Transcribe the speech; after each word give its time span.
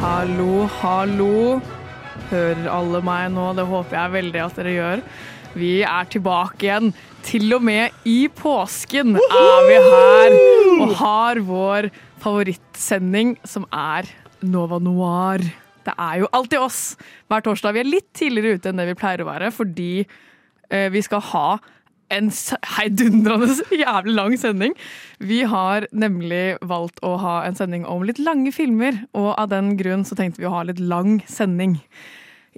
Hallo, 0.00 0.64
hallo. 0.80 1.58
Hører 2.30 2.68
alle 2.72 3.02
meg 3.04 3.26
nå? 3.34 3.50
Det 3.52 3.66
håper 3.68 3.98
jeg 3.98 4.12
veldig 4.14 4.40
at 4.40 4.56
dere 4.56 4.70
gjør. 4.72 5.02
Vi 5.60 5.72
er 5.84 6.06
tilbake 6.08 6.64
igjen. 6.64 6.88
Til 7.26 7.52
og 7.52 7.66
med 7.68 8.06
i 8.08 8.22
påsken 8.32 9.18
er 9.20 9.66
vi 9.68 9.74
her 9.84 10.36
og 10.80 10.94
har 11.02 11.42
vår 11.44 11.90
favorittsending, 12.24 13.34
som 13.44 13.66
er 13.76 14.08
Nova 14.40 14.78
Noir. 14.80 15.44
Det 15.84 15.92
er 15.92 16.22
jo 16.22 16.32
alltid 16.32 16.64
oss 16.64 16.80
hver 17.28 17.44
torsdag. 17.44 17.76
Vi 17.76 17.84
er 17.84 17.92
litt 17.92 18.08
tidligere 18.16 18.56
ute 18.56 18.72
enn 18.72 18.80
det 18.80 18.88
vi 18.94 18.96
pleier 19.02 19.20
å 19.20 19.28
være, 19.28 19.52
fordi 19.52 19.92
eh, 20.00 20.88
vi 20.96 21.04
skal 21.04 21.26
ha 21.34 21.46
en 22.10 22.30
heidundrende 22.76 23.54
jævlig 23.82 24.14
lang 24.16 24.36
sending. 24.40 24.74
Vi 25.20 25.42
har 25.48 25.86
nemlig 25.92 26.56
valgt 26.66 27.00
å 27.06 27.16
ha 27.22 27.36
en 27.46 27.58
sending 27.58 27.86
om 27.88 28.02
litt 28.06 28.18
lange 28.22 28.52
filmer, 28.54 29.04
og 29.14 29.34
av 29.38 29.50
den 29.52 29.76
grunn 29.80 30.04
så 30.08 30.18
tenkte 30.18 30.42
vi 30.42 30.48
å 30.50 30.54
ha 30.54 30.64
litt 30.68 30.80
lang 30.80 31.20
sending. 31.30 31.78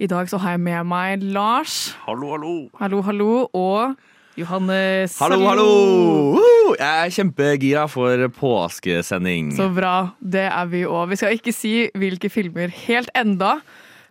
I 0.01 0.07
dag 0.09 0.25
så 0.31 0.39
har 0.41 0.55
jeg 0.55 0.63
med 0.65 0.87
meg 0.89 1.21
Lars, 1.35 1.93
Hallo, 2.07 2.31
hallo. 2.33 2.53
hallo, 2.79 3.01
hallo, 3.05 3.31
og 3.53 3.93
Johannes. 4.35 5.19
Hallo, 5.21 5.37
hallo! 5.45 6.73
Jeg 6.79 7.05
er 7.05 7.11
kjempegira 7.13 7.83
for 7.91 8.17
påskesending. 8.33 9.51
Så 9.53 9.67
bra. 9.75 10.15
Det 10.17 10.47
er 10.49 10.69
vi 10.71 10.81
òg. 10.89 11.11
Vi 11.11 11.19
skal 11.21 11.35
ikke 11.37 11.53
si 11.53 11.73
hvilke 11.93 12.31
filmer 12.33 12.73
helt 12.87 13.11
enda, 13.13 13.59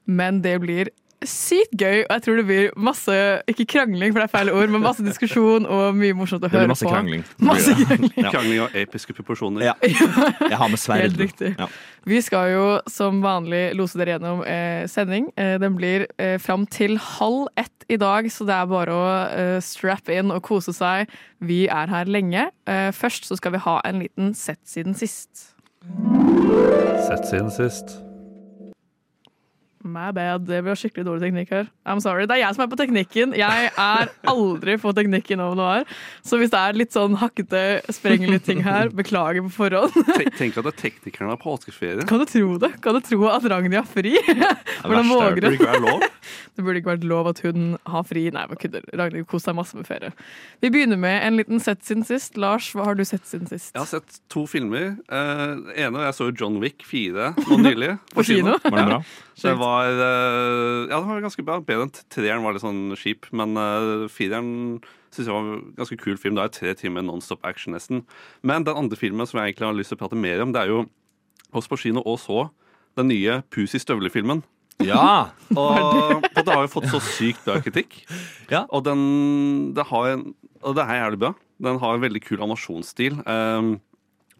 men 0.06 0.38
det 0.44 0.60
blir 0.62 0.92
sykt 1.28 1.74
gøy. 1.78 2.02
Og 2.06 2.12
jeg 2.16 2.22
tror 2.24 2.36
det 2.40 2.44
blir 2.48 2.70
masse 2.76 3.16
ikke 3.50 3.66
krangling, 3.74 4.12
for 4.12 4.22
det 4.22 4.26
er 4.28 4.32
feil 4.32 4.50
ord, 4.52 4.72
men 4.74 4.82
masse 4.84 5.04
diskusjon 5.06 5.66
og 5.66 5.96
mye 5.98 6.16
morsomt 6.18 6.44
å 6.46 6.50
høre 6.52 6.70
masse 6.70 6.86
på. 6.86 6.92
krangling. 6.92 7.24
Masse 7.48 7.74
krangling. 7.78 8.12
Ja. 8.16 8.30
Krangling 8.34 8.60
av 8.66 8.76
episke 8.82 9.16
proporsjoner. 9.16 9.66
Ja. 9.70 9.74
Jeg 9.82 10.58
har 10.60 10.68
med 10.72 10.82
sverd. 10.84 11.04
Helt 11.06 11.20
riktig. 11.22 11.52
Ja. 11.58 11.68
Vi 12.08 12.18
skal 12.24 12.50
jo 12.50 12.64
som 12.90 13.20
vanlig 13.22 13.62
lose 13.78 13.98
dere 14.00 14.16
gjennom 14.16 14.42
eh, 14.42 14.84
sending. 14.90 15.28
Eh, 15.38 15.54
den 15.62 15.76
blir 15.78 16.08
eh, 16.18 16.38
fram 16.42 16.66
til 16.66 16.96
halv 16.98 17.46
ett 17.60 17.86
i 17.92 17.98
dag, 18.00 18.26
så 18.32 18.46
det 18.48 18.54
er 18.56 18.70
bare 18.70 18.94
å 18.96 19.04
eh, 19.30 19.58
strap 19.62 20.10
in 20.10 20.32
og 20.34 20.42
kose 20.46 20.74
seg. 20.74 21.10
Vi 21.42 21.64
er 21.70 21.90
her 21.92 22.10
lenge. 22.10 22.48
Eh, 22.66 22.88
først 22.96 23.30
så 23.30 23.38
skal 23.38 23.54
vi 23.54 23.62
ha 23.66 23.78
en 23.86 24.02
liten 24.02 24.32
sett 24.38 24.60
siden 24.66 24.94
sist. 24.98 25.50
Sett 27.06 27.26
siden 27.30 27.50
sist. 27.54 27.96
My 29.84 30.10
bad. 30.14 30.46
Det 30.46 30.60
blir 30.64 30.78
skikkelig 30.78 31.04
dårlig 31.06 31.26
teknikk 31.26 31.52
her. 31.54 31.68
I'm 31.88 32.00
sorry. 32.02 32.26
Det 32.28 32.36
er 32.36 32.42
jeg 32.44 32.56
som 32.56 32.64
er 32.64 32.70
på 32.72 32.78
teknikken. 32.78 33.34
Jeg 33.38 33.70
er 33.70 34.12
aldri 34.30 34.76
på 34.80 34.92
teknikken 34.96 35.42
over 35.42 35.58
noe 35.58 35.70
her. 35.78 35.96
Så 36.26 36.38
hvis 36.40 36.52
det 36.52 36.60
er 36.60 36.78
litt 36.78 36.94
sånn 36.94 37.16
hakkete, 37.20 37.62
sprengelige 37.92 38.44
ting 38.46 38.62
her, 38.66 38.92
beklager 38.94 39.44
på 39.48 39.52
forhånd. 39.56 39.96
Tenk, 40.18 40.34
tenk 40.38 40.60
at 40.60 40.68
det 40.68 40.72
er 40.74 40.80
teknikerne 40.84 41.36
på 41.36 41.50
påskeferie. 41.50 42.06
Kan 42.08 42.22
du 42.22 42.26
tro 42.30 42.56
det? 42.62 42.72
Kan 42.84 42.98
du 42.98 43.02
tro 43.04 43.20
at 43.32 43.48
Ragnhild 43.52 43.80
har 43.80 43.88
fri? 43.88 44.14
Hvordan 44.22 45.02
er 45.02 45.10
våger 45.10 45.42
Burde 45.42 46.10
Det 46.52 46.64
burde 46.64 46.82
ikke 46.82 46.90
vært 46.90 47.06
lov 47.08 47.28
at 47.30 47.40
hun 47.46 47.76
har 47.88 48.04
fri. 48.04 48.26
Nei, 48.34 48.44
jeg 48.50 48.60
kødder. 48.66 48.84
Ragnhild 49.00 49.28
koser 49.30 49.52
deg 49.52 49.58
masse 49.62 49.76
med 49.78 49.88
ferie. 49.88 50.12
Vi 50.60 50.70
begynner 50.72 51.00
med 51.00 51.16
en 51.24 51.38
liten 51.40 51.62
sett 51.64 51.80
siden 51.86 52.04
sist. 52.04 52.36
Lars, 52.40 52.68
hva 52.76 52.90
har 52.90 52.98
du 52.98 53.04
sett 53.08 53.24
siden 53.28 53.48
sist? 53.48 53.70
Jeg 53.72 53.80
har 53.80 53.88
sett 53.88 54.20
to 54.32 54.44
filmer. 54.50 54.92
Uh, 55.08 55.72
ene, 55.72 56.04
jeg 56.04 56.16
så 56.18 56.28
jo 56.28 56.36
John 56.42 56.60
Wick 56.60 56.84
4 56.88 57.32
nå 57.40 57.60
nylig. 57.64 57.94
På 58.16 58.24
kino? 58.28 58.58
Var 58.60 58.78
det 58.78 58.88
bra? 58.90 59.00
Det 59.42 59.54
var, 59.58 59.92
uh, 59.96 60.84
ja, 60.90 60.98
det 60.98 61.06
var 61.08 61.24
ganske 61.24 61.46
bra. 61.48 61.60
Bedre 61.64 61.88
enn 61.88 61.94
treeren 62.12 62.44
var 62.44 62.56
litt 62.56 62.66
sånn 62.66 62.98
skip, 63.00 63.30
men 63.32 63.56
uh, 63.56 64.04
fireren 64.12 64.52
synes 65.12 65.26
jeg 65.28 65.32
var 65.32 65.48
en 65.48 65.76
ganske 65.80 66.00
kul 66.04 66.20
film. 66.20 66.36
Det 66.36 66.44
er 66.44 66.56
tre 66.58 66.76
timer 66.84 67.08
nonstop 67.08 67.44
action 67.48 67.72
nesten. 67.76 68.04
Men 68.44 68.68
den 68.68 68.76
andre 68.76 69.00
filmen 69.00 69.28
som 69.28 69.40
jeg 69.40 69.52
egentlig 69.52 69.70
har 69.70 69.78
lyst 69.80 69.92
til 69.94 70.00
å 70.00 70.04
prate 70.04 70.20
mer 70.20 70.44
om, 70.44 70.52
det 70.52 70.66
er 70.66 70.72
jo 70.72 70.84
oss 71.56 71.68
på 71.68 71.80
kino 71.80 72.04
og 72.04 72.20
så 72.20 72.46
den 72.96 73.08
nye 73.08 73.40
Pus 73.52 73.72
i 73.76 73.80
støvler-filmen. 73.80 74.42
Ja! 74.80 75.32
Og, 75.58 76.24
det 76.36 76.48
har 76.48 76.64
jo 76.64 76.72
fått 76.72 76.90
så 76.92 77.00
sykt 77.04 77.44
bra 77.46 77.58
kritikk. 77.62 78.00
Ja. 78.50 78.64
Og 78.70 78.84
den 78.86 79.72
det 79.76 79.86
har 79.90 80.10
en, 80.14 80.26
Og 80.62 80.76
det 80.78 80.86
er 80.86 81.02
jævlig 81.04 81.22
bra. 81.26 81.32
Den 81.62 81.78
har 81.82 81.94
en 81.94 82.04
veldig 82.04 82.22
kul 82.24 82.40
animasjonsstil. 82.42 83.20
Um, 83.26 83.76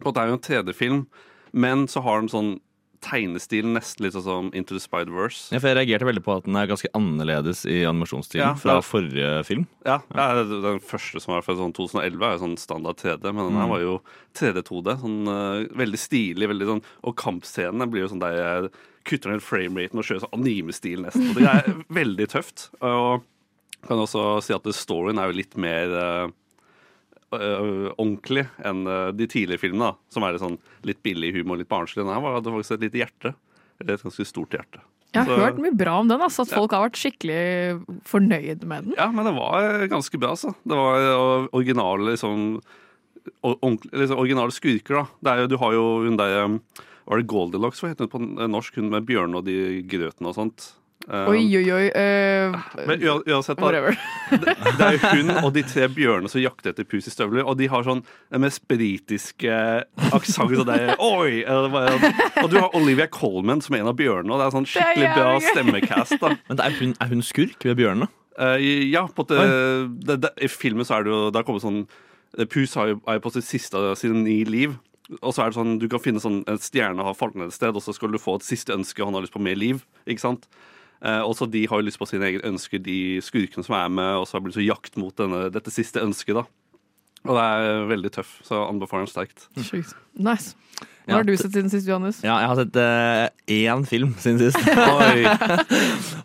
og 0.03 0.13
det 0.13 0.21
er 0.21 0.29
jo 0.29 0.37
en 0.37 0.45
3D-film, 0.47 1.01
men 1.53 1.87
så 1.87 2.01
har 2.03 2.19
den 2.19 2.31
sånn 2.31 2.53
tegnestil 3.03 3.67
nesten 3.67 4.05
litt 4.05 4.15
sånn 4.15 4.25
som 4.25 4.49
Into 4.55 4.75
the 4.77 4.81
Spider-Verse. 4.83 5.51
Ja, 5.51 5.59
for 5.59 5.71
Jeg 5.71 5.79
reagerte 5.79 6.07
veldig 6.07 6.23
på 6.23 6.37
at 6.37 6.47
den 6.47 6.55
er 6.59 6.69
ganske 6.69 6.91
annerledes 6.95 7.65
i 7.67 7.81
animasjonsstilen 7.87 8.45
Ja, 8.45 8.53
fra 8.59 8.77
forrige 8.85 9.41
film. 9.47 9.65
Ja, 9.87 9.99
ja, 10.15 10.27
Den 10.47 10.79
første 10.83 11.19
som 11.23 11.35
var 11.35 11.43
fra 11.45 11.55
sånn 11.59 11.75
2011, 11.75 12.23
er 12.23 12.37
jo 12.37 12.43
sånn 12.45 12.57
standard 12.61 13.01
3D, 13.01 13.27
men 13.31 13.49
den 13.49 13.59
her 13.59 13.69
var 13.71 13.83
jo 13.83 13.97
3D-2D. 14.39 14.97
Sånn, 15.03 15.19
uh, 15.27 15.75
veldig 15.83 15.99
stilig. 15.99 16.49
veldig 16.53 16.69
sånn, 16.71 16.83
Og 17.03 17.15
kampscenene 17.19 17.89
blir 17.91 18.05
jo 18.05 18.13
sånn 18.13 18.23
der 18.23 18.39
jeg 18.39 18.71
kutter 19.03 19.33
ned 19.33 19.43
frameraten 19.43 19.99
og 19.99 20.05
kjører 20.07 20.23
sånn 20.25 20.37
anime-stil 20.39 21.01
nesten. 21.03 21.29
Og 21.33 21.41
det 21.41 21.49
er 21.51 21.83
veldig 21.99 22.27
tøft. 22.31 22.69
Og 22.81 23.23
kan 23.87 23.99
også 23.99 24.41
si 24.45 24.53
at 24.55 24.69
storyen 24.77 25.19
er 25.19 25.27
jo 25.31 25.37
litt 25.41 25.57
mer 25.59 25.91
uh, 25.91 26.27
uh, 27.35 27.89
ordentlig 27.97 28.45
enn 28.63 28.85
uh, 28.87 29.09
de 29.15 29.27
tidligere 29.27 29.59
filmene, 29.65 29.91
da, 29.91 30.13
som 30.13 30.23
er 30.23 30.35
litt 30.37 30.43
sånn 30.45 30.57
litt 30.87 31.01
billig 31.03 31.33
humor, 31.35 31.59
litt 31.59 31.71
barnslig. 31.71 32.03
Den 32.03 32.13
her 32.13 32.23
var- 32.23 32.37
hadde 32.39 32.53
faktisk 32.55 32.77
et 32.77 32.85
lite 32.87 33.01
hjerte. 33.03 33.33
Eller 33.81 33.97
et 33.97 34.03
ganske 34.05 34.25
stort 34.29 34.53
hjerte. 34.55 34.79
Jeg 35.13 35.25
har 35.27 35.35
Så- 35.35 35.41
hørt 35.43 35.59
mye 35.61 35.75
bra 35.77 35.99
om 35.99 36.07
den, 36.07 36.21
altså, 36.21 36.41
at 36.41 36.53
folk 36.55 36.71
har 36.73 36.87
vært 36.89 36.97
skikkelig 36.97 37.83
fornøyd 38.09 38.63
med 38.65 38.85
den. 38.87 38.93
Ja, 38.97 39.11
men 39.11 39.25
det 39.27 39.33
var 39.35 39.87
ganske 39.91 40.17
bra, 40.19 40.31
altså. 40.33 40.55
Det 40.65 40.73
var 40.79 41.49
originale 41.53 42.13
liksom, 42.15 42.61
or- 43.43 43.57
liksom 43.91 44.17
Originale 44.17 44.51
skurker, 44.55 44.95
da. 44.95 45.05
Det 45.21 45.31
er 45.33 45.41
jo, 45.43 45.47
du 45.47 45.57
har 45.57 45.73
jo 45.73 45.83
hun 46.07 46.17
der 46.17 46.47
Var 47.09 47.19
det 47.19 47.27
Goldilocks, 47.31 47.83
hva 47.83 47.91
heter 47.91 48.07
hun 48.07 48.13
på 48.13 48.47
norsk? 48.51 48.79
Hun 48.79 48.93
med 48.93 49.07
bjørnene 49.09 49.41
og 49.41 49.47
de 49.47 49.83
grøtene 49.89 50.31
og 50.31 50.37
sånt. 50.37 50.71
Um, 51.03 51.33
Oi, 51.33 51.41
oi, 51.57 51.65
oi. 51.67 51.87
Uh, 51.91 52.53
Men 52.87 53.01
uansett, 53.03 53.59
da, 53.59 53.71
det, 54.31 54.53
det 54.79 54.85
er 54.85 54.93
jo 54.95 55.09
hun 55.09 55.31
og 55.41 55.49
de 55.51 55.63
tre 55.67 55.89
bjørnene 55.91 56.31
som 56.31 56.39
jakter 56.39 56.71
etter 56.71 56.87
pus 56.87 57.09
i 57.09 57.11
støvler, 57.11 57.43
og 57.43 57.57
de 57.59 57.67
har 57.67 57.83
sånn 57.83 58.05
den 58.31 58.43
mest 58.45 58.63
britiske 58.71 59.57
aksent. 60.15 60.63
Og, 60.63 60.71
oi! 61.03 61.41
Og 61.43 62.47
du 62.53 62.55
har 62.55 62.71
Olivia 62.79 63.09
Colman 63.11 63.59
som 63.65 63.75
er 63.75 63.83
en 63.83 63.91
av 63.91 63.99
bjørnene, 63.99 64.31
og 64.31 64.39
det 64.39 64.47
er 64.47 64.55
sånn 64.55 64.69
Det 64.69 64.79
er 64.79 64.93
skikkelig 64.93 65.11
bra 65.17 65.35
stemmecast. 65.49 66.15
da 66.23 66.31
Men 66.39 66.63
er 66.69 66.79
hun, 66.79 66.95
er 66.95 67.11
hun 67.11 67.27
skurk 67.33 67.67
ved 67.67 67.75
bjørnene? 67.81 68.07
Uh, 68.39 68.55
ja, 68.63 69.03
på 69.11 69.27
det, 69.27 69.43
det, 70.07 70.21
det, 70.23 70.31
i 70.41 70.47
filmen 70.49 70.87
så 70.87 70.95
er 70.97 71.03
det 71.05 71.11
jo 71.11 71.19
Det 71.29 71.37
har 71.37 71.45
kommet 71.45 71.61
sånn 71.61 71.83
eh, 71.83 72.47
Pus 72.49 72.71
er 72.81 72.95
jo 72.95 73.19
på 73.21 73.31
sitt 73.35 73.45
siste 73.45 73.77
av 73.77 73.99
sine 73.99 74.23
ni 74.23 74.39
liv. 74.47 74.79
Og 75.21 75.33
så 75.33 75.43
er 75.43 75.51
det 75.51 75.57
sånn, 75.57 75.79
Du 75.79 75.89
kan 75.91 75.99
finne 75.99 76.21
sånn 76.23 76.43
en 76.47 76.61
stjerne 76.61 77.03
har 77.03 77.17
falt 77.17 77.35
ned 77.35 77.51
et 77.51 77.57
sted, 77.57 77.75
og 77.75 77.83
så 77.83 77.93
skal 77.93 78.11
du 78.11 78.21
få 78.21 78.37
et 78.39 78.47
siste 78.47 78.73
ønske. 78.73 79.03
Han 79.03 79.13
har 79.13 79.25
lyst 79.25 79.35
på 79.35 79.43
mer 79.43 79.55
liv. 79.59 79.83
ikke 80.07 80.23
sant? 80.23 80.47
Eh, 81.03 81.21
og 81.21 81.35
så 81.35 81.49
De 81.49 81.65
har 81.67 81.81
jo 81.81 81.87
lyst 81.87 81.99
på 81.99 82.07
sine 82.07 82.23
egne 82.23 82.47
ønsker, 82.47 82.79
de 82.81 83.19
skurkene 83.19 83.63
som 83.63 83.75
er 83.75 83.89
med. 83.89 84.15
Og 84.21 84.27
så 84.27 84.39
blir 84.39 84.53
det 84.53 84.61
så 84.61 84.67
jakt 84.67 84.97
mot 84.97 85.15
denne, 85.15 85.51
dette 85.51 85.71
siste 85.71 85.99
ønsket. 85.99 86.35
da 86.35 86.45
Og 87.23 87.37
det 87.37 87.43
er 87.43 87.85
veldig 87.91 88.11
tøff, 88.17 88.33
så 88.43 88.65
anbefaler 88.67 89.05
den 89.07 89.13
sterkt. 89.13 89.47
Sjukt. 89.63 89.95
Nice. 90.19 90.55
Hva 91.03 91.17
har 91.19 91.25
du 91.27 91.33
sett 91.35 91.51
siden 91.51 91.67
sist, 91.71 91.87
Johannes? 91.87 92.21
Ja, 92.23 92.37
jeg 92.39 92.47
har 92.47 92.59
sett 92.61 92.77
uh, 92.79 93.25
én 93.51 93.83
film 93.87 94.13
siden 94.23 94.39
sist. 94.39 94.59
Oi, 95.03 95.25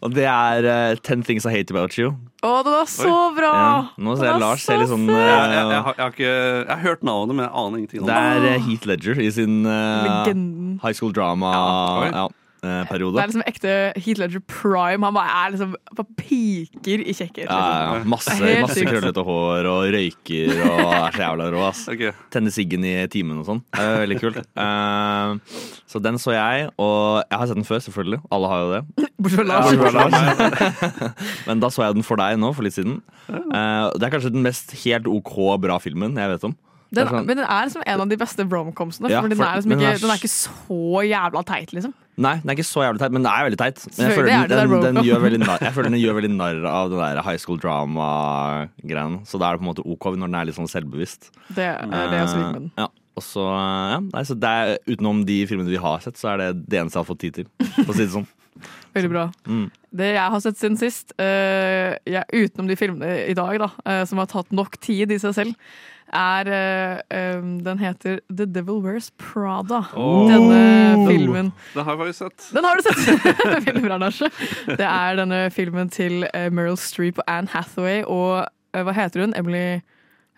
Og 0.07 0.15
det 0.15 0.27
er 0.31 0.69
uh, 0.69 1.01
Ten 1.03 1.25
Things 1.27 1.47
I 1.49 1.55
Hate 1.57 1.75
About 1.75 1.99
You. 1.99 2.13
Å, 2.47 2.53
den 2.63 2.77
var 2.77 2.91
så 2.91 3.15
bra! 3.35 3.51
Ja. 3.59 3.73
Nå 4.07 4.15
ser 4.21 4.31
jeg 4.31 4.43
Lars 4.45 4.67
ser 4.67 4.79
litt 4.79 4.93
sånn 4.93 5.09
uh, 5.11 5.19
jeg, 5.19 5.27
jeg, 5.27 5.51
jeg, 5.59 5.83
har, 5.89 5.97
jeg, 5.99 6.05
har 6.05 6.15
ikke, 6.15 6.31
jeg 6.31 6.71
har 6.77 6.85
hørt 6.87 7.07
navnet, 7.11 7.35
men 7.39 7.49
jeg 7.49 7.55
aner 7.65 7.83
ingenting 7.83 8.05
om 8.05 8.11
Det 8.13 8.19
det. 8.45 8.53
er 8.55 8.67
Heath 8.69 8.91
Ledger 8.93 9.23
i 9.25 9.31
sin 9.35 9.59
high 9.67 10.95
school 10.95 11.15
oi. 11.19 12.29
Drama-periode. 12.63 13.17
Det 13.17 13.23
er 13.23 13.31
liksom 13.31 13.45
ekte 13.47 13.73
Heath 13.99 14.21
Ledger 14.21 14.43
prime. 14.51 15.05
Han 15.07 15.15
bare 15.17 15.35
er 15.45 15.53
liksom 15.55 15.75
bare 15.97 16.07
piker 16.19 17.03
i 17.03 17.15
ja, 17.15 17.27
Liksom. 17.29 17.47
ja. 17.49 18.05
Masse, 18.09 18.37
masse 18.63 18.85
krøllete 18.87 19.25
hår 19.25 19.69
og 19.71 19.93
røyker 19.95 20.55
og 20.67 20.83
er 20.93 21.17
så 21.17 21.23
jævla 21.25 21.49
rå. 21.55 21.63
ass 21.69 21.85
Okay. 21.89 22.13
Tenner 22.31 22.53
siggen 22.55 22.85
i 22.85 22.95
timen 23.11 23.39
og 23.41 23.47
sånn. 23.49 23.63
Veldig 23.75 24.19
kult. 24.21 24.41
Uh, 24.59 25.39
så 25.91 26.03
den 26.03 26.19
så 26.21 26.35
jeg, 26.37 26.69
og 26.79 27.23
jeg 27.25 27.41
har 27.41 27.51
sett 27.51 27.61
den 27.61 27.69
før, 27.69 27.83
selvfølgelig. 27.87 28.21
Alle 28.35 28.53
har 28.53 28.63
jo 28.65 28.71
det. 28.75 29.11
Bortsett 29.19 29.43
fra 29.83 29.93
Lars. 29.97 30.73
Men 31.49 31.63
da 31.65 31.71
så 31.73 31.87
jeg 31.87 31.99
den 31.99 32.07
for 32.07 32.21
deg 32.21 32.39
nå, 32.41 32.53
for 32.57 32.67
litt 32.67 32.77
siden. 32.77 33.01
Uh, 33.29 33.89
det 33.97 34.09
er 34.09 34.15
kanskje 34.15 34.35
den 34.35 34.45
mest 34.47 34.75
helt 34.85 35.09
OK 35.11 35.37
bra 35.63 35.79
filmen 35.83 36.17
jeg 36.19 36.35
vet 36.37 36.49
om. 36.51 36.57
Den, 36.89 37.05
sånn- 37.05 37.27
men 37.29 37.37
den 37.37 37.45
er 37.45 37.67
liksom 37.67 37.83
en 37.85 38.01
av 38.01 38.09
de 38.09 38.17
beste 38.17 38.45
bromcomsene. 38.49 39.11
Ja, 39.13 39.21
for 39.21 39.29
den 39.29 39.43
er 39.45 39.59
liksom 39.59 39.75
ikke, 39.75 39.83
den 39.83 39.91
er 39.93 39.99
den 40.01 40.13
er 40.15 40.21
ikke 40.23 40.33
så 40.33 41.03
jævla 41.05 41.43
teit, 41.45 41.75
liksom. 41.77 41.93
Nei, 42.19 42.35
den 42.43 42.51
er 42.51 42.57
ikke 42.59 42.67
så 42.67 42.83
jævlig 42.83 42.99
teit, 43.03 43.13
men 43.15 43.23
den 43.23 43.31
er 43.31 43.45
veldig 43.47 43.59
teit. 43.61 43.83
Men 43.95 44.09
jeg 44.09 44.17
føler 44.19 44.33
er 44.35 44.49
den, 44.51 44.73
den, 44.73 44.87
den, 44.89 45.05
gjør 45.07 45.21
veldig 45.23 45.41
narr, 45.45 45.63
jeg 45.63 45.75
føler 45.77 45.93
den 45.95 46.01
gjør 46.03 46.17
veldig 46.19 46.31
narr 46.35 46.65
av 46.71 46.91
den 46.91 47.03
der 47.03 47.21
high 47.23 47.39
school 47.39 47.61
drama-greien. 47.63 49.21
Så 49.29 49.39
da 49.39 49.49
er 49.49 49.59
det 49.59 49.63
på 49.63 49.67
en 49.69 49.71
måte 49.71 49.85
ok 49.87 50.09
når 50.17 50.25
den 50.27 50.39
er 50.41 50.49
litt 50.49 50.59
sånn 50.59 50.71
selvbevisst. 50.71 51.31
Det 51.55 51.69
er 51.71 51.87
det 51.87 52.19
jeg 52.19 52.33
liker 52.33 52.43
med 52.49 52.59
den. 52.65 52.73
Eh, 52.75 52.87
Ja. 52.87 52.91
Og 53.19 53.25
så, 53.27 53.43
ja, 53.43 53.99
nei, 53.99 54.23
er, 54.47 54.77
Utenom 54.87 55.25
de 55.27 55.41
filmene 55.51 55.73
vi 55.73 55.81
har 55.83 56.03
sett, 56.05 56.19
så 56.21 56.33
er 56.33 56.43
det 56.43 56.51
det 56.71 56.79
eneste 56.79 57.01
jeg 57.01 57.03
har 57.03 57.09
fått 57.09 57.23
tid 57.25 57.39
til. 57.41 57.49
For 57.81 57.91
å 57.91 57.97
si 57.97 58.05
det 58.05 58.13
sånn. 58.15 58.29
Veldig 58.97 59.11
bra. 59.11 59.25
Mm. 59.47 59.65
Det 59.99 60.11
jeg 60.15 60.33
har 60.35 60.43
sett 60.45 60.61
siden 60.61 60.79
sist, 60.79 61.15
uh, 61.19 61.95
jeg, 62.07 62.25
utenom 62.35 62.71
de 62.71 62.79
filmene 62.79 63.13
i 63.27 63.35
dag, 63.39 63.59
da, 63.63 63.71
uh, 63.83 64.03
som 64.09 64.23
har 64.23 64.31
tatt 64.31 64.55
nok 64.55 64.79
tid 64.85 65.15
i 65.15 65.19
seg 65.23 65.35
selv, 65.37 65.73
er 66.15 66.49
uh, 66.49 67.39
um, 67.39 67.59
Den 67.65 67.79
heter 67.79 68.21
The 68.31 68.47
Devil 68.47 68.81
Wears 68.85 69.11
Prada. 69.19 69.83
Denne 69.95 71.09
filmen 71.09 71.53
Den 71.75 71.85
har 71.85 71.95
jeg 71.95 71.99
faktisk 71.99 72.19
sett. 72.19 72.49
Den 72.55 72.65
har 72.65 72.77
du 72.77 74.13
sett! 74.13 74.37
Det 74.79 74.87
er 74.87 75.19
denne 75.19 75.51
filmen 75.51 75.91
til 75.93 76.25
uh, 76.35 76.49
Meryl 76.53 76.79
Streep 76.81 77.19
og 77.19 77.25
Anne 77.29 77.49
Hathaway 77.53 78.03
og 78.07 78.47
uh, 78.47 78.83
hva 78.83 78.95
heter 78.97 79.25
hun? 79.25 79.35
Emily, 79.37 79.81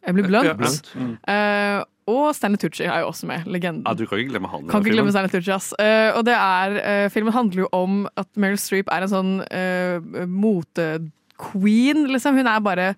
Emily 0.07 0.27
Blunt. 0.27 0.49
Ja, 0.49 0.57
Blunt. 0.59 0.93
Mm. 0.95 1.17
Eh, 1.29 1.83
og 2.11 2.35
Stanley 2.35 2.59
Tucci 2.59 2.85
er 2.87 3.05
jo 3.05 3.11
også 3.13 3.29
med. 3.29 3.47
Legenden. 3.47 3.85
Ja, 3.87 3.95
du 3.95 4.07
kan 4.07 4.19
ikke 4.19 4.33
glemme 4.33 4.49
han. 4.51 4.67
Kan 4.71 4.83
ikke 4.83 4.97
glemme. 4.97 5.13
Stanley 5.15 5.31
Tucci, 5.31 5.53
ass. 5.55 5.71
Eh, 5.79 6.11
og 6.17 6.25
det 6.27 6.35
er, 6.35 7.09
filmen 7.13 7.35
handler 7.37 7.67
jo 7.67 7.69
om 7.77 8.03
at 8.19 8.29
Meryl 8.41 8.59
Streep 8.59 8.91
er 8.91 9.07
en 9.07 9.13
sånn 9.13 9.33
uh, 9.45 10.25
motequeen, 10.27 12.07
liksom. 12.11 12.41
Hun 12.41 12.51
er 12.51 12.65
bare 12.65 12.89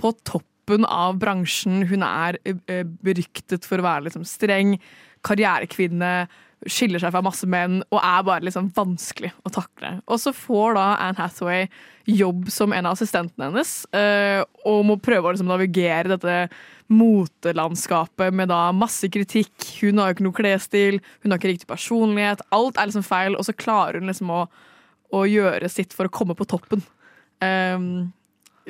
på 0.00 0.12
toppen 0.70 0.86
av 0.86 1.18
bransjen. 1.18 1.86
Hun 1.88 2.02
er 2.02 2.38
eh, 2.44 2.84
beryktet 3.02 3.66
for 3.66 3.80
å 3.80 3.86
være 3.86 4.08
liksom 4.08 4.24
streng, 4.24 4.78
karrierekvinne, 5.26 6.28
skiller 6.68 7.00
seg 7.00 7.12
fra 7.14 7.22
masse 7.24 7.46
menn 7.48 7.78
og 7.88 8.02
er 8.04 8.24
bare 8.26 8.44
liksom 8.44 8.70
vanskelig 8.76 9.32
å 9.48 9.50
takle. 9.50 10.00
Og 10.06 10.20
så 10.20 10.32
får 10.36 10.76
da 10.76 10.84
Anne 11.00 11.16
Hathaway 11.16 11.68
jobb 12.04 12.50
som 12.52 12.74
en 12.76 12.86
av 12.86 12.92
assistentene 12.92 13.48
hennes, 13.48 13.86
eh, 13.96 14.44
og 14.68 14.84
må 14.84 14.98
prøve 15.00 15.28
å 15.28 15.32
liksom 15.32 15.48
navigere 15.48 16.12
dette 16.12 16.50
motelandskapet 16.90 18.34
med 18.34 18.50
da 18.52 18.70
masse 18.76 19.08
kritikk. 19.08 19.56
Hun 19.80 19.98
har 19.98 20.10
jo 20.10 20.18
ikke 20.18 20.28
noe 20.28 20.36
klesstil, 20.36 21.00
hun 21.22 21.32
har 21.32 21.40
ikke 21.40 21.54
riktig 21.54 21.70
personlighet. 21.70 22.44
Alt 22.52 22.76
er 22.76 22.90
liksom 22.90 23.06
feil, 23.06 23.38
og 23.38 23.46
så 23.46 23.56
klarer 23.56 24.00
hun 24.00 24.10
liksom 24.10 24.32
å, 24.34 24.44
å 25.16 25.26
gjøre 25.30 25.70
sitt 25.72 25.96
for 25.96 26.10
å 26.10 26.12
komme 26.12 26.36
på 26.36 26.48
toppen. 26.50 26.84
Um, 27.40 28.10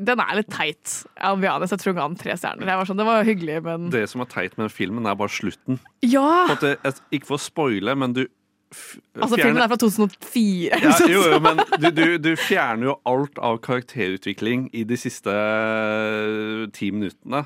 den 0.07 0.23
er 0.23 0.35
litt 0.39 0.51
teit. 0.53 0.97
Jeg 1.17 1.79
tror 1.81 1.93
han 1.93 1.99
ga 2.01 2.09
den 2.09 2.19
tre 2.21 2.37
stjerner. 2.39 2.73
Var 2.81 2.89
sånn, 2.89 3.01
det 3.01 3.07
var 3.09 3.25
hyggelig, 3.27 3.61
men 3.67 3.89
Det 3.95 4.05
som 4.11 4.25
er 4.25 4.31
teit 4.33 4.57
med 4.57 4.67
den 4.67 4.75
filmen, 4.75 5.09
er 5.09 5.19
bare 5.19 5.33
slutten. 5.33 5.81
Ja! 6.07 6.49
Det, 6.61 6.77
ikke 7.15 7.33
for 7.33 7.39
å 7.39 7.43
spoile, 7.43 7.97
men 7.99 8.17
du 8.17 8.25
fjerner... 8.71 9.25
Altså, 9.25 9.39
filmen 9.41 9.63
er 9.63 9.71
fra 9.71 9.79
2004. 9.83 10.81
ja, 10.85 10.93
jo, 11.11 11.23
jo, 11.35 11.41
men 11.43 11.63
du, 11.83 11.89
du, 11.95 12.05
du 12.23 12.31
fjerner 12.39 12.91
jo 12.93 12.97
alt 13.09 13.41
av 13.43 13.59
karakterutvikling 13.65 14.69
i 14.77 14.85
de 14.89 14.99
siste 15.01 15.35
eh, 15.35 16.69
ti 16.77 16.93
minuttene. 16.95 17.45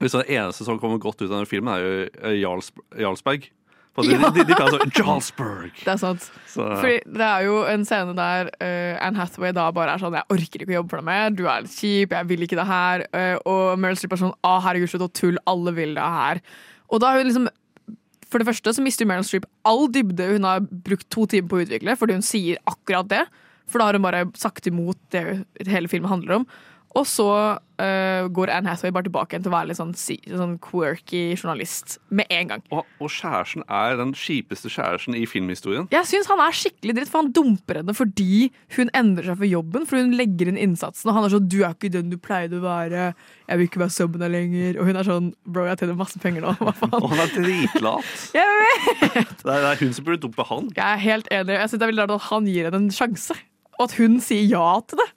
Hvis 0.00 0.16
det 0.16 0.26
eneste 0.32 0.64
som 0.64 0.80
kommer 0.80 1.00
godt 1.00 1.20
ut 1.20 1.28
av 1.28 1.38
den 1.42 1.48
filmen, 1.50 1.74
er 1.74 1.84
jo 1.84 1.96
eh, 2.08 2.36
Jarls, 2.40 2.72
Jarlsberg. 2.98 3.50
De, 3.98 4.06
Ja. 4.14 4.30
de, 4.30 4.44
de 4.46 4.54
kaller 4.56 4.78
det 4.84 4.94
Jarlsberg. 4.96 5.72
Det 5.82 5.90
er 5.92 5.98
sant. 6.00 6.22
Så, 6.48 6.62
Fordi 6.80 7.00
det 7.10 7.26
er 7.26 7.42
jo 7.44 7.56
en 7.68 7.82
scene 7.84 8.14
der 8.16 8.48
uh, 8.62 8.94
Anne 9.04 9.18
Hathaway 9.18 9.52
da 9.52 9.66
bare 9.76 9.92
er 9.96 10.00
sånn 10.00 10.14
Jeg 10.16 10.24
orker 10.30 10.62
ikke 10.62 10.70
å 10.72 10.76
jobbe 10.78 10.92
for 10.94 11.02
deg 11.02 11.08
mer, 11.10 11.30
du 11.34 11.42
er 11.50 11.64
litt 11.66 11.74
kjip, 11.74 12.14
jeg 12.14 12.28
vil 12.30 12.46
ikke 12.46 12.58
det 12.60 12.68
her. 12.70 13.04
Uh, 13.12 13.36
og 13.50 13.82
Meryl 13.82 13.98
Streep 13.98 14.14
er 14.16 14.22
sånn 14.22 14.36
Å, 14.46 14.54
herregud, 14.64 14.92
slutt 14.94 15.04
å 15.08 15.10
tulle, 15.20 15.42
alle 15.50 15.74
vil 15.76 15.92
det 15.98 16.06
her. 16.16 16.40
Og 16.88 17.02
da 17.02 17.10
har 17.12 17.20
hun 17.20 17.28
liksom 17.28 17.50
For 18.30 18.38
det 18.38 18.46
første 18.48 18.72
så 18.78 18.82
mister 18.86 19.10
Meryl 19.10 19.26
Streep 19.26 19.46
all 19.68 19.88
dybde 19.92 20.30
hun 20.36 20.46
har 20.48 20.62
brukt 20.62 21.08
to 21.10 21.26
timer 21.26 21.50
på 21.50 21.58
å 21.60 21.64
utvikle, 21.66 21.98
fordi 21.98 22.14
hun 22.20 22.24
sier 22.26 22.62
akkurat 22.70 23.10
det. 23.10 23.24
For 23.70 23.82
da 23.82 23.90
har 23.90 23.98
hun 23.98 24.06
bare 24.06 24.24
sagt 24.38 24.66
imot 24.70 24.98
det 25.14 25.42
hele 25.70 25.90
filmen 25.90 26.10
handler 26.10 26.40
om. 26.40 26.46
Og 26.98 27.06
så 27.06 27.26
uh, 27.54 28.24
går 28.34 28.50
Anne 28.50 28.72
Hathaway 28.72 28.90
bare 28.94 29.06
tilbake 29.06 29.38
til 29.38 29.50
å 29.50 29.54
være 29.54 29.70
litt 29.70 29.78
sånn, 29.78 29.92
sånn 29.94 30.56
quirky 30.62 31.36
journalist 31.36 31.98
med 32.10 32.26
en 32.34 32.50
gang. 32.50 32.64
og, 32.74 32.88
og 32.98 33.12
kjæresten 33.14 33.62
er 33.70 33.94
den 34.00 34.10
kjipeste 34.18 34.72
kjæresten 34.72 35.14
i 35.14 35.22
filmhistorien. 35.30 35.86
Jeg 35.94 36.08
syns 36.10 36.30
han 36.30 36.42
er 36.42 36.56
skikkelig 36.56 36.96
dritt, 36.98 37.12
for 37.12 37.22
han 37.22 37.30
dumper 37.36 37.80
henne 37.80 37.94
fordi 37.94 38.50
hun 38.76 38.90
endrer 38.96 39.30
seg 39.30 39.38
for 39.38 39.50
jobben. 39.50 39.86
For 39.86 40.02
hun 40.02 40.16
legger 40.18 40.50
inn 40.50 40.58
innsatsen, 40.60 41.12
og 41.12 41.18
han 41.18 41.28
er 41.28 41.34
sånn 41.36 41.48
'du 41.50 41.60
er 41.62 41.76
ikke 41.76 41.92
den 41.94 42.10
du 42.10 42.18
pleide 42.18 42.58
å 42.58 42.64
være', 42.66 43.14
'jeg 43.14 43.58
vil 43.58 43.70
ikke 43.70 43.84
være 43.84 43.96
sammen 43.96 44.18
med 44.18 44.34
lenger', 44.34 44.80
og 44.80 44.90
hun 44.90 44.96
er 44.96 45.06
sånn 45.06 45.32
'bro, 45.46 45.66
jeg 45.70 45.78
tjener 45.78 45.98
masse 46.02 46.18
penger 46.18 46.42
nå', 46.42 46.56
hva 46.58 46.74
faen. 46.74 46.98
Og 46.98 47.10
han 47.14 47.22
er 47.22 47.34
dritlat. 47.38 48.10
Jeg 48.40 48.50
vet! 48.60 49.38
Det 49.40 49.46
er, 49.46 49.62
det 49.62 49.70
er 49.70 49.80
hun 49.80 49.92
som 49.94 50.04
burde 50.04 50.22
dumpe 50.22 50.44
han. 50.46 50.70
Jeg 50.74 50.84
er 50.84 51.00
helt 51.06 51.28
enig. 51.30 51.54
Jeg 51.54 51.68
synes 51.70 51.78
det 51.78 51.86
er 51.86 51.92
veldig 51.92 52.02
rart 52.02 52.18
at 52.18 52.28
han 52.30 52.46
gir 52.50 52.66
henne 52.66 52.80
en 52.82 52.94
sjanse, 52.94 53.34
og 53.78 53.86
at 53.88 53.96
hun 53.98 54.20
sier 54.20 54.46
ja 54.46 54.80
til 54.86 55.00
det. 55.00 55.08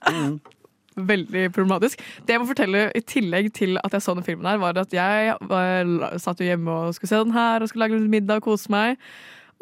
Veldig 0.94 1.48
problematisk. 1.54 2.02
Det 2.22 2.36
jeg 2.36 2.42
må 2.42 2.46
fortelle 2.46 2.88
i 2.94 3.00
tillegg 3.02 3.50
til 3.56 3.78
at 3.82 3.96
jeg 3.96 4.04
så 4.04 4.14
den 4.14 4.26
filmen 4.26 4.46
her, 4.46 4.60
var 4.62 4.78
at 4.78 4.92
jeg 4.94 5.34
var, 5.50 5.94
satt 6.22 6.42
jo 6.42 6.46
hjemme 6.46 6.70
og 6.70 6.94
skulle 6.94 7.10
se 7.10 7.22
den 7.24 7.34
her 7.34 7.62
og 7.62 7.70
skulle 7.70 7.88
lage 7.88 7.98
litt 7.98 8.12
middag 8.12 8.42
og 8.42 8.52
kose 8.52 8.70
meg. 8.72 9.00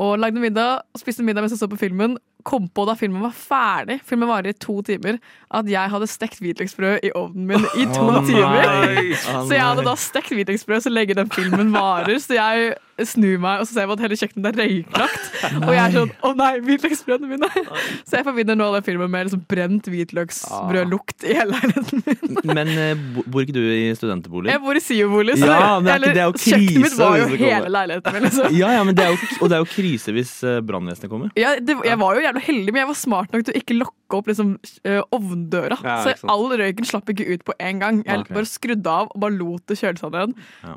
Og 0.02 0.18
lagde 0.18 0.40
middag, 0.40 0.82
spiste 0.98 1.24
middag 1.24 1.44
mens 1.44 1.52
jeg 1.54 1.60
så 1.60 1.68
på 1.70 1.78
filmen. 1.80 2.16
Kom 2.48 2.66
på 2.74 2.84
da 2.88 2.96
filmen 2.98 3.22
var 3.22 3.34
ferdig, 3.36 4.00
filmen 4.08 4.26
varer 4.26 4.50
i 4.50 4.56
to 4.58 4.80
timer, 4.82 5.20
at 5.54 5.68
jeg 5.70 5.92
hadde 5.92 6.08
stekt 6.10 6.40
hvitløksbrød 6.42 7.04
i 7.06 7.12
ovnen 7.14 7.46
min 7.52 7.66
i 7.78 7.84
to 7.92 8.08
oh, 8.08 8.18
timer. 8.26 8.64
nei. 8.66 9.12
Å, 9.14 9.44
Så 9.46 9.54
jeg 9.54 9.62
hadde 9.62 9.84
da 9.86 9.94
stekt 10.00 10.32
hvitløksbrød 10.34 10.88
så 10.88 10.90
lenge 10.90 11.16
den 11.20 11.30
filmen 11.30 11.70
varer. 11.76 12.18
Så 12.18 12.34
jeg 12.34 12.72
snur 13.08 13.40
meg 13.42 13.62
og 13.62 13.68
så 13.68 13.74
ser 13.74 13.86
jeg 13.86 13.92
at 13.94 14.02
hele 14.04 14.18
kjøkkenet 14.20 14.48
er 14.50 14.58
røyklagt. 14.62 15.28
Og 15.66 15.72
jeg 15.72 15.82
er 15.82 15.94
sånn 15.96 16.12
Å 16.22 16.32
nei, 16.38 16.50
hvitløksbrødene 16.66 17.30
mine! 17.30 17.48
Så 18.08 18.18
jeg 18.18 18.26
forbinder 18.26 18.58
nå 18.58 18.68
den 18.76 18.84
filmen 18.86 19.10
med 19.12 19.28
liksom 19.28 19.42
brent 19.50 19.88
hvitløksbrødlukt 19.90 21.26
i 21.26 21.36
hele 21.38 21.58
leiligheten 21.58 22.02
min. 22.06 22.38
Men 22.52 22.72
uh, 22.72 23.22
bor 23.26 23.44
ikke 23.44 23.56
du 23.56 23.62
i 23.62 23.90
studentbolig? 23.98 24.52
Jeg 24.52 24.62
bor 24.64 24.78
i 24.78 24.82
SIO-bolig, 24.84 25.38
så 25.40 25.50
Ja, 25.50 25.72
kjøkkenet 25.82 26.82
mitt 26.86 26.98
var 26.98 27.18
jo 27.20 27.28
hele 27.32 27.72
leiligheten 27.76 28.18
min. 28.18 28.28
Liksom. 28.28 28.58
Ja, 28.58 28.72
ja, 28.76 28.84
men 28.86 28.98
det 28.98 29.06
er 29.06 29.14
jo, 29.14 29.32
og 29.40 29.50
det 29.50 29.58
er 29.58 29.64
jo 29.64 29.70
krise 29.72 30.14
hvis 30.16 30.34
eh, 30.46 30.60
brannvesenet 30.66 31.12
kommer. 31.12 31.32
Ja, 31.38 31.56
det, 31.60 31.78
jeg 31.86 31.98
var 32.00 32.18
jo 32.18 32.24
jævlig 32.26 32.44
heldig, 32.48 32.70
men 32.74 32.84
jeg 32.84 32.90
var 32.92 32.98
smart 32.98 33.34
nok 33.34 33.46
til 33.48 33.54
å 33.54 33.62
ikke 33.62 33.78
lokke 33.80 34.01
opp 34.18 34.30
liksom, 34.30 34.54
eh, 34.84 35.00
ovndøra. 35.14 35.78
Ja, 35.82 35.98
så 36.04 36.14
all 36.32 36.46
røyken 36.60 36.88
slapp 36.88 37.08
ikke 37.12 37.28
ut 37.30 37.44
på 37.48 37.56
en 37.58 37.82
gang. 37.82 38.02
Jeg 38.06 38.24
okay. 38.24 38.36
bare 38.36 38.50
skrudde 38.50 38.96
av 39.02 39.12
og 39.12 39.22
bare 39.24 39.36
lot 39.36 39.66
det 39.70 39.78
kjøle 39.80 40.00
seg 40.00 40.16
ned. 40.16 40.34
Ja. 40.62 40.74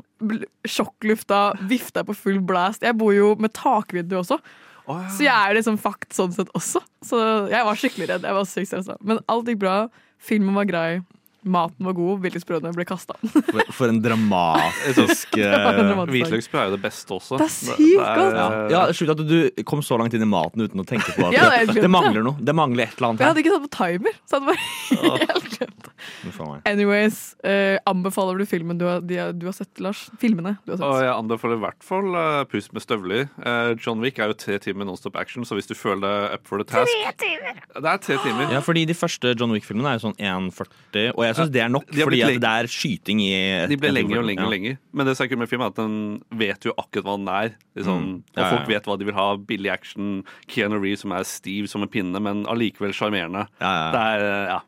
Sjokklufta, 0.76 1.42
vifta 1.70 2.06
på 2.06 2.16
full 2.16 2.40
blast. 2.44 2.86
Jeg 2.86 2.96
bor 2.98 3.12
jo 3.14 3.34
med 3.40 3.54
takvindu 3.56 4.18
også, 4.22 4.40
så 4.86 5.24
jeg 5.24 5.34
er 5.34 5.56
liksom 5.56 5.78
fucked 5.82 6.14
sånn 6.14 6.34
sett 6.34 6.50
også. 6.54 6.82
Så 7.04 7.18
jeg 7.50 7.66
var 7.66 7.78
skikkelig 7.78 8.10
redd. 8.12 8.26
Jeg 8.28 8.36
var 8.36 8.46
sykt 8.48 8.70
stressa. 8.70 8.96
Men 9.02 9.18
alt 9.32 9.50
gikk 9.50 9.64
bra. 9.64 9.76
Filmen 10.22 10.54
var 10.56 10.68
grei. 10.68 10.90
Maten 11.46 11.86
var 11.86 11.94
god. 11.96 12.20
Hvitløksbrødene 12.24 12.72
ble 12.76 12.84
kasta. 12.88 13.14
For, 13.22 13.62
for 13.78 13.92
en 13.92 14.00
dramatisk 14.04 15.36
eh, 15.40 15.54
dramatisk- 15.78 16.12
Hvitløksbrød 16.16 16.60
er 16.62 16.70
jo 16.70 16.74
det 16.76 16.82
beste 16.84 17.16
også. 17.16 17.38
Det 17.40 17.46
er 17.46 17.54
sykt 17.54 18.02
godt. 18.02 18.38
ja. 18.40 18.46
ja, 18.74 18.82
Sjukt 18.96 19.14
at 19.14 19.22
du 19.28 19.64
kom 19.68 19.82
så 19.86 19.98
langt 20.00 20.14
inn 20.16 20.24
i 20.26 20.30
maten 20.30 20.64
uten 20.66 20.82
å 20.82 20.86
tenke 20.88 21.14
på 21.16 21.28
at 21.28 21.36
Ja, 21.36 21.48
det, 21.68 21.76
det 21.80 21.90
mangler 21.92 22.26
noe. 22.26 22.36
Det 22.42 22.54
mangler 22.56 22.86
et 22.88 22.96
eller 22.98 23.12
annet 23.12 23.24
her. 23.24 23.32
hadde 23.32 23.44
ikke 23.44 23.54
satt 23.56 23.66
på 23.68 23.72
timer, 23.78 24.18
så 24.26 24.36
jeg 24.36 24.42
hadde 24.42 24.52
bare 24.52 25.26
helt 25.26 25.50
glemt. 25.56 25.92
Anyways, 26.68 27.18
uh, 27.46 27.78
anbefaler 27.88 28.38
du 28.40 28.44
filmen 28.48 28.78
du 28.78 28.84
har, 28.88 29.00
de, 29.00 29.16
du 29.38 29.46
har 29.48 29.54
sett, 29.56 29.70
Lars? 29.82 30.06
Filmene 30.20 30.56
du 30.66 30.74
har 30.74 30.82
Og 30.82 30.96
sett? 30.98 31.04
jeg 31.06 31.12
anbefaler 31.14 31.56
i 31.58 31.62
hvert 31.62 31.86
fall 31.86 32.10
uh, 32.16 32.42
Pust 32.50 32.72
med 32.76 32.84
støvler. 32.84 33.26
Uh, 33.40 33.72
John 33.80 34.02
Wick 34.04 34.18
er 34.22 34.30
jo 34.32 34.36
tre 34.38 34.58
timer 34.62 34.88
nonstop 34.88 35.16
action, 35.20 35.46
så 35.48 35.56
hvis 35.58 35.70
du 35.70 35.74
føler 35.78 36.02
deg 36.04 36.36
up 36.36 36.50
for 36.50 36.60
the 36.62 36.66
task 36.68 36.90
Tre 36.92 37.14
timer! 37.22 37.62
Det 37.76 37.90
er 37.92 38.02
tre 38.02 38.18
timer. 38.24 38.52
Ja, 38.56 38.60
fordi 38.64 38.84
de 38.88 38.96
første 38.96 39.32
John 39.38 39.52
Wick-filmene 39.56 39.94
er 39.94 39.98
jo 40.00 40.06
sånn 40.08 40.18
1,40, 40.20 41.12
og 41.16 41.24
jeg 41.26 41.35
syns 41.36 41.52
det 41.54 41.62
er 41.62 41.68
nok, 41.72 41.86
De 41.90 42.02
fordi 42.02 42.22
at 42.26 42.40
det 42.42 42.50
er 42.50 42.68
skyting 42.72 43.20
i 43.22 43.30
De 43.70 43.76
ble 43.80 43.92
lenger 43.94 44.18
og 44.20 44.26
lenger 44.28 44.44
og 44.48 44.52
lenger. 44.52 44.78
Men 44.92 45.06
det 45.06 45.16
som 45.16 45.24
er 45.26 45.30
kult 45.32 45.42
med 45.44 45.48
filmen, 45.50 45.66
er 45.66 45.74
at 45.74 45.80
den 45.80 46.22
vet 46.40 46.66
jo 46.68 46.74
akkurat 46.76 47.04
hva 47.06 47.16
den 47.20 47.28
er. 47.28 47.54
Liksom, 47.76 48.02
Mm. 48.06 48.22
Og 48.36 48.44
folk 48.50 48.68
vet 48.68 48.84
hva 48.84 48.98
de 48.98 49.04
vil 49.08 49.14
ha. 49.14 49.26
Billig 49.36 49.70
action, 49.72 50.24
Keanu 50.48 50.78
Reeves 50.80 51.00
som 51.04 51.12
er 51.12 51.24
stiv 51.24 51.68
som 51.68 51.82
en 51.82 51.88
pinne, 51.88 52.20
men 52.20 52.44
allikevel 52.46 52.92
sjarmerende. 52.96 53.46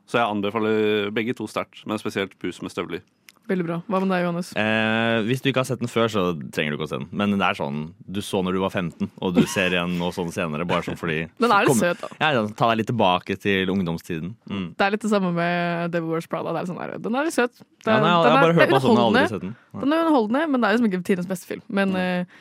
Så 0.06 0.18
jeg 0.20 0.26
anbefaler 0.28 1.10
begge 1.14 1.34
to 1.34 1.46
sterkt, 1.46 1.84
men 1.86 1.98
spesielt 1.98 2.38
Pus 2.38 2.60
med 2.62 2.70
støvler. 2.70 3.00
Veldig 3.48 3.64
bra. 3.64 3.76
Hva 3.88 4.00
med 4.02 4.10
deg, 4.12 4.22
Johannes? 4.26 4.50
Eh, 4.60 5.18
hvis 5.24 5.40
du 5.40 5.48
ikke 5.48 5.62
har 5.62 5.68
sett 5.70 5.80
den 5.80 5.88
før, 5.88 6.10
så 6.12 6.24
trenger 6.52 6.74
du 6.74 6.76
ikke 6.76 6.84
å 6.84 6.90
se 6.90 6.98
den. 7.00 7.06
Men 7.16 7.32
det 7.32 7.46
er 7.46 7.56
sånn 7.56 7.78
du 8.04 8.20
så 8.24 8.42
når 8.44 8.58
du 8.58 8.60
var 8.60 8.74
15, 8.74 9.08
og 9.24 9.38
du 9.38 9.40
ser 9.48 9.72
igjen 9.72 9.94
nå 10.00 10.10
sånn 10.12 10.28
senere. 10.34 10.66
Bare 10.68 10.84
sånn 10.84 10.98
fordi 11.00 11.22
Den 11.42 11.54
er 11.54 11.64
litt 11.64 11.80
søt, 11.80 12.02
da. 12.04 12.10
Ja, 12.20 12.44
Ta 12.58 12.68
deg 12.72 12.82
litt 12.82 12.90
tilbake 12.92 13.38
til 13.40 13.72
ungdomstiden. 13.72 14.34
Mm. 14.52 14.66
Det 14.76 14.84
er 14.84 14.94
litt 14.94 15.06
det 15.06 15.12
samme 15.14 15.32
med 15.36 15.94
Devil 15.96 16.12
Wears 16.12 16.28
Prada. 16.28 16.52
Det 16.52 16.62
er 16.66 16.70
sånn 16.72 16.82
der, 16.82 16.94
den 17.08 17.16
er 17.16 17.30
litt 17.30 17.38
søt. 17.38 17.56
Den, 17.58 17.94
Ja, 17.94 17.98
nei, 18.04 18.12
jeg, 18.12 18.20
den 18.26 18.28
har 18.28 18.28
jeg 18.28 18.44
bare 18.44 18.58
hørt 18.60 18.76
på 18.76 18.82
sånn, 18.84 18.94
den, 18.94 19.00
jeg 19.00 19.00
har 19.00 19.08
aldri 19.08 19.24
sett 19.32 19.46
den. 19.46 19.56
Ja. 19.72 19.80
Den 19.80 19.96
er 19.96 20.04
underholdende, 20.04 20.44
men 20.52 20.60
det 20.60 20.68
er 20.68 20.76
liksom 20.78 20.92
ikke 20.92 21.02
tidens 21.08 21.32
beste 21.32 21.48
film. 21.48 21.64
Men 21.80 21.96
eh, 21.96 22.38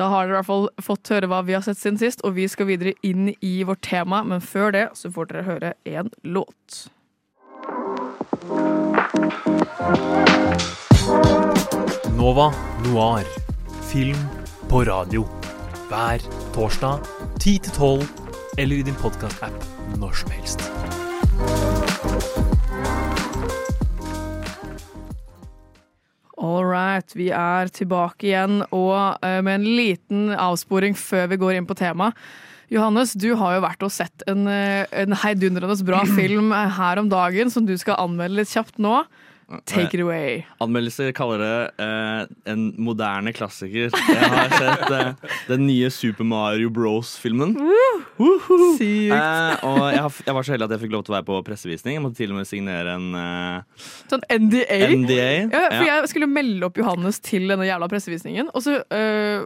da 0.00 0.10
har 0.12 0.24
dere 0.26 0.34
i 0.34 0.40
hvert 0.40 0.48
fall 0.48 0.68
fått 0.88 1.12
høre 1.12 1.28
hva 1.32 1.44
vi 1.44 1.56
har 1.56 1.64
sett 1.64 1.80
siden 1.80 2.00
sist, 2.00 2.24
og 2.24 2.36
vi 2.36 2.48
skal 2.48 2.68
videre 2.72 2.96
inn 3.04 3.34
i 3.44 3.54
vårt 3.68 3.84
tema. 3.84 4.24
Men 4.24 4.44
før 4.44 4.72
det 4.76 4.88
så 4.96 5.12
får 5.12 5.32
dere 5.32 5.48
høre 5.52 5.74
en 5.92 6.12
låt. 6.24 6.86
Nova 12.16 12.52
Noir. 12.84 13.24
Film 13.92 14.18
på 14.68 14.84
radio. 14.84 15.26
Hver 15.88 16.18
torsdag 16.54 17.00
10 17.38 17.58
til 17.58 17.72
12 17.72 18.02
eller 18.58 18.76
i 18.76 18.82
din 18.82 18.96
podkast-app 18.98 19.66
når 20.00 20.12
som 20.20 20.30
helst. 20.34 20.64
All 26.36 26.66
right, 26.66 27.16
vi 27.16 27.30
er 27.30 27.70
tilbake 27.72 28.28
igjen, 28.28 28.60
og 28.70 29.22
eh, 29.24 29.40
med 29.44 29.54
en 29.60 29.68
liten 29.76 30.28
avsporing 30.34 30.96
før 30.98 31.30
vi 31.32 31.40
går 31.40 31.56
inn 31.56 31.68
på 31.68 31.78
temaet. 31.78 32.16
Johannes, 32.72 33.14
du 33.14 33.30
har 33.38 33.56
jo 33.56 33.62
vært 33.64 33.86
og 33.86 33.92
sett 33.94 34.26
en, 34.30 34.46
eh, 34.50 34.86
en 34.90 35.14
heidundrende 35.22 35.78
bra 35.86 36.02
film 36.18 36.52
her 36.52 37.02
om 37.02 37.10
dagen 37.12 37.52
som 37.52 37.66
du 37.68 37.76
skal 37.78 38.00
anmelde 38.02 38.42
litt 38.42 38.52
kjapt 38.52 38.82
nå. 38.82 39.04
Take 39.64 39.94
it 39.94 40.00
away. 40.02 40.40
Anmeldelser 40.58 41.12
kaller 41.14 41.38
det 41.38 41.82
eh, 41.84 42.22
en 42.50 42.62
moderne 42.82 43.30
klassiker. 43.30 43.92
Jeg 43.94 44.30
har 44.32 44.50
sett 44.50 44.90
eh, 44.90 45.36
den 45.46 45.68
nye 45.68 45.86
Super 45.94 46.26
Mario 46.26 46.66
Bros-filmen. 46.74 47.52
Sykt. 47.54 49.12
Eh, 49.14 49.52
og 49.62 49.78
jeg, 49.84 50.00
har, 50.02 50.18
jeg 50.26 50.34
var 50.34 50.48
så 50.48 50.56
heldig 50.56 50.66
at 50.66 50.74
jeg 50.74 50.82
fikk 50.82 50.96
lov 50.96 51.04
til 51.06 51.14
å 51.14 51.18
være 51.20 51.28
på 51.28 51.38
pressevisning. 51.46 51.94
Jeg 51.94 52.02
måtte 52.02 52.18
til 52.18 52.34
og 52.34 52.40
med 52.40 52.50
signere 52.50 52.96
en 52.98 53.06
eh, 53.20 53.86
Sånn 54.10 54.26
NDA. 54.26 54.80
NDA. 55.04 55.30
Ja, 55.44 55.62
for 55.76 55.86
jeg 55.92 56.10
skulle 56.10 56.30
melde 56.32 56.66
opp 56.66 56.82
Johannes 56.82 57.22
til 57.22 57.46
denne 57.46 57.70
jævla 57.70 57.86
pressevisningen. 57.92 58.50
Og 58.50 58.66
så, 58.66 58.80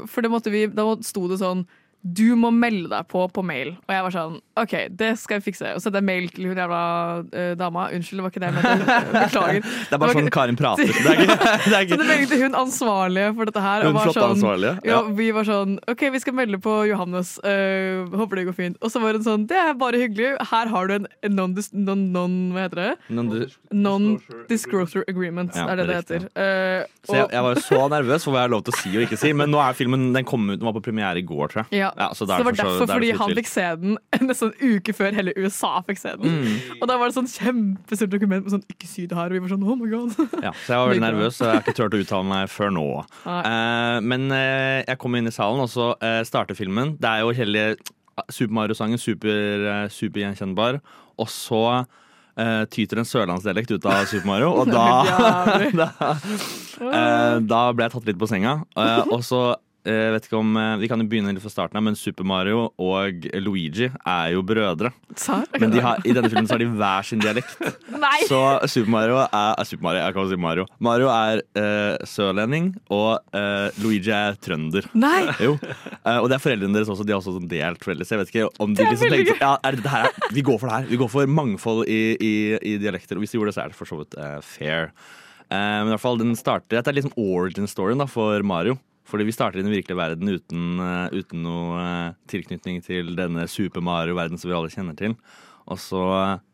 for 0.08 0.24
det 0.24 0.32
måtte 0.32 0.54
vi, 0.54 0.64
da 0.72 0.94
sto 1.04 1.28
det 1.28 1.42
sånn 1.44 1.66
Du 2.02 2.34
må 2.40 2.48
melde 2.54 2.88
deg 2.88 3.08
på 3.12 3.26
på 3.28 3.42
mail. 3.44 3.74
Og 3.84 3.92
jeg 3.92 4.04
var 4.06 4.14
sånn 4.14 4.36
OK, 4.60 4.72
det 4.96 5.10
skal 5.20 5.36
jeg 5.38 5.44
fikse. 5.50 5.74
Og 5.76 5.80
så 5.82 5.90
hadde 5.90 6.00
jeg 6.00 6.06
mail 6.08 6.28
til 6.32 6.46
hun 6.48 6.56
jævla 6.60 6.80
uh, 7.28 7.52
dama. 7.60 7.86
Unnskyld, 7.92 8.20
det 8.20 8.24
var 8.24 8.32
ikke 8.32 8.40
det 8.40 8.48
jeg 8.48 8.56
mente. 8.56 8.96
Beklager. 9.12 9.60
Det 9.90 9.96
er 9.96 10.00
bare 10.00 10.14
sånn 10.16 10.30
Karin 10.32 10.56
prater. 10.56 10.88
Det 11.04 11.10
er 11.10 11.20
ikke, 11.24 11.36
det 11.36 11.76
er 11.76 11.88
Så 11.92 11.98
det 12.00 12.06
meldte 12.08 12.38
hun 12.40 12.56
ansvarlige 12.60 13.34
for 13.36 13.50
dette 13.50 13.62
her. 13.64 13.84
Hun 13.84 13.90
og 13.90 13.98
var 13.98 14.08
flotte 14.08 14.20
sånn, 14.20 14.34
ansvarlige, 14.36 14.72
Ja, 14.86 14.92
ja. 14.96 15.14
vi 15.20 15.28
var 15.36 15.48
sånn 15.48 15.76
OK, 15.90 16.04
vi 16.14 16.20
skal 16.24 16.36
melde 16.40 16.60
på 16.64 16.74
Johannes. 16.88 17.34
Uh, 17.44 18.08
håper 18.20 18.40
det 18.40 18.46
går 18.50 18.56
fint. 18.58 18.80
Og 18.80 18.92
så 18.94 19.02
var 19.02 19.16
hun 19.18 19.24
sånn 19.26 19.44
Det 19.50 19.58
er 19.60 19.76
bare 19.80 20.00
hyggelig. 20.00 20.32
Her 20.52 20.72
har 20.72 20.88
du 20.90 20.96
en 21.00 21.08
non-dis- 21.36 21.72
non, 21.76 22.06
non, 22.14 22.36
Hva 22.56 22.64
heter 22.68 22.82
det? 22.82 22.90
Non-disclosure 23.12 23.80
Non-disclosure 23.84 25.04
agreement, 25.08 25.54
Ja, 25.56 25.66
er 25.72 25.76
det 25.80 25.86
det 25.86 25.90
det 25.90 25.96
er 25.96 26.00
heter. 26.00 26.28
Eh, 26.34 26.86
Så 27.06 27.16
jeg, 27.16 27.28
jeg 27.32 27.42
var 27.46 27.60
så 27.64 27.80
nervøs 27.92 28.24
for 28.24 28.34
hva 28.34 28.42
jeg 28.42 28.48
har 28.48 28.54
lov 28.54 28.64
til 28.66 28.74
å 28.74 28.80
si 28.80 28.90
og 28.96 29.04
ikke 29.06 29.18
si. 29.20 29.32
Men 29.36 29.50
nå 29.52 29.60
er 29.62 29.76
filmen 29.78 30.10
Den 30.16 30.24
kom 30.28 30.48
ut, 30.50 30.58
den 30.60 30.66
var 30.68 30.74
på 30.76 30.82
premiere 30.88 31.18
i 31.20 31.26
går, 31.26 31.52
tror 31.52 31.62
jeg. 31.64 31.80
Ja, 31.80 31.89
så 31.94 32.20
så, 32.20 32.26
da 32.28 32.36
så, 32.36 32.42
det 32.42 32.44
var 32.44 32.54
for 32.54 32.56
så- 32.56 32.64
derfor, 32.64 32.74
er 32.74 32.86
det 32.86 32.94
fordi 32.94 33.10
han 33.18 33.34
fikk 33.38 33.50
se 33.50 33.66
den 33.80 33.98
nesten 34.28 34.52
en 34.52 34.74
uke 34.76 34.94
før 34.96 35.16
hele 35.16 35.34
USA 35.36 35.72
fikk 35.86 35.98
se 35.98 36.14
den. 36.20 36.36
Mm. 36.40 36.80
Og 36.80 36.88
da 36.88 36.98
var 37.00 37.10
det 37.10 37.16
sånn 37.18 37.30
kjempestort 37.30 38.12
dokument 38.12 38.44
med 38.44 38.52
sånn 38.54 38.66
'ikke 38.66 38.88
si 38.88 39.06
det 39.06 39.16
her', 39.16 39.30
og 39.30 39.36
vi 39.36 39.42
var 39.44 39.48
sånn 39.54 39.64
'oh 39.64 39.78
my 39.78 39.88
god'. 39.90 40.42
Ja, 40.42 40.52
så 40.52 40.74
jeg 40.74 40.78
var 40.78 40.88
veldig 40.88 41.06
nervøs, 41.10 41.36
så 41.36 41.44
jeg 41.46 41.54
har 41.54 41.62
ikke 41.62 41.76
turt 41.78 41.94
å 41.94 42.02
uttale 42.02 42.24
meg 42.24 42.50
før 42.50 42.70
nå. 42.70 42.86
Eh, 43.26 44.00
men 44.00 44.30
uh, 44.30 44.84
jeg 44.86 44.98
kommer 44.98 45.18
inn 45.18 45.26
i 45.26 45.34
salen, 45.34 45.60
og 45.60 45.68
så 45.68 45.94
uh, 45.96 46.22
starter 46.24 46.54
filmen. 46.54 46.96
Det 47.00 47.08
er 47.08 47.24
jo 47.24 47.32
hele 47.32 47.76
Super 48.28 48.52
Mario-sangen 48.52 49.00
super, 49.00 49.88
supergjenkjennbar. 49.88 50.80
Og 51.20 51.28
så 51.28 51.84
uh, 52.40 52.64
tyter 52.72 53.00
en 53.00 53.08
sørlandsdialekt 53.08 53.72
ut 53.74 53.88
av 53.88 54.04
Super 54.10 54.28
Mario, 54.28 54.52
og 54.62 54.70
da, 54.76 54.86
da, 55.74 55.88
uh, 56.80 57.36
da 57.42 57.62
ble 57.74 57.86
jeg 57.86 57.94
tatt 57.96 58.08
litt 58.10 58.20
på 58.20 58.28
senga. 58.30 58.60
Uh, 58.76 59.02
og 59.10 59.24
så 59.26 59.42
eh, 59.88 60.10
vet 60.14 60.26
ikke 60.26 60.38
om 60.38 60.56
eh, 60.58 60.74
Vi 60.82 60.88
kan 60.90 61.00
jo 61.02 61.06
begynne 61.10 61.32
litt 61.34 61.42
fra 61.44 61.52
starten 61.52 61.78
av, 61.78 61.84
men 61.86 61.96
Super 61.98 62.26
Mario 62.28 62.66
og 62.80 63.26
Luigi 63.40 63.88
er 63.88 64.32
jo 64.34 64.42
brødre. 64.46 64.90
Men 65.60 65.72
de 65.74 65.82
har, 65.84 66.02
i 66.04 66.14
denne 66.16 66.30
filmen 66.30 66.48
så 66.48 66.56
har 66.56 66.62
de 66.62 66.68
hver 66.72 67.06
sin 67.06 67.22
dialekt. 67.22 67.56
Nei! 68.04 68.18
Så 68.28 68.40
Super 68.70 68.92
Mario 68.94 69.18
er, 69.22 69.30
er 69.54 69.68
Super 69.68 69.88
Mario, 69.88 70.02
jeg 70.04 70.16
kan 70.16 70.30
si 70.32 70.40
Mario. 70.46 70.66
Mario 70.82 71.10
er 71.12 71.42
eh, 71.60 72.06
sørlending, 72.08 72.72
og 72.92 73.36
eh, 73.36 73.80
Luigi 73.84 74.12
er 74.16 74.38
trønder. 74.42 74.90
Nei! 74.98 75.22
Jo. 75.40 75.54
Eh, 75.60 76.18
og 76.18 76.26
det 76.28 76.36
er 76.36 76.42
foreldrene 76.42 76.76
deres 76.76 76.90
også. 76.92 77.04
De 77.06 77.14
har 77.14 77.20
også 77.22 77.32
sånn 77.38 77.48
delt 77.48 77.80
foreldre. 77.84 78.04
Så 78.04 78.14
jeg 78.14 78.20
vet 78.20 78.32
ikke 78.34 78.48
om 78.60 78.74
de 78.76 78.84
liksom 78.84 79.12
tenkte 79.12 79.38
ja, 79.40 79.54
er 79.64 79.78
det 79.78 79.92
her, 79.92 80.10
Vi 80.34 80.44
går 80.44 80.58
for 80.60 80.68
det 80.68 80.76
her. 80.76 80.90
Vi 80.90 80.98
går 81.00 81.10
for 81.12 81.32
mangfold 81.40 81.88
i, 81.88 82.00
i, 82.20 82.34
i 82.72 82.76
dialekter. 82.82 83.16
Og 83.16 83.24
hvis 83.24 83.32
de 83.32 83.40
gjorde 83.40 83.52
det, 83.52 83.56
så 83.56 83.64
er 83.64 83.72
det 83.72 83.78
for 83.78 83.88
så 83.88 84.00
vidt 84.02 84.16
eh, 84.20 84.36
fair. 84.44 84.90
Eh, 85.50 85.56
men 85.80 85.88
i 85.88 85.94
hvert 85.94 86.02
fall 86.04 86.20
den 86.20 86.36
starter 86.38 86.76
Dette 86.78 86.92
er 86.92 86.98
liksom 87.00 87.16
origin-storyen 87.18 88.02
da 88.02 88.06
for 88.10 88.44
Mario. 88.46 88.76
Fordi 89.10 89.26
vi 89.26 89.34
starter 89.34 89.58
i 89.60 89.64
den 89.66 89.72
virkelige 89.74 89.98
verden 89.98 90.30
uten, 90.30 90.64
eh, 90.86 91.18
uten 91.20 91.42
noe 91.42 91.80
eh, 91.82 92.12
tilknytning 92.30 92.78
til 92.86 93.12
denne 93.18 93.46
Super 93.50 93.82
Mario-verdenen 93.84 94.38
som 94.40 94.50
vi 94.50 94.56
alle 94.56 94.70
kjenner 94.72 94.96
til. 94.98 95.16
Og 95.70 95.78
så, 95.82 96.04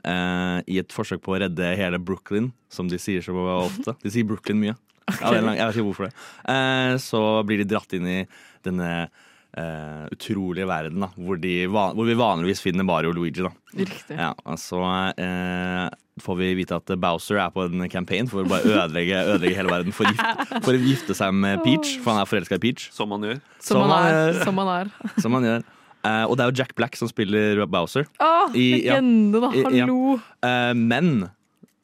eh, 0.05 0.59
i 0.73 0.79
et 0.81 0.93
forsøk 0.93 1.23
på 1.25 1.37
å 1.37 1.41
redde 1.45 1.71
hele 1.79 2.01
Brooklyn, 2.03 2.51
som 2.73 2.89
de 2.89 2.99
sier 3.01 3.23
så 3.25 3.33
ofte 3.37 3.95
De 4.03 4.11
sier 4.13 4.25
Brooklyn 4.29 4.59
mye. 4.61 4.75
Lang- 5.23 5.55
jeg 5.55 5.63
vet 5.69 5.77
ikke 5.77 5.87
hvorfor 5.87 6.09
det. 6.09 6.15
Eh, 6.51 6.97
så 6.99 7.21
blir 7.47 7.61
de 7.63 7.69
dratt 7.71 7.93
inn 7.95 8.09
i 8.11 8.19
denne 8.67 9.09
eh, 9.57 10.07
utrolige 10.15 10.67
verden, 10.69 11.01
da, 11.05 11.09
hvor, 11.17 11.39
de, 11.41 11.55
hvor 11.69 12.07
vi 12.09 12.17
vanligvis 12.19 12.63
finner 12.65 12.87
Mario 12.87 13.11
og 13.13 13.19
Luigi. 13.19 13.45
da. 13.45 13.53
Riktig. 13.77 14.17
Ja, 14.17 14.33
og 14.45 14.59
så 14.61 14.81
eh, 15.21 15.87
får 16.23 16.39
vi 16.41 16.51
vite 16.61 16.79
at 16.79 16.93
Bowser 17.01 17.41
er 17.43 17.51
på 17.55 17.67
en 17.67 17.87
campaign 17.93 18.29
for 18.31 18.45
å 18.45 18.49
bare 18.49 18.65
ødelegge, 18.73 19.23
ødelegge 19.35 19.59
hele 19.59 19.73
verden. 19.73 19.97
For, 19.97 20.09
å 20.09 20.13
gifte, 20.15 20.61
for 20.65 20.73
å 20.77 20.83
gifte 20.83 21.17
seg 21.19 21.35
med 21.37 21.65
Peach, 21.65 21.97
for 22.03 22.15
han 22.15 22.23
er 22.23 22.31
forelska 22.31 22.61
i 22.61 22.65
Peach. 22.69 22.89
Som 22.97 23.13
han 23.17 23.27
gjør. 23.29 23.41
Som 23.65 23.83
han 23.85 23.97
er. 23.97 24.45
Som 24.45 24.63
han 24.63 24.73
er. 24.77 24.93
Som 25.21 25.39
han 25.39 25.49
gjør. 25.51 25.67
Uh, 26.07 26.23
og 26.31 26.37
det 26.39 26.45
er 26.45 26.51
jo 26.53 26.59
Jack 26.61 26.75
Black 26.79 26.95
som 26.95 27.09
spiller 27.11 27.65
Bowser. 27.67 28.05
Ja. 28.21 28.47
legende, 28.55 29.41
da. 29.43 29.49
I- 29.51 29.65
ja. 29.81 29.87
Hallo. 29.89 30.21
Eh, 30.47 30.73
men 30.79 31.09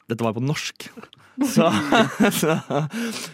dette 0.08 0.22
var 0.22 0.36
på 0.36 0.42
norsk. 0.44 0.86
Så, 1.40 1.64
så, 2.40 2.54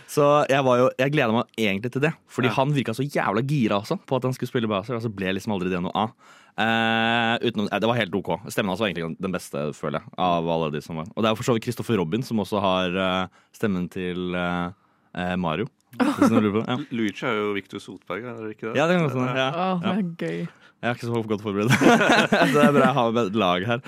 så 0.07 0.27
jeg 0.47 0.63
var 0.65 0.79
jo 0.79 0.85
Jeg 1.01 1.13
gleda 1.17 1.35
meg 1.35 1.49
egentlig 1.59 1.91
til 1.97 2.05
det. 2.07 2.13
Fordi 2.31 2.49
Ja. 2.51 2.55
han 2.61 2.75
virka 2.77 2.95
så 2.95 3.03
jævla 3.07 3.43
gira 3.43 3.81
også 3.83 3.99
på 4.07 4.17
at 4.21 4.29
han 4.29 4.37
skulle 4.37 4.51
spille 4.53 4.71
Bowser. 4.71 4.95
Og 4.99 5.03
så 5.03 5.11
ble 5.13 5.33
liksom 5.35 5.57
aldri 5.57 5.73
det 5.73 5.81
noe 5.83 5.95
av. 5.95 6.13
Eh, 6.59 7.35
utenom, 7.47 7.69
eh, 7.71 7.79
det 7.79 7.87
var 7.91 7.99
helt 7.99 8.15
OK. 8.19 8.31
Stemmen 8.51 8.73
hans 8.73 8.81
var 8.83 8.89
egentlig 8.91 9.17
den 9.23 9.35
beste, 9.35 9.65
føler 9.79 10.01
jeg. 10.03 10.13
Av 10.19 10.47
alle 10.55 10.71
de 10.75 10.81
som 10.83 10.97
var 10.99 11.07
Og 11.15 11.23
det 11.23 11.29
er 11.31 11.35
jo 11.35 11.41
for 11.41 11.47
så 11.51 11.55
vidt 11.59 11.69
Christopher 11.69 11.99
Robin 12.01 12.23
som 12.27 12.41
også 12.43 12.63
har 12.63 12.97
eh, 13.07 13.43
stemmen 13.55 13.87
til 13.93 14.35
eh, 14.35 14.71
eh, 15.19 15.35
Mario. 15.39 15.67
Ja. 15.99 16.79
Luigi 16.95 17.25
er 17.27 17.39
jo 17.39 17.53
Victor 17.57 17.81
Sotberg, 17.83 18.27
er 18.27 18.43
det 18.45 18.57
ikke 18.57 18.73
det? 18.73 18.77
ja, 18.79 18.87
det 18.91 18.99
kan 18.99 19.11
sånn. 19.15 19.31
Ja. 19.39 19.49
Oh, 19.55 19.79
det 19.83 19.95
er 19.95 20.03
gøy. 20.19 20.41
Jeg 20.79 20.87
er 20.93 20.95
ikke 20.95 21.09
så 21.09 21.23
godt 21.27 21.43
forberedt. 21.43 21.73
det 22.55 22.61
er 22.63 22.75
bra 22.77 22.85
jeg 22.85 22.97
har 22.99 23.17
et 23.25 23.39
lag 23.39 23.65
her. 23.67 23.81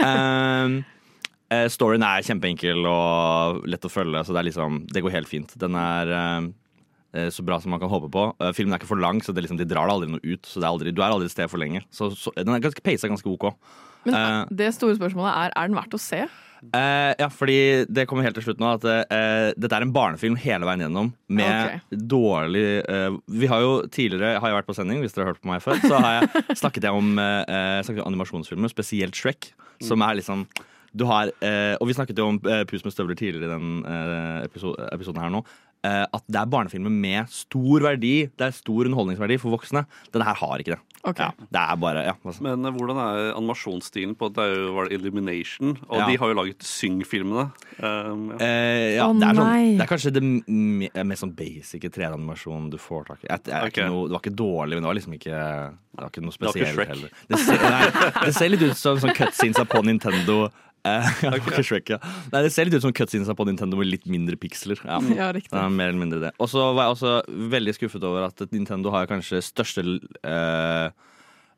Um, 0.00 0.74
eh, 0.74 0.82
storyen 1.72 2.04
er 2.06 2.26
kjempeenkel 2.26 2.84
og 2.88 3.64
lett 3.70 3.86
å 3.86 3.92
følge, 3.92 4.24
så 4.24 4.34
det, 4.34 4.42
er 4.42 4.48
liksom, 4.50 4.82
det 4.92 5.02
går 5.04 5.16
helt 5.16 5.30
fint. 5.30 5.54
Den 5.60 5.78
er 5.78 6.12
um, 6.14 6.50
eh, 7.14 7.30
så 7.34 7.44
bra 7.46 7.60
som 7.62 7.74
man 7.74 7.82
kan 7.82 7.92
håpe 7.92 8.10
på. 8.14 8.26
Eh, 8.38 8.52
filmen 8.56 8.74
er 8.74 8.82
ikke 8.82 8.92
for 8.92 9.02
lang, 9.02 9.22
så 9.24 9.34
det 9.34 9.46
liksom, 9.46 9.60
de 9.60 9.68
drar 9.68 9.90
det 9.90 9.96
aldri 9.96 10.12
noe 10.14 10.24
ut. 10.24 10.44
Så 10.46 10.60
det 10.60 10.68
er 10.68 10.72
aldri, 10.72 10.94
du 10.94 11.02
er 11.02 11.10
aldri 11.10 11.30
et 11.30 11.36
sted 11.36 11.50
for 11.52 11.62
lenge. 11.62 11.84
Så, 11.94 12.12
så, 12.18 12.34
den 12.38 12.54
er 12.54 12.64
ganske, 12.64 12.84
peisa 12.84 13.10
ganske 13.10 13.30
OK. 13.30 13.50
Men 14.04 14.14
Eh. 14.20 14.40
det 14.52 14.74
store 14.76 14.98
spørsmålet 14.98 15.32
er 15.32 15.54
er 15.56 15.70
den 15.70 15.78
verdt 15.78 15.96
å 15.96 16.02
se. 16.02 16.26
Eh, 16.72 17.12
ja, 17.18 17.28
fordi 17.28 17.84
det 17.92 18.06
kommer 18.08 18.24
helt 18.24 18.36
til 18.38 18.46
slutt 18.46 18.60
nå 18.62 18.70
at 18.78 18.84
eh, 18.88 19.52
dette 19.52 19.76
er 19.76 19.84
en 19.84 19.92
barnefilm 19.92 20.36
hele 20.40 20.64
veien 20.68 20.86
gjennom. 20.86 21.10
Med 21.28 21.82
dårlig 21.90 22.64
eh, 22.88 23.16
Vi 23.28 23.50
har 23.50 23.60
jo 23.60 23.72
tidligere 23.92 24.38
Har 24.40 24.48
jeg 24.48 24.58
vært 24.60 24.68
på 24.70 24.76
sending, 24.76 25.02
hvis 25.02 25.12
dere 25.12 25.26
har 25.26 25.34
hørt 25.34 25.42
på 25.42 25.50
meg 25.50 25.64
før, 25.64 25.82
så 25.82 25.98
har 26.00 26.16
jeg 26.16 26.44
snakket 26.62 26.88
jeg 26.88 27.00
om, 27.02 27.18
eh, 27.20 27.82
snakket 27.84 28.04
om 28.04 28.12
animasjonsfilmer, 28.12 28.72
spesielt 28.72 29.18
Shrek, 29.18 29.50
som 29.84 30.04
er 30.06 30.20
liksom 30.20 30.46
du 30.96 31.04
har, 31.10 31.30
eh, 31.42 31.74
og 31.80 31.88
vi 31.90 31.94
snakket 31.96 32.18
jo 32.18 32.28
om 32.30 32.40
eh, 32.46 32.64
Pus 32.70 32.84
med 32.84 32.94
støvler 32.94 33.16
tidligere 33.18 33.50
i 33.50 33.54
den 33.54 33.84
eh, 33.84 34.44
episode, 34.46 34.88
episoden 34.94 35.20
her 35.24 35.30
nå. 35.34 35.44
Eh, 35.84 36.06
at 36.16 36.22
det 36.32 36.38
er 36.40 36.46
barnefilmer 36.48 36.88
med 36.88 37.28
stor 37.28 37.82
verdi. 37.84 38.30
Det 38.32 38.46
er 38.46 38.54
stor 38.56 38.86
underholdningsverdi 38.88 39.36
for 39.42 39.52
voksne. 39.52 39.82
Denne 40.14 40.24
her 40.24 40.38
har 40.40 40.62
ikke 40.62 40.72
det. 40.78 40.80
Ok. 41.04 41.18
Ja, 41.20 41.26
det 41.36 41.60
er 41.60 41.76
bare 41.76 42.04
ja, 42.06 42.14
altså. 42.24 42.40
Men 42.46 42.64
eh, 42.64 42.72
hvordan 42.72 42.96
er 43.02 43.34
animasjonsstilen 43.36 44.14
på 44.16 44.30
Det 44.32 44.40
er 44.46 44.54
jo 44.56 44.70
var 44.78 44.88
det 44.88 44.96
Illumination, 44.96 45.74
og 45.90 45.98
Ja. 46.00 46.06
de 46.08 46.16
har 46.22 46.32
jo 46.32 46.38
laget 46.38 46.64
Syng-filmene. 46.64 47.50
Um, 47.76 48.30
ja. 48.32 48.38
Eh, 48.40 48.94
ja, 48.96 49.10
Å, 49.10 49.12
det, 49.20 49.28
er 49.28 49.36
sånn, 49.36 49.50
nei. 49.50 49.76
det 49.76 49.84
er 49.84 49.90
kanskje 49.92 50.14
det 50.16 50.24
mest 51.04 51.20
sånn 51.26 51.34
basic 51.36 51.84
3D-animasjonen 51.90 52.70
du 52.72 52.78
får 52.80 53.04
tak 53.10 53.20
i. 53.24 53.28
Jeg- 53.28 53.44
jeg 53.44 53.54
er 53.58 53.66
Ok. 53.68 53.72
ikke 53.76 53.88
noe, 53.90 54.08
det 54.08 54.12
var 54.16 54.20
ikke 54.24 54.36
dårlig, 54.40 54.74
men 54.78 54.82
det 54.82 54.88
var 54.88 54.98
liksom 55.02 55.18
ikke 55.18 55.36
Det 55.94 56.00
var 56.00 56.10
ikke 56.10 56.24
noe 56.24 56.32
var 56.40 56.48
ikke 56.48 56.52
spesielt 56.54 56.74
Shrek. 56.74 56.88
heller. 56.88 57.10
Det 57.28 57.38
ser, 57.38 57.58
nei, 57.60 58.24
det 58.24 58.34
ser 58.34 58.48
litt 58.48 58.62
ut 58.62 58.76
som 58.76 58.96
sånn 58.98 59.14
cutscenes 59.14 59.60
på 59.68 59.84
Nintendo. 59.84 60.50
Eh, 60.84 61.22
ikke 61.38 61.64
Shrek, 61.64 61.94
ja. 61.94 61.98
Nei, 62.32 62.44
det 62.44 62.52
ser 62.52 62.68
litt 62.68 62.76
ut 62.76 62.84
som 62.84 62.94
cutscenes 62.94 63.30
på 63.32 63.48
Nintendo 63.48 63.78
med 63.80 63.88
litt 63.88 64.06
mindre 64.10 64.36
piksler. 64.40 64.80
Ja. 64.84 65.00
Ja, 65.14 65.30
riktig. 65.34 65.56
Er 65.56 65.72
mer 65.72 65.92
eller 65.92 66.02
mindre 66.02 66.20
det. 66.26 66.34
Og 66.42 66.50
så 66.52 66.68
var 66.76 66.88
jeg 66.88 66.98
også 66.98 67.48
veldig 67.56 67.76
skuffet 67.78 68.06
over 68.06 68.28
at 68.28 68.46
Nintendo 68.52 68.92
har 68.94 69.08
kanskje 69.10 69.42
største 69.44 69.84
eh, 70.20 70.86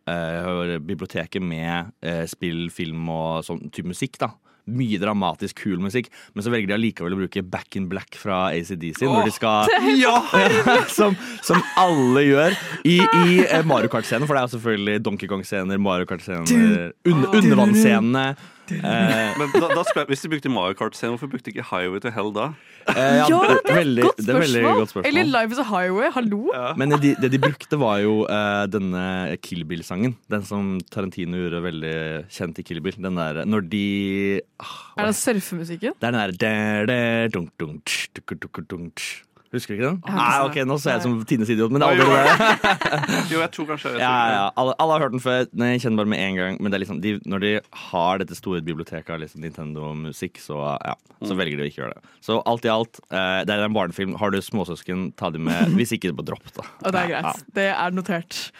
eh, 0.06 0.76
biblioteket 0.78 1.42
med 1.42 1.92
eh, 2.06 2.24
spill, 2.30 2.68
film 2.74 3.08
og 3.12 3.46
sånn 3.46 3.66
type 3.70 3.90
musikk. 3.90 4.20
da 4.22 4.34
mye 4.66 4.98
dramatisk, 4.98 5.60
kul 5.62 5.78
musikk, 5.78 6.08
men 6.34 6.42
så 6.42 6.50
velger 6.50 6.72
de 6.72 6.74
allikevel 6.74 7.14
å 7.14 7.18
bruke 7.20 7.42
Back 7.46 7.76
in 7.78 7.84
Black 7.86 8.16
fra 8.18 8.48
ACDC 8.50 9.04
når 9.06 9.28
de 9.28 9.34
skal 9.36 9.70
ja, 9.94 10.16
som, 10.96 11.14
som 11.46 11.62
alle 11.78 12.24
gjør 12.26 12.56
i, 12.82 12.96
i 12.98 13.38
eh, 13.44 13.62
Mario 13.62 13.92
Kart-scenen, 13.92 14.26
for 14.26 14.34
det 14.34 14.42
er 14.42 14.48
jo 14.48 14.54
selvfølgelig 14.56 15.04
Donkey 15.06 15.30
Kong-scener, 15.30 15.78
Mario 15.78 16.10
Kart-scener, 16.10 16.90
under, 17.06 17.38
undervannsscenene. 17.38 18.26
Eh, 18.72 19.34
Men 19.38 19.50
da, 19.54 19.68
da 19.74 19.82
spør 19.86 20.02
jeg, 20.02 20.08
Hvis 20.10 20.22
de 20.24 20.30
brukte 20.32 20.50
Mario 20.50 20.74
Kart-scenen, 20.78 21.14
hvorfor 21.16 21.30
brukte 21.32 21.50
de 21.50 21.54
ikke 21.54 21.66
Highway 21.70 22.00
to 22.02 22.10
Hell 22.10 22.32
da? 22.34 22.46
eh, 22.88 23.18
Ja, 23.20 23.26
det 23.28 23.50
er 23.50 23.58
et 23.60 23.70
veldig, 23.76 24.04
godt 24.06 24.16
det 24.22 24.28
er 24.32 24.40
veldig 24.40 24.62
spørsmål. 24.62 24.78
godt 24.80 24.92
spørsmål. 24.94 25.08
Eller 25.10 25.28
Life 25.32 25.52
is 25.56 25.60
a 25.62 25.66
Highway, 25.70 26.10
hallo? 26.16 26.40
Men 26.80 26.94
det 26.94 27.00
de, 27.02 27.12
det 27.22 27.30
de 27.36 27.40
brukte, 27.42 27.78
var 27.82 27.98
jo 28.02 28.14
eh, 28.26 28.64
denne 28.72 29.04
Kill 29.42 29.64
Bill-sangen. 29.68 30.16
Den 30.32 30.42
som 30.48 30.72
Tarantino 30.90 31.36
gjorde 31.44 31.62
veldig 31.66 31.94
kjent 32.30 32.58
i 32.58 32.66
Kill 32.66 32.80
Bill. 32.84 32.96
Den 33.02 33.16
der 33.20 33.44
når 33.46 33.68
de 33.70 33.84
ah, 34.62 34.74
Er 34.98 35.10
det 35.12 35.16
surfemusikken? 35.20 35.94
Det 36.00 36.08
er 36.08 36.16
den 36.16 36.20
der 36.22 36.36
der, 36.46 36.86
der, 36.90 37.28
dunk, 37.34 37.52
dunk, 37.60 37.84
tsch, 37.86 38.08
duk, 38.16 38.34
duk, 38.40 38.62
dunk, 38.70 38.94
tsch. 38.96 39.22
Husker 39.56 39.72
du 39.72 39.78
ikke 39.80 39.88
den? 39.88 40.16
Nei, 40.18 40.36
ok. 40.46 40.56
Nå 40.68 40.76
ser 40.82 40.94
jeg 40.96 41.00
ut 41.00 41.06
som 41.06 41.14
Tines 41.30 41.50
idiot, 41.54 41.72
men 41.74 41.80
det 41.82 41.88
er 41.88 41.96
aldri 41.96 42.06
det. 42.12 43.16
Jo, 43.32 43.40
jeg 43.42 43.50
tror 43.56 43.68
kanskje 43.72 43.88
jeg 43.90 43.96
vet 43.96 44.02
Ja, 44.04 44.12
ja, 44.34 44.44
alle, 44.60 44.74
alle 44.82 44.96
har 44.98 45.04
hørt 45.06 45.14
den 45.16 45.22
før. 45.24 45.46
Nei, 45.56 45.70
jeg 45.74 45.82
kjenner 45.86 46.02
bare 46.02 46.12
med 46.12 46.22
en 46.26 46.38
gang. 46.40 46.58
Men 46.60 46.70
det 46.72 46.78
er 46.78 46.84
liksom, 46.84 47.00
de, 47.04 47.14
når 47.32 47.44
de 47.46 47.52
har 47.90 48.22
dette 48.22 48.36
store 48.38 48.60
biblioteket 48.66 49.10
av 49.16 49.22
liksom 49.24 49.42
Nintendo-musikk, 49.46 50.40
så, 50.44 50.60
ja, 50.84 50.94
så 51.22 51.32
Mm. 51.32 51.38
velger 51.40 51.56
de 51.56 51.64
å 51.64 51.68
ikke 51.70 51.80
gjøre 51.82 51.94
det. 51.96 52.14
Så 52.28 52.38
alt 52.46 52.64
i 52.68 52.72
alt, 52.72 53.00
eh, 53.10 53.42
det 53.48 53.54
er 53.56 53.64
en 53.64 53.72
barnefilm. 53.76 54.16
Har 54.20 54.30
du 54.30 54.38
småsøsken, 54.44 55.08
ta 55.16 55.30
dem 55.30 55.44
med. 55.48 55.72
Hvis 55.78 55.92
ikke, 55.96 56.12
bare 56.16 56.30
dropp 56.34 56.44
det. 56.52 56.66
Og 56.84 56.92
det 56.92 57.00
er 57.00 57.08
Ja, 57.08 57.22
greit. 57.22 57.44
Det 57.56 57.68
er 57.72 57.90
notert. 57.96 58.50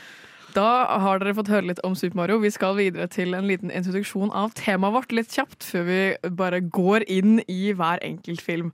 Da 0.57 0.69
har 1.03 1.19
dere 1.21 1.35
fått 1.37 1.51
høre 1.53 1.67
litt 1.69 1.81
om 1.85 1.93
Super 1.95 2.17
Mario. 2.17 2.39
Vi 2.41 2.49
skal 2.55 2.75
videre 2.79 3.05
til 3.13 3.35
en 3.37 3.45
liten 3.45 3.69
introduksjon 3.71 4.31
av 4.33 4.55
temaet 4.57 4.95
vårt 4.95 5.13
litt 5.13 5.29
kjapt, 5.29 5.61
før 5.69 5.85
vi 5.85 6.31
bare 6.33 6.63
går 6.65 7.05
inn 7.13 7.43
i 7.47 7.75
hver 7.77 8.01
enkelt 8.07 8.41
film. 8.41 8.71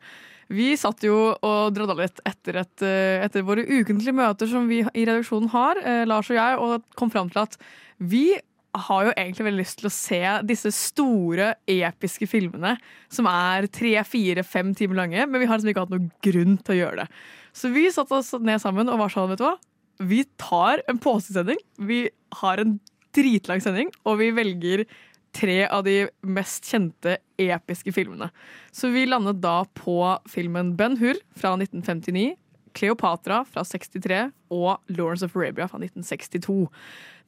Vi 0.51 0.73
satt 0.81 1.05
jo 1.07 1.35
og 1.35 1.75
drodda 1.77 1.97
litt 1.99 2.23
etter, 2.27 2.63
et, 2.65 2.83
eh, 2.83 3.23
etter 3.25 3.45
våre 3.47 3.65
ukentlige 3.67 4.15
møter 4.17 4.49
som 4.51 4.67
vi 4.69 4.81
i 4.83 5.05
redaksjonen 5.07 5.53
har, 5.53 5.79
eh, 5.79 6.05
Lars 6.05 6.31
og 6.31 6.37
jeg, 6.37 6.59
og 6.59 6.83
kom 6.97 7.11
fram 7.11 7.31
til 7.31 7.43
at 7.45 7.57
vi 8.01 8.41
har 8.75 9.05
jo 9.05 9.13
egentlig 9.13 9.45
veldig 9.47 9.61
lyst 9.61 9.79
til 9.81 9.89
å 9.89 9.93
se 9.93 10.21
disse 10.49 10.73
store, 10.73 11.55
episke 11.69 12.27
filmene 12.27 12.79
som 13.13 13.29
er 13.29 13.69
tre, 13.69 13.93
fire, 14.09 14.43
fem 14.43 14.73
timer 14.75 14.97
lange, 14.97 15.27
men 15.29 15.41
vi 15.41 15.47
har 15.47 15.59
liksom 15.59 15.73
ikke 15.75 15.85
hatt 15.85 15.93
noen 15.93 16.11
grunn 16.25 16.57
til 16.65 16.75
å 16.75 16.81
gjøre 16.81 17.03
det. 17.03 17.09
Så 17.53 17.73
vi 17.73 17.91
satte 17.93 18.17
oss 18.17 18.33
ned 18.41 18.63
sammen 18.65 18.89
og 18.89 18.99
var 19.03 19.13
sånn, 19.13 19.29
vet 19.29 19.43
du 19.43 19.45
hva? 19.45 19.57
Vi 20.01 20.25
tar 20.41 20.81
en 20.89 20.99
påskesending. 20.99 21.61
Vi 21.85 22.07
har 22.41 22.63
en 22.63 22.79
dritlang 23.13 23.61
sending, 23.61 23.93
og 24.09 24.19
vi 24.23 24.31
velger 24.33 24.87
tre 25.37 25.63
av 25.67 25.85
de 25.87 26.07
mest 26.25 26.69
kjente 26.69 27.17
episke 27.41 27.93
filmene. 27.95 28.29
Så 28.73 28.93
vi 28.93 29.07
landet 29.09 29.41
da 29.43 29.63
på 29.79 29.97
filmen 30.31 30.75
Ben 30.79 30.99
Hur 31.01 31.19
fra 31.39 31.55
1959, 31.57 32.35
Cleopatra 32.73 33.43
fra 33.45 33.65
63 33.69 34.31
og 34.53 34.93
Lawrence 34.93 35.27
of 35.27 35.35
Arabia 35.37 35.67
fra 35.69 35.81
1962. 35.83 36.69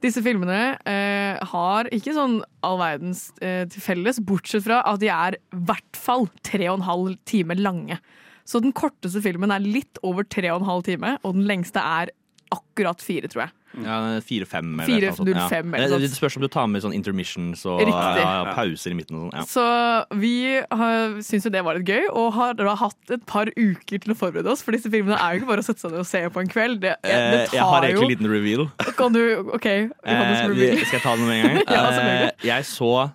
Disse 0.04 0.20
filmene 0.24 0.76
eh, 0.88 1.40
har 1.52 1.88
ikke 1.94 2.14
sånn 2.16 2.38
all 2.64 2.78
verdens 2.80 3.26
eh, 3.44 3.64
til 3.72 3.84
felles, 3.84 4.20
bortsett 4.24 4.66
fra 4.66 4.82
at 4.88 5.00
de 5.02 5.10
er 5.12 5.38
i 5.38 5.62
hvert 5.68 6.00
fall 6.00 6.28
tre 6.44 6.68
og 6.70 6.80
en 6.80 6.88
halv 6.88 7.16
time 7.28 7.56
lange. 7.60 8.00
Så 8.44 8.60
den 8.60 8.74
korteste 8.76 9.22
filmen 9.24 9.52
er 9.54 9.64
litt 9.64 10.00
over 10.04 10.26
tre 10.28 10.50
og 10.52 10.60
en 10.60 10.68
halv 10.68 10.84
time, 10.88 11.14
og 11.24 11.38
den 11.38 11.46
lengste 11.48 11.80
er 11.80 12.12
akkurat 12.52 13.00
fire, 13.04 13.30
tror 13.30 13.46
jeg. 13.46 13.54
Ja, 13.82 14.20
Fire-fem. 14.22 14.68
eller 14.80 15.00
noe 15.10 15.16
sånt. 15.16 15.28
Ja. 15.34 15.98
Det 15.98 16.10
spørs 16.14 16.36
om 16.36 16.42
du 16.42 16.48
tar 16.48 16.66
med 16.70 16.82
sånn 16.84 16.94
intermissions 16.94 17.64
og 17.66 17.80
ja, 17.82 18.52
pauser 18.54 18.92
i 18.92 18.94
midten. 18.94 19.16
og 19.16 19.32
sånt, 19.32 19.34
Ja. 19.34 19.44
Så 19.50 20.18
vi 20.20 20.60
har- 20.70 21.16
syns 21.22 21.44
jo 21.44 21.50
det 21.50 21.64
var 21.64 21.74
litt 21.74 21.86
gøy, 21.86 22.06
og 22.12 22.32
har 22.34 22.54
da 22.54 22.74
hatt 22.76 23.10
et 23.10 23.26
par 23.26 23.46
uker 23.56 23.98
til 23.98 24.14
å 24.14 24.16
forberede 24.16 24.46
oss. 24.46 24.62
For 24.62 24.72
disse 24.72 24.86
filmene 24.90 25.18
er 25.18 25.34
jo 25.34 25.40
ikke 25.42 25.48
bare 25.50 25.60
å 25.60 25.64
sette 25.66 25.80
seg 25.80 25.90
ned 25.90 26.00
og 26.00 26.06
se 26.06 26.22
på 26.28 26.40
en 26.40 26.48
kveld. 26.48 26.80
Det, 26.80 26.94
det 27.02 27.10
Eh, 27.14 27.46
jeg 27.52 27.60
har 27.60 27.82
egentlig 27.82 28.02
en 28.02 28.08
liten 28.18 28.30
reveal. 28.30 28.70
Kan 28.96 29.12
du 29.12 29.50
OK, 29.52 29.62
kan 29.62 29.90
Eh, 30.04 30.48
reveal. 30.48 30.76
skal 30.86 30.98
jeg 30.98 31.02
ta 31.02 31.16
den 31.16 31.26
med 31.26 31.44
en 31.44 31.56
gang? 31.56 31.64
Ja, 31.74 31.90
Eh, 31.90 32.30
jeg 32.42 32.62
så 32.64 33.12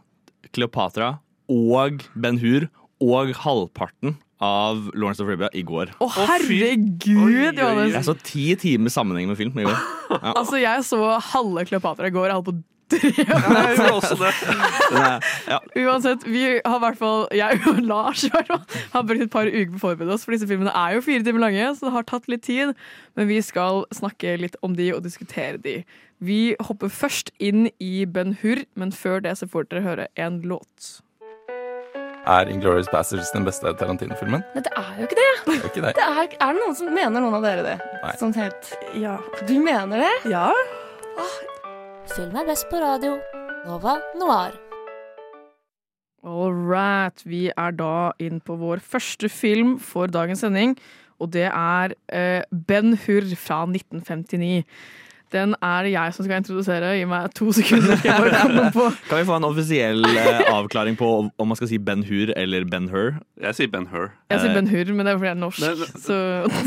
Kleopatra 0.54 1.20
og 1.50 2.04
Ben 2.16 2.38
Hur 2.38 2.70
og 3.02 3.34
halvparten 3.34 4.18
av 4.40 4.90
Lawrence 4.96 5.24
of 5.24 5.28
Arabia 5.28 5.50
i 5.54 5.64
går. 5.68 5.92
Å, 6.00 6.08
herregud, 6.16 7.60
Johannes! 7.60 7.94
Jeg 7.98 8.06
så 8.08 8.16
ti 8.24 8.46
timer 8.60 8.92
sammenheng 8.94 9.28
med 9.30 9.38
film 9.40 9.58
i 9.60 9.68
går. 9.68 9.76
Ja. 9.76 9.86
Altså, 10.40 10.58
jeg 10.58 10.84
så 10.88 10.98
halve 11.34 11.66
Kleopatra 11.70 12.08
i 12.10 12.14
går. 12.16 12.32
Jeg 12.32 12.38
holdt 12.40 12.50
på 12.50 12.56
ja. 15.52 15.60
Uansett, 15.78 16.24
vi 16.26 16.42
har 16.66 16.78
i 16.80 16.82
hvert 16.82 16.98
fall 16.98 17.28
Jeg 17.38 17.60
og 17.70 17.78
Lars 17.86 18.24
har 18.34 19.04
brukt 19.06 19.28
et 19.28 19.30
par 19.30 19.46
uker 19.46 19.70
på 19.76 19.78
å 19.78 19.84
forberede 19.84 20.16
oss, 20.16 20.24
for 20.26 20.34
disse 20.34 20.48
filmene 20.50 20.74
er 20.74 20.96
jo 20.96 21.04
fire 21.06 21.22
timer 21.26 21.44
lange, 21.44 21.68
så 21.78 21.86
det 21.86 21.94
har 21.94 22.08
tatt 22.10 22.26
litt 22.32 22.42
tid. 22.48 22.74
Men 23.14 23.30
vi 23.30 23.38
skal 23.46 23.86
snakke 23.94 24.40
litt 24.42 24.58
om 24.66 24.74
de 24.80 24.90
og 24.96 25.04
diskutere 25.06 25.62
de. 25.62 25.86
Vi 26.18 26.56
hopper 26.66 26.90
først 26.92 27.30
inn 27.38 27.70
i 27.78 28.10
Ben 28.10 28.34
Hur, 28.42 28.66
men 28.74 28.90
før 28.96 29.22
det 29.24 29.38
så 29.38 29.46
får 29.52 29.70
dere 29.70 29.86
høre 29.86 30.10
en 30.18 30.42
låt. 30.50 31.04
Er 32.30 32.50
Inglourious 32.52 32.90
Bastards 32.94 33.32
den 33.34 33.46
beste 33.48 33.72
Tarantino-filmen? 33.80 34.44
Nei, 34.54 34.62
det 34.66 34.72
er 34.78 34.90
jo 35.00 35.08
ikke 35.08 35.18
det. 35.18 35.30
Det 35.48 35.56
er 35.56 35.68
ikke 35.72 35.82
det. 35.86 35.94
det 35.98 36.04
er, 36.06 36.36
er 36.46 36.54
det 36.54 36.62
noen 36.62 36.76
som 36.78 36.92
mener 36.94 37.24
noen 37.24 37.38
av 37.40 37.46
dere 37.48 37.64
det? 37.66 37.76
Nei. 38.04 38.12
Sånn 38.22 38.36
helt 38.38 38.70
Ja. 39.02 39.16
Du 39.50 39.56
mener 39.64 40.04
det? 40.06 40.14
ja. 40.30 40.52
Film 42.14 42.38
er 42.42 42.46
best 42.50 42.68
på 42.72 42.80
radio. 42.82 43.16
Nova 43.66 43.98
Noir. 44.18 44.54
All 46.26 46.54
right. 46.54 47.22
Vi 47.26 47.48
er 47.54 47.76
da 47.80 48.12
inn 48.22 48.40
på 48.46 48.58
vår 48.60 48.82
første 48.84 49.30
film 49.32 49.78
for 49.82 50.10
dagens 50.12 50.42
sending, 50.46 50.74
og 51.20 51.32
det 51.36 51.48
er 51.50 51.94
eh, 52.14 52.42
Ben 52.52 52.94
Hur 53.06 53.26
fra 53.40 53.64
1959. 53.68 54.64
Den 55.32 55.54
er 55.62 55.84
det 55.86 55.92
jeg 55.94 56.14
som 56.16 56.26
skal 56.26 56.40
introdusere. 56.42 56.88
Gi 56.98 57.06
meg 57.06 57.34
to 57.38 57.52
sekunder. 57.54 58.00
Skal 58.02 58.10
jeg 58.10 58.54
bare 58.56 58.72
på. 58.74 58.86
Kan 59.10 59.20
vi 59.22 59.26
få 59.28 59.36
en 59.38 59.46
offisiell 59.46 60.02
eh, 60.10 60.42
avklaring 60.50 60.98
på 60.98 61.10
om 61.30 61.48
man 61.52 61.60
skal 61.60 61.70
si 61.70 61.78
Ben 61.78 62.02
Hur 62.08 62.32
eller 62.36 62.66
Ben 62.66 62.88
Hur? 62.90 63.20
Jeg 63.42 63.58
sier 63.60 63.70
Ben 63.70 63.86
Hur. 63.92 64.10
Jeg 64.34 64.42
sier 64.42 64.56
Ben 64.58 64.70
Hur, 64.72 64.94
men 64.98 65.06
det 65.06 65.14
er 65.14 65.20
fordi 65.22 65.30
jeg 65.30 65.38
er 65.38 65.42
norsk. 65.44 65.62
Så 66.02 66.18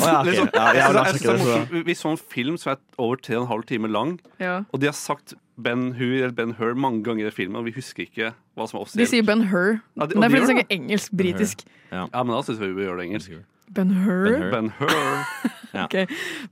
ja, 0.07 0.22
ja, 0.31 0.66
jeg 0.79 0.85
har 0.87 1.18
så-. 1.18 1.83
Vi 1.90 1.94
så 1.98 2.14
en 2.14 2.20
film 2.31 2.57
som 2.61 2.75
er 2.77 2.81
over 3.03 3.18
tre 3.22 3.37
og 3.40 3.44
en 3.48 3.51
halv 3.51 3.66
time 3.66 3.90
lang, 3.90 4.16
ja. 4.40 4.61
og 4.70 4.81
de 4.83 4.87
har 4.90 4.96
sagt 4.96 5.35
Ben 5.62 5.90
Hur 5.98 6.14
eller 6.22 6.33
Ben 6.38 6.55
Hur 6.59 6.75
mange 6.79 7.03
ganger 7.05 7.27
i 7.29 7.35
filmen, 7.35 7.57
og 7.61 7.66
vi 7.66 7.75
husker 7.77 8.07
ikke 8.07 8.31
hva 8.57 8.66
som 8.70 8.81
er 8.81 8.94
De 8.98 9.07
sier 9.11 9.27
Ben 9.27 9.42
Hur. 9.51 9.81
Ja, 9.98 10.07
de- 10.07 10.14
er 10.16 10.20
de 10.20 10.22
fordi 10.22 10.29
de 10.31 10.38
gjør 10.38 10.51
snakker 10.53 10.77
engelsk. 10.79 11.12
Britisk. 11.18 11.64
Ja, 11.92 12.07
men 12.22 12.33
da 12.37 12.42
syns 12.46 12.61
vi 12.62 12.70
vi 12.70 12.79
bør 12.79 12.88
gjøre 12.92 13.03
det 13.03 13.09
engelsk. 13.11 13.40
Ben 13.68 13.90
Hur. 13.90 14.25
Ben 14.27 14.40
Hur. 14.40 14.51
Ben 14.51 14.72
Hur. 14.79 15.51
Ok. 15.85 15.94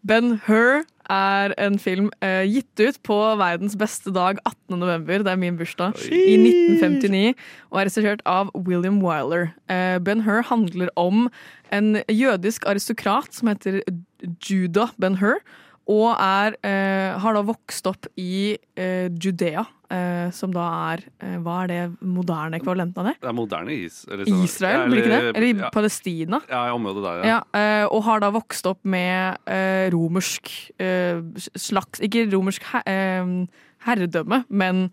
Ben 0.01 0.41
Hur 0.47 0.85
er 1.11 1.53
en 1.61 1.79
film 1.79 2.11
eh, 2.25 2.47
gitt 2.49 2.81
ut 2.81 2.97
på 3.05 3.17
verdens 3.37 3.75
beste 3.77 4.13
dag, 4.15 4.39
18. 4.47 4.79
november. 4.81 5.25
Det 5.27 5.33
er 5.33 5.37
min 5.37 5.59
bursdag. 5.59 5.99
I 6.09 6.39
1959. 6.39 7.35
Og 7.71 7.81
er 7.81 7.91
regissert 7.91 8.23
av 8.25 8.49
William 8.55 9.03
Wyler. 9.05 9.51
Eh, 9.69 9.99
ben 10.01 10.23
Hur 10.25 10.41
handler 10.49 10.89
om 10.97 11.29
en 11.73 11.99
jødisk 12.09 12.65
aristokrat 12.67 13.35
som 13.35 13.53
heter 13.53 13.83
Judah 14.41 14.95
Ben 15.01 15.19
Hur. 15.21 15.43
Og 15.91 16.15
er, 16.17 16.57
eh, 16.65 17.19
har 17.21 17.35
da 17.35 17.43
vokst 17.43 17.87
opp 17.91 18.07
i 18.17 18.57
eh, 18.77 19.11
Judea, 19.11 19.67
som 20.37 20.53
da 20.55 20.67
er 20.93 21.05
eh, 21.19 21.37
Hva 21.43 21.57
er 21.65 21.71
det 21.71 21.81
moderne 22.07 22.61
ekvivalenten 22.61 23.03
av 23.03 23.11
det? 23.11 23.17
Det 23.23 23.31
er 23.31 23.37
moderne 23.37 23.75
is, 23.75 24.05
eller 24.09 24.29
sånn- 24.29 24.45
Israel, 24.47 24.87
blir 24.91 25.03
ikke 25.03 25.13
det? 25.17 25.35
Eller 25.35 25.65
ja, 25.65 25.71
Palestina? 25.75 26.41
ja, 26.49 26.63
i 26.69 26.75
området 26.77 27.05
der, 27.07 27.21
ja. 27.21 27.31
Ja, 27.35 27.41
eh, 27.61 27.85
og 27.91 28.05
har 28.07 28.23
da 28.23 28.31
vokst 28.35 28.67
opp 28.71 28.81
med 28.85 29.41
eh, 29.51 29.91
romersk 29.95 30.53
eh, 30.79 31.21
slags 31.59 32.03
Ikke 32.07 32.27
romersk 32.31 32.67
he 32.73 32.83
eh, 32.87 33.37
herredømme, 33.87 34.45
men 34.53 34.91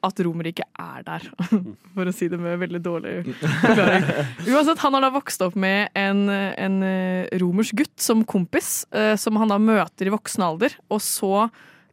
at 0.00 0.20
Romerriket 0.24 0.64
er 0.80 1.02
der, 1.04 1.26
for 1.94 2.08
å 2.08 2.14
si 2.14 2.28
det 2.32 2.38
med 2.40 2.60
veldig 2.62 2.80
dårlig 2.80 3.14
forklaring. 3.36 4.06
Uansett, 4.54 4.80
han 4.80 4.96
har 4.96 5.04
da 5.04 5.10
vokst 5.12 5.42
opp 5.44 5.58
med 5.60 5.92
en, 5.98 6.22
en 6.30 6.78
eh, 6.86 7.28
romersk 7.40 7.76
gutt 7.82 7.98
som 8.00 8.24
kompis, 8.24 8.86
eh, 8.96 9.12
som 9.20 9.36
han 9.40 9.52
da 9.52 9.58
møter 9.60 10.08
i 10.08 10.14
voksen 10.14 10.46
alder, 10.46 10.76
og 10.88 11.02
så 11.04 11.34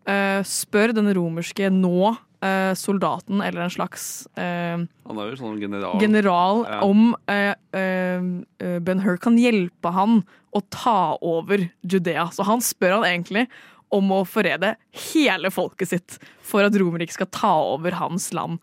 uh, 0.07 0.39
spør 0.47 0.95
den 0.95 1.11
romerske 1.17 1.67
nå 1.73 2.13
eh, 2.41 2.73
soldaten, 2.77 3.41
eller 3.41 3.61
en 3.65 3.69
slags 3.73 4.27
eh, 4.37 4.77
Han 5.07 5.17
er 5.21 5.31
jo 5.31 5.37
sånn 5.39 5.59
general. 5.61 5.99
general 6.01 6.65
Ja. 6.69 6.81
om 6.85 7.15
eh, 7.27 7.53
eh, 7.73 8.79
Ben 8.79 8.99
Hur 9.05 9.17
kan 9.17 9.37
hjelpe 9.37 9.91
han 9.93 10.23
å 10.55 10.61
ta 10.69 11.17
over 11.21 11.69
Judea. 11.83 12.29
Så 12.31 12.43
han 12.45 12.59
spør 12.59 12.99
han 13.01 13.07
egentlig 13.09 13.47
om 13.93 14.09
å 14.11 14.23
forrede 14.27 14.75
hele 15.13 15.49
folket 15.53 15.87
sitt 15.93 16.17
for 16.43 16.63
at 16.67 16.75
Romerriket 16.75 17.13
skal 17.13 17.29
ta 17.31 17.53
over 17.73 17.91
hans 17.91 18.31
land. 18.33 18.59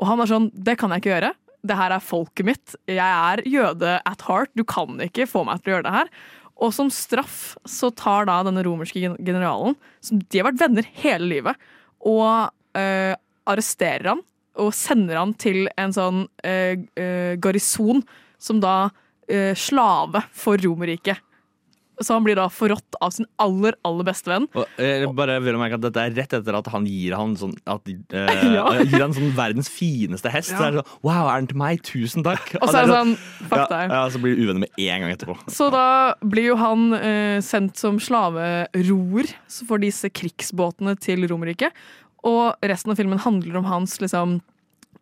Og 0.00 0.06
han 0.08 0.20
er 0.20 0.26
sånn 0.30 0.50
Det 0.54 0.78
kan 0.78 0.90
jeg 0.90 1.02
ikke 1.02 1.14
gjøre. 1.20 1.32
Det 1.64 1.76
her 1.78 1.92
er 1.94 2.00
folket 2.02 2.46
mitt. 2.46 2.74
Jeg 2.88 2.98
er 2.98 3.42
jøde 3.46 4.00
at 4.04 4.22
heart. 4.26 4.50
Du 4.56 4.64
kan 4.64 4.96
ikke 4.98 5.28
få 5.30 5.44
meg 5.46 5.62
til 5.62 5.72
å 5.72 5.76
gjøre 5.76 5.86
det 5.86 5.92
her. 5.92 6.08
Og 6.62 6.72
som 6.74 6.88
straff 6.90 7.56
så 7.66 7.90
tar 7.94 8.26
da 8.26 8.40
denne 8.46 8.62
romerske 8.64 8.98
generalen, 9.18 9.76
som 10.00 10.18
de 10.18 10.38
har 10.40 10.50
vært 10.50 10.60
venner 10.60 10.86
hele 11.02 11.26
livet, 11.26 11.56
og 12.06 12.50
eh, 12.78 13.14
arresterer 13.48 14.14
han 14.14 14.22
og 14.60 14.74
sender 14.76 15.16
han 15.16 15.32
til 15.40 15.64
en 15.80 15.94
sånn 15.96 16.18
uh, 16.28 16.74
uh, 17.00 17.32
garison 17.40 18.02
som 18.42 18.58
da 18.60 18.90
eh, 19.32 19.54
slave 19.56 20.24
for 20.36 20.60
Romerriket. 20.60 21.22
Så 22.00 22.16
han 22.16 22.24
blir 22.24 22.34
da 22.34 22.48
forrådt 22.50 22.96
av 23.04 23.12
sin 23.14 23.26
aller, 23.42 23.76
aller 23.86 24.06
beste 24.08 24.30
venn. 24.30 24.46
Og, 24.56 24.64
eh, 24.80 25.04
bare 25.14 25.36
vil 25.44 25.58
merke 25.60 25.76
at 25.76 25.84
Dette 25.84 26.02
er 26.02 26.14
rett 26.16 26.34
etter 26.38 26.56
at 26.56 26.70
han 26.72 26.86
gir 26.88 27.14
han 27.14 27.36
sånn 27.38 27.52
at, 27.68 27.86
eh, 27.86 28.40
Ja. 28.56 28.64
gir 28.90 29.04
han 29.04 29.14
sånn 29.14 29.30
verdens 29.36 29.70
fineste 29.70 30.32
hest. 30.32 30.54
Ja. 30.54 30.58
Så 30.58 30.64
er 30.64 30.72
det 30.72 30.82
sånn, 30.82 30.96
wow, 31.04 31.28
er 31.28 31.42
den 31.44 31.50
til 31.52 31.60
meg? 31.60 31.84
Tusen 31.86 32.26
takk. 32.26 32.54
Og 32.58 32.66
så 32.72 32.80
er 32.80 32.88
det 32.88 32.96
sånn, 32.96 33.14
fuck 33.44 33.68
deg. 33.70 33.94
Ja, 33.94 34.02
så 34.10 34.22
blir 34.24 34.34
de 34.34 34.48
uvenner 34.48 34.64
med 34.64 34.82
en 34.82 35.04
gang 35.04 35.14
etterpå. 35.14 35.36
Så 35.52 35.68
da 35.74 35.86
blir 36.24 36.50
jo 36.50 36.58
han 36.58 36.88
eh, 36.98 37.38
sendt 37.44 37.78
som 37.78 38.00
slaveroer 38.02 39.34
for 39.68 39.82
disse 39.82 40.10
krigsbåtene 40.10 40.96
til 40.98 41.28
Romerriket. 41.30 41.76
Og 42.28 42.54
resten 42.62 42.92
av 42.92 42.98
filmen 43.00 43.18
handler 43.22 43.58
om 43.58 43.68
hans 43.70 43.96
liksom 44.02 44.40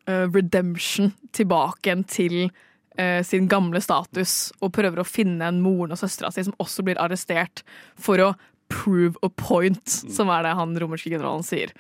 eh, 0.07 0.27
redemption 0.33 1.13
tilbake 1.37 1.91
igjen 1.91 2.05
til 2.09 2.37
uh, 2.47 3.21
sin 3.27 3.49
gamle 3.51 3.81
status. 3.85 4.53
Og 4.61 4.73
prøver 4.77 5.03
å 5.03 5.09
finne 5.09 5.51
en 5.51 5.61
moren 5.65 5.93
og 5.93 6.01
søstera 6.01 6.33
si 6.33 6.47
som 6.47 6.57
også 6.63 6.87
blir 6.87 7.01
arrestert 7.03 7.65
for 8.01 8.23
å 8.25 8.31
prove 8.71 9.19
a 9.27 9.29
point, 9.35 9.83
som 10.15 10.31
er 10.31 10.47
det 10.47 10.55
han 10.55 10.77
romerske 10.79 11.11
generalen 11.11 11.43
sier. 11.43 11.73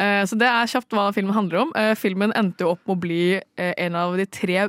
Eh, 0.00 0.22
Så 0.24 0.38
det 0.40 0.48
er 0.48 0.70
kjapt 0.72 0.94
hva 0.96 1.10
filmen 1.12 1.36
handler 1.36 1.66
om. 1.66 1.74
Filmen 2.00 2.32
endte 2.32 2.64
jo 2.64 2.70
opp 2.72 2.80
med 2.88 2.94
å 2.94 3.00
bli 3.02 3.24
en 3.60 3.98
av 4.00 4.16
de 4.16 4.24
tre 4.24 4.62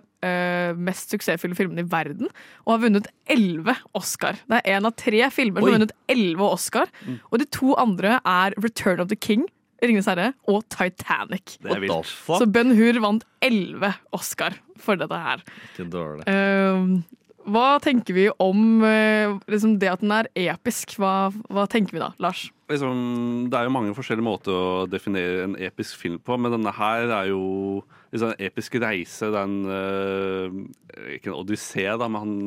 mest 0.75 1.15
suksessfulle 1.15 1.55
filmene 1.55 1.85
i 1.85 1.87
verden, 1.87 2.27
og 2.65 2.73
har 2.73 2.81
vunnet 2.83 3.07
elleve 3.31 3.77
Oscar. 3.95 4.35
Det 4.51 4.59
er 4.59 4.75
en 4.75 4.89
av 4.89 4.97
tre 4.99 5.23
filmer 5.31 5.63
som 5.63 5.69
har 5.71 5.77
vunnet 5.79 5.95
elleve 6.11 6.51
Oscar, 6.59 6.91
og 7.31 7.39
de 7.39 7.47
to 7.55 7.71
andre 7.79 8.19
er 8.27 8.57
Return 8.59 8.99
of 8.99 9.07
the 9.07 9.15
King, 9.15 9.47
Ringenes 9.81 10.09
herre, 10.11 10.31
og 10.51 10.61
Titanic. 10.69 11.57
Så 11.57 12.45
Ben 12.45 12.75
Hur 12.77 13.01
vant 13.03 13.25
elleve 13.41 13.93
Oscar 14.13 14.55
for 14.81 14.99
dette 14.99 15.17
her. 15.23 15.41
Ikke 15.71 15.89
dårlig. 15.89 16.27
Eh, 16.29 17.17
hva 17.51 17.67
tenker 17.81 18.13
vi 18.13 18.27
om 18.41 18.83
eh, 18.85 19.33
liksom 19.49 19.79
det 19.81 19.89
at 19.89 20.03
den 20.03 20.13
er 20.13 20.29
episk? 20.37 20.99
Hva, 21.01 21.31
hva 21.49 21.65
tenker 21.69 21.97
vi 21.97 22.03
da, 22.03 22.11
Lars? 22.21 22.49
liksom, 22.71 23.49
det 23.51 23.57
er 23.57 23.67
jo 23.67 23.73
mange 23.73 23.95
forskjellige 23.95 24.25
måter 24.25 24.55
å 24.55 24.85
definere 24.89 25.45
en 25.45 25.57
episk 25.59 25.99
film 25.99 26.19
på, 26.23 26.37
men 26.39 26.53
denne 26.53 26.73
her 26.75 27.09
er 27.09 27.31
jo 27.31 27.81
liksom 28.13 28.33
en 28.33 28.45
episk 28.47 28.77
reise. 28.81 29.31
Det 29.31 29.41
er 29.41 29.49
en 29.49 29.59
eh, 29.75 31.17
Ikke 31.17 31.31
en 31.31 31.39
odyssé, 31.39 31.87
da, 31.99 32.07
men 32.07 32.23
han 32.23 32.37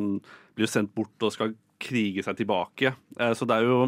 blir 0.55 0.67
jo 0.67 0.71
sendt 0.71 0.95
bort 0.97 1.27
og 1.27 1.35
skal 1.35 1.55
krige 1.83 2.25
seg 2.25 2.39
tilbake. 2.39 2.95
Eh, 3.19 3.35
så 3.37 3.49
det 3.49 3.59
er 3.59 3.69
jo 3.69 3.79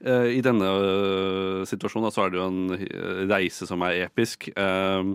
I 0.00 0.40
denne 0.44 0.64
eh, 0.64 1.62
situasjonen 1.68 2.12
så 2.14 2.24
er 2.24 2.32
det 2.32 2.40
jo 2.40 2.46
en 2.48 2.76
eh, 2.78 3.24
reise 3.28 3.68
som 3.68 3.82
er 3.84 4.06
episk. 4.06 4.48
Eh, 4.48 5.10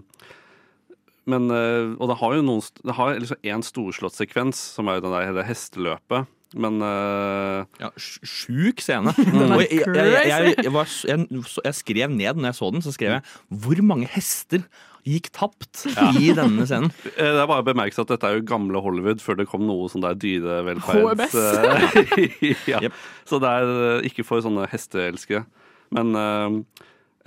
men, 1.26 1.50
eh, 1.50 1.96
og 1.98 2.12
det 2.12 2.20
har 2.20 2.36
jo 2.36 2.44
én 2.46 3.24
liksom 3.24 3.66
storslått 3.66 4.18
sekvens, 4.18 4.60
som 4.78 4.88
er 4.88 5.00
jo 5.00 5.08
den 5.08 5.16
der 5.16 5.30
hele 5.32 5.46
hesteløpet. 5.48 6.30
Men 6.56 6.80
uh... 6.80 7.68
Ja, 7.82 7.92
Sjuk 8.00 8.82
scene. 8.84 9.12
Er 9.20 9.62
jeg, 9.66 9.84
jeg, 9.84 10.26
jeg, 10.32 10.58
jeg, 10.64 10.74
var, 10.74 10.90
jeg, 11.08 11.46
jeg 11.68 11.78
skrev 11.78 12.12
ned 12.16 12.40
når 12.40 12.52
jeg 12.52 12.60
så 12.60 12.72
den, 12.74 12.84
så 12.86 12.94
skrev 12.96 13.18
jeg 13.18 13.64
hvor 13.66 13.82
mange 13.86 14.08
hester 14.12 14.64
gikk 15.06 15.30
tapt 15.36 15.84
i 16.18 16.32
denne 16.34 16.66
scenen. 16.66 16.90
Eh, 17.16 17.30
Det 17.30 17.44
er 17.44 17.50
bare 17.50 17.62
å 17.62 17.68
bemerke 17.68 18.02
at 18.02 18.10
dette 18.10 18.30
er 18.30 18.40
jo 18.40 18.48
gamle 18.50 18.82
Hollywood 18.82 19.22
før 19.24 19.38
det 19.40 19.48
kom 19.52 19.66
noe 19.68 19.88
sånn 19.92 20.04
der 20.06 20.18
dyrevelferds... 20.18 21.36
Eh, 21.38 22.58
ja. 22.72 22.82
yep. 22.88 22.98
Så 23.30 23.40
det 23.44 23.52
er 23.52 24.08
ikke 24.10 24.26
for 24.26 24.42
sånne 24.44 24.66
hesteelskere. 24.72 25.46
Men 25.94 26.18
uh, 26.18 26.58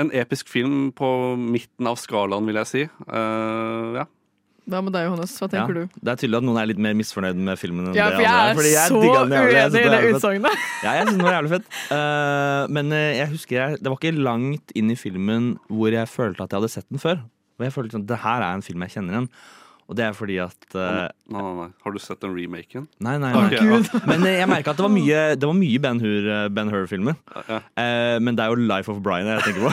en 0.03 0.13
episk 0.17 0.51
film 0.51 0.91
på 0.97 1.09
midten 1.39 1.89
av 1.91 1.99
skalaen, 2.03 2.49
vil 2.49 2.59
jeg 2.61 2.71
si. 2.73 2.85
Uh, 3.07 4.03
ja. 4.03 4.09
Hva 4.69 4.83
med 4.85 4.93
deg, 4.93 5.07
Johannes? 5.09 5.33
Hva 5.41 5.49
Ja, 5.53 5.65
du? 5.67 5.89
det 5.89 6.13
er 6.13 6.19
tydelig 6.21 6.39
at 6.43 6.45
noen 6.45 6.59
er 6.61 6.69
litt 6.69 6.81
mer 6.85 6.97
misfornøyd 6.99 7.39
med 7.41 7.57
filmen 7.61 7.89
enn 7.89 7.97
Ja, 7.97 8.11
for 8.13 8.21
jeg 8.21 8.29
andre 8.29 8.51
er 8.53 8.59
fordi 8.59 8.73
så. 8.77 8.99
Uenig 9.01 9.39
i 9.39 9.71
det 9.73 9.85
er 9.89 10.09
utsagnet. 10.13 10.67
Ja, 10.85 10.93
jeg 10.99 11.07
synes 11.07 11.17
den 11.17 11.25
var 11.25 11.37
jævlig 11.39 11.53
fett. 11.55 11.71
Uh, 11.89 12.63
men 12.77 12.93
eh, 12.93 13.07
jeg 13.17 13.33
husker 13.33 13.57
jeg, 13.57 13.79
det 13.81 13.89
var 13.89 13.97
ikke 13.97 14.13
langt 14.29 14.75
inn 14.77 14.93
i 14.93 14.99
filmen 15.01 15.55
hvor 15.73 15.95
jeg 15.97 16.13
følte 16.13 16.45
at 16.45 16.53
jeg 16.53 16.61
hadde 16.61 16.73
sett 16.75 16.89
den 16.93 17.01
før. 17.01 17.25
Og 17.59 17.65
jeg 17.67 17.75
følte 17.75 17.97
sånn, 17.97 18.07
det 18.07 18.21
her 18.23 18.45
er 18.45 18.59
en 18.59 18.63
film 18.67 18.85
jeg 18.85 18.95
kjenner 18.99 19.17
igjen. 19.17 19.31
Og 19.89 19.97
det 19.97 20.05
er 20.05 20.13
fordi 20.13 20.35
at 20.43 20.67
uh, 20.77 21.09
Nei, 21.33 21.41
nei, 21.41 21.53
nei. 21.57 21.69
Har 21.85 21.95
du 21.95 21.99
sett 22.03 22.21
den 22.21 22.35
remaken? 22.37 22.85
Nei, 23.01 23.15
nei, 23.21 23.31
nei. 23.33 23.45
nei. 23.49 23.79
ja. 23.81 24.01
Men 24.09 24.27
eh, 24.29 24.35
jeg 24.43 24.49
merka 24.51 24.75
at 24.75 24.81
det 24.81 24.85
var 24.85 24.93
mye, 24.93 25.23
det 25.41 25.49
var 25.49 25.57
mye 25.57 25.81
Ben 25.81 26.03
Hur, 26.03 26.29
eh, 26.29 26.49
Ben 26.53 26.73
Hur-filmer. 26.73 27.17
Ja. 27.49 27.61
uh, 27.65 28.17
men 28.21 28.37
det 28.37 28.45
er 28.45 28.53
jo 28.53 28.67
Life 28.69 28.93
of 28.93 29.01
Brian 29.05 29.31
jeg 29.31 29.47
tenker 29.47 29.65
på. 29.65 29.71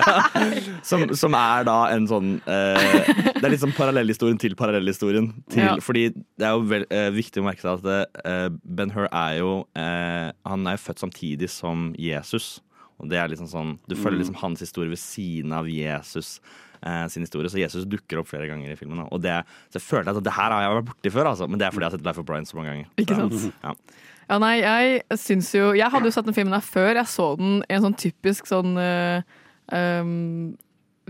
som, 0.90 1.04
som 1.20 1.36
er 1.36 1.68
da 1.68 1.76
en 1.92 2.08
sånn 2.08 2.32
uh, 2.46 3.12
Det 3.36 3.44
er 3.44 3.52
liksom 3.52 3.76
parallellhistorien 3.76 4.40
til 4.40 4.56
parallellhistorien. 4.58 5.30
Til, 5.52 5.60
Ja. 5.60 5.76
Fordi 5.84 6.06
det 6.40 6.46
er 6.48 6.56
jo 6.56 6.64
vel, 6.70 6.86
viktig 7.12 7.42
å 7.42 7.44
merke 7.44 7.60
seg 7.60 7.84
at 7.84 8.24
eh, 8.24 8.48
Ben 8.64 8.92
Hur 8.94 9.06
er 9.10 9.36
jo 9.40 9.52
eh, 9.78 10.30
Han 10.48 10.66
er 10.66 10.76
jo 10.78 10.84
født 10.86 11.02
samtidig 11.04 11.50
som 11.52 11.90
Jesus. 12.00 12.58
Og 13.00 13.08
det 13.10 13.20
er 13.20 13.30
liksom 13.32 13.48
sånn 13.50 13.76
Du 13.88 13.96
følger 13.96 14.20
liksom 14.22 14.40
hans 14.42 14.64
historie 14.64 14.92
ved 14.92 15.00
siden 15.00 15.54
av 15.56 15.68
Jesus. 15.70 16.38
Eh, 16.82 17.06
sin 17.12 17.26
historie, 17.26 17.50
Så 17.50 17.60
Jesus 17.60 17.88
dukker 17.88 18.20
opp 18.20 18.30
flere 18.30 18.48
ganger 18.50 18.72
i 18.72 18.76
filmen. 18.78 19.02
Og 19.10 19.20
det, 19.22 19.40
så 19.70 19.80
jeg 19.80 19.86
følte 19.86 20.14
at 20.14 20.24
det 20.24 20.36
her 20.36 20.54
har 20.54 20.64
jeg 20.64 20.78
vært 20.78 20.90
borti 20.92 21.12
før, 21.16 21.32
altså. 21.32 21.48
men 21.48 21.60
det 21.60 21.66
er 21.66 21.74
fordi 21.74 21.86
jeg 21.86 21.92
har 21.92 21.98
sett 21.98 22.06
Life 22.06 22.20
of 22.20 22.26
Brian 22.26 22.48
så 22.48 22.56
mange 22.56 22.72
ganger. 22.74 22.88
Ikke 23.00 23.18
sant? 23.18 23.52
Ja. 23.64 23.74
Ja, 24.30 24.38
nei, 24.38 24.60
jeg 24.62 25.18
syns 25.18 25.48
jo 25.56 25.72
Jeg 25.74 25.90
hadde 25.90 26.06
jo 26.06 26.14
sett 26.14 26.26
den 26.28 26.36
filmen 26.36 26.54
her 26.54 26.62
før 26.62 26.92
jeg 26.94 27.10
så 27.10 27.32
den 27.34 27.64
i 27.66 27.74
en 27.74 27.82
sånn 27.82 27.96
typisk 27.98 28.46
sånn 28.46 28.76
eh, 28.78 29.24
um, 29.74 30.52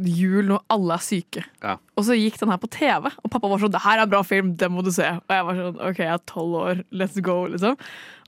jul 0.00 0.46
når 0.48 0.62
alle 0.72 0.96
er 0.96 1.04
syke. 1.04 1.42
Ja. 1.60 1.74
Og 1.98 2.06
så 2.06 2.16
gikk 2.16 2.38
den 2.40 2.52
her 2.52 2.60
på 2.62 2.70
TV, 2.72 3.10
og 3.10 3.32
pappa 3.32 3.50
var 3.50 3.60
sånn 3.60 3.74
'Det 3.74 3.84
her 3.84 3.98
er 3.98 4.02
en 4.06 4.12
bra 4.14 4.22
film, 4.24 4.54
den 4.56 4.72
må 4.72 4.82
du 4.82 4.90
se'. 4.90 5.20
Og 5.20 5.28
jeg 5.28 5.44
var 5.44 5.54
sånn 5.54 5.80
'OK, 5.80 5.98
jeg 5.98 6.14
er 6.14 6.24
tolv 6.26 6.54
år, 6.56 6.84
let's 6.92 7.20
go', 7.20 7.46
liksom. 7.46 7.76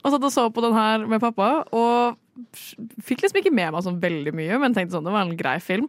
Og 0.05 0.13
satt 0.13 0.25
og 0.25 0.33
så 0.33 0.53
på 0.53 0.61
den 0.61 0.75
her 0.75 1.07
med 1.07 1.21
pappa, 1.21 1.65
og 1.73 2.19
fikk 3.01 3.23
liksom 3.23 3.41
ikke 3.41 3.55
med 3.55 3.73
meg 3.73 3.85
sånn 3.85 4.01
veldig 4.01 4.35
mye, 4.35 4.59
men 4.59 4.75
tenkte 4.75 4.93
sånn 4.97 5.05
det 5.05 5.13
var 5.13 5.25
en 5.25 5.37
grei 5.37 5.59
film. 5.61 5.89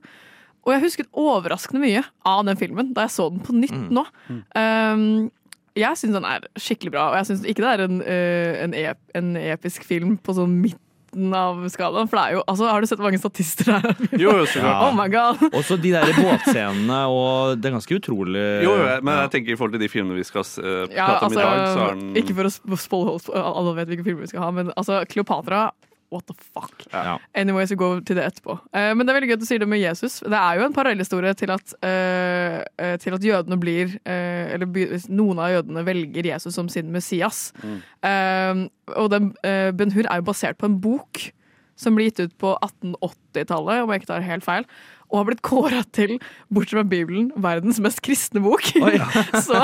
Og 0.64 0.72
jeg 0.72 0.84
husket 0.86 1.10
overraskende 1.20 1.82
mye 1.84 2.04
av 2.28 2.46
den 2.48 2.60
filmen 2.60 2.94
da 2.96 3.04
jeg 3.08 3.16
så 3.18 3.30
den 3.34 3.42
på 3.44 3.56
nytt 3.58 3.90
nå. 3.92 4.06
Um, 4.56 5.32
jeg 5.76 5.98
syns 6.00 6.14
den 6.16 6.28
er 6.30 6.46
skikkelig 6.60 6.94
bra, 6.94 7.10
og 7.12 7.18
jeg 7.20 7.32
syns 7.32 7.44
ikke 7.50 7.64
det 7.66 7.74
er 7.74 7.84
en, 7.88 8.00
uh, 8.06 8.64
en, 8.64 8.74
ep 8.78 9.20
en 9.20 9.36
episk 9.42 9.84
film 9.90 10.16
på 10.22 10.36
sånn 10.38 10.54
midten 10.62 11.34
av 11.36 11.60
skalaen. 11.74 12.08
For 12.10 12.18
det 12.18 12.24
er 12.24 12.36
jo, 12.38 12.44
altså, 12.50 12.68
har 12.72 12.82
du 12.82 12.88
sett 12.90 13.02
mange 13.04 13.20
statister 13.22 13.70
det 13.74 13.76
er? 13.92 14.18
Jo, 14.22 14.36
jo, 14.40 14.46
så 14.50 14.62
Ja. 14.64 14.74
Oh 14.88 14.94
my 14.96 15.10
god! 15.14 15.42
Også 15.52 15.76
de 15.82 15.92
der 15.94 16.14
båtscenene, 16.16 17.00
og 17.12 17.58
det 17.60 17.70
er 17.70 17.76
ganske 17.76 17.98
utrolig. 18.00 18.46
Jo, 18.64 18.78
jo, 18.80 18.88
men 19.04 19.20
jeg 19.26 19.34
tenker 19.36 19.54
i 19.54 19.58
forhold 19.60 19.76
til 19.76 19.84
de 19.84 19.92
filmene 19.92 20.18
vi 20.22 20.26
skal 20.30 20.46
uh, 20.46 20.86
prate 20.88 20.96
Ja, 20.96 21.10
om 21.20 21.34
i 21.36 21.42
dag, 21.42 21.50
så 21.50 21.58
altså, 21.58 21.88
er 21.90 21.98
den 22.00 22.22
ikke 22.24 22.38
for 22.40 22.50
å 22.50 22.54
sp- 22.56 22.80
spoile 22.86 23.18
holdt, 23.18 23.34
alle 23.44 23.76
vet 23.82 23.92
hvilke 23.92 24.08
filmer 24.08 24.24
vi 24.26 24.32
skal 24.32 24.46
ha, 24.48 24.52
men 24.62 24.72
altså, 24.78 25.02
Kleopatra 25.12 25.66
What 26.14 26.28
the 26.30 26.36
fuck? 26.38 26.86
Ja. 26.94 27.18
Anyways, 27.36 27.74
vi 27.74 27.80
går 27.82 28.04
til 28.08 28.20
det 28.20 28.28
etterpå. 28.30 28.58
Uh, 28.70 28.92
men 28.94 29.04
det 29.04 29.14
er 29.14 29.20
veldig 29.20 29.32
gøy 29.32 29.38
at 29.40 29.44
du 29.44 29.48
sier 29.50 29.64
det 29.64 29.70
med 29.72 29.82
Jesus. 29.82 30.20
Det 30.22 30.40
er 30.40 30.60
jo 30.60 30.68
en 30.68 30.76
parallellhistorie 30.76 31.34
til 31.40 31.54
at, 31.54 31.76
eh, 31.84 32.96
til 33.02 33.18
at 33.18 33.26
jødene 33.26 33.58
blir 33.60 33.96
uh, 34.06 34.54
Eller 34.54 34.68
noen 35.10 35.42
av 35.42 35.54
jødene 35.56 35.86
velger 35.88 36.30
Jesus 36.34 36.54
som 36.56 36.70
sin 36.70 36.92
Messias. 36.94 37.48
Eh, 37.64 38.66
og 39.00 39.10
den, 39.14 39.32
Ben 39.78 39.94
Hur 39.94 40.06
er 40.06 40.22
jo 40.22 40.30
basert 40.30 40.60
på 40.60 40.70
en 40.70 40.82
bok 40.84 41.32
som 41.80 41.96
ble 41.98 42.10
gitt 42.10 42.22
ut 42.22 42.36
på 42.42 42.54
1880-tallet, 42.62 43.82
om 43.82 43.92
jeg 43.92 44.04
ikke 44.04 44.12
tar 44.12 44.26
helt 44.28 44.46
feil. 44.46 44.68
Og 45.14 45.20
har 45.20 45.28
blitt 45.30 45.44
kåra 45.46 45.84
til, 45.94 46.16
bortsett 46.50 46.80
fra 46.80 46.84
Bibelen, 46.90 47.28
verdens 47.38 47.78
mest 47.86 48.02
kristne 48.02 48.42
bok. 48.42 48.66
så 49.46 49.60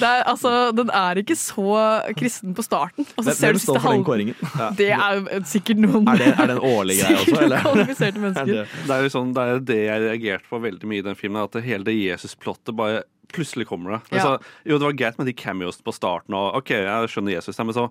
det 0.00 0.08
er, 0.08 0.24
altså, 0.26 0.54
den 0.74 0.90
er 0.90 1.20
ikke 1.22 1.36
så 1.38 1.76
kristen 2.18 2.56
på 2.58 2.64
starten. 2.66 3.06
Og 3.14 3.22
så 3.22 3.30
Hvem, 3.30 3.38
ser 3.38 3.54
du 3.54 3.60
siste 3.62 3.76
for 3.76 3.78
den 3.78 4.02
halv- 4.02 4.08
kåringen? 4.08 4.74
Det 4.80 4.90
er 4.96 5.22
sikkert 5.46 5.78
noen 5.84 6.10
Er 6.10 6.18
det, 6.18 6.32
er 6.34 6.50
det 6.50 6.56
en 6.58 6.66
årlig 6.66 6.98
greie 6.98 7.20
også, 7.22 7.38
eller? 7.46 7.62
Er 8.02 8.46
det- 8.48 8.66
Det 8.66 8.90
er 8.96 9.06
jo 9.06 9.10
sånn, 9.14 9.30
det 9.36 9.42
er 9.46 9.64
det 9.70 9.80
jeg 9.84 10.02
reagerte 10.08 10.50
på 10.50 10.58
veldig 10.66 10.88
mye 10.90 11.02
i 11.04 11.06
den 11.06 11.18
filmen. 11.18 11.44
At 11.46 11.62
hele 11.62 11.86
det 11.86 11.94
Jesus-plottet 12.00 12.74
bare 12.76 13.04
Plutselig 13.32 13.64
kommer 13.64 13.94
det. 13.94 14.00
Ja. 14.12 14.18
Altså, 14.18 14.50
jo, 14.68 14.76
det 14.76 14.84
var 14.84 14.96
greit 14.98 15.16
med 15.16 15.28
de 15.30 15.32
cameos 15.32 15.78
på 15.80 15.94
starten. 15.96 16.34
Og, 16.36 16.58
ok, 16.58 16.74
jeg 16.74 17.08
skjønner 17.08 17.32
Jesus 17.32 17.56
Men 17.62 17.72
så, 17.72 17.86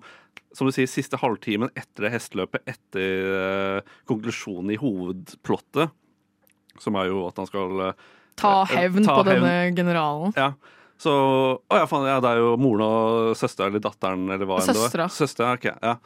som 0.54 0.68
du 0.68 0.74
sier, 0.76 0.86
siste 0.86 1.18
halvtimen 1.18 1.72
etter 1.74 2.06
det 2.06 2.12
hesteløpet, 2.14 2.62
etter 2.70 3.26
uh, 3.26 3.96
konklusjonen 4.06 4.70
i 4.70 4.78
hovedplottet, 4.78 5.90
som 6.80 6.96
er 7.00 7.10
jo 7.10 7.26
at 7.28 7.40
han 7.42 7.48
skal 7.48 7.84
eh, 7.88 8.06
Ta 8.40 8.62
eh, 8.62 8.76
hevn 8.78 9.04
ta 9.04 9.18
på 9.20 9.26
hevn. 9.28 9.44
denne 9.44 9.76
generalen. 9.76 10.32
Ja. 10.38 10.52
Så 11.02 11.12
Å 11.12 11.78
ja, 11.82 11.86
faen, 11.90 12.06
ja, 12.06 12.20
det 12.22 12.30
er 12.30 12.42
jo 12.42 12.54
moren 12.62 12.84
og 12.86 13.36
søster, 13.36 13.66
eller 13.68 13.82
datteren 13.82 14.28
eller 14.30 14.46
hva 14.46 14.60
enn 14.62 14.70
det 14.70 14.78
var. 14.78 14.88
Søstera. 14.88 15.08
Søstera, 15.10 15.54
ok, 15.58 15.68
ja. 15.82 15.96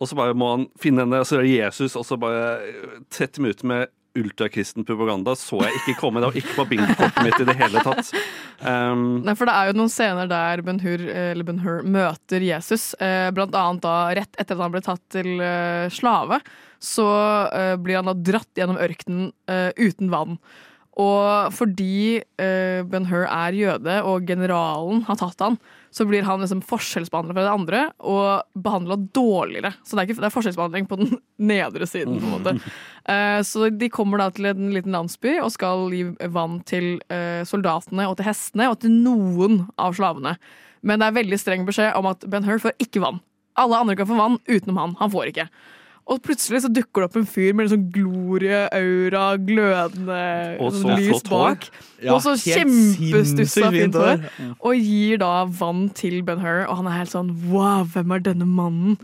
Og 0.00 0.08
så 0.08 0.16
bare 0.16 0.34
må 0.38 0.48
han 0.54 0.68
finne 0.80 1.04
henne, 1.04 1.20
og 1.20 1.28
så 1.28 1.38
er 1.38 1.44
det 1.44 1.56
Jesus, 1.58 1.96
og 2.00 2.06
så 2.08 2.16
bare 2.20 2.44
eh, 2.64 3.00
30 3.12 3.44
minutter 3.44 3.68
med 3.68 3.90
ultrakristen 4.18 4.82
propaganda 4.82 5.36
så 5.38 5.60
jeg 5.62 5.76
ikke 5.80 6.00
komme. 6.00 6.18
Det 6.18 6.30
var 6.30 6.38
ikke 6.40 6.56
på 6.56 6.64
bingokortet 6.72 7.20
mitt 7.26 7.42
i 7.42 7.46
det 7.46 7.54
hele 7.60 7.82
tatt. 7.86 8.08
Um, 8.58 9.20
Nei, 9.22 9.36
for 9.38 9.46
det 9.46 9.54
er 9.54 9.70
jo 9.70 9.76
noen 9.78 9.92
scener 9.92 10.30
der 10.30 10.64
Ben 10.66 10.80
Hur, 10.82 11.04
ben 11.46 11.60
møter 11.94 12.42
Jesus. 12.42 12.90
Eh, 12.98 13.28
blant 13.36 13.54
annet 13.54 13.84
da 13.86 13.94
rett 14.18 14.34
etter 14.34 14.56
at 14.58 14.64
han 14.64 14.74
ble 14.74 14.82
tatt 14.84 15.04
til 15.14 15.38
eh, 15.38 15.86
slave, 15.94 16.40
så 16.80 17.06
uh, 17.52 17.76
blir 17.80 18.00
han 18.00 18.08
da 18.10 18.16
dratt 18.16 18.50
gjennom 18.58 18.80
ørkenen 18.80 19.30
uh, 19.50 19.70
uten 19.76 20.12
vann. 20.12 20.38
Og 21.00 21.54
fordi 21.54 22.20
uh, 22.20 22.80
Ben-Hur 22.88 23.24
er 23.24 23.56
jøde, 23.56 24.00
og 24.04 24.26
generalen 24.28 25.04
har 25.06 25.20
tatt 25.20 25.44
han, 25.44 25.58
så 25.94 26.04
blir 26.06 26.26
han 26.26 26.42
liksom 26.42 26.62
forskjellsbehandla 26.66 27.34
fra 27.34 27.44
de 27.46 27.52
andre 27.52 27.80
og 28.06 28.60
behandla 28.62 28.98
dårligere. 29.16 29.72
Så 29.82 29.94
det 29.94 30.02
er, 30.02 30.08
ikke, 30.08 30.18
det 30.20 30.28
er 30.28 30.34
forskjellsbehandling 30.34 30.88
på 30.90 30.98
den 31.00 31.14
nedre 31.52 31.88
siden. 31.88 32.18
på 32.20 32.26
en 32.26 32.36
måte. 32.36 32.74
Uh, 33.06 33.40
så 33.46 33.70
de 33.70 33.90
kommer 33.92 34.22
da 34.22 34.30
til 34.34 34.50
en 34.50 34.70
liten 34.74 34.94
landsby 34.96 35.38
og 35.40 35.52
skal 35.54 35.88
gi 35.94 36.04
vann 36.34 36.60
til 36.68 36.92
uh, 37.12 37.42
soldatene 37.48 38.08
og 38.10 38.18
til 38.18 38.30
hestene 38.30 38.70
og 38.70 38.80
til 38.82 38.94
noen 38.94 39.64
av 39.80 39.96
slavene. 39.98 40.36
Men 40.86 41.00
det 41.00 41.10
er 41.10 41.18
veldig 41.20 41.40
streng 41.40 41.66
beskjed 41.68 41.92
om 41.98 42.08
at 42.10 42.24
Ben 42.30 42.46
Hur 42.46 42.60
får 42.62 42.76
ikke 42.82 43.02
vann. 43.04 43.20
Alle 43.60 43.78
andre 43.82 43.98
kan 43.98 44.08
få 44.08 44.16
vann 44.18 44.40
utenom 44.48 44.78
han. 44.80 44.96
Han 45.00 45.12
får 45.12 45.32
ikke. 45.32 45.50
Og 46.10 46.18
plutselig 46.24 46.62
så 46.64 46.70
dukker 46.72 47.04
det 47.04 47.08
opp 47.10 47.16
en 47.20 47.28
fyr 47.28 47.54
med 47.54 47.66
en 47.66 47.72
sånn 47.74 47.88
glorie, 47.94 48.64
aura, 48.74 49.24
glødende 49.38 50.20
Og 50.58 50.72
så 50.72 50.82
sånn 50.82 50.98
lys 50.98 51.24
bak. 51.28 51.66
Ja, 52.00 52.16
og 52.16 52.22
så 52.24 52.34
kjempestussa 52.40 53.70
fint 53.74 53.98
hår. 53.98 54.24
Og 54.58 54.78
gir 54.80 55.20
da 55.22 55.32
vann 55.46 55.88
til 55.96 56.22
Ben 56.26 56.42
Hur, 56.42 56.64
og 56.66 56.80
han 56.80 56.90
er 56.90 57.02
helt 57.02 57.12
sånn 57.14 57.34
wow, 57.50 57.84
hvem 57.94 58.16
er 58.16 58.24
denne 58.26 58.48
mannen? 58.48 58.96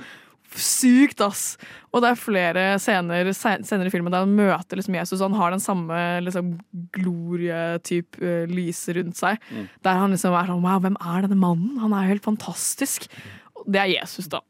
Sykt, 0.57 1.21
ass! 1.21 1.59
Og 1.93 2.01
det 2.03 2.11
er 2.11 2.19
flere 2.19 2.65
scener 2.81 3.29
senere 3.37 3.91
i 3.91 3.93
filmen 3.93 4.13
der 4.15 4.25
han 4.25 4.35
møter 4.37 4.81
liksom 4.81 4.97
Jesus, 4.97 5.21
og 5.21 5.29
han 5.29 5.39
har 5.39 5.53
den 5.53 5.63
samme 5.63 6.01
liksom, 6.25 6.55
glorie-type 6.97 8.21
uh, 8.23 8.49
lyset 8.51 8.97
rundt 8.99 9.21
seg. 9.21 9.43
Mm. 9.51 9.69
Der 9.85 10.01
han 10.01 10.17
liksom 10.17 10.37
er 10.37 10.51
sånn 10.51 10.65
wow, 10.65 10.81
hvem 10.83 10.97
er 10.97 11.27
denne 11.27 11.39
mannen? 11.41 11.77
Han 11.83 11.95
er 11.95 12.07
jo 12.07 12.17
helt 12.17 12.27
fantastisk. 12.27 13.07
Det 13.67 13.83
er 13.83 13.93
Jesus, 13.99 14.31
da. 14.33 14.43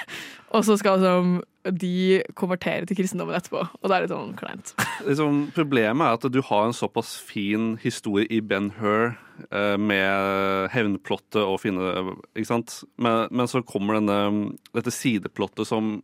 og 0.54 0.64
så 0.66 0.78
skal 0.80 1.00
liksom 1.02 1.40
de 1.64 2.22
konverterer 2.38 2.86
til 2.88 2.96
kristendommen 2.96 3.36
etterpå, 3.36 3.62
og 3.68 3.88
det 3.88 3.96
er 3.96 4.04
litt 4.04 4.14
sånn 4.14 4.36
kleint. 4.38 4.72
liksom, 5.08 5.42
problemet 5.56 6.06
er 6.06 6.16
at 6.16 6.28
du 6.32 6.40
har 6.46 6.66
en 6.66 6.76
såpass 6.76 7.16
fin 7.20 7.74
historie 7.82 8.28
i 8.32 8.40
Ben 8.40 8.70
Hur 8.78 9.12
eh, 9.50 9.76
med 9.76 10.70
hevnplottet 10.72 11.42
og 11.42 11.60
finne 11.60 12.14
Ikke 12.32 12.48
sant? 12.48 12.80
Men, 12.96 13.28
men 13.28 13.50
så 13.50 13.64
kommer 13.66 13.98
denne, 13.98 14.54
dette 14.72 14.94
sideplottet 14.94 15.68
som 15.68 15.98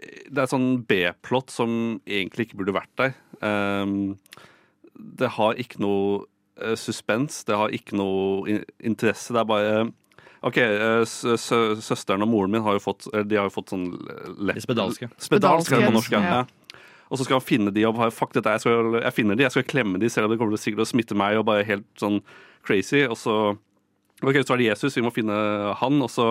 Det 0.00 0.38
er 0.38 0.46
et 0.46 0.54
sånn 0.54 0.82
B-plott 0.88 1.52
som 1.52 2.00
egentlig 2.08 2.48
ikke 2.48 2.62
burde 2.62 2.74
vært 2.74 2.94
der. 2.98 3.12
Ehm, 3.44 4.16
det 4.96 5.34
har 5.36 5.60
ikke 5.60 5.82
noe 5.84 6.24
eh, 6.58 6.74
suspens, 6.80 7.44
det 7.46 7.58
har 7.60 7.74
ikke 7.74 7.98
noe 8.00 8.48
in 8.50 8.64
interesse. 8.82 9.34
Det 9.34 9.42
er 9.42 9.52
bare 9.52 9.76
OK, 10.42 10.58
eh, 10.58 11.02
sø 11.06 11.36
sø 11.38 11.58
søsteren 11.78 12.24
og 12.24 12.30
moren 12.32 12.50
min 12.50 12.64
har 12.64 12.74
jo 12.78 12.82
fått 12.82 13.06
De 13.28 13.38
har 13.38 13.46
jo 13.46 13.54
fått 13.54 13.70
sånn 13.70 13.86
lett 14.42 14.64
Spedalske. 14.64 15.08
Spedalske, 15.22 15.76
er 15.76 15.84
det 15.84 15.90
på 15.92 15.96
norsk, 16.00 16.16
ja. 16.16 16.22
ja. 16.22 16.40
ja. 16.42 16.78
Og 17.12 17.20
så 17.20 17.26
skal 17.26 17.38
han 17.38 17.44
finne 17.44 17.74
de 17.74 17.84
og 17.86 17.98
bare 17.98 18.14
Fuck 18.14 18.32
dette, 18.34 18.54
jeg, 18.56 18.64
skal, 18.64 18.96
jeg 18.98 19.14
finner 19.14 19.38
de, 19.38 19.44
jeg 19.46 19.54
skal 19.54 19.68
klemme 19.68 20.00
de, 20.00 20.10
selv 20.10 20.26
om 20.26 20.32
det 20.32 20.40
kommer 20.40 20.56
til 20.56 20.64
sikkert 20.64 20.86
å 20.86 20.90
smitte 20.94 21.18
meg 21.18 21.38
og 21.38 21.46
bare 21.50 21.66
helt 21.68 21.86
sånn 22.00 22.22
crazy. 22.66 23.04
Og 23.06 23.18
så 23.20 23.36
Ok, 24.22 24.36
så 24.46 24.54
er 24.54 24.60
det 24.60 24.68
Jesus, 24.68 24.94
vi 24.94 25.02
må 25.02 25.10
finne 25.10 25.34
han, 25.80 25.96
og 25.98 26.10
så 26.12 26.28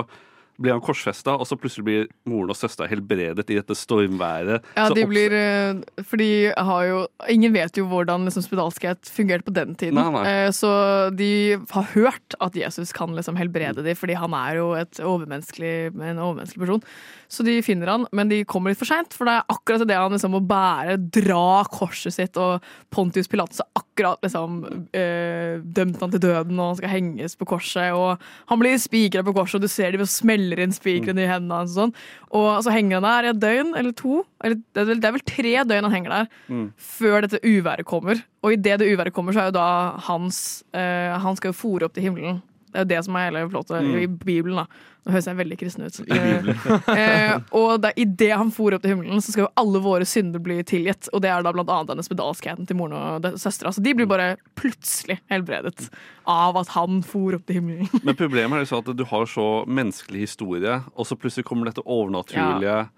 blir 0.62 0.76
han 0.76 0.84
korsfesta, 0.84 1.36
og 1.36 1.48
så 1.50 1.58
plutselig 1.60 1.86
blir 1.88 2.08
moren 2.30 2.54
og 2.54 2.58
søstera 2.60 2.90
helbredet 2.92 3.48
i 3.52 3.58
dette 3.60 3.76
stormværet. 3.78 4.68
Ja, 4.78 4.88
de 4.94 5.06
blir 5.10 5.36
eh, 5.36 6.02
For 6.08 6.22
de 6.22 6.30
har 6.56 6.88
jo 6.88 7.00
Ingen 7.32 7.54
vet 7.56 7.78
jo 7.78 7.86
hvordan 7.90 8.26
liksom, 8.28 8.46
spedalskhet 8.46 9.10
fungerte 9.12 9.48
på 9.48 9.56
den 9.56 9.76
tiden. 9.76 10.00
Nei, 10.00 10.10
nei. 10.16 10.26
Eh, 10.30 10.50
Så 10.56 10.72
de 11.18 11.58
har 11.72 11.90
hørt 11.96 12.38
at 12.40 12.58
Jesus 12.58 12.94
kan 12.96 13.16
liksom 13.18 13.40
helbrede 13.40 13.84
dem, 13.86 13.98
fordi 13.98 14.18
han 14.20 14.34
er 14.38 14.62
jo 14.62 14.70
overmenneskelig, 14.76 15.92
en 15.96 16.22
overmenneskelig 16.22 16.66
person. 16.66 16.86
Så 17.32 17.46
de 17.48 17.54
finner 17.64 17.88
han, 17.88 18.02
men 18.12 18.28
de 18.28 18.42
kommer 18.44 18.74
litt 18.74 18.80
for 18.82 18.90
seint, 18.90 19.14
for 19.16 19.24
det 19.30 19.38
er 19.38 19.54
akkurat 19.54 19.86
det 19.88 19.96
han 19.96 20.12
liksom 20.12 20.34
må 20.36 20.42
bære, 20.44 20.98
dra 21.16 21.62
korset 21.72 22.12
sitt, 22.18 22.36
og 22.36 22.60
Pontius 22.92 23.30
Pilatus 23.32 23.62
har 23.64 23.70
akkurat 23.80 24.20
liksom 24.26 24.58
eh, 24.92 25.62
dømt 25.64 26.02
han 26.04 26.12
til 26.12 26.20
døden, 26.26 26.60
og 26.60 26.74
han 26.74 26.80
skal 26.82 26.92
henges 26.92 27.38
på 27.40 27.48
korset, 27.54 27.94
og 27.96 28.20
han 28.52 28.60
blir 28.60 28.76
spikra 28.84 29.24
på 29.24 29.32
korset, 29.38 29.62
og 29.62 29.64
du 29.64 29.72
ser 29.72 29.96
de 29.96 30.10
smeller 30.12 30.60
inn 30.66 30.76
spikrene 30.76 31.24
i 31.24 31.30
hendene 31.32 31.62
hans 31.62 31.72
og 31.78 31.86
sånn. 31.86 31.96
Og 32.36 32.50
så 32.68 32.76
henger 32.76 33.00
han 33.00 33.08
der 33.08 33.30
i 33.30 33.32
et 33.32 33.42
døgn 33.46 33.72
eller 33.80 33.96
to, 33.96 34.26
eller 34.44 34.60
det 34.60 34.84
er 34.84 34.92
vel, 34.92 35.00
det 35.00 35.08
er 35.14 35.18
vel 35.22 35.28
tre 35.32 35.56
døgn 35.72 35.88
han 35.88 35.96
henger 35.98 36.18
der, 36.18 36.30
Mm. 36.52 36.68
før 36.76 37.22
dette 37.24 37.40
uværet 37.48 37.86
kommer. 37.88 38.20
Og 38.44 38.58
idet 38.58 38.80
det 38.82 38.92
uværet 38.92 39.14
kommer, 39.16 39.32
så 39.32 39.46
er 39.46 39.52
jo 39.54 39.56
da 39.56 39.68
hans 40.10 40.64
eh, 40.74 41.16
Han 41.22 41.36
skal 41.40 41.54
jo 41.54 41.60
fòre 41.62 41.88
opp 41.88 41.94
til 41.96 42.04
himmelen. 42.10 42.42
Det 42.72 42.80
er 42.80 42.86
jo 42.86 42.90
det 42.96 43.04
som 43.06 43.16
er 43.20 43.28
hele 43.30 43.44
plottet 43.52 43.82
Mm. 43.84 43.96
i 44.02 44.08
Bibelen. 44.08 44.56
da 44.56 44.66
Nå 45.02 45.12
høres 45.16 45.26
jeg 45.26 45.38
veldig 45.40 45.58
kristen 45.58 45.86
ut. 45.88 45.96
Eh, 46.94 47.40
og 47.58 47.82
det- 47.82 47.94
idet 47.98 48.36
han 48.38 48.52
for 48.52 48.74
opp 48.74 48.84
til 48.84 48.92
himmelen, 48.94 49.18
så 49.22 49.32
skal 49.34 49.46
jo 49.48 49.52
alle 49.58 49.80
våre 49.82 50.06
synder 50.06 50.40
bli 50.40 50.60
tilgitt. 50.64 51.10
Og 51.14 51.22
det 51.24 51.30
er 51.32 51.42
da 51.42 51.52
blant 51.52 51.70
annet 51.74 51.88
denne 51.90 52.06
spedalskheten 52.06 52.68
til 52.70 52.78
moren 52.78 52.94
og 52.94 53.24
søstera. 53.42 53.74
Så 53.74 53.82
de 53.82 53.94
blir 53.98 54.06
bare 54.08 54.38
plutselig 54.56 55.18
helbredet 55.32 55.90
av 56.28 56.56
at 56.62 56.68
han 56.76 57.02
for 57.02 57.34
opp 57.34 57.46
til 57.48 57.56
himmelen. 57.62 57.90
Men 58.06 58.16
problemet 58.16 58.62
er 58.62 58.70
så 58.70 58.78
at 58.84 58.96
du 58.96 59.04
har 59.10 59.26
så 59.26 59.66
menneskelig 59.66 60.20
historie, 60.28 60.84
og 60.96 61.06
så 61.10 61.18
plutselig 61.18 61.46
kommer 61.50 61.66
dette 61.72 61.82
overnaturlige 61.86 62.90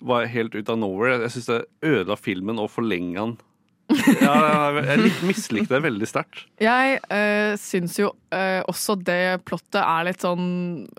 var 0.00 0.26
helt 0.30 0.54
ut 0.54 0.68
av 0.70 0.78
nowhere. 0.78 1.20
Jeg 1.26 1.30
syns 1.34 1.46
det 1.50 1.64
ødela 1.82 2.14
filmen 2.16 2.60
og 2.62 2.70
forlenga 2.70 3.18
den. 3.24 3.36
Ja, 4.24 4.70
jeg 4.84 5.12
mislikte 5.24 5.76
det 5.76 5.84
veldig 5.86 6.08
sterkt. 6.08 6.42
Jeg 6.60 6.98
uh, 7.08 7.54
syns 7.60 7.96
jo 8.00 8.12
uh, 8.34 8.60
også 8.68 8.98
det 9.00 9.40
plottet 9.48 9.80
er 9.80 10.08
litt 10.10 10.24
sånn 10.24 10.48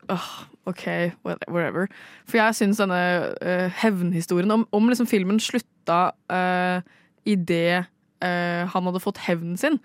uh, 0.09 0.31
OK, 0.69 0.85
whatever. 1.25 1.87
For 2.29 2.39
jeg 2.41 2.57
syns 2.57 2.81
denne 2.81 2.99
uh, 3.41 3.67
hevnhistorien 3.81 4.51
Om, 4.53 4.67
om 4.75 4.89
liksom 4.89 5.09
filmen 5.09 5.41
slutta 5.41 6.11
uh, 6.33 6.81
idet 7.29 7.85
uh, 8.23 8.63
han 8.69 8.89
hadde 8.89 9.03
fått 9.03 9.21
hevnen 9.27 9.57
sin, 9.59 9.79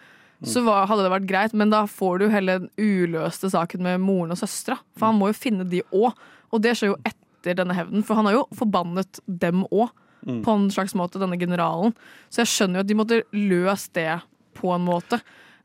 så 0.44 0.60
var, 0.66 0.88
hadde 0.90 1.06
det 1.06 1.12
vært 1.12 1.28
greit, 1.28 1.52
men 1.56 1.70
da 1.72 1.84
får 1.88 2.18
du 2.20 2.26
hele 2.28 2.58
den 2.58 2.70
uløste 2.76 3.48
saken 3.48 3.84
med 3.86 4.02
moren 4.02 4.34
og 4.34 4.40
søstera. 4.40 4.76
For 4.98 5.08
han 5.08 5.16
må 5.16 5.30
jo 5.30 5.38
finne 5.38 5.64
de 5.68 5.80
òg. 5.94 6.12
Og 6.52 6.60
det 6.60 6.74
skjer 6.76 6.92
jo 6.92 6.98
etter 7.08 7.56
denne 7.56 7.76
hevnen, 7.76 8.04
for 8.04 8.18
han 8.18 8.28
har 8.28 8.36
jo 8.36 8.42
forbannet 8.56 9.22
dem 9.24 9.64
òg. 9.70 9.94
På 10.44 10.56
en 10.58 10.70
slags 10.72 10.94
måte, 10.98 11.20
denne 11.22 11.38
generalen. 11.40 11.94
Så 12.32 12.42
jeg 12.42 12.52
skjønner 12.52 12.80
jo 12.80 12.84
at 12.84 12.90
de 12.90 12.98
måtte 12.98 13.22
løst 13.36 13.92
det 13.98 14.10
på 14.56 14.72
en 14.74 14.86
måte. 14.86 15.20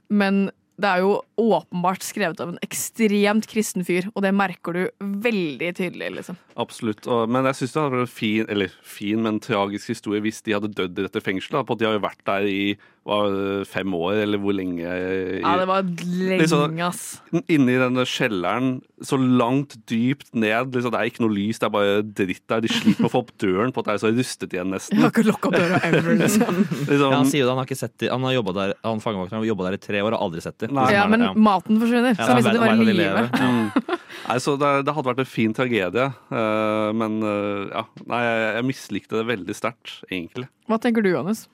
Men 0.10 0.50
det 0.80 0.88
er 0.88 1.04
jo 1.04 1.18
åpenbart 1.40 2.06
skrevet 2.08 2.40
av 2.40 2.54
en 2.54 2.62
ekstremt 2.64 3.48
kristen 3.52 3.84
fyr, 3.84 4.08
og 4.14 4.24
det 4.24 4.32
merker 4.36 4.76
du 4.76 4.84
veldig 5.26 5.74
tydelig. 5.76 6.12
liksom. 6.16 6.38
Absolutt. 6.60 7.08
Men 7.28 7.50
jeg 7.50 7.60
syns 7.60 7.74
det 7.74 7.82
hadde 7.82 8.00
vært 8.06 8.16
fin, 8.16 8.46
eller 8.48 8.78
fin, 8.84 9.20
men 9.26 9.42
tragisk 9.44 9.92
historie 9.92 10.24
hvis 10.24 10.42
de 10.46 10.56
hadde 10.56 10.72
dødd 10.72 10.96
i 10.96 11.08
dette 11.08 11.24
fengselet. 11.24 11.68
På 11.68 11.76
at 11.76 11.82
de 11.82 11.90
har 11.90 11.98
jo 11.98 12.06
vært 12.08 12.24
der 12.30 12.48
i 12.48 12.62
hva, 13.08 13.66
fem 13.66 13.94
år, 13.96 14.20
eller 14.26 14.42
hvor 14.42 14.54
lenge 14.54 14.84
i, 14.84 15.40
Ja, 15.42 15.56
det 15.58 15.68
var 15.70 15.84
Liksom- 15.84 16.66
lenge, 16.70 16.88
ass. 16.90 17.22
Inni 17.48 17.78
denne 17.80 18.04
kjelleren, 18.06 18.82
så 19.02 19.18
langt 19.18 19.78
dypt 19.88 20.34
ned. 20.36 20.74
Liksom, 20.76 20.92
det 20.92 21.00
er 21.00 21.10
ikke 21.10 21.24
noe 21.24 21.34
lys, 21.34 21.60
det 21.60 21.68
er 21.70 21.74
bare 21.74 22.02
dritt 22.04 22.44
der. 22.48 22.62
De 22.62 22.68
sliter 22.68 23.00
med 23.02 23.10
å 23.10 23.14
få 23.14 23.22
opp 23.24 23.32
døren 23.40 23.72
på 23.74 23.80
at 23.80 23.86
det 23.86 23.94
er 23.96 24.04
så 24.04 24.12
rustet 24.14 24.54
igjen, 24.54 24.70
nesten. 24.74 24.98
Jeg 25.00 25.08
har 25.08 25.12
ikke 25.12 25.26
lokka 25.32 25.50
opp 25.50 25.58
døra 25.58 25.80
ever, 25.88 26.16
liksom. 26.24 26.60
Liksom, 26.86 27.10
Ja, 27.10 27.16
han 27.16 27.26
sier 27.32 27.44
jo 27.44 27.48
det, 27.48 27.54
han 27.56 27.62
har 27.64 27.70
ikke 27.70 27.80
sett 27.80 27.98
det. 27.98 28.12
Han 28.12 28.28
har 28.28 28.34
jobbet 28.38 28.60
der, 28.60 28.74
han 28.84 29.00
har 29.00 29.46
jobba 29.50 29.70
der 29.70 29.80
i 29.80 29.84
tre 29.88 30.02
år 30.04 30.14
og 30.18 30.22
aldri 30.28 30.42
sett 30.44 30.58
det. 30.60 30.72
Nei. 30.72 30.92
Ja, 30.94 31.08
men 31.08 31.24
maten 31.40 31.80
forsvinner, 31.80 32.14
så 32.16 32.20
Ja, 32.20 32.34
han 32.34 32.44
visste 32.44 32.54
det 32.54 32.64
var 32.66 32.76
i 32.76 32.98
live. 33.00 33.26
Mm. 33.40 33.98
Nei, 34.30 34.38
så 34.44 34.58
det, 34.60 34.86
det 34.86 34.94
hadde 34.94 35.10
vært 35.10 35.24
en 35.24 35.30
fin 35.30 35.54
tragedie, 35.56 36.10
uh, 36.30 36.92
men 36.94 37.22
uh, 37.24 37.70
ja. 37.72 37.86
Nei, 38.10 38.20
jeg, 38.26 38.42
jeg 38.60 38.68
mislikte 38.70 39.18
det 39.22 39.26
veldig 39.30 39.56
sterkt, 39.58 39.96
egentlig. 40.12 40.50
Hva 40.70 40.78
tenker 40.82 41.02
du, 41.02 41.10
Johannes? 41.14 41.48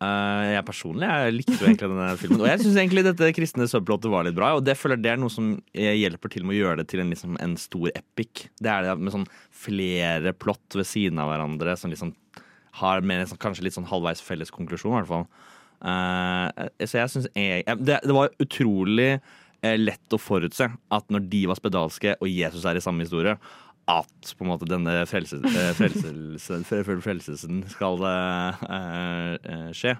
Eh, 0.00 0.44
jeg 0.54 0.64
personlig 0.64 1.08
jeg 1.10 1.34
likte 1.36 1.56
jo 1.60 1.66
egentlig 1.68 1.88
denne 1.92 2.06
filmen. 2.16 2.40
Og 2.40 2.48
jeg 2.48 2.62
syns 2.62 2.78
egentlig 2.80 3.02
dette 3.04 3.26
kristne 3.36 3.66
subplottet 3.68 4.08
var 4.12 4.24
litt 4.24 4.36
bra. 4.38 4.54
Og 4.56 4.64
det 4.64 4.78
føler 4.80 4.96
det 5.00 5.10
er 5.12 5.20
noe 5.20 5.32
som 5.32 5.50
hjelper 5.76 6.32
til 6.32 6.46
med 6.48 6.56
å 6.56 6.60
gjøre 6.62 6.80
det 6.80 6.86
til 6.92 7.02
en, 7.04 7.10
liksom, 7.12 7.36
en 7.44 7.56
stor 7.60 7.90
epic. 7.92 8.46
Det 8.64 8.70
er 8.72 8.86
det 8.88 8.94
med 9.00 9.12
sånn 9.12 9.28
flere 9.52 10.32
plott 10.32 10.78
ved 10.78 10.88
siden 10.88 11.20
av 11.20 11.28
hverandre 11.34 11.76
som 11.76 11.92
liksom 11.92 12.14
har 12.80 13.02
med 13.04 13.26
sånn, 13.28 13.40
kanskje 13.42 13.66
litt 13.66 13.76
sånn 13.76 13.88
halvveis 13.90 14.22
felles 14.24 14.52
konklusjon, 14.54 14.94
i 14.94 15.00
hvert 15.02 15.10
fall. 15.10 15.26
Uh, 15.80 16.48
så 16.84 17.00
jeg 17.00 17.28
jeg, 17.34 17.64
jeg- 17.66 17.78
det, 17.84 18.00
det 18.04 18.14
var 18.14 18.32
utrolig 18.40 19.10
eh, 19.16 19.76
lett 19.80 20.12
å 20.16 20.20
forutse 20.20 20.68
at 20.92 21.08
når 21.12 21.24
de 21.32 21.44
var 21.48 21.56
spedalske 21.58 22.16
og 22.20 22.28
Jesus 22.28 22.64
er 22.68 22.76
i 22.76 22.84
samme 22.84 23.04
historie, 23.04 23.36
at 23.90 24.32
på 24.38 24.44
en 24.44 24.50
måte 24.52 24.68
denne 24.70 24.98
frelsesen 25.10 25.44
frelselsen, 25.78 26.64
fre- 26.68 26.82
fre- 26.86 27.00
frelselsen 27.04 27.62
skal 27.72 28.02
eh, 28.06 28.64
eh, 28.70 29.70
skje. 29.76 29.96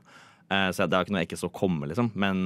Eh, 0.50 0.68
så 0.74 0.86
det 0.90 0.96
er 0.98 1.04
ikke 1.06 1.14
noe 1.14 1.22
jeg 1.24 1.30
ikke 1.30 1.40
så 1.44 1.50
komme, 1.54 1.88
liksom. 1.90 2.10
Men 2.18 2.44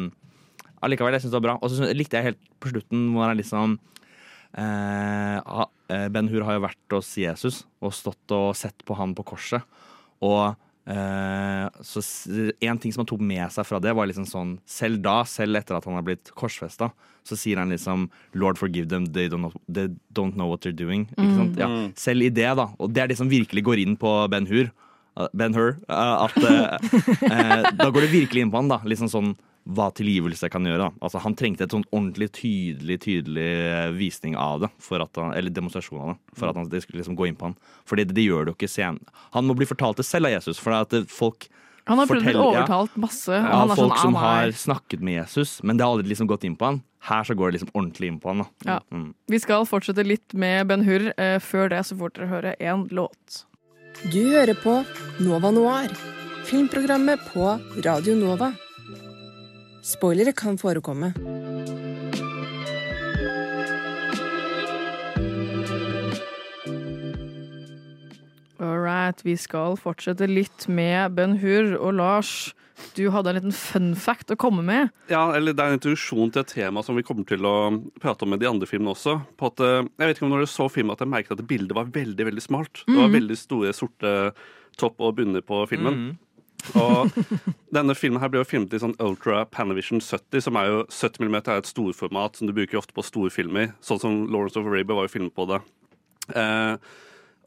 allikevel, 0.84 1.16
jeg 1.16 1.24
syns 1.24 1.32
det 1.34 1.40
var 1.40 1.46
bra. 1.48 1.56
Og 1.64 1.72
så 1.72 1.90
likte 1.96 2.20
jeg 2.20 2.30
helt 2.32 2.42
på 2.60 2.72
slutten 2.74 3.06
hvor 3.14 3.28
han 3.30 3.38
liksom 3.40 3.78
eh, 4.58 5.38
eh, 5.88 6.08
Ben 6.12 6.28
Hur 6.32 6.44
har 6.46 6.58
jo 6.58 6.64
vært 6.66 6.96
hos 6.96 7.12
Jesus 7.18 7.62
og 7.84 7.94
stått 7.96 8.34
og 8.36 8.52
sett 8.58 8.84
på 8.86 8.96
han 8.98 9.14
på 9.16 9.24
korset. 9.34 9.64
Og 10.24 10.38
eh, 10.50 10.60
så 10.84 11.98
s- 12.02 12.28
en 12.60 12.78
ting 12.78 12.92
som 12.92 13.00
han 13.00 13.06
tok 13.08 13.20
med 13.24 13.48
seg 13.52 13.64
fra 13.64 13.78
det, 13.80 13.94
var 13.96 14.04
liksom 14.10 14.26
sånn 14.28 14.50
Selv 14.68 15.00
da, 15.02 15.22
selv 15.24 15.56
etter 15.56 15.78
at 15.78 15.84
han 15.88 15.94
har 15.96 16.04
blitt 16.04 16.28
korsfesta, 16.36 16.90
så 17.24 17.38
sier 17.40 17.56
han 17.56 17.70
liksom 17.72 18.10
Lord 18.34 18.58
forgive 18.60 18.88
them, 18.90 19.06
they 19.06 19.28
don't 19.32 19.40
know, 19.46 19.52
they 19.66 19.88
don't 20.12 20.34
know 20.36 20.48
what 20.50 20.60
they're 20.60 20.76
doing. 20.76 21.06
Ikke 21.16 21.36
sant? 21.38 21.56
Ja. 21.56 21.68
Selv 21.96 22.22
i 22.26 22.28
det, 22.28 22.50
da. 22.60 22.68
Og 22.78 22.92
det 22.92 23.00
er 23.02 23.08
det 23.08 23.16
som 23.16 23.30
virkelig 23.32 23.64
går 23.64 23.80
inn 23.80 23.96
på 23.96 24.12
Ben 24.28 24.44
Hur. 24.50 24.68
uh, 25.16 25.28
Ben 25.32 25.54
Hur, 25.56 25.76
uh, 25.88 26.26
at 26.26 26.36
uh, 26.42 26.76
eh, 27.32 27.70
da 27.78 27.88
går 27.90 28.04
det 28.04 28.12
virkelig 28.12 28.42
inn 28.44 28.50
på 28.52 28.60
han, 28.60 28.68
da. 28.68 28.80
Liksom 28.84 29.08
sånn 29.08 29.32
hva 29.64 29.86
tilgivelse 29.96 30.48
kan 30.52 30.66
gjøre. 30.68 30.90
Da. 30.90 31.04
Altså, 31.04 31.20
han 31.24 31.34
trengte 31.38 31.64
et 31.64 31.72
sånn 31.72 31.86
ordentlig 31.90 32.28
tydelig 32.36 32.98
tydelig 33.04 33.46
eh, 33.64 33.90
visning 33.96 34.36
av 34.36 34.64
det, 34.66 34.70
for 34.82 35.00
at 35.00 35.16
han, 35.20 35.32
eller 35.32 35.54
demonstrasjon 35.54 36.02
av 36.02 36.10
det, 36.12 36.18
for 36.36 36.50
at 36.50 36.58
han, 36.60 36.68
det 36.68 36.82
skulle 36.84 37.00
liksom 37.00 37.16
gå 37.16 37.28
inn 37.30 37.38
på 37.40 37.48
han. 37.48 37.56
Fordi 37.88 38.04
det, 38.04 38.16
det 38.18 38.26
gjør 38.26 38.44
det 38.44 38.52
jo 38.54 38.58
ikke 38.58 38.72
sen. 38.74 38.98
Han 39.36 39.48
må 39.48 39.56
bli 39.56 39.68
fortalt 39.68 40.00
det 40.00 40.06
selv 40.08 40.28
av 40.28 40.36
Jesus, 40.36 40.60
for 40.60 40.76
at 40.76 40.92
det- 40.92 41.06
folk 41.08 41.48
Han 41.86 41.98
har 41.98 42.08
prøvd 42.08 42.24
å 42.24 42.24
bli 42.24 42.40
overtalt 42.40 42.94
masse. 42.96 43.32
Ja, 43.32 43.58
han 43.60 43.70
er 43.70 43.76
folk 43.76 43.92
sånn, 43.96 44.02
som 44.02 44.16
ah, 44.16 44.24
har 44.24 44.52
snakket 44.56 45.00
med 45.04 45.18
Jesus, 45.22 45.62
men 45.62 45.76
det 45.76 45.84
har 45.84 45.92
aldri 45.96 46.08
liksom 46.12 46.28
gått 46.28 46.44
inn 46.48 46.56
på 46.56 46.64
han. 46.64 46.82
Her 47.04 47.24
så 47.28 47.36
går 47.36 47.50
det 47.52 47.58
liksom 47.58 47.72
ordentlig 47.74 48.08
inn 48.08 48.20
på 48.20 48.32
han. 48.32 48.38
Da. 48.44 48.46
Ja. 48.64 48.78
Mm. 48.92 49.10
Vi 49.28 49.40
skal 49.42 49.66
fortsette 49.68 50.04
litt 50.06 50.32
med 50.32 50.66
Ben 50.68 50.84
Hur. 50.84 51.10
Eh, 51.20 51.36
før 51.44 51.68
det 51.68 51.82
så 51.84 51.96
får 52.00 52.14
dere 52.16 52.30
høre 52.32 52.54
én 52.56 52.86
låt. 52.88 53.44
Du 54.08 54.20
hører 54.32 54.56
på 54.56 54.80
Nova 55.20 55.52
Noir, 55.52 55.92
filmprogrammet 56.48 57.20
på 57.32 57.52
Radio 57.84 58.16
Nova. 58.16 58.54
Spoilere 59.84 60.32
kan 60.32 60.58
forekomme. 60.58 61.12
All 68.62 68.78
right, 68.80 69.18
vi 69.26 69.34
skal 69.36 69.74
fortsette 69.80 70.28
litt 70.30 70.68
med 70.70 71.16
Ben 71.18 71.34
Hur. 71.42 71.74
Og 71.82 71.96
Lars, 71.98 72.30
du 72.96 73.08
hadde 73.12 73.32
en 73.32 73.38
liten 73.40 73.54
fun 73.56 73.90
fact 73.98 74.30
å 74.32 74.38
komme 74.40 74.62
med. 74.64 74.92
Ja, 75.10 75.26
eller 75.36 75.52
Det 75.52 75.64
er 75.64 75.72
en 75.74 75.78
introduksjon 75.80 76.32
til 76.32 76.44
et 76.44 76.52
tema 76.54 76.82
som 76.86 76.96
vi 76.96 77.04
kommer 77.06 77.26
til 77.28 77.44
å 77.44 77.56
prate 78.00 78.24
om 78.24 78.30
med 78.34 78.40
de 78.40 78.48
andre 78.48 78.68
filmene 78.70 78.94
også. 78.94 79.18
På 79.36 79.50
at, 79.50 79.60
eh, 79.60 79.82
jeg 79.98 80.06
vet 80.08 80.16
ikke 80.16 80.26
om 80.28 80.30
når 80.32 80.44
dere 80.46 80.54
så 80.54 80.70
filmen 80.70 80.92
at 80.94 81.02
jeg 81.02 81.08
merket 81.12 81.32
at 81.38 81.46
bildet 81.46 81.74
var 81.74 81.90
veldig 81.90 82.24
veldig 82.30 82.42
smalt. 82.46 82.84
Det 82.86 82.94
var 82.96 83.08
Mhm. 83.08 83.18
veldig 83.20 83.36
store 83.36 83.72
sorte 83.74 84.32
topp 84.76 84.96
og 85.00 85.16
bunner 85.16 85.40
på 85.42 85.68
filmen. 85.68 85.94
Mhm. 85.94 86.18
Og 86.80 87.12
denne 87.76 87.96
filmen 87.98 88.20
her 88.22 88.30
ble 88.32 88.42
jo 88.42 88.48
filmet 88.48 88.74
i 88.74 88.80
sånn 88.82 88.96
Ultra 89.02 89.44
Panavision 89.50 90.02
70, 90.02 90.44
som 90.46 90.58
er 90.60 90.70
jo 90.70 90.82
70 90.88 91.26
mm 91.26 91.38
er 91.40 91.56
et 91.58 91.70
storformat 91.70 92.38
som 92.38 92.48
du 92.48 92.54
bruker 92.56 92.80
ofte 92.80 92.96
på 92.96 93.04
storfilmer. 93.04 93.74
Sånn 93.84 94.02
som 94.02 94.20
Lawrence 94.32 94.58
of 94.60 94.68
Arabia 94.70 94.96
var 94.96 95.08
jo 95.08 95.14
filmet 95.16 95.34
på 95.36 95.48
det. 95.50 95.60
Eh, 96.34 96.76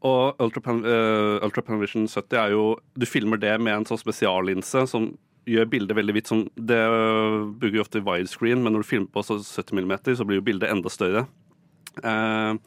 og 0.07 0.43
Ultra, 0.43 0.61
Pan, 0.61 0.83
eh, 0.85 1.45
Ultra 1.45 1.63
Panavision 1.65 2.05
70 2.05 2.37
er 2.37 2.51
jo 2.53 2.65
Du 2.93 3.07
filmer 3.09 3.39
det 3.41 3.55
med 3.57 3.73
en 3.73 3.87
sånn 3.89 3.97
spesiallinse 3.97 4.83
som 4.91 5.09
gjør 5.47 5.69
bildet 5.71 5.97
veldig 5.97 6.15
hvitt. 6.15 6.33
Det 6.69 6.77
øh, 6.77 7.47
bruker 7.55 7.79
jo 7.79 7.85
ofte 7.85 8.03
widescreen, 8.03 8.63
men 8.63 8.75
når 8.75 8.83
du 8.83 8.89
filmer 8.89 9.11
på 9.13 9.23
så 9.23 9.39
70 9.39 9.79
mm, 9.79 9.95
så 10.19 10.27
blir 10.27 10.41
jo 10.41 10.47
bildet 10.49 10.71
enda 10.73 10.91
større. 10.91 11.23
Eh, 12.03 12.59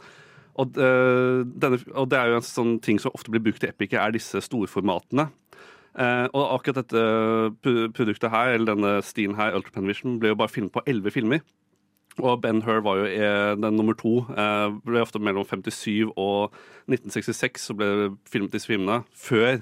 og, 0.60 0.80
eh, 0.80 1.42
denne, 1.62 1.80
og 1.94 2.08
det 2.10 2.18
er 2.18 2.32
jo 2.32 2.40
en 2.40 2.46
sånn 2.46 2.72
ting 2.84 2.98
som 3.00 3.14
ofte 3.16 3.32
blir 3.32 3.44
brukt 3.44 3.64
i 3.64 3.70
Epic, 3.70 3.94
er 3.94 4.16
disse 4.16 4.42
storformatene. 4.44 5.28
Eh, 5.98 6.26
og 6.30 6.44
akkurat 6.54 6.84
dette 6.84 7.90
produktet 7.96 8.30
her, 8.30 8.54
eller 8.54 8.74
denne 8.74 8.92
stien 9.02 9.34
her, 9.38 9.56
Ultrapen 9.58 9.88
Vision, 9.90 10.20
ble 10.22 10.34
jo 10.34 10.38
bare 10.38 10.52
filmet 10.52 10.74
på 10.76 10.84
elleve 10.86 11.10
filmer. 11.14 11.42
Og 12.18 12.40
Ben 12.42 12.62
Hur 12.62 12.80
var 12.84 13.00
jo 13.00 13.08
eh, 13.08 13.56
den 13.58 13.76
nummer 13.78 13.96
to. 13.98 14.20
Eh, 14.34 14.68
ble 14.86 15.02
ofte 15.02 15.22
mellom 15.22 15.46
57 15.46 16.10
og 16.16 16.54
1966 16.90 17.70
så 17.70 17.76
ble 17.76 17.90
det 18.02 18.08
filmet 18.30 18.54
disse 18.54 18.70
filmene. 18.70 19.02
Før 19.16 19.60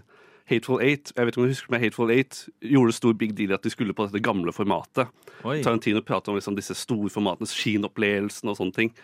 Hateful 0.49 0.81
Eight 0.81 1.13
jeg 1.13 1.27
vet 1.27 1.35
ikke 1.35 1.43
om 1.43 1.49
du 1.49 1.53
husker 1.53 1.73
men 1.75 1.83
Hateful 1.83 2.13
Eight, 2.13 2.47
gjorde 2.65 2.97
stor 2.97 3.17
big 3.21 3.35
deal 3.37 3.53
at 3.53 3.65
de 3.65 3.73
skulle 3.73 3.95
på 3.95 4.09
dette 4.09 4.25
gamle 4.25 4.53
formatet. 4.57 5.13
Oi. 5.45 5.61
Tarantino 5.63 6.03
pratet 6.03 6.33
om 6.33 6.39
liksom 6.39 6.57
disse 6.57 6.77
storformatene, 6.77 7.49
kinopplevelsen 7.53 8.51
og 8.51 8.57
sånne 8.59 8.77
ting. 8.77 8.95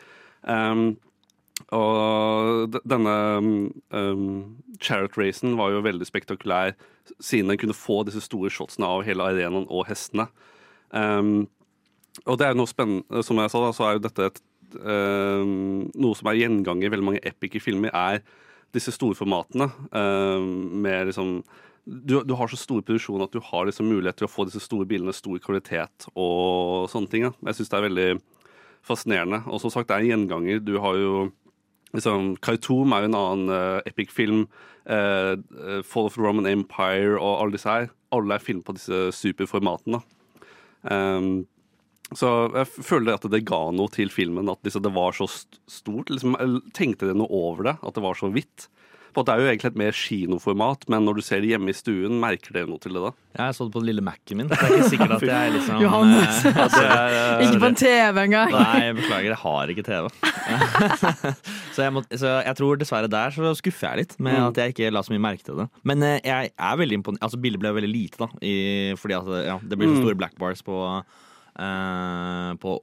Um, 0.43 0.95
og 1.75 2.79
denne 2.87 3.15
um, 3.91 4.29
Chariot-racen 4.83 5.57
var 5.59 5.73
jo 5.75 5.83
veldig 5.85 6.07
spektakulær, 6.09 6.75
siden 7.19 7.53
den 7.53 7.61
kunne 7.61 7.77
få 7.77 8.03
disse 8.09 8.23
store 8.25 8.53
shotsene 8.53 8.89
av 8.89 9.05
hele 9.07 9.27
arenaen 9.27 9.67
og 9.69 9.87
hestene. 9.91 10.29
Um, 10.95 11.47
og 12.25 12.39
det 12.39 12.47
er 12.47 12.55
jo 12.55 12.61
noe 12.63 12.71
spennende, 12.71 13.25
som 13.27 13.41
jeg 13.43 13.53
sa, 13.53 13.63
da, 13.65 13.75
så 13.75 13.89
er 13.89 13.97
jo 13.97 14.05
dette 14.07 14.31
et, 14.31 14.41
um, 14.79 15.85
noe 15.99 16.19
som 16.19 16.31
er 16.31 16.41
gjenganger 16.45 16.89
i 16.89 16.95
veldig 16.95 17.09
mange 17.11 17.25
epic 17.27 17.59
filmer, 17.65 17.93
er 17.95 18.23
disse 18.75 18.95
storformatene. 18.95 19.69
Um, 19.91 20.49
med 20.85 21.11
liksom 21.11 21.39
du, 21.85 22.23
du 22.25 22.33
har 22.39 22.49
så 22.49 22.57
stor 22.57 22.81
produksjon 22.81 23.23
at 23.25 23.35
du 23.35 23.43
har 23.45 23.67
liksom 23.69 23.91
mulighet 23.91 24.17
til 24.17 24.29
å 24.29 24.33
få 24.33 24.47
disse 24.49 24.63
store 24.65 24.87
bilene, 24.89 25.13
stor 25.13 25.37
kvalitet 25.45 26.07
og 26.15 26.89
sånne 26.89 27.11
ting. 27.13 27.27
Ja. 27.27 27.35
Jeg 27.51 27.59
syns 27.59 27.73
det 27.73 27.79
er 27.79 27.87
veldig 27.89 28.07
fascinerende. 28.85 29.43
Og 29.51 29.61
som 29.61 29.73
sagt, 29.73 29.91
det 29.91 29.99
er 29.99 30.05
en 30.05 30.13
gjenganger. 30.15 30.63
Du 30.65 30.79
har 30.81 30.97
jo 30.97 31.15
liksom, 31.95 32.35
Khartoum 32.45 32.93
er 32.93 33.05
jo 33.05 33.11
en 33.11 33.19
annen 33.19 33.53
uh, 33.55 33.81
epic 33.89 34.13
film. 34.15 34.47
Eh, 34.85 35.33
eh, 35.33 35.83
Fall 35.83 36.07
of 36.07 36.15
the 36.15 36.21
Roman 36.21 36.47
Empire 36.47 37.17
og 37.17 37.41
alle 37.41 37.57
disse 37.57 37.71
her. 37.71 37.89
Alle 38.13 38.37
er 38.37 38.45
filmet 38.45 38.67
på 38.67 38.77
disse 38.77 39.09
superformatene. 39.17 40.03
Um, 40.85 41.47
så 42.13 42.31
jeg 42.53 42.85
føler 42.85 43.17
at 43.17 43.25
det 43.33 43.47
ga 43.49 43.63
noe 43.73 43.89
til 43.93 44.13
filmen, 44.13 44.51
at 44.53 44.61
liksom, 44.67 44.85
det 44.85 44.93
var 44.95 45.17
så 45.17 45.27
st 45.31 45.59
stort. 45.71 46.13
Liksom, 46.13 46.37
jeg 46.37 46.75
tenkte 46.77 47.09
dere 47.09 47.17
noe 47.19 47.33
over 47.33 47.71
det? 47.71 47.79
At 47.81 47.97
det 47.97 48.05
var 48.05 48.19
så 48.19 48.29
vidt? 48.35 48.69
For 49.15 49.23
at 49.23 49.27
Det 49.31 49.35
er 49.35 49.41
jo 49.45 49.51
egentlig 49.53 49.71
et 49.71 49.77
mer 49.79 49.95
kinoformat, 49.95 50.85
men 50.91 51.05
når 51.07 51.15
du 51.15 51.23
ser 51.23 51.41
det 51.45 51.53
hjemme 51.53 51.71
i 51.71 51.77
stuen, 51.79 52.17
merker 52.19 52.53
dere 52.57 52.67
noe 52.67 52.81
til 52.83 52.93
det 52.97 53.03
da? 53.05 53.13
Jeg 53.39 53.55
så 53.55 53.65
det 53.69 53.73
på 53.75 53.81
den 53.83 53.87
lille 53.89 54.03
Mac-en 54.03 54.41
min. 54.41 54.49
Det 54.51 54.59
er 54.59 54.73
ikke 54.75 54.89
sikkert 54.91 55.15
at 55.17 55.23
jeg 55.33 55.53
liksom 55.55 55.81
Johannes. 55.85 56.41
eh, 56.45 56.59
jeg, 56.85 57.15
eh, 57.15 57.45
Ikke 57.47 57.61
på 57.63 57.69
en 57.71 57.79
TV 57.79 58.21
engang. 58.25 58.51
Nei, 58.55 58.81
jeg 58.89 58.97
beklager, 58.99 59.29
jeg 59.31 59.41
har 59.45 59.73
ikke 59.75 59.87
TV. 59.87 60.11
så, 61.75 61.83
jeg 61.87 61.93
må, 61.95 62.03
så 62.11 62.33
jeg 62.47 62.57
tror 62.59 62.81
dessverre 62.81 63.11
der 63.11 63.35
så 63.35 63.55
skuffer 63.59 63.89
jeg 63.95 64.03
litt 64.05 64.17
med 64.19 64.35
Mm. 64.35 64.47
at 64.51 64.59
jeg 64.61 64.75
ikke 64.75 64.91
la 64.95 65.03
så 65.07 65.15
mye 65.15 65.23
merke 65.23 65.47
til 65.47 65.61
det. 65.63 65.69
Men 65.87 66.03
eh, 66.03 66.19
jeg 66.27 66.51
er 66.59 66.77
veldig 66.81 66.99
imponert. 67.01 67.23
Altså, 67.23 67.39
bildet 67.41 67.63
ble 67.63 67.71
veldig 67.77 67.91
lite, 67.93 68.19
da. 68.25 68.29
I, 68.43 68.95
fordi 68.99 69.15
at, 69.21 69.31
ja, 69.47 69.59
det 69.63 69.79
blir 69.79 69.89
så 69.93 69.95
Mm. 69.95 70.03
store 70.03 70.19
black 70.19 70.35
bars 70.43 70.63
på, 70.67 70.79
eh, 71.59 72.51
på 72.59 72.79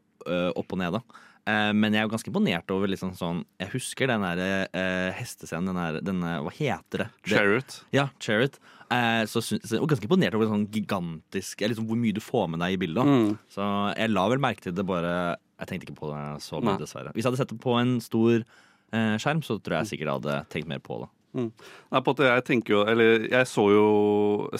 opp 0.56 0.74
og 0.76 0.78
ned, 0.80 0.94
da. 0.96 1.02
Eh, 1.50 1.72
men 1.74 1.96
jeg 1.96 2.04
er 2.04 2.06
jo 2.06 2.12
ganske 2.14 2.30
imponert 2.30 2.70
over 2.70 2.92
liksom 2.92 3.16
sånn 3.18 3.40
Jeg 3.58 3.72
husker 3.72 4.12
den 4.12 4.22
der 4.22 4.68
eh, 4.70 5.10
hestescenen. 5.18 5.72
Den 5.72 5.80
der, 5.80 6.04
denne, 6.06 6.36
hva 6.46 6.54
heter 6.54 7.06
det? 7.06 7.08
Chariot. 7.32 7.80
ja, 7.96 8.10
Chariot. 8.22 8.60
Eh, 8.92 9.24
så 9.32 9.42
var 9.42 9.88
ganske 9.94 10.08
imponert 10.10 10.36
over 10.38 10.50
sånn 10.52 10.68
gigantisk 10.74 11.62
eh, 11.64 11.72
liksom 11.72 11.88
Hvor 11.90 12.00
mye 12.00 12.18
du 12.18 12.22
får 12.24 12.50
med 12.52 12.62
deg 12.66 12.76
i 12.76 12.82
bildet. 12.82 13.08
Mm. 13.08 13.32
Så 13.52 13.70
jeg 13.96 14.14
la 14.14 14.28
vel 14.34 14.44
merke 14.44 14.66
til 14.68 14.76
det, 14.76 14.86
bare 14.88 15.16
Jeg 15.62 15.72
tenkte 15.72 15.90
ikke 15.90 16.02
på 16.02 16.12
det 16.12 16.22
så 16.46 16.62
mye, 16.62 16.78
dessverre. 16.82 17.16
Hvis 17.16 17.26
jeg 17.26 17.32
hadde 17.32 17.42
sett 17.42 17.56
det 17.56 17.62
på 17.64 17.78
en 17.80 17.98
stor 18.04 18.38
eh, 18.38 19.18
skjerm, 19.22 19.42
så 19.46 19.58
tror 19.58 19.80
jeg 19.80 19.94
sikkert 19.94 20.10
jeg 20.10 20.20
hadde 20.20 20.38
tenkt 20.54 20.72
mer 20.72 20.84
på 20.84 21.04
det. 21.06 21.12
Mm. 21.32 21.52
Nei, 21.94 22.02
på 22.04 22.14
at 22.18 22.26
jeg 22.28 22.44
tenker 22.44 22.74
jo 22.74 22.80
Eller 22.92 23.22
jeg 23.32 23.48
så 23.48 23.64
jo 23.72 23.84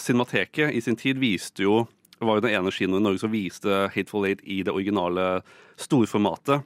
Cinemateket 0.00 0.72
i 0.72 0.80
sin 0.80 0.96
tid 0.96 1.18
viste 1.20 1.66
jo 1.66 1.82
det 2.22 2.28
var 2.28 2.38
jo 2.38 2.44
den 2.44 2.54
ene 2.54 2.70
kinoen 2.70 3.02
i 3.02 3.06
Norge 3.08 3.18
som 3.18 3.32
viste 3.32 3.86
Hateful 3.90 4.28
Eight 4.28 4.44
i 4.46 4.60
det 4.62 4.70
originale 4.70 5.42
storformatet. 5.80 6.62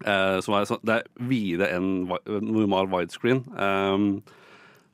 Eh, 0.00 0.38
som 0.40 0.54
er, 0.56 0.68
det 0.86 0.94
er 0.94 1.06
videre 1.28 1.68
enn 1.76 2.06
normal 2.08 2.88
widescreen. 2.88 3.42
Um, 3.52 4.08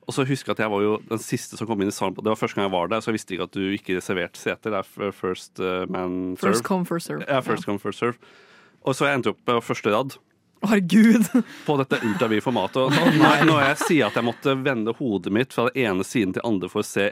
og 0.05 0.13
så 0.13 0.25
husker 0.27 0.51
jeg 0.51 0.57
at 0.57 0.65
jeg 0.65 0.73
var 0.73 0.83
jo 0.83 0.97
den 1.09 1.21
siste 1.21 1.57
som 1.57 1.69
kom 1.69 1.81
inn 1.81 1.89
i 1.89 1.95
salen. 1.95 2.17
Det 2.17 2.27
var 2.27 2.37
første 2.37 2.59
gang 2.59 2.67
jeg 2.67 2.75
var 2.75 2.91
der, 2.91 3.01
så 3.01 3.09
jeg 3.09 3.17
visste 3.17 3.37
ikke 3.37 3.47
at 3.47 3.55
du 3.55 3.63
ikke 3.73 3.97
reserverte 3.97 4.41
seter. 4.41 4.75
Det 4.75 4.81
er 4.83 5.15
first 5.15 5.63
eh, 5.63 5.87
man 5.89 6.35
serve. 6.35 6.51
First 6.51 6.67
come, 6.67 6.85
first 6.89 7.09
serve. 7.09 7.25
Ja, 7.29 7.41
first 7.45 7.65
come, 7.65 7.81
first 7.81 8.03
serve. 8.03 8.35
Og 8.85 8.97
så 8.97 9.07
jeg 9.07 9.21
endte 9.21 9.33
opp 9.33 9.41
på 9.47 9.57
første 9.65 9.95
rad 9.95 10.17
Herregud. 10.65 11.31
på 11.65 11.77
dette 11.81 12.01
ultravide 12.05 12.43
formatet. 12.45 12.83
Og 12.83 13.17
når, 13.17 13.47
når 13.49 13.63
jeg 13.69 13.79
sier 13.85 14.09
at 14.09 14.19
jeg 14.19 14.27
måtte 14.27 14.57
vende 14.65 14.93
hodet 14.99 15.33
mitt 15.33 15.55
fra 15.55 15.69
den 15.69 15.87
ene 15.87 16.05
siden 16.05 16.35
til 16.35 16.45
andre 16.45 16.69
for 16.69 16.83
å 16.83 16.87
se 16.87 17.11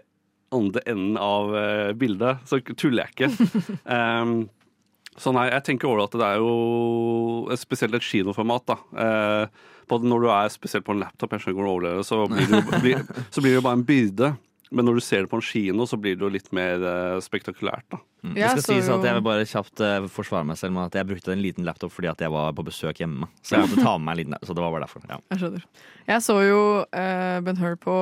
andre 0.54 0.84
enden 0.90 1.18
av 1.20 1.54
eh, 1.58 1.92
bildet, 1.98 2.44
så 2.50 2.60
tuller 2.74 3.06
jeg 3.06 3.16
ikke. 3.16 3.78
Um, 3.86 4.36
så 5.22 5.34
nei, 5.36 5.50
jeg 5.52 5.66
tenker 5.68 5.92
over 5.92 6.06
at 6.06 6.18
det 6.18 6.30
er 6.30 6.42
jo 6.42 7.58
spesielt 7.60 7.98
et 7.98 8.08
kinoformat. 8.08 8.74
da. 8.74 8.80
Eh, 9.06 9.70
både 9.92 10.10
når 10.10 10.24
du 10.24 10.32
er 10.32 10.54
spesielt 10.54 10.86
på 10.88 10.96
en 10.96 11.04
laptop, 11.04 11.34
jeg 11.34 11.44
skjønner 11.44 11.58
ikke 11.58 11.62
hvordan 11.62 11.70
du 11.70 11.76
overlever 11.76 12.08
så 12.08 12.24
blir 12.32 12.50
det, 12.50 12.62
jo, 12.62 12.82
blir, 12.84 13.24
så 13.30 13.44
blir 13.44 13.54
det 13.54 13.60
jo 13.60 13.66
bare 13.68 13.80
en 13.80 13.88
byrde. 13.88 14.34
Men 14.74 14.88
når 14.88 14.98
du 14.98 15.04
ser 15.06 15.24
det 15.24 15.30
på 15.32 15.38
en 15.38 15.46
kino, 15.46 15.86
så 15.90 16.00
blir 16.02 16.18
det 16.18 16.26
jo 16.26 16.32
litt 16.34 16.50
mer 16.56 16.82
eh, 16.82 17.20
spektakulært. 17.24 17.86
da. 17.94 18.00
Mm. 18.24 18.38
Jeg 18.40 18.44
det 18.44 18.50
skal 18.52 18.64
så 18.64 18.72
sies 18.72 18.90
at 18.94 19.06
jeg 19.06 19.18
vil 19.18 19.26
bare 19.26 19.48
kjapt 19.48 19.82
uh, 19.84 20.06
forsvare 20.08 20.48
meg 20.48 20.56
selv 20.56 20.72
med 20.78 20.88
at 20.88 20.96
jeg 20.96 21.08
brukte 21.10 21.34
en 21.34 21.42
liten 21.44 21.66
laptop 21.68 21.92
fordi 21.92 22.08
at 22.08 22.22
jeg 22.24 22.32
var 22.32 22.54
på 22.56 22.64
besøk 22.66 23.02
hjemme. 23.04 23.28
Så 23.44 23.58
jeg 23.58 23.68
måtte 23.68 23.84
ta 23.84 23.98
med 23.98 24.06
meg 24.08 24.14
en 24.14 24.22
liten 24.22 24.48
Så 24.48 24.56
det 24.56 24.64
var 24.64 24.72
bare 24.72 24.86
derfor. 24.86 25.04
Ja. 25.12 25.20
Jeg 25.34 25.42
skjønner. 25.42 25.66
Jeg 26.08 26.24
så 26.24 26.38
jo 26.48 26.62
uh, 26.88 27.38
Ben 27.44 27.60
Hur 27.60 27.76
på 27.84 27.98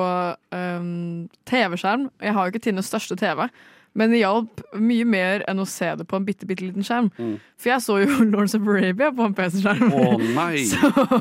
um, 0.53 1.27
TV-skjerm. 1.49 2.07
Jeg 2.21 2.37
har 2.37 2.45
jo 2.45 2.53
ikke 2.53 2.63
Tines 2.69 2.91
største 2.93 3.17
TV, 3.17 3.47
men 3.93 4.13
det 4.13 4.21
hjalp 4.21 4.61
mye 4.79 5.03
mer 5.03 5.43
enn 5.51 5.59
å 5.59 5.65
se 5.67 5.89
det 5.99 6.05
på 6.07 6.15
en 6.15 6.23
bitte, 6.27 6.47
bitte 6.47 6.63
liten 6.63 6.85
skjerm. 6.87 7.09
Mm. 7.17 7.33
For 7.59 7.71
jeg 7.73 7.83
så 7.83 7.97
jo 7.99 8.07
Lawrence 8.31 8.55
of 8.55 8.67
Arabia 8.71 9.09
på 9.11 9.25
en 9.27 9.33
PC-skjerm. 9.35 9.91
Å 9.91 10.05
nei! 10.37 10.61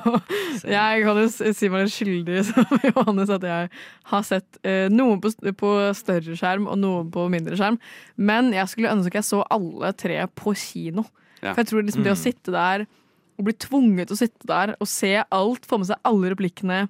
Så 0.61 0.69
jeg 0.71 1.03
kan 1.07 1.19
jo 1.19 1.27
si 1.31 1.71
meg 1.73 1.87
litt 1.87 1.95
skyldig 1.95 2.45
som 2.51 2.71
Johannes 2.85 3.33
at 3.35 3.47
jeg 3.49 3.71
har 4.13 4.25
sett 4.29 4.61
eh, 4.63 4.87
noen 4.93 5.19
på, 5.25 5.33
på 5.59 5.73
større 5.99 6.37
skjerm 6.39 6.69
og 6.71 6.79
noen 6.83 7.11
på 7.15 7.27
mindre 7.33 7.59
skjerm. 7.59 7.81
Men 8.21 8.53
jeg 8.55 8.71
skulle 8.73 8.93
ønske 8.95 9.19
jeg 9.21 9.27
så 9.31 9.43
alle 9.51 9.91
tre 9.99 10.21
på 10.39 10.55
kino. 10.59 11.07
Ja. 11.41 11.55
For 11.55 11.63
jeg 11.65 11.71
tror 11.73 11.87
liksom 11.87 12.05
det 12.07 12.15
å 12.15 12.19
Mm. 12.19 12.25
sitte 12.27 12.53
der 12.55 12.87
og 13.41 13.47
bli 13.47 13.55
tvunget 13.57 14.11
til 14.11 14.15
å 14.19 14.21
sitte 14.21 14.47
der 14.51 14.75
og 14.77 14.89
se 14.91 15.15
alt, 15.33 15.65
få 15.67 15.79
med 15.81 15.89
seg 15.89 16.03
alle 16.05 16.35
replikkene 16.35 16.83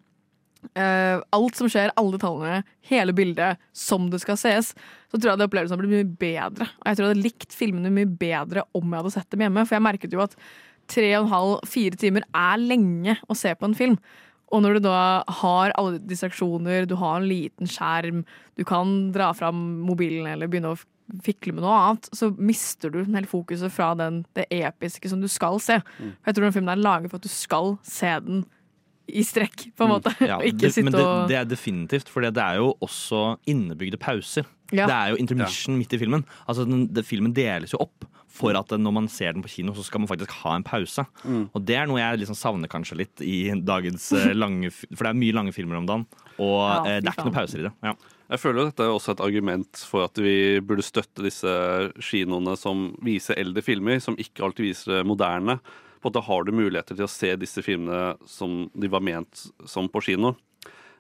eh, 0.75 1.19
alt 1.37 1.59
som 1.59 1.71
skjer, 1.71 1.93
alle 1.99 2.17
detaljene, 2.17 2.63
hele 2.91 3.15
bildet, 3.17 3.61
som 3.77 4.09
det 4.13 4.23
skal 4.23 4.39
ses, 4.41 4.73
så 5.11 5.19
tror 5.19 5.33
jeg 5.33 5.41
det 5.41 5.49
opplevelsen 5.49 5.77
hadde 5.77 5.87
blitt 5.87 5.97
mye 5.97 6.19
bedre. 6.23 6.71
Og 6.81 6.89
jeg 6.89 6.99
tror 6.99 7.07
jeg 7.07 7.15
hadde 7.15 7.29
likt 7.29 7.57
filmene 7.57 7.95
mye 7.95 8.11
bedre 8.21 8.67
om 8.77 8.87
jeg 8.87 9.03
hadde 9.03 9.15
sett 9.17 9.31
dem 9.35 9.47
hjemme. 9.47 9.67
For 9.67 9.79
jeg 9.79 9.87
merket 9.87 10.17
jo 10.17 10.25
at 10.25 10.37
tre 10.91 11.13
og 11.17 11.25
en 11.25 11.33
halv, 11.35 11.55
fire 11.71 11.99
timer 12.01 12.27
er 12.31 12.63
lenge 12.63 13.17
å 13.31 13.39
se 13.39 13.55
på 13.55 13.69
en 13.69 13.79
film. 13.79 13.99
Og 14.51 14.65
når 14.65 14.79
du 14.79 14.87
da 14.89 15.23
har 15.41 15.75
alle 15.79 16.01
distraksjoner, 16.11 16.89
du 16.91 16.97
har 16.99 17.21
en 17.21 17.29
liten 17.31 17.71
skjerm, 17.71 18.25
du 18.59 18.65
kan 18.67 19.13
dra 19.15 19.31
fram 19.37 19.61
mobilen 19.87 20.27
eller 20.27 20.51
begynne 20.51 20.75
å 20.75 20.81
fikle 21.27 21.55
med 21.55 21.65
noe 21.65 21.75
annet, 21.75 22.09
så 22.15 22.31
mister 22.39 22.93
du 22.93 23.01
hele 23.03 23.27
fokuset 23.31 23.73
fra 23.75 23.93
den, 23.99 24.23
det 24.39 24.47
episke 24.55 25.11
som 25.11 25.23
du 25.23 25.29
skal 25.31 25.59
se. 25.63 25.81
Mm. 25.99 26.15
For 26.19 26.31
jeg 26.31 26.39
tror 26.39 26.47
den 26.47 26.57
filmen 26.57 26.75
er 26.75 26.83
laget 26.83 27.13
for 27.13 27.23
at 27.23 27.27
du 27.27 27.33
skal 27.33 27.77
se 27.87 28.13
den 28.27 28.45
i 29.17 29.25
strekk, 29.27 29.69
på 29.77 29.87
en 29.87 29.93
måte. 29.95 30.13
Mm. 30.19 30.27
Ja, 30.29 30.39
og 30.41 30.47
ikke 30.49 30.67
det, 30.67 30.73
sitte 30.77 30.87
men 30.89 30.97
det, 30.97 31.05
og 31.05 31.29
det 31.31 31.39
er 31.41 31.51
definitivt, 31.51 32.13
for 32.13 32.27
det 32.27 32.33
er 32.41 32.61
jo 32.61 32.73
også 32.85 33.25
innebygde 33.51 34.01
pauser. 34.01 34.49
Ja. 34.71 34.87
Det 34.87 34.95
er 34.95 35.13
jo 35.13 35.19
intermission 35.19 35.79
midt 35.79 35.95
i 35.97 35.99
filmen. 35.99 36.25
Altså 36.47 36.65
den, 36.69 36.85
den, 36.95 37.07
Filmen 37.07 37.35
deles 37.35 37.75
jo 37.75 37.81
opp 37.83 38.07
for 38.31 38.55
at 38.55 38.71
når 38.79 38.95
man 38.95 39.09
ser 39.11 39.35
den 39.35 39.43
på 39.43 39.51
kino, 39.51 39.75
så 39.75 39.83
skal 39.83 40.05
man 40.05 40.11
faktisk 40.11 40.33
ha 40.45 40.55
en 40.55 40.67
pause. 40.67 41.03
Mm. 41.25 41.49
Og 41.51 41.67
det 41.67 41.77
er 41.81 41.91
noe 41.91 41.99
jeg 41.99 42.23
liksom 42.23 42.39
savner 42.39 42.71
kanskje 42.71 43.01
litt 43.03 43.25
i 43.27 43.51
dagens 43.67 44.13
eh, 44.17 44.31
lange 44.43 44.71
For 44.71 45.03
det 45.03 45.11
er 45.11 45.21
mye 45.25 45.37
lange 45.37 45.55
filmer 45.57 45.81
om 45.81 45.91
dagen, 45.91 46.07
og 46.39 46.57
Ja, 46.63 46.79
eh, 46.87 47.03
det 47.03 47.11
er 47.11 47.17
ikke 47.17 47.29
noen 47.29 47.39
pauser 47.41 47.65
i 47.65 47.67
det. 47.67 47.75
Ja. 47.85 47.97
Jeg 48.31 48.39
føler 48.39 48.63
at 48.63 48.71
dette 48.71 48.87
er 48.87 48.95
også 48.95 49.17
et 49.17 49.23
argument 49.25 49.81
for 49.91 50.07
at 50.07 50.19
vi 50.23 50.35
burde 50.63 50.87
støtte 50.87 51.25
disse 51.27 51.51
kinoene 51.99 52.55
som 52.59 52.93
viser 53.03 53.41
eldre 53.43 53.65
filmer, 53.67 53.99
som 53.99 54.15
ikke 54.23 54.45
alltid 54.47 54.69
viser 54.69 55.03
moderne. 55.03 55.59
På 56.01 56.11
at 56.11 56.17
da 56.17 56.23
har 56.25 56.47
du 56.47 56.55
muligheter 56.57 56.97
til 56.97 57.07
å 57.07 57.13
se 57.13 57.35
disse 57.37 57.63
filmene 57.65 58.15
som 58.29 58.65
de 58.73 58.89
var 58.93 59.05
ment 59.05 59.45
som 59.69 59.89
på 59.93 60.03
kino. 60.09 60.35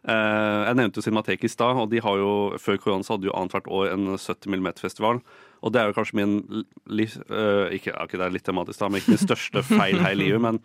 Eh, 0.00 0.60
jeg 0.64 0.76
nevnte 0.78 1.00
jo 1.00 1.04
Cinemateket 1.04 1.48
i 1.48 1.52
stad, 1.52 1.76
og 1.76 1.90
de 1.92 2.00
har 2.00 2.20
jo, 2.20 2.32
før 2.60 2.78
korona 2.80 3.04
så 3.04 3.16
hadde 3.16 3.28
jo 3.28 3.36
annethvert 3.36 3.68
år 3.68 3.90
en 3.92 4.12
70 4.16 4.54
mm-festival. 4.54 5.20
Og 5.60 5.72
det 5.72 5.80
er 5.80 5.90
jo 5.90 5.96
kanskje 5.98 6.16
min 6.16 6.38
liv, 6.88 7.16
uh, 7.28 7.68
ikke, 7.68 7.92
ok, 7.92 8.14
det 8.16 8.24
er 8.24 8.32
litt 8.32 8.46
tematisk 8.48 8.80
da, 8.80 8.88
men 8.88 9.02
ikke 9.02 9.12
min 9.12 9.20
største 9.20 9.64
feil 9.68 10.00
her 10.00 10.14
i 10.16 10.20
livet, 10.22 10.40
men 10.40 10.62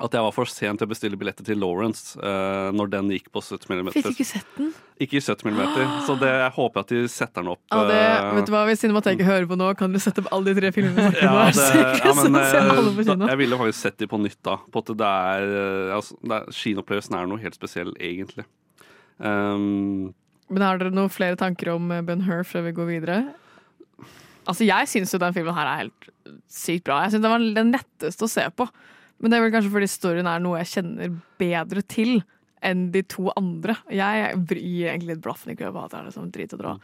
at 0.00 0.14
jeg 0.16 0.24
var 0.24 0.32
for 0.34 0.48
sent 0.48 0.80
til 0.80 0.88
å 0.88 0.90
bestille 0.90 1.18
billetter 1.20 1.44
til 1.44 1.58
Lawrence 1.60 2.16
uh, 2.20 2.70
når 2.76 2.92
den 2.94 3.10
gikk 3.12 3.28
på 3.34 3.42
70 3.44 3.68
mm. 3.68 3.90
Fikk 3.94 4.08
ikke 4.14 4.26
sett 4.26 4.54
den. 4.56 4.70
Ikke 5.00 5.18
i 5.18 5.22
70 5.24 5.50
mm, 5.50 5.60
så 6.06 6.16
det, 6.20 6.30
jeg 6.42 6.54
håper 6.56 6.84
at 6.84 6.92
de 6.92 7.02
setter 7.12 7.44
den 7.44 7.50
opp. 7.52 7.60
Ja, 7.72 7.82
det, 7.88 7.98
eh, 7.98 8.28
vet 8.38 8.48
du 8.48 8.54
hva, 8.54 8.62
Hvis 8.68 8.84
Cinemateket 8.84 9.28
hører 9.28 9.48
på 9.50 9.58
nå, 9.60 9.68
kan 9.78 9.92
du 9.92 10.00
sette 10.02 10.24
opp 10.24 10.30
alle 10.36 10.50
de 10.50 10.60
tre 10.60 10.72
filmene. 10.76 11.10
ja, 11.20 11.34
det, 11.58 11.66
ja, 12.00 12.14
men, 12.16 12.38
eh, 12.40 13.26
jeg 13.28 13.40
ville 13.42 13.60
faktisk 13.60 13.80
sett 13.82 14.00
de 14.00 14.08
på 14.10 14.20
nytt 14.22 14.40
da. 14.46 14.56
På 14.72 14.84
at 14.84 14.94
det 15.02 15.10
er, 15.34 15.52
altså, 15.98 16.16
det 16.24 16.38
er 16.38 16.56
Kinoopplevelsen 16.62 17.18
er 17.20 17.30
noe 17.30 17.44
helt 17.44 17.58
spesiell, 17.58 17.92
egentlig. 18.00 18.46
Um, 19.20 20.14
Men 20.48 20.64
har 20.64 20.80
dere 20.80 20.94
noen 20.96 21.12
flere 21.12 21.36
tanker 21.36 21.74
om 21.74 21.92
Ben 22.06 22.24
Hur 22.24 22.46
før 22.48 22.64
vi 22.70 22.76
går 22.78 22.88
videre? 22.88 23.18
Altså, 24.48 24.64
Jeg 24.64 24.88
syns 24.88 25.12
jo 25.12 25.20
den 25.20 25.36
filmen 25.36 25.54
her 25.54 25.68
er 25.68 25.82
helt 25.84 26.08
sykt 26.48 26.88
bra. 26.88 27.02
Jeg 27.04 27.14
synes 27.14 27.26
Den 27.26 27.34
var 27.34 27.44
den 27.60 27.74
letteste 27.76 28.26
å 28.26 28.32
se 28.32 28.46
på. 28.56 28.66
Men 29.20 29.32
det 29.32 29.38
er 29.38 29.46
vel 29.46 29.54
kanskje 29.54 29.72
fordi 29.72 29.88
storyen 29.90 30.28
er 30.30 30.42
noe 30.42 30.60
jeg 30.62 30.72
kjenner 30.74 31.16
bedre 31.40 31.84
til 31.84 32.20
enn 32.66 32.86
de 32.92 33.02
to 33.08 33.30
andre. 33.38 33.74
Jeg 33.92 34.34
gir 34.50 34.90
egentlig 34.90 35.14
litt 35.14 35.22
blaffen 35.24 35.52
i 35.52 35.56
Kleopatra. 35.56 36.02
Liksom, 36.04 36.28
drit 36.34 36.52
og 36.56 36.60
dra. 36.60 36.74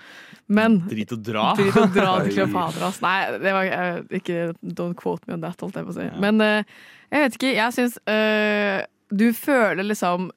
Men 0.49 0.78
Drit 0.89 1.12
og 1.12 1.24
dra? 1.24 1.51
Drit 1.59 1.76
og 1.80 1.93
dra 1.93 2.14
til 2.24 2.32
Kleopatra. 2.39 2.91
Nei, 3.05 3.16
det 3.43 3.55
var 3.57 3.72
eh, 3.78 4.01
ikke 4.20 4.39
Don't 4.62 4.97
quote 4.97 5.28
me 5.28 5.37
on 5.37 5.45
that, 5.45 5.61
holdt 5.61 5.76
jeg 5.76 5.89
på 5.89 5.93
å 5.93 5.99
si. 5.99 6.09
Men 6.22 6.41
eh, 6.45 6.76
jeg 7.12 7.26
vet 7.26 7.39
ikke. 7.39 7.55
Jeg 7.59 7.76
syns 7.76 7.99
eh, 8.09 8.87
du 9.12 9.28
føler 9.37 9.84
liksom 9.87 10.30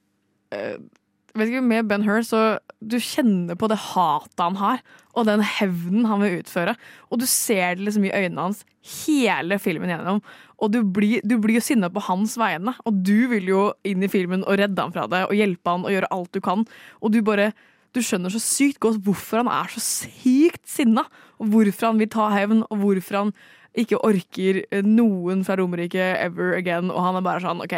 vet 1.35 1.51
ikke, 1.51 1.65
Med 1.65 1.87
Ben 1.89 2.05
Hur 2.07 2.23
så 2.25 2.41
du 2.79 2.95
kjenner 3.03 3.57
på 3.59 3.67
det 3.67 3.77
hatet 3.91 4.39
han 4.39 4.57
har, 4.59 4.83
og 5.17 5.27
den 5.27 5.43
hevnen 5.43 6.07
han 6.07 6.21
vil 6.23 6.39
utføre. 6.39 6.75
Og 7.11 7.19
du 7.19 7.25
ser 7.27 7.75
det 7.75 7.85
liksom 7.85 8.05
i 8.07 8.13
øynene 8.15 8.47
hans 8.47 8.63
hele 9.03 9.59
filmen 9.59 9.91
gjennom. 9.91 10.21
Og 10.59 10.71
du 10.73 10.79
blir, 10.83 11.19
du 11.27 11.37
blir 11.41 11.59
jo 11.59 11.65
sinna 11.65 11.89
på 11.91 12.03
hans 12.07 12.37
vegne, 12.39 12.73
og 12.87 13.01
du 13.05 13.27
vil 13.31 13.51
jo 13.51 13.65
inn 13.87 14.03
i 14.03 14.11
filmen 14.11 14.45
og 14.45 14.61
redde 14.61 14.79
han 14.79 14.95
fra 14.95 15.09
det, 15.11 15.25
og 15.27 15.35
hjelpe 15.35 15.75
han 15.75 15.85
og 15.87 15.93
gjøre 15.95 16.13
alt 16.15 16.31
du 16.35 16.41
kan. 16.43 16.65
Og 17.03 17.13
du 17.13 17.21
bare 17.25 17.51
du 17.95 18.03
skjønner 18.05 18.29
så 18.29 18.41
sykt 18.41 18.77
godt 18.83 18.99
hvorfor 19.01 19.41
han 19.41 19.49
er 19.49 19.71
så 19.73 19.81
sykt 19.81 20.61
sinna, 20.69 21.07
og 21.41 21.49
hvorfor 21.53 21.89
han 21.89 22.01
vil 22.01 22.11
ta 22.13 22.27
hevn, 22.33 22.61
og 22.69 22.83
hvorfor 22.83 23.23
han 23.23 23.31
ikke 23.77 23.99
orker 24.01 24.63
noen 24.83 25.43
fra 25.45 25.55
Romerike 25.59 26.01
ever 26.25 26.55
again, 26.57 26.89
og 26.91 27.01
han 27.05 27.15
er 27.19 27.21
bare 27.25 27.41
sånn 27.43 27.61
OK, 27.61 27.75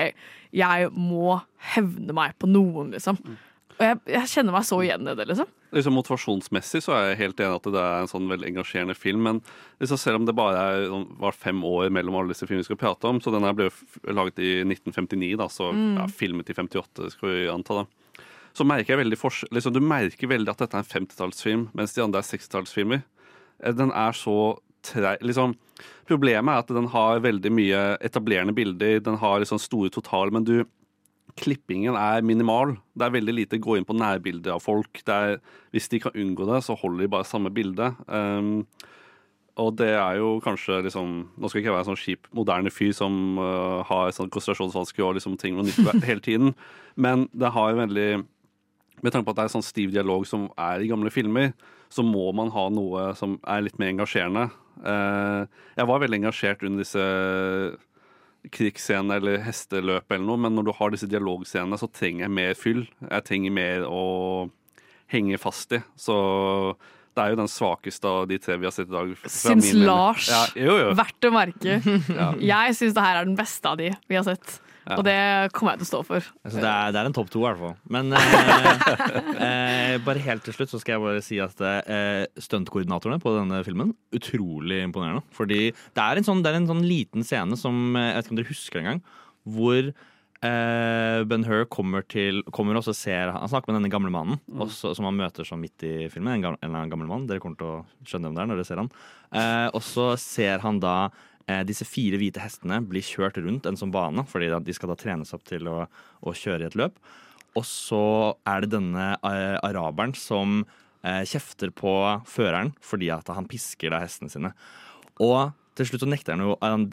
jeg 0.56 0.92
må 0.96 1.42
hevne 1.76 2.14
meg 2.16 2.38
på 2.40 2.48
noen, 2.48 2.92
liksom. 2.96 3.18
Og 3.82 3.82
jeg, 3.88 3.98
jeg 4.14 4.30
kjenner 4.30 4.54
meg 4.54 4.66
så 4.68 4.78
igjen 4.86 5.08
i 5.10 5.16
det, 5.18 5.26
liksom. 5.28 5.48
liksom 5.74 5.96
Motivasjonsmessig 5.98 6.84
så 6.86 6.94
er 6.94 7.06
jeg 7.10 7.20
helt 7.24 7.40
enig 7.42 7.56
at 7.58 7.70
det 7.74 7.82
er 7.82 8.02
en 8.04 8.10
sånn 8.12 8.28
veldig 8.30 8.48
engasjerende 8.52 8.94
film. 8.96 9.24
Men 9.26 9.40
liksom, 9.82 9.98
selv 9.98 10.20
om 10.22 10.26
det 10.28 10.36
bare 10.38 10.60
er, 10.76 10.84
sånn, 10.92 11.08
var 11.18 11.34
fem 11.34 11.64
år 11.66 11.90
mellom 11.90 12.20
alle 12.20 12.30
disse 12.36 12.46
filmene 12.46 12.62
vi 12.62 12.70
skal 12.70 12.78
prate 12.84 13.10
om, 13.10 13.20
så 13.24 13.34
den 13.34 13.48
her 13.48 13.56
ble 13.58 13.72
laget 14.14 14.38
i 14.44 14.52
1959, 14.68 15.34
da, 15.42 15.48
så 15.50 15.72
Mm. 15.74 15.98
ja, 15.98 16.06
filmet 16.08 16.50
i 16.50 16.54
58, 16.54 17.10
skal 17.16 17.30
vi 17.34 17.48
anta. 17.50 17.82
da. 17.82 18.24
Så 18.54 18.66
merker 18.68 18.94
jeg 18.94 19.00
veldig 19.06 19.18
liksom, 19.52 19.74
Du 19.74 19.80
merker 19.80 20.28
veldig 20.28 20.50
at 20.52 20.58
dette 20.60 20.76
er 20.78 20.84
en 20.84 20.92
50-tallsfilm, 21.08 21.70
mens 21.74 21.94
de 21.96 22.04
andre 22.04 22.20
er 22.20 22.28
60-tallsfilmer. 22.28 23.02
Eh, 23.64 23.72
Den 23.74 23.92
er 23.92 24.12
så. 24.14 24.60
Liksom, 25.22 25.56
problemet 26.10 26.54
er 26.54 26.64
at 26.64 26.76
den 26.76 26.90
har 26.94 27.24
veldig 27.24 27.52
mye 27.54 27.82
etablerende 28.02 28.56
bilder, 28.58 29.00
den 29.04 29.20
har 29.22 29.42
liksom 29.44 29.62
store 29.62 29.92
total, 29.94 30.34
men 30.34 30.48
du 30.48 30.64
klippingen 31.40 31.96
er 31.96 32.24
minimal. 32.26 32.76
Det 32.98 33.08
er 33.08 33.14
veldig 33.16 33.36
lite 33.36 33.60
gå 33.62 33.78
inn 33.78 33.88
på 33.88 33.96
nærbilder 33.98 34.56
av 34.56 34.64
folk. 34.64 35.04
Det 35.06 35.14
er, 35.16 35.38
hvis 35.72 35.90
de 35.92 36.02
kan 36.04 36.16
unngå 36.18 36.48
det, 36.50 36.62
så 36.66 36.76
holder 36.78 37.06
de 37.06 37.12
bare 37.14 37.28
samme 37.28 37.52
bilde. 37.54 37.92
Um, 38.08 38.66
og 39.60 39.76
det 39.80 39.92
er 39.94 40.18
jo 40.22 40.38
kanskje 40.44 40.78
liksom 40.86 41.10
Nå 41.36 41.50
skal 41.50 41.60
jeg 41.60 41.66
ikke 41.66 41.74
være 41.74 41.84
en 41.84 41.90
sånn 41.90 42.00
kjip, 42.00 42.30
moderne 42.36 42.72
fyr 42.72 42.94
som 42.96 43.40
uh, 43.40 43.82
har 43.88 44.14
sånn 44.16 44.32
konsentrasjonsvansker 44.32 45.04
og 45.04 45.18
liksom 45.18 45.36
ting 45.42 45.58
noe 45.58 45.68
nytt 45.68 46.06
hele 46.10 46.24
tiden, 46.24 46.54
men 46.96 47.28
det 47.36 47.52
har 47.52 47.74
jo 47.74 47.82
veldig 47.82 48.10
Med 49.02 49.12
tanke 49.12 49.26
på 49.28 49.34
at 49.34 49.42
det 49.42 49.46
er 49.48 49.54
sånn 49.56 49.66
stiv 49.66 49.92
dialog 49.92 50.28
som 50.30 50.48
er 50.62 50.82
i 50.82 50.88
gamle 50.88 51.12
filmer, 51.12 51.52
så 51.90 52.04
må 52.06 52.30
man 52.38 52.52
ha 52.54 52.68
noe 52.70 53.12
som 53.18 53.40
er 53.50 53.64
litt 53.66 53.80
mer 53.82 53.90
engasjerende. 53.96 54.44
Uh, 54.80 55.44
jeg 55.78 55.90
var 55.90 56.04
veldig 56.04 56.22
engasjert 56.22 56.64
under 56.68 56.84
disse 56.84 57.04
krigsscenene 58.52 59.20
eller 59.20 59.44
hesteløp 59.46 60.10
eller 60.10 60.26
noe, 60.26 60.40
men 60.42 60.56
når 60.58 60.70
du 60.70 60.72
har 60.80 60.94
disse 60.94 61.10
dialogscenene, 61.10 61.78
så 61.78 61.90
trenger 61.94 62.26
jeg 62.26 62.36
mer 62.40 62.58
fyll. 62.58 62.82
Jeg 63.04 63.28
trenger 63.28 63.54
mer 63.54 63.86
å 63.86 64.02
henge 65.12 65.38
fast 65.42 65.76
i. 65.78 65.82
Så 66.00 66.16
det 67.12 67.24
er 67.24 67.34
jo 67.34 67.42
den 67.42 67.52
svakeste 67.52 68.08
av 68.08 68.28
de 68.32 68.40
tre 68.42 68.56
vi 68.58 68.68
har 68.68 68.74
sett 68.74 68.90
i 68.90 68.96
dag. 68.96 69.14
Syns. 69.28 69.72
Lars. 69.76 70.30
Ja, 70.32 70.44
jo, 70.56 70.78
jo. 70.80 70.92
Verdt 70.98 71.28
å 71.28 71.34
merke. 71.36 71.80
Ja. 72.22 72.32
Jeg 72.40 72.78
syns 72.80 72.96
det 72.96 73.04
her 73.06 73.22
er 73.22 73.28
den 73.28 73.38
beste 73.38 73.72
av 73.72 73.80
de 73.82 73.92
vi 74.10 74.18
har 74.18 74.26
sett. 74.28 74.58
Ja. 74.82 74.98
Og 74.98 75.04
det 75.06 75.16
kommer 75.54 75.76
jeg 75.76 75.84
til 75.84 75.88
å 75.88 75.92
stå 75.92 76.02
for. 76.08 76.28
Altså, 76.42 76.58
det, 76.58 76.70
er, 76.70 76.94
det 76.94 77.02
er 77.02 77.10
en 77.10 77.16
topp 77.16 77.30
to, 77.34 77.44
i 77.44 77.46
hvert 77.46 77.60
fall. 77.62 77.76
Men 77.94 78.16
eh, 78.18 78.94
eh, 79.46 79.96
bare 80.06 80.24
helt 80.26 80.46
til 80.48 80.56
slutt 80.58 80.74
så 80.74 80.82
skal 80.82 80.96
jeg 80.96 81.04
bare 81.06 81.26
si 81.26 81.38
at 81.44 81.62
eh, 81.70 82.26
stuntkoordinatorene 82.42 83.22
på 83.22 83.36
denne 83.38 83.62
filmen 83.68 83.94
utrolig 84.18 84.82
imponerende. 84.88 85.22
Fordi 85.38 85.68
det 85.70 86.06
er 86.06 86.22
en 86.22 86.28
sånn, 86.28 86.42
det 86.42 86.54
er 86.54 86.62
en 86.62 86.70
sånn 86.72 86.86
liten 86.88 87.28
scene 87.28 87.60
som 87.60 87.94
eh, 87.94 88.12
Jeg 88.12 88.18
vet 88.18 88.26
ikke 88.26 88.34
om 88.34 88.42
dere 88.42 88.54
husker 88.54 88.82
engang. 88.82 89.04
Hvor 89.52 89.80
eh, 89.86 91.24
Ben 91.30 91.46
Hur 91.46 91.66
kommer 91.70 92.06
Kommer 92.54 92.78
og 92.78 92.86
så 92.86 92.94
ser 92.98 93.34
Han 93.34 93.50
snakker 93.50 93.72
med 93.72 93.82
denne 93.82 93.94
gamle 93.94 94.14
mannen 94.14 94.42
også, 94.52 94.96
som 94.98 95.08
han 95.10 95.18
møter 95.18 95.48
sånn 95.48 95.62
midt 95.62 95.86
i 95.86 95.96
filmen. 96.14 96.36
En, 96.36 96.46
gamle, 96.48 96.62
en 96.62 96.70
eller 96.70 96.84
annen 96.84 96.94
gammel 96.94 97.12
mann. 97.12 97.28
Dere 97.30 97.44
kommer 97.44 97.62
til 97.62 97.70
å 97.70 97.82
skjønne 98.02 98.30
hvem 98.30 98.40
det 98.40 98.44
er 98.44 98.50
når 98.52 98.62
dere 98.64 98.72
ser 98.72 98.82
han. 98.82 98.96
Eh, 99.32 99.68
og 99.72 99.84
så 99.86 100.14
ser 100.22 100.66
han 100.66 100.82
da 100.82 100.96
disse 101.68 101.86
fire 101.88 102.20
hvite 102.22 102.42
hestene 102.44 102.78
blir 102.86 103.04
kjørt 103.06 103.40
rundt 103.42 103.66
en 103.68 103.80
sånn 103.80 103.94
bane, 103.94 104.24
fordi 104.30 104.52
de 104.66 104.76
skal 104.78 104.92
da 104.94 104.98
trenes 105.00 105.34
opp 105.36 105.44
til 105.50 105.68
å, 105.72 105.86
å 106.22 106.34
kjøre 106.38 106.66
i 106.66 106.70
et 106.70 106.78
løp. 106.80 107.00
Og 107.60 107.66
så 107.68 108.04
er 108.48 108.64
det 108.64 108.76
denne 108.78 109.08
eh, 109.18 109.58
araberen 109.66 110.14
som 110.18 110.62
eh, 111.04 111.24
kjefter 111.28 111.74
på 111.76 111.94
føreren 112.30 112.72
fordi 112.86 113.12
at 113.14 113.32
han 113.34 113.50
pisker 113.52 113.92
da 113.92 114.02
hestene 114.04 114.32
sine. 114.32 114.54
Og 115.24 115.52
til 115.78 115.88
slutt 115.88 116.04
så 116.04 116.10
nekter 116.10 116.36
han 116.36 116.44
jo 116.44 116.56
Han, 116.62 116.88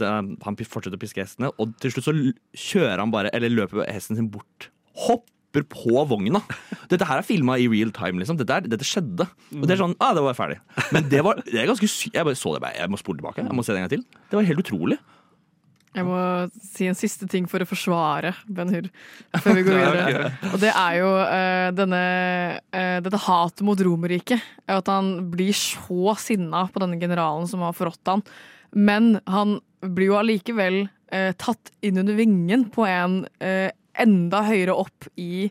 fortsetter 0.63 0.99
å 0.99 1.03
piske 1.03 1.23
hestene, 1.23 1.51
og 1.59 1.75
til 1.83 1.95
slutt 1.95 2.09
så 2.09 2.15
kjører 2.69 3.03
han 3.03 3.15
bare, 3.15 3.33
eller 3.35 3.53
løper 3.53 3.87
hesten 3.91 4.19
sin 4.19 4.31
bort. 4.33 4.71
Hopper 5.49 5.65
på 5.65 6.03
vogna! 6.05 6.43
Dette 6.91 7.07
her 7.09 7.23
er 7.23 7.25
filma 7.25 7.55
i 7.57 7.69
real 7.73 7.89
time, 7.97 8.21
liksom. 8.21 8.37
Dette, 8.37 8.53
er, 8.53 8.67
dette 8.69 8.85
skjedde. 8.85 9.25
Og 9.57 9.63
det 9.65 9.75
er 9.75 9.81
sånn, 9.81 9.95
ah, 9.97 10.13
det 10.13 10.21
var 10.21 10.37
ferdig. 10.37 10.59
Men 10.93 11.07
det 11.09 11.23
var 11.25 11.41
det 11.47 11.57
er 11.57 11.71
ganske 11.71 11.89
sykt. 11.89 12.19
Jeg 12.19 12.29
bare 12.29 12.37
så 12.37 12.53
det, 12.59 12.75
jeg 12.77 12.93
må 12.93 13.01
spole 13.01 13.23
tilbake. 13.23 13.47
Jeg 13.47 13.57
må 13.57 13.65
se 13.65 13.73
det 13.73 13.81
en 13.81 13.87
gang 13.87 13.95
til. 13.95 14.05
Det 14.29 14.37
var 14.37 14.45
helt 14.45 14.61
utrolig. 14.61 14.99
Jeg 15.97 16.05
må 16.05 16.19
si 16.61 16.85
en 16.91 16.99
siste 16.99 17.25
ting 17.33 17.49
for 17.49 17.65
å 17.65 17.67
forsvare 17.67 18.35
Ben 18.45 18.69
Hur 18.75 18.91
før 19.41 19.57
vi 19.57 19.65
går 19.71 19.81
videre. 19.81 20.29
Og 20.53 20.59
det 20.61 20.75
er 20.75 20.99
jo 21.01 21.09
uh, 21.17 21.71
denne, 21.79 22.03
uh, 22.77 22.99
dette 23.09 23.23
hatet 23.25 23.65
mot 23.67 23.85
Romerriket. 23.89 24.45
At 24.69 24.93
han 24.93 25.31
blir 25.33 25.57
så 25.57 26.13
sinna 26.21 26.67
på 26.69 26.85
denne 26.85 27.01
generalen 27.01 27.49
som 27.49 27.65
har 27.65 27.73
forrådt 27.79 28.13
han. 28.13 28.27
Men 28.77 29.17
han 29.25 29.57
blir 29.81 30.13
jo 30.13 30.21
allikevel 30.21 30.83
uh, 30.85 31.33
tatt 31.41 31.73
inn 31.81 32.05
under 32.05 32.21
vingen 32.21 32.69
på 32.75 32.85
en 32.85 33.23
enda 34.01 34.45
høyere 34.47 34.77
opp 34.79 35.09
i 35.19 35.49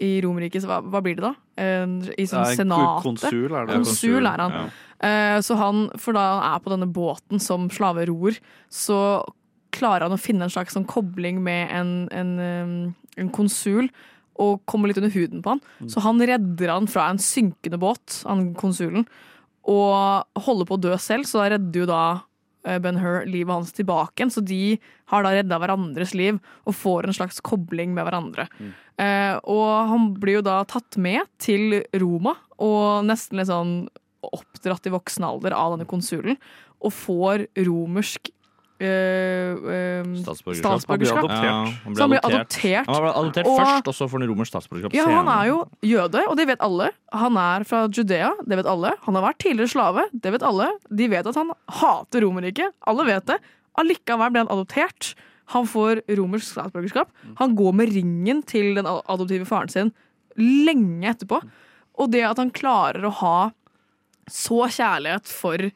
i 0.00 0.14
Romerriket, 0.24 0.62
så 0.64 0.70
hva, 0.70 0.78
hva 0.80 1.02
blir 1.04 1.18
det 1.18 1.26
da? 1.26 1.34
I 1.60 2.24
sånn 2.24 2.40
Nei, 2.40 2.54
en 2.54 2.60
senatet? 2.62 3.02
konsul 3.04 3.52
er 3.52 3.66
det. 3.68 3.74
Konsul 3.76 4.28
er 4.30 4.42
han. 4.46 4.54
Ja. 4.56 4.62
Eh, 5.08 5.40
så 5.44 5.56
han, 5.60 5.82
for 6.00 6.16
da 6.16 6.22
han 6.24 6.44
er 6.46 6.62
på 6.64 6.72
denne 6.72 6.88
båten 6.88 7.42
som 7.42 7.68
slaveror, 7.72 8.38
så 8.72 9.00
klarer 9.76 10.06
han 10.06 10.16
å 10.16 10.20
finne 10.20 10.46
en 10.46 10.52
slags 10.52 10.74
sånn 10.76 10.88
kobling 10.88 11.42
med 11.44 11.74
en, 11.76 11.92
en, 12.16 12.32
um, 12.40 12.72
en 13.20 13.32
konsul, 13.34 13.90
og 14.40 14.62
kommer 14.70 14.88
litt 14.88 14.98
under 15.02 15.12
huden 15.12 15.44
på 15.44 15.52
han. 15.52 15.60
Mm. 15.82 15.90
Så 15.92 16.02
han 16.06 16.24
redder 16.32 16.72
han 16.72 16.88
fra 16.88 17.10
en 17.12 17.20
synkende 17.20 17.78
båt, 17.80 18.22
han 18.24 18.50
konsulen, 18.58 19.04
og 19.68 20.40
holder 20.46 20.68
på 20.68 20.78
å 20.78 20.84
dø 20.88 20.96
selv, 20.96 21.28
så 21.28 21.42
da 21.42 21.50
redder 21.58 21.84
jo 21.84 21.90
da 21.90 22.04
eh, 22.66 22.78
Ben 22.82 23.00
Hur 23.00 23.24
livet 23.26 23.52
hans 23.54 23.72
tilbake 23.76 24.20
igjen. 24.20 24.32
Så 24.34 24.44
de 24.44 24.78
har 25.12 25.24
da 25.26 25.34
redda 25.34 25.58
hverandres 25.62 26.14
liv 26.18 26.40
og 26.64 26.76
får 26.76 27.08
en 27.08 27.16
slags 27.16 27.40
kobling 27.44 27.94
med 27.96 28.06
hverandre. 28.08 28.48
Eh, 29.00 29.36
og 29.48 29.68
han 29.92 30.10
blir 30.20 30.40
jo 30.40 30.46
da 30.46 30.60
tatt 30.68 30.98
med 31.00 31.28
til 31.40 31.80
Roma, 32.02 32.36
og 32.60 33.06
nesten 33.08 33.40
litt 33.40 33.50
sånn 33.50 33.74
oppdratt 34.26 34.88
i 34.88 34.92
voksen 34.92 35.24
alder 35.24 35.56
av 35.56 35.74
denne 35.74 35.88
konsulen, 35.88 36.36
og 36.80 36.92
får 36.96 37.46
romersk 37.66 38.30
eh, 38.80 39.52
eh, 39.74 40.10
statsborgerskap. 40.24 41.30
Han 41.30 41.44
Ja, 41.44 41.56
han 41.84 41.94
ble 42.10 42.20
adoptert. 42.24 42.86
Han 42.86 43.02
ble 43.04 43.12
adoptert 43.12 43.46
Og- 43.46 43.58
først, 43.60 43.88
og 43.88 43.94
så 43.94 44.08
får 44.08 44.20
han 44.20 44.28
romersk 44.30 44.50
statsborgerskap 44.54 44.94
Ja, 44.94 45.04
han 45.06 45.28
er 45.28 45.46
jo 45.50 45.58
jøde, 45.82 46.26
og 46.28 46.36
det 46.36 46.46
vet 46.48 46.60
alle. 46.60 46.90
Han 47.12 47.36
er 47.36 47.64
fra 47.64 47.86
Judea, 47.88 48.32
det 48.46 48.56
vet 48.56 48.66
alle. 48.66 48.94
Han 49.02 49.14
har 49.14 49.22
vært 49.32 49.38
tidligere 49.38 49.68
slave, 49.68 50.04
det 50.12 50.32
vet 50.32 50.42
alle. 50.42 50.70
De 50.90 51.08
vet 51.08 51.26
at 51.26 51.34
han 51.34 51.52
hater 51.68 52.20
Romerriket, 52.22 52.72
alle 52.86 53.04
vet 53.06 53.26
det. 53.26 53.38
Allikevel 53.78 54.30
ble 54.32 54.38
han 54.44 54.48
adoptert. 54.48 55.14
Han 55.50 55.66
får 55.66 56.02
romersk 56.16 56.54
statsborgerskap. 56.54 57.08
Han 57.38 57.56
går 57.56 57.72
med 57.74 57.92
ringen 57.92 58.42
til 58.46 58.74
den 58.76 58.86
adoptive 58.86 59.44
faren 59.46 59.68
sin 59.68 59.92
lenge 60.38 61.02
etterpå. 61.10 61.42
Og 61.98 62.10
det 62.10 62.22
at 62.24 62.38
han 62.38 62.50
klarer 62.50 63.02
å 63.04 63.12
ha 63.12 63.50
så 64.30 64.68
kjærlighet 64.70 65.26
for 65.26 65.70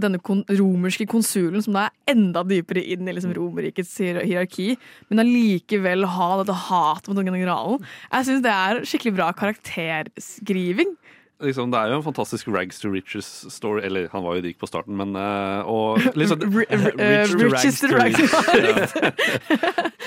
denne 0.00 0.18
kon 0.22 0.42
romerske 0.50 1.06
konsulen, 1.10 1.62
som 1.64 1.76
da 1.76 1.86
er 1.88 2.14
enda 2.14 2.42
dypere 2.46 2.82
inn 2.82 3.06
i 3.08 3.14
liksom 3.14 3.34
Romerrikets 3.36 3.92
hierarki, 4.02 4.74
men 5.10 5.22
allikevel 5.22 6.04
ha 6.16 6.30
dette 6.42 6.56
hatet 6.68 7.08
mot 7.12 7.18
den 7.20 7.30
generalen. 7.34 7.82
Jeg 8.12 8.26
syns 8.30 8.42
det 8.44 8.54
er 8.54 8.82
skikkelig 8.88 9.14
bra 9.20 9.32
karakterskriving. 9.36 10.96
Liksom, 11.44 11.66
det 11.72 11.76
er 11.80 11.90
jo 11.90 11.96
en 11.98 12.04
fantastisk 12.06 12.46
rags 12.54 12.78
to 12.80 12.88
riches-story. 12.92 13.82
Eller 13.84 14.06
han 14.12 14.22
var 14.22 14.36
jo 14.38 14.44
rik 14.46 14.56
på 14.60 14.68
starten, 14.70 14.94
men 14.96 15.16
eh, 15.18 15.66
og 15.68 15.98
liksom, 16.16 16.40
eh, 16.70 17.26
riches 17.42 17.80
to 17.82 17.90
rags 17.90 18.16
to 18.22 18.54
riches. 18.54 18.94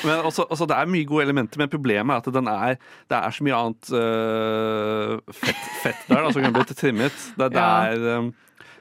Men 0.06 0.22
også, 0.30 0.46
også, 0.48 0.66
det 0.70 0.76
er 0.78 0.90
mye 0.94 1.06
gode 1.10 1.24
elementer, 1.26 1.58
men 1.58 1.70
problemet 1.74 2.14
er 2.14 2.20
at 2.22 2.28
den 2.36 2.48
er, 2.48 2.76
det 3.10 3.18
er 3.18 3.34
så 3.34 3.44
mye 3.48 3.58
annet 3.58 3.88
uh, 3.98 5.34
fett, 5.34 5.64
fett 5.82 6.04
der 6.06 6.22
da, 6.22 6.30
som 6.36 6.44
kan 6.46 6.54
bli 6.54 6.66
trimmet. 6.78 7.16
Det, 7.34 7.48
det 7.56 7.58
Ja. 7.58 7.88
er, 7.90 7.98
vi- 7.98 8.34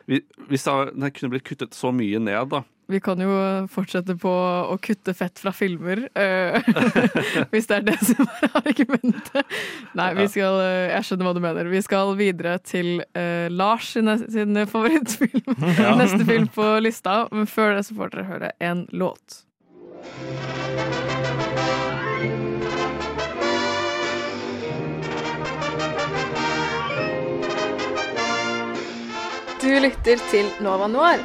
hvis 0.07 0.67
det, 0.67 0.75
den 0.95 1.13
kunne 1.13 1.35
blitt 1.35 1.47
kuttet 1.47 1.77
så 1.77 1.93
mye 1.95 2.21
ned, 2.23 2.51
da. 2.55 2.63
Vi 2.87 3.01
kan 3.03 3.19
jo 3.19 3.33
fortsette 3.71 4.15
på 4.23 4.31
å 4.31 4.77
kutte 4.79 5.11
fett 5.19 5.41
fra 5.43 5.51
filmer, 5.51 6.05
eh, 6.15 6.69
hvis 7.51 7.67
det 7.67 7.81
er 7.81 7.87
det 7.89 7.97
som 7.99 8.29
er 8.31 8.55
argumentet. 8.61 9.57
Nei, 9.99 10.13
vi 10.21 10.29
skal, 10.31 10.61
eh, 10.63 10.93
jeg 10.95 11.09
skjønner 11.09 11.27
hva 11.27 11.35
du 11.35 11.43
mener. 11.43 11.73
Vi 11.73 11.83
skal 11.83 12.15
videre 12.19 12.61
til 12.63 13.01
uh, 13.19 13.51
Lars 13.51 13.91
sin, 13.97 14.13
sin 14.31 14.63
favorittfilm. 14.71 15.43
Ja. 15.77 15.97
Neste 15.99 16.23
film 16.25 16.47
på 16.53 16.65
lista. 16.83 17.25
Men 17.35 17.49
før 17.51 17.75
det 17.77 17.87
så 17.89 17.97
får 17.99 18.15
dere 18.15 18.29
høre 18.31 18.53
en 18.63 18.87
låt. 18.95 19.43
Du 29.67 29.73
lytter 29.83 30.21
til 30.31 30.47
Nova 30.63 30.87
Noir 30.87 31.19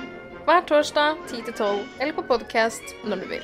hver 0.48 0.64
torsdag 0.66 1.20
10-12 1.30 1.84
eller 2.02 2.16
på 2.18 2.24
podkast 2.26 2.96
når 3.06 3.20
du 3.22 3.26
vil. 3.30 3.44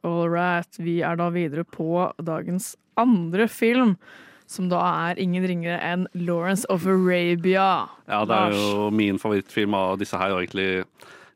All 0.00 0.30
right. 0.32 0.78
Vi 0.80 1.02
er 1.04 1.20
da 1.20 1.26
videre 1.34 1.66
på 1.68 2.06
dagens 2.24 2.70
andre 2.96 3.44
film, 3.44 3.98
som 4.48 4.70
da 4.72 4.80
er 5.10 5.20
ingen 5.20 5.44
ringere 5.44 5.76
enn 5.84 6.08
Lawrence 6.16 6.64
of 6.72 6.88
Arabia. 6.88 7.90
Ja, 8.08 8.24
det 8.24 8.38
er 8.38 8.56
jo 8.56 8.88
min 8.96 9.20
favorittfilm 9.20 9.76
av 9.76 9.98
disse 10.00 10.16
her, 10.16 10.32
egentlig 10.40 10.86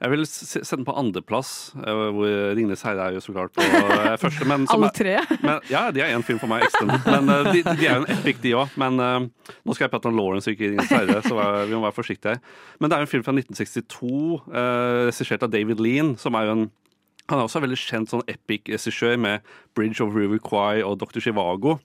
Jeg 0.05 0.13
vil 0.13 0.27
sende 0.29 0.77
den 0.77 0.85
på 0.85 0.95
andreplass, 1.01 1.51
eh, 1.81 2.01
hvor 2.13 2.29
Ringnes 2.59 2.83
herre' 2.85 3.07
er 3.09 3.17
jo 3.17 3.23
så 3.25 3.33
klart 3.33 3.55
på 3.57 3.65
eh, 3.65 4.17
første. 4.21 4.45
Men 4.45 4.67
Alle 4.75 4.91
er- 4.91 4.97
tre? 4.99 5.15
Men, 5.41 5.65
ja, 5.71 5.87
de 5.91 6.03
er 6.05 6.13
én 6.13 6.25
film 6.27 6.39
for 6.43 6.53
meg 6.53 6.67
ekstra. 6.67 6.99
Men 7.09 7.33
eh, 7.33 7.49
de, 7.55 7.63
de 7.65 7.89
er 7.89 7.97
jo 7.97 8.05
en 8.05 8.13
epic, 8.19 8.43
de 8.45 8.53
òg. 8.61 8.77
Men 8.81 9.01
eh, 9.01 9.19
nå 9.65 9.77
skal 9.77 9.87
jeg 9.87 9.95
prate 9.95 10.13
om 10.13 10.19
Lawrence 10.19 10.51
og 10.51 10.59
ikke 10.59 10.75
Ringnes 10.75 10.93
herre, 10.93 11.23
så 11.25 11.41
eh, 11.41 11.65
vi 11.71 11.75
må 11.79 11.81
være 11.87 11.97
forsiktige 11.97 12.37
her. 12.37 12.57
Men 12.79 12.93
det 12.93 12.99
er 12.99 13.05
jo 13.05 13.09
en 13.09 13.13
film 13.15 13.25
fra 13.25 13.37
1962, 13.39 14.13
uh, 14.53 15.09
regissert 15.09 15.47
av 15.47 15.53
David 15.57 15.81
Lean, 15.81 16.15
som 16.21 16.37
er 16.37 16.51
jo 16.51 16.59
en 16.59 16.67
han 17.31 17.39
er 17.41 17.47
også 17.47 17.57
en 17.57 17.65
veldig 17.65 17.79
kjent 17.81 18.11
sånn 18.13 18.25
epic-regissør 18.29 19.15
med 19.17 19.41
'Bridge 19.73 20.05
of 20.05 20.13
River 20.13 20.37
Kwai' 20.45 20.85
og 20.85 20.99
'Dr. 21.01 21.25
Chivago'. 21.25 21.79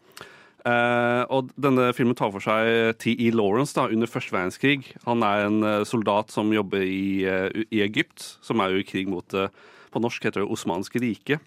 Eh, 0.68 1.24
og 1.32 1.54
denne 1.62 1.90
filmen 1.96 2.18
tar 2.20 2.34
for 2.34 2.44
seg 2.44 2.98
T.E. 3.00 3.30
Lawrence 3.32 3.76
da, 3.78 3.88
under 3.88 4.10
første 4.12 4.36
verdenskrig. 4.36 4.92
Han 5.06 5.24
er 5.24 5.46
en 5.48 5.64
eh, 5.64 5.86
soldat 5.88 6.34
som 6.34 6.52
jobber 6.52 6.84
i, 6.84 7.24
uh, 7.24 7.48
i 7.72 7.80
Egypt, 7.86 8.26
som 8.44 8.60
er 8.60 8.74
jo 8.74 8.82
i 8.82 8.88
krig 8.88 9.08
mot 9.12 9.38
uh, 9.38 9.48
På 9.94 10.02
norsk 10.04 10.28
heter 10.28 10.44
det 10.44 10.52
Osmanske 10.52 11.00
riket 11.02 11.40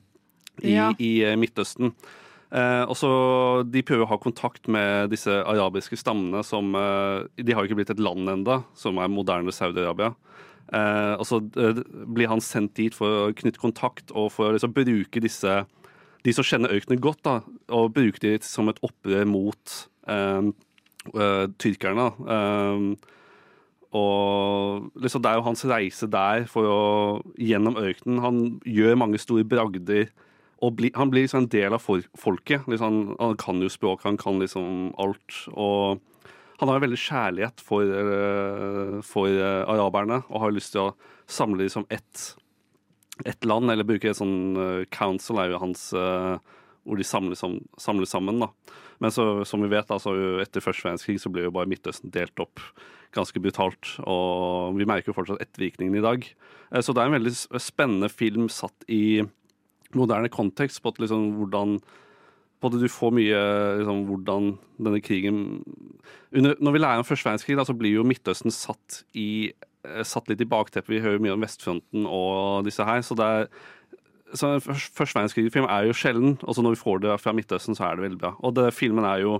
i, 0.62 0.72
Ja. 0.72 0.90
i 0.98 1.22
Midtøsten. 1.38 1.94
Og 2.52 2.92
så 2.98 3.08
De 3.64 3.80
prøver 3.80 4.04
å 4.04 4.10
ha 4.10 4.18
kontakt 4.20 4.66
med 4.68 5.08
disse 5.08 5.30
arabiske 5.30 5.96
stammene 5.96 6.42
som 6.44 6.74
De 6.74 7.54
har 7.54 7.62
jo 7.62 7.70
ikke 7.70 7.78
blitt 7.78 7.92
et 7.94 8.02
land 8.02 8.28
enda, 8.28 8.58
som 8.76 8.98
er 9.00 9.08
moderne 9.08 9.54
Saudi-Arabia. 9.54 10.10
Og 11.16 11.24
så 11.24 11.38
blir 11.40 12.28
han 12.28 12.44
sendt 12.44 12.74
dit 12.76 12.92
for 12.92 13.30
å 13.30 13.32
knytte 13.32 13.62
kontakt 13.62 14.12
og 14.12 14.34
for 14.34 14.50
å 14.50 14.58
liksom 14.58 14.74
bruke 14.76 15.22
disse 15.24 15.62
de 16.22 16.34
som 16.34 16.46
kjenner 16.46 16.74
ørkenen 16.74 17.02
godt, 17.02 17.22
da, 17.26 17.38
og 17.74 17.94
bruker 17.96 18.22
det 18.22 18.36
som 18.46 18.70
et 18.70 18.80
opprør 18.84 19.26
mot 19.28 19.78
eh, 20.06 20.50
tyrkerne. 21.62 22.06
Eh, 22.36 23.08
og 23.92 24.92
liksom, 25.02 25.22
det 25.22 25.30
er 25.30 25.40
jo 25.40 25.46
hans 25.48 25.64
reise 25.68 26.08
der 26.08 26.46
for 26.48 26.68
å 26.68 26.82
gjennom 27.36 27.76
ørkenen. 27.80 28.22
Han 28.24 28.44
gjør 28.64 29.00
mange 29.02 29.20
store 29.20 29.44
bragder. 29.44 30.06
Og 30.62 30.76
bli, 30.78 30.92
han 30.94 31.10
blir 31.10 31.26
liksom 31.26 31.42
en 31.42 31.50
del 31.52 31.74
av 31.74 31.82
for, 31.82 32.06
folket. 32.16 32.64
Liksom, 32.70 33.16
han 33.18 33.36
kan 33.40 33.60
jo 33.60 33.68
språk, 33.72 34.06
han 34.06 34.16
kan 34.16 34.38
liksom 34.40 34.94
alt. 35.02 35.42
Og 35.50 36.00
han 36.62 36.70
har 36.70 36.80
veldig 36.84 37.00
kjærlighet 37.02 37.60
for, 37.66 37.90
for 39.04 39.42
araberne 39.42 40.20
og 40.30 40.44
har 40.44 40.54
lyst 40.54 40.76
til 40.76 40.86
å 40.86 40.92
samle 41.26 41.64
dem 41.64 41.72
som 41.74 41.88
ett 41.90 42.30
ett 43.28 43.44
land, 43.48 43.70
eller 43.70 43.86
bruker 43.86 44.10
et 44.10 44.18
sånn 44.18 44.56
uh, 44.58 44.84
council, 44.94 45.40
er 45.40 45.52
jo 45.52 45.62
hans 45.62 45.90
uh, 45.96 46.38
hvor 46.82 46.98
de 46.98 47.06
samles, 47.06 47.42
sam, 47.42 47.60
samles 47.80 48.10
sammen. 48.10 48.40
da. 48.42 48.50
Men 49.02 49.14
så, 49.14 49.44
som 49.48 49.62
vi 49.62 49.70
vet, 49.72 49.88
da, 49.90 49.98
etter 50.42 50.64
første 50.64 50.86
verdenskrig 50.86 51.20
så 51.22 51.30
ble 51.32 51.46
jo 51.46 51.54
bare 51.54 51.70
Midtøsten 51.70 52.12
delt 52.14 52.38
opp 52.42 52.62
ganske 53.14 53.40
brutalt. 53.42 53.96
Og 54.02 54.78
vi 54.78 54.86
merker 54.88 55.12
jo 55.12 55.16
fortsatt 55.16 55.42
ettervirkningene 55.44 56.00
i 56.00 56.04
dag. 56.04 56.28
Eh, 56.72 56.80
Så 56.80 56.94
det 56.94 57.02
er 57.02 57.10
en 57.10 57.18
veldig 57.18 57.34
spennende 57.62 58.10
film 58.12 58.48
satt 58.48 58.86
i 58.88 59.22
moderne 59.94 60.30
kontekst 60.32 60.80
på 60.82 60.94
at 60.94 61.02
liksom 61.02 61.34
hvordan 61.36 61.80
på 62.62 62.70
at 62.70 62.78
du 62.78 62.86
får 62.86 63.10
mye 63.10 63.38
liksom, 63.80 64.04
hvordan 64.06 64.44
denne 64.78 65.00
krigen 65.02 65.38
under, 66.30 66.54
Når 66.60 66.72
vi 66.72 66.78
lærer 66.78 67.02
om 67.02 67.04
første 67.04 67.26
verdenskrig, 67.26 67.56
da, 67.58 67.64
så 67.66 67.74
blir 67.76 67.98
jo 67.98 68.06
Midtøsten 68.06 68.54
satt, 68.54 69.02
i, 69.18 69.52
satt 70.06 70.28
litt 70.30 70.42
i 70.42 70.48
bakteppet. 70.48 70.90
Vi 70.92 71.02
hører 71.02 71.22
mye 71.22 71.34
om 71.34 71.42
Vestfronten 71.42 72.04
og 72.06 72.66
disse 72.66 72.84
her. 72.86 73.00
Så 73.02 73.16
det 73.18 73.26
er 73.26 73.48
så 74.32 74.54
Første 74.62 75.18
verdenskrig-film 75.18 75.66
er 75.68 75.88
jo 75.88 75.96
sjelden. 75.96 76.38
Og 76.42 76.56
så 76.56 76.64
når 76.64 76.76
vi 76.76 76.82
får 76.82 77.02
det 77.04 77.20
fra 77.20 77.34
Midtøsten, 77.36 77.76
så 77.76 77.84
er 77.88 77.96
det 77.96 78.06
veldig 78.06 78.20
bra. 78.20 78.32
Og 78.40 78.54
det, 78.56 78.70
filmen 78.74 79.04
er 79.04 79.24
jo 79.24 79.38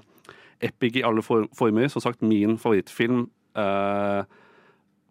epic 0.63 0.99
i 1.01 1.05
alle 1.07 1.25
for, 1.25 1.49
former. 1.57 1.89
Som 1.89 2.05
sagt, 2.05 2.23
min 2.23 2.59
favorittfilm. 2.61 3.27
Eh, 3.57 4.23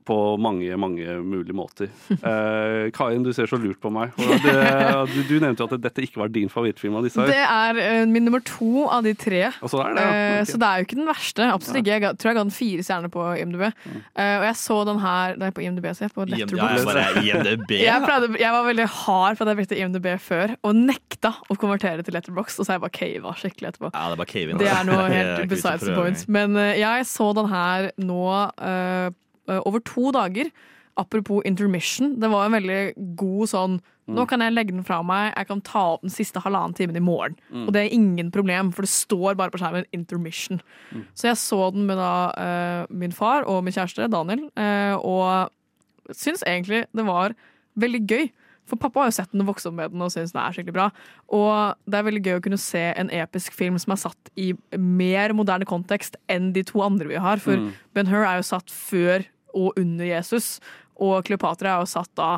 på 0.07 0.17
mange, 0.41 0.69
mange 0.79 1.17
mulige 1.25 1.55
måter. 1.57 1.91
Eh, 2.31 2.89
Karin, 2.93 3.23
du 3.25 3.31
ser 3.33 3.47
så 3.49 3.57
lurt 3.59 3.79
på 3.81 3.89
meg. 3.93 4.11
Det, 4.15 4.51
du, 5.09 5.17
du 5.27 5.33
nevnte 5.41 5.63
jo 5.63 5.67
at 5.67 5.81
dette 5.83 6.03
ikke 6.05 6.21
var 6.21 6.29
din 6.31 6.49
favorittfilm 6.51 6.95
av 6.99 7.05
disse. 7.05 7.19
her. 7.19 7.31
Det 7.31 7.39
er 7.41 7.79
eh, 7.81 8.03
min 8.09 8.23
nummer 8.27 8.43
to 8.45 8.85
av 8.91 9.03
de 9.05 9.13
tre. 9.17 9.41
Og 9.63 9.71
så 9.71 9.81
er 9.83 9.95
det, 9.97 10.03
ja. 10.05 10.11
okay. 10.11 10.45
Så 10.51 10.59
det 10.61 10.67
er 10.69 10.81
jo 10.81 10.87
ikke 10.87 10.97
den 10.99 11.09
verste. 11.09 11.47
Absolutt 11.55 11.81
ikke. 11.81 11.97
Jeg 11.97 12.19
tror 12.21 12.31
jeg 12.31 12.37
ga 12.37 12.43
den 12.45 12.53
fire 12.55 12.85
stjerner 12.85 13.11
på 13.13 13.25
IMDb. 13.41 13.63
Mm. 13.71 13.97
Eh, 14.21 14.35
og 14.37 14.45
jeg 14.47 14.57
så 14.61 14.77
den 14.91 15.01
her 15.03 15.37
Nei, 15.41 15.49
på 15.55 15.63
IMDb, 15.65 15.87
så 15.97 16.05
jeg 16.05 16.13
på 16.15 16.25
IMDb, 16.27 16.55
Letterboxd. 16.59 17.21
IMDb? 17.25 17.73
Jeg, 17.91 18.03
pleide, 18.05 18.29
jeg 18.39 18.53
var 18.53 18.67
veldig 18.67 18.87
hard 19.01 19.39
på 19.39 19.45
at 19.45 19.49
jeg 19.51 19.59
brukte 19.61 19.79
IMDb 19.81 20.07
før, 20.21 20.53
og 20.67 20.77
nekta 20.77 21.33
å 21.51 21.57
konvertere 21.59 22.05
til 22.05 22.15
Letterboxd. 22.17 22.61
Og 22.61 22.67
så 22.67 22.73
er 22.73 22.77
jeg 22.79 22.83
bare 22.85 22.95
cava 22.99 23.33
skikkelig 23.41 23.71
etterpå. 23.71 23.89
Ja, 23.93 24.03
det 24.11 24.15
er 24.17 24.21
bare 24.21 24.31
cave-in, 24.31 24.61
Det 24.61 24.69
altså. 24.69 24.83
er 24.83 24.89
noe 24.91 25.07
er 25.07 25.15
helt 25.17 25.51
besides 25.51 25.87
the 25.87 25.95
point. 25.97 26.23
Men 26.31 26.55
eh, 26.61 26.75
jeg 26.81 27.07
så 27.09 27.31
den 27.37 27.49
her 27.51 27.89
nå 28.01 28.21
eh, 28.61 29.09
over 29.65 29.79
to 29.79 30.11
dager. 30.11 30.51
apropos 30.97 31.41
intermission, 31.45 32.19
det 32.19 32.29
var 32.29 32.45
en 32.45 32.55
veldig 32.57 33.15
god 33.15 33.51
sånn 33.51 33.81
Nå 34.11 34.25
kan 34.27 34.41
jeg 34.43 34.51
legge 34.51 34.73
den 34.73 34.83
fra 34.83 34.97
meg, 35.05 35.29
jeg 35.37 35.47
kan 35.47 35.61
ta 35.63 35.81
opp 35.93 36.01
den 36.03 36.11
siste 36.11 36.41
halvannen 36.43 36.73
timen 36.75 36.97
i 36.99 37.03
morgen. 37.03 37.37
Mm. 37.47 37.61
Og 37.63 37.69
det 37.71 37.83
er 37.83 37.93
ingen 37.95 38.31
problem, 38.33 38.73
for 38.75 38.83
det 38.83 38.91
står 38.91 39.37
bare 39.39 39.53
på 39.53 39.61
skjermen 39.61 39.85
'intermission'. 39.93 40.59
Mm. 40.91 41.05
Så 41.15 41.29
jeg 41.29 41.37
så 41.37 41.69
den 41.71 41.85
med 41.87 41.95
da 41.95 42.11
uh, 42.35 42.91
min 42.91 43.15
far 43.15 43.47
og 43.47 43.63
min 43.63 43.71
kjæreste 43.71 44.09
Daniel, 44.11 44.49
uh, 44.59 44.99
og 44.99 45.51
syns 46.11 46.43
egentlig 46.43 46.85
det 46.91 47.05
var 47.07 47.37
veldig 47.79 48.03
gøy. 48.07 48.31
For 48.67 48.75
pappa 48.75 48.99
har 48.99 49.11
jo 49.11 49.17
sett 49.21 49.31
den 49.31 49.41
og 49.45 49.53
vokst 49.53 49.67
opp 49.67 49.75
med 49.75 49.91
den 49.91 50.03
og 50.03 50.11
syns 50.11 50.31
den 50.35 50.41
er 50.43 50.51
skikkelig 50.55 50.75
bra. 50.75 50.89
Og 51.31 51.75
det 51.87 51.97
er 51.97 52.07
veldig 52.07 52.23
gøy 52.25 52.35
å 52.39 52.43
kunne 52.43 52.59
se 52.61 52.83
en 52.91 53.09
episk 53.11 53.55
film 53.55 53.79
som 53.79 53.95
er 53.95 54.01
satt 54.03 54.31
i 54.35 54.51
mer 54.75 55.33
moderne 55.37 55.67
kontekst 55.69 56.19
enn 56.31 56.51
de 56.55 56.63
to 56.67 56.83
andre 56.83 57.07
vi 57.07 57.19
har. 57.19 57.37
For 57.37 57.55
Mm. 57.55 57.71
Ben 57.93 58.07
Hur 58.07 58.25
er 58.25 58.39
jo 58.39 58.47
satt 58.47 58.69
før 58.71 59.25
og 59.53 59.77
under 59.79 60.07
Jesus, 60.07 60.59
og 61.01 61.25
Kleopatra 61.27 61.75
er 61.75 61.83
jo 61.83 61.91
satt 61.91 62.11
da 62.19 62.31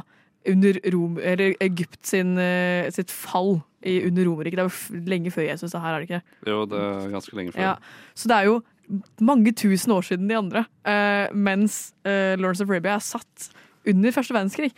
under 0.49 0.80
Rom, 0.91 1.20
eller 1.24 1.55
Egypt 1.64 2.01
sin, 2.07 2.38
eh, 2.38 2.89
sitt 2.91 3.11
fall 3.11 3.61
i, 3.84 4.01
under 4.07 4.28
Romerriket. 4.28 4.59
Det 4.59 4.64
er 4.64 4.70
jo 4.70 5.03
lenge 5.07 5.32
før 5.32 5.47
Jesus, 5.47 5.72
det 5.72 5.82
her 5.84 5.95
er 5.95 6.03
det 6.03 6.09
ikke? 6.09 6.38
Jo, 6.49 6.64
det 6.68 6.80
er 6.80 7.14
ganske 7.14 7.38
lenge 7.38 7.55
før. 7.55 7.61
Ja, 7.64 7.76
så 8.16 8.32
det 8.32 8.38
er 8.38 8.49
jo 8.49 8.57
mange 9.24 9.53
tusen 9.55 9.93
år 9.95 10.03
siden 10.07 10.28
de 10.28 10.38
andre, 10.38 10.66
eh, 10.86 11.32
mens 11.32 11.93
eh, 12.03 12.36
Lawrence 12.39 12.64
of 12.64 12.70
Arabia 12.70 12.97
er 12.97 13.05
satt 13.05 13.49
under 13.88 14.16
første 14.16 14.36
verdenskrig. 14.36 14.74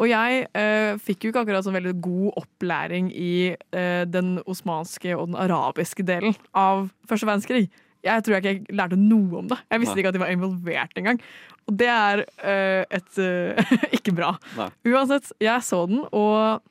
Og 0.00 0.08
jeg 0.08 0.46
eh, 0.56 0.96
fikk 1.04 1.26
jo 1.26 1.30
ikke 1.30 1.42
akkurat 1.44 1.66
sånn 1.66 1.76
veldig 1.76 1.98
god 2.00 2.40
opplæring 2.40 3.10
i 3.12 3.52
eh, 3.52 4.04
den 4.08 4.38
osmanske 4.48 5.12
og 5.12 5.28
den 5.28 5.36
arabiske 5.42 6.06
delen 6.08 6.36
av 6.56 6.88
første 7.08 7.28
verdenskrig. 7.28 7.68
Jeg 8.06 8.24
tror 8.24 8.36
jeg 8.36 8.60
ikke 8.60 8.76
lærte 8.78 8.98
noe 8.98 9.42
om 9.42 9.50
det. 9.50 9.58
Jeg 9.68 9.82
visste 9.82 9.94
Nei. 9.94 10.02
ikke 10.02 10.12
at 10.12 10.16
de 10.16 10.22
var 10.22 10.32
involvert 10.32 11.00
engang. 11.00 11.20
Og 11.68 11.76
det 11.80 11.90
er 11.92 12.24
eh, 12.24 12.82
et 12.98 13.20
eh, 13.20 13.74
ikke 13.98 14.14
bra. 14.16 14.32
Nei. 14.58 14.70
Uansett, 14.90 15.30
jeg 15.42 15.66
så 15.66 15.84
den, 15.90 16.02
og 16.16 16.64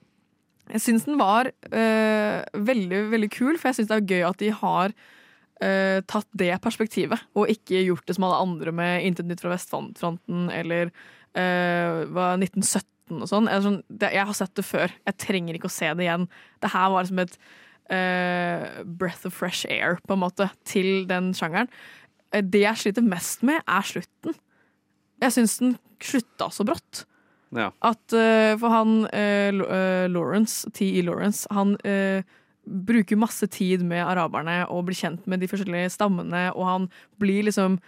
jeg 0.70 0.84
syns 0.86 1.08
den 1.08 1.20
var 1.22 1.52
eh, 1.70 2.42
veldig, 2.54 3.06
veldig 3.14 3.32
kul, 3.34 3.56
for 3.58 3.70
jeg 3.70 3.80
syns 3.80 3.92
det 3.92 4.00
er 4.00 4.12
gøy 4.16 4.28
at 4.32 4.44
de 4.44 4.52
har 4.64 5.00
tatt 5.60 6.28
det 6.40 6.54
perspektivet, 6.64 7.20
og 7.36 7.50
ikke 7.52 7.82
gjort 7.84 8.06
det 8.08 8.14
som 8.16 8.24
alle 8.24 8.38
andre 8.46 8.72
med 8.72 9.04
Intet 9.04 9.28
nytt 9.28 9.42
fra 9.44 9.50
vestfronten 9.52 10.46
eller 10.56 10.88
hva, 11.36 12.30
1917 12.38 13.18
og 13.18 13.28
sånn. 13.28 13.50
Jeg, 13.52 13.66
sånn 13.66 13.76
jeg 14.06 14.24
har 14.30 14.38
sett 14.40 14.54
det 14.56 14.64
før, 14.64 14.94
jeg 15.04 15.18
trenger 15.20 15.58
ikke 15.60 15.68
å 15.68 15.74
se 15.76 15.90
det 16.00 16.06
igjen. 16.06 16.30
Det 16.64 16.72
her 16.72 16.94
var 16.94 17.10
som 17.12 17.20
et 17.26 17.36
eh, 17.94 18.82
breath 18.86 19.28
of 19.28 19.36
fresh 19.36 19.68
air, 19.70 20.00
på 20.08 20.16
en 20.16 20.24
måte, 20.24 20.50
til 20.68 21.08
den 21.10 21.34
sjangeren. 21.38 21.70
Eh, 22.34 22.42
Det 22.42 22.62
jeg 22.62 22.78
sliter 22.84 23.06
mest 23.06 23.44
med, 23.44 23.62
er 23.68 23.86
slutten. 23.86 24.36
Jeg 25.22 25.36
syns 25.36 25.58
den 25.60 25.78
slutta 26.00 26.50
så 26.52 26.66
brått. 26.68 27.06
Ja. 27.52 27.72
At, 27.82 28.14
uh, 28.14 28.54
for 28.62 28.70
han 28.70 29.08
uh, 29.10 30.06
Lawrence, 30.08 30.70
T.E. 30.70 31.02
Lawrence, 31.02 31.48
han 31.52 31.76
bruker 32.70 33.18
masse 33.18 33.48
tid 33.50 33.82
med 33.82 34.04
araberne 34.06 34.62
og 34.70 34.86
blir 34.86 34.98
kjent 35.00 35.26
med 35.26 35.42
de 35.42 35.48
forskjellige 35.50 35.90
stammene, 35.96 36.52
og 36.54 36.68
han 36.68 36.86
blir 37.18 37.48
liksom 37.48 37.80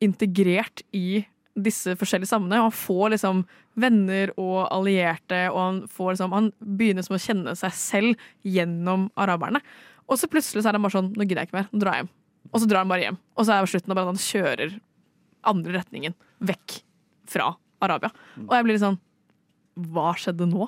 integrert 0.00 0.80
i 0.96 1.26
disse 1.58 1.96
forskjellige 1.98 2.30
stammene. 2.30 2.60
Og 2.60 2.70
han 2.70 2.76
får 2.76 3.14
liksom 3.14 3.42
venner 3.80 4.32
og 4.40 4.68
allierte, 4.68 5.44
og 5.52 5.60
han, 5.60 5.80
får 5.90 6.14
liksom, 6.14 6.36
han 6.36 6.50
begynner 6.58 7.06
som 7.06 7.16
å 7.16 7.22
kjenne 7.22 7.56
seg 7.58 7.76
selv 7.76 8.28
gjennom 8.46 9.08
araberne. 9.20 9.62
Og 10.10 10.18
så 10.18 10.30
plutselig 10.30 10.64
så 10.64 10.70
er 10.70 10.78
han 10.78 10.82
bare 10.82 10.96
sånn 10.96 11.12
Nå 11.14 11.22
gidder 11.22 11.44
jeg 11.44 11.50
ikke 11.50 11.60
mer, 11.60 11.68
nå 11.70 11.82
drar 11.82 11.98
jeg 11.98 12.04
hjem. 12.04 12.14
Og 12.50 12.62
så 12.62 12.68
drar 12.70 12.82
han 12.82 12.90
bare 12.90 13.04
hjem. 13.06 13.18
Og 13.36 13.46
så 13.46 13.54
er 13.54 13.70
slutten 13.70 13.94
av 13.94 14.00
at 14.02 14.10
han 14.10 14.22
kjører 14.24 14.78
andre 15.50 15.76
retningen, 15.78 16.16
vekk 16.44 16.80
fra 17.30 17.52
Arabia. 17.84 18.10
Og 18.42 18.54
jeg 18.56 18.66
blir 18.66 18.76
litt 18.76 18.84
sånn 18.84 19.00
Hva 19.90 20.10
skjedde 20.18 20.48
nå? 20.50 20.66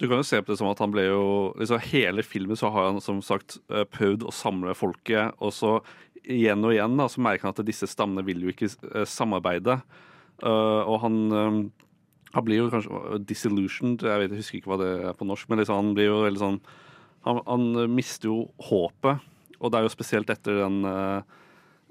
Du 0.00 0.06
kan 0.08 0.18
jo 0.18 0.26
se 0.26 0.40
på 0.42 0.50
det 0.50 0.58
som 0.58 0.70
at 0.70 0.80
han 0.82 0.92
ble 0.94 1.06
jo 1.06 1.24
liksom 1.60 1.82
Hele 1.90 2.24
filmen 2.26 2.58
så 2.58 2.70
har 2.74 2.88
han 2.90 3.02
som 3.04 3.20
sagt 3.24 3.58
eh, 3.70 3.84
prøvd 3.86 4.24
å 4.26 4.34
samle 4.34 4.74
folket, 4.78 5.36
og 5.38 5.54
så 5.54 5.76
igjen 6.24 6.64
og 6.64 6.74
igjen 6.74 6.96
da, 6.98 7.08
så 7.10 7.22
merker 7.24 7.48
han 7.48 7.56
at 7.56 7.66
disse 7.66 7.88
stammene 7.90 8.24
vil 8.26 8.44
jo 8.44 8.52
ikke 8.52 8.70
eh, 8.70 9.06
samarbeide. 9.08 9.78
Eh, 10.42 10.82
og 10.84 11.00
han 11.04 11.18
eh, 11.32 11.58
han 12.34 12.42
blir 12.42 12.64
jo 12.64 12.70
kanskje 12.72 13.20
disillusioned, 13.30 14.02
jeg 14.02 14.18
vet, 14.18 14.32
jeg 14.32 14.42
husker 14.42 14.58
ikke 14.58 14.70
hva 14.72 14.80
det 14.80 14.88
er 15.06 15.14
på 15.14 15.26
norsk, 15.28 15.46
men 15.46 15.60
liksom, 15.60 15.76
han 15.78 15.92
blir 15.94 16.08
jo 16.08 16.16
veldig 16.24 16.40
sånn 16.40 16.56
Han, 17.24 17.38
han 17.46 17.92
mister 17.94 18.26
jo 18.26 18.38
håpet, 18.66 19.22
og 19.60 19.70
det 19.70 19.78
er 19.78 19.86
jo 19.86 19.92
spesielt 19.94 20.32
etter 20.34 20.58
den 20.58 20.82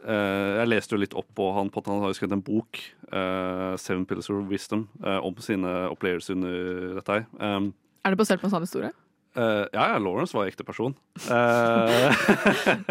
Uh, 0.03 0.59
Jeg 0.59 0.67
leste 0.67 0.95
jo 0.95 0.99
litt 0.99 1.15
opp 1.15 1.29
på 1.35 1.45
han 1.55 1.69
på 1.71 1.79
at 1.79 1.87
han 1.87 2.01
har 2.03 2.15
skrevet 2.15 2.35
en 2.35 2.43
bok, 2.43 2.79
uh, 3.13 3.75
'Seven 3.79 4.03
Pillars 4.05 4.29
of 4.29 4.49
Wisdom', 4.51 4.89
uh, 4.99 5.23
om 5.23 5.35
sine 5.39 5.69
opplevelser 5.93 6.35
under 6.35 6.95
dette 6.99 7.13
her. 7.13 7.25
Um, 7.39 7.73
Er 8.03 8.11
det 8.11 8.19
basert 8.19 8.41
på 8.41 8.49
en 8.49 8.51
sann 8.51 8.65
historie? 8.65 8.91
Eh, 9.35 9.65
ja, 9.73 9.85
ja, 9.89 9.97
Lawrence 9.97 10.37
var 10.37 10.45
ekte 10.45 10.65
person. 10.65 10.93
Uh, 11.25 12.13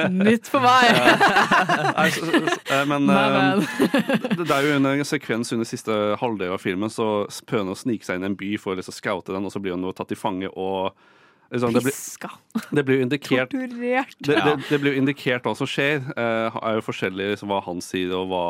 Nytt 0.10 0.48
for 0.50 0.64
meg! 0.64 0.90
Eh, 2.72 2.82
men 2.88 3.04
det 3.06 4.50
er 4.50 4.64
jo 4.64 4.72
en, 4.74 4.86
en 4.88 5.04
sekvens 5.06 5.52
under 5.54 5.68
siste 5.68 5.94
halvdel 6.18 6.54
av 6.54 6.62
filmen, 6.62 6.90
så 6.90 7.26
prøver 7.46 7.66
han 7.66 7.74
å 7.74 7.78
snike 7.78 8.06
seg 8.06 8.18
inn 8.18 8.26
i 8.26 8.30
en 8.30 8.38
by 8.38 8.50
for 8.60 8.72
å 8.72 8.78
liksom 8.78 8.96
scoute 8.96 9.34
den, 9.34 9.44
og 9.46 9.52
så 9.54 9.60
blir 9.62 9.76
han 9.76 9.84
jo 9.84 9.92
tatt 9.96 10.14
i 10.14 10.18
fange 10.18 10.50
og 10.50 10.96
liksom, 11.52 11.72
det, 11.72 11.82
blir, 11.84 11.92
Piska. 11.94 12.30
det 12.76 12.84
blir 12.84 12.98
jo 12.98 13.06
indikert 13.06 13.50
Torturert. 13.52 14.16
det, 14.18 14.38
det, 14.44 14.54
det 14.68 14.78
blir 14.82 14.94
jo 14.94 15.02
indikert 15.02 15.44
hva 15.46 15.52
som 15.58 15.68
skjer. 15.68 16.00
Uh, 16.16 16.56
er 16.62 16.78
jo 16.78 16.84
forskjellig 16.86 17.32
liksom, 17.34 17.52
hva 17.52 17.60
han 17.66 17.82
sier 17.84 18.14
og 18.16 18.30
hva 18.32 18.46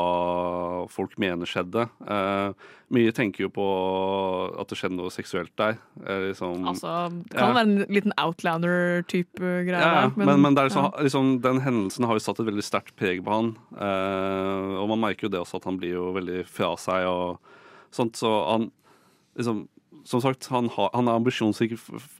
folk 0.92 1.16
mener 1.22 1.48
skjedde. 1.48 1.86
Uh, 2.06 2.54
mye 2.92 3.12
tenker 3.16 3.46
jo 3.46 3.50
på 3.52 3.66
at 4.60 4.68
det 4.72 4.78
skjedde 4.80 4.98
noe 4.98 5.12
seksuelt 5.14 5.52
der. 5.60 5.78
Uh, 6.02 6.28
liksom, 6.28 6.66
Altså, 6.72 6.96
det 7.28 7.36
kan 7.36 7.52
Ja. 7.52 7.56
være 7.58 7.68
en 7.68 7.94
liten 7.98 8.16
Outlander-type 8.20 9.40
greie. 9.68 9.80
ja, 9.80 10.10
men, 10.16 10.26
men, 10.26 10.40
men, 10.46 10.60
liksom, 10.60 10.90
ja. 10.90 11.06
liksom, 11.08 11.32
den 11.44 11.60
hendelsen 11.64 12.08
har 12.08 12.18
jo 12.18 12.24
satt 12.24 12.40
et 12.40 12.48
veldig 12.48 12.66
sterkt 12.66 12.96
preg 13.00 13.24
på 13.24 13.34
han. 13.34 13.54
Og 13.72 14.86
man 14.92 15.02
merker 15.08 15.28
jo 15.28 15.34
det 15.34 15.42
også 15.42 15.60
at 15.60 15.68
han 15.70 15.80
blir 15.80 15.96
jo 15.96 16.12
veldig 16.16 16.44
fra 16.46 16.74
seg 16.80 17.08
og 17.08 17.40
sånt. 17.92 18.16
Så 18.20 18.30
han 18.48 18.70
liksom 19.38 19.66
Som 20.04 20.20
sagt, 20.20 20.48
han, 20.50 20.68
har, 20.74 20.90
han 20.94 21.06
er 21.08 21.14
ambisjonsrik 21.20 21.76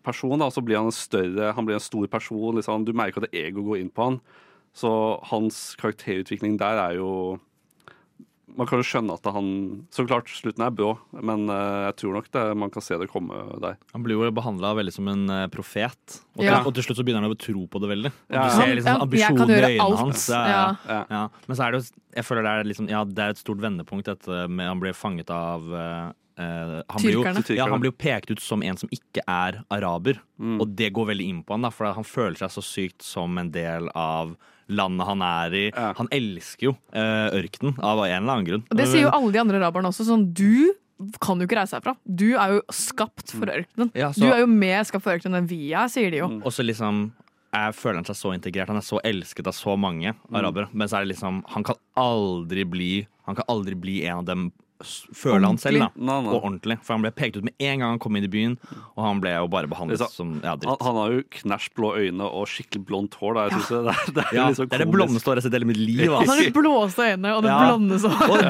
person, 0.06 0.38
da, 0.38 0.50
så 0.54 0.62
blir 0.62 0.78
han 0.78 0.86
en 0.86 0.94
større 0.94 1.52
Han 1.56 1.66
blir 1.66 1.74
en 1.80 1.82
stor 1.82 2.06
person. 2.06 2.54
Liksom. 2.54 2.84
Du 2.86 2.92
merker 2.94 3.24
at 3.26 3.34
ego 3.34 3.64
går 3.66 3.80
inn 3.82 3.90
på 3.90 4.04
han. 4.10 4.20
Så 4.72 4.88
hans 5.28 5.74
karakterutvikling 5.80 6.54
der 6.60 6.78
er 6.80 6.94
jo 7.00 7.38
Man 8.56 8.66
kan 8.68 8.80
jo 8.82 8.84
skjønne 8.84 9.14
at 9.16 9.24
han 9.32 9.46
Så 9.92 10.04
klart, 10.06 10.28
slutten 10.28 10.64
er 10.64 10.70
brå, 10.76 10.90
men 11.24 11.46
eh, 11.48 11.86
jeg 11.88 11.96
tror 12.02 12.16
nok 12.18 12.26
det, 12.32 12.42
man 12.60 12.70
kan 12.72 12.84
se 12.84 12.98
det 13.00 13.08
komme 13.08 13.32
der. 13.62 13.78
Han 13.94 14.04
blir 14.04 14.18
jo 14.20 14.30
behandla 14.36 14.74
veldig 14.76 14.92
som 14.92 15.08
en 15.08 15.22
eh, 15.32 15.46
profet, 15.52 16.18
og, 16.36 16.44
Ja. 16.44 16.58
til, 16.58 16.68
og 16.68 16.74
til 16.76 16.84
slutt 16.84 17.00
så 17.00 17.04
begynner 17.06 17.24
han 17.24 17.32
å 17.32 17.38
tro 17.40 17.64
på 17.66 17.80
det 17.80 17.88
veldig. 17.94 18.12
Og 18.12 18.36
Ja. 18.36 18.42
Du 18.48 18.56
ser 18.60 18.74
liksom 18.76 19.36
kan 19.40 19.50
i 19.50 19.58
øynene 19.58 19.84
alt. 19.86 19.98
hans. 20.04 20.28
Ja, 20.28 20.42
ja. 20.52 20.64
Ja. 20.88 21.04
Ja. 21.10 21.22
Men 21.48 21.56
så 21.56 21.64
er 21.66 21.72
det 21.72 21.80
jo 21.82 21.90
Jeg 22.14 22.24
føler 22.28 22.42
det 22.44 22.52
er 22.52 22.64
liksom 22.68 22.88
Ja, 22.92 23.04
det 23.04 23.18
er 23.24 23.30
et 23.32 23.40
stort 23.40 23.60
vendepunkt, 23.64 24.04
dette 24.04 24.48
med 24.52 24.68
Han 24.68 24.80
blir 24.80 24.92
fanget 24.92 25.30
av 25.32 25.64
eh, 25.72 26.12
han 26.88 27.02
blir, 27.02 27.12
jo, 27.14 27.22
ja, 27.56 27.66
han 27.70 27.80
blir 27.82 27.90
jo 27.92 27.96
pekt 27.98 28.30
ut 28.34 28.40
som 28.42 28.62
en 28.62 28.76
som 28.80 28.88
ikke 28.94 29.22
er 29.28 29.60
araber, 29.70 30.18
og 30.60 30.74
det 30.76 30.92
går 30.96 31.06
veldig 31.12 31.26
inn 31.30 31.42
på 31.46 31.54
han, 31.56 31.62
da, 31.66 31.70
for 31.70 31.86
han 31.94 32.04
føler 32.08 32.36
seg 32.42 32.50
så 32.56 32.62
sykt 32.66 33.02
som 33.06 33.38
en 33.38 33.50
del 33.54 33.88
av 33.94 34.34
landet 34.72 35.06
han 35.06 35.22
er 35.26 35.54
i. 35.54 35.64
Han 35.74 36.08
elsker 36.14 36.70
jo 36.70 36.76
eh, 36.96 37.28
ørkenen 37.36 37.78
av 37.82 37.98
en 38.06 38.12
eller 38.22 38.32
annen 38.36 38.46
grunn. 38.46 38.62
Og 38.70 38.78
det 38.78 38.86
sier 38.88 39.04
jo 39.06 39.10
alle 39.12 39.32
de 39.34 39.40
andre 39.42 39.58
araberne 39.60 39.90
også. 39.90 40.06
Sånn, 40.08 40.28
du 40.32 40.72
kan 41.20 41.40
jo 41.42 41.48
ikke 41.48 41.58
reise 41.58 41.74
herfra. 41.76 41.96
Du 42.06 42.28
er 42.38 42.54
jo 42.56 42.62
skapt 42.72 43.32
for 43.34 43.50
ørkenen. 43.50 43.90
Ja, 43.98 44.12
så- 44.14 44.20
Du 44.22 44.30
er 44.32 44.38
jo 44.44 44.46
mer 44.46 44.84
skapt 44.86 45.02
for 45.04 45.12
ørkenen 45.18 45.42
enn 45.42 45.48
vi 45.50 45.72
er, 45.74 45.88
sier 45.92 46.10
de 46.14 46.22
jo. 46.22 46.28
Og 46.44 46.52
så 46.54 46.64
liksom 46.64 47.10
jeg 47.52 47.74
føler 47.76 47.96
han 48.00 48.04
seg 48.08 48.16
så 48.16 48.30
integrert. 48.32 48.68
Han 48.68 48.78
er 48.80 48.86
så 48.86 48.98
elsket 49.04 49.46
av 49.46 49.52
så 49.52 49.74
mange 49.76 50.14
arabere. 50.32 50.68
Men 50.72 50.88
så 50.88 50.96
er 50.96 51.04
det 51.04 51.14
liksom 51.18 51.42
Han 51.52 51.62
kan 51.68 51.76
aldri 52.00 52.64
bli 52.64 53.06
Han 53.26 53.34
kan 53.36 53.44
aldri 53.48 53.74
bli 53.78 54.06
en 54.06 54.18
av 54.18 54.24
dem, 54.24 54.52
føler 54.84 55.46
han 55.46 55.58
selv. 55.58 55.78
da 55.80 55.88
Nei, 55.96 56.16
nei. 56.22 56.32
Og 56.34 56.42
ordentlig. 56.44 56.76
For 56.82 56.94
han 56.96 57.02
ble 57.04 57.10
pekt 57.16 57.36
ut 57.38 57.44
med 57.44 57.54
en 57.58 57.78
gang 57.82 57.90
han 57.94 57.98
kom 58.02 58.16
inn 58.16 58.24
i 58.24 58.30
byen, 58.32 58.56
og 58.96 59.02
han 59.06 59.20
ble 59.22 59.32
jo 59.36 59.48
bare 59.52 59.68
behandlet 59.70 59.98
sa, 60.02 60.08
som 60.12 60.40
ja, 60.44 60.54
dritt. 60.56 60.82
han 60.82 60.96
har 61.00 61.12
jo 61.16 61.22
knæsj 61.38 61.68
blå 61.78 61.90
øyne 61.98 62.28
og 62.28 62.46
skikkelig 62.50 62.84
blondt 62.88 63.14
hår. 63.20 63.34
Da. 63.38 63.44
Jeg 63.48 63.52
synes 63.52 63.68
det, 63.68 63.78
er, 63.94 64.12
det 64.16 64.24
er 64.26 64.36
Ja, 64.36 64.46
liksom 64.50 64.68
det 64.68 64.78
er 64.78 64.84
det 64.84 64.90
blondeste 64.92 65.30
håret 65.30 65.42
jeg 65.42 65.42
har 65.42 65.48
sett 65.48 65.54
i 65.54 65.60
hele 65.60 65.70
mitt 65.72 65.80
liv. 65.82 66.02
Han 66.12 66.28
har 66.28 66.32
Altså. 66.32 66.48
de 66.48 66.56
blåste 66.58 67.06
øynene 67.08 67.34
og 67.36 67.42
det 67.42 67.52
Ja. 67.52 67.60
blonde 67.66 68.00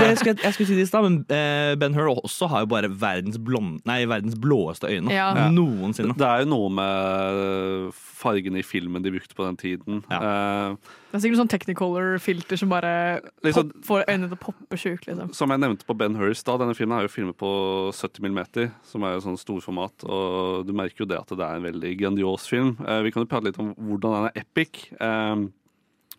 det 0.03 0.19
skulle 0.19 0.33
jeg, 0.35 0.43
jeg 0.45 0.55
skulle 0.55 0.67
si 0.73 0.75
det 0.79 0.87
i 0.87 0.91
stad, 0.91 1.03
men 1.09 1.19
eh, 1.29 1.75
Ben 1.77 1.95
Hur 1.95 2.13
også 2.23 2.49
har 2.53 2.65
jo 2.65 2.71
bare 2.73 2.89
verdens, 2.89 3.39
blond, 3.39 3.81
nei, 3.89 4.05
verdens 4.07 4.35
blåeste 4.39 4.89
øyne 4.91 5.11
Ja. 5.13 5.31
Ja. 5.37 5.49
noensinne. 5.51 6.15
Det 6.17 6.27
er 6.27 6.45
jo 6.45 6.51
noe 6.53 6.69
med 6.71 7.93
fargene 8.23 8.61
i 8.61 8.67
filmen 8.67 9.03
de 9.03 9.11
brukte 9.15 9.35
på 9.37 9.47
den 9.47 9.57
tiden. 9.61 10.03
Eh, 10.11 10.75
Det 11.13 11.19
er 11.19 11.23
sikkert 11.27 11.41
sånn 11.43 11.51
Technicolor-filter 11.53 12.57
som 12.57 12.71
bare 12.73 13.21
Liksom- 13.45 13.69
pop, 13.69 13.85
får 13.85 14.05
øynene 14.09 14.29
til 14.31 14.39
å 14.39 14.41
poppe 14.41 14.77
sjukt. 14.81 15.05
Liksom. 15.07 15.35
som 15.35 15.51
jeg 15.51 15.61
nevnte 15.61 15.85
på 15.85 15.97
Ben 15.97 16.15
Hurst, 16.17 16.47
da, 16.47 16.57
denne 16.57 16.75
filmen 16.75 16.99
er 16.99 17.03
jo 17.03 17.13
filmet 17.13 17.37
på 17.37 17.93
70 17.93 18.21
mm, 18.33 18.73
som 18.83 19.05
er 19.05 19.13
jo 19.13 19.21
sånn 19.21 19.37
storformat. 19.37 20.05
Og 20.09 20.67
du 20.67 20.73
merker 20.73 21.05
jo 21.05 21.07
det 21.07 21.19
at 21.19 21.29
det 21.29 21.39
er 21.45 21.57
en 21.57 21.69
veldig 21.69 21.99
grandios 22.01 22.49
film. 22.49 22.79
Eh, 22.81 23.03
vi 23.03 23.11
kan 23.13 23.23
jo 23.23 23.29
prate 23.29 23.45
litt 23.45 23.59
om 23.61 23.75
hvordan 23.75 24.17
den 24.17 24.31
er 24.31 24.41
epic. 24.41 24.89
Eh, 24.99 25.37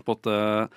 på 0.06 0.12
at 0.12 0.70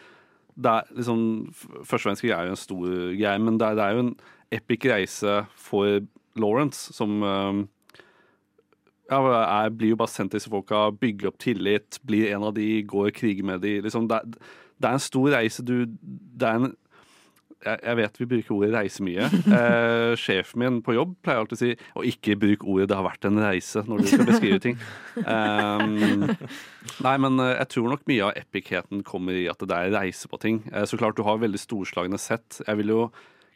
det 0.57 0.73
er 0.73 0.85
liksom 0.97 1.53
Første 1.85 2.09
verdenskrig 2.09 2.33
er 2.33 2.47
jo 2.47 2.51
en 2.51 2.57
stor 2.57 2.87
greie, 3.17 3.39
men 3.39 3.59
det 3.59 3.69
er, 3.69 3.75
det 3.75 3.85
er 3.85 3.93
jo 3.93 4.05
en 4.07 4.17
epic 4.51 4.89
reise 4.89 5.47
for 5.55 6.01
Lawrence, 6.37 6.93
som 6.95 7.23
eh, 7.23 7.67
ja, 9.11 9.21
jeg 9.63 9.77
blir 9.79 9.95
jo 9.95 10.01
bare 10.01 10.13
sendt 10.13 10.35
til 10.35 10.41
disse 10.41 10.53
folka, 10.53 10.89
bygger 11.01 11.31
opp 11.31 11.39
tillit, 11.43 12.01
blir 12.07 12.33
en 12.35 12.49
av 12.49 12.57
de, 12.57 12.67
går 12.89 13.11
og 13.11 13.17
kriger 13.17 13.47
med 13.47 13.63
de. 13.63 13.79
Liksom, 13.85 14.09
det, 14.11 14.23
det 14.77 14.89
er 14.89 14.99
en 14.99 15.07
stor 15.07 15.31
reise. 15.37 15.65
Du, 15.67 15.87
det 15.87 16.49
er 16.49 16.61
en 16.61 16.75
jeg, 17.67 17.81
jeg 17.83 17.99
vet 17.99 18.19
vi 18.21 18.29
bruker 18.31 18.55
ordet 18.57 18.73
reise 18.75 19.05
mye. 19.07 19.29
Eh, 19.57 20.13
sjefen 20.21 20.61
min 20.61 20.79
på 20.85 20.95
jobb 20.97 21.15
pleier 21.25 21.41
alltid 21.41 21.57
å 21.57 21.61
si 21.61 21.71
å 21.97 22.03
ikke 22.05 22.37
bruke 22.41 22.67
ordet 22.69 22.89
'det 22.91 22.97
har 22.99 23.07
vært 23.07 23.27
en 23.29 23.41
reise' 23.41 23.85
når 23.87 24.03
du 24.03 24.09
skal 24.11 24.29
beskrive 24.29 24.59
ting. 24.63 24.77
Um, 25.17 26.27
nei, 27.07 27.15
men 27.23 27.41
eh, 27.41 27.55
jeg 27.63 27.71
tror 27.73 27.89
nok 27.93 28.05
mye 28.11 28.27
av 28.27 28.37
epikheten 28.37 29.05
kommer 29.07 29.39
i 29.39 29.47
at 29.51 29.63
det 29.63 29.79
er 29.79 29.95
reise 29.95 30.29
på 30.29 30.41
ting. 30.43 30.61
Eh, 30.73 30.85
så 30.85 30.99
klart 31.01 31.17
du 31.17 31.25
har 31.27 31.41
veldig 31.41 31.63
storslagne 31.63 32.21
sett. 32.21 32.61
Jeg 32.67 32.83
vil 32.83 32.93
jo 32.93 33.01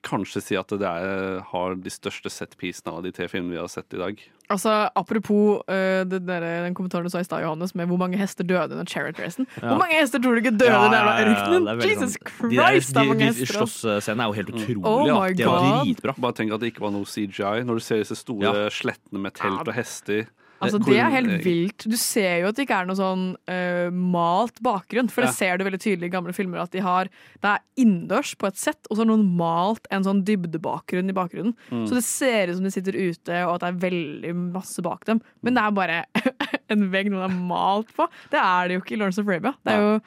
kanskje 0.07 0.41
si 0.43 0.57
at 0.59 0.73
det 0.81 0.87
er, 0.87 1.41
har 1.51 1.75
de 1.77 1.93
største 1.93 2.31
setpisene 2.33 2.93
av 2.93 3.03
de 3.05 3.13
tre 3.15 3.29
filmene 3.31 3.57
vi 3.57 3.61
har 3.61 3.69
sett 3.71 3.97
i 3.97 4.01
dag. 4.01 4.23
Altså, 4.51 4.73
Apropos 4.99 5.61
uh, 5.71 6.03
det 6.09 6.23
der, 6.27 6.47
den 6.65 6.75
kommentaren 6.75 7.07
du 7.07 7.13
sa 7.13 7.21
i 7.23 7.27
stad, 7.27 7.45
Johannes, 7.45 7.75
med 7.79 7.87
hvor 7.91 8.01
mange 8.01 8.19
hester 8.19 8.47
døde 8.47 8.75
under 8.75 8.89
chariot-racen. 8.89 9.47
Ja. 9.61 9.69
Hvor 9.69 9.79
mange 9.85 10.01
hester 10.01 10.23
tror 10.23 10.35
du 10.35 10.43
ikke 10.43 10.57
døde 10.57 10.73
Ja, 10.73 10.81
ja, 10.89 10.91
ja, 10.91 11.05
ja, 11.05 11.21
det 11.21 11.77
er 11.77 11.93
Jesus 11.93 12.17
sånn- 12.17 12.33
Christ, 12.51 12.95
de 12.97 13.07
det 13.07 13.19
de, 13.21 13.31
de. 13.39 13.47
Slåssscenene 13.53 14.27
er 14.27 14.33
jo 14.33 14.39
helt 14.41 14.53
utrolige. 14.57 14.83
Oh 14.89 15.07
da. 15.07 15.21
my 15.21 15.31
de 15.39 15.47
er 15.47 15.81
dritbra. 15.85 16.17
Bare 16.27 16.39
tenk 16.41 16.57
at 16.57 16.65
det 16.65 16.73
ikke 16.75 16.87
var 16.89 16.95
noe 16.97 17.07
CGI. 17.07 17.63
Når 17.69 17.79
du 17.79 17.87
ser 17.87 18.03
disse 18.03 18.19
store 18.19 18.67
slettene 18.75 19.23
med 19.23 19.37
telt 19.39 19.63
og 19.63 19.75
hester. 19.77 20.27
Altså, 20.61 20.79
Hvor- 20.79 20.93
det 20.93 20.99
er 21.01 21.11
helt 21.15 21.45
vilt. 21.45 21.87
Du 21.89 21.97
ser 21.97 22.41
jo 22.43 22.49
at 22.51 22.57
det 22.57 22.67
ikke 22.67 22.81
er 22.83 22.87
noe 22.87 22.97
sånn 22.99 23.23
uh, 23.49 23.91
malt 23.91 24.61
bakgrunn. 24.61 25.09
For 25.11 25.23
det 25.25 25.31
Ja. 25.31 25.33
ser 25.39 25.57
du 25.59 25.65
veldig 25.65 25.81
tydelig 25.81 26.11
i 26.11 26.13
gamle 26.13 26.35
filmer 26.37 26.61
at 26.61 26.71
de 26.71 26.81
har 26.85 27.09
Det 27.41 27.49
er 27.49 27.61
innendørs 27.79 28.35
på 28.37 28.47
et 28.47 28.57
sett, 28.61 28.87
og 28.91 28.97
så 28.97 29.01
har 29.05 29.07
noen 29.07 29.25
malt 29.37 29.87
en 29.91 30.05
sånn 30.05 30.23
dybdebakgrunn 30.25 31.09
i 31.09 31.17
bakgrunnen. 31.17 31.55
Mm. 31.71 31.87
Så 31.89 31.95
det 31.97 32.05
ser 32.05 32.49
ut 32.51 32.57
som 32.57 32.65
de 32.65 32.71
sitter 32.71 32.93
ute, 32.93 33.47
og 33.49 33.55
at 33.55 33.61
det 33.61 33.69
er 33.71 33.91
veldig 33.91 34.35
masse 34.53 34.83
bak 34.83 35.05
dem. 35.07 35.23
Men 35.43 35.55
det 35.55 35.63
er 35.65 35.71
bare 35.71 36.05
en 36.71 36.91
vegg 36.93 37.09
noen 37.11 37.25
har 37.25 37.39
malt 37.41 37.89
på. 37.97 38.07
Det 38.31 38.39
er 38.39 38.69
det 38.69 38.75
jo 38.77 38.81
ikke 38.85 38.93
i 38.97 39.01
Lawrence 39.01 39.19
of 39.19 39.27
Arabia. 39.29 39.55
Det, 39.65 39.73
er 39.73 39.81
jo, 39.81 40.01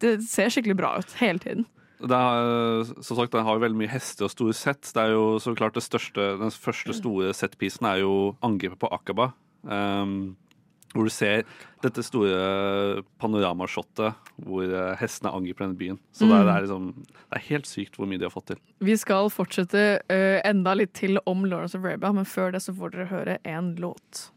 det 0.00 0.22
ser 0.24 0.48
skikkelig 0.48 0.76
bra 0.80 0.96
ut 0.98 1.12
hele 1.20 1.38
tiden. 1.38 1.66
Er, 2.00 2.84
som 3.02 3.16
sagt, 3.18 3.32
Den 3.32 3.44
har 3.44 3.56
jo 3.58 3.64
veldig 3.64 3.76
mye 3.76 3.90
hester 3.90 4.28
og 4.28 4.30
store 4.30 4.54
sett. 4.54 4.82
Det 4.94 5.02
er 5.02 5.10
jo 5.16 5.38
så 5.42 5.54
klart 5.58 5.74
det 5.74 5.82
største, 5.82 6.38
Den 6.38 6.52
første 6.54 6.94
store 6.94 7.32
setpisen 7.34 7.84
er 7.90 8.00
jo 8.04 8.36
angrepet 8.40 8.78
på 8.78 8.90
Akaba. 8.94 9.32
Um, 9.62 10.36
hvor 10.94 11.04
du 11.04 11.12
ser 11.12 11.44
dette 11.84 12.02
store 12.02 13.02
panoramashottet 13.22 14.30
hvor 14.46 14.64
eh, 14.64 14.94
hestene 14.98 15.30
angriper 15.36 15.66
denne 15.66 15.78
byen. 15.78 15.98
Så 16.14 16.26
det, 16.26 16.34
er, 16.34 16.46
det, 16.48 16.54
er 16.54 16.64
liksom, 16.64 16.88
det 17.06 17.38
er 17.38 17.44
helt 17.50 17.68
sykt 17.70 17.98
hvor 17.98 18.08
mye 18.10 18.18
de 18.18 18.26
har 18.26 18.34
fått 18.34 18.48
til. 18.54 18.60
Vi 18.82 18.96
skal 18.98 19.30
fortsette 19.30 19.84
uh, 20.00 20.38
enda 20.48 20.74
litt 20.78 20.94
til 20.98 21.20
om 21.28 21.44
Lawrence 21.46 21.78
of 21.78 21.84
Arabia, 21.84 22.12
men 22.16 22.26
før 22.28 22.56
det 22.56 22.64
så 22.64 22.74
får 22.74 22.96
dere 22.96 23.08
høre 23.12 23.38
en 23.46 23.74
låt. 23.78 24.28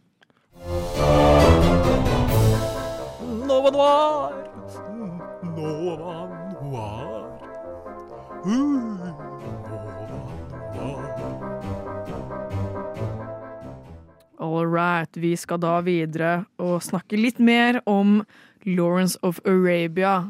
Nova 3.48 3.74
Noir! 3.74 4.38
Nova 5.56 6.16
Noir. 6.62 7.22
All 14.42 14.66
right, 14.66 15.18
vi 15.18 15.36
skal 15.38 15.60
da 15.62 15.76
videre 15.86 16.48
og 16.58 16.80
snakke 16.82 17.20
litt 17.20 17.38
mer 17.38 17.78
om 17.86 18.24
Lawrence 18.66 19.20
of 19.22 19.38
Arabia. 19.46 20.24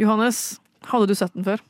Johannes, 0.00 0.60
hadde 0.88 1.10
du 1.10 1.18
sett 1.18 1.34
den 1.36 1.44
før? 1.44 1.60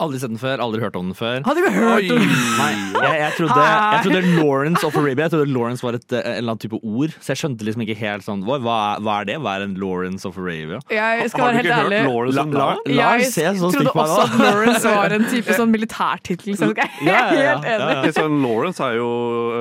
Aldri 0.00 0.18
sett 0.18 0.30
den 0.32 0.38
før, 0.40 0.58
aldri 0.64 0.80
hørt 0.82 0.96
om 0.98 1.10
den 1.10 1.14
før. 1.14 1.42
Hadde 1.46 1.62
vi 1.62 1.70
hørt 1.76 2.08
om 2.10 2.18
den? 2.18 2.30
Nei, 2.58 2.70
jeg, 3.04 3.18
jeg, 3.20 3.32
trodde, 3.36 3.64
jeg 3.66 4.00
trodde 4.06 4.22
Lawrence 4.40 4.86
of 4.88 4.96
Arabia 4.98 5.26
Jeg 5.28 5.32
trodde 5.34 5.52
Lawrence 5.52 5.84
var 5.84 5.94
et, 5.98 6.06
eh, 6.12 6.18
en 6.24 6.32
eller 6.40 6.52
annen 6.54 6.62
type 6.64 6.78
ord. 6.82 7.12
Så 7.22 7.30
jeg 7.34 7.38
skjønte 7.42 7.66
liksom 7.68 7.84
ikke 7.84 7.96
helt 8.00 8.24
sånn 8.26 8.42
Hva, 8.48 8.56
hva 8.64 9.20
er- 9.20 9.28
det? 9.28 9.36
Hva 9.44 9.52
er 9.60 9.66
en 9.68 9.74
Lawrence 9.78 10.26
of 10.26 10.38
Arabia? 10.42 10.80
Jeg 10.90 11.30
skal 11.30 11.44
være 11.44 11.60
helt 11.60 11.74
ærlig. 11.76 12.00
Lawrence 12.08 12.36
La, 12.36 12.44
La, 12.44 12.64
la? 12.64 12.96
Lars 12.98 13.36
Jeg 13.38 13.44
Jeg 13.44 13.60
trodde 13.62 13.92
også 13.92 14.24
at. 14.24 14.34
Lawrence 14.40 14.84
var 14.96 15.12
en 15.18 15.24
type 15.30 15.54
sånn 15.60 15.70
militærtittel. 15.76 16.56
Så 16.58 16.72
jeg 16.72 16.88
er 16.88 17.06
Ja, 17.06 17.12
ja, 17.12 17.42
ja. 17.42 17.54
helt 17.60 17.70
enig. 17.76 17.94
Ja, 18.08 18.12
sånn 18.18 18.40
Lawrence 18.42 18.82
er 18.88 18.96
jo, 18.98 19.08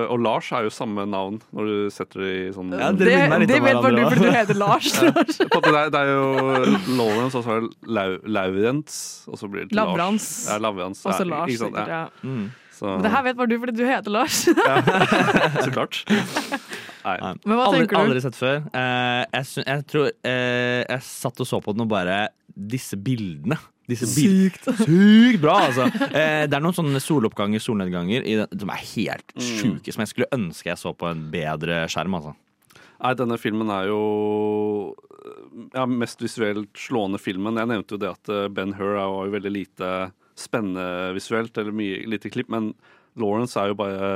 og 0.10 0.20
Lars 0.26 0.52
er 0.58 0.64
jo 0.66 0.74
samme 0.74 1.06
navn 1.12 1.42
når 1.54 1.70
du 1.70 1.90
setter 1.94 2.26
det 2.26 2.34
i 2.34 2.52
sånn 2.56 2.74
Ja, 2.80 2.90
Det, 2.92 3.06
det 3.52 3.62
vet 3.62 3.78
bare 3.78 3.94
du 3.94 4.02
for 4.08 4.16
fordi 4.16 4.26
du 4.26 4.40
heter 4.40 4.58
Lars. 4.64 4.90
Ja. 5.02 5.12
Det 5.62 5.76
er, 5.76 5.90
det 5.94 6.00
er 6.02 6.10
jo 6.16 6.26
Lawrence, 6.98 7.38
og 7.38 7.44
så 7.46 7.56
er 7.58 7.62
det 7.68 7.70
Lau, 7.94 8.10
Laurents, 8.26 8.98
og 9.30 9.38
så 9.38 9.48
blir 9.52 9.66
det 9.68 9.72
til 9.72 9.78
Lavrans. 10.22 10.48
Ja, 10.48 10.58
Lavrans. 10.66 11.04
Også 11.06 11.24
ja, 11.26 11.30
Lars, 11.34 11.50
ikke 11.50 11.58
sant? 11.64 11.76
sikkert. 11.76 11.88
Ja. 11.88 12.10
Mm. 12.24 12.52
Så, 12.82 12.86
Men 12.96 13.04
det 13.06 13.12
her 13.14 13.24
vet 13.28 13.38
bare 13.38 13.48
du 13.52 13.58
fordi 13.62 13.74
du 13.78 13.84
heter 13.86 14.12
Lars. 14.16 14.38
så 15.66 15.72
klart. 15.74 16.00
Nei. 16.10 17.18
Nei. 17.22 17.34
Men 17.46 17.58
hva 17.58 17.66
aldri, 17.68 17.82
tenker 17.84 17.98
du? 17.98 18.02
Aldri 18.06 18.22
sett 18.24 18.38
før. 18.38 18.62
Eh, 18.78 19.22
jeg, 19.36 19.66
jeg 19.66 19.84
tror 19.90 20.08
eh, 20.10 20.82
Jeg 20.86 21.04
satt 21.06 21.42
og 21.42 21.50
så 21.50 21.60
på 21.66 21.74
den 21.76 21.86
og 21.86 21.92
bare 21.94 22.18
Disse 22.52 22.98
bildene. 23.02 23.58
Disse 23.90 24.06
bil- 24.16 24.50
Sykt. 24.52 24.70
Sykt 24.86 25.42
bra, 25.44 25.56
altså! 25.68 25.86
Eh, 26.10 26.46
det 26.50 26.56
er 26.58 26.62
noen 26.64 26.76
sånne 26.78 27.00
soloppganger, 27.04 27.60
solnedganger, 27.64 28.24
i 28.28 28.36
den, 28.42 28.60
som 28.62 28.72
er 28.74 28.82
helt 28.94 29.34
Mm. 29.36 29.46
sjuke, 29.48 29.94
som 29.96 30.04
jeg 30.04 30.12
skulle 30.12 30.28
ønske 30.36 30.70
jeg 30.70 30.78
så 30.80 30.92
på 30.96 31.08
en 31.10 31.26
bedre 31.34 31.84
skjerm, 31.92 32.14
altså. 32.20 32.34
Nei, 33.02 33.14
denne 33.18 33.38
filmen 33.42 33.72
er 33.74 33.88
jo 33.90 34.02
ja, 35.74 35.86
mest 35.90 36.22
visuelt 36.22 36.70
slående 36.78 37.20
filmen. 37.22 37.58
Jeg 37.58 37.70
nevnte 37.72 37.96
jo 37.98 38.02
det 38.02 38.12
at 38.14 38.32
eh, 38.34 38.48
Ben 38.54 38.76
Hur 38.78 38.94
var 38.98 39.26
jo 39.26 39.34
veldig 39.34 39.54
lite 39.54 39.90
spennende 40.38 41.12
visuelt, 41.18 41.58
eller 41.58 41.76
mye 41.76 42.04
lite 42.10 42.32
klipp, 42.34 42.50
men 42.54 42.72
Lawrence 43.20 43.58
er 43.60 43.72
jo 43.72 43.78
bare 43.82 44.08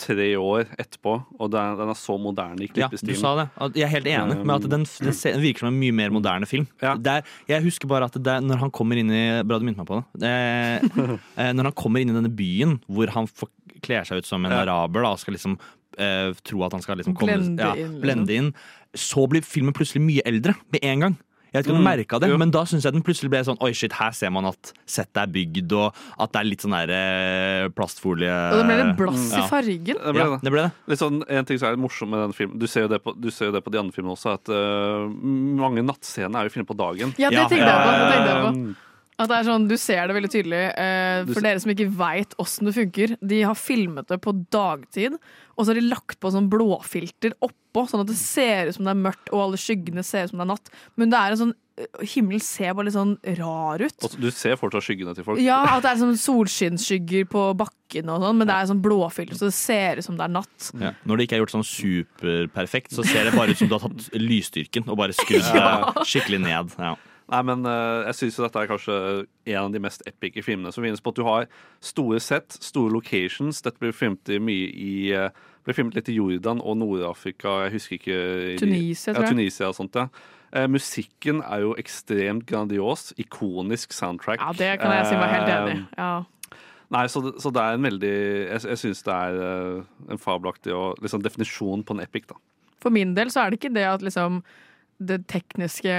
tre 0.00 0.30
år 0.40 0.70
etterpå, 0.80 1.12
og 1.36 1.50
den 1.52 1.60
er, 1.60 1.74
den 1.76 1.90
er 1.92 1.98
så 1.98 2.14
moderne 2.20 2.64
i 2.64 2.70
klippestilen. 2.70 3.12
Ja, 3.12 3.18
du 3.18 3.20
sa 3.20 3.32
det. 3.36 3.76
Jeg 3.76 3.84
er 3.84 3.92
helt 3.92 4.08
enig 4.08 4.36
med 4.48 4.54
at 4.54 4.68
den, 4.72 4.86
den 4.88 5.42
virker 5.42 5.66
som 5.66 5.68
en 5.74 5.80
mye 5.82 5.96
mer 5.98 6.14
moderne 6.14 6.48
film. 6.48 6.64
Ja. 6.80 6.94
Det 6.96 7.18
er, 7.18 7.34
jeg 7.52 7.66
husker 7.66 7.90
bare 7.90 8.08
at 8.08 8.16
det 8.16 8.32
er, 8.32 8.40
når 8.46 8.62
han 8.64 8.72
kommer 8.72 8.96
inn 9.00 9.12
i 9.12 9.24
Bra 9.44 9.58
du 9.60 9.66
minnet 9.68 9.82
meg 9.82 9.90
på 9.90 10.00
det. 10.00 10.30
Eh, 10.30 11.02
eh, 11.44 11.50
når 11.52 11.68
han 11.68 11.76
kommer 11.76 12.00
inn 12.00 12.14
i 12.14 12.16
denne 12.16 12.32
byen 12.32 12.78
hvor 12.88 13.12
han 13.12 13.28
får, 13.28 13.52
kler 13.84 14.08
seg 14.08 14.22
ut 14.24 14.30
som 14.30 14.48
en 14.48 14.56
Ja. 14.56 14.62
araber 14.64 15.04
da, 15.04 15.12
og 15.12 15.20
skal 15.20 15.36
liksom 15.36 15.58
eh, 15.98 16.32
tro 16.44 16.62
at 16.66 16.72
han 16.72 16.82
skal 16.82 16.96
liksom 17.00 17.14
komme 17.16 17.34
Blende 17.38 17.62
ja, 17.62 17.72
inn, 17.74 17.96
liksom. 17.96 18.04
blende 18.04 18.30
inn, 18.36 18.52
så 18.94 19.26
blir 19.30 19.42
filmen 19.42 19.72
plutselig 19.74 20.02
mye 20.02 20.22
eldre 20.26 20.54
med 20.72 20.84
en 20.84 21.00
gang. 21.00 21.18
Jeg 21.50 21.64
vet 21.64 21.66
ikke 21.66 21.72
om 21.74 21.78
du 21.80 21.82
Mm, 21.82 21.88
merket 21.98 22.20
det, 22.22 22.28
jo. 22.30 22.36
men 22.38 22.50
da 22.54 22.60
syns 22.62 22.84
jeg 22.86 22.92
den 22.94 23.02
plutselig 23.02 23.28
ble 23.32 23.40
sånn 23.42 23.56
Oi, 23.60 23.72
shit, 23.74 23.90
her 23.98 24.12
ser 24.14 24.30
man 24.30 24.46
at 24.46 24.68
settet 24.86 25.18
er 25.18 25.26
bygd, 25.34 25.72
og 25.74 25.96
at 26.16 26.30
det 26.30 26.38
er 26.38 26.46
litt 26.46 26.62
sånn 26.62 26.76
der 26.76 26.92
eh, 26.94 27.68
plastfolie 27.74 28.30
Og 28.30 28.60
det 28.60 28.66
ble 28.68 28.76
litt 28.84 28.96
blass 29.00 29.24
i 29.32 29.40
Ja. 29.40 29.46
fargen. 29.50 29.98
Det 29.98 30.12
ble 30.14 30.22
Ja, 30.22 30.28
det. 30.36 30.38
det 30.46 30.52
ble 30.54 30.62
det. 30.68 30.70
Litt 30.86 31.00
sånn, 31.02 31.24
en 31.26 31.44
ting 31.50 31.58
som 31.58 31.66
er 31.66 31.74
litt 31.74 31.82
morsom 31.82 32.08
med 32.14 32.20
den 32.22 32.32
filmen 32.38 32.56
Du 32.62 32.68
ser 32.70 32.82
jo 32.86 32.88
det 32.94 33.02
på, 33.02 33.16
du 33.18 33.30
ser 33.34 33.46
jo 33.50 33.52
det 33.58 33.64
på 33.66 33.72
de 33.74 33.78
andre 33.82 33.90
filmene 33.92 34.14
også, 34.14 34.34
at 34.38 34.46
uh, 34.46 35.10
mange 35.10 35.82
nattscener 35.82 36.38
er 36.38 36.46
jo 36.46 36.54
filmet 36.54 36.70
på 36.70 36.78
dagen. 36.78 37.14
Ja, 37.18 37.30
det 37.34 37.42
Ja, 37.42 37.48
tenkte 37.50 37.66
jeg 37.66 37.82
på. 37.82 37.90
Det 37.98 38.06
tenkte 38.14 38.30
jeg 38.30 38.46
på. 38.46 38.89
At 39.20 39.28
det 39.28 39.36
er 39.36 39.48
sånn, 39.50 39.68
Du 39.68 39.76
ser 39.80 40.08
det 40.08 40.16
veldig 40.16 40.32
tydelig. 40.32 40.64
Eh, 40.80 41.28
for 41.28 41.44
dere 41.44 41.60
som 41.62 41.72
ikke 41.74 41.90
veit 42.00 42.36
åssen 42.40 42.68
det 42.68 42.76
funker. 42.78 43.16
De 43.20 43.42
har 43.44 43.58
filmet 43.58 44.08
det 44.08 44.20
på 44.24 44.34
dagtid, 44.52 45.18
og 45.56 45.64
så 45.64 45.72
har 45.72 45.80
de 45.80 45.88
lagt 45.90 46.20
på 46.22 46.32
sånn 46.32 46.48
blåfilter 46.52 47.34
oppå, 47.44 47.84
sånn 47.90 48.04
at 48.04 48.10
det 48.10 48.16
ser 48.18 48.70
ut 48.70 48.78
som 48.78 48.88
det 48.88 48.94
er 48.94 49.02
mørkt, 49.02 49.28
og 49.34 49.44
alle 49.44 49.60
skyggene 49.60 50.04
ser 50.06 50.24
ut 50.24 50.32
som 50.32 50.40
det 50.40 50.46
er 50.46 50.54
natt. 50.54 50.70
Men 50.96 51.12
det 51.12 51.20
er 51.20 51.34
en 51.34 51.40
sånn 51.42 51.52
eh, 51.76 52.06
Himmelen 52.14 52.42
ser 52.44 52.72
bare 52.72 52.88
litt 52.88 52.96
sånn 52.96 53.12
rar 53.40 53.84
ut. 53.84 54.06
og 54.08 54.16
du 54.20 54.30
ser 54.32 54.56
fortsatt 54.60 54.88
skyggene 54.88 55.14
til 55.18 55.26
folk. 55.26 55.42
Ja, 55.44 55.60
at 55.76 55.84
det 55.84 55.92
er 55.92 56.00
sånn 56.00 56.16
solskinnsskygger 56.20 57.28
på 57.30 57.44
bakken 57.60 58.08
og 58.08 58.24
sånn, 58.24 58.40
men 58.40 58.48
det 58.48 58.56
er 58.56 58.72
sånn 58.72 58.82
blåfilter, 58.84 59.36
så 59.36 59.50
det 59.50 59.58
ser 59.58 60.00
ut 60.00 60.08
som 60.08 60.16
det 60.16 60.26
er 60.30 60.34
natt. 60.40 60.72
Ja. 60.80 60.94
Når 61.04 61.20
det 61.20 61.28
ikke 61.28 61.38
er 61.38 61.44
gjort 61.44 61.58
sånn 61.58 61.68
superperfekt, 61.68 62.96
så 62.96 63.04
ser 63.04 63.28
det 63.28 63.36
bare 63.36 63.52
ut 63.52 63.60
som 63.60 63.68
du 63.68 63.76
har 63.76 63.84
tatt 63.84 64.10
lysstyrken 64.16 64.88
og 64.88 65.00
bare 65.04 65.16
skrudd 65.20 65.52
ja. 65.52 65.92
skikkelig 66.00 66.44
ned. 66.48 66.76
Ja. 66.80 66.96
Nei, 67.30 67.42
men 67.46 67.62
eh, 67.68 68.08
jeg 68.08 68.16
syns 68.18 68.40
dette 68.42 68.58
er 68.64 68.66
kanskje 68.70 68.94
en 69.52 69.60
av 69.60 69.70
de 69.74 69.80
mest 69.82 70.02
epike 70.10 70.42
filmene 70.42 70.72
som 70.74 70.82
finnes 70.82 71.02
på 71.04 71.12
at 71.12 71.18
du 71.20 71.22
har 71.28 71.46
store 71.84 72.18
sett, 72.22 72.56
store 72.58 72.90
locations. 72.90 73.60
Dette 73.62 73.78
blir 73.78 73.94
filmet 73.94 74.32
mye 74.42 74.66
i 74.74 75.12
eh, 75.14 75.30
ble 75.66 75.76
filmet 75.76 75.94
litt 75.94 76.10
i 76.10 76.16
Jordan 76.16 76.62
og 76.64 76.80
Nord-Afrika. 76.80 77.60
Jeg 77.66 77.76
husker 77.76 77.96
ikke 78.00 78.18
i 78.54 78.58
Tunisia, 78.58 79.14
tror 79.14 79.22
jeg. 79.22 79.28
Ja. 79.28 79.34
Tunisia 79.36 79.70
og 79.70 79.78
sånt, 79.78 79.94
ja. 80.00 80.08
Eh, 80.50 80.66
musikken 80.66 81.44
er 81.46 81.62
jo 81.62 81.76
ekstremt 81.78 82.48
grandios. 82.50 83.12
Ikonisk 83.22 83.94
soundtrack. 83.94 84.42
Ja, 84.42 84.50
det 84.58 84.72
kan 84.82 84.96
jeg 84.96 85.06
si 85.12 85.18
meg 85.20 85.34
helt 85.36 85.54
enig. 85.54 85.78
Eh, 85.86 86.02
Ja. 86.02 86.12
Nei, 86.90 87.04
så 87.06 87.20
så 87.38 87.52
det 87.54 87.62
er 87.62 87.76
en 87.76 87.84
veldig 87.86 88.14
Jeg, 88.50 88.62
jeg 88.66 88.78
syns 88.80 89.04
det 89.06 89.14
er 89.14 89.84
en 90.10 90.18
fabelaktig 90.18 90.72
og 90.74 90.98
liksom 90.98 91.22
definisjon 91.22 91.84
på 91.86 91.94
en 91.94 92.02
epic, 92.02 92.26
da. 92.26 92.34
For 92.82 92.90
min 92.90 93.14
del 93.14 93.30
så 93.30 93.44
er 93.44 93.52
det 93.52 93.60
ikke 93.60 93.70
det 93.76 93.84
at 93.86 94.02
liksom 94.02 94.40
det 94.98 95.20
tekniske 95.30 95.94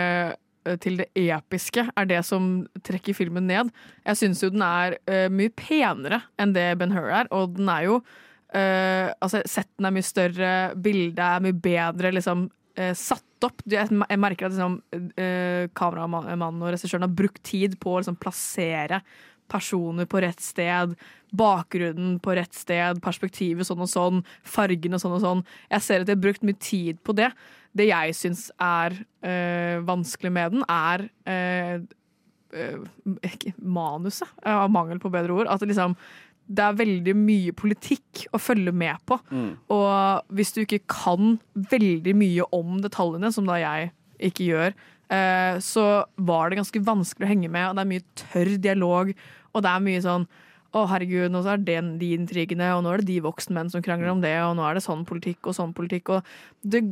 til 0.83 0.99
det 0.99 1.07
episke 1.17 1.87
er 1.97 2.09
det 2.09 2.19
som 2.27 2.51
trekker 2.85 3.17
filmen 3.17 3.47
ned. 3.49 3.71
Jeg 4.05 4.19
syns 4.19 4.43
jo 4.43 4.51
den 4.53 4.65
er 4.65 4.97
uh, 5.09 5.27
mye 5.33 5.53
penere 5.57 6.21
enn 6.41 6.53
det 6.55 6.67
Ben 6.79 6.93
Hur 6.93 7.09
er, 7.09 7.29
og 7.33 7.57
den 7.57 7.71
er 7.71 7.87
jo 7.87 7.97
uh, 8.01 9.07
Altså, 9.17 9.41
setten 9.49 9.87
er 9.87 9.95
mye 9.95 10.05
større, 10.05 10.53
bildet 10.75 11.23
er 11.25 11.43
mye 11.47 11.57
bedre, 11.57 12.13
liksom 12.13 12.45
uh, 12.49 12.93
satt 12.97 13.25
opp. 13.47 13.63
Jeg, 13.69 13.89
merker 14.21 14.47
at 14.47 14.53
liksom, 14.53 14.77
eh, 15.17 15.67
kameramannen 15.77 16.61
og 16.61 16.73
regissøren 16.75 17.07
har 17.07 17.15
brukt 17.15 17.41
tid 17.47 17.79
på 17.81 17.95
å 17.95 18.01
liksom 18.01 18.19
plassere 18.21 19.01
personer 19.51 20.07
på 20.07 20.21
rett 20.23 20.39
sted, 20.43 20.93
bakgrunnen 21.35 22.19
på 22.23 22.35
rett 22.37 22.53
sted, 22.55 23.01
perspektivet 23.03 23.67
sånn 23.67 23.83
og 23.83 23.89
sånn, 23.91 24.21
fargene 24.47 24.99
sånn 25.01 25.17
og 25.17 25.23
sånn. 25.25 25.43
Jeg 25.71 25.85
ser 25.87 26.03
at 26.03 26.09
de 26.09 26.15
har 26.15 26.23
brukt 26.23 26.45
mye 26.47 26.59
tid 26.61 27.01
på 27.03 27.15
det. 27.17 27.31
Det 27.77 27.87
jeg 27.87 28.15
syns 28.17 28.49
er 28.61 28.97
eh, 29.23 29.77
vanskelig 29.87 30.31
med 30.33 30.57
den, 30.57 30.65
er 30.67 31.05
eh, 31.29 31.77
eh, 32.51 33.47
manuset, 33.57 34.27
av 34.43 34.71
mangel 34.73 34.99
på 35.01 35.11
bedre 35.13 35.37
ord. 35.39 35.51
At 35.51 35.63
det 35.63 35.71
liksom 35.71 35.95
det 36.51 36.63
er 36.65 36.79
veldig 36.81 37.13
mye 37.15 37.53
politikk 37.55 38.25
å 38.35 38.39
følge 38.41 38.73
med 38.75 38.99
på. 39.07 39.15
Mm. 39.31 39.51
Og 39.71 40.33
hvis 40.35 40.51
du 40.51 40.65
ikke 40.65 40.81
kan 40.89 41.37
veldig 41.71 42.15
mye 42.17 42.47
om 42.51 42.81
detaljene, 42.83 43.29
som 43.31 43.47
da 43.47 43.55
jeg 43.61 43.93
ikke 44.27 44.49
gjør, 44.49 44.75
så 45.63 45.85
var 46.23 46.51
det 46.51 46.59
ganske 46.59 46.81
vanskelig 46.87 47.27
å 47.27 47.29
henge 47.29 47.49
med, 47.51 47.69
og 47.69 47.77
det 47.77 47.83
er 47.83 47.89
mye 47.89 48.03
tørr 48.19 48.51
dialog, 48.63 49.13
og 49.51 49.63
det 49.63 49.71
er 49.71 49.85
mye 49.85 50.03
sånn 50.03 50.27
å, 50.71 50.85
herregud, 50.87 51.31
nå 51.33 51.41
er 51.51 51.63
det 51.63 51.79
de 51.99 52.11
intrigene, 52.15 52.69
og 52.77 52.85
nå 52.85 52.93
er 52.93 53.01
det 53.01 53.09
de 53.09 53.21
voksne 53.25 53.57
menn 53.57 53.71
som 53.71 53.83
krangler 53.83 54.13
om 54.13 54.21
det, 54.23 54.33
og 54.45 54.55
nå 54.57 54.67
er 54.67 54.77
det 54.77 54.85
sånn 54.85 55.03
politikk 55.07 55.51
og 55.51 55.57
sånn 55.57 55.73
politikk, 55.75 56.13
og 56.15 56.29
det, 56.63 56.83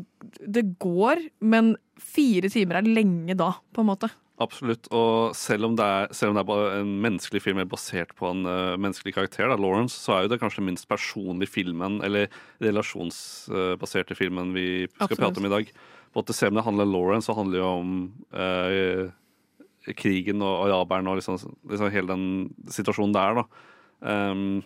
det 0.43 0.65
går, 0.83 1.21
men 1.39 1.75
fire 1.99 2.51
timer 2.51 2.81
er 2.81 2.89
lenge 2.89 3.37
da, 3.39 3.53
på 3.75 3.83
en 3.83 3.91
måte. 3.91 4.11
Absolutt. 4.39 4.87
Og 4.95 5.35
selv 5.35 5.67
om 5.67 5.75
det 5.75 5.83
er, 5.83 6.11
om 6.29 6.37
det 6.37 6.43
er 6.43 6.77
en 6.77 6.91
menneskelig 7.03 7.41
film 7.43 7.59
er 7.59 7.67
basert 7.67 8.13
på 8.15 8.29
en 8.29 8.45
uh, 8.47 8.79
menneskelig 8.79 9.13
karakter, 9.17 9.49
da, 9.51 9.57
Lawrence, 9.59 9.99
så 9.99 10.15
er 10.15 10.25
jo 10.25 10.33
det 10.33 10.39
kanskje 10.39 10.63
minst 10.63 10.87
personlige 10.91 11.51
filmen, 11.51 11.99
eller 12.07 12.31
relasjonsbaserte 12.63 14.15
filmen 14.15 14.53
vi 14.55 14.87
skal 14.87 15.09
Absolutt. 15.09 15.23
prate 15.25 15.43
om 15.43 15.49
i 15.49 15.55
dag. 15.57 15.73
På 16.15 16.23
at 16.23 16.31
Selv 16.33 16.55
om 16.55 16.59
det 16.59 16.65
handler 16.65 16.87
om 16.87 16.93
Lawrence, 16.95 17.27
så 17.27 17.35
handler 17.37 17.59
det 17.59 17.65
jo 17.65 17.73
om 17.83 17.91
eh, 18.31 19.03
krigen 19.97 20.43
og 20.45 20.67
araberne 20.67 21.11
og 21.11 21.19
liksom, 21.19 21.39
liksom 21.69 21.91
hele 21.93 22.11
den 22.11 22.25
situasjonen 22.69 23.15
der, 23.15 23.41
da. 23.41 23.45
Um, 23.99 24.61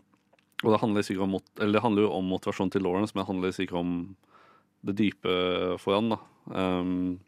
og 0.64 0.72
det 0.72 0.80
handler, 0.80 1.04
sikkert 1.04 1.28
om, 1.28 1.38
eller 1.60 1.78
det 1.78 1.84
handler 1.84 2.06
jo 2.06 2.14
om 2.16 2.28
motivasjonen 2.32 2.72
til 2.72 2.86
Lawrence, 2.86 3.14
men 3.14 3.24
det 3.24 3.30
handler 3.32 3.56
sikkert 3.56 3.80
om 3.82 3.94
det 4.88 4.98
dype 5.00 5.36
foran, 5.84 6.14
da. 6.14 6.20
Um, 6.48 7.20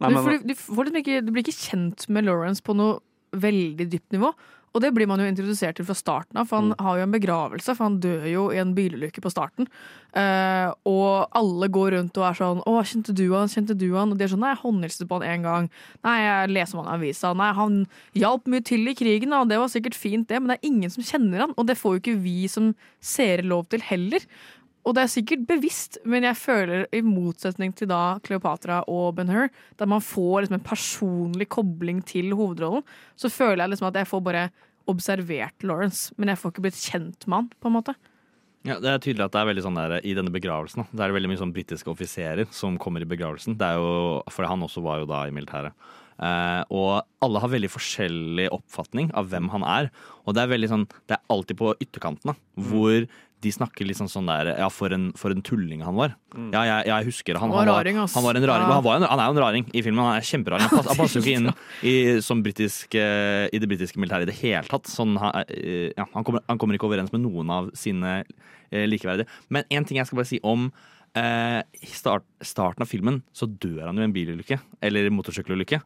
nei, 0.00 0.08
du, 0.10 0.14
men- 0.14 0.24
får, 0.24 0.38
du, 0.44 0.54
får 0.58 0.88
liksom 0.88 1.00
ikke, 1.02 1.20
du 1.24 1.32
blir 1.32 1.46
ikke 1.46 1.60
kjent 1.70 2.08
med 2.12 2.28
Lawrence 2.28 2.64
på 2.64 2.76
noe 2.76 3.00
veldig 3.36 3.88
dypt 3.92 4.14
nivå. 4.16 4.32
Og 4.74 4.82
det 4.82 4.92
blir 4.94 5.06
man 5.08 5.18
jo 5.18 5.26
introdusert 5.26 5.76
til 5.76 5.84
fra 5.88 5.94
starten 5.94 6.36
av, 6.36 6.46
for 6.48 6.60
han 6.60 6.70
Mm. 6.72 6.80
har 6.84 6.96
jo 6.98 7.02
en 7.02 7.12
begravelse, 7.12 7.74
for 7.76 7.84
han 7.84 8.00
dør 8.00 8.26
jo 8.30 8.50
i 8.50 8.58
en 8.58 8.74
bilulykke 8.74 9.20
på 9.20 9.30
starten. 9.32 9.66
Uh, 10.16 10.72
og 10.88 11.28
alle 11.36 11.68
går 11.68 11.92
rundt 11.96 12.16
og 12.16 12.24
er 12.24 12.34
sånn 12.34 12.62
'Å, 12.64 12.82
kjente 12.82 13.14
du 13.14 13.32
han? 13.34 13.48
Kjente 13.48 13.76
du 13.76 13.94
han?' 13.94 14.10
Og 14.10 14.18
de 14.18 14.24
er 14.24 14.28
sånn 14.28 14.40
'Nei, 14.40 14.54
jeg 14.54 14.62
håndhilste 14.64 15.06
på 15.06 15.20
han 15.20 15.28
én 15.28 15.42
gang'. 15.42 15.70
'Nei, 16.04 16.18
jeg 16.20 16.50
leser 16.50 16.78
om 16.78 16.86
han 16.86 16.94
i 16.94 16.98
avisa'. 16.98 17.36
'Nei, 17.36 17.52
han 17.52 17.86
hjalp 18.14 18.44
mye 18.46 18.64
til 18.64 18.88
i 18.88 18.94
krigen', 18.94 19.32
og 19.32 19.48
det 19.48 19.58
var 19.58 19.68
sikkert 19.68 19.94
fint, 19.94 20.28
det', 20.28 20.40
men 20.40 20.48
det 20.48 20.58
er 20.62 20.68
ingen 20.68 20.90
som 20.90 21.02
kjenner 21.02 21.38
han, 21.40 21.54
og 21.56 21.66
det 21.66 21.76
får 21.76 21.94
jo 21.94 22.00
ikke 22.00 22.22
vi 22.22 22.46
som 22.48 22.74
seere 23.00 23.42
lov 23.42 23.68
til 23.68 23.80
heller. 23.80 24.20
Og 24.88 24.94
det 24.96 25.02
er 25.04 25.10
sikkert 25.12 25.42
bevisst, 25.50 25.98
men 26.08 26.24
jeg 26.24 26.38
føler 26.40 26.86
i 26.96 27.02
motsetning 27.04 27.74
til 27.76 27.90
da 27.90 28.16
Cleopatra 28.24 28.80
og 28.88 29.18
Ben-Hur, 29.18 29.50
der 29.76 29.90
man 29.90 30.00
får 30.00 30.46
liksom 30.46 30.56
en 30.56 30.64
personlig 30.64 31.48
kobling 31.52 32.00
til 32.08 32.32
hovedrollen, 32.32 32.86
så 33.12 33.28
føler 33.28 33.66
jeg 33.66 33.74
liksom 33.74 33.90
at 33.90 34.00
jeg 34.00 34.08
får 34.08 34.24
bare 34.24 34.46
observert 34.88 35.66
Lawrence, 35.68 36.14
men 36.16 36.32
jeg 36.32 36.40
får 36.40 36.54
ikke 36.54 36.64
blitt 36.64 36.80
kjent 36.80 37.28
med 37.28 37.36
han, 37.36 37.52
på 37.60 37.68
en 37.68 37.76
måte. 37.76 37.96
Ja, 38.66 38.78
det 38.80 38.88
er 38.90 39.04
tydelig 39.04 39.28
at 39.28 39.36
det 39.36 39.42
er 39.42 39.52
veldig 39.52 39.66
sånn 39.68 39.76
der, 39.78 39.98
I 40.00 40.16
denne 40.16 40.32
begravelsen 40.34 40.82
da, 40.82 40.88
Det 40.90 41.04
er 41.04 41.14
veldig 41.14 41.28
mye 41.30 41.40
sånn 41.44 41.54
britiske 41.54 41.92
offiserer 41.92 42.48
som 42.50 42.80
kommer 42.80 43.04
i 43.04 43.08
begravelsen. 43.08 43.60
Det 43.60 43.68
er 43.68 43.78
jo, 43.78 43.92
for 44.32 44.48
han 44.48 44.64
også 44.64 44.82
var 44.84 45.04
jo 45.04 45.08
da 45.10 45.26
i 45.28 45.34
militæret. 45.36 45.76
Eh, 46.18 46.62
og 46.74 47.04
alle 47.22 47.42
har 47.44 47.52
veldig 47.52 47.70
forskjellig 47.70 48.48
oppfatning 48.56 49.12
av 49.14 49.28
hvem 49.30 49.52
han 49.52 49.62
er. 49.62 49.92
Og 50.26 50.34
det 50.34 50.42
er 50.42 50.50
veldig 50.50 50.72
sånn, 50.72 50.88
det 51.06 51.14
er 51.14 51.30
alltid 51.30 51.60
på 51.60 51.76
ytterkanten, 51.84 52.34
hvor 52.58 52.88
hvor 52.88 53.06
de 53.44 53.50
snakker 53.54 53.86
litt 53.86 53.96
sånn, 54.00 54.08
sånn 54.10 54.26
der 54.26 54.48
Ja, 54.58 54.66
for 54.72 54.90
en, 54.94 55.08
for 55.18 55.30
en 55.30 55.42
tulling 55.46 55.84
han 55.86 55.94
var. 55.94 56.16
Mm. 56.34 56.48
Ja, 56.54 56.62
jeg, 56.66 56.86
jeg 56.90 57.06
husker 57.10 57.38
han. 57.38 57.52
Han 57.52 57.60
var 57.60 57.68
raring, 57.70 58.00
ass. 58.02 58.16
Han 58.18 58.24
var 58.26 58.34
en 58.40 58.46
raring, 58.50 58.66
Ja. 58.66 58.74
han, 58.80 58.84
var 58.84 58.96
en, 58.98 59.06
han 59.06 59.22
er 59.22 59.28
jo 59.30 59.36
en 59.36 59.42
raring 59.44 59.68
i 59.72 59.82
filmen. 59.86 60.02
Han 60.02 60.18
er 60.18 60.26
kjemperaring. 60.26 60.66
Han, 60.66 60.80
pass, 60.80 60.90
han 60.90 60.98
passer 60.98 61.20
jo 61.20 61.24
ikke 61.24 61.38
inn 61.38 61.50
i, 61.86 61.94
som 62.24 62.42
britisk, 62.42 62.98
eh, 62.98 63.46
i 63.54 63.60
det 63.62 63.70
britiske 63.70 64.00
militæret 64.02 64.26
i 64.26 64.32
det 64.32 64.38
hele 64.42 64.66
tatt. 64.68 64.90
Sånn, 64.90 65.14
han, 65.22 65.44
eh, 65.54 65.92
ja, 65.94 66.08
han, 66.16 66.26
kommer, 66.26 66.42
han 66.50 66.58
kommer 66.58 66.78
ikke 66.78 66.90
overens 66.90 67.14
med 67.14 67.22
noen 67.26 67.50
av 67.54 67.70
sine 67.78 68.20
eh, 68.24 68.86
likeverdige. 68.90 69.30
Men 69.54 69.68
én 69.70 69.86
ting 69.86 70.00
jeg 70.02 70.10
skal 70.10 70.18
bare 70.22 70.30
si 70.34 70.40
om 70.42 70.66
eh, 71.18 71.60
i 71.78 71.92
start, 71.94 72.26
starten 72.44 72.82
av 72.84 72.90
filmen, 72.90 73.22
så 73.32 73.46
dør 73.46 73.86
han 73.88 73.96
jo 73.98 74.02
i 74.02 74.08
en 74.10 74.16
bilulykke. 74.18 74.58
Eller 74.82 75.08
motorsykkelulykke. 75.14 75.78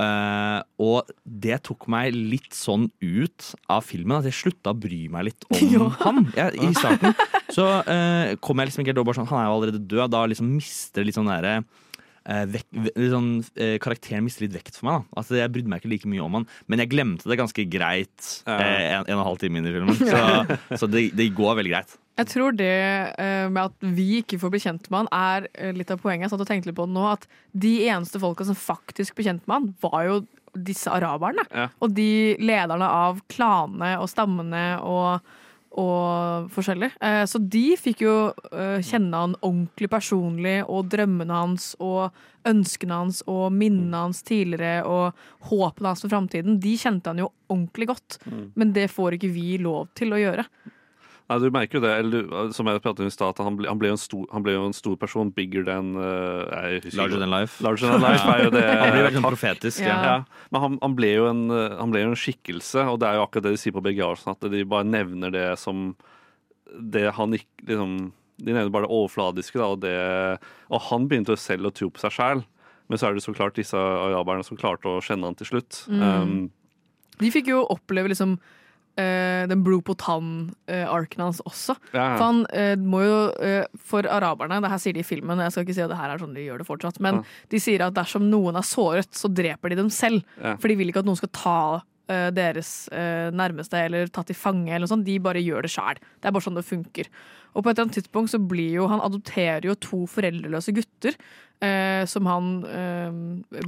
Eh, 0.00 0.60
og 0.80 1.10
det 1.24 1.58
tok 1.66 1.84
meg 1.92 2.14
litt 2.14 2.54
sånn 2.56 2.88
ut 3.02 3.50
av 3.70 3.84
filmen 3.84 4.20
at 4.20 4.28
jeg 4.30 4.38
slutta 4.38 4.72
å 4.72 4.78
bry 4.78 5.02
meg 5.12 5.30
litt 5.30 5.46
om 5.50 5.90
han. 6.04 6.24
Jeg, 6.36 6.56
I 6.56 6.72
starten 6.76 7.16
så 7.50 7.66
uh, 7.82 8.32
kom 8.40 8.60
jeg 8.62 8.70
liksom 8.70 8.84
ikke 8.84 8.92
helt 8.92 9.00
over 9.02 9.16
sånn 9.16 9.26
Han 9.26 9.40
er 9.40 9.48
jo 9.48 9.54
allerede 9.56 9.80
død. 9.90 10.12
Da 10.14 10.22
liksom 10.30 10.52
mister 10.54 11.06
litt 11.06 11.18
sånn 11.18 11.30
derre 11.30 11.60
vek- 12.24 12.68
ve- 12.72 12.92
sånn, 13.10 13.30
eh, 13.56 13.78
karakteren 13.82 14.24
mister 14.26 14.44
litt 14.44 14.52
vekt 14.54 14.76
for 14.76 14.86
meg. 14.90 15.00
Da. 15.00 15.20
Altså, 15.22 15.36
jeg 15.40 15.52
brydde 15.54 15.68
meg 15.72 15.80
ikke 15.82 15.90
like 15.94 16.10
mye 16.12 16.22
om 16.24 16.34
han, 16.40 16.46
men 16.68 16.78
jeg 16.82 16.90
glemte 16.92 17.28
det 17.30 17.38
ganske 17.40 17.64
greit 17.72 18.28
eh, 18.46 18.92
en, 18.98 19.04
en 19.08 19.16
og 19.16 19.22
en 19.22 19.26
halv 19.30 19.38
time 19.42 19.58
inn 19.62 19.66
i 19.70 19.74
filmen. 19.74 19.96
Så, 20.10 20.78
så 20.84 20.88
det, 20.90 21.06
det 21.16 21.30
går 21.34 21.56
veldig 21.60 21.72
greit. 21.72 21.96
Jeg 22.20 22.28
tror 22.34 22.52
det 22.52 22.68
eh, 23.16 23.46
med 23.48 23.62
at 23.70 23.86
vi 23.96 24.18
ikke 24.20 24.36
får 24.42 24.50
bli 24.52 24.60
kjent 24.60 24.90
med 24.92 25.06
han, 25.06 25.10
er 25.16 25.48
eh, 25.54 25.72
litt 25.72 25.90
av 25.94 26.02
poenget. 26.02 26.26
Jeg 26.28 26.34
satt 26.34 26.44
og 26.44 26.50
tenkte 26.50 26.68
litt 26.68 26.76
på 26.76 26.84
det 26.88 26.92
nå, 26.96 27.06
at 27.14 27.24
de 27.56 27.72
eneste 27.88 28.20
folka 28.20 28.44
som 28.44 28.58
faktisk 28.58 29.16
ble 29.16 29.24
kjent 29.30 29.46
med 29.48 29.56
han, 29.56 29.70
var 29.80 30.04
jo 30.08 30.18
disse 30.58 30.90
araberne. 30.90 31.44
Ja. 31.54 31.68
Og 31.80 31.94
de 31.96 32.34
lederne 32.42 32.84
av 32.90 33.20
klanene 33.30 33.94
og 34.02 34.08
stammene 34.10 34.64
og, 34.82 35.22
og 35.78 36.48
forskjellig. 36.50 36.90
Eh, 37.04 37.22
så 37.30 37.38
de 37.38 37.64
fikk 37.78 38.02
jo 38.02 38.14
eh, 38.50 38.80
kjenne 38.82 39.22
han 39.22 39.36
ordentlig 39.38 39.90
personlig, 39.92 40.56
og 40.66 40.90
drømmene 40.90 41.36
hans 41.44 41.72
og 41.78 42.10
ønskene 42.48 42.98
hans 43.02 43.20
og 43.30 43.52
minnene 43.54 44.06
hans 44.06 44.24
tidligere 44.26 44.82
og 44.88 45.50
håpene 45.50 45.92
hans 45.92 46.02
for 46.04 46.12
framtiden. 46.12 46.58
De 46.62 46.74
kjente 46.80 47.12
han 47.12 47.22
jo 47.22 47.30
ordentlig 47.50 47.90
godt, 47.92 48.18
men 48.58 48.74
det 48.74 48.88
får 48.90 49.18
ikke 49.18 49.32
vi 49.34 49.58
lov 49.62 49.90
til 49.98 50.14
å 50.16 50.20
gjøre. 50.20 50.46
Nei, 51.30 51.36
du 51.38 51.52
merker 51.54 51.78
jo 51.78 51.82
det, 51.84 51.90
eller 52.02 52.50
som 52.56 52.66
jeg 52.66 52.80
pratet 52.82 53.04
om 53.04 53.06
i 53.06 53.12
stad, 53.14 53.36
at 53.36 53.40
han 53.46 53.54
ble, 53.54 53.68
han, 53.70 53.78
ble 53.78 53.92
jo 53.92 53.94
en 53.94 54.00
stor, 54.02 54.22
han 54.32 54.42
ble 54.42 54.56
jo 54.56 54.64
en 54.66 54.74
stor 54.74 54.96
person. 54.98 55.28
Bigger 55.30 55.62
than 55.68 55.92
uh, 55.94 56.42
jeg 56.48 56.80
husker 56.88 56.98
Larger 56.98 57.22
than 57.22 57.30
life. 57.30 57.60
Larger 57.62 57.92
than 57.92 58.02
life 58.02 58.32
er 58.32 58.42
jo 58.48 58.50
det. 58.56 58.64
Han 58.80 58.90
blir 58.96 59.06
veldig 59.06 59.20
sånn 59.20 59.28
profetisk. 59.28 59.82
Ja. 59.86 59.98
Ja. 60.08 60.16
Men 60.50 60.64
han, 60.64 60.78
han, 60.82 60.96
ble 60.98 61.12
jo 61.12 61.28
en, 61.30 61.44
eh, 61.54 61.76
han 61.78 61.94
ble 61.94 62.02
jo 62.02 62.10
en 62.10 62.18
skikkelse, 62.18 62.82
og 62.90 62.98
det 63.02 63.06
er 63.06 63.20
jo 63.20 63.24
akkurat 63.28 63.46
det 63.46 63.54
de 63.54 63.62
sier 63.62 63.76
på 63.76 63.84
begravelsen, 63.84 64.34
at 64.34 64.50
de 64.50 64.66
bare 64.74 64.88
nevner 64.90 65.34
det 65.34 65.46
som 65.62 65.92
det 66.70 67.06
han 67.14 67.34
ikke 67.34 67.66
liksom, 67.68 67.94
De 68.40 68.52
nevner 68.54 68.74
bare 68.74 68.88
det 68.88 68.94
overfladiske, 68.96 69.58
da, 69.60 69.70
og, 69.70 69.82
det, 69.84 69.96
og 70.72 70.86
han 70.88 71.06
begynte 71.10 71.36
jo 71.36 71.40
selv 71.40 71.70
å 71.70 71.74
tro 71.76 71.92
på 71.94 72.02
seg 72.02 72.16
sjæl. 72.16 72.46
Men 72.90 72.98
så 72.98 73.06
er 73.06 73.14
det 73.14 73.22
så 73.22 73.36
klart 73.36 73.58
disse 73.58 73.78
araberne 73.78 74.42
som 74.46 74.58
klarte 74.58 74.90
å 74.90 75.02
kjenne 75.04 75.30
han 75.30 75.36
til 75.38 75.52
slutt. 75.52 75.84
Mm. 75.86 76.00
Um, 76.02 77.12
De 77.20 77.30
fikk 77.30 77.52
jo 77.52 77.60
oppleve 77.70 78.10
liksom 78.10 78.40
eh, 79.00 79.42
den 79.50 79.64
blod 79.66 79.84
på 79.88 79.96
tann-arken 80.00 81.24
hans 81.24 81.40
også. 81.46 81.76
Ja, 81.94 82.12
ja. 82.12 82.16
For 82.18 82.24
han 82.26 82.42
uh, 82.52 82.74
må 82.80 83.02
jo 83.04 83.18
uh, 83.32 83.80
For 83.90 84.06
araberne, 84.08 84.60
det 84.62 84.72
her 84.72 84.82
sier 84.82 84.96
de 84.96 85.04
i 85.04 85.06
filmen, 85.06 85.40
jeg 85.44 85.54
skal 85.54 85.66
ikke 85.66 85.76
si 85.78 85.84
at 85.84 85.92
det 85.92 86.00
her 86.00 86.14
er 86.14 86.22
sånn 86.22 86.36
de 86.36 86.46
gjør 86.46 86.62
det 86.62 86.68
fortsatt, 86.68 87.00
men 87.02 87.22
de 87.52 87.60
sier 87.62 87.84
at 87.86 87.96
dersom 87.96 88.28
noen 88.30 88.58
er 88.60 88.66
såret, 88.66 89.10
så 89.16 89.30
dreper 89.32 89.72
de 89.72 89.80
dem 89.80 89.90
selv. 89.94 90.24
Ja. 90.40 90.56
For 90.60 90.70
de 90.70 90.76
vil 90.78 90.92
ikke 90.92 91.02
at 91.04 91.08
noen 91.08 91.20
skal 91.20 91.32
ta 91.36 91.60
deres 92.10 92.88
nærmeste 92.90 93.78
eller 93.78 94.08
tatt 94.10 94.26
til 94.32 94.34
fange 94.34 94.72
eller 94.72 94.82
noe 94.82 94.90
sånt. 94.90 95.04
De 95.06 95.14
bare 95.22 95.38
gjør 95.44 95.62
det 95.62 95.68
sjæl. 95.70 96.00
Det 96.18 96.26
er 96.26 96.32
bare 96.34 96.42
sånn 96.42 96.56
det 96.58 96.64
funker. 96.66 97.06
Og 97.54 97.64
på 97.64 97.70
et 97.70 97.78
eller 97.78 97.88
annet 97.88 97.98
tidspunkt 98.02 98.30
så 98.30 98.38
blir 98.38 98.72
jo 98.78 98.86
Han 98.88 99.00
adopterer 99.00 99.64
jo 99.64 99.74
to 99.74 100.06
foreldreløse 100.06 100.72
gutter. 100.74 101.14
eh, 101.62 102.06
som 102.08 102.24
han 102.24 102.64
eh, 102.64 103.10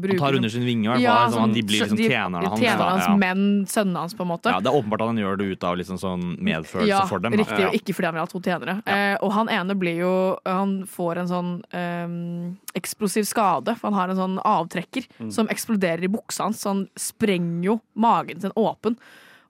bruker 0.01 0.15
Han 0.17 0.19
tar 0.33 0.37
under 0.39 0.49
sin 0.49 0.65
vinge, 0.65 0.87
i 0.87 0.89
hvert 0.89 0.95
fall. 0.97 1.03
Ja, 1.03 1.27
sånn, 1.29 1.33
som- 1.33 1.53
de 1.53 1.61
blir 1.63 1.83
liksom 1.85 1.99
tjenerne 1.99 2.49
hans. 2.49 2.61
Tjenerne 2.61 2.79
da. 2.79 2.89
hans, 2.89 3.05
Ja. 3.05 3.17
menn, 3.21 3.67
sønnene 3.69 3.97
hans, 4.01 4.15
på 4.15 4.23
en 4.23 4.29
måte. 4.29 4.49
Ja, 4.49 4.61
det 4.61 4.71
er 4.73 4.79
åpenbart 4.81 5.03
at 5.03 5.09
han 5.13 5.17
gjør 5.19 5.37
det 5.37 5.45
ut 5.53 5.65
av 5.65 5.77
liksom 5.77 5.99
sånn 6.01 6.39
medfølelse 6.41 6.89
Ja, 6.89 7.05
for 7.05 7.19
dem. 7.19 7.35
Ja, 7.35 7.45
riktig, 7.45 7.67
og 7.69 7.75
ikke 7.77 7.93
fordi 7.95 8.05
han 8.09 8.15
vil 8.15 8.23
ha 8.23 8.27
to 8.33 8.41
tjenere. 8.41 8.83
Eh, 8.87 9.17
og 9.21 9.33
han 9.33 9.49
ene 9.51 9.75
blir 9.79 9.97
jo 9.99 10.39
Han 10.47 10.85
får 10.89 11.19
en 11.19 11.29
sånn 11.29 11.63
ehm, 11.75 12.57
eksplosiv 12.75 13.27
skade, 13.29 13.77
for 13.77 13.91
han 13.91 13.95
har 14.01 14.09
en 14.09 14.17
sånn 14.17 14.39
avtrekker 14.43 15.07
Mm. 15.21 15.31
som 15.31 15.47
eksploderer 15.49 16.05
i 16.05 16.09
buksa 16.09 16.45
hans, 16.45 16.63
så 16.65 16.69
han 16.73 16.89
sprenger 16.97 17.63
jo 17.65 17.81
magen 17.95 18.41
sin 18.41 18.53
åpen. 18.57 18.97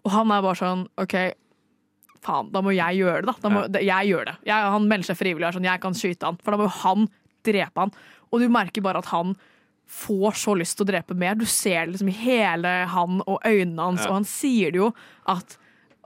Og 0.05 0.11
han 0.11 0.27
er 0.33 0.43
bare 0.43 0.57
sånn 0.57 0.89
OK, 0.99 1.33
faen, 2.23 2.51
da 2.55 2.63
må 2.65 2.75
jeg 2.75 3.01
gjøre 3.03 3.23
det, 3.23 3.31
da. 3.33 3.35
da 3.43 3.51
må, 3.53 3.63
Jeg 3.83 4.11
gjør 4.13 4.29
det. 4.31 4.37
Jeg, 4.47 4.69
han 4.77 4.89
melder 4.91 5.11
seg 5.11 5.19
frivillig 5.19 5.47
og 5.47 5.51
er 5.53 5.57
sånn 5.59 5.71
Jeg 5.71 5.83
kan 5.83 5.97
skyte 5.99 6.29
han, 6.29 6.39
for 6.43 6.55
da 6.55 6.61
må 6.61 6.69
jo 6.69 6.77
han 6.83 7.09
drepe 7.47 7.87
han. 7.87 7.93
Og 8.31 8.41
du 8.41 8.49
merker 8.53 8.85
bare 8.85 9.03
at 9.03 9.11
han 9.11 9.35
får 9.93 10.39
så 10.41 10.55
lyst 10.57 10.79
til 10.79 10.87
å 10.87 10.91
drepe 10.93 11.17
mer. 11.19 11.35
Du 11.37 11.45
ser 11.45 11.85
det 11.85 11.93
liksom 11.97 12.09
i 12.13 12.15
hele 12.17 12.71
han 12.89 13.19
og 13.27 13.43
øynene 13.45 13.83
hans, 13.91 14.05
Ja. 14.05 14.09
og 14.13 14.21
han 14.23 14.29
sier 14.29 14.73
det 14.73 14.81
jo 14.81 14.93
at 15.29 15.59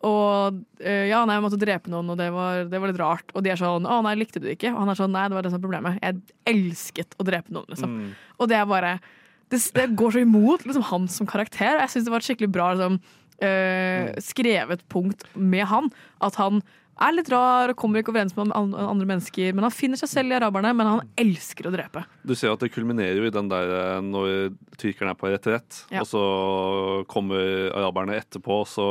og 0.07 0.59
eh, 0.85 1.07
ja, 1.09 1.23
nei, 1.25 1.35
jeg 1.39 1.43
måtte 1.43 1.59
drepe 1.59 1.91
noen, 1.91 2.11
og 2.13 2.19
det 2.21 2.27
var, 2.31 2.67
det 2.69 2.79
var 2.79 2.91
litt 2.91 3.01
rart. 3.01 3.33
Og 3.35 3.43
de 3.43 3.51
er 3.51 3.57
sånn 3.59 3.87
'Å 3.89 4.03
nei, 4.05 4.15
likte 4.15 4.39
du 4.39 4.47
det 4.47 4.59
ikke?' 4.59 4.75
Og 4.75 4.81
han 4.85 4.91
er 4.93 4.99
sånn 4.99 5.11
'Nei, 5.11 5.29
det 5.29 5.35
var 5.35 5.43
det 5.43 5.51
som 5.51 5.61
var 5.61 5.65
problemet. 5.69 5.99
Jeg 6.03 6.21
elsket 6.47 7.17
å 7.19 7.25
drepe 7.25 7.51
noen', 7.51 7.67
liksom. 7.73 7.91
Mm. 7.91 8.11
Og 8.39 8.49
det 8.49 8.57
er 8.57 8.67
bare 8.67 9.01
Det, 9.49 9.59
det 9.75 9.97
går 9.97 10.11
så 10.13 10.21
imot 10.21 10.65
liksom, 10.67 10.83
han 10.83 11.09
som 11.09 11.27
karakter. 11.27 11.77
Og 11.77 11.81
jeg 11.87 11.91
syns 11.91 12.05
det 12.05 12.11
var 12.11 12.19
et 12.19 12.27
skikkelig 12.29 12.53
bra 12.53 12.75
liksom, 12.75 13.01
eh, 13.45 14.15
skrevet 14.23 14.83
punkt 14.93 15.25
med 15.35 15.67
han. 15.71 15.91
At 16.25 16.39
han 16.41 16.63
er 16.97 17.13
litt 17.13 17.29
rar 17.29 17.69
og 17.69 17.77
kommer 17.77 18.01
ikke 18.01 18.09
overens 18.15 18.33
med 18.39 18.55
andre 18.57 19.05
mennesker. 19.09 19.53
Men 19.53 19.67
han 19.67 19.75
finner 19.75 20.01
seg 20.01 20.09
selv 20.09 20.33
i 20.33 20.39
araberne, 20.39 20.71
men 20.79 20.89
han 20.89 21.03
elsker 21.21 21.69
å 21.69 21.73
drepe. 21.75 22.07
Du 22.25 22.33
ser 22.35 22.55
at 22.55 22.63
det 22.65 22.71
kulminerer 22.73 23.19
jo 23.21 23.27
i 23.29 23.35
den 23.35 23.51
der 23.53 23.73
eh, 23.83 24.01
når 24.01 24.55
tyrkerne 24.81 25.13
er 25.13 25.21
på 25.21 25.29
retrett, 25.33 25.83
Ja. 25.93 26.01
og 26.01 26.09
så 26.09 26.25
kommer 27.13 27.69
araberne 27.77 28.17
etterpå, 28.17 28.63
så 28.71 28.89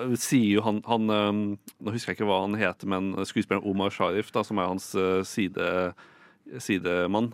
eh, 0.00 0.16
sier 0.16 0.56
jo 0.56 0.64
han, 0.64 0.80
han 0.88 1.06
Nå 1.08 1.92
husker 1.92 2.12
jeg 2.14 2.20
ikke 2.20 2.28
hva 2.30 2.40
han 2.46 2.56
heter, 2.56 2.88
men 2.88 3.12
skuespilleren 3.28 3.68
Omar 3.68 3.92
Sharif, 3.92 4.32
da, 4.32 4.40
som 4.46 4.56
er 4.62 4.70
hans 4.72 4.88
side, 5.28 5.68
sidemann 6.62 7.30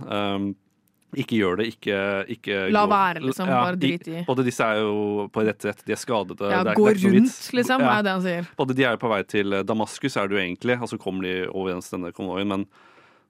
ikke 1.14 1.36
gjør 1.36 1.56
det, 1.60 1.66
ikke, 1.74 1.96
ikke 2.36 2.60
La 2.72 2.86
være, 2.88 3.20
liksom. 3.20 3.46
Bare 3.48 3.76
drit 3.76 4.06
i. 4.08 4.22
Både 4.24 4.44
disse 4.46 4.64
er 4.64 4.78
jo 4.80 5.26
på 5.32 5.44
rett 5.44 5.66
rett, 5.68 5.82
de 5.84 5.92
er 5.92 6.00
skadede. 6.00 6.50
Ja, 6.50 6.62
er, 6.64 6.74
gå 6.78 6.86
rundt, 6.88 7.52
liksom, 7.52 7.80
Ja. 7.84 7.90
er 7.92 7.96
jo 7.98 8.02
det 8.06 8.12
han 8.16 8.22
sier. 8.22 8.48
Både 8.56 8.74
de 8.78 8.84
er 8.84 8.96
jo 8.96 9.02
på 9.02 9.10
vei 9.12 9.22
til 9.28 9.50
Damaskus, 9.68 10.16
er 10.16 10.28
det 10.28 10.36
jo 10.38 10.42
egentlig, 10.42 10.78
og 10.80 10.88
så 10.88 10.98
kommer 10.98 11.22
de 11.28 11.34
overens 11.52 11.90
denne 11.92 12.12
konvoien, 12.16 12.48
men 12.48 12.66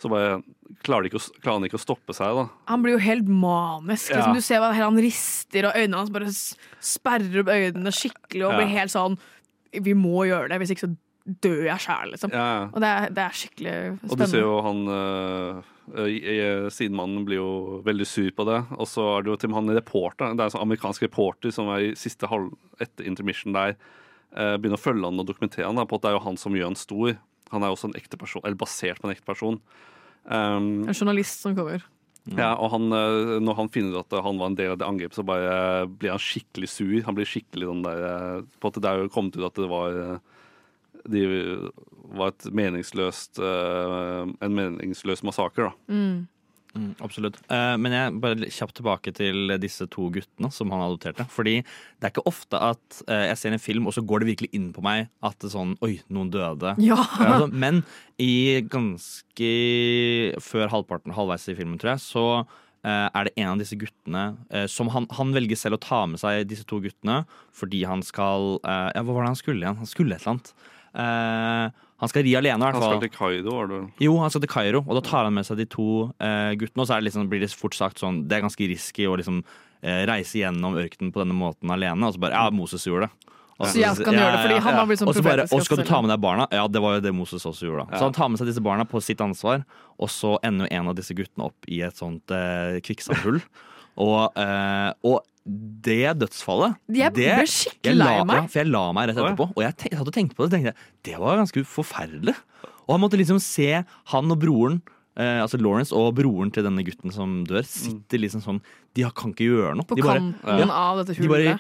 så 0.03 0.11
bare 0.11 0.43
klarer, 0.83 1.07
ikke 1.07 1.18
å, 1.20 1.26
klarer 1.43 1.59
han 1.61 1.64
ikke 1.68 1.78
å 1.78 1.85
stoppe 1.87 2.14
seg, 2.14 2.35
da. 2.35 2.49
Han 2.66 2.83
blir 2.83 2.97
jo 2.97 3.03
helt 3.03 3.26
manisk. 3.28 4.11
Ja. 4.11 4.16
Liksom. 4.18 4.35
Du 4.35 4.41
ser 4.41 4.59
hva 4.62 4.72
han 4.74 4.97
rister, 4.99 5.66
og 5.68 5.74
øynene 5.78 5.97
hans 6.01 6.11
bare 6.11 6.30
sperrer 6.83 7.41
opp 7.43 7.51
øynene 7.55 7.93
skikkelig 7.95 8.47
og 8.47 8.53
Ja. 8.53 8.59
blir 8.59 8.72
helt 8.78 8.91
sånn 8.91 9.18
Vi 9.72 9.95
må 9.95 10.26
gjøre 10.28 10.51
det, 10.51 10.59
hvis 10.61 10.70
ikke 10.74 10.87
så 10.89 10.97
dør 11.25 11.62
jeg 11.68 11.83
sjæl, 11.85 12.12
liksom. 12.14 12.33
Ja. 12.35 12.68
Og 12.73 12.83
det 12.83 12.89
er, 12.89 13.12
det 13.14 13.23
er 13.23 13.37
skikkelig 13.39 13.75
spennende. 13.75 14.11
Og 14.11 14.18
du 14.18 14.25
ser 14.33 14.43
jo 14.43 14.55
han 14.66 14.81
øh, 14.91 15.61
øh, 16.03 16.66
Sidemannen 16.75 17.27
blir 17.29 17.39
jo 17.39 17.81
veldig 17.87 18.07
sur 18.09 18.31
på 18.35 18.47
det. 18.49 18.59
Og 18.75 18.89
så 18.91 19.05
er 19.16 19.23
det 19.23 19.33
jo 19.33 19.37
til 19.39 19.51
og 19.51 19.55
med 19.55 19.61
han 19.61 19.79
reporter, 19.79 20.35
det 20.35 20.43
er 20.43 20.51
en 20.51 20.55
sånn 20.57 20.66
amerikansk 20.66 21.07
reporter 21.07 21.55
som 21.55 21.70
er 21.75 21.93
i 21.93 21.95
siste 21.99 22.31
halv 22.31 22.51
etter 22.83 23.07
intermission 23.07 23.55
der, 23.55 23.77
øh, 24.35 24.57
begynner 24.59 24.81
å 24.81 24.83
følge 24.83 25.07
han 25.07 25.23
og 25.23 25.31
dokumentere 25.31 25.68
han 25.68 25.79
da, 25.79 25.87
på 25.87 26.01
at 26.01 26.05
det 26.07 26.12
er 26.12 26.18
jo 26.18 26.27
han 26.27 26.41
som 26.41 26.59
gjør 26.59 26.73
han 26.73 26.81
stor. 26.81 27.16
Han 27.55 27.62
er 27.62 27.70
jo 27.70 27.79
også 27.79 27.93
en 27.93 27.99
ekte 28.01 28.18
person, 28.18 28.43
eller 28.43 28.59
basert 28.59 28.99
på 29.03 29.07
en 29.07 29.14
ekte 29.14 29.29
person. 29.29 29.59
Um, 30.25 30.87
En 30.89 30.95
journalist 30.95 31.43
som 31.43 31.55
kommer. 31.55 31.83
ja, 32.31 32.53
og 32.55 32.70
han, 32.70 32.85
når 33.43 33.57
han 33.59 33.68
finner 33.75 33.99
ut 33.99 34.07
at 34.07 34.23
han 34.25 34.39
var 34.39 34.53
en 34.53 34.57
del 34.57 34.73
av 34.73 34.79
det 34.79 34.87
angrepet, 34.87 35.18
så 35.18 35.25
bare 35.27 35.87
blir 35.91 36.14
han 36.14 36.23
skikkelig 36.23 36.70
sur. 36.70 36.95
Han 37.05 37.18
blir 37.18 37.27
skikkelig 37.27 37.66
den 37.66 37.83
der 37.83 38.45
På 38.62 38.70
at 38.70 38.79
det 38.79 38.89
er 38.89 39.03
jo 39.03 39.11
kommet 39.12 39.37
ut 39.37 39.49
at 39.49 39.59
det 39.59 39.68
var 39.68 39.99
de 41.11 41.24
var 42.12 42.32
et 42.32 42.46
meningsløst 42.53 43.40
øh, 43.42 44.28
en 44.28 44.55
meningsløs 44.57 45.24
massakre, 45.26 45.70
da. 45.70 45.94
Mm. 45.94 46.28
Mm, 46.72 46.94
absolutt. 47.05 47.36
Uh, 47.53 47.74
men 47.76 47.92
jeg 47.92 48.12
bare 48.22 48.48
kjapt 48.48 48.78
tilbake 48.78 49.12
til 49.12 49.53
disse 49.61 49.84
to 49.92 50.07
guttene 50.14 50.48
som 50.55 50.70
han 50.72 50.80
adopterte. 50.80 51.26
Fordi 51.28 51.59
det 51.61 52.07
er 52.07 52.12
ikke 52.14 52.24
ofte 52.30 52.57
at 52.57 53.03
uh, 53.11 53.26
jeg 53.28 53.38
ser 53.40 53.57
en 53.57 53.61
film, 53.61 53.90
og 53.90 53.96
så 53.96 54.05
går 54.05 54.22
det 54.22 54.30
virkelig 54.30 54.53
inn 54.57 54.70
på 54.72 54.84
meg 54.84 55.11
at 55.20 55.36
det 55.36 55.50
er 55.50 55.55
sånn 55.59 55.76
Oi, 55.84 55.98
noen 56.12 56.32
døde. 56.32 56.72
Ja. 56.92 56.96
Altså, 56.96 57.50
men 57.53 57.82
i 58.20 58.62
ganske 58.72 59.53
før 60.40 60.72
halvparten, 60.72 61.12
halvveis 61.16 61.50
i 61.53 61.57
filmen, 61.59 61.76
tror 61.80 61.94
jeg, 61.94 62.05
så 62.07 62.26
uh, 62.86 63.09
er 63.09 63.28
det 63.28 63.34
en 63.36 63.53
av 63.53 63.62
disse 63.62 63.78
guttene 63.78 64.24
eh, 64.50 64.66
som 64.70 64.90
han, 64.92 65.07
han 65.14 65.32
velger 65.34 65.59
selv 65.59 65.78
å 65.78 65.82
ta 65.82 66.03
med 66.11 66.20
seg 66.22 66.46
disse 66.50 66.66
to 66.68 66.80
guttene 66.82 67.22
fordi 67.57 67.84
han 67.88 68.03
skal 68.07 68.57
eh, 68.59 68.88
Ja, 68.96 69.05
hva 69.05 69.14
var 69.14 69.24
det 69.24 69.32
han 69.34 69.40
skulle 69.40 69.64
igjen? 69.64 69.80
Han 69.82 69.90
skulle 69.90 70.16
et 70.16 70.24
eller 70.24 70.36
annet. 70.36 70.55
Eh, 70.95 71.70
han 72.03 72.11
skal 72.11 72.24
ri 72.26 72.32
alene, 72.34 72.59
i 72.59 72.66
hvert 72.66 72.74
Han 72.74 72.82
skal 72.82 73.03
til 73.05 73.12
Kairo, 73.14 73.53
var 73.55 73.68
det 73.70 73.80
Jo, 74.03 74.16
han 74.18 74.30
skal 74.32 74.43
til 74.43 74.51
Kairo, 74.51 74.80
og 74.82 74.97
da 74.99 75.03
tar 75.07 75.24
han 75.28 75.34
med 75.34 75.47
seg 75.47 75.61
de 75.62 75.66
to 75.70 76.12
eh, 76.18 76.53
guttene. 76.59 76.82
Og 76.82 76.88
så 76.88 76.97
er 76.97 77.03
det 77.03 77.11
liksom, 77.11 77.28
blir 77.30 77.40
det 77.45 77.53
fort 77.55 77.76
sagt 77.78 78.03
sånn 78.03 78.24
Det 78.28 78.38
er 78.38 78.47
ganske 78.47 78.68
risky 78.68 79.07
å 79.07 79.14
liksom 79.20 79.43
eh, 79.82 80.03
reise 80.11 80.40
gjennom 80.43 80.74
ørkenen 80.82 81.12
på 81.14 81.22
denne 81.22 81.36
måten 81.38 81.70
alene. 81.70 82.09
Og 82.09 82.16
så 82.16 82.24
bare 82.26 82.34
Ja, 82.34 82.51
Moses 82.51 82.86
gjorde 82.86 83.07
det. 83.09 83.32
Og 83.62 83.68
Så 83.68 83.78
jeg 83.78 83.95
kan 84.03 84.16
gjøre 84.16 84.32
det, 84.34 84.38
fordi 84.43 84.61
han 84.64 84.74
har 84.74 84.86
blitt 84.88 84.99
sånn 84.99 85.09
Og 85.12 85.22
bare 85.22 85.45
Og 85.55 85.62
skal 85.62 85.78
du 85.78 85.84
ta 85.86 86.01
med 86.03 86.11
deg 86.11 86.22
barna? 86.24 86.49
Ja, 86.51 86.66
det 86.66 86.82
var 86.82 86.97
jo 86.97 87.03
det 87.05 87.12
Moses 87.14 87.45
også 87.47 87.68
gjorde. 87.68 87.86
da 87.86 87.95
Ja. 87.95 87.99
Så 88.01 88.09
han 88.09 88.16
tar 88.16 88.28
med 88.32 88.40
seg 88.40 88.49
disse 88.51 88.64
barna 88.64 88.84
på 88.88 88.99
sitt 89.05 89.20
ansvar, 89.22 89.62
og 90.01 90.09
så 90.11 90.38
ender 90.43 90.66
jo 90.66 90.76
en 90.80 90.88
av 90.88 90.97
disse 90.99 91.14
guttene 91.14 91.47
opp 91.47 91.68
i 91.68 91.82
et 91.86 91.95
sånt 91.95 92.34
eh, 92.34 92.80
kvikksandhull. 92.82 93.38
Og, 93.97 94.32
eh, 94.36 94.93
og 95.05 95.20
det 95.82 96.14
dødsfallet 96.20 96.76
Jeg 96.95 97.12
det, 97.16 97.24
ble 97.34 97.47
skikkelig 97.51 97.90
jeg 97.90 97.97
la- 97.99 98.05
lei 98.18 98.24
meg. 98.24 98.36
Ja, 98.36 98.47
for 98.47 98.59
jeg 98.62 98.68
la 98.70 98.93
meg 98.93 99.09
rett 99.09 99.18
Oi. 99.18 99.24
etterpå, 99.32 99.47
og 99.57 99.62
jeg 99.64 99.76
te- 99.76 99.90
satt 99.97 100.07
og 100.07 100.14
tenkte 100.14 100.36
på 100.38 100.45
det. 100.49 100.53
tenkte 100.55 100.70
jeg, 100.70 100.76
Det 101.03 101.18
var 101.18 101.36
ganske 101.36 101.64
forferdelig. 101.66 102.34
Og 102.86 102.95
han 102.95 103.01
måtte 103.01 103.18
liksom 103.18 103.40
se 103.40 103.84
han 104.12 104.30
og 104.30 104.38
broren, 104.40 104.82
eh, 105.16 105.38
altså 105.42 105.58
Lawrence 105.60 105.92
og 105.96 106.14
broren 106.16 106.52
til 106.54 106.64
denne 106.64 106.84
gutten 106.86 107.12
som 107.12 107.42
dør, 107.48 107.64
sitter 107.66 108.22
liksom 108.22 108.42
sånn 108.44 108.60
De 108.94 109.02
har- 109.06 109.12
kan 109.16 109.32
ikke 109.32 109.46
gjøre 109.48 109.74
noe. 109.76 109.86
På 109.88 109.96
de 109.96 110.02
bare, 110.04 110.20
kanten 110.20 110.70
av 110.70 110.98
dette 111.00 111.16
de 111.16 111.28
bare 111.28 111.54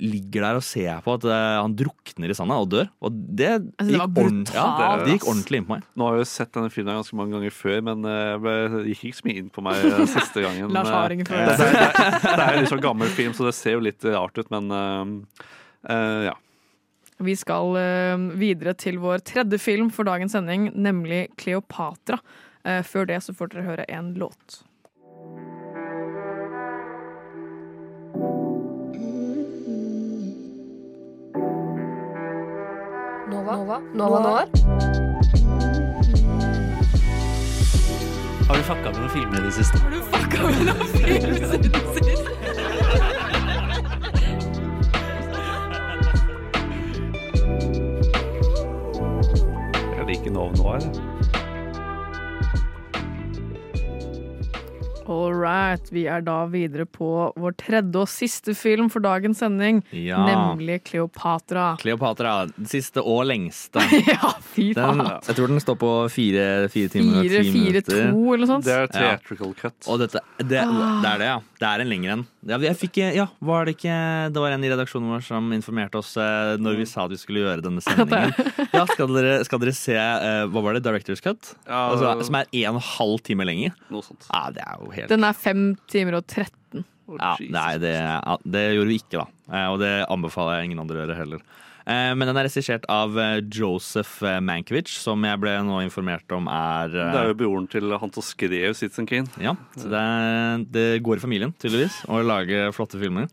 ligger 0.00 0.40
der 0.46 0.56
og 0.56 0.62
ser 0.64 1.02
på 1.04 1.14
at 1.18 1.24
uh, 1.28 1.60
han 1.60 1.74
drukner 1.76 2.32
i 2.32 2.36
sanda 2.38 2.56
og 2.56 2.70
dør. 2.72 2.88
Og 3.04 3.12
det, 3.12 3.50
Altså, 3.76 3.90
det 3.92 3.98
var 4.00 4.08
gikk, 4.08 4.54
ja, 4.56 4.64
brutalt. 4.64 5.04
det 5.04 5.12
gikk 5.18 5.26
ordentlig 5.28 5.60
inn 5.60 5.66
på 5.68 5.74
meg. 5.74 5.84
Nå 6.00 6.06
har 6.08 6.16
jeg 6.16 6.24
jo 6.24 6.30
sett 6.32 6.52
denne 6.56 6.72
filmen 6.72 6.96
ganske 6.96 7.18
mange 7.20 7.36
ganger 7.36 7.52
før, 7.52 7.78
men 7.90 8.08
eh, 8.08 8.48
det 8.80 8.86
gikk 8.94 9.04
ikke 9.10 9.20
så 9.20 9.28
mye 9.28 9.38
inn 9.42 9.52
på 9.52 9.66
meg 9.68 9.84
eh, 9.84 10.02
siste 10.16 10.46
gangen. 10.46 10.72
Lars 10.72 10.88
har 10.88 11.12
ingen 11.12 11.28
følelse. 11.28 11.68
Det, 11.68 11.76
det, 11.76 12.08
det, 12.24 12.32
det 12.32 12.48
er 12.48 12.56
jo 12.56 12.64
litt 12.64 12.72
sånn 12.72 12.84
gammel 12.88 13.12
film, 13.20 13.36
så 13.36 13.50
det 13.50 13.54
ser 13.60 13.76
jo 13.76 13.84
litt 13.84 14.08
rart 14.08 14.40
ut, 14.40 14.50
men 14.56 14.72
uh, 14.72 15.44
eh, 15.92 16.28
ja. 16.30 16.36
Vi 17.20 17.34
skal 17.34 17.74
videre 18.38 18.76
til 18.78 19.00
vår 19.02 19.24
tredje 19.26 19.58
film 19.58 19.88
for 19.90 20.06
dagens 20.06 20.36
sending, 20.36 20.68
nemlig 20.78 21.26
Kleopatra. 21.36 22.20
Eh, 22.64 22.82
før 22.82 23.06
det 23.06 23.20
så 23.24 23.34
får 23.34 23.52
dere 23.52 23.62
høre 23.68 23.84
en 23.88 24.14
låt. 24.14 24.62
Nova? 33.30 33.56
Nova? 33.56 33.80
Nova? 33.94 34.46
Har 38.48 38.56
du 38.56 38.62
fucka 38.62 38.90
med 38.90 38.98
noen 38.98 39.10
filmer 39.12 39.38
i 39.38 39.44
det 39.44 39.52
siste? 39.52 39.78
Har 39.78 39.90
du 39.90 40.00
fucka 40.12 40.42
med 40.46 40.62
noen 40.70 40.86
filmer 40.94 41.54
i 41.54 41.68
det 41.68 41.82
siste? 41.98 43.38
Jeg 49.96 50.06
liker 50.06 50.30
Nov 50.30 50.56
Noir. 50.56 51.07
All 55.08 55.32
right, 55.32 55.80
vi 55.88 56.02
er 56.04 56.20
da 56.20 56.42
videre 56.52 56.84
på 56.84 57.06
vår 57.40 57.54
tredje 57.56 57.96
og 58.02 58.10
siste 58.12 58.52
film 58.54 58.90
for 58.92 59.00
dagens 59.00 59.38
sending, 59.40 59.78
Ja. 59.96 60.18
nemlig 60.26 60.82
Kleopatra. 60.84 61.78
Kleopatra, 61.80 62.34
den 62.52 62.66
siste 62.68 63.00
og 63.00 63.24
lengste. 63.30 63.80
ja, 64.04 64.34
fy 64.52 64.74
Den, 64.76 65.00
faen. 65.00 65.22
jeg 65.30 65.38
tror 65.38 65.48
den 65.48 65.60
står 65.64 65.78
på 65.80 65.92
fire, 66.12 66.44
fire 66.68 66.92
timer 66.92 67.22
og 67.22 67.24
ti 67.24 67.40
minutter. 67.40 67.48
fire, 67.48 67.82
fire, 67.88 68.12
to 68.12 68.34
eller 68.36 68.50
sånt. 68.52 68.68
Det 68.68 68.76
er 68.82 68.92
theatrical 68.92 69.54
cut. 69.56 69.78
Og 69.88 70.02
dette, 70.04 70.20
det, 70.44 70.60
Ah. 70.68 71.00
det 71.00 71.08
er 71.14 71.18
det, 71.24 71.30
ja. 71.32 71.38
Det 71.58 71.66
er 71.66 71.80
en 71.82 71.88
lengre 71.90 72.12
en. 72.18 72.26
Ja, 72.48 72.56
jeg 72.62 72.76
fikk, 72.78 73.00
ja, 73.16 73.24
var 73.42 73.64
det 73.66 73.72
ikke 73.74 74.30
Det 74.32 74.38
var 74.40 74.52
en 74.54 74.62
i 74.62 74.68
redaksjonen 74.70 75.08
vår 75.10 75.24
som 75.26 75.48
informerte 75.52 75.98
oss 75.98 76.12
eh, 76.16 76.52
når 76.62 76.76
vi 76.78 76.84
sa 76.86 77.02
at 77.08 77.10
vi 77.10 77.18
skulle 77.18 77.40
gjøre 77.42 77.64
denne 77.64 77.80
sendingen. 77.84 78.30
Ja, 78.72 78.84
skal 78.86 79.10
dere, 79.10 79.40
skal 79.44 79.58
dere 79.64 79.74
se 79.74 79.96
eh, 79.98 80.44
Hva 80.46 80.62
var 80.62 80.76
det? 80.78 80.84
Directors 80.86 81.20
Cut? 81.24 81.50
Ja, 81.66 81.88
altså, 81.96 82.12
som 82.28 82.38
er 82.38 82.46
en 82.52 82.68
og 82.70 82.78
en 82.78 82.86
halv 82.92 83.18
time 83.26 83.44
lenger. 83.48 83.74
Noe 83.90 84.06
sånt. 84.06 84.28
Ja, 84.30 84.44
det 84.54 84.62
er 84.62 84.78
jo 84.78 84.92
helt 84.92 84.97
Den 85.06 85.24
er 85.24 85.32
fem 85.38 85.76
timer 85.86 86.18
og 86.18 86.26
13. 86.26 86.84
ja, 87.18 87.36
Nei, 87.54 87.78
det, 87.78 87.94
ja, 87.94 88.36
det 88.44 88.66
gjorde 88.76 88.88
vi 88.90 88.98
ikke, 89.00 89.22
da. 89.22 89.26
Eh, 89.54 89.68
Og 89.72 89.78
det 89.80 89.92
anbefaler 90.12 90.58
jeg 90.58 90.70
ingen 90.70 90.82
andre 90.82 90.98
å 90.98 91.02
gjøre 91.06 91.16
heller. 91.16 91.40
Eh, 91.88 92.12
Men 92.14 92.28
den 92.28 92.36
er 92.36 92.44
regissert 92.50 92.84
av 92.92 93.16
eh, 93.16 93.40
Joseph 93.48 94.18
Mankiewicz, 94.44 94.92
som 95.06 95.22
jeg 95.24 95.40
ble 95.40 95.54
nå 95.64 95.78
informert 95.86 96.28
om 96.36 96.50
er 96.52 96.92
eh, 96.92 97.12
Det 97.14 97.20
er 97.22 97.30
jo 97.30 97.38
broren 97.40 97.68
til 97.72 97.94
han 97.96 98.12
som 98.12 98.22
skrev 98.26 98.74
Citizen 98.76 99.06
Kane. 99.08 99.30
Ja, 99.40 99.54
så 99.78 99.88
det, 99.88 100.02
det 100.74 100.88
går 101.06 101.16
i 101.16 101.24
familien, 101.24 101.54
tydeligvis, 101.56 102.02
å 102.12 102.20
lage 102.26 102.66
flotte 102.76 103.00
filmer. 103.00 103.30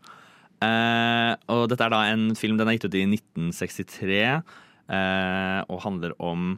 Eh, 0.64 1.32
og 1.52 1.66
dette 1.68 1.84
er 1.84 1.92
da 1.92 1.98
en 2.14 2.30
film 2.38 2.56
Den 2.56 2.70
er 2.70 2.78
gitt 2.78 2.86
ut 2.88 2.94
i 2.96 3.02
1963 3.04 4.22
eh, 4.24 5.60
og 5.68 5.82
handler 5.84 6.14
om 6.22 6.54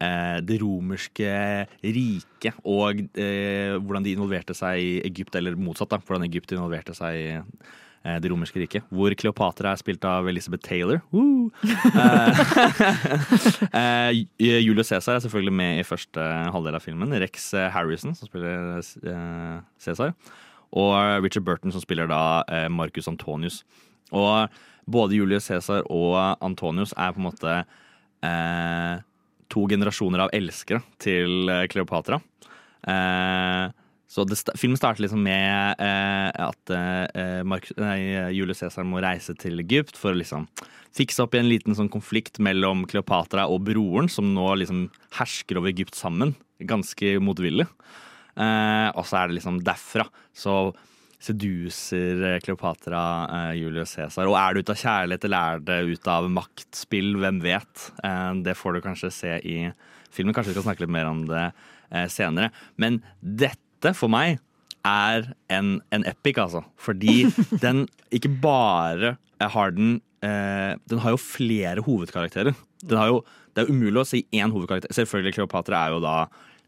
det 0.00 0.56
romerske 0.62 1.30
riket 1.84 2.56
og 2.64 3.02
eh, 3.20 3.76
hvordan 3.76 4.06
de 4.06 4.14
involverte 4.16 4.56
seg 4.56 4.80
i 4.80 4.90
Egypt, 5.04 5.36
eller 5.36 5.58
motsatt, 5.60 5.90
da, 5.92 6.00
hvordan 6.00 6.24
Egypt 6.28 6.54
involverte 6.56 6.94
seg 6.96 7.18
i 7.18 7.26
eh, 7.36 8.16
det 8.22 8.30
romerske 8.32 8.60
riket. 8.62 8.86
Hvor 8.88 9.14
Kleopatra 9.18 9.74
er 9.74 9.80
spilt 9.80 10.04
av 10.08 10.28
Elizabeth 10.30 10.64
Taylor. 10.66 11.00
Eh, 11.90 12.40
eh, 13.80 14.22
Julius 14.40 14.92
Cæsar 14.92 15.18
er 15.18 15.24
selvfølgelig 15.26 15.56
med 15.60 15.82
i 15.82 15.86
første 15.86 16.30
halvdel 16.54 16.78
av 16.78 16.86
filmen. 16.86 17.18
Rex 17.22 17.52
eh, 17.54 17.68
Harrison, 17.74 18.16
som 18.16 18.30
spiller 18.30 18.80
eh, 18.80 19.60
Cæsar. 19.80 20.16
Og 20.70 21.24
Richard 21.24 21.44
Burton, 21.44 21.72
som 21.74 21.82
spiller 21.82 22.10
da 22.10 22.42
eh, 22.48 22.68
Marcus 22.70 23.10
Antonius. 23.10 23.64
Og 24.14 24.48
både 24.90 25.18
Julius 25.18 25.50
Cæsar 25.50 25.84
og 25.90 26.36
Antonius 26.40 26.94
er 26.96 27.14
på 27.14 27.22
en 27.22 27.28
måte 27.28 27.62
eh, 28.24 29.00
to 29.50 29.66
generasjoner 29.70 30.26
av 30.26 30.34
elskere 30.36 30.82
til 31.02 31.50
eh, 31.50 31.66
Kleopatra. 31.70 32.20
Eh, 32.88 33.66
så 34.10 34.24
det, 34.26 34.40
filmen 34.58 34.78
starter 34.78 35.04
liksom 35.04 35.22
med 35.22 35.78
eh, 35.78 36.30
at 36.48 36.72
eh, 36.74 37.42
Mark, 37.46 37.68
nei, 37.78 38.00
Julius 38.34 38.62
Cæsar 38.64 38.86
må 38.88 39.02
reise 39.04 39.36
til 39.38 39.62
Egypt 39.62 39.98
for 39.98 40.14
å 40.14 40.18
liksom 40.18 40.48
fikse 40.96 41.22
opp 41.22 41.36
i 41.36 41.40
en 41.42 41.50
liten 41.50 41.76
sånn 41.78 41.90
konflikt 41.92 42.40
mellom 42.42 42.82
Kleopatra 42.90 43.46
og 43.46 43.62
broren, 43.68 44.10
som 44.10 44.32
nå 44.34 44.48
liksom 44.58 44.88
hersker 45.20 45.60
over 45.60 45.70
Egypt 45.70 45.94
sammen. 45.94 46.34
Ganske 46.58 47.18
motvillig. 47.22 47.68
Eh, 48.34 48.88
og 48.94 49.06
så 49.06 49.20
er 49.20 49.30
det 49.30 49.38
liksom 49.38 49.62
derfra 49.66 50.08
så 50.36 50.72
seduser 51.20 52.22
eh, 52.24 52.38
Kleopatra 52.44 53.02
eh, 53.28 53.54
Julius 53.60 53.94
Cæsar. 53.96 54.28
Og 54.28 54.36
er 54.40 54.54
det 54.56 54.64
ut 54.64 54.72
av 54.72 54.80
kjærlighet 54.80 55.26
eller 55.28 55.54
er 55.54 55.64
det 55.66 55.78
ut 55.92 56.10
av 56.10 56.28
maktspill? 56.32 57.12
Hvem 57.20 57.40
vet? 57.44 57.88
Eh, 58.04 58.30
det 58.46 58.56
får 58.58 58.76
du 58.76 58.84
kanskje 58.84 59.12
se 59.14 59.34
i 59.44 59.56
filmen. 60.10 60.34
Kanskje 60.36 60.54
vi 60.54 60.58
skal 60.58 60.70
snakke 60.70 60.86
litt 60.86 60.94
mer 60.96 61.10
om 61.10 61.26
det 61.28 61.50
senere. 62.10 62.52
Men 62.78 63.00
dette, 63.18 63.90
for 63.98 64.12
meg, 64.12 64.38
er 64.86 65.32
en, 65.50 65.80
en 65.90 66.04
epic, 66.06 66.38
altså. 66.38 66.62
Fordi 66.78 67.24
den 67.64 67.84
ikke 68.14 68.30
bare 68.42 69.16
har 69.40 69.74
den 69.74 69.98
Den 70.20 71.00
har 71.00 71.14
jo 71.14 71.16
flere 71.16 71.80
hovedkarakterer. 71.80 72.52
Den 72.84 72.98
har 73.00 73.08
jo, 73.08 73.22
det 73.56 73.62
er 73.62 73.70
umulig 73.72 74.02
å 74.02 74.04
si 74.04 74.20
én 74.36 74.52
hovedkarakter. 74.52 74.92
Selvfølgelig, 74.92 75.32
Kleopatra 75.38 75.78
er 75.80 75.94
jo 75.94 76.02
da 76.04 76.16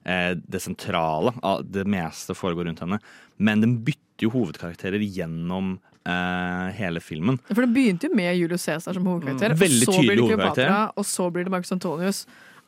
det 0.05 0.61
sentrale. 0.63 1.31
Det 1.63 1.85
meste 1.87 2.35
foregår 2.35 2.65
rundt 2.71 2.81
henne. 2.83 2.99
Men 3.39 3.61
den 3.63 3.77
bytter 3.87 4.27
jo 4.27 4.31
hovedkarakterer 4.35 5.03
gjennom 5.03 5.77
eh, 6.07 6.69
hele 6.79 7.01
filmen. 7.03 7.39
For 7.49 7.63
det 7.65 7.71
begynte 7.75 8.09
jo 8.11 8.17
med 8.19 8.37
Julius 8.39 8.65
Cæsar 8.69 8.95
som 8.99 9.07
hovedkarakter, 9.07 9.55
Mm, 9.55 9.63
og 9.63 9.95
så 9.95 10.01
blir 10.03 10.17
det 10.17 10.27
Cleopatra, 10.27 10.81
og 10.97 11.07
så 11.07 11.29
blir 11.33 11.45
det 11.47 11.55
Marcus 11.55 11.73
Antonius, 11.75 12.21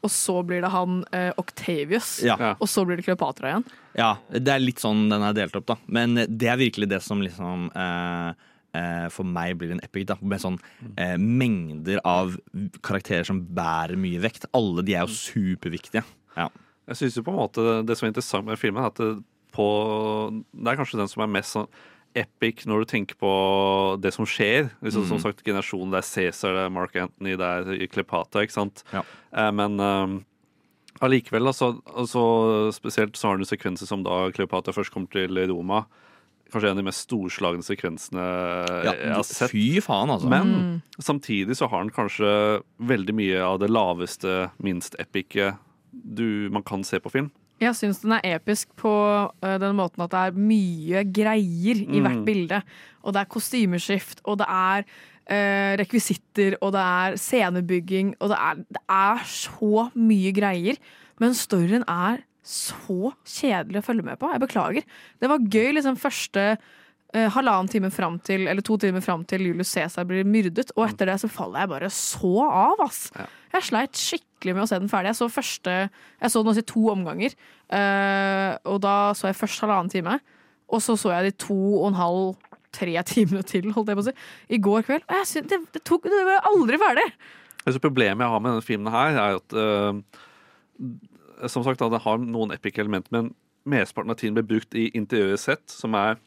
og 0.04 0.10
så 0.12 0.34
blir 0.46 0.60
det 0.62 0.70
han 0.70 1.04
eh, 1.12 1.30
Octavius, 1.40 2.22
Ja. 2.22 2.54
og 2.60 2.68
så 2.68 2.84
blir 2.86 2.96
det 3.00 3.04
Kleopatra 3.06 3.50
igjen. 3.54 3.64
Ja, 3.96 4.16
det 4.30 4.48
er 4.54 4.58
litt 4.62 4.82
sånn 4.82 5.08
den 5.10 5.22
er 5.22 5.32
delt 5.36 5.54
opp, 5.56 5.66
da. 5.66 5.76
Men 5.86 6.14
det 6.14 6.48
er 6.50 6.58
virkelig 6.60 6.88
det 6.90 7.02
som 7.02 7.22
liksom 7.22 7.70
eh, 7.74 8.34
eh, 8.74 9.06
for 9.14 9.24
meg 9.24 9.56
blir 9.58 9.70
det 9.70 9.78
en 9.78 9.84
epic, 9.86 10.06
da. 10.10 10.16
Med 10.20 10.42
sånn 10.42 10.58
eh, 10.96 11.14
mengder 11.18 12.02
av 12.04 12.34
karakterer 12.82 13.24
som 13.24 13.40
bærer 13.54 13.96
mye 13.96 14.20
vekt. 14.26 14.46
Alle 14.54 14.82
de 14.86 14.94
er 14.98 15.06
jo 15.06 15.14
superviktige. 15.14 16.02
Ja. 16.36 16.48
Jeg 16.88 16.96
synes 17.00 17.14
jo 17.16 17.22
på 17.24 17.32
en 17.32 17.38
måte 17.40 17.64
Det 17.86 17.96
som 17.96 18.06
er 18.06 18.12
interessant 18.12 18.44
med 18.46 18.58
filmen, 18.60 18.82
er 18.84 18.90
at 18.92 18.98
det, 19.00 19.24
på, 19.54 19.66
det 20.52 20.68
er 20.72 20.76
kanskje 20.80 20.98
den 21.00 21.08
som 21.08 21.22
er 21.24 21.30
mest 21.38 21.54
sånn 21.54 21.68
epic 22.14 22.64
når 22.70 22.84
du 22.84 22.90
tenker 22.92 23.16
på 23.18 23.30
det 24.02 24.12
som 24.14 24.26
skjer. 24.26 24.68
Liksom, 24.82 25.06
Som 25.08 25.16
Mhm. 25.18 25.22
sagt, 25.22 25.42
generasjonen. 25.46 25.90
Det 25.90 25.98
er 25.98 26.06
Cæsar, 26.30 26.52
det 26.54 26.62
er 26.66 26.70
Mark 26.70 26.94
Anthony, 26.96 27.36
det 27.36 27.40
er 27.42 27.86
Klepata, 27.88 28.42
ikke 28.44 28.52
sant? 28.54 28.84
Ja. 28.92 29.02
Eh, 29.32 29.50
men 29.50 29.78
allikevel, 31.02 31.46
altså, 31.50 31.72
altså, 31.90 32.22
spesielt 32.74 33.16
så 33.18 33.28
har 33.32 33.38
du 33.38 33.44
sekvenser 33.48 33.86
som 33.90 34.04
da 34.06 34.30
Kleopatra 34.34 34.72
først 34.76 34.92
kommer 34.94 35.10
til 35.10 35.34
Roma. 35.50 35.84
Kanskje 36.52 36.70
en 36.70 36.76
av 36.78 36.82
de 36.84 36.86
mest 36.86 37.08
storslagne 37.08 37.64
sekvensene 37.66 38.22
jeg 38.84 39.12
har 39.14 39.24
sett. 39.26 39.50
Fy 39.50 39.80
faen, 39.82 40.12
altså. 40.12 40.28
Men 40.30 40.82
samtidig 41.02 41.56
så 41.58 41.68
har 41.68 41.82
den 41.82 41.90
kanskje 41.90 42.62
veldig 42.78 43.14
mye 43.16 43.40
av 43.42 43.58
det 43.58 43.70
laveste, 43.74 44.50
minst 44.62 44.94
epice 45.02 45.56
du, 46.02 46.48
man 46.52 46.62
kan 46.66 46.82
se 46.84 46.98
på 47.00 47.10
film. 47.12 47.30
Jeg 47.62 47.76
syns 47.78 48.00
den 48.02 48.12
er 48.16 48.24
episk 48.34 48.72
på 48.76 48.90
eh, 49.42 49.58
den 49.62 49.76
måten 49.78 50.02
at 50.02 50.10
det 50.10 50.20
er 50.26 50.38
mye 50.38 51.04
greier 51.14 51.80
i 51.86 52.00
hvert 52.02 52.18
Mm. 52.18 52.24
bilde. 52.26 52.62
Og 53.04 53.14
det 53.14 53.20
er 53.22 53.30
kostymeskift, 53.30 54.20
og 54.24 54.38
det 54.42 54.46
er 54.50 54.84
eh, 55.30 55.76
rekvisitter, 55.80 56.56
og 56.60 56.72
det 56.74 56.80
er 56.82 57.16
scenebygging, 57.16 58.14
og 58.20 58.28
det 58.34 58.38
er, 58.40 58.54
det 58.74 58.82
er 58.90 59.22
så 59.24 59.90
mye 59.94 60.32
greier. 60.36 60.76
Men 61.20 61.32
storyen 61.38 61.84
er 61.88 62.24
så 62.44 63.12
kjedelig 63.24 63.80
å 63.80 63.86
følge 63.86 64.04
med 64.04 64.18
på. 64.20 64.28
Jeg 64.34 64.42
beklager. 64.42 64.82
Det 65.22 65.30
var 65.30 65.38
gøy 65.48 65.72
liksom 65.78 65.96
første 65.96 66.58
halvannen 67.14 67.70
time 67.70 67.90
fram 67.94 68.16
til, 68.26 68.48
eller 68.50 68.64
to 68.66 68.76
timer 68.82 69.02
fram 69.04 69.22
til 69.28 69.44
Julius 69.46 69.70
Cæsar 69.70 70.06
blir 70.08 70.26
myrdet, 70.26 70.72
og 70.74 70.88
etter 70.88 71.06
det 71.10 71.20
så 71.22 71.30
faller 71.30 71.62
jeg 71.62 71.70
bare 71.70 71.90
så 71.94 72.32
av, 72.48 72.82
ass. 72.82 73.04
Jeg 73.54 73.68
sleit 73.68 74.00
skikkelig 74.00 74.56
med 74.56 74.64
å 74.64 74.68
se 74.70 74.80
den 74.80 74.90
ferdig. 74.90 75.12
Jeg 75.12 75.20
så 75.20 75.28
første 75.30 75.74
Jeg 75.84 76.32
så 76.32 76.42
den 76.42 76.50
også 76.50 76.64
i 76.64 76.70
to 76.72 76.82
omganger. 76.90 77.36
eh, 77.70 78.56
og 78.66 78.80
da 78.82 79.12
så 79.14 79.28
jeg 79.30 79.38
først 79.38 79.62
halvannen 79.62 79.92
time, 79.92 80.18
og 80.68 80.82
så 80.82 80.96
så 80.98 81.12
jeg 81.14 81.30
de 81.30 81.36
to 81.44 81.60
og 81.82 81.88
en 81.92 82.00
halv, 82.00 82.34
tre 82.74 82.96
timene 83.06 83.44
til, 83.46 83.70
holdt 83.70 83.92
jeg 83.92 83.98
på 83.98 84.02
å 84.02 84.08
si, 84.08 84.14
i 84.50 84.58
går 84.58 84.82
kveld. 84.88 85.06
Og 85.06 85.16
jeg 85.20 85.30
synes, 85.30 85.48
det, 85.52 85.60
det, 85.76 85.82
tok, 85.86 86.08
det 86.10 86.24
var 86.26 86.48
aldri 86.50 86.80
ferdig! 86.82 87.06
Altså, 87.64 87.80
problemet 87.80 88.24
jeg 88.24 88.32
har 88.34 88.42
med 88.42 88.50
denne 88.50 88.66
filmen 88.66 88.92
her, 88.92 89.18
er 89.22 89.38
at 89.38 89.54
uh, 89.56 91.46
Som 91.48 91.64
sagt, 91.64 91.80
da, 91.80 91.88
det 91.92 92.02
har 92.04 92.18
noen 92.20 92.52
epic 92.54 92.78
element, 92.78 93.06
men 93.14 93.32
mesteparten 93.64 94.12
av 94.12 94.18
tiden 94.20 94.36
blir 94.36 94.48
brukt 94.48 94.76
i 94.76 94.90
interiøret 94.96 95.40
sett, 95.40 95.64
som 95.70 95.94
er 95.96 96.18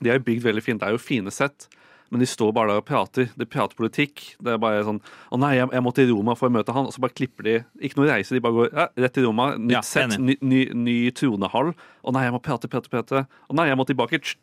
De 0.00 0.10
er 0.10 0.18
jo 0.18 0.26
bygd 0.28 0.44
veldig 0.44 0.62
fint. 0.64 0.80
Det 0.80 0.88
er 0.88 0.96
jo 0.96 1.02
fine 1.02 1.32
sett. 1.34 1.68
Men 2.10 2.22
de 2.22 2.26
står 2.30 2.52
bare 2.54 2.70
der 2.70 2.80
og 2.82 2.86
prater. 2.86 3.30
De 3.34 3.46
prater 3.50 3.74
politikk. 3.78 4.36
Det 4.38 4.52
er 4.52 4.60
bare 4.62 4.84
sånn 4.86 5.00
'Å 5.32 5.38
nei, 5.42 5.56
jeg, 5.56 5.70
jeg 5.72 5.82
må 5.82 5.92
til 5.94 6.12
Roma 6.12 6.36
for 6.38 6.48
å 6.48 6.54
møte 6.54 6.72
han.' 6.72 6.86
Og 6.86 6.94
så 6.94 7.02
bare 7.02 7.16
klipper 7.18 7.42
de. 7.42 7.56
Ikke 7.82 7.98
noe 7.98 8.10
reise, 8.12 8.34
de 8.34 8.40
bare 8.40 8.54
går 8.54 8.70
ja, 8.72 8.86
rett 8.96 9.14
til 9.16 9.26
Roma. 9.26 9.56
Nytt 9.58 9.74
Ja, 9.74 9.80
sett, 9.82 10.18
ny, 10.18 10.36
ny, 10.40 10.60
ny 10.70 11.10
tronehall. 11.10 11.74
'Å 11.74 12.12
nei, 12.14 12.22
jeg 12.28 12.36
må 12.36 12.42
prate, 12.42 12.68
prate, 12.68 12.88
prate.' 12.92 13.26
'Å 13.26 13.58
nei, 13.58 13.66
jeg 13.66 13.76
må 13.76 13.86
tilbake.' 13.86 14.36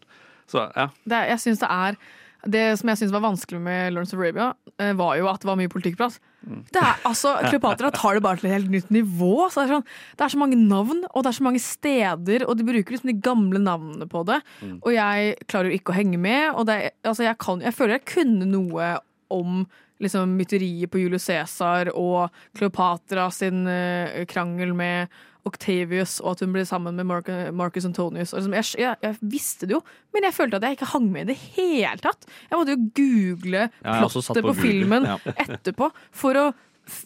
Så 0.47 0.59
ja. 0.75 0.89
Det, 1.07 1.21
jeg 1.29 1.39
synes 1.39 1.59
det 1.63 1.69
er 1.71 1.95
Det 2.43 2.63
som 2.79 2.89
jeg 2.91 2.99
syntes 2.99 3.13
var 3.15 3.23
vanskelig 3.23 3.59
med 3.63 3.93
Lawrence 3.93 4.15
of 4.15 4.19
Arabia, 4.19 4.49
eh, 4.81 4.91
var 4.99 5.15
jo 5.19 5.29
at 5.31 5.43
det 5.43 5.47
var 5.47 5.59
mye 5.59 5.71
politikkprat. 5.71 6.17
Det 6.43 6.81
er, 6.81 6.97
altså, 7.07 7.37
Kleopatra 7.45 7.91
tar 7.95 8.17
det 8.17 8.23
bare 8.25 8.41
til 8.41 8.49
et 8.49 8.57
helt 8.57 8.73
nytt 8.73 8.89
nivå. 8.91 9.47
Så 9.47 9.61
det, 9.61 9.69
er 9.69 9.77
sånn, 9.77 9.85
det 10.19 10.25
er 10.25 10.33
så 10.33 10.41
mange 10.41 10.59
navn, 10.59 11.05
og 11.13 11.23
det 11.23 11.31
er 11.31 11.37
så 11.39 11.45
mange 11.47 11.63
steder, 11.63 12.47
og 12.47 12.59
de 12.59 12.67
bruker 12.67 12.95
liksom 12.95 13.13
de 13.13 13.21
gamle 13.23 13.61
navnene 13.63 14.09
på 14.11 14.25
det. 14.27 14.41
Og 14.81 14.91
jeg 14.95 15.37
klarer 15.47 15.71
jo 15.71 15.79
ikke 15.79 15.95
å 15.95 15.97
henge 15.97 16.19
med. 16.19 16.49
Og 16.51 16.67
det, 16.67 16.77
altså, 17.07 17.27
jeg, 17.29 17.39
kan, 17.43 17.63
jeg 17.63 17.77
føler 17.77 17.97
jeg 17.97 18.09
kunne 18.11 18.49
noe 18.49 18.91
om 19.33 19.63
liksom, 20.03 20.35
myteriet 20.37 20.91
på 20.91 20.99
Julius 20.99 21.29
Cæsar 21.29 21.93
og 21.95 22.33
Kleopatra 22.57 23.29
sin 23.33 23.63
uh, 23.69 24.23
krangel 24.29 24.75
med 24.77 25.13
Octavius, 25.47 26.19
og 26.23 26.35
at 26.35 26.43
hun 26.45 26.53
blir 26.55 26.67
sammen 26.67 26.95
med 26.95 27.07
Mark, 27.09 27.29
Marcus 27.55 27.87
Antonius. 27.87 28.31
Liksom, 28.35 28.53
jeg, 28.55 28.67
jeg, 28.79 28.99
jeg 29.03 29.31
visste 29.33 29.67
det 29.67 29.75
jo, 29.75 29.81
men 30.15 30.27
jeg 30.27 30.35
følte 30.37 30.59
at 30.59 30.67
jeg 30.67 30.77
ikke 30.77 30.91
hang 30.93 31.09
med 31.11 31.25
i 31.25 31.33
det 31.33 31.39
hele 31.57 31.97
tatt. 32.03 32.27
Jeg 32.49 32.59
måtte 32.59 32.75
jo 32.75 32.91
google 32.99 33.65
plottet 33.81 34.29
på 34.39 34.53
på, 34.53 34.53
filmen 34.61 35.09
ja. 35.09 35.17
etterpå 35.45 35.89
for 36.15 36.39
å 36.39 36.45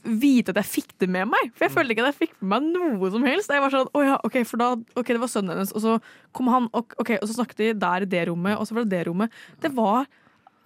vite 0.03 0.53
at 0.53 0.61
jeg 0.61 0.69
fikk 0.69 0.93
det 1.03 1.09
med 1.13 1.29
meg. 1.29 1.51
For 1.55 1.67
jeg 1.67 1.73
følte 1.73 1.93
ikke 1.93 2.05
at 2.05 2.13
jeg 2.13 2.19
fikk 2.27 2.37
med 2.41 2.53
meg 2.53 2.69
noe 2.77 3.11
som 3.13 3.25
helst. 3.27 3.51
Jeg 3.53 3.63
var 3.63 3.73
sånn, 3.73 3.89
oh 3.97 4.05
ja, 4.05 4.15
ok, 4.25 4.39
for 4.49 4.61
da, 4.61 4.69
ok, 4.97 5.11
Det 5.13 5.21
var 5.21 5.33
sønnen 5.33 5.53
hennes, 5.53 5.73
og 5.73 5.83
så 5.83 5.97
kom 6.37 6.49
han, 6.53 6.69
ok, 6.73 7.17
og 7.19 7.25
så 7.25 7.35
snakket 7.35 7.61
de 7.61 7.73
der 7.81 8.05
i 8.05 8.09
det 8.09 8.23
rommet, 8.31 8.57
og 8.57 8.69
så 8.69 8.77
var 8.77 8.87
det 8.87 8.95
det 8.95 9.03
rommet. 9.09 9.43
Det 9.61 9.73
var 9.77 10.09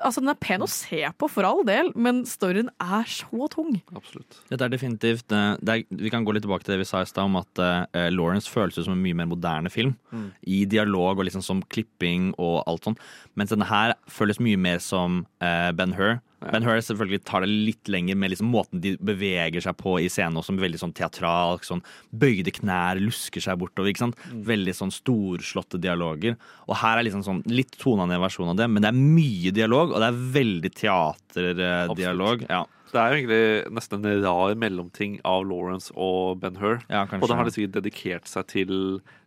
Altså, 0.01 0.23
Den 0.23 0.33
er 0.33 0.39
pen 0.41 0.65
å 0.65 0.69
se 0.69 1.01
på, 1.17 1.29
for 1.31 1.47
all 1.47 1.63
del, 1.67 1.91
men 1.95 2.23
storyen 2.29 2.71
er 2.81 3.07
så 3.09 3.49
tung. 3.53 3.75
Absolutt. 3.95 4.39
Dette 4.49 4.67
er 4.67 4.73
definitivt 4.73 5.35
eh, 5.35 5.53
det 5.61 5.75
er, 5.75 5.85
Vi 6.01 6.11
kan 6.13 6.25
gå 6.25 6.35
litt 6.35 6.45
tilbake 6.45 6.65
til 6.65 6.75
det 6.75 6.81
vi 6.83 6.89
sa 6.89 7.03
i 7.03 7.09
stad 7.09 7.29
om 7.29 7.39
at 7.39 7.61
uh, 7.61 8.09
Lawrence 8.13 8.49
føles 8.49 8.77
ut 8.77 8.87
som 8.87 8.95
en 8.95 9.03
mye 9.03 9.17
mer 9.17 9.29
moderne 9.31 9.71
film. 9.73 9.95
Mm. 10.11 10.27
I 10.57 10.63
dialog 10.69 11.21
og 11.21 11.27
liksom 11.27 11.45
som 11.45 11.63
klipping 11.73 12.31
og 12.37 12.61
alt 12.69 12.89
sånn. 12.89 12.99
Mens 13.39 13.53
denne 13.53 13.69
her 13.69 13.95
føles 14.11 14.41
mye 14.43 14.59
mer 14.59 14.81
som 14.83 15.23
uh, 15.43 15.71
Ben 15.77 15.95
Hur. 15.97 16.19
Ben 16.41 16.65
Hur 16.65 16.79
selvfølgelig 16.81 17.21
tar 17.29 17.45
det 17.45 17.51
litt 17.51 17.91
lenger 17.91 18.17
med 18.17 18.33
liksom 18.33 18.49
måten 18.49 18.81
de 18.81 18.95
beveger 18.97 19.61
seg 19.61 19.77
på 19.77 19.97
i 20.01 20.09
scenen, 20.09 20.39
også, 20.39 20.49
som 20.49 20.61
veldig 20.61 20.81
sånn 20.81 20.95
teatralsk. 20.97 21.67
Sånn 21.67 21.83
bøyde 22.09 22.53
knær, 22.55 23.01
lusker 23.01 23.43
seg 23.43 23.59
bortover. 23.61 23.91
ikke 23.91 24.05
sant? 24.07 24.27
Veldig 24.49 24.75
sånn 24.77 24.93
storslåtte 24.95 25.79
dialoger. 25.81 26.39
Og 26.67 26.75
her 26.81 26.97
er 26.97 27.07
liksom 27.07 27.25
sånn 27.27 27.43
litt 27.51 27.77
tona 27.81 28.07
ned 28.09 28.23
versjon 28.23 28.49
av 28.53 28.57
det, 28.57 28.69
men 28.71 28.83
det 28.83 28.89
er 28.89 29.01
mye 29.01 29.53
dialog, 29.55 29.93
og 29.93 30.01
det 30.01 30.09
er 30.09 30.21
veldig 30.41 30.73
teaterdialog. 30.81 32.47
Ja. 32.49 32.65
Det 32.91 32.99
er 32.99 33.13
jo 33.13 33.19
egentlig 33.21 33.75
nesten 33.77 34.03
en 34.03 34.23
rar 34.25 34.57
mellomting 34.59 35.13
av 35.27 35.45
Lawrence 35.47 35.93
og 35.95 36.41
Ben 36.41 36.57
Hur. 36.59 36.81
Ja, 36.91 37.05
og 37.07 37.29
da 37.29 37.37
har 37.39 37.47
de 37.47 37.53
sikkert 37.55 37.77
dedikert 37.77 38.27
seg 38.27 38.49
til 38.51 38.73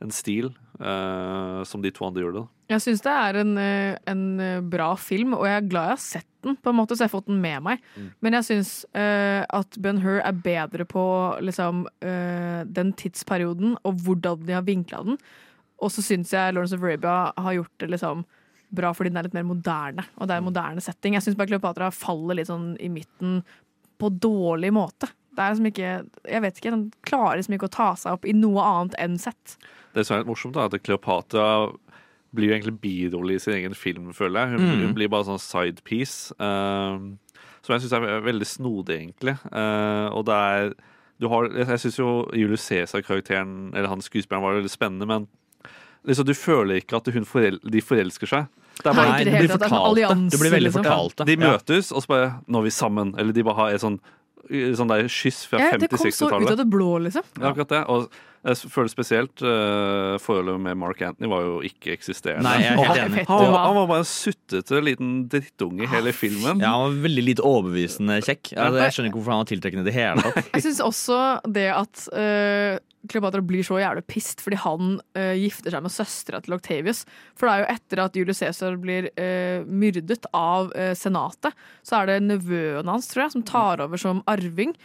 en 0.04 0.12
stil 0.12 0.50
uh, 0.82 1.62
som 1.64 1.80
de 1.84 1.92
to 1.94 2.04
andre 2.04 2.26
gjør 2.26 2.36
det. 2.36 2.44
Jeg 2.70 2.80
syns 2.80 3.02
det 3.04 3.12
er 3.12 3.38
en, 3.42 3.56
eh, 3.60 3.96
en 4.08 4.22
eh, 4.40 4.60
bra 4.60 4.94
film, 4.96 5.34
og 5.36 5.44
jeg 5.44 5.58
er 5.58 5.66
glad 5.68 5.90
jeg 5.90 5.96
har 5.98 6.04
sett 6.04 6.30
den, 6.46 6.56
på 6.56 6.72
en 6.72 6.78
måte, 6.78 6.96
så 6.96 7.04
jeg 7.04 7.10
har 7.10 7.16
fått 7.16 7.28
den 7.28 7.40
med 7.40 7.64
meg. 7.64 7.82
Men 8.24 8.36
jeg 8.36 8.44
syns 8.48 8.70
uh, 8.92 9.44
at 9.48 9.78
Ben 9.80 10.02
Hur 10.02 10.18
er 10.20 10.40
bedre 10.44 10.84
på 10.84 11.04
liksom, 11.40 11.86
uh, 12.04 12.60
den 12.68 12.92
tidsperioden 13.00 13.78
og 13.80 14.02
hvordan 14.04 14.44
de 14.44 14.52
har 14.52 14.66
vinkla 14.66 15.00
den. 15.06 15.16
Og 15.80 15.92
så 15.92 16.04
syns 16.04 16.34
jeg 16.36 16.52
Lawrence 16.52 16.76
of 16.76 16.84
Arabia 16.84 17.32
har 17.32 17.56
gjort 17.56 17.72
det 17.80 17.88
liksom 17.94 18.26
bra 18.74 18.90
fordi 18.92 19.12
den 19.12 19.20
er 19.22 19.28
litt 19.28 19.36
mer 19.36 19.46
moderne. 19.48 20.04
Og 20.18 20.28
det 20.28 20.36
er 20.36 20.42
en 20.42 20.48
moderne 20.50 20.84
setting. 20.84 21.16
Jeg 21.16 21.24
syns 21.24 21.38
bare 21.38 21.52
Kleopatra 21.52 21.90
faller 21.94 22.38
litt 22.38 22.50
sånn 22.50 22.74
i 22.82 22.90
midten 22.92 23.40
på 24.00 24.10
dårlig 24.12 24.72
måte. 24.74 25.08
Det 25.34 25.42
er 25.42 25.54
liksom 25.54 25.70
ikke 25.70 25.92
Jeg 26.30 26.42
vet 26.44 26.58
ikke, 26.58 26.70
Den 26.70 26.84
klarer 27.06 27.40
liksom 27.40 27.56
ikke 27.56 27.70
å 27.70 27.76
ta 27.76 27.88
seg 27.98 28.18
opp 28.18 28.28
i 28.28 28.34
noe 28.36 28.62
annet 28.62 28.98
enn 29.02 29.16
sett. 29.18 29.56
Det 29.94 30.04
som 30.04 30.16
er 30.16 30.22
litt 30.22 30.30
morsomt, 30.30 30.58
er 30.58 30.68
at 30.68 30.84
Kleopatra 30.84 31.46
blir 32.34 32.50
jo 32.50 32.54
egentlig 32.56 32.80
birolle 32.82 33.36
i 33.36 33.42
sin 33.42 33.54
egen 33.54 33.74
film, 33.78 34.12
føler 34.12 34.40
jeg. 34.44 34.58
Hun, 34.58 34.66
Mm. 34.68 34.80
hun 34.86 34.94
blir 34.94 35.08
bare 35.08 35.24
sånn 35.28 35.40
sidepiece. 35.40 36.32
Um, 36.38 37.18
som 37.62 37.74
jeg 37.74 37.82
syns 37.84 37.92
er 37.96 38.20
veldig 38.26 38.46
snodig, 38.46 38.98
egentlig. 39.00 39.38
Uh, 39.52 40.10
og 40.14 40.26
det 40.26 40.34
er 40.34 40.74
du 41.20 41.28
har, 41.30 41.46
Jeg, 41.48 41.78
syns 41.78 41.96
jo 41.98 42.28
Julius 42.34 42.64
Cæsar-karakteren, 42.68 43.70
eller 43.74 43.88
han 43.88 44.00
skuespilleren, 44.02 44.42
var 44.42 44.56
veldig 44.58 44.70
spennende, 44.72 45.06
men 45.06 45.28
liksom, 46.04 46.26
du 46.26 46.34
føler 46.34 46.80
ikke 46.82 46.96
at 46.98 47.06
hun 47.14 47.24
forel, 47.24 47.60
de 47.62 47.80
forelsker 47.80 48.26
seg. 48.26 48.48
Det 48.82 48.90
er 48.90 48.96
bare, 48.98 49.12
Nei, 49.12 49.24
det 49.24 49.38
blir 49.38 49.52
fortalt, 49.54 50.30
det 50.32 50.40
blir 50.40 50.50
veldig 50.50 50.72
liksom. 50.72 50.82
fortalt 50.84 51.20
Ja. 51.22 51.24
De 51.24 51.36
møtes, 51.38 51.92
og 51.94 52.02
så 52.02 52.10
bare 52.10 52.30
Nå 52.48 52.58
er 52.58 52.62
vi 52.66 52.70
sammen. 52.74 53.14
Eller 53.16 53.32
de 53.32 53.44
bare 53.46 53.54
har 53.54 53.70
et 53.76 53.80
sånn, 53.80 54.00
sånn 54.50 54.88
der 54.90 55.06
kyss 55.06 55.44
fra 55.46 55.58
Ja, 55.62 55.76
det 55.78 55.88
kom 55.90 56.10
så 56.10 56.26
ut 56.26 56.50
av 56.50 56.56
det 56.58 56.66
blå, 56.68 56.98
liksom. 57.06 57.22
Ja, 57.38 57.52
akkurat 57.52 57.68
det. 57.68 57.84
Og 57.88 58.10
jeg 58.44 58.70
føler 58.74 58.90
spesielt 58.92 59.42
uh, 59.44 60.14
forholdet 60.20 60.60
med 60.60 60.76
Mark 60.76 61.00
Anthony 61.06 61.30
var 61.32 61.44
jo 61.46 61.54
ikke 61.64 61.94
eksisterende. 61.94 62.44
Nei, 62.44 62.58
jeg 62.60 62.72
er 62.74 62.80
helt 62.82 62.90
han, 62.90 63.12
enig. 63.14 63.26
han, 63.30 63.44
var- 63.54 63.62
han 63.64 63.76
var 63.78 63.86
bare 63.88 64.02
en 64.04 64.08
suttete 64.10 64.80
liten 64.84 65.12
drittunge 65.32 65.86
i 65.86 65.90
hele 65.90 66.12
filmen. 66.12 66.60
Ja, 66.60 66.74
han 66.76 66.90
var 66.90 66.98
veldig 67.06 67.24
lite 67.30 67.44
overbevisende 67.48 68.18
kjekk. 68.26 68.52
Altså, 68.52 68.82
jeg 68.82 68.96
skjønner 68.96 69.10
ikke 69.12 69.20
hvorfor 69.22 69.34
han 69.36 69.44
var 69.44 69.52
tiltrekkende 69.52 69.84
i 69.86 69.88
det 69.88 69.94
hele 69.96 70.24
tatt. 70.26 70.50
Jeg 70.58 70.66
syns 70.66 70.82
også 70.84 71.20
det 71.56 71.64
at 71.72 72.02
uh, 72.12 72.76
Kleopatra 73.10 73.42
blir 73.44 73.64
så 73.66 73.76
jævlig 73.80 74.04
pissed 74.08 74.40
fordi 74.44 74.60
han 74.62 74.94
uh, 75.16 75.32
gifter 75.40 75.74
seg 75.74 75.84
med 75.84 75.92
søstera 75.92 76.42
til 76.44 76.56
Octavius. 76.56 77.02
For 77.36 77.48
det 77.48 77.54
er 77.56 77.64
jo 77.64 77.70
etter 77.78 78.04
at 78.04 78.20
Julius 78.20 78.40
Cæsar 78.44 78.76
blir 78.80 79.08
uh, 79.16 79.64
myrdet 79.68 80.28
av 80.36 80.68
uh, 80.76 80.92
senatet, 80.98 81.56
så 81.84 82.02
er 82.02 82.12
det 82.12 82.20
nevøen 82.28 82.88
hans, 82.92 83.08
tror 83.12 83.26
jeg, 83.26 83.34
som 83.38 83.44
tar 83.48 83.84
over 83.84 84.00
som 84.00 84.20
arving. 84.30 84.76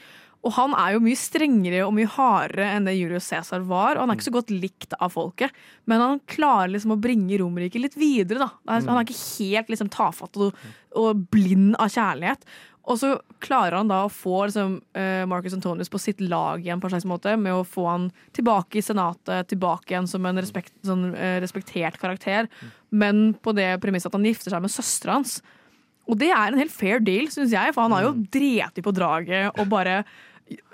Og 0.47 0.53
han 0.55 0.71
er 0.79 0.93
jo 0.95 1.01
mye 1.03 1.19
strengere 1.19 1.81
og 1.83 1.91
mye 1.97 2.07
hardere 2.13 2.69
enn 2.71 2.85
det 2.87 2.95
Julius 2.95 3.27
Cæsar 3.27 3.65
var. 3.67 3.97
Og 3.97 4.05
han 4.05 4.13
er 4.13 4.19
ikke 4.19 4.29
så 4.29 4.35
godt 4.37 4.53
likt 4.55 4.95
av 4.95 5.11
folket, 5.11 5.55
men 5.89 5.99
han 6.03 6.21
klarer 6.31 6.71
liksom 6.71 6.95
å 6.95 7.01
bringe 7.01 7.41
Romerriket 7.41 7.83
litt 7.83 7.99
videre. 7.99 8.47
da. 8.47 8.49
Han 8.71 8.95
er 8.95 9.03
ikke 9.03 9.19
helt 9.19 9.73
liksom 9.73 9.91
tafatt 9.91 10.39
og, 10.39 10.55
og 10.95 11.25
blind 11.33 11.75
av 11.75 11.91
kjærlighet. 11.91 12.47
Og 12.89 12.97
så 12.97 13.11
klarer 13.43 13.77
han 13.77 13.89
da 13.91 13.99
å 14.05 14.11
få 14.11 14.47
liksom, 14.47 14.79
eh, 14.97 15.25
Marcus 15.29 15.53
Antonius 15.53 15.91
på 15.91 15.99
sitt 16.01 16.23
lag 16.23 16.63
igjen, 16.63 16.79
på 16.81 16.87
en 16.87 16.95
slags 16.95 17.05
måte, 17.05 17.35
med 17.37 17.53
å 17.53 17.67
få 17.67 17.85
han 17.85 18.07
tilbake 18.33 18.79
i 18.79 18.85
senatet, 18.85 19.51
tilbake 19.51 19.93
igjen 19.93 20.09
som 20.09 20.25
en 20.25 20.39
respekt, 20.41 20.73
sånn, 20.87 21.13
eh, 21.13 21.37
respektert 21.43 21.99
karakter, 22.01 22.49
men 22.89 23.35
på 23.35 23.53
det 23.53 23.75
premisset 23.83 24.09
at 24.09 24.17
han 24.17 24.25
gifter 24.25 24.55
seg 24.55 24.63
med 24.63 24.73
søstera 24.73 25.19
hans. 25.19 25.41
Og 26.09 26.17
det 26.17 26.31
er 26.33 26.47
en 26.47 26.57
helt 26.57 26.73
fair 26.73 26.99
deal, 26.99 27.27
syns 27.29 27.53
jeg, 27.53 27.75
for 27.75 27.85
han 27.85 27.93
har 27.93 28.07
jo 28.07 28.25
dreti 28.33 28.81
på 28.81 28.95
draget 28.95 29.53
og 29.59 29.69
bare 29.69 30.03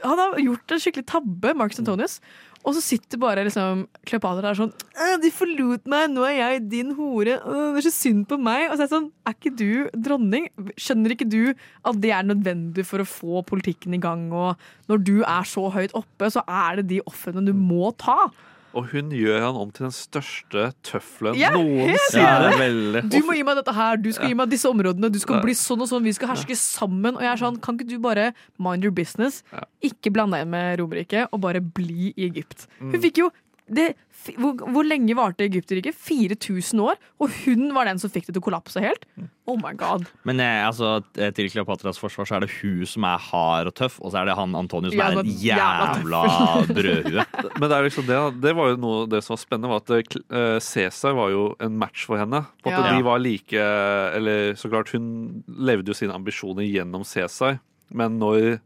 Han 0.03 0.21
har 0.21 0.37
gjort 0.39 0.71
en 0.71 0.81
skikkelig 0.81 1.07
tabbe, 1.09 1.53
Marcus 1.57 1.81
Antonius. 1.81 2.19
Og 2.65 2.73
så 2.73 2.81
sitter 2.81 3.19
bare 3.21 3.43
liksom 3.45 3.83
Kleopatra 4.09 4.47
der 4.47 4.57
sånn 4.57 4.73
'De 5.21 5.29
forlot 5.29 5.85
meg, 5.85 6.09
nå 6.09 6.25
er 6.25 6.35
jeg 6.39 6.69
din 6.69 6.95
hore. 6.97 7.37
Åh, 7.37 7.75
det 7.75 7.83
er 7.83 7.89
så 7.89 7.93
synd 7.93 8.25
på 8.27 8.39
meg.' 8.41 8.71
Og 8.71 8.77
så 8.77 8.81
er 8.81 8.87
jeg 8.87 8.95
sånn 8.95 9.11
Er 9.25 9.33
ikke 9.37 9.55
du 9.55 9.89
dronning? 9.93 10.49
Skjønner 10.73 11.13
ikke 11.13 11.29
du 11.29 11.53
at 11.85 12.01
det 12.01 12.11
er 12.11 12.23
nødvendig 12.25 12.85
for 12.85 12.99
å 12.99 13.05
få 13.05 13.45
politikken 13.45 13.93
i 13.93 14.01
gang? 14.01 14.31
Og 14.33 14.57
når 14.89 15.03
du 15.03 15.21
er 15.21 15.45
så 15.45 15.69
høyt 15.69 15.93
oppe, 15.93 16.31
så 16.31 16.41
er 16.47 16.77
det 16.81 16.87
de 16.89 17.01
ofrene 17.05 17.45
du 17.45 17.53
må 17.53 17.95
ta. 17.97 18.31
Og 18.75 18.89
hun 18.91 19.09
gjør 19.15 19.39
han 19.39 19.55
om 19.55 19.69
til 19.71 19.85
den 19.85 19.93
største 19.95 20.65
tøffelen 20.83 21.37
Ja, 21.39 21.51
noensinne. 21.55 22.23
Ja, 22.25 23.01
Du 23.07 23.21
må 23.23 23.35
gi 23.37 23.43
meg 23.47 23.55
dette 23.61 23.71
her, 23.73 23.95
du 23.97 24.09
skal 24.11 24.27
gi 24.27 24.35
meg 24.35 24.49
disse 24.51 24.67
områdene, 24.67 25.09
du 25.13 25.19
skal 25.21 25.39
bli 25.45 25.55
sånn 25.55 25.79
og 25.85 25.87
sånn, 25.87 26.03
vi 26.03 26.11
skal 26.17 26.33
herske 26.33 26.57
sammen. 26.59 27.15
Og 27.15 27.23
jeg 27.23 27.31
er 27.31 27.39
sånn, 27.39 27.59
kan 27.63 27.79
ikke 27.79 27.87
du 27.93 27.97
bare 28.03 28.33
mind 28.59 28.83
your 28.83 28.91
business, 28.91 29.43
ikke 29.85 30.11
blande 30.11 30.41
deg 30.41 30.47
med 30.51 30.79
Romerriket, 30.81 31.29
og 31.31 31.39
bare 31.45 31.61
bli 31.63 32.11
i 32.17 32.27
Egypt? 32.27 32.67
Hun 32.79 32.91
Mm. 32.91 33.01
fikk 33.01 33.17
jo 33.23 33.31
det, 33.65 33.95
hvor, 34.37 34.57
hvor 34.73 34.85
lenge 34.85 35.15
varte 35.17 35.45
Egypterriket? 35.45 35.95
4000 35.97 36.81
år? 36.81 36.99
Og 37.21 37.31
hun 37.43 37.71
var 37.73 37.87
den 37.89 37.97
som 38.01 38.11
fikk 38.13 38.27
det 38.27 38.35
til 38.35 38.41
å 38.41 38.45
kollapse 38.45 38.81
helt? 38.83 39.07
Oh 39.49 39.57
my 39.57 39.71
god. 39.77 40.05
Men 40.25 40.41
eh, 40.41 40.61
altså, 40.65 40.99
eh, 41.17 41.31
til 41.33 41.49
Kleopatras 41.53 41.97
forsvar 42.01 42.29
så 42.29 42.37
er 42.37 42.45
det 42.45 42.51
hun 42.59 42.85
som 42.89 43.05
er 43.09 43.21
hard 43.27 43.69
og 43.71 43.75
tøff, 43.77 43.97
og 44.01 44.13
så 44.13 44.21
er 44.21 44.29
det 44.29 44.37
han 44.37 44.53
Antonius 44.57 44.93
som 44.93 45.01
Ja, 45.01 45.09
er 45.11 45.21
en 45.21 45.31
jævla 45.45 46.21
jævla 46.25 46.75
brødhue. 46.77 47.25
Men 47.59 47.65
det 47.69 47.77
er 47.77 47.87
liksom 47.87 48.07
det, 48.09 48.19
det 48.45 48.55
var 48.57 48.71
jo 48.73 48.79
noe 48.85 49.07
det 49.09 49.23
som 49.25 49.35
var 49.35 49.41
spennende, 49.43 49.73
var 49.73 49.83
at 49.83 50.19
uh, 50.29 50.57
Cæsar 50.61 51.17
var 51.17 51.33
jo 51.33 51.47
en 51.65 51.77
match 51.81 52.05
for 52.09 52.21
henne. 52.21 52.45
På 52.61 52.73
at 52.73 52.79
Ja. 52.85 52.93
De 52.95 53.05
var 53.05 53.21
like 53.21 53.65
Eller 54.17 54.53
så 54.59 54.69
klart, 54.69 54.91
hun 54.93 55.43
levde 55.47 55.89
jo 55.89 55.97
sine 55.97 56.13
ambisjoner 56.13 56.65
gjennom 56.67 57.05
Cæsar, 57.07 57.59
men 57.93 58.17
når 58.21 58.59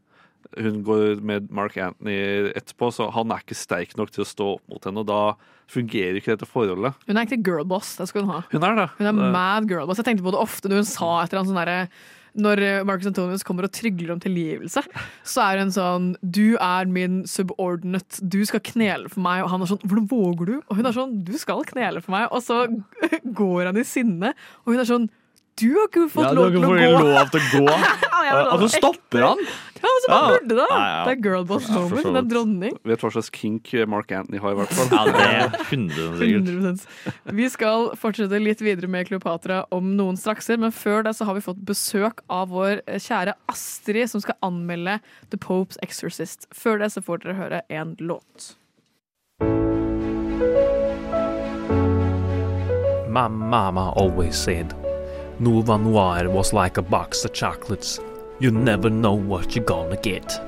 hun 0.58 0.84
går 0.84 1.22
med 1.22 1.52
Mark 1.52 1.78
Anthony 1.78 2.52
etterpå, 2.58 2.90
så 2.96 3.12
han 3.14 3.32
er 3.32 3.44
ikke 3.44 3.56
sterk 3.58 3.96
nok 4.00 4.10
til 4.12 4.24
å 4.26 4.28
stå 4.28 4.48
opp 4.56 4.64
mot 4.72 4.84
henne, 4.90 5.04
og 5.04 5.08
da 5.08 5.22
fungerer 5.70 6.18
ikke 6.18 6.34
dette 6.34 6.50
forholdet. 6.50 6.96
Hun 7.06 7.16
er 7.18 7.26
egentlig 7.26 7.44
girlboss, 7.46 7.98
det 8.00 8.08
skal 8.10 8.24
hun 8.26 8.32
ha. 8.34 8.40
Hun 8.50 8.64
er 8.66 8.76
det. 8.76 8.88
Hun 8.98 9.08
er 9.08 9.12
Det- 9.14 9.32
mad 9.36 9.68
girlboss. 9.70 9.98
Jeg 10.02 10.06
tenkte 10.06 10.24
på 10.26 10.32
det 10.34 10.40
ofte 10.42 10.70
når 10.70 10.82
hun 10.82 10.90
sa 10.90 11.22
et 11.22 11.30
eller 11.34 11.44
annet 11.44 11.52
sånn 11.54 11.62
derre 11.66 11.90
når 12.40 12.86
Marcus 12.86 13.08
Antonius 13.08 13.44
kommer 13.44 13.64
og 13.66 13.72
trygler 13.74 14.12
om 14.14 14.20
tilgivelse, 14.20 14.84
så 15.26 15.42
er 15.52 15.58
hun 15.60 15.70
sånn 15.74 16.16
Du 16.24 16.56
er 16.62 16.86
min 16.86 17.24
subordinate. 17.26 18.22
Du 18.30 18.46
skal 18.46 18.60
knele 18.62 19.10
for 19.10 19.20
meg. 19.20 19.44
Og 19.44 19.50
han 19.50 19.62
er 19.62 19.66
sånn 19.66 19.82
Hvordan 19.82 20.08
våger 20.08 20.46
du? 20.46 20.62
Og 20.70 20.78
hun 20.78 20.86
er 20.86 20.92
sånn 20.94 21.24
Du 21.26 21.34
skal 21.38 21.64
knele 21.66 22.02
for 22.04 22.12
meg. 22.12 22.28
Og 22.32 22.42
så 22.46 22.68
går 23.34 23.66
han 23.66 23.78
i 23.78 23.84
sinne, 23.84 24.34
og 24.66 24.74
hun 24.74 24.80
er 24.80 24.86
sånn 24.86 25.10
Du 25.60 25.74
har 25.74 25.88
ikke 25.90 26.06
fått 26.10 26.24
Ja, 26.24 26.30
du 26.30 26.36
lov 26.36 26.46
har 26.46 26.52
til 26.52 26.62
ikke 26.62 26.70
å 26.70 27.00
fått 27.00 27.02
gå. 27.02 27.18
lov 27.18 27.30
til 27.34 27.42
å 27.42 27.66
gå. 27.66 27.96
Ja, 28.30 28.52
Og 28.54 28.60
så 28.62 28.70
stopper 28.78 29.24
han. 29.26 29.38
Ja, 29.80 29.88
altså, 29.88 30.06
så 30.06 30.12
man 30.12 30.20
Ja. 30.20 30.30
burde 30.40 30.56
det. 30.60 30.66
Ja, 30.70 30.80
ja. 30.80 31.06
Det 31.06 31.12
er 31.18 31.22
girlboss 31.24 31.70
moment. 31.70 32.04
Det 32.04 32.16
er 32.20 32.28
dronning. 32.34 32.78
Vet 32.84 33.00
hva 33.06 33.12
slags 33.14 33.30
kink 33.32 33.72
Mark 33.88 34.12
Anthony 34.12 34.40
har, 34.44 34.52
i 34.52 34.56
hvert 34.60 34.74
fall. 34.76 34.90
Ja, 34.92 35.06
det 35.06 35.28
er 35.30 35.50
100 35.70 36.18
sikkert. 36.20 36.44
100%. 36.46 37.34
Vi 37.40 37.50
skal 37.50 37.90
fortsette 37.96 38.40
litt 38.44 38.60
videre 38.66 38.88
med 38.92 39.08
Kleopatra 39.08 39.62
om 39.72 39.96
noen 39.96 40.18
strakser, 40.20 40.58
men 40.60 40.72
før 40.72 41.04
det 41.04 41.16
så 41.16 41.26
har 41.26 41.34
vi 41.40 41.42
fått 41.46 41.64
besøk 41.66 42.20
av 42.30 42.50
vår 42.50 42.82
kjære 43.00 43.34
Astrid, 43.50 44.10
som 44.10 44.22
skal 44.22 44.36
anmelde 44.44 45.00
The 45.32 45.38
Popes 45.38 45.78
Exorcist. 45.82 46.48
Før 46.54 46.80
det 46.80 46.92
så 46.92 47.02
får 47.06 47.24
dere 47.24 47.38
høre 47.40 47.62
en 47.70 47.96
låt. 48.00 48.56
My 53.10 53.28
mama 53.28 53.92
always 53.96 54.38
said, 54.38 54.74
Nova 55.40 55.78
Noir 55.78 56.30
was 56.30 56.54
like 56.54 56.78
a 56.78 56.82
box 56.82 57.26
of 57.26 57.34
chocolates. 57.34 58.00
You 58.42 58.52
never 58.52 58.90
know 58.90 59.16
what 59.16 59.56
you're 59.56 59.66
gonna 59.66 59.98
get. 60.02 60.40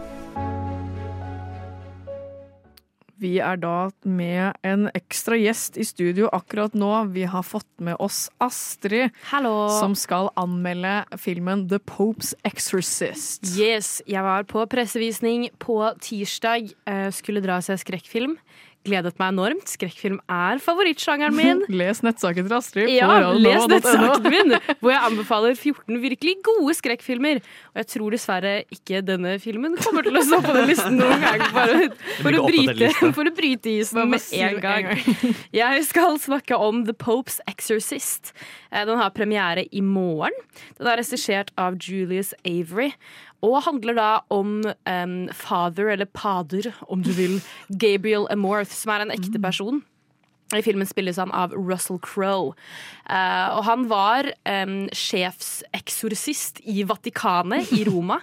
Vi 3.21 3.35
er 3.37 3.59
da 3.61 3.91
med 4.07 4.55
en 4.65 4.87
ekstra 4.97 5.35
gjest 5.37 5.75
i 5.77 5.83
studio 5.85 6.29
akkurat 6.33 6.73
nå. 6.73 6.89
Vi 7.13 7.27
har 7.29 7.43
fått 7.45 7.67
med 7.77 7.99
oss 8.01 8.31
Astrid, 8.41 9.11
som 9.29 9.93
skal 9.93 10.31
anmelde 10.41 11.03
filmen 11.21 11.67
The 11.69 11.77
Popes 11.85 12.31
Exorcist. 12.47 13.45
Yes, 13.59 13.99
jeg 14.09 14.23
var 14.25 14.47
på 14.49 14.63
pressevisning 14.71 15.49
på 15.61 15.77
tirsdag. 16.01 16.71
eh, 16.87 17.11
Skulle 17.13 17.43
dra 17.45 17.59
og 17.59 17.67
se 17.67 17.77
skrekkfilm. 17.77 18.39
Gledet 18.81 19.19
meg 19.21 19.29
enormt. 19.35 19.69
Skrekkfilm 19.69 20.17
er 20.31 20.61
favorittsjangeren 20.63 21.35
min. 21.37 21.59
Les 21.81 21.99
nettsaken 22.01 22.47
til 22.47 22.55
Astrid 22.57 22.89
Ja, 22.89 23.09
les 23.37 23.67
nettsaken 23.69 24.25
min, 24.25 24.55
hvor 24.81 24.93
jeg 24.93 25.01
anbefaler 25.11 25.53
14 25.53 25.99
virkelig 26.01 26.33
gode 26.47 26.73
skrekkfilmer. 26.79 27.43
Og 27.75 27.81
jeg 27.83 27.89
tror 27.93 28.15
dessverre 28.17 28.53
ikke 28.73 29.03
denne 29.05 29.35
filmen 29.43 29.77
kommer 29.81 30.07
til 30.07 30.17
å 30.17 30.23
stå 30.25 30.41
på 30.47 30.55
den 30.57 30.69
listen 30.71 30.97
noen 30.97 31.21
gang. 31.21 31.45
Bare 31.57 31.91
for, 32.23 32.39
å 32.41 32.45
bryte, 32.49 32.91
for 33.13 33.29
å 33.29 33.35
bryte 33.37 33.75
isen 33.77 34.09
med 34.09 34.29
en 34.41 34.59
gang. 34.65 34.91
Jeg 35.53 35.85
skal 35.89 36.17
snakke 36.21 36.57
om 36.57 36.81
The 36.89 36.97
Popes 36.97 37.37
Exorcist. 37.51 38.33
Eh, 38.71 38.81
Den 38.89 38.97
har 38.97 39.13
premiere 39.13 39.67
i 39.69 39.85
morgen. 39.85 40.33
Den 40.79 40.89
er 40.89 41.03
regissert 41.03 41.53
av 41.61 41.77
Julius 41.77 42.33
Avery. 42.41 42.95
Og 43.41 43.61
handler 43.65 43.97
da 43.97 44.09
om 44.33 44.59
um, 44.65 45.15
father, 45.33 45.89
eller 45.93 46.05
pader, 46.05 46.71
om 46.87 47.01
du 47.01 47.11
vil, 47.17 47.39
Gabriel 47.69 48.27
Amorth, 48.33 48.73
som 48.75 48.93
er 48.93 49.05
en 49.05 49.13
ekte 49.15 49.41
person. 49.41 49.81
I 50.51 50.63
filmen 50.65 50.87
spilles 50.87 51.19
han 51.21 51.31
av 51.31 51.53
Russell 51.55 51.99
Crowe. 52.03 52.53
Uh, 53.07 53.47
og 53.55 53.63
han 53.69 53.87
var 53.91 54.29
um, 54.45 54.85
sjefseksorsist 54.93 56.61
i 56.69 56.83
Vatikanet 56.87 57.71
i 57.77 57.85
Roma. 57.87 58.19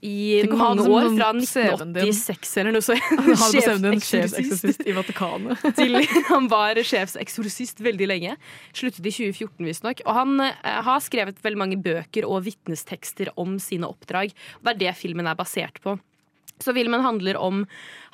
I 0.00 0.40
Tenk 0.44 0.56
mange 0.56 0.84
år, 0.88 1.08
sånn 1.10 1.18
fra 1.18 1.30
1986 1.36 2.52
eller 2.62 2.76
noe 2.76 2.84
sånt. 2.84 3.08
Sjefseksorsist. 3.52 4.84
i 4.88 4.94
Vatikanet. 4.96 5.64
til 5.78 6.00
han 6.30 6.48
var 6.52 6.80
sjefseksorsist 6.90 7.82
veldig 7.84 8.08
lenge. 8.08 8.36
Sluttet 8.72 9.04
i 9.04 9.12
2014, 9.12 9.66
visstnok. 9.68 10.04
Og 10.06 10.16
han 10.16 10.46
eh, 10.46 10.78
har 10.86 11.02
skrevet 11.04 11.42
veldig 11.44 11.60
mange 11.60 11.80
bøker 11.80 12.28
og 12.28 12.46
vitnestekster 12.48 13.34
om 13.40 13.58
sine 13.62 13.90
oppdrag. 13.90 14.32
Det 14.60 14.74
er 14.74 14.80
det 14.86 14.96
filmen 15.00 15.28
er 15.28 15.38
basert 15.38 15.82
på. 15.84 15.98
Så 16.60 16.74
filmen 16.76 17.00
handler 17.00 17.38
om 17.40 17.64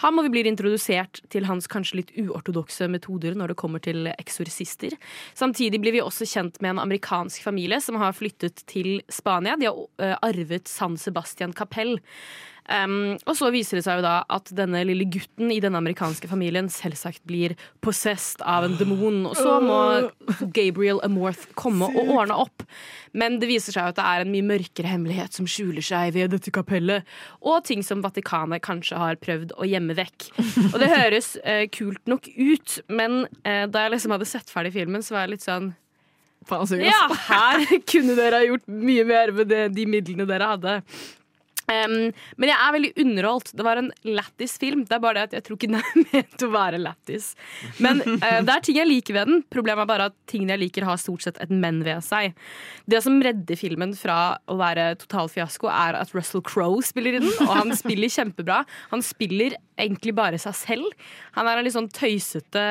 ham, 0.02 0.18
og 0.18 0.26
vi 0.26 0.32
blir 0.36 0.48
introdusert 0.48 1.22
til 1.32 1.48
hans 1.48 1.66
kanskje 1.70 2.00
litt 2.00 2.12
uortodokse 2.20 2.88
metoder 2.92 3.36
når 3.38 3.52
det 3.52 3.58
kommer 3.60 3.82
til 3.82 4.10
eksorsister. 4.12 4.94
Samtidig 5.34 5.80
blir 5.82 5.96
vi 5.96 6.04
også 6.04 6.28
kjent 6.28 6.60
med 6.62 6.74
en 6.74 6.84
amerikansk 6.86 7.42
familie 7.46 7.80
som 7.82 7.98
har 8.00 8.14
flyttet 8.16 8.62
til 8.70 9.00
Spania. 9.12 9.56
De 9.58 9.70
har 9.70 9.80
eh, 10.02 10.18
arvet 10.22 10.70
San 10.70 10.98
Sebastian 11.00 11.56
kapell. 11.56 11.96
Um, 12.66 13.14
og 13.28 13.36
så 13.38 13.50
viser 13.54 13.78
det 13.78 13.84
seg 13.86 14.00
jo 14.00 14.04
da 14.06 14.16
at 14.32 14.50
denne 14.58 14.80
lille 14.88 15.06
gutten 15.12 15.52
i 15.54 15.60
denne 15.62 15.78
amerikanske 15.78 16.26
familien 16.30 16.68
selvsagt 16.72 17.22
blir 17.28 17.54
possessed 17.84 18.42
av 18.42 18.66
en 18.66 18.74
demon, 18.80 19.22
og 19.30 19.36
så 19.38 19.58
må 19.62 19.78
Gabriel 20.54 20.98
Amorth 21.06 21.46
komme 21.58 21.88
og 21.92 22.10
ordne 22.16 22.38
opp. 22.46 22.66
Men 23.16 23.38
det 23.40 23.48
viser 23.50 23.76
seg 23.76 23.84
jo 23.84 23.94
at 23.94 24.00
det 24.00 24.08
er 24.10 24.24
en 24.24 24.32
mye 24.34 24.48
mørkere 24.50 24.90
hemmelighet 24.90 25.38
som 25.38 25.48
skjuler 25.48 25.84
seg 25.84 26.12
ved 26.16 26.34
dette 26.34 26.52
kapellet, 26.54 27.06
og 27.40 27.62
ting 27.68 27.84
som 27.86 28.02
Vatikanet 28.04 28.64
kanskje 28.66 28.98
har 29.00 29.20
prøvd 29.22 29.54
å 29.56 29.68
gjemme 29.68 29.96
vekk. 29.96 30.30
Og 30.72 30.78
det 30.82 30.92
høres 30.92 31.34
uh, 31.46 31.64
kult 31.72 32.02
nok 32.10 32.28
ut, 32.34 32.80
men 32.90 33.24
uh, 33.46 33.64
da 33.70 33.86
jeg 33.86 33.96
liksom 33.96 34.16
hadde 34.16 34.28
sett 34.28 34.52
ferdig 34.52 34.74
filmen, 34.76 35.04
så 35.06 35.16
var 35.16 35.26
jeg 35.26 35.36
litt 35.36 35.46
sånn 35.46 35.74
Faen, 36.46 36.66
sykt, 36.68 36.84
Ja, 36.86 37.06
her 37.30 37.64
kunne 37.90 38.14
dere 38.14 38.38
ha 38.38 38.46
gjort 38.46 38.66
mye 38.70 39.06
mer 39.08 39.32
med 39.34 39.48
det, 39.50 39.62
de 39.74 39.86
midlene 39.90 40.28
dere 40.28 40.50
hadde. 40.52 40.74
Um, 41.66 42.12
men 42.38 42.50
jeg 42.50 42.56
er 42.56 42.74
veldig 42.76 42.92
underholdt. 43.02 43.52
Det 43.58 43.66
var 43.66 43.80
en 43.80 43.90
lættis 44.06 44.56
film. 44.62 44.84
Det 44.86 44.96
er 44.96 45.02
bare 45.02 45.18
det 45.18 45.24
at 45.28 45.36
jeg 45.38 45.46
tror 45.46 45.58
ikke 45.58 45.70
den 45.72 45.80
er 45.80 45.98
ment 46.12 46.46
å 46.46 46.50
være 46.52 46.82
lættis. 46.82 47.32
Men 47.82 48.02
uh, 48.04 48.40
det 48.46 48.54
er 48.54 48.64
ting 48.66 48.80
jeg 48.80 48.90
liker 48.90 49.18
ved 49.18 49.30
den. 49.32 49.44
Problemet 49.52 49.84
er 49.84 49.90
bare 49.90 50.08
at 50.12 50.16
tingene 50.30 50.56
jeg 50.56 50.64
liker, 50.66 50.88
har 50.88 51.00
stort 51.02 51.26
sett 51.26 51.40
et 51.42 51.52
men 51.52 51.82
ved 51.86 52.04
seg. 52.06 52.36
Det 52.86 53.02
som 53.04 53.18
redder 53.22 53.58
filmen 53.58 53.94
fra 53.98 54.36
å 54.46 54.58
være 54.60 54.92
total 55.02 55.30
fiasko, 55.32 55.70
er 55.72 55.98
at 55.98 56.14
Russell 56.16 56.44
Crowe 56.46 56.82
spiller 56.86 57.18
i 57.18 57.22
den. 57.24 57.32
Og 57.46 57.54
han 57.54 57.74
spiller 57.76 58.12
kjempebra. 58.12 58.62
Han 58.92 59.04
spiller 59.04 59.58
egentlig 59.80 60.14
bare 60.16 60.40
seg 60.40 60.56
selv. 60.56 61.06
Han 61.36 61.48
er 61.48 61.58
en 61.58 61.66
litt 61.66 61.76
sånn 61.76 61.90
tøysete, 61.92 62.64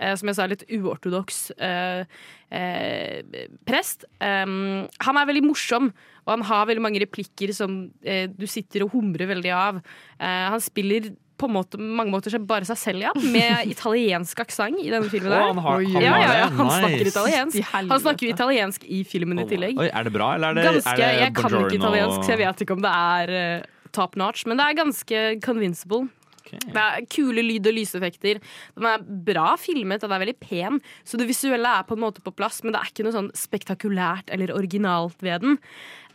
eh, 0.00 0.14
som 0.18 0.30
jeg 0.30 0.38
sa, 0.38 0.48
litt 0.50 0.66
uortodoks 0.66 1.42
uh, 1.62 2.02
uh, 2.50 3.44
prest. 3.68 4.06
Um, 4.18 4.88
han 5.04 5.20
er 5.20 5.28
veldig 5.30 5.44
morsom, 5.46 5.92
og 6.26 6.34
han 6.36 6.42
har 6.50 6.66
veldig 6.70 6.82
mange 6.84 7.00
replikker 7.02 7.52
som 7.56 7.80
eh, 8.04 8.26
du 8.30 8.46
sitter 8.50 8.84
og 8.86 8.92
humrer 8.94 9.26
veldig 9.30 9.52
av. 9.56 9.80
Eh, 10.20 10.46
han 10.54 10.60
spiller 10.62 11.10
på 11.40 11.48
måte, 11.48 11.78
mange 11.80 12.12
måter 12.12 12.28
seg 12.34 12.42
bare 12.44 12.66
seg 12.68 12.76
selv, 12.76 13.00
ja. 13.06 13.12
Med 13.32 13.64
italiensk 13.72 14.42
aksent 14.44 14.76
i 14.84 14.90
denne 14.92 15.08
filmen. 15.08 15.30
der. 15.32 15.40
der. 15.40 15.46
han 15.54 15.62
har- 15.64 15.80
han 15.80 16.04
ja, 16.04 16.12
ja, 16.20 16.32
ja, 16.42 16.48
han 16.52 16.66
Nice. 16.68 16.80
snakker 16.82 17.10
italiensk. 17.14 17.72
Han 17.72 18.00
snakker 18.04 18.28
italiensk 18.34 18.84
i 18.84 19.02
filmen 19.08 19.40
i 19.40 19.46
tillegg. 19.48 19.80
Oi, 19.80 19.88
er 19.88 20.04
det 20.04 20.12
bra, 20.12 20.34
eller 20.36 20.52
er 20.52 20.60
det, 20.60 20.64
Ganske, 20.68 20.92
er 20.92 21.00
det 21.00 21.22
jeg 21.24 21.34
kan 21.40 21.56
ikke 21.64 21.78
italiensk, 21.80 22.20
så 22.28 22.34
jeg 22.36 22.42
vet 22.44 22.64
ikke 22.66 22.76
om 22.76 22.82
det 22.84 22.92
er 22.92 23.32
uh, 23.64 23.88
top 23.96 24.16
notch, 24.20 24.44
men 24.46 24.60
det 24.60 24.66
er 24.68 24.76
ganske 24.84 25.22
convincible. 25.40 26.10
Det 26.64 26.82
er 26.82 27.06
kule 27.12 27.42
lyd- 27.44 27.66
og 27.70 27.74
lyseffekter. 27.76 28.40
Den 28.76 28.86
er 28.90 29.04
bra 29.30 29.54
filmet, 29.60 30.02
og 30.02 30.08
den 30.10 30.16
er 30.16 30.24
veldig 30.24 30.38
pen. 30.42 30.80
Så 31.04 31.18
det 31.20 31.28
visuelle 31.30 31.68
er 31.80 31.86
på 31.88 31.94
en 31.98 32.02
måte 32.04 32.22
på 32.24 32.32
plass, 32.34 32.62
men 32.64 32.72
det 32.74 32.80
er 32.80 32.90
ikke 32.92 33.06
noe 33.06 33.16
sånn 33.16 33.32
spektakulært 33.36 34.30
eller 34.34 34.52
originalt 34.56 35.20
ved 35.22 35.44
den. 35.44 35.58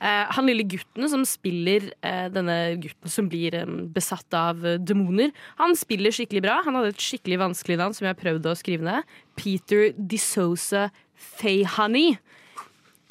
Eh, 0.02 0.26
han 0.36 0.46
lille 0.50 0.66
gutten 0.68 1.08
som 1.10 1.24
spiller 1.26 1.88
eh, 2.04 2.26
denne 2.34 2.58
gutten 2.84 3.10
som 3.14 3.30
blir 3.32 3.56
eh, 3.56 3.66
besatt 3.96 4.36
av 4.36 4.66
eh, 4.68 4.76
demoner, 4.84 5.32
han 5.62 5.76
spiller 5.80 6.12
skikkelig 6.12 6.44
bra. 6.44 6.58
Han 6.68 6.76
hadde 6.76 6.92
et 6.96 7.06
skikkelig 7.06 7.40
vanskelig 7.46 7.80
navn 7.80 7.96
som 7.96 8.10
jeg 8.10 8.20
prøvde 8.20 8.52
å 8.52 8.60
skrive 8.60 8.84
ned. 8.84 9.08
Peter 9.40 9.94
DeSosa 9.96 10.90
Fayhoney. 11.16 12.18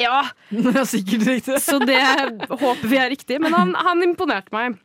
Ja, 0.02 0.24
Det 0.50 0.74
er 0.74 0.84
Sikkert 0.90 1.26
riktig. 1.28 1.60
så 1.62 1.78
det 1.80 2.00
håper 2.50 2.88
vi 2.90 2.98
er 3.00 3.12
riktig. 3.14 3.40
Men 3.40 3.54
han, 3.56 3.74
han 3.78 4.02
imponerte 4.04 4.52
meg. 4.54 4.76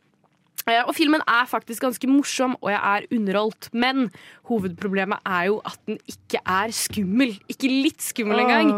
Eh, 0.70 0.82
Og 0.86 0.94
filmen 0.94 1.22
er 1.26 1.48
faktisk 1.50 1.82
ganske 1.82 2.06
morsom, 2.10 2.56
og 2.60 2.70
jeg 2.70 2.80
er 2.80 3.08
underholdt. 3.16 3.70
Men 3.74 4.10
hovedproblemet 4.50 5.18
er 5.26 5.48
jo 5.50 5.60
at 5.66 5.78
den 5.86 5.98
ikke 6.08 6.40
er 6.46 6.70
skummel. 6.76 7.34
Ikke 7.50 7.70
litt 7.70 8.02
skummel 8.04 8.38
engang. 8.44 8.70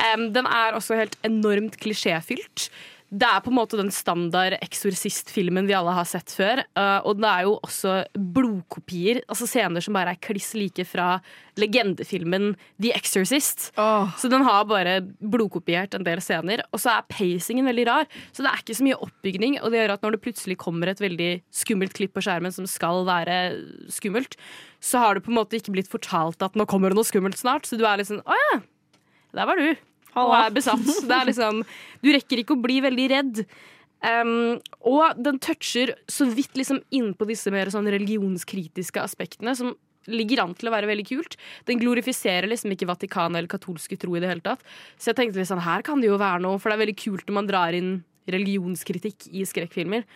Em, 0.00 0.26
den 0.34 0.46
er 0.48 0.72
også 0.78 0.96
helt 0.96 1.16
enormt 1.26 1.76
klisjéfylt. 1.82 2.70
Det 3.10 3.26
er 3.26 3.40
på 3.42 3.50
en 3.50 3.56
måte 3.58 3.74
den 3.74 3.88
standard 3.90 4.54
eksorsistfilmen 4.62 5.66
vi 5.66 5.74
alle 5.74 5.90
har 5.96 6.06
sett 6.06 6.30
før. 6.30 6.60
eh, 6.78 7.00
og 7.02 7.18
det 7.18 7.26
er 7.26 7.42
jo 7.48 7.56
også 7.58 7.94
blodkopier, 8.14 9.18
altså 9.26 9.48
scener 9.50 9.82
som 9.82 9.96
bare 9.98 10.14
er 10.14 10.20
kliss 10.22 10.52
like 10.54 10.84
fra 10.86 11.16
legendefilmen 11.58 12.52
The 12.80 12.92
Exorcist. 12.94 13.72
Så 14.16 14.30
den 14.30 14.46
har 14.46 14.64
bare 14.70 15.00
blodkopiert 15.18 15.94
en 15.98 16.06
del 16.06 16.22
scener. 16.22 16.62
Og 16.70 16.78
så 16.78 16.94
er 16.94 17.08
pacingen 17.10 17.66
veldig 17.66 17.86
rar, 17.90 18.06
så 18.30 18.46
det 18.46 18.52
er 18.52 18.62
ikke 18.62 18.78
så 18.78 18.86
mye 18.86 19.00
oppbygning. 19.02 19.58
Og 19.60 19.74
det 19.74 19.82
gjør 19.82 19.96
at 19.96 20.06
når 20.06 20.14
det 20.16 20.22
plutselig 20.28 20.56
kommer 20.62 20.86
et 20.94 21.02
veldig 21.02 21.30
skummelt 21.50 21.98
klipp 21.98 22.14
på 22.14 22.22
skjermen 22.22 22.54
som 22.54 22.70
skal 22.70 23.02
være 23.10 23.40
skummelt, 23.90 24.38
så 24.80 25.02
har 25.02 25.18
det 25.18 25.26
på 25.26 25.34
en 25.34 25.40
måte 25.42 25.58
ikke 25.58 25.74
blitt 25.74 25.90
fortalt 25.90 26.40
at 26.46 26.54
nå 26.54 26.64
kommer 26.70 26.94
det 26.94 27.00
noe 27.00 27.10
skummelt 27.10 27.42
snart. 27.42 27.66
Så 27.66 27.76
du 27.76 27.84
er 27.84 27.98
litt 27.98 28.08
sånn 28.12 28.22
å 28.22 28.38
ja, 28.38 28.60
der 29.34 29.50
var 29.50 29.58
du. 29.58 29.74
Og 30.18 30.32
er 30.36 30.54
besatt. 30.54 30.86
Det 31.08 31.16
er 31.16 31.28
liksom, 31.30 31.60
du 32.02 32.08
rekker 32.14 32.42
ikke 32.42 32.56
å 32.56 32.62
bli 32.62 32.80
veldig 32.84 33.10
redd. 33.12 33.44
Um, 34.00 34.56
og 34.88 35.18
den 35.20 35.36
toucher 35.44 35.92
så 36.08 36.24
vidt 36.32 36.56
liksom 36.56 36.80
inn 36.96 37.12
på 37.12 37.28
disse 37.28 37.52
mer 37.52 37.68
sånn 37.72 37.90
religionskritiske 37.92 39.02
aspektene, 39.02 39.52
som 39.56 39.74
ligger 40.08 40.40
an 40.42 40.54
til 40.56 40.70
å 40.70 40.74
være 40.74 40.88
veldig 40.88 41.06
kult. 41.10 41.36
Den 41.68 41.80
glorifiserer 41.82 42.48
liksom 42.48 42.72
ikke 42.72 42.88
Vatikanet 42.88 43.42
eller 43.42 43.52
katolske 43.52 43.98
tro 44.00 44.16
i 44.16 44.22
det 44.22 44.30
hele 44.30 44.44
tatt. 44.44 44.64
Så 44.96 45.12
jeg 45.12 45.20
tenkte 45.20 45.44
sånn, 45.46 45.62
her 45.64 45.84
kan 45.86 46.00
det 46.00 46.08
jo 46.08 46.20
være 46.20 46.42
noe, 46.46 46.60
for 46.60 46.72
det 46.72 46.78
er 46.78 46.84
veldig 46.86 46.98
kult 47.02 47.28
når 47.28 47.36
man 47.36 47.50
drar 47.50 47.76
inn 47.76 47.94
religionskritikk 48.30 49.28
i 49.36 49.44
skrekkfilmer. 49.48 50.06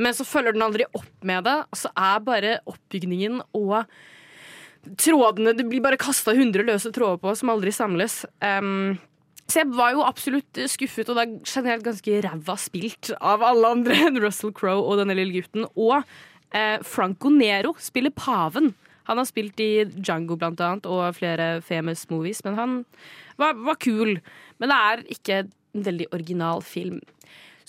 Men 0.00 0.16
så 0.16 0.26
følger 0.28 0.56
den 0.56 0.64
aldri 0.64 0.86
opp 0.96 1.26
med 1.26 1.44
det, 1.48 1.58
og 1.66 1.78
så 1.78 1.90
er 1.96 2.24
bare 2.24 2.56
oppbygningen 2.68 3.40
og 3.56 3.82
trådene 4.96 5.52
Det 5.52 5.66
blir 5.68 5.82
bare 5.84 5.98
kasta 6.00 6.32
100 6.32 6.64
løse 6.64 6.88
tråder 6.96 7.18
på 7.20 7.34
som 7.36 7.50
aldri 7.52 7.72
samles. 7.74 8.22
Um, 8.40 8.96
så 9.50 9.62
jeg 9.62 9.70
var 9.74 9.94
jo 9.96 10.04
absolutt 10.06 10.60
skuffet, 10.70 11.08
og 11.10 11.18
det 11.18 11.24
er 11.24 11.38
generelt 11.42 11.86
ganske 11.86 12.20
ræva 12.26 12.56
spilt 12.60 13.10
av 13.18 13.42
alle 13.46 13.72
andre 13.76 13.96
enn 14.06 14.20
Russell 14.22 14.54
Crowe 14.56 14.84
og 14.84 15.00
denne 15.00 15.16
lille 15.18 15.40
gutten. 15.40 15.66
Og 15.74 15.98
eh, 16.54 16.78
Franco 16.86 17.32
Nero 17.34 17.74
spiller 17.82 18.14
paven. 18.14 18.72
Han 19.10 19.18
har 19.18 19.26
spilt 19.26 19.58
i 19.62 19.86
Django 19.90 20.36
blant 20.38 20.60
annet, 20.62 20.86
og 20.86 21.16
flere 21.18 21.56
famous 21.66 22.04
movies, 22.12 22.44
men 22.46 22.58
han 22.58 22.76
var, 23.40 23.58
var 23.58 23.80
kul. 23.82 24.18
Men 24.62 24.70
det 24.70 24.76
er 24.76 25.02
ikke 25.16 25.40
en 25.44 25.88
veldig 25.88 26.10
original 26.14 26.62
film. 26.62 27.00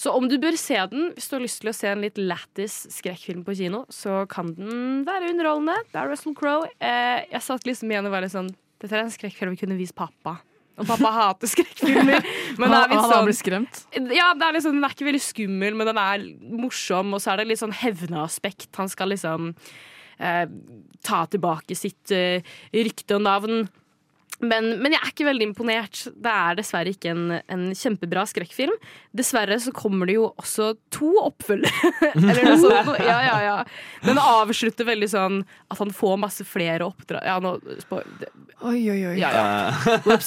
Så 0.02 0.14
om 0.18 0.26
du 0.30 0.38
bør 0.42 0.56
se 0.58 0.78
den, 0.92 1.12
hvis 1.16 1.28
du 1.30 1.36
har 1.36 1.44
lyst 1.44 1.60
til 1.62 1.70
å 1.70 1.76
se 1.78 1.90
en 1.92 2.02
litt 2.02 2.18
lættis 2.18 2.78
skrekkfilm 2.94 3.44
på 3.46 3.54
kino, 3.58 3.84
så 3.94 4.24
kan 4.30 4.54
den 4.58 5.04
være 5.06 5.34
underholdende. 5.34 5.78
Det 5.92 6.00
er 6.02 6.10
Russell 6.10 6.38
Crowe. 6.38 6.70
Eh, 6.82 7.26
jeg 7.30 7.46
satt 7.46 7.68
liksom 7.70 7.92
igjen 7.92 8.10
og 8.10 8.16
var 8.16 8.26
litt 8.26 8.34
sånn 8.34 8.50
Dette 8.82 8.98
er 8.98 9.04
en 9.04 9.14
skrekkfilm 9.14 9.54
vi 9.54 9.60
kunne 9.62 9.78
vist 9.78 9.94
pappa. 9.94 10.40
Og 10.80 10.88
pappa 10.88 11.12
hater 11.14 11.50
skrekkfilmer. 11.52 12.26
Men 12.62 12.74
han 12.74 12.94
sånn 13.04 13.28
blitt 13.28 13.40
skremt. 13.42 13.84
ja, 14.16 14.32
det 14.38 14.48
er 14.48 14.58
liksom, 14.58 14.78
Den 14.78 14.88
er 14.88 14.96
ikke 14.96 15.08
veldig 15.10 15.24
skummel, 15.24 15.78
men 15.78 15.90
den 15.92 16.00
er 16.02 16.26
morsom, 16.62 17.16
og 17.16 17.22
så 17.24 17.34
er 17.34 17.42
det 17.42 17.50
litt 17.52 17.62
sånn 17.62 17.76
hevneaspekt. 17.76 18.70
Han 18.80 18.90
skal 18.92 19.12
liksom 19.14 19.52
eh, 20.20 20.46
ta 21.06 21.22
tilbake 21.32 21.78
sitt 21.78 22.14
eh, 22.16 22.48
rykte 22.76 23.18
og 23.20 23.26
navn. 23.28 23.64
Men, 24.42 24.72
men 24.82 24.96
jeg 24.96 25.02
er 25.02 25.12
ikke 25.14 25.28
veldig 25.28 25.46
imponert. 25.52 26.02
Det 26.12 26.32
er 26.34 26.58
dessverre 26.58 26.92
ikke 26.94 27.12
en, 27.14 27.38
en 27.52 27.66
kjempebra 27.78 28.24
skrekkfilm. 28.30 28.74
Dessverre 29.16 29.58
så 29.62 29.74
kommer 29.76 30.10
det 30.10 30.16
jo 30.18 30.30
også 30.42 30.72
to 30.94 31.12
oppfølgere. 31.22 31.92
Eller 32.16 32.48
noe 32.50 32.58
sånt. 32.62 32.94
Ja, 33.06 33.20
ja, 33.28 33.38
ja. 33.46 33.56
Den 34.06 34.20
avslutter 34.22 34.88
veldig 34.88 35.10
sånn 35.12 35.42
at 35.72 35.80
han 35.82 35.94
får 35.96 36.18
masse 36.22 36.46
flere 36.48 36.88
oppdrag 36.88 37.24
Ja, 37.28 37.38
nå 37.44 37.54
Oi, 38.62 38.80
oi, 38.94 38.98
oi. 39.10 39.14
ja, 39.18 39.30
ja. 39.34 40.18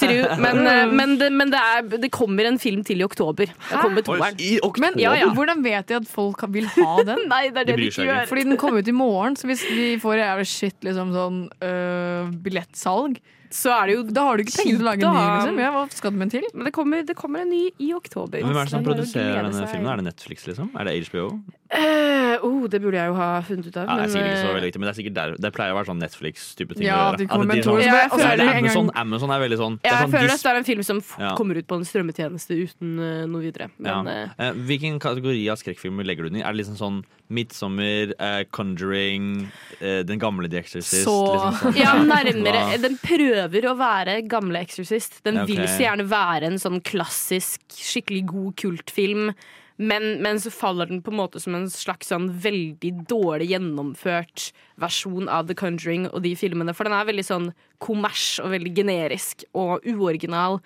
Men, 0.43 0.61
eh, 0.67 0.87
men, 0.91 1.15
det, 1.21 1.29
men 1.35 1.53
det, 1.53 1.61
er, 1.61 1.85
det 2.03 2.11
kommer 2.15 2.49
en 2.49 2.59
film 2.59 2.83
til 2.87 3.03
i 3.03 3.07
oktober. 3.07 3.51
Det 3.51 3.79
kommer 3.83 4.03
toeren. 4.07 4.39
I 4.43 4.57
oktober? 4.59 4.89
Men 4.89 4.99
Ja, 5.03 5.13
ja. 5.19 5.29
hvordan 5.35 5.63
vet 5.65 5.91
de 5.91 5.99
at 6.01 6.09
folk 6.11 6.43
vil 6.55 6.67
ha 6.79 6.97
den? 7.07 7.27
Nei, 7.33 7.45
det 7.55 7.63
er 7.63 7.69
det 7.71 7.77
De 7.79 7.85
de 7.85 7.91
ikke 7.93 8.09
gjør. 8.09 8.27
Fordi 8.31 8.47
den 8.51 8.59
kommer 8.61 8.83
ut 8.83 8.91
i 8.91 8.97
morgen, 8.97 9.39
så 9.39 9.51
hvis 9.51 9.63
vi 9.71 9.87
får 10.03 10.19
jævlig 10.23 10.49
shit 10.51 10.87
liksom 10.87 11.15
sånn 11.15 11.39
øh, 11.63 12.35
billettsalg, 12.45 13.21
Så 13.55 13.71
er 13.71 13.87
det 13.87 13.95
jo 13.95 14.05
da 14.11 14.25
har 14.27 14.39
du 14.39 14.43
ikke 14.43 14.57
penger 14.57 14.79
til 14.81 14.83
å 14.83 14.89
lage 14.89 15.07
en 15.07 15.15
ny. 15.15 15.25
Liksom. 15.31 15.59
Ja, 15.63 15.69
hva 15.77 15.83
skal 15.95 16.15
du 16.15 16.19
med 16.19 16.33
til? 16.35 16.47
Men 16.55 16.67
det 16.69 16.73
kommer, 16.75 17.05
det 17.07 17.15
kommer 17.19 17.45
en 17.45 17.53
ny 17.55 17.63
i 17.79 17.93
oktober. 17.95 18.43
Hvem 18.43 18.57
er 18.57 18.67
det 18.67 18.73
som 18.73 18.87
produserer 18.87 19.47
denne 19.47 19.69
filmen? 19.71 19.91
Er 19.93 20.03
det 20.03 20.07
Netflix, 20.09 20.49
liksom? 20.51 20.73
Er 20.75 20.89
det 20.91 20.97
HBO? 21.07 21.29
Eh, 21.71 22.37
oh, 22.45 22.67
det 22.69 22.79
burde 22.85 22.99
jeg 23.01 23.09
jo 23.09 23.15
ha 23.17 23.29
funnet 23.43 23.67
ut 23.67 23.77
av. 23.81 23.87
Ja, 23.89 23.95
det 23.97 24.05
er 24.05 24.11
sikkert 24.13 24.29
ikke 24.29 24.41
så 24.41 24.45
men, 24.45 24.55
veldig 24.55 24.69
viktig, 24.69 24.81
men 24.81 24.87
det 24.87 24.93
er 24.93 24.99
sikkert 25.01 25.15
der 25.17 25.31
Det 25.41 25.51
pleier 25.57 25.73
å 25.73 25.77
være 25.79 25.89
sånn 25.89 25.99
Netflix-type 26.03 26.75
ting. 26.77 26.85
Ja, 26.87 26.99
de 27.17 27.27
kommer 27.27 27.47
med 27.49 27.63
to- 27.65 27.71
sånn- 27.73 27.81
Ja, 27.83 27.95
jeg 28.05 28.11
føler 28.13 28.43
en 28.45 28.59
Amazon. 28.65 28.91
Amazon 28.95 29.31
er 29.31 29.41
veldig 29.41 29.59
sånn 29.59 29.79
eh, 29.83 29.89
er 29.89 29.95
jeg 29.95 30.03
sånn 30.05 30.13
føler 30.13 30.29
dis- 30.29 30.35
at 30.35 30.43
det 30.45 30.53
er 30.53 30.57
en 30.61 30.65
film 30.69 30.83
som 30.85 30.99
f 31.01 31.15
Ja. 31.19 31.35
kommer 31.35 31.57
ut 31.57 31.67
på 31.67 31.75
en 31.81 31.85
strømmetjeneste 31.89 32.53
uten 32.61 32.99
uh, 33.01 33.27
noe 33.27 33.41
videre. 33.43 33.71
ja. 33.81 34.03
Men 34.03 34.07
eh, 34.13 34.29
Eh, 34.39 34.53
Hvilken 34.53 35.01
kategori 35.01 35.49
av 35.51 35.57
skrekkfilmer 35.57 36.05
legger 36.05 36.25
du 36.25 36.31
den 36.31 36.41
i? 36.41 36.45
Er 36.45 36.53
det 36.53 36.65
liksom 36.67 36.77
sånn 36.77 37.05
Midtsommer, 37.31 38.13
eh, 38.21 38.45
Conjuring, 38.53 39.49
eh, 39.81 40.03
Den 40.05 40.19
gamle 40.19 40.49
The 40.51 40.59
Exorcist? 40.59 41.05
Så- 41.05 41.35
liksom 41.35 41.73
sånn? 41.73 41.77
ja, 41.85 41.95
nærmere. 42.05 42.79
Den 42.81 42.99
prøver 42.99 43.63
å 43.73 43.77
være 43.77 44.21
gamle 44.29 44.61
Exorcist. 44.61 45.23
Den 45.25 45.35
Ja, 45.37 45.43
ok. 45.43 45.49
vil 45.49 45.67
så 45.67 45.81
gjerne 45.81 46.07
være 46.07 46.45
en 46.45 46.59
sånn 46.61 46.83
klassisk, 46.85 47.59
skikkelig 47.73 48.27
god 48.27 48.57
kultfilm. 48.57 49.35
Men, 49.77 50.23
men 50.23 50.39
så 50.39 50.53
faller 50.55 50.87
den 50.87 51.01
på 51.03 51.11
en 51.11 51.19
måte 51.19 51.41
som 51.43 51.57
en 51.59 51.67
slags 51.71 52.13
sånn 52.13 52.29
veldig 52.45 52.93
dårlig 53.11 53.49
gjennomført 53.51 54.53
versjon 54.79 55.27
av 55.27 55.49
The 55.49 55.57
Conjuring 55.59 56.07
og 56.13 56.23
de 56.23 56.35
filmene. 56.39 56.75
For 56.77 56.87
den 56.87 56.95
er 56.95 57.09
veldig 57.09 57.27
sånn 57.27 57.49
kommers 57.83 58.37
og 58.43 58.53
veldig 58.55 58.75
generisk 58.77 59.43
og 59.51 59.83
uoriginal 59.91 60.61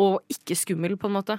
og 0.00 0.22
ikke 0.32 0.56
skummel, 0.56 0.96
på 0.96 1.10
en 1.10 1.16
måte. 1.18 1.38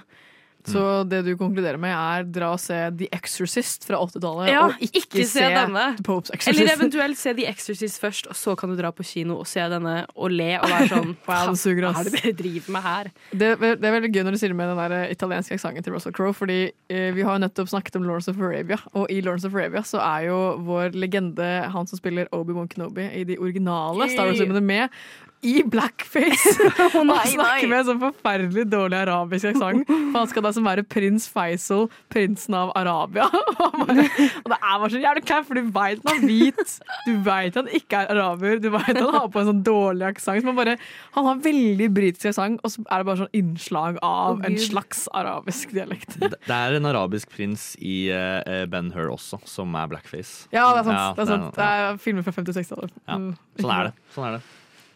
Så 0.70 0.82
det 1.08 1.22
du 1.26 1.32
konkluderer 1.38 1.78
med, 1.80 1.92
er 1.94 2.26
dra 2.36 2.52
og 2.54 2.60
se 2.62 2.76
The 2.98 3.08
Exorcist 3.14 3.86
fra 3.86 4.00
80-tallet, 4.02 4.50
Ja, 4.50 4.64
og 4.66 4.82
ikke, 4.82 5.02
ikke 5.04 5.26
se 5.30 5.44
denne. 5.52 5.84
The 5.98 6.06
Popes 6.06 6.32
Exorcist. 6.34 6.60
Eller 6.60 6.74
eventuelt 6.74 7.20
se 7.20 7.34
The 7.38 7.46
Exorcist 7.50 8.00
først, 8.02 8.30
og 8.32 8.38
så 8.38 8.56
kan 8.58 8.72
du 8.72 8.76
dra 8.78 8.90
på 8.94 9.06
kino 9.06 9.38
og 9.42 9.46
se 9.50 9.62
denne 9.70 9.96
og 10.14 10.34
le 10.34 10.50
og 10.58 10.68
være 10.70 10.88
sånn 10.92 11.12
Wow, 11.26 11.52
Hva 11.54 11.92
er 12.00 12.08
det 12.08 12.14
dere 12.16 12.34
driver 12.38 12.74
med 12.76 12.86
her? 12.86 13.10
Det, 13.30 13.50
det 13.62 13.88
er 13.88 13.96
veldig 13.96 14.12
gøy 14.14 14.22
når 14.26 14.36
du 14.36 14.40
sier 14.42 14.52
det 14.52 14.58
med 14.58 14.72
den 14.72 14.80
der 14.82 15.12
italienske 15.14 15.58
aksenten 15.58 15.86
til 15.86 15.94
Russell 15.96 16.14
Crowe, 16.16 16.34
fordi 16.36 16.58
eh, 16.92 17.10
vi 17.16 17.24
har 17.26 17.38
jo 17.38 17.44
nettopp 17.46 17.70
snakket 17.72 17.98
om 17.98 18.06
Lawrence 18.06 18.30
of 18.30 18.40
Arabia, 18.42 18.78
og 18.94 19.10
i 19.12 19.20
Lawrence 19.24 19.48
of 19.48 19.54
Arabia 19.56 19.82
så 19.86 20.02
er 20.02 20.28
jo 20.28 20.40
vår 20.66 20.96
legende 20.98 21.50
han 21.72 21.88
som 21.90 22.00
spiller 22.00 22.30
Obi-Wan 22.36 22.68
Kenobi 22.72 23.08
i 23.16 23.24
de 23.28 23.38
originale 23.42 24.10
Star 24.12 24.30
Wars-filmene 24.30 24.62
med 24.64 25.00
i 25.46 25.60
blackface. 25.70 26.54
Å, 26.66 27.02
nei, 27.06 27.16
og 27.16 27.32
snakker 27.32 27.62
nei. 27.62 27.70
med 27.70 27.78
en 27.78 27.88
sånn 27.90 28.00
forferdelig 28.02 28.64
dårlig 28.72 28.98
arabisk 29.04 29.50
aksent. 29.52 29.86
For 29.88 30.18
han 30.18 30.30
skal 30.30 30.46
da 30.46 30.52
som 30.56 30.66
være 30.66 30.84
prins 30.90 31.28
Faisal, 31.30 31.86
prinsen 32.12 32.56
av 32.58 32.72
Arabia. 32.78 33.28
Og, 33.66 33.72
bare, 33.82 34.04
og 34.44 34.50
det 34.52 34.56
er 34.56 34.76
bare 34.80 34.88
så 34.92 34.98
jævlig 35.00 35.22
kleint, 35.26 35.46
for 35.48 35.58
du 35.58 35.68
veit 35.74 36.02
han 36.06 36.18
er 36.20 36.26
hvit. 36.28 36.74
Du 37.06 37.12
veit 37.26 37.56
han 37.58 37.68
ikke 37.74 37.98
er 38.04 38.10
araber. 38.12 38.60
Du 38.62 38.68
veit 38.72 38.90
han 38.92 39.10
har 39.14 39.26
på 39.32 39.40
en 39.40 39.48
sånn 39.50 39.62
dårlig 39.66 40.06
aksent. 40.10 40.46
men 40.46 40.70
Han 41.16 41.26
har 41.28 41.40
veldig 41.44 41.88
britisk 41.96 42.28
aksent, 42.30 42.60
og 42.64 42.72
så 42.72 42.84
er 42.84 43.02
det 43.02 43.08
bare 43.08 43.20
sånn 43.22 43.36
innslag 43.36 43.98
av 44.06 44.38
oh, 44.38 44.44
en 44.46 44.58
slags 44.62 45.06
arabisk 45.16 45.74
dialekt. 45.76 46.16
Det 46.20 46.38
er 46.56 46.78
en 46.78 46.88
arabisk 46.92 47.32
prins 47.34 47.72
i 47.80 47.96
uh, 48.12 48.64
Ben 48.70 48.92
Hur 48.94 49.12
også, 49.16 49.40
som 49.48 49.74
er 49.78 49.90
blackface. 49.92 50.46
Ja, 50.54 50.68
det 50.76 50.84
er 50.84 50.88
sant. 50.90 51.00
Ja, 51.00 51.08
det 51.16 51.24
er 51.26 51.32
sant. 51.32 51.50
Det 51.58 51.70
er 51.72 52.00
filmer 52.06 52.26
fra 52.26 52.36
50-60-tallet. 52.38 52.96
Ja, 53.06 53.16
Mm, 53.16 53.32
sånn 53.58 53.72
er 53.72 53.88
det. 53.88 53.94
Sånn 54.14 54.28
er 54.28 54.38
det. 54.38 54.44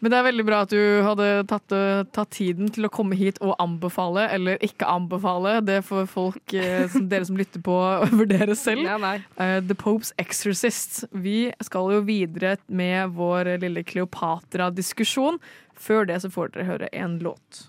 Men 0.01 0.09
det 0.09 0.17
er 0.17 0.25
veldig 0.25 0.45
bra 0.47 0.59
at 0.65 0.73
du 0.73 0.81
hadde 1.05 1.27
tatt, 1.49 1.73
eh, 1.77 2.03
tatt 2.09 2.31
tiden 2.33 2.71
til 2.73 2.87
å 2.87 2.91
komme 2.93 3.17
hit 3.17 3.37
og 3.45 3.53
anbefale, 3.61 4.25
eller 4.33 4.61
ikke 4.65 4.89
anbefale. 4.89 5.59
Det 5.65 5.79
får 5.85 6.09
folk, 6.09 6.55
eh, 6.57 6.87
som 6.89 7.05
dere 7.11 7.27
som 7.29 7.37
lytter 7.37 7.61
på, 7.61 7.77
vurdere 8.19 8.57
selv. 8.57 8.89
Eh, 9.37 9.59
The 9.61 9.77
Popes 9.77 10.13
Exorcist. 10.21 11.03
Vi 11.13 11.51
skal 11.61 11.93
jo 11.93 12.01
videre 12.07 12.57
med 12.67 13.13
vår 13.17 13.53
lille 13.61 13.85
Kleopatra-diskusjon. 13.85 15.37
Før 15.77 16.09
det 16.09 16.21
så 16.25 16.33
får 16.33 16.55
dere 16.55 16.71
høre 16.71 16.89
en 16.97 17.19
låt. 17.21 17.67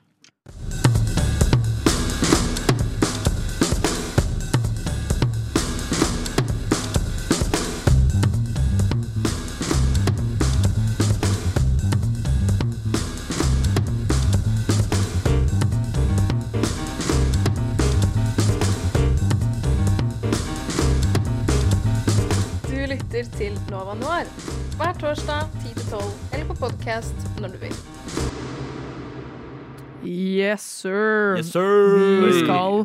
Lytter 23.23 23.39
til 23.39 23.59
Nova 23.71 23.93
Noir 23.95 24.27
hver 24.81 24.97
torsdag 24.99 25.51
10-12 25.63 25.99
eller 26.33 26.47
på 26.49 26.55
podkast 26.59 27.27
når 27.39 27.53
du 27.55 27.59
vil. 27.61 27.75
Yes, 30.03 30.65
sir. 30.65 31.37
Yes, 31.39 31.53
sir. 31.53 32.25
Vi 32.25 32.33
skal 32.41 32.83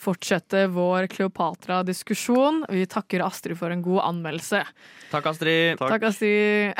fortsette 0.00 0.68
vår 0.70 1.08
Kleopatra-diskusjon. 1.10 2.62
Vi 2.70 2.84
takker 2.86 3.24
Astrid 3.26 3.58
for 3.58 3.74
en 3.74 3.82
god 3.82 4.04
anmeldelse. 4.04 4.62
Takk, 5.10 5.26
Astrid. 5.32 5.80
Takk, 5.80 6.06
Astrid. 6.12 6.78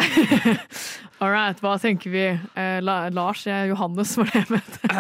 All 1.21 1.35
right, 1.35 1.59
hva 1.65 1.75
tenker 1.83 2.15
vi? 2.15 2.29
Eh, 2.31 2.79
La 2.85 3.01
Lars, 3.11 3.43
jeg, 3.49 3.73
Johannes, 3.73 4.15
var 4.21 4.31
det 4.31 4.45
jeg 4.45 4.53
mente. 4.55 4.93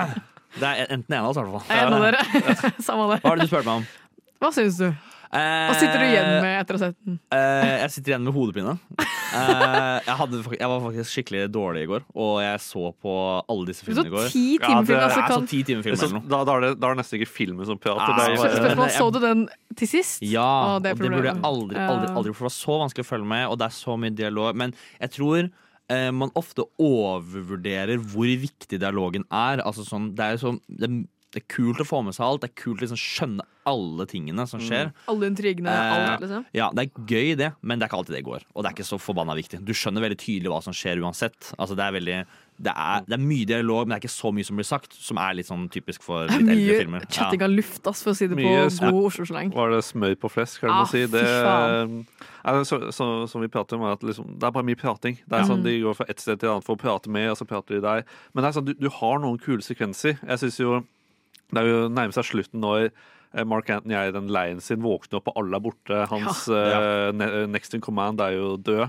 Det 0.59 0.66
er 0.66 0.82
enten 0.89 1.15
en 1.15 1.23
av 1.23 1.31
oss, 1.31 1.39
i 1.39 1.47
hvert 1.47 1.70
fall. 1.70 1.78
En 1.78 2.01
av 2.01 2.09
dere. 2.09 2.74
Samme 2.89 3.07
det. 3.15 3.23
Hva 3.23 3.37
er 3.37 3.39
det 3.45 3.47
du 3.47 3.55
spurte 3.55 3.70
meg 3.70 3.77
om? 3.85 3.89
Hva 4.41 4.55
syns 4.57 4.82
du? 4.82 4.91
Hva 5.31 5.74
sitter 5.78 6.01
du 6.02 6.05
igjen 6.09 6.28
med 6.43 6.57
etter 6.61 6.74
å 6.74 6.78
ha 6.81 6.86
sett 6.89 6.97
den? 7.07 7.19
Eh, 7.31 7.69
jeg 7.85 7.90
sitter 7.94 8.11
igjen 8.12 8.24
med 8.27 8.35
hodepine. 8.35 8.73
Eh, 8.98 10.01
jeg, 10.02 10.16
hadde, 10.19 10.40
jeg 10.59 10.70
var 10.73 10.81
faktisk 10.82 11.12
skikkelig 11.15 11.43
dårlig 11.55 11.85
i 11.85 11.89
går, 11.93 12.02
og 12.19 12.40
jeg 12.43 12.62
så 12.65 12.89
på 12.98 13.12
alle 13.47 13.69
disse 13.69 13.86
filmene 13.86 14.11
i 14.11 14.15
går. 14.16 14.27
ti 14.32 14.43
Ja, 14.59 14.73
altså, 14.81 14.97
det 14.97 15.12
kan- 15.15 15.31
så 15.31 15.48
ti 15.52 15.61
timefilmer 15.69 16.02
eller 16.02 16.16
noe. 16.19 16.28
da, 16.32 16.40
da, 16.48 16.57
er 16.57 16.61
det, 16.65 16.70
da 16.81 16.89
er 16.90 16.94
det 16.97 17.02
nesten 17.05 17.20
ikke 17.20 17.31
filmen 17.31 17.66
som 17.70 17.78
prater. 17.78 18.11
Ah, 18.11 18.27
det 18.27 18.39
så- 18.40 18.51
Spørsmål, 18.59 18.90
Så 18.90 19.12
du 19.12 19.20
den 19.20 19.48
til 19.77 19.86
sist? 19.93 20.19
Ja, 20.27 20.74
og 20.74 20.82
det 20.82 20.93
og 20.93 20.98
det 20.98 21.11
burde 21.12 21.23
jeg 21.31 21.43
aldri, 21.47 21.77
aldri, 21.78 22.09
aldri 22.11 22.35
For 22.35 22.48
det 22.48 22.51
var 22.51 22.59
så 22.59 22.81
vanskelig 22.82 23.07
å 23.07 23.11
følge 23.15 23.27
med, 23.36 23.47
og 23.52 23.59
det 23.62 23.66
er 23.70 23.77
så 23.78 23.97
mye 24.02 24.11
dialog. 24.16 24.57
Men 24.57 24.74
jeg 25.01 25.11
tror 25.15 25.51
eh, 25.90 26.11
man 26.11 26.31
ofte 26.35 26.66
overvurderer 26.78 27.98
hvor 27.98 28.27
viktig 28.27 28.78
dialogen 28.81 29.24
er. 29.31 29.62
Altså 29.62 29.86
sånn, 29.86 30.11
det, 30.15 30.24
er 30.27 30.36
jo 30.36 30.43
sånn, 30.59 30.61
det, 31.32 31.43
er 31.43 31.47
kult 31.55 31.81
å 31.81 31.86
få 31.86 32.02
med 32.05 32.15
seg 32.16 32.27
alt. 32.27 32.40
Det 32.43 32.51
er 32.51 32.57
kult 32.62 32.81
å 32.81 32.85
liksom 32.86 32.98
skjønne 33.01 33.47
alle 33.70 34.07
tingene 34.11 34.47
som 34.51 34.59
skjer. 34.61 34.90
Alle 35.12 35.28
intrigene, 35.31 35.70
Eh, 35.70 35.93
alt, 36.12 36.20
liksom? 36.24 36.44
Ja, 36.57 36.70
det 36.74 36.89
er 36.89 37.07
gøy 37.07 37.36
det, 37.39 37.52
men 37.62 37.78
det 37.78 37.86
er 37.86 37.90
ikke 37.93 37.98
alltid 38.01 38.16
det 38.16 38.24
går. 38.27 38.47
Og 38.55 38.62
det 38.65 38.70
er 38.70 38.74
ikke 38.78 38.89
så 38.89 38.98
forbanna 38.98 39.36
viktig. 39.39 39.61
Du 39.65 39.73
skjønner 39.77 40.02
veldig 40.02 40.19
tydelig 40.19 40.51
hva 40.51 40.62
som 40.65 40.74
skjer 40.74 40.98
uansett. 41.05 41.52
Altså, 41.59 41.77
det 41.78 41.85
er 41.86 41.93
veldig 41.98 42.20
det 42.61 42.73
er, 42.77 43.05
det 43.09 43.15
er 43.16 43.23
mye 43.24 43.47
dialog, 43.48 43.86
men 43.86 43.94
det 43.94 43.97
er 43.97 44.02
ikke 44.05 44.12
så 44.12 44.31
mye 44.36 44.44
som 44.44 44.59
blir 44.59 44.66
sagt, 44.69 44.93
som 44.93 45.16
er 45.16 45.32
litt 45.39 45.48
sånn 45.48 45.62
typisk 45.73 46.02
for 46.05 46.27
litt 46.28 46.43
eldre 46.43 46.57
mye 46.59 46.74
filmer. 46.77 47.07
chatting 47.09 47.40
av 47.47 47.48
luft, 47.55 47.86
ass, 47.89 48.02
for 48.05 48.12
å 48.12 48.16
si 48.19 48.27
det 48.28 48.36
Mye 48.36 48.66
på 48.69 48.90
god 48.90 49.07
Oslo-slang. 49.09 49.52
Var 49.55 49.70
det 49.73 49.78
smør 49.86 50.16
på 50.20 50.28
flesk, 50.28 50.61
kan 50.61 50.74
Ah, 50.74 50.82
må 50.82 50.90
si? 50.90 51.07
Det, 51.09 51.23
er 51.24 52.65
så, 52.69 52.78
så, 52.93 53.07
som 53.32 53.40
vi 53.40 53.48
prater 53.48 53.78
om, 53.78 53.86
er 53.89 53.97
at 53.97 54.05
liksom, 54.05 54.35
det 54.36 54.44
er 54.44 54.52
bare 54.52 54.66
mye 54.69 54.77
prating. 54.77 55.16
Det 55.24 55.39
er 55.39 55.40
Ja. 55.44 55.48
sånn 55.48 55.62
De 55.65 55.81
går 55.81 55.97
fra 55.97 56.07
et 56.09 56.20
sted 56.20 56.39
til 56.40 56.48
et 56.51 56.52
annet 56.52 56.65
for 56.69 56.77
å 56.77 56.81
prate 56.85 57.09
med, 57.09 57.31
og 57.31 57.36
så 57.40 57.47
prater 57.48 57.77
de 57.77 57.81
der. 57.81 58.05
Men 58.35 58.44
det 58.44 58.48
er 58.51 58.61
sånn, 58.61 58.69
du, 58.69 58.74
du 58.74 58.89
har 58.90 59.19
noen 59.24 59.39
kule 59.40 59.62
sekvenser. 59.65 60.19
Jeg 60.20 60.39
synes 60.44 60.61
jo 60.61 60.85
Det 61.51 61.62
er 61.62 61.68
jo 61.70 61.89
nærmer 61.90 62.14
seg 62.16 62.28
slutten 62.28 62.62
når 62.62 62.89
eh, 62.89 63.44
Mark 63.48 63.70
Anthony 63.70 63.94
er 63.98 64.10
i 64.10 64.14
den 64.14 64.31
leiren 64.32 64.62
sin, 64.64 64.82
våkner 64.85 65.20
opp, 65.20 65.31
og 65.32 65.43
alle 65.43 65.59
er 65.59 65.64
borte. 65.64 66.01
Hans 66.10 66.47
ja, 66.51 67.10
ne- 67.14 67.47
next 67.51 67.74
in 67.74 67.85
command 67.85 68.20
er 68.24 68.36
jo 68.39 68.56
død. 68.56 68.89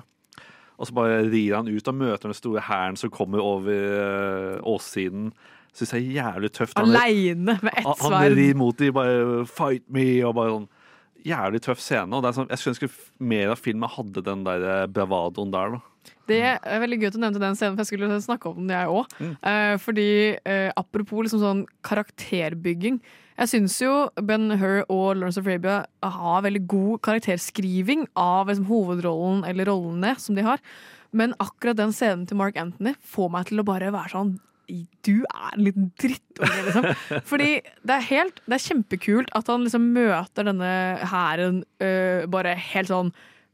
Og 0.82 0.90
så 0.90 0.96
bare 0.98 1.22
rir 1.30 1.54
han 1.60 1.70
ut 1.70 1.88
og 1.92 1.98
møter 1.98 2.30
den 2.32 2.38
store 2.38 2.64
hæren 2.66 2.96
som 2.98 3.12
kommer 3.14 3.42
over 3.44 3.70
eh, 3.72 4.60
åssiden. 4.66 5.30
Syns 5.78 5.94
jeg 5.94 6.08
er 6.10 6.16
jævlig 6.18 6.52
tøft. 6.58 6.80
Aleine 6.82 7.58
med 7.62 7.72
ett 7.78 7.86
han, 7.86 8.16
han 8.18 8.34
rir 8.36 8.58
mot 8.60 8.78
de 8.78 8.90
bare 8.92 9.46
'fight 9.46 9.86
me' 9.88 10.24
og 10.26 10.36
bare 10.36 10.56
sånn 10.58 10.70
Jævlig 11.22 11.60
tøff 11.62 11.78
scene. 11.78 12.10
Og 12.18 12.24
det 12.26 12.32
sånn, 12.34 12.48
jeg 12.50 12.58
skulle 12.58 12.74
ønske 12.74 12.90
mer 13.22 13.52
av 13.54 13.60
filmen 13.62 13.90
hadde 13.94 14.24
den 14.26 14.42
der 14.44 14.64
eh, 14.66 14.88
bravadoen 14.90 15.52
der. 15.54 15.76
da 15.78 15.91
Det 16.32 16.44
er 16.44 16.84
veldig 16.84 17.02
gøy 17.02 17.10
at 17.10 17.18
du 17.18 17.22
nevnte 17.24 17.44
den 17.44 17.58
scenen, 17.60 17.76
for 17.76 17.84
jeg 17.84 17.92
skulle 17.92 18.22
snakke 18.24 18.52
om 18.52 18.62
den, 18.62 18.74
jeg 18.76 18.92
òg. 18.92 19.18
Mm. 19.22 19.34
fordi 19.82 20.08
uh, 20.48 20.70
apropos 20.80 21.26
liksom 21.26 21.44
sånn 21.44 21.66
karakterbygging. 21.88 23.02
Jeg 23.42 23.50
syns 23.50 23.78
jo 23.82 23.94
Ben 24.22 24.52
Hur 24.62 24.84
og 24.86 25.18
Lawrence 25.18 25.40
of 25.42 25.48
Arabia 25.50 25.82
har 26.04 26.44
veldig 26.46 26.62
god 26.70 27.02
karakterskriving 27.08 28.06
av 28.20 28.52
liksom, 28.52 28.68
hovedrollen 28.70 29.46
eller 29.50 29.72
rollene 29.72 30.14
som 30.22 30.38
de 30.38 30.46
har. 30.46 30.62
Men 31.12 31.34
akkurat 31.44 31.80
den 31.80 31.94
scenen 31.96 32.28
til 32.30 32.40
Mark 32.40 32.60
Anthony 32.60 32.94
får 33.02 33.32
meg 33.34 33.50
til 33.50 33.64
å 33.64 33.68
bare 33.68 33.92
være 33.94 34.14
sånn 34.14 34.38
du 35.04 35.26
er 35.26 35.50
en 35.50 35.64
liten 35.66 35.90
drittunge, 36.00 36.62
liksom. 36.68 36.86
Fordi 37.30 37.50
det 37.60 37.96
er, 37.98 38.06
helt, 38.08 38.38
det 38.46 38.56
er 38.56 38.66
kjempekult 38.70 39.34
at 39.36 39.50
han 39.52 39.66
liksom 39.66 39.90
møter 39.96 40.48
denne 40.48 40.72
hæren 41.12 41.64
øh, 41.84 42.24
bare 42.32 42.56
helt 42.72 42.92
sånn 42.92 43.12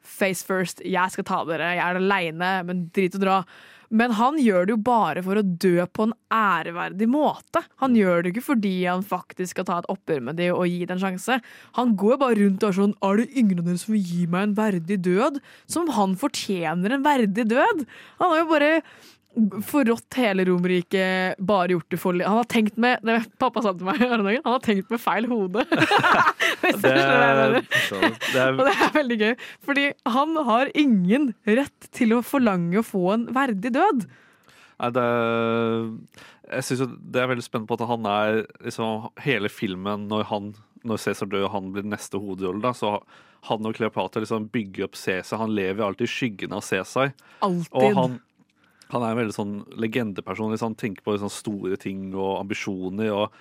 face 0.08 0.46
first. 0.48 0.84
Jeg 0.86 1.14
skal 1.14 1.28
ta 1.28 1.42
dere, 1.48 1.74
jeg 1.78 1.84
er 1.84 2.00
aleine, 2.00 2.54
men 2.68 2.88
drit 2.96 3.18
og 3.20 3.26
dra. 3.26 3.42
Men 3.88 4.12
han 4.18 4.36
gjør 4.42 4.68
det 4.68 4.74
jo 4.74 4.80
bare 4.84 5.22
for 5.24 5.40
å 5.40 5.46
dø 5.46 5.86
på 5.88 6.08
en 6.08 6.14
æreverdig 6.34 7.08
måte. 7.08 7.62
Han 7.84 7.96
gjør 7.96 8.26
det 8.26 8.34
ikke 8.34 8.48
fordi 8.50 8.74
han 8.84 9.06
faktisk 9.08 9.56
skal 9.56 9.68
ta 9.70 9.78
et 9.80 9.90
oppgjør 9.94 10.26
med 10.28 10.40
dem 10.42 10.56
og 10.58 10.68
gi 10.68 10.82
det 10.84 10.98
en 10.98 11.04
sjanse. 11.06 11.38
Han 11.80 11.94
går 12.00 12.20
bare 12.20 12.40
rundt 12.42 12.66
og 12.66 12.74
er 12.74 12.80
sånn 12.82 12.96
Er 13.08 13.22
det 13.22 13.30
ingen 13.40 13.62
av 13.62 13.70
dere 13.70 13.80
som 13.80 13.96
vil 13.96 14.10
gi 14.12 14.26
meg 14.28 14.50
en 14.50 14.58
verdig 14.58 15.00
død? 15.08 15.40
Som 15.72 15.94
han 15.96 16.18
fortjener 16.20 16.98
en 16.98 17.06
verdig 17.08 17.48
død! 17.48 17.86
Han 18.20 18.34
har 18.34 18.42
jo 18.44 18.50
bare 18.52 18.72
forrådt 19.68 20.18
hele 20.18 20.46
Romerriket, 20.48 21.40
bare 21.40 21.76
gjort 21.76 21.90
det 21.94 22.00
for. 22.02 22.18
Han 22.18 22.40
har 22.40 22.48
tenkt 22.50 22.78
med 22.82 23.04
det 23.06 23.20
Pappa 23.42 23.62
sa 23.64 23.74
til 23.78 23.88
meg 23.88 24.02
han 24.02 24.26
har 24.46 24.64
tenkt 24.66 24.90
med 24.94 25.02
feil 25.02 25.30
hode. 25.32 25.66
Det 26.58 26.90
er, 26.90 27.54
det 27.54 28.40
er, 28.42 28.56
Og 28.58 28.64
det 28.66 28.72
er 28.74 28.94
veldig 28.96 29.18
gøy, 29.20 29.34
fordi 29.64 29.84
han 30.10 30.32
har 30.48 30.72
ingen 30.80 31.28
rett 31.46 31.88
til 31.94 32.16
å 32.16 32.24
forlange 32.26 32.80
å 32.82 32.86
få 32.86 33.04
en 33.14 33.28
verdig 33.36 33.72
død. 33.76 34.08
Nei, 34.82 34.90
det 34.96 35.06
jeg 36.48 36.64
synes 36.64 36.82
jo 36.82 36.88
det 37.14 37.22
er 37.22 37.30
veldig 37.32 37.46
spennende 37.46 37.70
på 37.70 37.78
at 37.78 37.86
han 37.90 38.08
er 38.10 38.42
liksom, 38.64 39.10
hele 39.26 39.52
filmen 39.52 40.08
når 40.10 40.28
han 40.32 40.52
når 40.88 41.02
Cæsar 41.04 41.28
dør 41.30 41.48
og 41.48 41.54
han 41.56 41.72
blir 41.76 41.88
neste 41.88 42.20
hovedrolle, 42.22 42.62
da, 42.64 42.72
så 42.76 42.98
han 43.48 43.68
og 43.68 43.76
Kleopatra 43.78 44.22
liksom 44.24 44.48
bygger 44.54 44.88
opp 44.88 44.96
Cæsar. 44.98 45.42
Han 45.42 45.56
lever 45.56 45.84
alltid 45.84 46.08
i 46.08 46.12
skyggen 46.12 46.56
av 46.56 46.64
Cæsar. 46.66 47.12
Og 47.44 47.88
han, 47.98 48.18
han 48.94 49.04
er 49.04 49.14
en 49.14 49.22
veldig 49.22 49.36
sånn 49.36 49.54
legendeperson. 49.80 50.54
Liksom, 50.54 50.74
han 50.74 50.80
tenker 50.80 51.04
på 51.06 51.16
liksom, 51.16 51.32
store 51.34 51.78
ting 51.82 52.10
og 52.16 52.38
ambisjoner. 52.40 53.12
og 53.12 53.34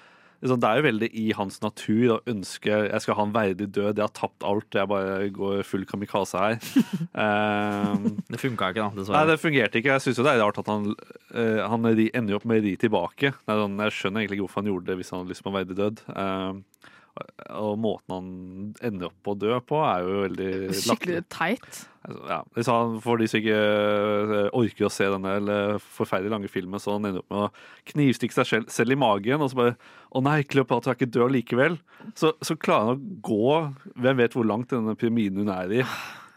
liksom, 0.43 0.61
Det 0.63 0.69
er 0.69 0.81
jo 0.81 0.87
veldig 0.89 1.11
i 1.23 1.27
hans 1.39 1.61
natur 1.63 2.17
å 2.17 2.19
ønske 2.33 2.81
jeg 2.87 3.03
skal 3.05 3.19
ha 3.19 3.27
en 3.27 3.35
verdig 3.35 3.69
død. 3.71 4.01
Jeg 4.01 4.05
har 4.05 4.15
tapt 4.17 4.47
alt. 4.47 4.69
Jeg 4.75 4.91
bare 4.91 5.31
går 5.35 5.63
full 5.69 5.87
kamikaze 5.89 6.43
her. 6.43 6.59
um, 7.15 8.09
Det 8.33 8.43
funka 8.43 8.73
ikke, 8.75 8.89
da. 8.89 9.07
Nei, 9.15 9.25
det 9.31 9.39
fungerte 9.43 9.81
ikke. 9.81 9.95
Jeg 9.97 10.07
syns 10.07 10.23
det 10.23 10.35
er 10.35 10.43
rart 10.43 10.61
at 10.63 10.73
han, 10.73 10.91
uh, 11.35 11.63
han 11.71 11.91
ender 11.93 12.39
opp 12.39 12.49
med 12.49 12.63
å 12.63 12.67
ri 12.67 12.75
tilbake. 12.81 13.35
Er 13.47 13.63
sånn, 13.63 13.79
jeg 13.87 13.99
skjønner 14.01 14.25
egentlig 14.25 14.41
ikke 14.41 14.49
hvorfor 14.49 14.65
han 14.65 14.73
gjorde 14.75 14.91
det 14.91 15.01
hvis 15.01 15.15
han 15.15 15.23
hadde 15.23 15.35
lyst 15.35 15.47
på 15.47 15.53
en 15.53 15.59
verdig 15.61 15.79
død. 15.79 16.03
Eh, 16.11 16.93
og 17.57 17.77
måten 17.81 18.13
han 18.13 18.31
ender 18.85 19.09
opp 19.09 19.19
på 19.25 19.35
å 19.35 19.39
dø 19.39 19.59
på, 19.65 19.79
er 19.87 20.05
jo 20.05 20.25
veldig 20.25 20.49
Skikkelig 20.77 21.21
teit. 21.33 21.79
Altså, 22.07 22.23
ja, 22.31 22.41
For 23.03 23.21
de 23.21 23.29
som 23.31 23.41
ikke 23.41 23.57
eh, 23.57 24.35
orker 24.57 24.89
å 24.89 24.93
se 24.93 25.09
denne 25.11 25.37
eller 25.41 25.81
forferdelig 25.83 26.35
lange 26.35 26.51
filmen, 26.53 26.83
så 26.83 26.97
han 26.97 27.09
ender 27.09 27.23
opp 27.23 27.33
med 27.33 27.47
å 27.47 27.91
knivstikke 27.93 28.37
seg 28.37 28.51
selv, 28.51 28.69
selv 28.75 28.95
i 28.95 29.01
magen. 29.01 29.43
Og 29.43 29.53
så 29.53 29.61
bare 29.63 29.77
Å 30.17 30.23
nei, 30.25 30.39
Kleopatra 30.49 30.93
er 30.93 31.01
ikke 31.01 31.15
død 31.17 31.35
likevel. 31.35 31.81
Så, 32.19 32.35
så 32.45 32.55
klarer 32.59 32.93
han 32.93 33.01
å 33.01 33.19
gå 33.27 33.49
Hvem 33.99 34.23
vet 34.23 34.37
hvor 34.37 34.47
langt 34.49 34.71
denne 34.73 34.95
pyramiden 34.99 35.43
hun 35.45 35.53
er 35.57 35.81
i. 35.81 35.83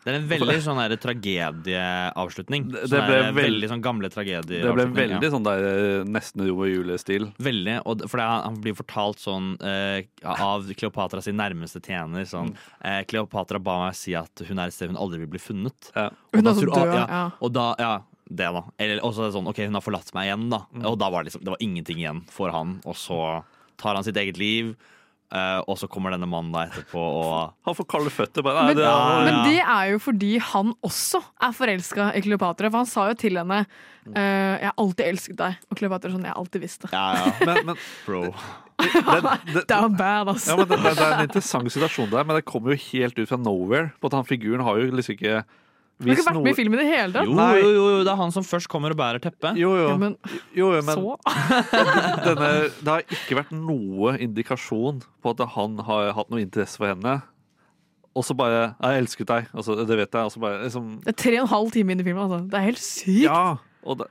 Det 0.03 0.13
er 0.13 0.17
en 0.21 0.27
veldig 0.29 0.61
sånn 0.63 0.77
der 0.79 0.95
tragedieavslutning. 0.97 2.71
Det- 2.71 2.87
Sånn 2.87 2.89
det 2.89 3.07
ble 3.07 3.15
der 3.21 3.33
veld- 3.33 3.45
veldig 3.49 3.69
sånn 3.69 3.81
gamle 3.83 4.09
tragedier. 4.09 4.63
Det 4.63 4.73
ble 4.73 4.85
veldig 4.85 5.29
sånn 5.31 5.43
der 5.43 5.59
eh, 5.67 6.03
nesten 6.05 6.45
Romeo 6.47 6.63
og 6.63 6.69
Julie-stil. 6.73 7.33
Veldig, 7.37 7.81
og 7.85 7.97
det- 7.99 8.09
for 8.09 8.17
det, 8.17 8.23
er- 8.25 8.43
han 8.43 8.55
blir 8.61 8.73
fortalt 8.73 9.19
sånn 9.19 9.57
eh, 9.61 10.03
av 10.23 10.63
Kleopatra 10.73 11.21
sin 11.21 11.35
nærmeste 11.37 11.81
tjener 11.81 12.23
sånn 12.25 12.55
eh, 12.83 13.03
Kleopatra 13.03 13.59
ba 13.61 13.85
meg 13.87 13.95
si 13.95 14.13
at 14.15 14.31
hun 14.47 14.59
er 14.59 14.67
et 14.67 14.73
sted 14.73 14.89
hun 14.89 14.97
aldri 14.97 15.19
vil 15.19 15.27
bli 15.27 15.39
funnet. 15.39 15.91
Ja. 15.95 16.09
Hun 16.33 16.47
er 16.47 16.53
så 16.53 16.65
død, 16.65 16.93
ja, 16.95 17.07
ja. 17.07 17.31
Og 17.41 17.51
da, 17.53 17.75
ja, 17.77 18.01
det 18.29 18.37
da. 18.53 18.63
Eller 18.79 18.99
også 19.01 19.31
sånn, 19.33 19.47
ok, 19.47 19.57
hun 19.65 19.73
har 19.73 19.81
forlatt 19.81 20.13
meg 20.13 20.27
igjen, 20.29 20.49
da. 20.49 20.65
Mm. 20.73 20.85
Og 20.85 20.97
da 20.99 21.09
var 21.09 21.23
det 21.23 21.31
liksom, 21.33 21.43
det 21.43 21.49
var 21.49 21.57
ingenting 21.59 21.97
igjen 21.97 22.23
for 22.29 22.51
han. 22.51 22.79
Og 22.85 22.95
så 22.95 23.43
tar 23.77 23.95
han 23.95 24.03
sitt 24.03 24.15
eget 24.15 24.37
liv, 24.37 24.75
eh, 25.31 25.59
og 25.67 25.77
så 25.77 25.87
kommer 25.91 26.11
denne 26.15 26.27
mannen 26.29 26.51
da 26.55 26.65
etterpå 26.67 26.99
og 26.99 27.53
Han 27.67 27.75
får 27.77 27.87
kalde 27.91 28.09
føtter. 28.13 28.43
Bare, 28.45 28.65
Men, 28.69 28.77
det 28.77 28.85
er- 28.85 29.25
men 29.25 29.37
det 29.49 29.59
er 29.61 29.91
jo 29.93 29.99
fordi 29.99 30.31
han 30.39 30.73
også 30.83 31.21
er 31.41 31.51
forelska 31.53 32.09
i 32.15 32.21
Kleopatra. 32.25 32.69
For 32.71 32.77
han 32.83 32.89
sa 32.89 33.07
jo 33.09 33.13
til 33.19 33.37
henne 33.37 33.65
uh, 33.65 34.13
'Jeg 34.15 34.65
har 34.65 34.73
alltid 34.77 35.05
elsket 35.05 35.35
deg'. 35.37 35.55
Og 35.69 35.77
Kleopatra 35.77 36.09
sånn 36.11 36.23
'Jeg 36.25 36.33
har 36.33 36.41
alltid 36.41 36.61
visst 36.61 36.81
det'. 36.81 36.91
Ja, 36.93 37.13
ja. 37.13 37.45
Men, 37.45 37.65
men 37.65 37.75
Bro. 38.05 38.33
det 38.79 39.71
er 39.75 39.89
bad, 39.91 40.27
altså. 40.31 40.51
Ja, 40.51 40.55
men 40.55 40.67
det, 40.69 40.77
det, 40.83 40.95
det 40.97 41.03
er 41.05 41.13
en 41.17 41.25
interessant 41.27 41.71
situasjon 41.73 42.09
der, 42.13 42.23
men 42.23 42.35
det 42.39 42.45
kommer 42.47 42.71
jo 42.71 42.79
helt 42.93 43.17
ut 43.19 43.27
fra 43.29 43.37
nowhere. 43.37 43.91
På 43.99 44.07
at 44.07 44.13
han 44.13 44.25
Figuren 44.25 44.63
har 44.63 44.77
jo 44.79 44.89
liksom 44.95 45.17
ikke 45.17 45.43
Du 45.99 46.07
har 46.07 46.15
ikke 46.15 46.25
vært 46.29 46.43
med 46.43 46.53
i 46.53 46.55
filmen 46.55 46.79
i 46.79 46.83
det 46.83 46.91
hele 46.93 47.11
tatt. 47.11 47.27
Jo, 47.27 47.33
jo, 47.59 47.71
jo, 47.75 47.87
jo, 47.91 48.03
det 48.07 48.11
er 48.13 48.19
han 48.21 48.31
som 48.31 48.43
først 48.47 48.69
kommer 48.71 48.93
og 48.95 48.99
bærer 49.01 49.19
teppet. 49.19 49.57
Jo, 49.59 49.73
jo. 49.75 49.87
Ja, 49.89 49.97
men, 49.99 50.13
jo, 50.55 50.69
jo 50.77 50.81
men 50.87 50.95
så? 50.95 51.17
denne, 52.27 52.51
det 52.79 52.87
har 52.93 53.03
ikke 53.03 53.35
vært 53.41 53.51
noe 53.51 54.13
indikasjon 54.23 55.01
på 55.19 55.33
at 55.35 55.43
han 55.57 55.75
har 55.89 56.13
hatt 56.15 56.31
noe 56.31 56.39
interesse 56.45 56.79
for 56.79 56.87
henne. 56.93 57.17
Og 58.15 58.23
så 58.25 58.33
bare 58.35 58.75
'Jeg 58.79 59.01
elsket 59.03 59.27
deg'. 59.27 59.49
Altså, 59.53 59.75
det 59.85 59.97
vet 59.99 60.11
jeg. 60.15 60.39
Bare 60.41 60.63
liksom 60.63 60.87
Det 61.03 61.11
er 61.13 61.19
tre 61.23 61.35
og 61.39 61.43
en 61.45 61.53
halv 61.55 61.71
time 61.71 61.91
inn 61.91 61.99
i 61.99 62.03
filmen. 62.07 62.23
Altså. 62.23 62.39
Det 62.49 62.57
er 62.57 62.65
helt 62.69 62.79
sykt. 62.83 63.23
Ja, 63.27 63.55
og 63.83 63.97
det, 63.99 64.07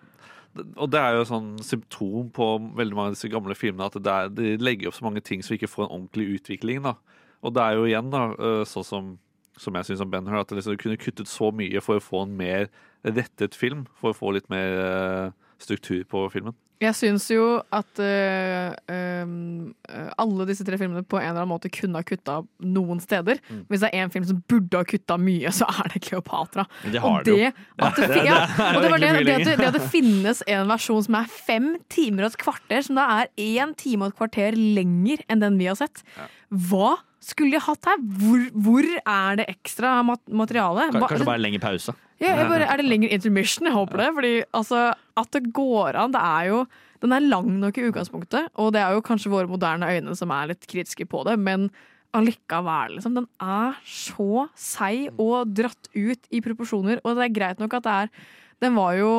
det- 0.57 0.67
og 0.77 0.91
det 0.91 1.01
er 1.01 1.13
jo 1.17 1.25
sånn 1.25 1.49
symptom 1.65 2.31
på 2.31 2.47
veldig 2.77 2.95
mange 2.95 3.09
av 3.09 3.15
disse 3.17 3.29
gamle 3.33 3.55
filmene 3.57 3.87
at 3.87 3.97
det 4.03 4.13
er, 4.13 4.29
de 4.29 4.57
legger 4.57 4.89
opp 4.89 4.95
så 4.95 5.05
mange 5.09 5.21
ting 5.25 5.41
så 5.43 5.51
vi 5.51 5.59
ikke 5.59 5.73
får 5.73 5.89
en 5.89 5.97
ordentlig 6.03 6.41
utvikling. 6.41 6.83
da. 6.83 6.95
Og 7.43 7.55
det 7.55 7.63
er 7.63 7.73
jo 7.75 7.85
igjen 7.85 8.11
da, 8.11 8.29
øh, 8.39 8.65
sånn 8.65 8.85
som, 8.85 9.19
som 9.59 9.77
jeg 9.79 9.91
syns 9.91 10.05
om 10.05 10.11
Ben 10.13 10.29
Hur, 10.29 10.41
at 10.41 10.51
det 10.51 10.61
liksom, 10.61 10.77
du 10.77 10.83
kunne 10.83 11.01
kuttet 11.01 11.31
så 11.31 11.51
mye 11.55 11.83
for 11.85 11.99
å 11.99 12.05
få 12.05 12.25
en 12.27 12.39
mer 12.39 12.71
rettet 13.07 13.59
film. 13.59 13.87
For 14.01 14.13
å 14.13 14.19
få 14.19 14.33
litt 14.37 14.49
mer 14.53 14.81
øh, 14.85 15.37
struktur 15.63 16.03
på 16.09 16.27
filmen. 16.33 16.57
Jeg 16.79 16.95
syns 16.95 17.25
jo 17.33 17.59
at 17.75 17.99
eh, 17.99 18.71
um, 19.27 19.73
eh, 19.91 20.11
alle 20.23 20.45
disse 20.47 20.63
tre 20.67 20.77
filmene 20.79 21.03
på 21.03 21.19
en 21.19 21.25
eller 21.33 21.41
annen 21.43 21.51
måte 21.51 21.71
kunne 21.75 21.99
ha 21.99 22.07
kutta 22.07 22.37
noen 22.63 23.01
steder. 23.03 23.41
Mm. 23.51 23.65
Hvis 23.67 23.83
det 23.83 23.91
er 23.91 24.05
én 24.05 24.13
film 24.15 24.29
som 24.29 24.39
burde 24.47 24.79
ha 24.79 24.87
kutta 24.87 25.17
mye, 25.19 25.51
så 25.55 25.67
er 25.73 25.91
det 25.91 26.05
Kleopatra. 26.07 26.69
Det 26.85 27.03
har 27.03 27.19
og 27.19 27.27
det 27.27 27.35
jo. 27.35 27.51
det, 27.51 27.67
at 27.89 27.99
det, 27.99 28.07
Ja, 28.07 28.15
fi- 28.15 28.29
ja, 28.29 28.39
det 28.47 28.69
og 28.69 28.85
det, 28.85 28.93
var 28.93 29.03
det, 29.03 29.11
det, 29.27 29.35
at 29.35 29.59
det 29.59 29.69
at 29.73 29.81
det 29.81 29.91
finnes 29.91 30.45
en 30.47 30.71
versjon 30.71 31.03
som 31.09 31.19
er 31.19 31.35
fem 31.51 31.69
timer 31.91 32.29
og 32.29 32.31
et 32.31 32.41
kvarter, 32.47 32.87
som 32.87 33.01
da 33.01 33.11
er 33.19 33.35
én 33.35 33.75
time 33.79 34.07
og 34.07 34.15
et 34.15 34.21
kvarter 34.23 34.63
lenger 34.79 35.27
enn 35.27 35.43
den 35.43 35.59
vi 35.59 35.67
har 35.73 35.81
sett. 35.83 36.07
Hva 36.71 36.95
skulle 37.29 37.55
de 37.55 37.61
hatt 37.63 37.89
her? 37.91 38.03
Hvor, 38.21 38.45
hvor 38.67 38.89
er 38.99 39.41
det 39.41 39.49
ekstra 39.53 39.99
mat 40.07 40.23
materiale? 40.33 40.89
Kanskje 40.97 41.29
bare 41.29 41.43
lengre 41.43 41.63
pause. 41.63 41.95
ja, 42.23 42.35
jeg 42.35 42.49
bare, 42.51 42.69
er 42.73 42.81
det 42.81 42.89
lengre 42.89 43.13
intermission? 43.15 43.69
Jeg 43.69 43.77
håper 43.77 44.03
det. 44.03 44.09
Fordi 44.19 44.33
altså, 44.61 44.85
at 45.23 45.31
det 45.37 45.53
går 45.57 45.99
an, 46.01 46.15
det 46.17 46.25
er 46.25 46.53
jo 46.53 46.67
Den 46.99 47.13
er 47.15 47.23
lang 47.23 47.47
nok 47.61 47.77
i 47.79 47.85
utgangspunktet, 47.87 48.49
og 48.59 48.73
det 48.75 48.81
er 48.83 48.91
jo 48.97 49.05
kanskje 49.07 49.31
våre 49.31 49.47
moderne 49.47 49.87
øyne 49.87 50.17
som 50.19 50.33
er 50.35 50.49
litt 50.51 50.65
kritiske 50.67 51.05
på 51.07 51.21
det, 51.29 51.37
men 51.39 51.69
allikevel, 52.11 52.97
liksom. 52.97 53.15
Den 53.15 53.29
er 53.39 53.77
så 53.87 54.49
seig 54.59 55.13
og 55.15 55.53
dratt 55.55 55.87
ut 55.95 56.27
i 56.35 56.41
proporsjoner, 56.43 56.99
og 57.05 57.15
det 57.15 57.29
er 57.29 57.37
greit 57.37 57.63
nok 57.63 57.79
at 57.79 57.87
det 57.87 57.95
er 58.01 58.11
Den 58.59 58.75
var 58.75 58.97
jo 58.99 59.11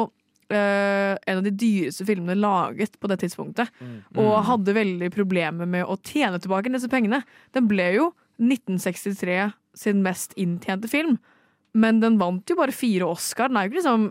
eh, 0.53 1.15
en 1.15 1.39
av 1.39 1.43
de 1.45 1.53
dyreste 1.53 2.05
filmene 2.07 2.37
laget 2.37 2.97
på 2.99 3.09
det 3.11 3.19
tidspunktet, 3.23 3.71
og 4.17 4.31
hadde 4.49 4.77
veldig 4.77 5.11
problemer 5.15 5.69
med 5.69 5.85
å 5.85 5.97
tjene 6.03 6.39
tilbake 6.41 6.71
disse 6.73 6.91
pengene. 6.91 7.23
Den 7.55 7.69
ble 7.71 7.91
jo 7.95 8.11
1963 8.39 9.51
sin 9.77 10.03
mest 10.05 10.33
inntjente 10.39 10.89
film. 10.91 11.17
Men 11.77 11.99
den 12.01 12.17
vant 12.17 12.49
jo 12.49 12.55
bare 12.57 12.73
fire 12.73 13.05
Oscar. 13.05 13.47
Den 13.51 13.57
er 13.57 13.67
jo 13.67 13.69
ikke 13.69 13.81
liksom 13.81 14.05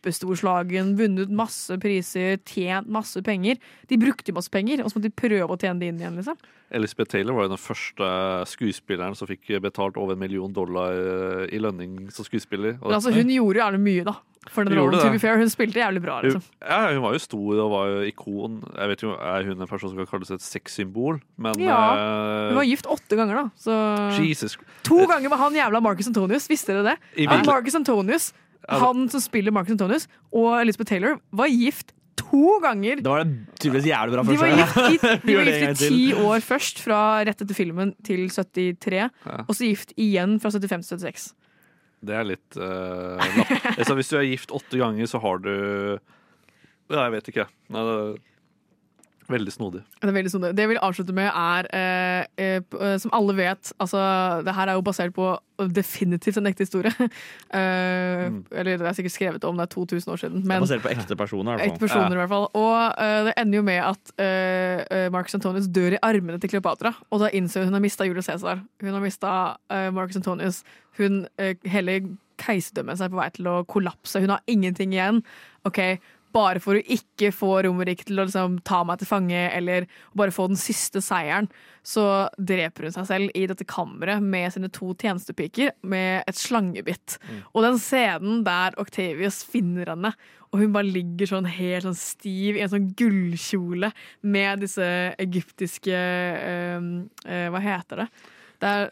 kjempestorslagen, 0.00 0.94
vunnet 0.98 1.30
masse 1.30 1.76
priser, 1.82 2.38
tjent 2.48 2.88
masse 2.90 3.20
penger. 3.26 3.60
De 3.90 3.98
brukte 4.00 4.34
masse 4.36 4.50
penger, 4.52 4.82
og 4.82 4.90
så 4.90 4.98
måtte 4.98 5.10
de 5.10 5.18
prøve 5.22 5.50
å 5.54 5.58
tjene 5.60 5.78
det 5.82 5.92
inn 5.92 6.00
igjen. 6.02 6.16
liksom. 6.20 6.40
Elizabeth 6.70 7.10
Taylor 7.10 7.34
var 7.34 7.48
jo 7.48 7.54
den 7.56 7.62
første 7.62 8.10
skuespilleren 8.46 9.16
som 9.18 9.26
fikk 9.30 9.48
betalt 9.62 9.96
over 9.98 10.14
en 10.14 10.22
million 10.22 10.52
dollar 10.54 10.94
øh, 10.94 11.46
i 11.50 11.58
lønning 11.62 12.08
som 12.14 12.26
skuespiller. 12.26 12.76
Men 12.82 12.98
altså, 12.98 13.10
hun 13.14 13.30
gjorde 13.30 13.58
jo 13.58 13.64
gjerne 13.64 13.82
mye, 13.82 14.04
da. 14.06 14.18
For 14.48 14.64
den 14.64 14.72
rollen, 14.78 14.96
to 15.02 15.10
be 15.12 15.18
fair. 15.20 15.36
Hun 15.36 15.50
spilte 15.52 15.82
jævlig 15.82 16.00
bra, 16.00 16.14
liksom. 16.24 16.40
Ja, 16.64 16.78
hun 16.94 17.02
var 17.04 17.12
jo 17.12 17.18
stor 17.20 17.58
og 17.60 17.72
var 17.74 17.90
jo 17.92 17.98
ikon. 18.08 18.54
Jeg 18.72 18.88
vet 18.88 19.02
jo, 19.04 19.10
Er 19.20 19.44
hun 19.44 19.60
en 19.60 19.68
person 19.68 19.90
som 19.92 19.98
kan 20.00 20.08
kalles 20.08 20.30
et 20.32 20.40
sexsymbol? 20.40 21.18
Men 21.36 21.60
Ja. 21.60 21.76
eh, 21.92 22.46
Hun 22.48 22.56
var 22.56 22.64
gift 22.64 22.88
åtte 22.88 23.18
ganger, 23.20 23.34
da. 23.36 23.44
Så 23.60 23.74
Jesus. 24.24 24.56
To 24.88 25.02
ganger 25.10 25.28
med 25.28 25.38
han 25.42 25.52
jævla 25.58 25.82
Marcus 25.84 26.08
Antonius. 26.08 26.48
Visste 26.48 26.72
dere 26.72 26.79
det? 26.86 26.96
I 27.20 27.26
Marcus 27.46 27.76
Antonius, 27.78 28.30
han 28.68 29.08
som 29.12 29.22
spiller 29.22 29.54
Marcus 29.54 29.76
Antonius, 29.76 30.06
og 30.32 30.52
Elizabeth 30.60 30.90
Taylor, 30.92 31.18
var 31.32 31.50
gift 31.52 31.94
to 32.20 32.58
ganger. 32.62 33.00
Det 33.00 33.10
var 33.10 33.24
tydeligvis 33.58 33.88
jævlig 33.90 34.14
bra 34.14 34.24
De 34.28 34.38
var 34.38 34.54
gift 34.54 34.78
i, 34.78 35.12
de 35.26 35.36
var 35.38 35.50
gift 35.50 35.84
i 35.84 35.90
ti 35.90 36.00
år 36.14 36.44
først, 36.44 36.82
fra 36.84 37.00
rett 37.26 37.44
etter 37.44 37.56
filmen 37.56 37.94
til 38.06 38.26
73. 38.30 39.10
Og 39.46 39.52
så 39.56 39.68
gift 39.70 39.94
igjen 40.00 40.38
fra 40.42 40.52
75 40.54 40.92
til 40.92 41.04
76. 41.04 41.28
Det 42.00 42.16
er 42.16 42.24
litt 42.24 42.56
uh, 42.56 43.20
Hvis 43.98 44.08
du 44.08 44.16
er 44.16 44.28
gift 44.28 44.54
åtte 44.56 44.80
ganger, 44.80 45.08
så 45.10 45.20
har 45.20 45.42
du 45.44 45.52
Ja, 46.90 47.04
jeg 47.04 47.12
vet 47.18 47.32
ikke. 47.32 47.46
Nei, 47.70 47.84
det 47.86 47.96
veldig 49.32 49.52
snodig. 49.52 49.82
Det 50.00 50.08
er 50.08 50.16
veldig 50.16 50.30
snodig. 50.32 50.50
det 50.56 50.64
jeg 50.64 50.70
vil 50.72 50.80
avslutte 50.82 51.14
med, 51.16 51.28
er 51.28 51.68
eh, 51.76 52.24
eh, 52.38 52.62
eh, 52.80 52.96
Som 52.98 53.12
alle 53.16 53.36
vet, 53.36 53.72
altså 53.80 54.00
Det 54.44 54.54
her 54.54 54.68
er 54.68 54.78
jo 54.78 54.84
basert 54.86 55.14
på 55.14 55.38
definitivt 55.60 56.38
en 56.40 56.46
ekte 56.46 56.64
historie. 56.64 56.92
Eh, 57.50 58.30
Eller 58.54 58.78
det 58.78 58.86
er 58.86 58.94
sikkert 58.94 59.12
skrevet 59.12 59.44
om, 59.44 59.56
det 59.58 59.62
er 59.62 59.72
2000 59.74 60.12
år 60.12 60.16
siden. 60.16 60.42
Det 60.42 60.54
er 60.54 60.60
basert 60.60 60.82
på 60.82 60.92
ekte 60.92 61.16
personer. 61.16 61.52
i 61.52 61.56
hvert 61.56 61.60
fall. 61.60 61.74
ekte 61.74 61.86
personer, 61.86 62.12
i 62.12 62.20
hvert 62.20 62.28
fall. 62.28 62.46
Og 62.54 63.02
eh, 63.04 63.24
det 63.26 63.34
ender 63.36 63.58
jo 63.58 63.62
med 63.66 63.80
at 63.82 64.12
uh, 64.22 65.12
Marcus 65.12 65.34
Antonius 65.34 65.66
dør 65.66 65.96
i 65.96 66.00
armene 66.02 66.38
til 66.38 66.50
Kleopatra. 66.50 66.94
Og 67.10 67.20
da 67.20 67.30
innser 67.34 67.64
hun 67.64 67.70
hun 67.70 67.74
har 67.74 67.82
mista 67.82 68.04
Julius 68.04 68.24
Cæsar. 68.30 68.62
Hun 68.80 68.92
har 68.92 69.00
mista 69.00 69.56
Marcus 69.92 70.16
Antonius. 70.16 70.62
Hun 70.98 71.26
uh, 71.40 71.54
Hele 71.66 72.00
keiserdømmet 72.40 73.00
er 73.00 73.12
på 73.12 73.20
vei 73.20 73.28
til 73.36 73.50
å 73.50 73.60
kollapse. 73.68 74.22
Hun 74.22 74.32
har 74.34 74.42
ingenting 74.50 74.94
igjen. 74.96 75.22
Ok, 75.68 75.80
bare 76.32 76.60
for 76.62 76.78
å 76.78 76.82
ikke 76.94 77.32
få 77.34 77.62
Romerik 77.66 78.04
til 78.06 78.20
å 78.20 78.24
liksom, 78.28 78.58
ta 78.66 78.82
meg 78.86 79.00
til 79.00 79.08
fange, 79.10 79.40
eller 79.56 79.86
bare 80.16 80.30
få 80.34 80.46
den 80.52 80.58
siste 80.60 81.02
seieren, 81.02 81.48
så 81.82 82.28
dreper 82.38 82.86
hun 82.86 82.92
seg 82.94 83.06
selv 83.08 83.30
i 83.34 83.46
dette 83.50 83.64
kammeret 83.66 84.22
med 84.22 84.52
sine 84.54 84.68
to 84.70 84.92
tjenestepiker 85.00 85.72
med 85.82 86.22
et 86.28 86.36
slangebitt. 86.38 87.16
Og 87.54 87.64
den 87.64 87.78
scenen 87.82 88.44
der 88.46 88.76
Octavius 88.80 89.42
finner 89.48 89.90
henne, 89.94 90.12
og 90.50 90.58
hun 90.64 90.72
bare 90.74 90.90
ligger 90.90 91.30
sånn 91.30 91.46
helt 91.46 91.86
sånn 91.86 91.94
stiv 91.98 92.56
i 92.58 92.62
en 92.64 92.72
sånn 92.72 92.88
gullkjole 92.98 93.92
med 94.26 94.64
disse 94.64 94.86
egyptiske 95.22 95.94
øh, 95.94 96.88
øh, 97.26 97.48
Hva 97.54 97.60
heter 97.62 98.02
det? 98.04 98.08
Det 98.60 98.68
er, 98.68 98.90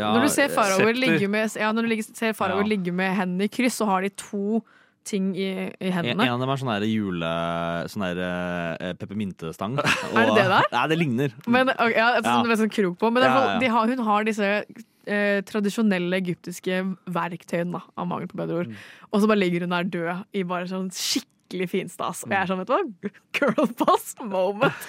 Ja, 0.00 0.08
når 0.16 0.24
du 0.26 0.30
ser 0.34 0.48
Farover 0.50 0.96
ligge 0.96 1.28
med, 1.30 1.52
ja, 1.54 1.68
ligger- 1.72 2.08
ser 2.16 2.32
faraoer 2.34 2.64
Ja. 2.64 2.70
ligge 2.72 2.92
med 2.92 3.14
hendene 3.14 3.44
i 3.44 3.52
kryss, 3.52 3.76
så 3.78 3.86
har 3.86 4.02
de 4.02 4.08
to 4.10 4.64
ting 5.06 5.30
i, 5.38 5.48
i 5.70 5.92
hendene. 5.94 6.26
en 6.26 6.34
av 6.34 6.42
dem 6.42 6.52
er 6.52 6.60
sånn 6.60 6.86
jule... 6.88 7.30
Sånn 7.92 8.04
uh, 8.06 8.92
peppermyntestang. 8.98 9.78
Er 10.16 10.32
det 10.32 10.36
det 10.40 10.48
der? 10.50 10.68
Nei, 10.74 10.84
det 10.92 10.98
ligner. 11.00 11.36
Men, 11.46 11.70
okay, 11.74 11.94
ja, 11.96 12.10
et 12.18 12.26
Ja. 12.26 12.42
med 12.46 12.60
sånn 12.60 12.72
krok 12.72 12.98
på. 13.02 13.12
Men 13.14 13.26
Ja, 13.26 13.32
ja. 13.54 13.56
de 13.62 13.70
har, 13.72 13.92
hun 13.92 14.04
har 14.08 14.26
disse 14.26 14.50
eh, 15.06 15.38
tradisjonelle 15.46 16.18
egyptiske 16.20 16.82
verktøyene, 17.14 17.78
da, 17.78 17.82
av 17.96 18.10
mangel 18.10 18.30
på 18.30 18.40
bedre 18.40 18.62
ord. 18.64 18.74
Mm. 18.74 18.84
Og 19.12 19.22
så 19.22 19.30
bare 19.30 19.42
ligger 19.42 19.66
hun 19.66 19.74
der 19.76 19.90
død 19.96 20.36
i 20.36 20.44
bare 20.48 20.70
sånn 20.70 20.90
skikkelig 20.94 21.70
finstas. 21.72 22.24
Og 22.26 22.34
jeg 22.34 22.42
er 22.42 22.50
sånn, 22.50 22.62
vet 22.62 22.70
du 22.70 22.76
hva? 22.76 23.12
Girlboss 23.38 24.14
moment! 24.22 24.86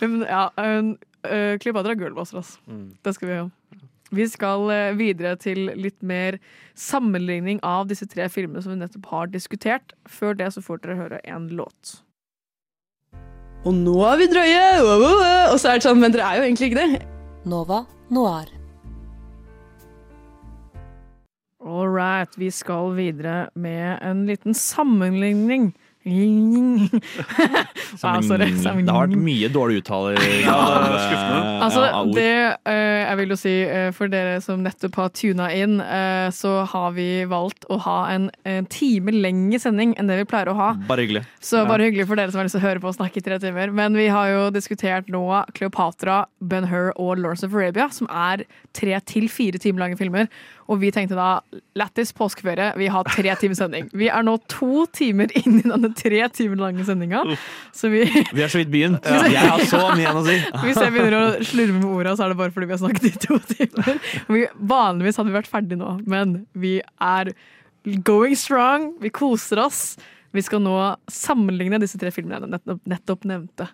Men 0.00 0.22
ja, 0.26 0.46
eh, 0.58 1.56
Kleopatra 1.62 1.94
er 1.94 2.00
girlbosser, 2.00 2.40
altså. 2.40 2.58
Mm. 2.66 2.86
Det 3.04 3.14
skal 3.14 3.28
vi 3.28 3.40
ha. 3.42 3.50
Vi 4.12 4.26
skal 4.28 4.68
eh, 4.72 4.94
videre 4.98 5.34
til 5.40 5.70
litt 5.72 5.98
mer 6.04 6.36
sammenligning 6.78 7.62
av 7.64 7.88
disse 7.88 8.06
tre 8.10 8.28
filmene 8.32 8.60
som 8.60 8.74
vi 8.74 8.80
nettopp 8.82 9.08
har 9.12 9.30
diskutert. 9.32 9.94
Før 10.08 10.36
det 10.36 10.50
så 10.52 10.64
får 10.64 10.82
dere 10.82 10.98
høre 11.00 11.20
en 11.24 11.48
låt. 11.56 11.98
Og 13.62 13.72
nå 13.76 13.94
er 14.08 14.18
vi 14.20 14.26
drøye! 14.28 14.64
Og 15.52 15.56
så 15.62 15.70
er 15.70 15.78
det 15.78 15.86
sånn, 15.86 16.00
men 16.02 16.12
dere 16.12 16.26
er 16.28 16.40
jo 16.40 16.48
egentlig 16.48 16.72
ikke 16.72 16.82
det. 16.82 17.06
Nova 17.48 17.84
Noir. 18.12 18.50
All 21.62 21.88
right, 21.88 22.32
vi 22.36 22.50
skal 22.50 22.90
videre 22.98 23.46
med 23.54 24.02
en 24.02 24.26
liten 24.26 24.54
sammenligning 24.54 25.70
Sorry. 28.02 28.48
Det 28.50 28.90
har 28.90 29.06
vært 29.06 29.14
mye 29.22 29.48
dårlig 29.52 29.82
uttale. 29.82 30.16
av, 30.50 30.96
eh, 30.98 31.62
Altså, 31.62 31.84
det 32.16 32.32
uh, 32.66 32.72
jeg 32.72 33.18
vil 33.20 33.34
jo 33.34 33.38
si 33.38 33.52
uh, 33.68 33.90
for 33.94 34.10
dere 34.10 34.40
som 34.42 34.64
nettopp 34.64 34.98
har 34.98 35.12
tuna 35.14 35.46
inn, 35.54 35.78
uh, 35.78 36.26
så 36.34 36.64
har 36.72 36.96
vi 36.96 37.22
valgt 37.30 37.68
å 37.70 37.78
ha 37.84 37.98
en, 38.14 38.30
en 38.48 38.66
time 38.72 39.14
lengre 39.14 39.60
sending 39.62 39.94
enn 39.94 40.10
det 40.10 40.18
vi 40.24 40.28
pleier 40.32 40.50
å 40.50 40.56
ha. 40.58 40.70
Bare 40.88 41.06
hyggelig. 41.06 41.22
Så 41.42 41.62
bare 41.68 41.86
hyggelig 41.86 42.08
for 42.10 42.18
dere 42.18 42.34
som 42.34 42.42
har 42.42 42.48
lyst 42.48 42.58
til 42.58 42.64
å 42.64 42.66
høre 42.66 42.82
på 42.82 42.90
og 42.90 42.98
snakke 42.98 43.22
i 43.22 43.26
tre 43.28 43.38
timer. 43.42 43.70
Men 43.74 43.98
vi 43.98 44.08
har 44.10 44.32
jo 44.32 44.48
diskutert 44.54 45.10
nå 45.12 45.22
Cleopatra, 45.54 46.24
Ben 46.42 46.66
Hur 46.72 46.90
og 46.96 47.14
Lawrence 47.20 47.46
of 47.46 47.54
Arabia, 47.54 47.86
som 47.94 48.10
er 48.10 48.42
tre 48.74 48.98
til 49.06 49.30
fire 49.30 49.60
timer 49.62 49.86
lange 49.86 50.00
filmer. 50.00 50.26
Og 50.70 50.78
vi 50.82 50.90
tenkte 50.94 51.16
da 51.18 51.40
lættis 51.78 52.12
påskeferie, 52.16 52.72
vi 52.78 52.88
har 52.92 53.08
tre 53.08 53.34
timers 53.40 53.58
sending. 53.62 53.88
Vi 53.96 54.08
er 54.12 54.24
nå 54.26 54.36
to 54.50 54.84
timer 54.94 55.32
inn 55.38 55.58
i 55.60 55.64
denne 55.66 55.90
tre 55.98 56.22
timer 56.34 56.60
lange 56.60 56.86
sendinga. 56.86 57.24
Så 57.74 57.90
vi 57.92 58.04
Vi 58.06 58.40
har 58.40 58.52
så 58.52 58.62
vidt 58.62 58.72
begynt. 58.72 59.06
Jeg 59.06 59.42
har 59.42 59.64
så 59.68 59.82
mye 59.90 60.04
igjen 60.04 60.20
å 60.20 60.24
si. 60.26 60.38
Hvis 60.66 60.80
jeg 60.80 60.94
begynner 60.94 61.18
å 61.18 61.24
slurve 61.48 61.78
med 61.80 61.88
orda, 61.90 62.14
så 62.16 62.26
er 62.26 62.34
det 62.34 62.40
bare 62.40 62.54
fordi 62.54 62.70
vi 62.70 62.76
har 62.76 62.82
snakket 62.84 63.08
i 63.10 63.14
to 63.26 63.40
timer. 63.52 64.00
Vi, 64.32 64.46
vanligvis 64.72 65.20
hadde 65.20 65.32
vi 65.32 65.38
vært 65.40 65.52
ferdig 65.52 65.78
nå, 65.80 65.96
men 66.08 66.42
vi 66.54 66.78
er 67.02 67.34
going 68.06 68.36
strong. 68.38 68.92
Vi 69.02 69.12
koser 69.14 69.64
oss. 69.66 69.84
Vi 70.32 70.42
skal 70.44 70.62
nå 70.64 70.76
sammenligne 71.12 71.80
disse 71.82 71.98
tre 72.00 72.12
filmene 72.14 72.40
jeg 72.40 72.52
nettopp, 72.54 72.84
nettopp 72.88 73.26
nevnte. 73.28 73.66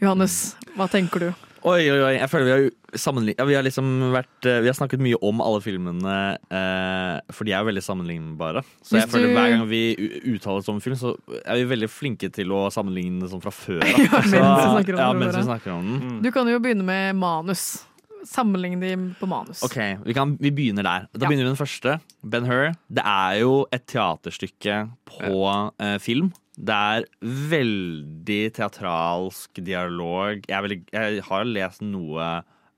Johannes, 0.00 0.54
hva 0.78 0.88
tenker 0.90 1.26
du? 1.26 1.48
Oi, 1.62 1.84
oi, 1.92 1.98
oi. 2.02 2.14
Jeg 2.16 2.26
føler 2.26 2.44
vi 2.48 2.52
har, 2.52 2.64
sammenlign- 2.98 3.36
ja, 3.38 3.44
vi 3.46 3.54
har 3.54 3.62
liksom 3.62 3.86
vært 4.10 4.46
eh, 4.50 4.56
Vi 4.64 4.66
har 4.66 4.74
snakket 4.74 4.98
mye 4.98 5.14
om 5.22 5.38
alle 5.44 5.60
filmene, 5.62 6.14
eh, 6.50 7.20
for 7.30 7.46
de 7.46 7.52
er 7.54 7.62
jo 7.62 7.68
veldig 7.70 7.82
sammenlignbare. 7.86 8.64
Så 8.82 8.96
Hvis 8.96 9.04
jeg 9.04 9.10
føler 9.12 9.28
du- 9.30 9.34
hver 9.36 9.50
gang 9.54 9.68
vi 9.70 9.82
u- 9.94 10.34
uttaler 10.34 10.58
oss 10.58 10.68
om 10.68 10.80
film, 10.80 10.96
så 10.98 11.14
er 11.46 11.54
vi 11.62 11.76
veldig 11.76 11.88
flinke 11.88 12.32
til 12.34 12.50
å 12.50 12.66
sammenligne 12.74 13.28
sånn 13.30 13.40
fra 13.44 13.50
før. 13.54 13.78
Ja, 13.94 14.10
Da. 14.10 14.22
mens 14.26 14.32
vi 14.32 14.74
snakker 14.74 14.92
om 14.94 14.98
ja, 14.98 15.12
det 15.12 15.18
mens 15.20 15.36
vi 15.36 15.38
bare. 15.38 15.46
snakker 15.60 15.70
om 15.72 15.86
den. 16.00 16.22
Du 16.22 16.30
kan 16.32 16.46
jo 16.50 16.58
begynne 16.58 16.84
med 16.84 17.14
manus. 17.16 17.84
Sammenligne 18.26 18.80
de 18.80 19.14
på 19.18 19.26
manus. 19.26 19.62
Ok, 19.66 19.78
vi, 20.04 20.12
kan, 20.14 20.36
vi 20.38 20.50
begynner 20.50 20.82
der. 20.82 21.06
Da 21.14 21.22
Ja. 21.22 21.28
begynner 21.28 21.42
vi 21.42 21.50
med 21.50 21.56
den 21.56 21.62
første. 21.66 22.00
Ben 22.24 22.44
Hur. 22.44 22.72
Det 22.90 23.02
er 23.04 23.40
jo 23.40 23.66
et 23.72 23.86
teaterstykke 23.86 24.90
på 25.06 25.72
eh, 25.80 25.98
film. 25.98 26.32
Det 26.58 26.74
er 26.76 27.06
veldig 27.52 28.40
teatralsk 28.58 29.60
dialog. 29.64 30.42
Jeg, 30.50 30.64
veldig, 30.66 30.78
jeg 30.92 31.22
har 31.28 31.46
lest 31.48 31.80
noe 31.86 32.26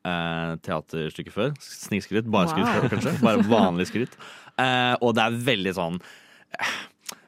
eh, 0.06 0.52
teaterstykke 0.62 1.32
før. 1.34 1.52
Snikskryt. 1.64 2.28
Bare 2.30 2.52
skryt, 2.52 2.68
Wow. 2.70 2.88
kanskje. 2.92 3.14
Bare 3.24 3.42
vanlig 3.50 3.88
skryt. 3.90 4.14
Eh, 4.62 4.94
og 5.02 5.16
det 5.18 5.24
er 5.26 5.38
veldig 5.50 5.72
sånn 5.74 5.96
eh, 6.54 6.74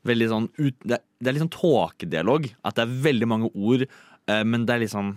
Veldig 0.06 0.26
sånn 0.30 0.44
ut, 0.62 0.76
det, 0.86 1.00
er- 1.00 1.04
det 1.18 1.26
er 1.28 1.34
litt 1.34 1.42
sånn 1.42 1.56
tåkedialog. 1.56 2.44
At 2.64 2.76
det 2.78 2.84
er 2.86 2.92
veldig 3.08 3.26
mange 3.26 3.48
ord, 3.58 3.82
eh, 4.30 4.44
men 4.46 4.62
det 4.68 4.76
er 4.76 4.84
liksom 4.86 5.16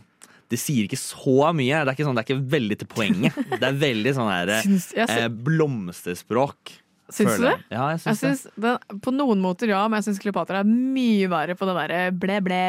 det 0.49 0.57
sier 0.57 0.87
ikke 0.87 0.97
så 0.97 1.51
mye. 1.53 1.83
Det 1.85 1.91
er 1.91 1.93
ikke, 1.93 2.05
sånn, 2.07 2.17
det 2.17 2.23
er 2.23 2.25
ikke 2.31 2.49
veldig 2.55 2.77
til 2.81 2.87
poenget. 2.89 3.35
Det 3.61 3.67
er 3.67 3.75
veldig 3.85 4.13
sånn 4.17 4.31
her 4.33 4.49
eh, 4.57 5.27
blomsterspråk. 5.29 6.71
Syns 7.09 7.37
du 7.37 7.43
det? 7.43 7.49
det? 7.49 7.53
jeg. 7.69 7.77
Ja, 7.77 7.85
jeg 7.93 8.01
syns 8.03 8.19
det. 8.21 8.33
syns 8.33 8.59
den, 8.65 8.99
på 9.05 9.13
noen 9.15 9.41
måter 9.43 9.71
ja, 9.71 9.81
men 9.89 9.99
jeg 9.99 10.09
syns 10.09 10.21
Kleopatra 10.23 10.61
er 10.63 10.69
mye 10.69 11.29
verre 11.31 11.55
på 11.57 11.69
det 11.69 11.77
derre 11.79 12.01
ble, 12.13 12.37
ble, 12.45 12.61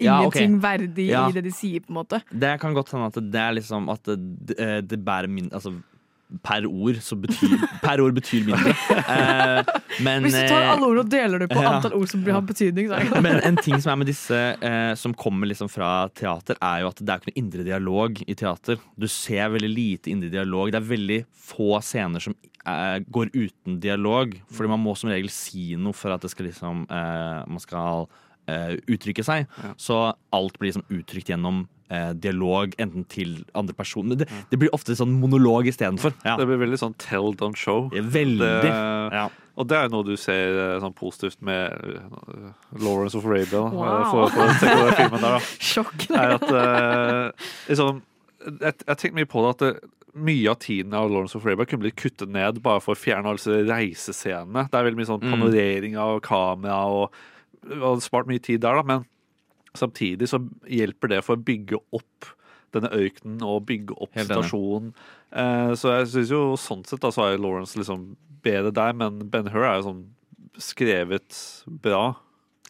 Ja, 0.00 0.20
ingenting 0.20 0.58
verdig 0.62 1.10
Ja. 1.10 1.28
i 1.28 1.36
det 1.36 1.44
de 1.46 1.54
sier, 1.54 1.84
på 1.84 1.94
en 1.94 2.00
måte. 2.02 2.22
Det 2.30 2.56
kan 2.62 2.74
godt 2.76 2.90
hende 2.94 3.10
at 3.12 3.20
det 3.30 3.40
er 3.40 3.56
liksom 3.60 3.88
at 3.92 4.04
det, 4.10 4.18
det, 4.52 4.72
det 4.90 5.00
bærer 5.06 5.30
min 5.30 5.50
Altså 5.50 5.74
per 6.46 6.66
ord 6.66 6.98
så 7.02 7.16
betyr 7.18 7.56
Per 7.84 8.00
ord 8.04 8.14
betyr 8.14 8.44
mindre. 8.46 8.74
Eh, 9.00 9.70
men 10.06 10.22
Hvis 10.22 10.36
du 10.36 10.44
tar 10.46 10.62
eh, 10.62 10.72
alle 10.74 10.86
ord 10.86 11.00
og 11.02 11.10
deler 11.10 11.42
det 11.42 11.48
på 11.50 11.58
ja. 11.64 11.72
antall 11.76 11.96
ord 11.98 12.10
som 12.12 12.22
har 12.26 12.44
betydning, 12.46 12.90
så 12.90 12.98
er 13.00 13.08
det 13.08 13.22
Men 13.26 13.40
en 13.48 13.58
ting 13.58 13.80
som 13.82 13.94
er 13.94 14.00
med 14.04 14.10
disse 14.10 14.38
eh, 14.38 14.92
som 15.00 15.14
kommer 15.18 15.50
liksom 15.50 15.70
fra 15.72 16.06
teater, 16.14 16.58
er 16.62 16.84
jo 16.84 16.92
at 16.92 17.02
det 17.02 17.10
er 17.10 17.22
ikke 17.22 17.32
noe 17.32 17.42
indre 17.42 17.66
dialog 17.66 18.22
i 18.26 18.38
teater. 18.38 18.78
Du 18.94 19.08
ser 19.10 19.50
veldig 19.56 19.72
lite 19.72 20.12
indre 20.14 20.30
dialog. 20.32 20.70
Det 20.70 20.78
er 20.80 20.88
veldig 20.92 21.20
få 21.50 21.80
scener 21.84 22.22
som 22.22 22.36
eh, 22.38 22.49
går 22.64 23.30
uten 23.34 23.80
dialog. 23.80 24.34
Fordi 24.52 24.68
man 24.72 24.82
må 24.84 24.94
som 24.98 25.10
regel 25.10 25.30
si 25.32 25.74
noe 25.80 25.96
for 25.96 26.12
at 26.12 26.20
det 26.24 26.30
skal 26.34 26.46
liksom 26.50 26.86
eh, 26.90 27.42
man 27.48 27.62
skal 27.62 28.08
eh, 28.50 28.76
uttrykke 28.90 29.24
seg. 29.24 29.46
Så 29.80 30.00
alt 30.36 30.58
blir 30.60 30.72
liksom 30.72 30.84
uttrykt 30.92 31.30
gjennom 31.32 31.64
eh, 31.90 32.12
dialog, 32.20 32.74
enten 32.78 33.04
til 33.10 33.38
andre 33.56 33.74
personer. 33.78 34.20
Det, 34.20 34.28
det 34.52 34.58
blir 34.60 34.72
ofte 34.76 34.96
sånn 34.98 35.16
monolog 35.22 35.68
istedenfor. 35.72 36.12
Ja. 36.26 36.36
Det 36.40 36.46
blir 36.50 36.60
veldig 36.62 36.80
sånn 36.80 36.96
tell, 37.00 37.32
don't 37.40 37.56
show. 37.58 37.88
Veldig. 37.90 38.50
Det, 38.66 38.74
Og 39.60 39.66
det 39.68 39.76
er 39.76 39.88
jo 39.88 39.92
noe 39.96 40.06
du 40.08 40.14
ser 40.20 40.54
eh, 40.56 40.76
sånn 40.84 40.94
positivt 40.96 41.40
med 41.44 41.72
eh, 41.72 42.52
Lawrence 42.80 43.16
of 43.18 43.26
Arabia. 43.28 43.64
Wow. 43.66 43.88
eh, 43.88 44.04
For, 44.12 44.36
for 44.36 44.44
å 44.44 44.58
tenke 44.60 44.84
den 44.84 44.98
filmen 45.00 45.24
der, 45.24 45.38
da. 45.38 45.40
Sjokk. 45.72 46.06
Er 46.12 46.36
at, 46.36 46.46
eh, 46.60 47.48
liksom, 47.72 48.02
jeg, 48.46 48.76
jeg 48.86 48.96
tenker 49.02 49.16
mye 49.20 49.28
på 49.28 49.42
det 49.44 49.50
at 49.56 49.64
det, 49.66 49.72
mye 50.14 50.50
av 50.50 50.58
tiden 50.58 50.94
av 50.94 51.10
Lawrence 51.10 51.36
of 51.38 51.44
Arabia 51.46 51.66
kunne 51.70 51.84
blitt 51.84 51.96
kuttet 52.00 52.28
ned 52.28 52.58
bare 52.64 52.80
for 52.82 52.96
å 52.96 52.98
fjerne 52.98 53.30
alle 53.30 53.60
reisescenene. 53.68 54.66
Det 54.70 54.74
er 54.78 54.84
veldig 54.88 54.98
mye 54.98 55.10
sånn 55.10 55.22
Mm. 55.22 55.30
panorering 55.36 55.96
av 55.96 56.20
kamera 56.20 56.80
og, 56.90 57.12
og 57.80 58.02
spart 58.02 58.26
mye 58.26 58.42
tid 58.42 58.60
der, 58.60 58.74
da. 58.74 58.82
Men 58.82 59.04
samtidig 59.74 60.26
så 60.28 60.40
hjelper 60.66 61.08
det 61.08 61.22
for 61.24 61.36
å 61.36 61.44
bygge 61.44 61.78
opp 61.92 62.30
denne 62.72 62.90
ørkenen 62.90 63.42
og 63.42 63.66
bygge 63.66 63.94
opp 64.00 64.14
stasjonen. 64.14 64.92
Eh, 65.32 65.72
så 65.78 65.94
jeg 65.98 66.06
syns 66.12 66.30
jo 66.30 66.42
sånn 66.56 66.84
sett 66.86 67.00
da 67.02 67.10
så 67.10 67.28
er 67.32 67.38
Lawrence 67.38 67.76
liksom 67.78 68.16
bedre 68.42 68.72
der, 68.72 68.92
men 68.92 69.28
Ben 69.30 69.46
Hur 69.50 69.62
er 69.66 69.76
jo 69.80 69.88
sånn 69.90 70.04
skrevet 70.58 71.62
bra. 71.66 72.16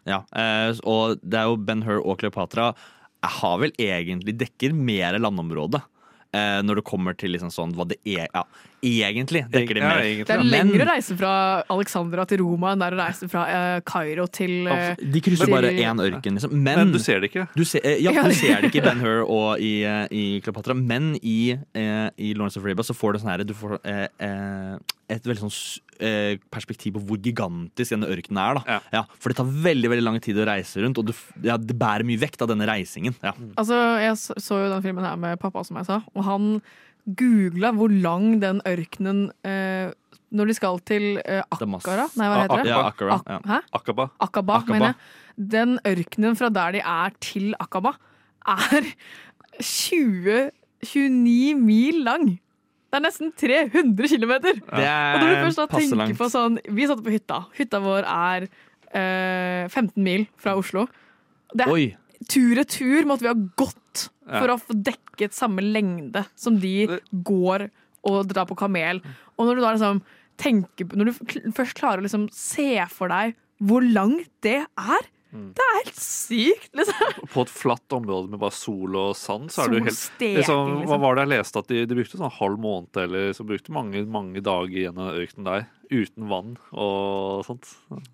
Ja, 0.09 0.23
eh, 0.33 0.73
og 0.85 1.21
det 1.23 1.39
er 1.41 1.49
jo 1.51 1.57
Ben 1.57 1.83
Hur 1.83 2.01
og 2.05 2.19
Cleopatra 2.21 2.75
jeg 3.21 3.31
har 3.37 3.59
vel 3.61 3.73
egentlig 3.77 4.33
dekker 4.41 4.73
mer 4.73 5.19
landområde. 5.21 5.83
Eh, 6.33 6.61
når 6.63 6.79
det 6.79 6.87
kommer 6.87 7.17
til 7.19 7.33
liksom 7.35 7.51
sånn 7.51 7.73
hva 7.75 7.89
det 7.91 7.97
er 8.07 8.29
Ja, 8.31 8.45
egentlig 8.83 9.43
dekker 9.53 9.77
de 9.77 9.83
mer. 9.85 10.01
Ja, 10.05 10.25
Det 10.25 10.35
er 10.37 10.45
lengre 10.45 10.85
å 10.85 10.89
reise 10.89 11.17
fra 11.19 11.33
Alexandra 11.69 12.25
til 12.29 12.41
Roma 12.41 12.73
enn 12.73 12.81
det 12.81 12.89
er 12.89 12.97
å 12.97 13.01
reise 13.03 13.29
fra 13.31 13.45
Kairo 13.87 14.27
til 14.33 14.69
uh, 14.71 14.95
De 15.01 15.21
krysser 15.25 15.45
til- 15.49 15.55
bare 15.55 15.73
én 15.75 16.01
ørken, 16.01 16.39
liksom. 16.39 16.53
Men, 16.57 16.79
Men 16.85 16.93
du 16.93 16.99
ser 17.03 17.21
det 17.21 17.31
ikke. 17.33 17.47
Du 17.57 17.65
ser, 17.65 17.81
eh, 17.85 18.01
ja, 18.01 18.13
du 18.13 18.33
ser 18.35 18.61
det 18.63 18.71
ikke 18.73 18.81
i 18.83 18.87
Ben 18.89 19.01
Hur 19.05 19.23
og 19.29 19.61
i, 19.61 19.85
i 20.11 20.25
Cleopatra, 20.45 20.75
men 20.75 21.15
i, 21.23 21.53
i 21.77 22.33
Lawrence 22.35 22.57
of 22.61 22.65
Reba 22.65 22.83
så 22.87 22.97
får 22.97 23.13
du 23.15 23.23
sånn 23.23 23.33
herre 23.35 23.47
Du 23.49 23.55
får 23.55 23.79
et 25.11 25.25
veldig 25.27 25.43
sånn 25.43 25.55
perspektiv 26.55 26.95
på 26.97 27.03
hvor 27.05 27.19
gigantisk 27.21 27.93
denne 27.93 28.09
ørkenen 28.09 28.39
er. 28.41 28.61
Da. 28.61 28.77
Ja. 28.95 29.03
for 29.21 29.33
det 29.33 29.37
tar 29.41 29.49
veldig 29.67 29.91
veldig 29.93 30.05
lang 30.07 30.21
tid 30.23 30.39
å 30.41 30.47
reise 30.49 30.81
rundt, 30.85 30.97
og 31.03 31.11
du, 31.11 31.15
ja, 31.45 31.59
det 31.61 31.77
bærer 31.77 32.07
mye 32.09 32.21
vekt 32.23 32.41
av 32.45 32.49
denne 32.53 32.69
reisingen. 32.71 33.17
Ja. 33.21 33.35
Altså, 33.61 33.77
Jeg 34.01 34.17
så 34.23 34.37
så 34.41 34.63
jo 34.65 34.71
den 34.73 34.85
filmen 34.87 35.05
her 35.05 35.19
med 35.21 35.41
pappa, 35.43 35.65
som 35.67 35.77
jeg 35.81 35.91
sa, 35.91 36.01
og 36.15 36.25
han 36.25 36.47
googla 37.07 37.73
hvor 37.77 37.91
lang 38.03 38.41
den 38.43 38.61
ørkenen 38.69 39.31
eh, 39.47 39.91
Når 40.33 40.47
de 40.47 40.55
skal 40.55 40.79
til 40.87 41.19
eh, 41.25 41.43
Akkara 41.51 42.07
Nei, 42.17 42.29
hva 42.31 42.43
heter 42.45 42.63
det? 42.63 42.71
Ja, 42.71 42.77
ja. 42.79 43.61
Akaba. 43.73 44.11
Akaba, 44.21 44.57
Akaba. 44.61 44.61
mener 44.73 44.87
jeg. 44.93 44.97
Den 45.51 45.79
ørkenen 45.87 46.37
fra 46.39 46.49
der 46.53 46.73
de 46.73 46.81
er 46.85 47.11
til 47.21 47.55
Akaba, 47.59 47.95
er 48.47 48.87
20 49.61 50.51
29 50.81 51.55
mil 51.61 52.05
lang. 52.07 52.39
Det 52.91 52.99
er 52.99 53.03
nesten 53.05 53.33
300 53.39 54.09
km! 54.09 54.33
Er 54.35 55.15
Og 55.15 55.21
når 55.21 55.29
du 55.29 55.35
først 55.45 55.59
da 55.61 55.67
tenker 55.71 55.97
langt. 56.01 56.17
på 56.19 56.27
sånn 56.33 56.57
Vi 56.75 56.87
satt 56.91 57.03
på 57.05 57.13
hytta. 57.13 57.43
Hytta 57.59 57.79
vår 57.85 58.07
er 58.09 58.47
eh, 58.97 59.69
15 59.71 59.93
mil 60.03 60.25
fra 60.41 60.57
Oslo. 60.59 60.87
Det 61.55 61.67
er 61.69 61.97
Tur-retur 62.31 63.07
måtte 63.09 63.25
vi 63.25 63.31
ha 63.31 63.37
gått 63.57 63.77
Ja. 64.31 64.39
for 64.41 64.53
å 64.53 64.57
få 64.63 64.75
dekket 64.77 65.10
samme 65.37 65.63
lengde 65.63 66.25
som 66.39 66.57
de 66.61 66.89
går 67.13 67.69
og 68.09 68.31
drar 68.31 68.49
på 68.49 68.57
kamel. 68.57 69.03
Og 69.37 69.47
når 69.47 69.59
du 69.59 69.63
da 69.65 69.75
liksom 69.77 70.03
tenker 70.41 70.89
Når 70.97 71.11
du 71.11 71.51
først 71.53 71.77
klarer 71.77 72.01
å 72.01 72.07
liksom 72.07 72.23
se 72.33 72.73
for 72.89 73.13
deg 73.13 73.35
hvor 73.61 73.85
langt 73.85 74.31
det 74.41 74.63
er 74.65 75.09
Mm. 75.31 75.51
Det 75.55 75.63
er 75.67 75.77
helt 75.81 75.99
sykt, 76.03 76.71
liksom! 76.75 77.27
På 77.31 77.45
et 77.47 77.53
flatt 77.55 77.95
område 77.95 78.31
med 78.33 78.41
bare 78.43 78.55
sol 78.57 78.97
og 78.99 79.13
sand, 79.19 79.51
så 79.55 79.63
er 79.65 79.71
det 79.71 79.79
jo 79.81 79.85
helt 79.87 80.25
liksom, 80.41 80.73
Hva 80.91 80.99
var 81.03 81.15
det 81.19 81.27
jeg 81.27 81.33
leste? 81.37 81.63
At 81.63 81.69
de, 81.71 81.85
de 81.87 81.99
brukte 81.99 82.19
sånn 82.19 82.33
halv 82.41 82.59
måned, 82.63 82.97
eller 83.05 83.31
så 83.37 83.47
brukte 83.47 83.75
mange, 83.75 84.03
mange 84.11 84.43
dager 84.43 84.81
gjennom 84.89 85.13
ørkenen 85.15 85.47
der. 85.51 85.69
Uten 85.91 86.29
vann 86.31 86.53
og 86.71 87.41
sånt. 87.49 87.67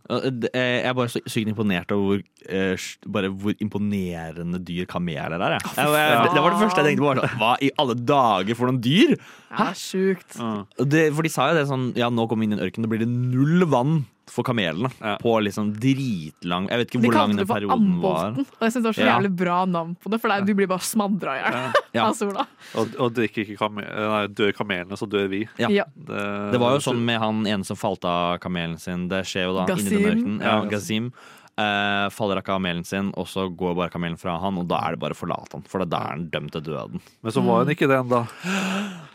Det- 0.08 0.48
eh, 0.56 0.80
Jeg 0.80 0.86
er 0.88 0.94
bare 0.96 1.12
så 1.12 1.20
sykt 1.28 1.50
imponert 1.52 1.90
over 1.92 2.06
hvor, 2.06 2.22
eh, 2.48 2.76
bare 3.06 3.28
hvor 3.28 3.52
imponerende 3.60 4.60
dyr 4.64 4.86
kameler 4.88 5.36
er. 5.36 5.58
Jeg. 5.58 5.74
Jeg, 5.76 5.92
jeg, 5.92 6.30
det, 6.32 6.40
var 6.42 6.50
det 6.54 6.60
første 6.62 6.80
jeg 6.84 6.88
tenkte 6.96 7.04
på. 7.04 7.10
var 7.10 7.20
sånn, 7.20 7.38
Hva 7.42 7.52
i 7.60 7.70
alle 7.76 7.94
dager 8.08 8.56
for 8.56 8.70
noen 8.70 8.80
dyr? 8.80 9.16
Det 9.16 9.68
sjukt. 9.76 10.36
sykt 10.40 10.88
Det, 10.88 11.02
for 11.14 11.22
de 11.22 11.32
sa 11.32 11.50
jo 11.50 11.58
det 11.60 11.66
sånn 11.68 11.90
Ja, 11.96 12.08
nå 12.12 12.24
kommer 12.28 12.44
vi 12.46 12.48
inn 12.50 12.56
i 12.56 12.60
en 12.60 12.64
ørken, 12.68 12.82
da 12.84 12.88
blir 12.88 13.04
det 13.04 13.08
null 13.12 13.64
vann 13.68 14.06
for 14.28 14.42
kamelene. 14.42 14.90
På 15.22 15.36
liksom 15.40 15.68
dritlang 15.78 16.68
Jeg 16.68 16.78
vet 16.80 16.88
ikke 16.90 17.00
De 17.00 17.06
hvor 17.08 17.14
lang 17.14 17.20
kalte 17.20 17.30
den 17.30 17.38
det 17.38 17.46
for 17.46 17.54
perioden 17.60 18.00
var. 18.02 18.24
Ambolten. 18.26 18.46
Og 18.56 18.64
jeg 18.66 18.72
synes 18.72 18.82
det 18.82 18.90
var 18.90 18.96
så 18.98 19.04
Ja. 19.06 19.12
jævlig 19.20 19.36
bra 19.36 19.58
navn 19.66 19.96
på 20.02 20.10
det, 20.10 20.20
for 20.20 20.28
det 20.28 20.36
er- 20.40 20.44
du 20.46 20.54
blir 20.54 20.66
bare 20.66 20.80
smadra 20.80 21.36
i 21.36 21.42
hjel 21.42 21.72
Ja. 21.94 22.06
av 22.08 22.14
sola. 22.16 22.46
Og, 22.74 22.88
og 22.98 23.14
drikker 23.14 23.44
ikke 23.46 23.56
kamel, 23.58 23.84
nei, 23.84 24.26
dør 24.28 24.52
kamelene, 24.52 24.96
så 24.98 25.06
dør 25.08 25.28
vi. 25.28 25.48
Ja. 25.58 25.68
Ja. 25.68 25.84
Det 25.94 26.58
var 26.58 26.74
jo 26.74 26.78
sånn 26.82 27.04
med 27.04 27.18
han 27.20 27.46
ene 27.46 27.64
som 27.64 27.76
falt 27.76 28.04
av 28.04 28.38
kamelen 28.40 28.78
sin. 28.80 29.08
Det 29.08 29.24
skjer 29.24 29.44
jo 29.46 29.54
da 29.54 29.72
inni 29.74 29.88
den 29.88 30.02
Gazim. 30.02 30.10
ørkenen. 30.10 30.40
Ja, 30.42 30.62
Ja. 30.62 30.68
Gazim. 30.68 31.12
Eh, 31.58 32.06
faller 32.12 32.40
av 32.40 32.44
kamelen 32.46 32.84
sin, 32.84 33.12
og 33.16 33.26
så 33.30 33.46
går 33.56 33.76
bare 33.78 33.92
kamelen 33.92 34.18
fra 34.20 34.36
han, 34.42 34.58
og 34.60 34.66
da 34.70 34.80
er 34.86 34.96
det 34.96 35.00
bare 35.02 35.16
å 35.16 35.20
forlate 35.20 35.56
han, 35.58 35.64
for 35.70 35.84
da 35.84 36.02
er 36.04 36.14
han 36.16 36.26
dømt 36.32 36.52
til 36.56 36.64
døden. 36.68 37.00
Men 37.24 37.32
så 37.34 37.42
var 37.46 37.62
han 37.64 37.72
ikke 37.74 37.88
det 37.90 37.98
ennå. 38.02 38.20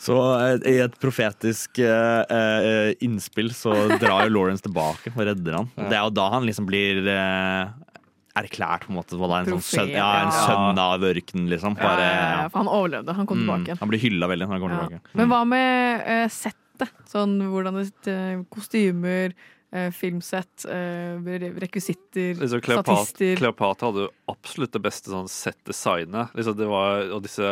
Så 0.01 0.17
eh, 0.39 0.57
i 0.71 0.77
et 0.85 0.97
profetisk 1.01 1.79
eh, 1.85 2.23
eh, 2.33 2.95
innspill 3.05 3.51
så 3.53 3.75
drar 4.01 4.25
jo 4.27 4.33
Lawrence 4.33 4.65
tilbake 4.65 5.13
og 5.15 5.23
redder 5.27 5.59
han. 5.61 5.69
Ja. 5.77 5.87
Det 5.91 5.97
er 5.99 6.03
jo 6.07 6.15
da 6.17 6.29
han 6.33 6.47
liksom 6.49 6.65
blir 6.69 7.05
eh, 7.05 7.69
erklært 8.41 8.85
på 8.87 8.93
en 8.93 8.97
måte 9.01 9.17
er 9.19 9.33
en, 9.41 9.49
sånn 9.57 9.65
sønn, 9.67 9.89
ja, 9.91 10.07
en 10.23 10.29
ja. 10.31 10.43
sønn 10.47 10.79
av 10.79 11.03
ørkenen, 11.03 11.49
liksom. 11.51 11.75
Bare, 11.75 12.05
ja, 12.07 12.45
for 12.49 12.63
han 12.63 12.69
overlevde. 12.71 13.13
Han 13.17 13.27
kom 13.27 13.41
Mm, 13.41 13.45
tilbake 13.45 13.67
igjen. 13.69 13.79
han 13.83 13.89
blir 13.91 13.99
hylla 14.05 14.27
veldig 14.31 14.47
når 14.47 14.55
han 14.55 14.61
kommer 14.63 14.77
Ja. 14.77 14.87
tilbake. 14.87 15.15
Men 15.19 15.29
hva 15.33 15.41
med 15.45 16.03
eh, 16.07 16.27
settet? 16.31 16.57
Sånn 17.11 17.35
hvordan 17.51 17.75
det 18.07 18.45
Kostymer, 18.49 19.35
filmsett, 19.71 20.65
eh, 20.65 21.15
rekvisitter, 21.63 22.35
Liksom 22.35 22.61
Kleopatra, 22.61 22.95
statister. 22.95 23.35
Kleopatra 23.39 23.87
hadde 23.87 24.05
jo 24.07 24.09
absolutt 24.27 24.73
det 24.75 24.83
beste 24.83 25.13
sånn 25.13 25.29
set-designet. 25.31 26.33
Liksom 26.35 26.57
det 26.59 26.67
var, 26.67 27.05
og 27.15 27.23
disse 27.23 27.51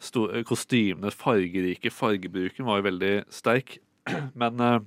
store, 0.00 0.42
kostymene, 0.48 1.12
fargerike 1.12 1.92
fargebruken, 1.92 2.64
var 2.64 2.80
jo 2.80 2.88
veldig 2.88 3.14
sterk. 3.32 3.76
Men 4.40 4.62
uh, 4.64 4.78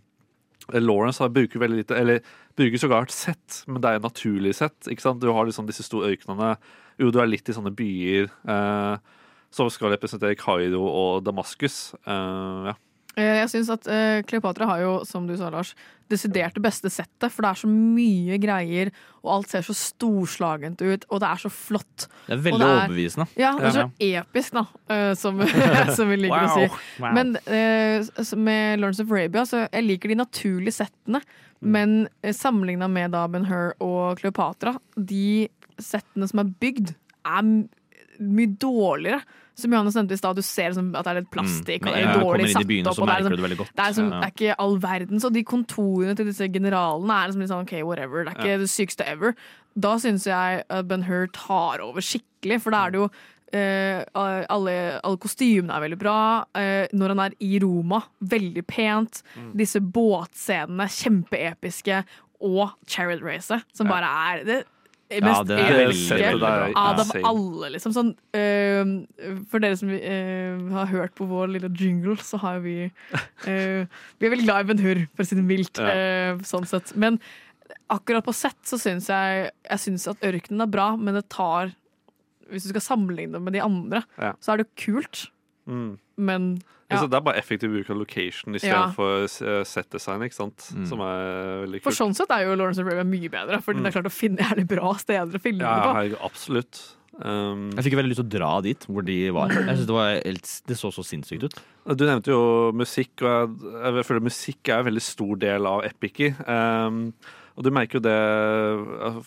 Lawrence 0.73 1.21
har, 1.21 1.29
bruker 1.33 1.61
veldig 1.61 1.83
lite 1.83 1.97
Eller 1.97 2.21
bruker 2.57 2.81
så 2.81 2.89
et 2.97 3.13
sett, 3.13 3.63
men 3.67 3.79
det 3.81 3.89
er 3.89 3.97
jo 3.97 4.03
naturlig 4.03 4.51
sett. 4.57 4.89
Ikke 4.91 5.05
sant? 5.05 5.21
Du 5.21 5.31
har 5.31 5.47
liksom 5.47 5.67
disse 5.69 5.85
store 5.85 6.11
ørkenene. 6.11 6.57
Jo, 6.99 7.07
du 7.09 7.21
er 7.21 7.29
litt 7.29 7.47
i 7.47 7.55
sånne 7.55 7.71
byer 7.71 8.27
uh, 8.49 8.99
som 9.49 9.69
skal 9.71 9.93
representere 9.93 10.37
Kairo 10.37 10.81
og 10.83 11.23
Damaskus. 11.23 11.95
Uh, 12.03 12.67
ja. 12.67 12.75
Eh, 13.17 13.39
Jeg 13.41 13.49
syns 13.51 13.69
at 13.73 13.87
eh, 13.89 14.19
Kleopatra 14.27 14.67
har 14.69 14.83
jo, 14.83 14.91
som 15.07 15.25
du 15.27 15.35
sa, 15.37 15.49
Lars, 15.53 15.73
desidert 16.09 16.55
det 16.57 16.63
beste 16.63 16.89
settet. 16.93 17.29
For 17.33 17.45
det 17.45 17.51
er 17.51 17.59
så 17.61 17.69
mye 17.69 18.37
greier, 18.41 18.91
og 19.23 19.31
alt 19.35 19.51
ser 19.53 19.65
så 19.65 19.75
storslagent 19.77 20.81
ut, 20.81 21.05
og 21.09 21.21
det 21.23 21.29
er 21.29 21.41
så 21.43 21.51
flott. 21.53 22.07
Det 22.27 22.37
er 22.37 22.43
veldig 22.47 22.67
overbevisende. 22.69 23.27
Ja, 23.39 23.53
det 23.59 23.69
er 23.71 23.77
så 23.77 23.85
episk, 24.09 24.55
da, 24.57 24.65
eh, 24.93 25.11
som, 25.19 25.43
som 25.97 26.11
vi 26.13 26.21
liker 26.23 26.47
å 26.47 26.55
si. 26.55 26.69
Wow. 27.01 27.17
Men 27.17 27.35
med 28.45 28.79
Lawrence 28.81 29.03
of 29.03 29.13
Arabia, 29.13 29.45
så 29.49 29.65
jeg 29.67 29.85
liker 29.85 30.13
de 30.13 30.19
naturlige 30.21 30.77
settene. 30.79 31.21
Mm. 31.59 31.73
Men 31.75 32.33
sammenligna 32.35 32.87
med 32.87 33.11
da 33.11 33.25
Ben 33.27 33.49
Hur 33.49 33.73
og 33.83 34.21
Kleopatra, 34.21 34.77
de 34.95 35.49
settene 35.79 36.27
som 36.29 36.41
er 36.43 36.53
bygd, 36.61 36.93
er 37.27 37.43
mye 38.19 38.57
dårligere. 38.59 39.21
Som 39.59 39.73
Johannes 39.73 39.95
nevnte 39.95 40.13
i 40.15 40.17
stad, 40.17 40.35
du 40.37 40.41
ser 40.41 40.69
liksom 40.71 40.95
at 40.95 41.03
det 41.03 41.11
er 41.11 41.19
litt 41.21 41.31
plastikk, 41.31 41.81
Mm. 41.83 41.87
og 41.89 41.93
det 41.95 42.03
er 42.03 42.19
dårlig 42.23 42.51
satt 42.53 42.67
byen, 42.67 42.87
opp. 42.87 42.99
og 42.99 43.07
det 43.07 43.15
er 43.15 43.23
liksom- 43.23 43.35
det. 43.49 43.57
Det 43.57 43.79
er, 43.83 43.89
liksom, 43.89 44.09
det 44.09 44.23
er 44.23 44.31
ikke 44.31 44.55
all 44.59 44.77
verden. 44.79 45.19
Så 45.19 45.33
de 45.33 45.43
kontorene 45.43 46.15
til 46.15 46.25
disse 46.25 46.47
generalene 46.53 47.11
er 47.11 47.27
liksom 47.27 47.41
litt 47.41 47.49
sånn 47.49 47.61
OK, 47.63 47.83
whatever. 47.83 48.23
Det 48.23 48.33
er 48.33 48.39
ikke 48.39 48.51
Ja. 48.51 48.57
det 48.57 48.69
sykeste 48.69 49.05
ever. 49.07 49.35
Da 49.77 49.95
syns 49.97 50.25
jeg 50.25 50.63
at 50.69 50.87
Ben 50.87 51.03
Hur 51.03 51.27
tar 51.27 51.79
over 51.81 51.99
skikkelig, 51.99 52.61
for 52.61 52.71
da 52.71 52.85
er 52.87 52.91
det 52.91 52.99
jo 53.01 53.09
Uh, 53.51 54.05
alle, 54.15 55.01
alle 55.03 55.17
kostymene 55.17 55.71
er 55.73 55.81
veldig 55.89 55.97
bra. 55.97 56.45
Uh, 56.53 56.85
når 56.93 57.07
han 57.07 57.19
er 57.19 57.31
i 57.41 57.57
Roma, 57.59 58.03
veldig 58.23 58.61
pent. 58.67 59.23
Mm. 59.35 59.55
Disse 59.57 59.79
båtscenene, 59.81 60.85
kjempeepiske. 60.85 62.05
Og 62.41 62.69
Chariot 62.87 63.23
Racet, 63.23 63.63
som 63.73 63.87
Ja. 63.87 63.93
bare 63.93 64.05
er 64.39 64.43
det 64.45 64.65
mest 65.09 65.51
er 65.55 65.59
episke 65.87 66.17
veldig 66.19 66.73
av 66.77 66.99
dem 66.99 67.25
alle. 67.25 67.71
Liksom. 67.73 67.93
Sånn, 67.95 68.11
uh, 68.37 69.39
for 69.49 69.63
dere 69.63 69.77
som 69.79 69.89
uh, 69.89 70.69
har 70.75 70.89
hørt 70.91 71.15
på 71.17 71.25
vår 71.29 71.49
lille 71.55 71.71
jingle, 71.73 72.17
så 72.21 72.37
har 72.43 72.61
vi 72.65 72.75
uh, 72.85 73.85
Vi 74.19 74.27
er 74.27 74.33
veldig 74.35 74.45
glad 74.45 74.61
i 74.61 74.69
Ben 74.69 74.83
Hur, 74.83 75.03
for 75.15 75.25
å 75.25 75.29
si 75.29 75.37
det 75.39 75.45
mildt. 75.45 75.81
Ja. 75.81 75.95
eh, 75.95 76.43
sånn 76.45 76.67
sett. 76.69 76.93
Men 76.99 77.17
akkurat 77.89 78.25
på 78.25 78.35
sett 78.37 78.59
så 78.69 78.77
syns 78.81 79.09
jeg 79.09 79.49
Jeg 79.49 79.81
synes 79.81 80.07
at 80.11 80.25
ørkenen 80.25 80.65
er 80.65 80.71
bra, 80.71 80.91
men 80.97 81.17
det 81.17 81.25
tar 81.33 81.73
Hvis 82.49 82.65
du 82.67 82.73
skal 82.73 82.85
sammenligne 82.85 83.37
det 83.37 83.41
med 83.45 83.57
de 83.57 83.65
andre, 83.65 84.03
Ja. 84.21 84.33
så 84.41 84.53
er 84.53 84.63
det 84.63 84.71
kult. 84.77 85.27
Mm. 85.69 85.97
Men 86.17 86.51
Ja. 86.89 87.07
det 87.07 87.17
er 87.19 87.21
bare 87.21 87.37
effektiv 87.37 87.69
bruk 87.73 87.89
av 87.93 87.97
location 88.01 88.55
istedenfor 88.57 89.27
ja. 89.27 89.63
set-design, 89.63 90.23
ikke 90.25 90.33
sant? 90.39 90.69
Som 90.89 91.01
er 91.05 91.65
veldig 91.65 91.81
kult. 91.81 91.87
For 91.89 91.97
sånn 91.99 92.15
sett 92.17 92.31
er 92.33 92.47
jo 92.47 92.55
Lawrence 92.57 92.81
of 92.81 92.87
Arabia 92.89 93.05
mye 93.05 93.29
bedre, 93.29 93.59
fordi 93.61 93.79
Mm. 93.79 93.83
det 93.83 93.91
er 93.91 94.01
klart 94.01 94.09
å 94.09 94.15
finne 94.15 94.37
jævlig 94.47 94.67
bra 94.67 94.93
steder 94.97 95.37
å 95.37 95.41
filme 95.43 95.61
Ja, 95.61 95.75
på. 95.93 96.07
Ja, 96.09 96.17
absolutt. 96.25 96.79
Um, 97.19 97.69
Jeg 97.75 97.83
fikk 97.83 97.97
veldig 97.99 98.13
lyst 98.13 98.21
til 98.21 98.29
å 98.29 98.33
dra 98.39 98.61
dit 98.63 98.85
hvor 98.87 99.03
de 99.03 99.29
var. 99.35 99.49
Jeg 99.51 99.65
synes 99.75 99.85
det, 99.89 99.95
var 99.97 100.13
helt, 100.23 100.61
det 100.71 100.77
så 100.79 100.89
så 100.95 101.03
sinnssykt 101.03 101.43
ut. 101.43 101.57
Du 101.97 102.05
nevnte 102.07 102.31
jo 102.31 102.71
musikk, 102.71 103.21
og 103.21 103.27
jeg, 103.59 103.73
jeg 103.99 104.05
føler 104.07 104.23
musikk 104.23 104.69
er 104.69 104.79
en 104.79 104.85
veldig 104.87 105.03
stor 105.03 105.35
del 105.41 105.67
av 105.67 105.83
Epicy. 105.83 106.31
Um, 106.47 107.13
og 107.59 107.65
du 107.65 107.71
merker 107.75 107.99
jo 107.99 108.05
det 108.07 108.15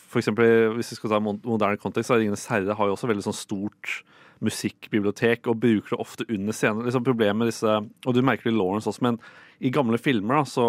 For 0.09 0.23
eksempel 0.23 0.73
hvis 0.79 0.95
vi 0.95 0.97
skal 0.97 1.11
ta 1.13 1.21
moderne 1.21 1.77
kontekst, 1.77 2.09
så 2.09 2.15
har 2.17 2.23
Ringenes 2.23 2.47
herre 2.49 2.75
har 2.79 2.89
jo 2.89 2.95
også 2.97 3.11
veldig 3.11 3.27
sånn 3.29 3.37
stort 3.37 4.03
musikkbibliotek 4.43 5.47
og 5.51 5.61
bruker 5.63 5.95
det 5.95 6.01
ofte 6.03 6.27
under 6.29 6.57
scenen. 6.57 6.85
Liksom 6.87 7.05
problemet 7.07 7.39
med 7.39 7.51
disse, 7.53 7.77
Og 8.07 8.15
du 8.15 8.23
merker 8.23 8.51
det 8.51 8.55
i 8.55 8.59
Lawrence 8.59 8.91
også, 8.91 9.05
men 9.07 9.21
i 9.63 9.71
gamle 9.71 9.99
filmer, 9.99 10.41
da, 10.41 10.45
så 10.49 10.65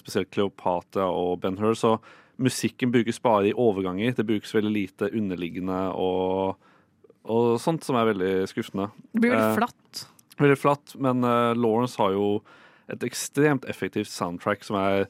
spesielt 0.00 0.30
Cleopatra 0.32 1.04
og 1.12 1.40
Ben 1.42 1.58
Hur, 1.60 1.74
så 1.76 1.98
musikken 2.40 2.92
brukes 2.92 3.20
bare 3.20 3.50
i 3.50 3.52
overganger. 3.52 4.14
Det 4.16 4.24
brukes 4.24 4.54
veldig 4.54 4.72
lite 4.72 5.10
underliggende 5.12 5.80
og, 5.92 6.56
og 7.28 7.60
sånt, 7.60 7.84
som 7.84 7.98
er 8.00 8.08
veldig 8.14 8.32
skuffende. 8.48 8.88
Det 9.12 9.20
blir 9.20 9.34
veldig 9.34 9.50
Eh, 9.50 9.58
flatt. 9.60 10.06
Veldig 10.40 10.56
flatt, 10.56 10.96
men 10.96 11.24
eh, 11.24 11.52
Lawrence 11.60 12.00
har 12.00 12.16
jo 12.16 12.40
et 12.90 13.04
ekstremt 13.04 13.68
effektivt 13.68 14.08
soundtrack 14.08 14.64
som 14.64 14.80
er 14.80 15.04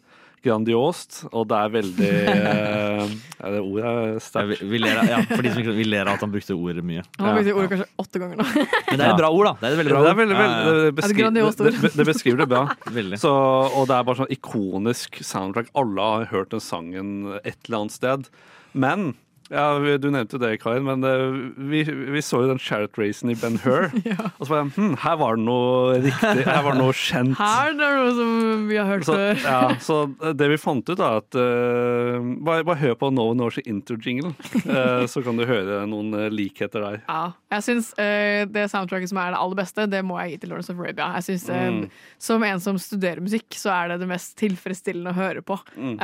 grandiost, 0.45 1.21
og 1.31 1.47
det 1.51 1.59
er 1.59 1.73
veldig 1.75 2.11
eh, 2.35 3.15
ja, 3.41 3.51
Det 3.55 3.61
ordet 3.61 3.85
er 3.85 3.99
Ja, 4.11 4.21
sterkt. 4.25 4.51
vi, 4.63 4.69
vi, 4.73 4.81
ler, 4.83 5.01
ja, 5.11 5.21
for 5.29 5.45
de 5.45 5.53
som 5.53 5.63
ikke, 5.63 5.75
vi 5.77 5.87
ler 5.89 6.09
av 6.09 6.19
at 6.19 6.25
han 6.25 6.33
brukte 6.33 6.57
ordet 6.57 6.85
mye. 6.87 7.05
Han 7.21 7.37
brukte 7.37 7.37
brukt 7.37 7.49
det 7.51 7.57
ordet 7.57 7.71
kanskje 7.75 7.89
åtte 8.05 8.23
ganger 8.23 8.41
nå. 8.41 8.47
Men 8.91 9.01
det 9.01 9.07
er 9.07 9.15
et 9.15 9.21
bra 9.21 9.31
ord, 9.31 9.49
da. 9.51 9.55
Det 9.61 9.69
er 9.69 9.77
et 9.77 9.81
veldig 9.83 9.95
bra 9.95 10.01
ord. 10.01 10.09
Det, 10.11 10.17
veldig, 10.21 10.39
veldig, 10.41 10.61
ja. 10.61 10.71
det, 10.71 10.77
Er 10.77 10.85
det 10.85 10.95
beskriver, 11.01 11.35
det, 11.39 11.73
det, 11.81 11.93
det 12.01 12.09
beskriver 12.11 12.45
det 12.45 12.51
bra. 12.53 12.63
Så, 13.25 13.35
og 13.35 13.91
det 13.91 13.97
er 13.99 14.07
bare 14.11 14.21
sånn 14.23 14.33
ikonisk 14.37 15.21
soundtrack. 15.25 15.73
Alle 15.81 16.13
har 16.15 16.31
hørt 16.35 16.55
den 16.55 16.65
sangen 16.65 17.13
et 17.45 17.59
eller 17.69 17.83
annet 17.83 17.97
sted. 17.97 18.31
Men 18.73 19.13
ja, 19.51 19.65
Du 19.99 20.07
nevnte 20.11 20.39
det, 20.41 20.53
Karin, 20.63 20.85
men 20.87 21.03
eh, 21.05 21.25
vi, 21.71 21.83
vi 21.85 22.23
så 22.23 22.43
jo 22.45 22.49
den 22.53 22.61
Chariot 22.63 22.97
Racen 23.01 23.33
i 23.33 23.37
Ben 23.41 23.59
Hur. 23.65 23.89
Og 24.39 24.47
så 24.47 24.51
bare 24.53 24.69
hm, 24.77 24.95
Her 25.03 25.17
var 25.21 25.37
det 25.39 25.45
noe 25.47 25.97
riktig. 26.05 26.45
Her 26.47 26.63
var 26.67 26.77
det 26.77 26.83
noe 26.85 26.95
kjent. 26.97 27.35
Her 27.41 27.73
er 27.73 27.79
det 27.79 27.91
noe 27.99 28.13
som 28.17 28.67
vi 28.71 28.79
har 28.79 28.89
hørt 28.93 29.07
Så, 29.09 29.17
før. 29.19 29.43
ja, 29.45 29.61
så 29.83 29.99
det 30.39 30.51
vi 30.53 30.59
fant 30.63 30.87
ut, 30.93 30.97
da, 31.01 31.11
at 31.21 31.39
uh, 31.39 32.21
bare, 32.47 32.65
bare 32.69 32.79
hør 32.81 32.95
på 33.01 33.11
Nova 33.15 33.35
Norse 33.39 33.63
intro-jingle, 33.67 34.31
eh, 34.65 35.05
så 35.11 35.23
kan 35.27 35.39
du 35.41 35.45
høre 35.49 35.83
noen 35.91 36.15
likheter 36.35 36.85
der. 36.87 37.01
Ja, 37.09 37.33
jeg 37.57 37.67
synes 37.67 37.91
uh, 37.99 38.45
Det 38.51 38.67
soundtracket 38.73 39.11
som 39.11 39.19
er 39.23 39.35
det 39.35 39.41
aller 39.43 39.59
beste, 39.61 39.87
det 39.91 40.05
må 40.07 40.19
jeg 40.23 40.37
gi 40.37 40.41
til 40.45 40.53
Lawrence 40.55 40.73
of 40.73 40.81
Arabia. 40.83 41.11
Jeg 41.19 41.29
synes, 41.31 41.49
Mm. 41.51 41.85
Som 42.23 42.43
en 42.47 42.61
som 42.63 42.77
studerer 42.81 43.21
musikk, 43.25 43.55
så 43.59 43.71
er 43.75 43.91
det 43.93 43.97
det 44.03 44.09
mest 44.11 44.33
tilfredsstillende 44.39 45.11
å 45.13 45.17
høre 45.17 45.43
på. 45.45 45.57
Mm. 45.75 45.97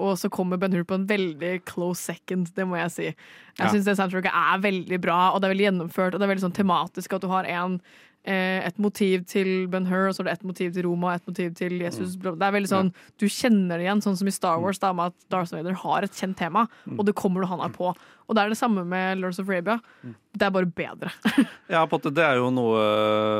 Og 0.00 0.12
så 0.20 0.30
kommer 0.32 0.60
Ben 0.60 0.72
Hur 0.76 0.84
på 0.88 0.96
en 0.98 1.06
veldig 1.08 1.52
close 1.68 2.00
second, 2.10 2.48
det 2.60 2.68
må 2.68 2.76
jeg 2.78 2.92
si. 2.94 3.08
Jeg 3.10 3.16
Ja. 3.58 3.72
synes 3.72 3.88
det 3.88 3.96
soundtracket 3.98 4.30
er 4.36 4.60
veldig 4.62 5.00
bra, 5.02 5.18
og 5.32 5.40
det 5.40 5.48
er 5.48 5.54
veldig 5.54 5.66
gjennomført, 5.68 6.14
og 6.14 6.20
det 6.20 6.26
er 6.28 6.32
veldig 6.34 6.46
sånn 6.46 6.56
tematisk 6.60 7.16
at 7.16 7.24
du 7.24 7.28
har 7.32 7.48
en 7.48 7.80
et 8.28 8.78
motiv 8.78 9.24
til 9.26 9.66
Ben 9.72 9.86
Hur, 9.88 10.08
og 10.10 10.14
så 10.14 10.20
er 10.20 10.28
det 10.28 10.32
et 10.38 10.44
motiv 10.44 10.72
til 10.74 10.84
Roma, 10.86 11.14
et 11.16 11.26
motiv 11.26 11.54
til 11.56 11.78
Jesus. 11.80 12.16
Mm. 12.16 12.36
Det 12.38 12.42
er 12.46 12.52
veldig 12.52 12.68
sånn, 12.68 12.92
Du 13.18 13.26
kjenner 13.26 13.78
det 13.80 13.86
igjen, 13.86 14.02
sånn 14.04 14.16
som 14.20 14.28
i 14.28 14.30
Star 14.30 14.60
Wars, 14.60 14.78
da, 14.78 14.92
med 14.92 15.06
at 15.14 15.28
Darth 15.30 15.52
Vader 15.54 15.72
har 15.72 16.02
et 16.04 16.12
kjent 16.12 16.36
tema, 16.36 16.66
Mm. 16.86 16.98
og 16.98 17.06
det 17.06 17.14
kommer 17.14 17.40
du 17.40 17.46
han 17.46 17.60
er 17.60 17.70
på. 17.72 17.94
Og 18.28 18.36
det 18.36 18.42
er 18.44 18.48
det 18.50 18.58
samme 18.58 18.84
med 18.86 19.18
Lords 19.18 19.40
of 19.40 19.48
Arabia. 19.48 19.80
Mm. 20.04 20.14
Det 20.38 20.42
er 20.46 20.50
bare 20.50 20.66
bedre. 20.66 21.10
Ja, 21.70 21.84
på 21.86 21.98
det 22.02 22.18
er 22.22 22.36
jo 22.36 22.50
noe 22.50 22.78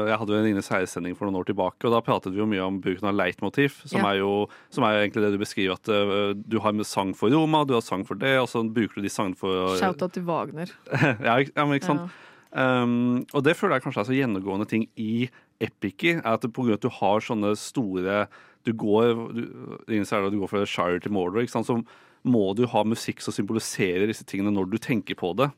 Jeg 0.09 0.19
hadde 0.19 0.33
jo 0.35 0.39
en 0.41 0.47
Ines 0.51 0.69
herre-sending 0.69 1.15
for 1.17 1.27
noen 1.27 1.39
år 1.43 1.47
tilbake, 1.47 1.85
og 1.87 1.93
da 1.93 2.01
pratet 2.01 2.33
vi 2.33 2.39
jo 2.41 2.47
mye 2.47 2.65
om 2.65 2.81
bruken 2.81 3.07
av 3.07 3.15
leitmotiv, 3.15 3.77
som, 3.87 4.01
Ja. 4.01 4.11
er 4.11 4.19
jo 4.19 4.49
som 4.71 4.83
er 4.85 5.07
egentlig 5.07 5.23
det 5.23 5.33
du 5.33 5.39
beskriver, 5.39 5.75
at 5.77 5.87
øh, 5.89 6.35
du 6.35 6.59
har 6.59 6.73
med 6.73 6.87
sang 6.87 7.15
for 7.15 7.29
Roma, 7.31 7.65
du 7.65 7.75
har 7.75 7.83
sang 7.83 8.05
for 8.05 8.15
det, 8.15 8.39
og 8.41 8.49
så 8.49 8.65
bruker 8.67 8.95
du 8.97 9.03
de 9.03 9.09
sangene 9.13 9.37
for 9.37 9.77
Shout-out 9.79 10.13
til 10.13 10.25
Wagner. 10.25 10.67
ja, 11.21 11.39
ja, 11.45 11.65
men 11.67 11.79
ikke 11.79 11.87
sant? 11.87 12.11
Um, 12.51 13.23
og 13.31 13.45
det 13.47 13.55
føler 13.55 13.79
jeg 13.79 13.85
kanskje 13.85 14.03
er 14.03 14.09
så 14.09 14.17
gjennomgående 14.17 14.67
ting 14.71 14.89
i 14.99 15.29
epiker, 15.63 16.19
er 16.19 16.35
at 16.35 16.47
av 16.47 16.71
at 16.75 16.83
du 16.83 16.89
har 16.91 17.23
sånne 17.23 17.53
store 17.55 18.25
Du 18.67 18.73
går 18.77 19.15
du, 19.33 19.43
du 19.87 20.39
går 20.41 20.51
fra 20.51 20.67
Shire 20.67 21.01
til 21.01 21.13
Mordor, 21.13 21.41
ikke 21.41 21.53
sant? 21.53 21.67
så 21.67 21.79
må 22.23 22.53
du 22.53 22.67
ha 22.69 22.83
musikk 22.85 23.23
som 23.25 23.33
symboliserer 23.33 24.07
disse 24.07 24.27
tingene 24.29 24.53
når 24.53 24.69
du 24.69 24.79
tenker 24.79 25.17
på 25.17 25.33
det. 25.39 25.49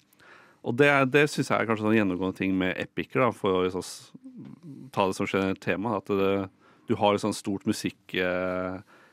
Og 0.62 0.76
det, 0.78 0.90
det 1.10 1.24
syns 1.30 1.50
jeg 1.50 1.58
er 1.58 1.66
kanskje 1.66 1.88
en 1.88 1.96
gjennomgående 1.96 2.38
ting 2.38 2.54
med 2.54 2.76
epiker, 2.78 3.24
da, 3.24 3.30
for 3.34 3.56
å 3.56 3.64
liksom, 3.64 3.82
ta 4.94 5.08
det 5.08 5.16
som 5.18 5.26
generelt 5.26 5.62
tema. 5.64 5.96
At 5.98 6.06
det, 6.06 6.48
du 6.86 6.94
har 7.00 7.16
et 7.16 7.24
sånt 7.24 7.38
stort 7.38 7.66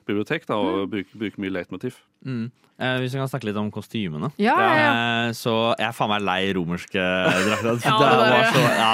musikkbibliotek 0.09 0.47
da, 0.49 0.57
og 0.57 0.89
bruker, 0.89 1.19
bruker 1.19 1.41
mye 1.41 1.53
leitmotiv. 1.53 1.99
Mm. 2.25 2.49
Eh, 2.79 2.95
hvis 3.01 3.13
vi 3.13 3.19
kan 3.19 3.27
snakke 3.27 3.49
litt 3.49 3.57
om 3.59 3.69
kostymene. 3.71 4.31
Ja, 4.39 4.55
ja, 4.55 4.75
ja. 4.79 4.91
Eh, 5.27 5.31
så 5.35 5.75
jeg 5.77 5.89
er 5.89 5.95
faen 5.95 6.11
meg 6.13 6.23
lei 6.23 6.53
romerske 6.55 6.95
drakter. 6.95 7.75
Ja, 7.89 7.97
det 7.99 8.13
det 8.15 8.29
var 8.31 8.47
så, 8.53 8.63
ja. 8.79 8.93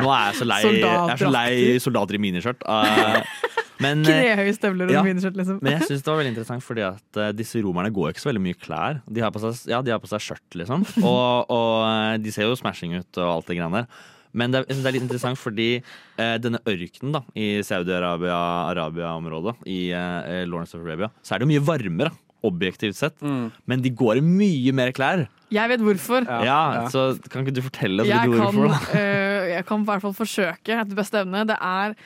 Nå 0.00 0.10
er 0.14 0.24
jeg 0.24 0.38
så 0.38 0.48
lei 0.48 0.60
Jeg 0.64 1.12
er 1.12 1.20
så 1.20 1.30
lei 1.32 1.78
soldater 1.84 2.18
i 2.18 2.22
miniskjørt. 2.26 2.66
Eh, 3.76 3.82
Men, 3.84 4.00
eh, 4.08 4.22
Knehøye 4.24 4.52
støvler 4.56 4.88
og 4.88 4.94
ja, 4.94 5.00
miniskjørt, 5.04 5.34
liksom. 5.36 5.58
Men 5.60 5.74
jeg 5.74 5.90
syns 5.90 6.00
det 6.00 6.08
var 6.08 6.16
veldig 6.22 6.30
interessant, 6.32 6.64
fordi 6.64 6.80
at 6.86 7.18
uh, 7.20 7.26
disse 7.36 7.60
romerne 7.60 7.90
går 7.92 8.14
ikke 8.14 8.22
så 8.22 8.30
veldig 8.30 8.40
mye 8.46 8.56
klær. 8.56 9.02
De 9.04 9.20
har 9.20 9.34
på 9.34 9.42
seg, 9.42 9.66
ja, 9.68 9.82
de 9.84 9.92
har 9.92 10.00
på 10.00 10.08
seg 10.08 10.22
skjørt, 10.24 10.56
liksom. 10.56 10.86
Og, 11.10 11.52
og 11.52 11.74
eh, 11.84 12.14
de 12.24 12.32
ser 12.32 12.48
jo 12.48 12.56
smashing 12.56 12.96
ut 12.96 13.20
og 13.20 13.34
alt 13.34 13.50
det 13.50 13.58
greiene 13.58 13.82
der. 13.82 14.00
Men 14.36 14.52
det 14.52 14.60
er, 14.62 14.68
det 14.68 14.84
er 14.90 14.94
litt 14.98 15.06
interessant 15.06 15.40
fordi 15.40 15.68
eh, 15.80 16.36
denne 16.44 16.60
ørkenen 16.68 17.14
da, 17.16 17.22
i 17.38 17.62
Saudi-Arabia, 17.66 18.36
Arabia-området, 18.74 19.56
i 19.72 19.80
eh, 19.96 20.42
Lawrence 20.48 20.76
of 20.76 20.84
Arabia, 20.84 21.08
så 21.24 21.34
er 21.34 21.40
det 21.42 21.48
jo 21.48 21.52
mye 21.54 21.64
varmere, 21.66 22.12
objektivt 22.46 22.94
sett. 22.98 23.16
Men 23.66 23.80
de 23.82 23.90
går 23.96 24.20
i 24.20 24.22
mye 24.22 24.74
mer 24.76 24.92
klær. 24.94 25.24
Jeg 25.50 25.70
vet 25.72 25.82
hvorfor. 25.82 26.26
Ja, 26.46 26.84
Så 26.92 27.16
kan 27.32 27.42
ikke 27.42 27.56
du 27.56 27.62
fortelle 27.64 28.04
oss 28.04 28.10
litt 28.12 28.22
kan, 28.22 28.36
hvorfor? 28.36 28.70
da? 28.70 29.00
øh, 29.00 29.48
jeg 29.56 29.66
kan 29.66 29.82
i 29.82 29.88
hvert 29.88 30.04
fall 30.04 30.14
forsøke 30.14 30.76
etter 30.76 30.98
beste 31.00 31.24
evne. 31.24 31.42
Det 31.48 31.56
er 31.58 31.96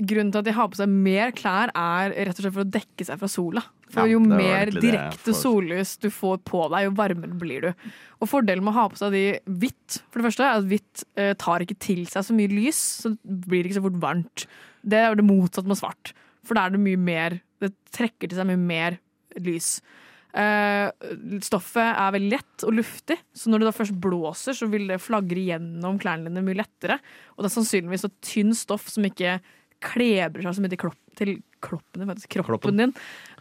Grunnen 0.00 0.30
til 0.32 0.40
at 0.40 0.46
de 0.46 0.52
har 0.56 0.68
på 0.72 0.78
seg 0.78 0.88
mer 0.88 1.32
klær, 1.36 1.68
er 1.76 2.14
rett 2.14 2.38
og 2.38 2.44
slett 2.46 2.54
for 2.54 2.62
å 2.64 2.70
dekke 2.78 3.04
seg 3.04 3.18
fra 3.20 3.28
sola. 3.28 3.60
For 3.90 4.06
Ja, 4.06 4.14
Jo 4.14 4.20
mer 4.22 4.70
direkte 4.70 5.34
sollys 5.36 5.96
du 6.02 6.08
får 6.14 6.40
på 6.46 6.62
deg, 6.72 6.86
jo 6.86 6.96
varmere 6.98 7.38
blir 7.40 7.68
du. 7.68 7.86
Og 8.20 8.30
Fordelen 8.30 8.64
med 8.64 8.74
å 8.74 8.78
ha 8.78 8.88
på 8.92 9.00
seg 9.00 9.14
de 9.16 9.24
hvitt 9.64 10.00
for 10.08 10.20
det 10.20 10.28
første, 10.28 10.46
er 10.46 10.60
at 10.60 10.68
hvitt 10.70 11.04
eh, 11.18 11.32
tar 11.40 11.64
ikke 11.64 11.78
til 11.82 12.04
seg 12.10 12.26
så 12.26 12.36
mye 12.36 12.52
lys, 12.52 12.80
så 13.02 13.14
det 13.16 13.40
blir 13.50 13.66
ikke 13.66 13.80
så 13.80 13.86
fort 13.88 14.00
varmt. 14.02 14.46
Det 14.82 15.00
er 15.00 15.18
det 15.18 15.26
motsatte 15.26 15.70
med 15.70 15.80
svart. 15.80 16.14
For 16.46 16.56
da 16.56 16.66
er 16.66 16.74
det 16.74 16.82
mye 16.82 17.00
mer 17.00 17.40
Det 17.60 17.74
trekker 17.92 18.30
til 18.30 18.38
seg 18.38 18.46
mye 18.48 18.56
mer 18.56 18.94
lys. 19.44 19.82
Eh, 20.32 20.88
stoffet 21.44 21.90
er 21.90 22.14
veldig 22.14 22.30
lett 22.32 22.64
og 22.64 22.76
luftig, 22.78 23.18
så 23.36 23.50
når 23.50 23.60
det 23.60 23.68
da 23.68 23.74
først 23.74 23.96
blåser, 24.00 24.56
så 24.56 24.68
vil 24.70 24.86
det 24.88 25.00
flagre 25.02 25.42
gjennom 25.48 25.98
klærne 26.00 26.30
dine 26.30 26.44
mye 26.46 26.60
lettere. 26.62 26.96
Og 27.34 27.42
det 27.42 27.50
er 27.50 27.56
sannsynligvis 27.58 28.06
så 28.06 28.12
tynn 28.24 28.54
stoff 28.56 28.88
som 28.88 29.04
ikke 29.04 29.40
klebrer 29.84 30.46
seg 30.46 30.56
så 30.56 30.64
mye 30.64 30.72
til, 31.18 31.34
klopp, 31.60 31.84
din, 31.96 32.06
faktisk, 32.08 32.28
kroppen 32.34 32.56
Kloppen. 32.58 32.76
din. 32.76 32.92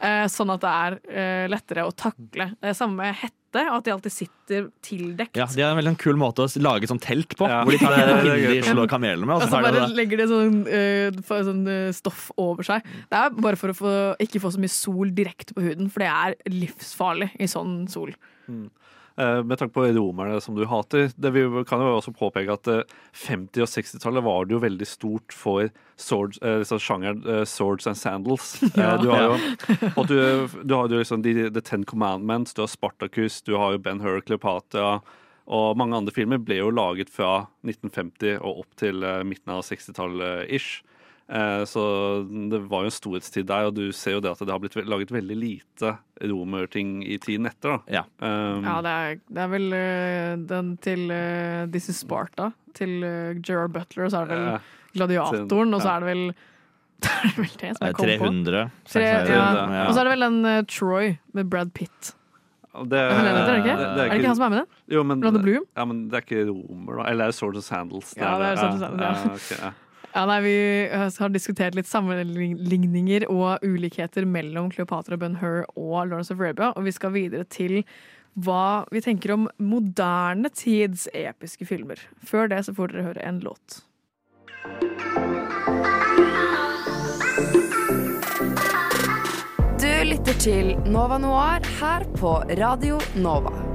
Eh, 0.02 0.26
sånn 0.32 0.52
at 0.54 0.62
det 0.64 0.72
er 0.76 0.98
eh, 1.10 1.48
lettere 1.52 1.86
å 1.88 1.92
takle. 1.96 2.52
Det 2.60 2.72
er 2.72 2.78
samme 2.78 2.96
med 3.00 3.16
hette, 3.16 3.36
at 3.66 3.84
de 3.88 3.92
alltid 3.96 4.14
sitter 4.14 4.68
tildekt. 4.86 5.36
Ja, 5.40 5.48
De 5.50 5.64
har 5.66 5.72
en 5.74 5.80
veldig 5.80 5.96
kul 5.98 6.20
måte 6.22 6.44
å 6.46 6.62
lage 6.62 6.86
sånn 6.92 7.00
telt 7.02 7.34
på, 7.40 7.48
Ja. 7.50 7.64
hvor 7.66 7.74
de 7.74 7.80
tar 7.82 7.96
Det 7.98 8.04
er 8.06 8.12
en 8.14 8.22
pinne 8.26 8.54
de 8.54 8.62
slår 8.68 8.88
kamelene 8.92 9.26
med. 9.26 9.36
Og 9.36 9.42
Og 9.42 9.50
så 9.50 9.62
bare 9.64 9.72
det. 9.74 9.96
legger 9.98 10.18
de 10.22 10.28
sånn, 10.30 10.60
uh, 10.70 11.44
sånn 11.50 11.64
uh, 11.66 11.92
stoff 11.98 12.28
over 12.38 12.64
seg. 12.68 12.84
Det 13.10 13.18
er 13.18 13.30
bare 13.42 13.58
for 13.58 13.74
å 13.74 13.78
få, 13.80 13.94
ikke 14.22 14.40
få 14.44 14.52
så 14.54 14.62
mye 14.62 14.70
sol 14.70 15.10
direkte 15.18 15.56
på 15.58 15.66
huden, 15.66 15.90
for 15.90 16.06
det 16.06 16.12
er 16.14 16.36
livsfarlig 16.54 17.32
i 17.42 17.50
sånn 17.50 17.88
sol. 17.90 18.14
Eh, 18.50 18.68
Med 19.20 19.60
tanke 19.60 19.74
på 19.76 19.84
romerne 19.92 20.40
som 20.42 20.56
du 20.56 20.62
hater, 20.70 21.10
det 21.20 21.32
vi 21.36 21.42
kan 21.68 21.82
jo 21.84 21.98
også 21.98 22.14
påpeke 22.16 22.54
at 22.56 22.68
eh, 22.72 22.84
50- 23.26 23.66
og 23.66 23.68
60-tallet 23.68 24.24
var 24.24 24.46
det 24.48 24.56
jo 24.56 24.62
veldig 24.64 24.88
stort 24.88 25.36
for 25.36 25.68
swords, 26.00 26.40
eh, 26.40 26.62
liksom 26.62 26.80
sjangeren 26.80 27.24
eh, 27.28 27.44
swords 27.44 27.88
and 27.92 28.00
sandals. 28.00 28.54
Eh, 28.64 28.80
Ja. 28.80 28.94
Du 29.02 29.10
har 29.12 29.26
jo, 29.26 29.40
og 29.96 30.08
du, 30.08 30.16
du 30.64 30.74
har 30.76 30.88
jo 30.88 31.02
liksom 31.02 31.24
de, 31.26 31.34
The 31.52 31.62
Ten 31.62 31.84
Commandments, 31.84 32.54
du 32.56 32.62
har 32.64 32.72
Spartacus, 32.72 33.42
du 33.44 33.58
har 33.60 33.76
jo 33.76 33.82
Ben 33.84 34.00
Hur, 34.00 34.22
Cleopatra 34.24 35.02
og 35.50 35.78
mange 35.82 35.98
andre 35.98 36.14
filmer 36.14 36.38
ble 36.38 36.60
jo 36.60 36.70
laget 36.70 37.10
fra 37.10 37.48
1950 37.66 38.36
og 38.38 38.60
opp 38.62 38.76
til 38.80 39.02
eh, 39.04 39.24
midten 39.26 39.52
av 39.56 39.64
60-tallet 39.66 40.46
ish. 40.54 40.84
Eh, 41.30 41.64
Så 41.70 41.82
det 42.50 42.60
var 42.70 42.82
jo 42.86 42.90
en 42.90 42.96
storhetstid 42.96 43.46
der, 43.46 43.68
og 43.70 43.76
du 43.78 43.92
ser 43.94 44.16
jo 44.18 44.22
det 44.26 44.32
at 44.32 44.40
det 44.42 44.50
har 44.50 44.60
blitt 44.64 44.76
laget 44.90 45.12
veldig 45.14 45.38
lite 45.38 45.92
romerting 46.26 47.04
i 47.06 47.18
tiden 47.22 47.46
etter. 47.46 47.78
da. 47.88 48.04
Um, 48.20 48.64
Ja, 48.66 48.82
det 48.82 48.94
er, 48.96 49.20
det 49.30 49.44
er 49.44 49.52
vel 49.52 49.74
eh, 49.78 50.36
den 50.50 50.78
til 50.82 51.06
uh, 51.14 51.68
This 51.70 51.90
is 51.90 52.02
Sparta, 52.02 52.50
til 52.74 53.04
uh, 53.06 53.38
Gerard 53.46 53.74
Butler, 53.74 54.06
og 54.06 54.12
så 54.12 54.24
er 54.24 54.26
det 54.32 54.38
vel 54.38 54.46
Ja. 54.54 54.60
Gladiatoren, 54.96 55.74
og 55.78 55.82
så 55.86 55.90
er 55.96 56.00
det 56.02 56.08
vel 56.10 56.24
det 57.06 57.10
er 57.16 57.36
vel 57.38 57.52
det 57.62 57.70
som 57.78 57.84
Eh, 57.86 57.92
jeg 57.92 57.96
kom 57.96 58.06
på. 58.10 58.26
300. 58.26 58.64
Tre, 58.90 59.04
ja. 59.06 59.26
ja. 59.30 59.84
Og 59.88 59.94
så 59.94 60.00
er 60.02 60.04
det 60.10 60.14
vel 60.18 60.26
den 60.26 60.40
uh, 60.46 60.64
Troy 60.68 61.14
med 61.38 61.50
Brad 61.50 61.70
Pitt. 61.78 62.16
Det, 62.80 62.90
Det 62.90 63.00
er 63.00 63.14
ikke? 63.14 63.24
det, 63.24 63.34
det 63.34 63.40
er 63.40 63.54
det 63.54 63.60
ikke? 63.60 63.76
Er 63.80 63.96
det 63.96 64.18
ikke 64.20 64.28
han 64.28 64.36
som 64.36 64.46
er 64.46 64.50
med 64.50 64.58
i 64.58 64.62
den? 64.62 64.96
Jo, 64.96 65.04
men, 65.04 65.22
Bloom? 65.22 65.64
Ja, 65.78 65.86
men 65.86 66.02
det 66.10 66.18
er 66.20 66.26
ikke 66.26 66.44
romer, 66.50 67.00
da. 67.00 67.06
Eller 67.12 67.24
er 67.24 67.32
det 67.32 67.36
Swords 67.36 67.58
and 67.58 67.64
Sandals? 67.70 68.12
Ja, 68.18 68.34
det 68.42 68.50
er 68.50 68.60
Sword 68.60 68.74
of 68.74 68.80
Sandals, 68.80 69.24
ja. 69.24 69.30
ja. 69.30 69.34
ok, 69.38 69.64
ja. 69.64 69.72
Ja, 70.14 70.26
nei, 70.26 70.40
Vi 70.42 70.56
eh, 70.90 71.10
har 71.22 71.34
diskutert 71.34 71.76
litt 71.78 71.90
sammenligninger 71.90 73.28
og 73.30 73.66
ulikheter 73.66 74.26
mellom 74.26 74.72
Cleopatra 74.74 75.20
Ben 75.22 75.38
Hur 75.42 75.68
og 75.76 76.10
Lawrence 76.10 76.34
of 76.34 76.42
Arabia, 76.42 76.72
og 76.76 76.88
vi 76.88 76.96
skal 76.96 77.14
videre 77.14 77.46
til 77.46 77.84
hva 78.40 78.86
vi 78.94 79.02
tenker 79.04 79.36
om 79.36 79.48
moderne 79.62 80.50
tids 80.54 81.08
episke 81.14 81.68
filmer. 81.70 82.02
Før 82.26 82.50
det 82.50 82.64
så 82.66 82.76
får 82.78 82.94
dere 82.94 83.08
høre 83.10 83.26
en 83.26 83.42
låt. 83.46 83.82
Du 89.80 89.92
lytter 90.10 90.40
til 90.42 90.76
Nova 90.90 91.18
Noir 91.22 91.66
her 91.80 92.08
på 92.20 92.40
Radio 92.60 93.02
Nova. 93.20 93.69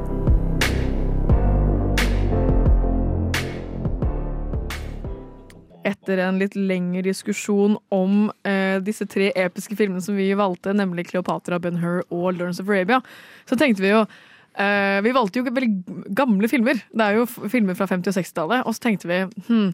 Etter 5.84 6.20
en 6.24 6.38
litt 6.40 6.56
lengre 6.56 7.04
diskusjon 7.06 7.76
om 7.94 8.28
eh, 8.48 8.78
disse 8.84 9.06
tre 9.10 9.30
episke 9.36 9.76
filmene 9.78 10.02
som 10.04 10.16
vi 10.16 10.30
valgte, 10.38 10.72
nemlig 10.76 11.10
Cleopatra, 11.10 11.58
Ben 11.60 11.80
Hur 11.82 12.02
og 12.08 12.30
Lawrence 12.38 12.62
of 12.62 12.70
Arabia, 12.72 13.02
så 13.48 13.58
tenkte 13.60 13.84
vi 13.84 13.92
jo 13.92 14.04
eh, 14.04 15.00
Vi 15.04 15.12
valgte 15.16 15.42
jo 15.42 15.50
veldig 15.50 16.14
gamle 16.16 16.48
filmer. 16.48 16.80
Det 16.88 17.04
er 17.04 17.20
jo 17.20 17.28
filmer 17.28 17.76
fra 17.76 17.88
50- 17.90 18.14
og 18.14 18.18
60-tallet. 18.20 18.64
Og 18.64 18.76
så 18.76 18.86
tenkte 18.86 19.10
vi 19.10 19.20
hm, 19.50 19.68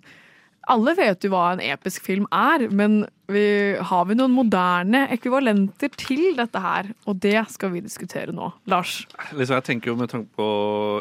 alle 0.68 0.92
vet 0.98 1.24
jo 1.24 1.30
hva 1.32 1.54
en 1.54 1.62
episk 1.64 2.04
film 2.04 2.26
er, 2.34 2.66
men 2.74 3.00
vi, 3.30 3.42
har 3.86 4.06
vi 4.08 4.16
noen 4.18 4.32
moderne 4.34 5.04
ekvivalenter 5.14 5.92
til 5.98 6.36
dette 6.38 6.60
her? 6.60 6.90
Og 7.08 7.18
det 7.22 7.38
skal 7.52 7.72
vi 7.74 7.82
diskutere 7.84 8.34
nå. 8.34 8.50
Lars? 8.70 9.00
Liksom, 9.32 9.56
jeg 9.56 9.66
tenker 9.66 9.92
jo 9.92 9.96
Med 10.00 10.10
tanke 10.12 10.30
på 10.36 10.48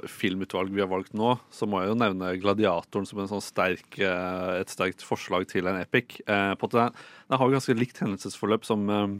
filmutvalget 0.10 0.76
vi 0.76 0.84
har 0.84 0.92
valgt 0.92 1.16
nå, 1.18 1.36
så 1.54 1.68
må 1.70 1.82
jeg 1.84 1.92
jo 1.92 2.00
nevne 2.00 2.36
Gladiatoren 2.42 3.08
som 3.10 3.22
sånn 3.30 3.44
sterk, 3.44 3.88
eh, 4.00 4.60
et 4.62 4.72
sterkt 4.72 5.04
forslag 5.06 5.48
til 5.52 5.70
en 5.70 5.82
epic. 5.82 6.20
Eh, 6.26 6.54
på 6.60 6.70
at 6.70 6.78
den 6.78 7.40
har 7.40 7.46
jo 7.46 7.58
ganske 7.58 7.78
likt 7.78 8.02
hendelsesforløp 8.04 8.68
som 8.68 8.86
eh, 8.94 9.18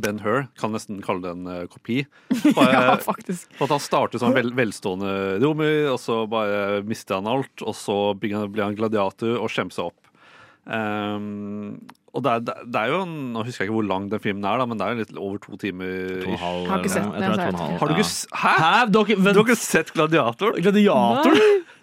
Ben 0.00 0.20
Hur. 0.24 0.46
Kan 0.60 0.72
nesten 0.72 1.00
kalle 1.04 1.24
det 1.24 1.32
en 1.34 1.48
uh, 1.48 1.64
kopi. 1.70 2.02
Bare, 2.56 2.70
Ja, 2.72 2.94
faktisk. 3.02 3.50
For 3.58 3.66
at 3.68 3.74
Han 3.76 3.82
starter 3.84 4.22
som 4.22 4.32
vel, 4.36 4.52
velstående 4.56 5.12
romer, 5.42 5.90
og 5.92 5.98
så 6.00 6.22
bare 6.30 6.80
mister 6.88 7.18
han 7.20 7.28
alt. 7.28 7.64
Og 7.66 7.76
så 7.76 7.98
blir 8.18 8.38
han, 8.38 8.48
blir 8.54 8.64
han 8.70 8.78
gladiator 8.78 9.36
og 9.38 9.52
skjemmer 9.52 9.76
seg 9.76 9.90
opp. 9.90 9.98
Um, 10.62 11.80
og 12.12 12.22
det 12.22 12.32
er, 12.36 12.42
det 12.70 12.78
er 12.78 12.90
jo 12.92 12.98
en, 13.02 13.14
Nå 13.34 13.42
husker 13.42 13.64
jeg 13.64 13.70
ikke 13.70 13.74
hvor 13.80 13.86
lang 13.88 14.04
den 14.12 14.20
filmen 14.22 14.44
er, 14.46 14.60
da, 14.60 14.66
men 14.68 14.78
det 14.78 14.84
er 14.86 14.92
jo 14.94 15.00
litt 15.00 15.14
over 15.16 15.40
to 15.42 15.56
timer. 15.60 15.92
To 16.22 16.36
halv, 16.38 16.66
Har 16.68 16.82
ikke 16.84 16.92
sett 16.92 17.08
den. 17.16 17.60
Har 17.80 17.88
du 17.90 17.94
ikke, 17.96 18.08
Hæ? 18.44 18.52
Hæ? 18.62 18.72
Dere, 18.92 19.16
Du 19.32 19.40
har 19.40 19.46
ikke 19.46 19.58
sett 19.58 19.92
Gladiator? 19.96 20.58
Gladiator? 20.62 21.40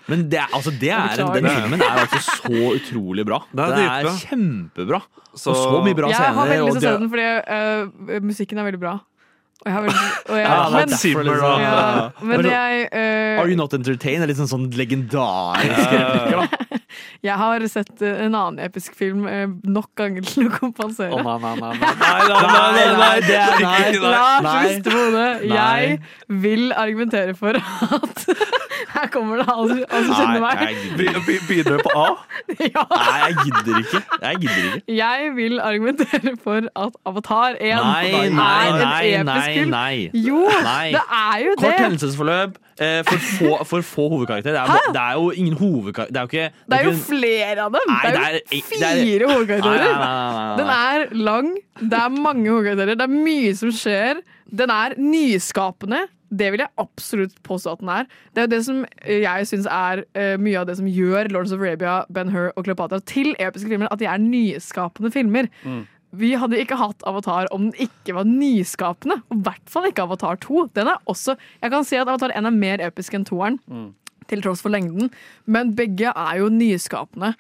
Men 0.10 0.26
det, 0.32 0.42
altså, 0.50 0.74
det 0.82 0.92
er, 0.96 1.20
den 1.36 1.50
filmen 1.50 1.84
er 1.86 2.02
altså 2.06 2.24
så 2.26 2.74
utrolig 2.76 3.26
bra. 3.30 3.44
Det 3.52 3.68
er, 3.68 3.76
det 3.76 3.86
er 4.14 4.24
kjempebra. 4.26 5.02
Så, 5.36 5.54
og 5.54 5.60
så 5.60 5.84
mye 5.86 5.98
bra 5.98 6.10
scener. 6.10 6.26
Jeg 6.26 6.40
har 6.40 6.50
veldig 6.50 6.72
lyst 6.72 6.82
til 6.82 6.90
å 6.90 6.92
se 6.92 6.98
den, 7.04 7.14
fordi 7.14 7.30
uh, 8.18 8.26
musikken 8.26 8.60
er 8.62 8.70
veldig 8.72 8.82
bra. 8.82 8.98
Og 9.60 9.68
jeg, 9.68 9.92
og 10.32 10.38
jeg, 10.40 10.44
ja, 10.48 10.60
men, 10.72 10.92
Zimmer, 10.96 11.26
liksom- 11.28 11.62
ja, 11.62 12.12
men 12.24 12.46
jeg 12.48 12.86
uh, 12.94 13.42
Are 13.42 13.50
You 13.52 13.58
Not 13.60 13.74
Entertained 13.76 14.24
er 14.24 14.32
litt 14.32 14.40
sånn, 14.40 14.48
sånn 14.48 14.70
legendarisk 14.72 15.92
replikker, 15.92 16.40
da. 16.40 16.78
Jeg 17.28 17.36
har 17.38 17.64
sett 17.70 18.02
eh, 18.02 18.22
en 18.26 18.34
annen 18.40 18.62
episk 18.64 18.96
film 18.98 19.26
nok 19.68 19.90
ganger 20.00 20.24
til 20.26 20.48
å 20.48 20.54
kompensere. 20.56 21.12
Oh, 21.12 21.20
nei, 21.22 21.36
nei, 21.44 21.52
nei, 21.60 21.92
nei, 22.00 22.86
nei, 22.96 23.10
det 23.28 23.36
er 23.36 24.00
Lars 24.00 24.48
Vestebode, 24.64 25.26
jeg 25.52 26.00
vil 26.48 26.72
argumentere 26.72 27.36
for 27.38 27.60
at 27.60 28.24
her 29.00 29.08
kommer 29.14 29.40
det 29.42 29.46
alle, 29.54 29.78
alle 29.90 30.06
som 30.06 30.16
kjenner 30.20 30.42
meg. 30.44 30.64
jeg 30.64 31.40
Begynner 31.48 31.78
du 31.78 31.84
på 31.86 31.94
A? 31.96 32.08
Ja. 32.70 32.84
Nei, 32.92 33.18
jeg 33.24 33.36
gidder 33.46 33.78
ikke. 33.84 34.02
Jeg 34.22 34.40
gidder 34.44 34.64
ikke. 34.80 34.96
Jeg 35.00 35.30
vil 35.38 35.60
argumentere 35.64 36.34
for 36.44 36.68
at 36.86 36.98
Avatar 37.08 37.56
1 37.60 37.60
Nei, 37.62 38.10
er 38.10 38.30
nei, 38.30 38.30
en 38.30 38.36
nei, 38.36 39.12
episk 39.22 39.54
film. 39.60 39.70
nei. 39.70 40.10
Jo, 40.28 40.42
Nei. 40.66 40.88
det 40.96 41.04
er 41.20 41.46
jo 41.46 41.54
Kort 41.60 41.70
det! 41.70 41.80
hendelsesforløp 41.86 42.58
eh, 42.80 43.00
for, 43.08 43.24
få, 43.38 43.52
for 43.72 43.86
få 43.94 44.08
hovedkarakterer. 44.16 44.60
Det 44.68 44.82
er, 44.82 44.92
det 44.98 45.04
er 45.06 45.14
jo 45.22 45.32
ingen 45.32 45.56
hovedkarakter 45.60 46.14
Det 46.14 46.20
er 46.20 46.28
jo 46.28 46.32
ikke 46.34 46.52
Det 46.74 46.80
er 46.80 46.84
jo 46.90 46.94
flere 47.08 47.66
av 47.68 47.78
dem! 47.78 47.94
Nei, 47.94 48.04
det 48.04 48.20
er 48.20 48.36
jo 48.36 48.42
er- 48.42 48.54
er- 48.60 49.02
fire 49.06 49.32
hovedkarakterer. 49.34 50.58
Den 50.60 50.74
er 50.76 51.08
lang, 51.30 51.52
det 51.80 52.04
er 52.04 52.10
mange 52.28 52.50
hovedkarakterer, 52.50 53.00
det 53.00 53.08
er 53.10 53.16
mye 53.30 53.56
som 53.64 53.72
skjer. 53.76 54.24
Den 54.50 54.72
er 54.74 54.96
nyskapende. 54.98 56.08
Det 56.30 56.52
vil 56.54 56.64
jeg 56.64 56.74
absolutt 56.82 57.38
påstå 57.48 57.76
at 57.76 57.84
den 57.84 57.94
er. 57.94 58.10
Det 58.34 58.42
er 58.42 58.48
jo 58.48 58.54
det 58.54 58.62
som 58.68 58.82
jeg 59.10 59.48
syns 59.50 59.70
er 59.74 60.04
uh, 60.18 60.36
mye 60.42 60.60
av 60.62 60.68
det 60.70 60.78
som 60.80 60.90
gjør 60.90 61.32
Lords 61.34 61.54
of 61.56 61.64
Arabia, 61.64 62.04
Ben 62.14 62.34
Hur 62.34 62.52
og 62.56 62.68
Cleopatra 62.68 63.02
til 63.10 63.34
episke 63.40 63.72
filmer, 63.72 63.90
at 63.92 64.02
de 64.02 64.10
er 64.10 64.22
nyskapende 64.22 65.12
filmer. 65.14 65.50
Vi 66.18 66.32
hadde 66.42 66.58
ikke 66.58 66.78
hatt 66.80 67.04
Avatar 67.10 67.50
om 67.54 67.68
den 67.68 67.90
ikke 67.90 68.16
var 68.18 68.26
nyskapende. 68.26 69.20
Og 69.30 69.42
i 69.42 69.44
hvert 69.46 69.70
fall 69.70 69.90
ikke 69.90 70.08
Avatar 70.08 70.40
2. 70.42 70.68
Den 70.78 70.90
er 70.90 71.02
også, 71.10 71.36
jeg 71.62 71.74
kan 71.74 71.86
si 71.86 72.00
at 72.00 72.08
Avatar 72.08 72.34
1 72.34 72.50
er 72.50 72.56
mer 72.56 72.82
episk 72.88 73.14
enn 73.18 73.28
toeren, 73.30 73.60
til 74.30 74.42
tross 74.46 74.62
for 74.66 74.74
lengden. 74.74 75.12
Men 75.46 75.76
begge 75.78 76.10
er 76.10 76.42
jo 76.42 76.50
nyskapende 76.54 77.36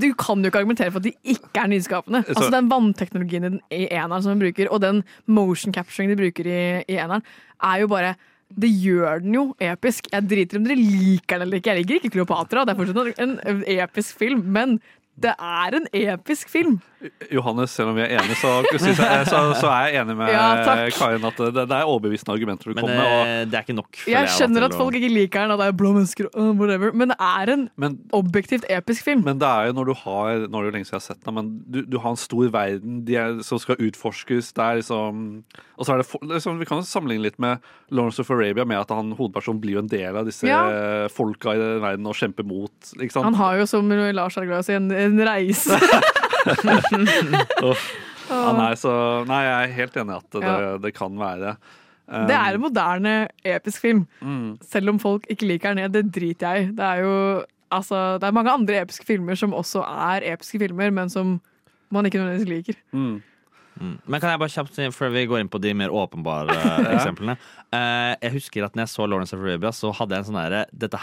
Du 0.00 0.12
kan 0.14 0.38
jo 0.42 0.50
ikke 0.50 0.58
argumentere 0.60 0.90
for 0.90 0.98
at 1.00 1.04
de 1.04 1.12
ikke 1.24 1.60
er 1.62 1.66
nyskapende. 1.66 2.22
Så- 2.24 2.34
Altså 2.36 2.50
Den 2.50 2.68
vannteknologien 2.70 3.44
i 3.44 3.48
den- 3.48 3.60
i 3.70 3.88
eneren 3.90 4.22
som 4.22 4.38
de 4.38 4.44
bruker, 4.52 4.68
og 4.70 4.80
den 4.80 5.02
motion 5.26 5.72
capturing 5.74 6.10
de 6.10 6.16
bruker 6.16 6.46
i, 6.46 6.84
i 6.88 6.96
eneren, 6.96 7.22
er 7.62 7.80
jo 7.80 7.86
bare 7.88 8.14
det 8.60 8.70
gjør 8.82 9.20
den 9.22 9.34
jo 9.34 9.54
episk. 9.60 10.06
Jeg 10.12 10.28
driter 10.28 10.58
om 10.58 10.64
dere 10.64 10.76
liker 10.76 11.38
den 11.38 11.42
eller 11.42 11.56
ikke. 11.60 11.70
Jeg 11.70 11.84
liker 11.86 11.94
ikke 11.94 12.10
Kleopatra, 12.10 12.64
det 12.64 12.72
er 12.74 12.84
fortsatt 12.84 13.18
en, 13.20 13.38
en 13.46 13.64
episk 13.66 14.18
film, 14.18 14.40
men 14.44 14.80
det 15.20 15.34
er 15.38 15.76
en 15.76 15.86
episk 15.92 16.48
film. 16.48 16.80
Johannes, 17.32 17.70
selv 17.72 17.88
om 17.92 17.96
vi 17.96 18.02
er 18.04 18.10
enige, 18.18 18.36
så, 18.36 18.50
jeg, 18.68 18.80
så, 19.26 19.38
så 19.56 19.68
er 19.72 19.86
jeg 19.88 20.02
enig 20.02 20.16
med 20.18 20.28
Ja. 20.34 20.88
Karin 20.92 21.24
at 21.24 21.38
det, 21.40 21.62
det 21.70 21.76
er 21.78 21.88
overbevisende 21.88 22.34
argumenter 22.34 22.68
du 22.70 22.74
kommer 22.76 22.92
med. 22.92 23.06
Og, 23.06 23.22
eh, 23.30 23.44
det 23.48 23.56
er 23.56 23.64
ikke 23.64 23.76
nok. 23.78 24.00
Jeg, 24.04 24.12
Jeg 24.18 24.32
skjønner 24.34 24.66
at 24.68 24.74
folk 24.76 24.98
ikke 24.98 25.08
liker 25.12 25.46
den, 25.46 25.54
at 25.54 25.62
det 25.62 25.68
er 25.70 25.76
blå 25.80 25.92
mennesker 25.96 26.28
og 26.34 26.50
whatever, 26.60 26.92
men 26.92 27.14
det 27.14 27.16
er 27.24 27.52
en 27.54 27.64
Men- 27.80 27.96
objektivt 28.12 28.66
episk 28.68 29.04
film. 29.08 29.24
Men 29.24 29.40
det 29.40 29.48
er 29.48 29.70
jo 29.70 29.76
når 29.78 29.90
du 29.90 29.94
har 30.02 30.44
Nå 30.44 30.60
er 30.60 30.66
det 30.66 30.70
jo 30.70 30.74
lenge 30.76 30.88
siden 30.90 30.98
jeg 30.98 31.00
har 31.00 31.06
sett 31.08 31.24
den, 31.24 31.34
men 31.38 31.50
du, 31.72 31.80
du 31.88 31.98
har 32.04 32.10
en 32.12 32.20
stor 32.20 32.52
verden 32.52 33.00
de 33.08 33.16
er, 33.16 33.40
som 33.48 33.58
skal 33.62 33.80
utforskes. 33.80 34.52
Det 34.56 34.64
er 34.66 34.80
liksom 34.82 35.24
Og 35.80 35.86
så 35.88 35.94
er 35.94 36.02
det 36.02 36.06
for, 36.10 36.20
liksom, 36.28 36.60
Vi 36.60 36.68
kan 36.68 36.82
jo 36.82 36.88
sammenligne 36.88 37.24
litt 37.30 37.38
med 37.40 37.64
Lawrence 37.90 38.20
of 38.20 38.30
Arabia, 38.30 38.64
med 38.68 38.76
at 38.82 38.92
han 38.94 39.14
hovedpersonen 39.16 39.60
blir 39.62 39.78
jo 39.78 39.84
en 39.86 39.90
del 39.90 40.16
av 40.20 40.28
disse 40.28 40.46
Ja. 40.46 41.08
folka 41.08 41.54
i 41.56 41.58
den 41.60 41.80
verden 41.82 42.06
og 42.06 42.14
kjemper 42.18 42.44
mot. 42.46 42.72
Ikke 43.00 43.12
sant? 43.16 43.24
Han 43.24 43.34
har 43.40 43.56
jo, 43.62 43.66
som 43.70 43.88
Lars 43.90 44.36
er 44.38 44.46
glad 44.46 44.60
i 44.60 44.62
å 44.62 44.68
si, 44.68 44.76
en, 44.76 44.90
en 44.92 45.18
reise. 45.26 45.80
Ja, 48.30 48.52
nei, 48.54 48.72
så, 48.78 48.90
nei, 49.26 49.40
jeg 49.42 49.54
er 49.58 49.72
helt 49.74 49.96
enig 49.98 50.14
i 50.14 50.18
at 50.20 50.34
det, 50.36 50.42
Ja. 50.46 50.74
det 50.78 50.92
kan 50.94 51.16
være. 51.18 51.56
Um, 52.06 52.26
Det 52.28 52.36
er 52.36 52.54
en 52.54 52.62
moderne 52.62 53.14
episk 53.44 53.80
film. 53.82 54.04
Mm. 54.22 54.58
Selv 54.62 54.88
om 54.92 55.00
folk 55.02 55.26
ikke 55.30 55.48
liker 55.48 55.74
den, 55.74 55.90
det 55.90 56.04
driter 56.14 56.54
jeg 56.54 56.68
i. 56.68 56.70
Det 56.78 56.84
er 56.86 57.02
jo 57.02 57.16
altså, 57.70 58.18
det 58.20 58.28
er 58.28 58.36
mange 58.36 58.52
andre 58.52 58.80
episke 58.84 59.06
filmer 59.06 59.34
som 59.38 59.54
også 59.54 59.82
er 59.82 60.26
episke 60.32 60.58
filmer, 60.62 60.90
men 60.94 61.10
som 61.10 61.40
man 61.90 62.06
ikke 62.06 62.18
nødvendigvis 62.22 62.48
liker. 62.50 62.78
Mm. 62.92 63.22
Mm. 63.80 63.98
Men 64.06 64.20
kan 64.20 64.30
jeg 64.30 64.38
bare 64.42 64.52
kjapt 64.52 64.74
si, 64.76 64.86
før 64.92 65.12
vi 65.14 65.26
går 65.30 65.40
inn 65.40 65.48
på 65.50 65.60
de 65.62 65.72
mer 65.74 65.88
åpenbare 65.94 66.54
eh, 66.58 66.94
eksemplene 66.96 67.38
Uh, 67.70 68.16
Jeg 68.18 68.32
husker 68.34 68.64
at 68.66 68.74
når 68.74 68.82
jeg 68.82 68.90
så 68.90 69.04
Lawrence 69.06 69.36
of 69.36 69.42
Arabia, 69.44 69.70
så 69.70 69.92
hadde 69.94 70.16
jeg 70.16 70.24
en 70.24 70.26
sånn 70.26 70.38
derre 70.40 70.64
Dette 70.74 70.98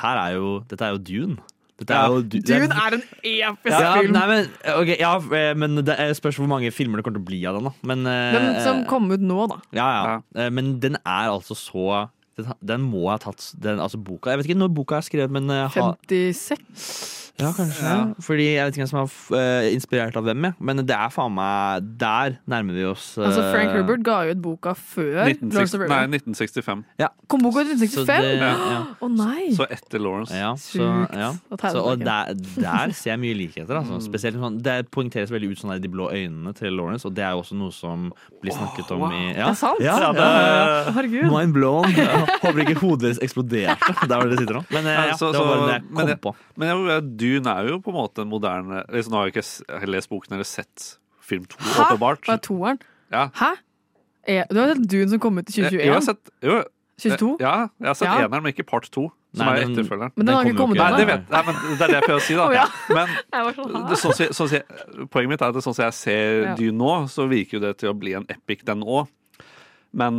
dette 0.67 0.83
er 0.83 0.91
jo 0.91 0.97
Dune. 0.99 1.37
Dette 1.77 1.93
Ja. 1.93 2.05
er 2.05 2.09
jo 2.09 2.21
Du- 2.23 2.39
Dune 2.41 2.73
er 2.73 2.93
en 2.95 3.01
episk 3.23 3.79
ja, 3.79 3.93
film. 3.99 4.11
Nei, 4.13 4.27
men, 4.27 4.49
okay, 4.65 4.95
ja, 4.99 5.15
eh, 5.17 5.53
men 5.53 5.75
det 5.85 5.95
spørs 6.17 6.37
hvor 6.39 6.47
mange 6.49 6.71
filmer 6.73 6.97
det 6.97 7.05
kommer 7.05 7.19
til 7.19 7.25
å 7.25 7.29
bli 7.29 7.45
av 7.45 7.55
den. 7.59 7.63
da 7.65 7.73
men, 7.83 8.07
eh, 8.07 8.31
Den 8.33 8.61
som 8.63 8.85
kom 8.85 9.11
ut 9.11 9.21
nå, 9.21 9.47
da. 9.49 9.57
ja, 9.73 9.89
ja. 10.05 10.21
Eh, 10.35 10.49
Men 10.49 10.79
den 10.79 10.95
er 11.05 11.29
altså 11.29 11.53
så 11.55 12.09
Den, 12.37 12.53
den 12.63 12.81
må 12.91 13.09
ha 13.09 13.17
tatt 13.17 13.53
den, 13.59 13.79
altså 13.79 13.97
boka 13.97 14.29
Jeg 14.29 14.37
vet 14.39 14.45
ikke 14.49 14.59
når 14.59 14.73
boka 14.73 14.97
er 14.97 15.01
skrevet, 15.01 15.29
men 15.31 15.49
eh, 15.49 15.67
ha, 15.67 15.93
56? 16.07 17.26
Ja, 17.37 17.51
kanskje. 17.53 17.85
Ja. 17.85 17.97
Fordi 18.25 18.45
jeg 18.55 18.65
vet 18.65 18.77
ikke 18.77 18.81
hvem 18.87 18.89
som 18.89 18.99
er 19.37 19.37
eh, 19.37 19.67
inspirert 19.75 20.15
av 20.17 20.25
hvem, 20.25 20.47
jeg. 20.47 20.55
men 20.57 20.81
det 20.89 20.95
er 20.95 21.11
faen 21.13 21.35
meg 21.37 21.85
Der 22.01 22.37
nærmer 22.49 22.73
vi 22.73 22.85
oss 22.89 23.11
eh, 23.17 23.27
Altså, 23.27 23.43
Frank 23.53 23.75
Herbert 23.75 24.01
ga 24.05 24.15
ut 24.31 24.41
boka 24.41 24.73
før 24.73 25.27
Lawrence 25.27 25.77
of 25.77 25.83
1960, 25.85 25.91
nei, 25.91 25.99
1965. 26.17 26.81
Ja. 27.03 27.11
Kom 27.29 27.43
boka 27.45 27.61
ut 27.61 27.69
i 27.69 27.77
1965? 27.77 28.25
Å 28.25 29.05
ja. 29.05 29.09
nei! 29.19 29.51
Så 29.57 29.67
etter 29.69 30.01
Lawrence. 30.01 30.33
Ja, 30.33 30.55
så, 30.57 30.87
jeg 31.13 31.59
så, 31.61 31.83
og 31.83 32.01
der, 32.01 32.33
der 32.57 32.95
ser 32.97 33.13
jeg 33.13 33.21
mye 33.21 33.37
likheter. 33.37 33.75
Mm. 33.77 33.83
Altså. 33.83 33.99
Spesielt 34.07 34.39
sånn, 34.41 34.57
Det 34.65 34.77
poengteres 34.93 35.33
veldig 35.33 35.51
ut 35.53 35.61
sånn 35.61 35.75
der 35.75 35.83
de 35.83 35.91
blå 35.93 36.09
øynene 36.09 36.55
til 36.57 36.73
Lawrence, 36.73 37.05
og 37.05 37.13
det 37.17 37.25
er 37.27 37.35
jo 37.37 37.43
også 37.43 37.59
noe 37.59 37.75
som 37.75 38.09
blir 38.41 38.55
snakket 38.55 38.95
om 38.97 39.05
i 39.11 39.21
Det 39.35 39.45
er 39.45 39.59
sant? 39.61 39.83
Ja, 39.83 39.99
ja, 40.01 40.09
Ja, 40.09 40.13
det, 40.17 40.95
Herregud. 40.97 41.29
Mind 41.33 41.53
blown. 41.53 41.93
Jeg 41.93 42.25
håper 42.41 42.63
ikke 42.65 42.79
hodet 42.81 43.03
deres 43.11 43.21
eksploderte 43.25 44.07
der 44.07 44.17
hvor 44.17 44.29
dere 44.31 44.41
sitter 44.41 44.59
nå. 44.59 44.65
Men 44.73 44.89
eh, 44.89 44.97
Ja, 44.97 45.05
ja, 45.11 45.17
så- 45.19 45.31
det 45.35 45.41
var 45.41 45.53
bare 45.53 45.67
det 45.67 45.77
jeg 45.77 45.85
kom 45.93 46.07
men, 46.07 46.17
på. 46.23 46.35
Men 46.57 46.69
jeg, 46.71 47.01
Dune 47.27 47.53
er 47.59 47.69
jo 47.73 47.77
på 47.83 47.91
en 47.91 47.97
måte 47.99 48.23
en 48.23 48.31
moderne 48.31 48.85
liksom, 48.95 49.11
Nå 49.13 49.19
har 49.21 49.29
jeg 49.29 49.35
ikke 49.43 49.91
lest 49.91 50.09
boken 50.15 50.37
eller 50.39 50.47
sett 50.47 50.87
film 51.27 51.43
to, 51.51 51.59
Hæ? 51.59 51.83
åpenbart. 51.89 52.23
Hva 52.25 52.37
er 52.39 52.43
toeren? 52.47 52.81
Ja. 53.11 53.27
Hæ? 53.35 53.51
Er, 54.27 54.47
du 54.51 54.59
har 54.59 54.73
sett 54.73 54.87
Dune 54.91 55.11
som 55.11 55.19
kom 55.23 55.37
ut 55.39 55.49
i 55.51 55.53
2021? 55.59 55.83
jeg 55.83 55.93
har 55.93 56.01
2021? 56.01 56.07
sett, 56.07 56.33
jo, 56.47 56.57
22? 57.03 57.27
Ja, 57.43 57.51
jeg 57.79 57.87
har 57.91 57.97
sett 57.99 58.07
Ja. 58.07 58.15
eneren, 58.25 58.43
men 58.43 58.51
ikke 58.55 58.65
part 58.67 58.87
to, 58.91 59.03
som 59.35 59.45
Nei, 59.45 59.53
er 59.59 59.67
etterfølgeren. 59.67 60.11
Men 60.17 60.25
den 60.25 60.35
har 60.35 60.47
ikke 60.49 60.57
kommet 60.57 60.79
Nei, 60.81 60.87
det 60.97 61.03
ennå. 61.03 61.11
vet 61.13 61.35
jeg, 61.35 61.45
men 61.45 61.55
det 61.77 61.85
er 61.85 61.91
det 61.91 61.97
jeg 61.99 62.05
prøver 62.07 62.23
å 62.23 62.25
si, 62.25 62.35
da. 62.39 62.47
oh, 62.47 62.55
ja. 62.57 62.65
Men 62.89 63.95
sånn, 64.01 64.17
sånn, 64.17 64.49
sånn, 64.49 65.07
poenget 65.13 65.29
mitt 65.35 65.43
er 65.45 65.51
at 65.51 65.59
det, 65.59 65.63
sånn 65.67 65.77
som 65.77 65.85
jeg 65.85 65.93
ser 65.99 66.41
Ja. 66.47 66.55
Dune 66.57 66.77
nå, 66.81 66.91
så 67.13 67.27
virker 67.29 67.59
jo 67.59 67.63
det 67.67 67.75
til 67.83 67.91
å 67.91 67.95
bli 67.99 68.15
en 68.17 68.25
epic, 68.33 68.63
den 68.67 68.81
òg. 68.83 69.07
Men 69.93 70.17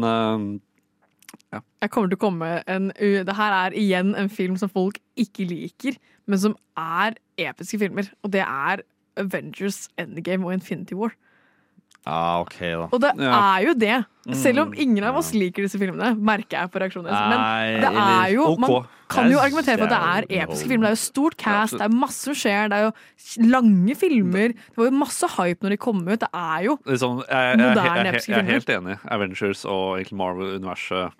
øh, 1.55 1.61
Jeg 1.83 1.91
kommer 1.91 2.09
til 2.11 2.19
å 2.19 2.25
komme 2.27 2.51
en 2.69 2.91
Det 2.99 3.37
her 3.37 3.57
er 3.57 3.77
igjen 3.77 4.15
en 4.17 4.31
film 4.31 4.57
som 4.57 4.71
folk 4.73 4.99
ikke 5.17 5.45
liker, 5.49 5.99
men 6.27 6.39
som 6.39 6.57
er 6.77 7.19
episke 7.39 7.79
filmer. 7.79 8.11
Og 8.23 8.33
det 8.33 8.45
er 8.45 8.85
Avengers 9.19 9.89
Endgame 9.99 10.47
og 10.47 10.55
Infinity 10.55 10.95
War. 10.95 11.13
Ja, 12.09 12.41
okay, 12.41 12.71
da. 12.73 12.87
Og 12.89 13.01
det 13.05 13.11
Ja. 13.21 13.33
er 13.59 13.67
jo 13.67 13.75
det. 13.77 13.97
Selv 14.37 14.61
om 14.63 14.69
Mm, 14.73 14.79
ingen 14.81 15.05
av 15.05 15.17
oss 15.17 15.33
liker 15.33 15.63
disse 15.65 15.79
filmene, 15.81 16.15
merker 16.21 16.59
jeg 16.63 16.71
på 16.73 16.81
reaksjonene 16.81 17.29
Men 17.31 17.81
det 17.81 17.91
er 17.97 18.33
jo 18.35 18.57
Man 18.61 18.87
kan 19.09 19.31
jo 19.33 19.39
argumentere 19.41 19.79
for 19.79 19.89
at 19.89 19.95
det 19.95 20.33
er 20.33 20.43
episke 20.45 20.69
filmer. 20.69 20.89
Det 20.89 20.91
er 20.93 20.97
jo 20.97 21.05
stort 21.05 21.37
cast, 21.41 21.73
det 21.79 21.87
er 21.87 21.95
masse 21.97 22.25
som 22.29 22.35
skjer, 22.37 22.69
det 22.69 22.77
er 22.77 22.85
jo 22.89 23.49
lange 23.49 23.95
filmer. 23.97 24.49
Det 24.53 24.77
var 24.77 24.85
jo 24.91 24.97
masse 24.99 25.31
hype 25.37 25.61
når 25.65 25.71
de 25.71 25.77
kom 25.81 26.03
ut. 26.09 26.19
Det 26.21 26.29
er 26.33 26.65
jo 26.65 26.79
jeg, 26.85 27.57
Moderne 27.57 28.13
episke 28.13 28.35
filmer. 28.35 28.45
jeg 28.45 28.49
er 28.49 28.53
helt 28.53 28.69
enig. 28.69 28.99
Avengers 29.11 29.65
og 29.65 29.97
egentlig 29.99 30.19
Marvel-universet 30.21 31.13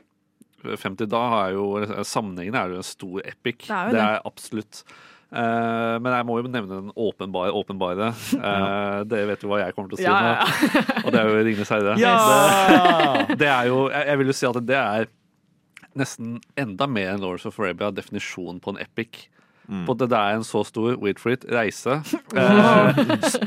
50 0.65 1.06
da 1.09 1.23
er 1.47 1.52
jo 1.55 1.65
Sammenhengen 2.05 2.55
er 2.59 2.69
jo 2.69 2.77
en 2.77 2.82
stor 2.82 3.20
epic. 3.24 3.66
Det 3.69 3.70
er 3.70 3.85
det 3.86 3.94
det. 3.94 4.02
er 4.02 4.20
absolutt. 4.27 4.82
Eh, 5.28 5.94
men 6.00 6.14
jeg 6.14 6.24
må 6.24 6.38
jo 6.40 6.48
nevne 6.48 6.80
den 6.80 6.92
åpenbare 6.96 7.52
åpenbare. 7.52 8.12
Uh, 8.32 9.05
dere 9.10 9.28
vet 9.28 9.44
jo 9.44 9.50
hva 9.50 9.60
jeg 9.60 9.76
kommer 9.76 9.92
til 9.92 9.98
å 9.98 10.00
si 10.00 10.06
Ja, 10.06 10.16
ja, 10.24 10.46
nå. 10.48 10.84
Og 11.05 11.12
det 11.12 11.20
er 11.20 11.28
jo 11.28 11.42
Ringenes 11.44 11.72
herre. 11.74 11.96
Ja! 12.00 12.14
Det, 13.28 13.36
det 13.42 13.50
er 13.52 13.68
jo 13.68 13.82
Jeg, 13.92 14.06
jeg 14.09 14.20
vil 14.22 14.32
jo 14.32 14.36
si 14.38 14.48
at 14.48 14.60
det 14.70 14.78
er 14.78 15.10
nesten 15.98 16.38
enda 16.56 16.86
mer 16.88 17.12
enn 17.12 17.20
Lords 17.24 17.44
of 17.48 17.59
Arabia 17.60 17.90
definisjonen 17.92 18.62
på 18.62 18.72
en 18.72 18.80
epic. 18.80 19.26
Mm. 19.68 19.82
På 19.84 19.92
at 19.92 20.00
det 20.08 20.16
er 20.16 20.38
en 20.38 20.44
så 20.48 20.62
stor 20.64 20.94
wait 21.02 21.18
for 21.20 21.34
it, 21.34 21.44
reise. 21.52 21.98
Eh, 22.38 22.98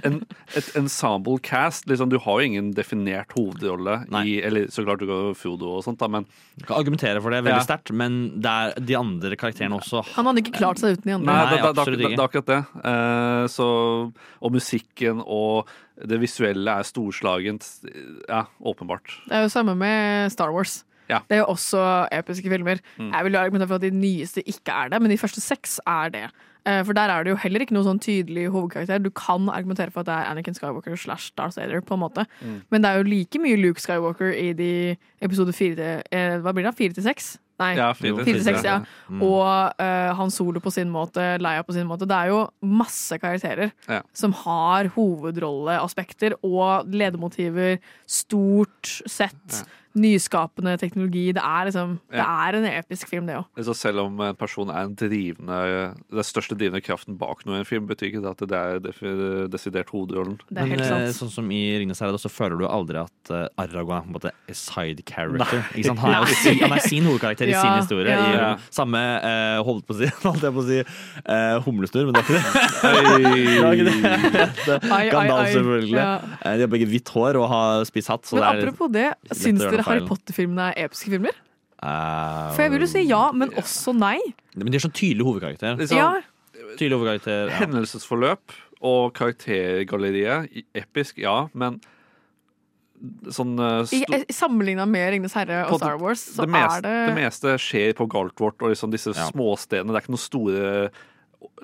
en, 0.08 0.16
et 0.58 0.68
ensemble 0.76 1.38
cast. 1.46 1.86
Liksom, 1.90 2.10
du 2.10 2.18
har 2.22 2.40
jo 2.42 2.48
ingen 2.50 2.72
definert 2.76 3.32
hovedrolle 3.38 4.00
i 4.26 4.40
Eller 4.44 4.68
så 4.74 4.84
klart 4.84 5.00
du 5.02 5.06
går 5.10 5.36
Frodo 5.38 5.70
og 5.78 5.84
sånt, 5.86 6.00
da, 6.02 6.10
men 6.12 6.26
Du 6.58 6.66
kan 6.66 6.80
argumentere 6.82 7.22
for 7.22 7.32
det 7.34 7.44
veldig 7.46 7.62
Ja. 7.62 7.66
sterkt, 7.66 7.94
men 7.96 8.42
det 8.42 8.50
er 8.52 8.74
de 8.82 8.98
andre 8.98 9.38
karakterene 9.40 9.78
også. 9.78 10.02
Han 10.18 10.28
hadde 10.30 10.44
ikke 10.44 10.58
klart 10.58 10.82
seg 10.82 10.98
uten 10.98 11.08
de 11.12 11.16
andre. 11.20 11.30
Nei, 11.30 11.46
det 11.52 12.10
er 12.12 12.26
akkurat 12.26 12.50
det. 12.52 12.60
Eh, 12.84 13.46
så, 13.54 13.70
og 14.42 14.52
musikken 14.58 15.22
og 15.26 15.70
det 16.02 16.20
visuelle 16.22 16.80
er 16.82 16.88
storslagent. 16.88 17.68
Ja, 18.28 18.46
åpenbart. 18.62 19.14
Det 19.28 19.38
er 19.38 19.46
jo 19.46 19.54
samme 19.54 19.78
med 19.78 20.32
Star 20.34 20.52
Wars. 20.54 20.82
Ja. 21.12 21.20
Det 21.28 21.38
er 21.38 21.44
jo 21.44 21.50
også 21.54 21.82
episke 22.16 22.50
filmer. 22.54 22.80
Mm. 22.98 23.12
Jeg 23.12 23.28
vil 23.28 23.36
jo 23.36 23.44
argumentere 23.44 23.68
for 23.74 23.82
at 23.82 23.86
de 23.86 23.92
nyeste 23.92 24.44
ikke 24.48 24.72
er 24.72 24.94
det, 24.96 25.02
men 25.04 25.12
de 25.12 25.20
første 25.20 25.44
seks 25.44 25.78
er 25.86 26.10
det. 26.16 26.24
Eh, 26.64 26.84
For 26.86 26.94
der 26.94 27.10
er 27.10 27.24
det 27.26 27.32
jo 27.34 27.40
heller 27.42 27.64
ikke 27.66 27.74
noen 27.74 27.88
sånn 27.90 28.00
tydelig 28.02 28.48
hovedkarakter. 28.54 29.02
Du 29.02 29.10
kan 29.18 29.50
argumentere 29.50 29.92
for 29.92 30.04
at 30.06 30.10
det 30.12 30.14
er 30.16 30.32
Anakin 30.32 30.54
Skywalker 30.58 30.96
slash 30.96 31.32
Darth 31.36 31.58
Vader, 31.58 31.82
på 31.82 31.98
en 31.98 32.04
måte. 32.06 32.26
Mm. 32.42 32.60
Men 32.72 32.82
det 32.84 32.90
er 32.92 33.00
jo 33.02 33.08
like 33.10 33.40
mye 33.42 33.58
Luke 33.58 33.82
Skywalker 33.82 34.30
i 34.38 34.52
de 34.54 34.72
episode 35.26 35.54
fire 35.58 35.76
til 35.80 36.04
eh, 36.14 36.36
Hva 36.42 36.54
blir 36.54 36.68
det? 36.70 36.76
Fire 36.78 36.94
til 36.94 37.04
seks? 37.10 37.34
Nei, 37.62 37.76
Ja, 37.78 37.92
fire 37.94 38.16
til 38.18 38.26
fire 38.26 38.38
til 38.40 38.46
seks, 38.46 38.62
seks, 38.62 38.66
ja. 38.66 38.78
ja. 38.82 39.10
Mm. 39.14 39.20
Og 39.22 39.82
uh, 39.82 40.14
Han 40.18 40.32
Solo 40.34 40.62
på 40.64 40.72
sin 40.74 40.90
måte, 40.90 41.22
Leia 41.42 41.62
på 41.66 41.74
sin 41.76 41.86
måte. 41.90 42.08
Det 42.10 42.16
er 42.18 42.32
jo 42.32 42.40
masse 42.66 43.18
karakterer 43.22 43.70
Ja. 43.90 44.00
som 44.18 44.34
har 44.34 44.90
hovedrolleaspekter 44.96 46.34
og 46.44 46.90
ledemotiver. 46.90 47.78
Stort 48.10 48.96
sett. 49.06 49.62
Nyskapende 49.96 50.78
teknologi. 50.80 51.32
Det 51.36 51.42
er 51.44 51.68
liksom 51.68 51.98
Det 52.12 52.24
er 52.24 52.58
en 52.60 52.66
episk 52.72 53.10
film, 53.12 53.26
det 53.28 53.36
òg. 53.42 53.64
Så 53.66 53.74
selv 53.76 54.00
om 54.06 54.20
en 54.24 54.36
person 54.40 54.70
er 54.72 54.86
en 54.88 54.96
drivende, 54.96 55.60
den 56.12 56.24
største 56.28 56.56
drivende 56.56 56.82
kraften 56.86 57.18
bak 57.20 57.44
noe 57.46 57.60
i 57.60 57.64
en 57.64 57.68
film, 57.68 57.88
betyr 57.90 58.08
ikke 58.12 58.22
det 58.24 58.32
at 58.32 58.46
det 58.48 58.62
er 58.62 59.48
desidert 59.52 59.90
hovedrollen. 59.92 60.38
Men 60.52 60.80
sant. 60.86 61.16
sånn 61.18 61.34
som 61.34 61.52
i 61.52 61.62
Ringenes 61.82 62.00
herre, 62.00 62.18
så 62.22 62.32
føler 62.32 62.58
du 62.62 62.68
aldri 62.68 63.02
at 63.04 63.34
Aragua 63.60 63.82
Aragorn 63.82 63.98
er 63.98 64.06
på 64.06 64.12
en 64.12 64.16
måte 64.16 64.32
a 64.32 64.54
side 64.56 65.04
character. 65.08 65.62
Ikke 65.76 65.88
sant? 65.90 66.00
Han, 66.00 66.16
er 66.22 66.34
sin, 66.40 66.60
han 66.62 66.76
er 66.78 66.84
sin 66.86 67.04
hovedkarakter 67.10 67.50
i 67.52 67.52
Ja, 67.56 67.62
sin 67.62 67.78
historie. 67.82 68.08
ja. 68.12 68.22
I 68.32 68.36
Ja. 68.42 68.50
samme 68.72 69.00
uh, 69.22 69.60
holdt 69.68 69.86
på 69.88 69.96
å 69.96 70.00
si, 70.00 70.08
holdt 70.26 70.44
jeg 70.48 70.54
på 70.56 70.62
å 70.64 70.68
si 70.68 70.80
uh, 70.82 71.60
humlesnurr, 71.66 72.10
men 72.10 72.16
det 72.16 72.24
er 72.24 72.32
ikke 73.72 73.88
det. 73.88 73.96
det 74.02 74.08
er 74.08 74.32
det. 74.32 74.48
det 74.66 75.02
Gandalf, 75.12 75.52
selvfølgelig. 75.52 75.98
Ja. 75.98 76.12
Eh, 76.46 76.56
De 76.58 76.66
har 76.66 76.72
begge 76.72 76.88
hvitt 76.90 77.10
hår 77.14 77.40
og 77.42 77.48
har 77.52 77.86
spiss 77.90 78.08
hatt. 78.12 78.26
Men 78.32 78.42
det 78.42 78.48
er 78.48 78.62
apropos 78.62 78.92
det, 78.94 79.08
syns 79.36 79.62
dere 79.66 79.81
noe 79.86 79.96
Harry. 79.98 80.08
Potter-filmene 80.10 80.68
er 80.76 80.88
episke 80.90 81.12
filmer? 81.14 81.38
Uh, 81.82 82.52
For 82.54 82.62
jeg 82.66 82.72
vil 82.76 82.84
jo 82.86 82.90
si 82.92 83.02
ja, 83.10 83.24
men 83.34 83.50
også 83.58 83.94
nei. 83.98 84.18
Men 84.56 84.70
de 84.70 84.78
er 84.78 84.84
sånn 84.86 84.94
tydelig 84.94 85.26
hovedkarakter. 85.26 85.80
Liksom, 85.82 85.98
Ja. 85.98 86.12
Tydelig 86.78 86.98
hovedkarakter. 87.00 87.50
Ja. 87.50 87.58
Hendelsesforløp 87.64 88.54
og 88.82 89.14
karaktergalleriet, 89.18 90.64
episk, 90.78 91.18
ja, 91.22 91.48
men 91.54 91.80
sånn 93.34 93.56
eh, 93.58 93.82
I, 93.98 94.02
sto- 94.06 94.20
Sammenligna 94.46 94.86
med 94.90 95.08
Ringenes 95.16 95.34
herre 95.38 95.64
og 95.72 95.80
Star 95.82 95.98
Wars, 96.02 96.22
så 96.36 96.46
det, 96.46 96.52
meste, 96.54 96.78
er 96.78 96.86
det 96.86 97.08
det 97.10 97.16
meste 97.18 97.54
skjer 97.62 97.96
på 97.98 98.06
Galtvort 98.14 98.62
og 98.62 98.70
liksom 98.76 98.92
disse 98.94 99.14
småstedene. 99.18 99.90
Det 99.90 99.98
er 100.02 100.06
ikke 100.06 100.14
noen 100.14 100.22
store 100.22 100.92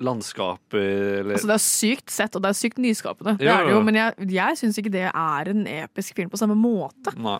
landskaper 0.02 1.20
eller 1.22 1.36
Altså, 1.36 1.46
det 1.50 1.54
er 1.56 1.62
sykt 1.62 2.10
sett, 2.14 2.34
og 2.34 2.42
det 2.42 2.50
er 2.50 2.58
sykt 2.58 2.80
nyskapende. 2.82 3.36
Det 3.38 3.46
Ja, 3.46 3.60
er 3.60 3.68
det 3.68 3.74
jo, 3.76 3.78
ja. 3.78 3.84
men 3.86 3.98
jeg, 4.00 4.28
jeg 4.34 4.58
syns 4.58 4.78
ikke 4.82 4.92
det 4.94 5.06
er 5.10 5.50
en 5.52 5.62
episk 5.70 6.18
film 6.18 6.30
på 6.32 6.40
samme 6.40 6.56
måte, 6.58 7.14
Nei. 7.18 7.38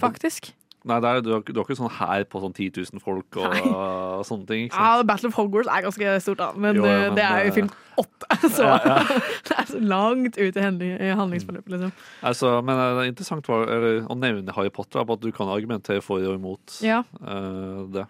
Faktisk. 0.00 0.52
Nei, 0.86 1.00
det 1.02 1.08
er, 1.10 1.20
du, 1.24 1.32
har, 1.34 1.40
du 1.42 1.56
har 1.58 1.64
ikke 1.66 1.74
sånn 1.80 1.90
her 1.98 2.22
på 2.30 2.38
sånn 2.38 2.52
10 2.54 2.76
000 2.94 3.02
folk 3.02 3.36
og, 3.42 3.54
og 3.74 4.20
sånne 4.28 4.46
ting. 4.46 4.66
Ikke 4.68 4.78
Ja. 4.78 5.02
Battle 5.02 5.32
of 5.32 5.34
Hogwarts 5.34 5.66
er 5.66 5.82
ganske 5.82 6.12
stort, 6.22 6.38
da, 6.38 6.52
men 6.54 6.76
Jo, 6.78 6.84
ja, 6.86 6.92
eh, 6.92 7.00
men 7.08 7.16
det 7.18 7.24
er 7.26 7.40
jo 7.42 7.48
i 7.48 7.54
film 7.56 7.70
åtte, 7.98 8.36
så 8.54 8.68
Ja, 8.68 8.76
ja. 8.84 8.98
det 9.48 9.56
er 9.58 9.66
så 9.72 9.80
langt 9.82 10.38
ut 10.38 10.60
i 10.60 11.08
handlingsforløpet, 11.18 11.72
liksom. 11.74 11.90
Altså, 12.22 12.52
men 12.62 12.78
det 12.78 12.84
er 12.92 13.10
interessant 13.10 13.50
var, 13.50 13.66
eller, 13.66 13.98
å 14.06 14.14
nevne 14.20 14.54
Harry 14.54 14.70
Potter, 14.70 15.02
på 15.02 15.16
at 15.18 15.24
du 15.24 15.32
kan 15.34 15.50
argumentere 15.50 16.04
for 16.06 16.22
og 16.22 16.38
imot 16.38 16.78
Ja. 16.86 17.00
eh, 17.18 17.80
det. 17.96 18.04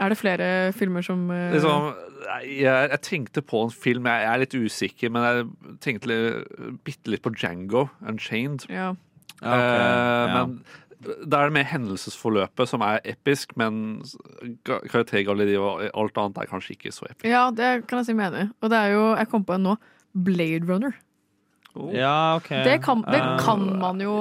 Er 0.00 0.08
det 0.14 0.16
flere 0.16 0.46
filmer 0.72 1.02
som 1.04 1.26
uh... 1.28 1.50
Liksom, 1.52 1.88
jeg, 2.46 2.62
jeg 2.94 3.00
tenkte 3.04 3.42
på 3.42 3.64
en 3.66 3.74
film, 3.74 4.06
jeg, 4.06 4.22
jeg 4.22 4.30
er 4.30 4.44
litt 4.44 4.54
usikker, 4.54 5.10
men 5.12 5.26
jeg 5.26 5.50
tenkte 5.82 6.08
litt, 6.12 6.54
bitte 6.86 7.10
litt 7.12 7.24
på 7.26 7.34
Django 7.34 7.88
Unchained. 8.06 8.68
Ja. 8.70 8.92
Okay, 9.40 9.50
ok, 9.50 9.50
Eh, 9.50 10.30
ja. 10.30 10.44
Men 10.44 10.56
da 11.00 11.40
er 11.40 11.48
det 11.48 11.56
mer 11.56 11.68
hendelsesforløpet 11.70 12.68
som 12.68 12.82
er 12.84 13.00
episk, 13.08 13.54
men 13.60 14.02
karaktergalleriet 14.68 15.60
og 15.60 15.86
alt 15.88 16.20
annet 16.20 16.42
er 16.42 16.50
kanskje 16.50 16.76
ikke 16.76 16.92
så 16.92 17.08
episk. 17.08 17.28
Ja, 17.30 17.46
det 17.54 17.86
kan 17.88 18.02
jeg 18.02 18.10
si 18.10 18.16
meg 18.18 18.30
enig 18.30 18.48
i. 18.48 18.50
Og 18.60 18.72
det 18.72 18.80
er 18.80 18.94
jo, 18.94 19.04
jeg 19.16 19.30
kom 19.32 19.46
på 19.48 19.56
en 19.56 19.66
nå, 19.70 19.76
Blade 20.26 20.68
Runner. 20.68 20.96
Ja, 21.94 22.36
ok. 22.36 22.50
Det 22.66 22.80
kan, 22.84 23.04
det 23.06 23.20
kan 23.40 23.62
uh, 23.62 23.76
man 23.78 24.00
jo 24.02 24.14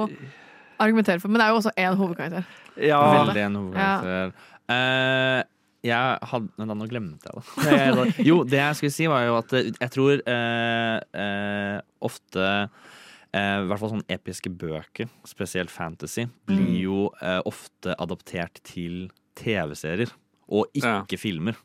argumentere 0.79 1.19
for, 1.19 1.31
men 1.31 1.41
det 1.41 1.47
er 1.47 1.55
jo 1.55 1.61
også 1.63 1.75
én 1.75 1.97
hovedkarakter. 1.99 2.43
Ja. 2.79 2.99
Veldig 3.25 3.45
en 3.47 3.57
hovedkarakter. 3.59 4.35
Eh, 4.69 5.41
jeg 5.83 6.29
hadde 6.31 6.49
Men 6.59 6.71
da 6.71 6.75
nå 6.77 6.85
glemte 6.91 7.31
jeg 7.31 7.95
det. 7.97 8.25
Jo, 8.27 8.41
det 8.43 8.59
jeg 8.59 8.79
skulle 8.79 8.93
si, 8.93 9.07
var 9.09 9.25
jo 9.27 9.37
at 9.39 9.53
eh, 9.57 9.71
jeg 9.71 9.93
tror 9.95 10.21
eh, 10.21 10.97
eh, 11.23 11.77
ofte 12.05 12.45
eh, 13.33 13.61
I 13.61 13.67
hvert 13.69 13.79
fall 13.79 13.89
sånne 13.95 14.09
episke 14.09 14.49
bøker, 14.49 15.09
spesielt 15.25 15.69
fantasy, 15.69 16.25
blir 16.47 16.67
Mm. 16.67 16.79
jo 16.81 17.09
eh, 17.21 17.41
ofte 17.45 17.95
adoptert 17.99 18.61
til 18.63 19.09
TV-serier, 19.35 20.09
og 20.49 20.67
ikke 20.75 21.17
filmer. 21.19 21.55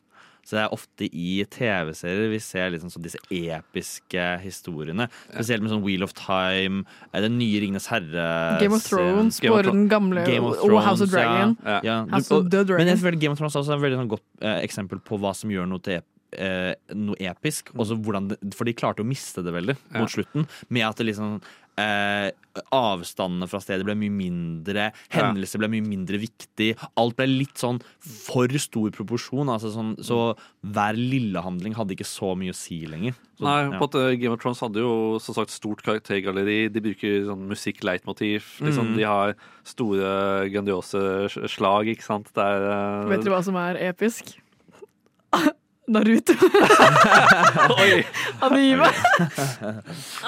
Så 0.45 0.51
det 0.57 0.61
er 0.61 0.73
ofte 0.75 1.05
i 1.11 1.43
TV-serier 1.49 2.29
vi 2.29 2.37
ser 2.37 2.69
liksom 2.69 3.01
disse 3.01 3.17
episke 3.33 4.25
historiene. 4.43 5.07
Spesielt 5.33 5.63
med 5.65 5.71
sånn 5.71 5.81
Wheel 5.81 6.03
of 6.05 6.13
Time, 6.13 6.83
eh, 7.11 7.21
Den 7.21 7.39
nye 7.39 7.59
Ringenes 7.63 7.87
herre 7.87 8.59
Game 8.61 8.75
of 8.75 8.83
Thrones, 8.85 9.39
Game 9.39 9.55
of 9.55 9.63
Thro- 9.65 9.71
den 9.71 9.89
gamle 9.89 10.23
Game 10.23 10.45
of 10.45 10.59
og 10.63 10.83
House 10.83 11.01
of 11.01 11.09
Dragon. 11.09 11.57
Ja. 11.65 11.79
Ja. 11.83 12.05
House 12.05 12.29
Du- 12.29 12.35
of 12.37 12.51
the 12.51 12.63
Dragon. 12.63 12.85
Men 12.85 12.87
jeg 12.95 12.97
føler 12.99 13.19
Game 13.19 13.31
of 13.31 13.37
Thrones 13.39 13.55
er 13.55 13.59
også 13.61 13.73
et 13.73 13.81
veldig 13.81 13.97
sånn 14.03 14.07
godt 14.09 14.21
eh, 14.41 14.61
eksempel 14.67 14.99
på 15.01 15.17
hva 15.19 15.33
som 15.35 15.49
gjør 15.49 15.67
noe 15.67 15.79
til 15.81 16.01
eh, 16.33 16.73
noe 16.95 17.15
episk. 17.19 17.71
Også 17.75 17.97
hvordan 18.01 18.31
for 18.55 18.65
de 18.65 18.73
klarte 18.73 19.03
å 19.03 19.07
miste 19.07 19.43
det 19.45 19.53
veldig 19.53 19.77
Ja. 19.93 19.99
mot 19.99 20.09
slutten. 20.09 20.47
Med 20.69 20.87
at 20.87 20.97
det 20.97 21.07
liksom 21.13 21.41
eh, 21.77 22.31
Avstandene 22.71 23.49
fra 23.51 23.59
stedet 23.59 23.83
ble 23.83 23.95
mye 23.99 24.13
mindre. 24.13 24.93
Hendelser 25.11 25.59
ble 25.59 25.67
mye 25.73 25.83
mindre 25.83 26.17
viktig. 26.21 26.69
Alt 26.95 27.17
ble 27.17 27.25
litt 27.27 27.59
sånn 27.59 27.81
for 27.99 28.47
stor 28.63 28.93
proporsjon. 28.95 29.49
Altså 29.51 29.73
sånn, 29.73 29.95
så 29.99 30.37
hver 30.63 30.95
lille 30.95 31.41
handling 31.43 31.75
hadde 31.75 31.91
ikke 31.97 32.07
så 32.07 32.31
mye 32.39 32.53
å 32.53 32.55
si 32.55 32.85
lenger. 32.87 33.17
Så, 33.35 33.43
Nei, 33.43 33.57
ja. 33.67 33.79
på 33.81 33.89
at 33.89 34.19
Game 34.21 34.31
of 34.31 34.39
Thrones 34.39 34.61
hadde 34.63 34.79
jo 34.85 35.19
som 35.19 35.35
sagt 35.35 35.51
stort 35.51 35.83
karaktergalleri. 35.83 36.71
De 36.71 36.79
bruker 36.79 37.25
sånn 37.27 37.43
musikk-leitmotiv. 37.51 38.47
Liksom, 38.63 38.85
Mm. 38.85 38.95
De 38.95 39.03
har 39.03 39.35
store, 39.65 40.49
grandiose 40.53 41.27
slag, 41.49 41.87
ikke 41.91 42.03
sant. 42.05 42.31
Det 42.33 42.43
er 42.43 42.69
eh, 42.71 43.09
Vet 43.09 43.23
dere 43.25 43.35
hva 43.35 43.43
som 43.43 43.55
er 43.59 43.75
episk? 43.91 44.37
Naruto. 45.87 46.33
Anime. 48.45 48.85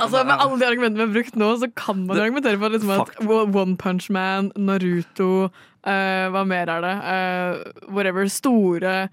altså, 0.01 0.23
med 0.23 0.35
alle 0.37 0.59
de 0.59 0.65
argumentene 0.67 0.99
vi 0.99 1.05
har 1.05 1.13
brukt 1.15 1.35
nå, 1.39 1.47
så 1.61 1.67
kan 1.75 2.03
man 2.05 2.17
jo 2.19 2.23
argumentere 2.27 2.59
for 2.61 2.69
liksom 2.75 2.91
at 2.93 3.07
One 3.55 3.73
Punch 3.81 4.05
Man, 4.13 4.51
Naruto, 4.55 5.29
uh, 5.47 6.25
hva 6.35 6.43
mer 6.47 6.67
er 6.75 6.81
det? 6.85 6.95
Uh, 7.01 7.53
whatever. 7.93 8.21
Store 8.29 9.07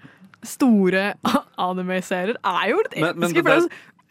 Store 0.44 1.04
anime-serier 1.68 2.36
er 2.44 2.64
jo 2.74 2.78
litt 2.84 3.00
Men- 3.00 3.18
men 3.24 3.32
det 3.32 3.44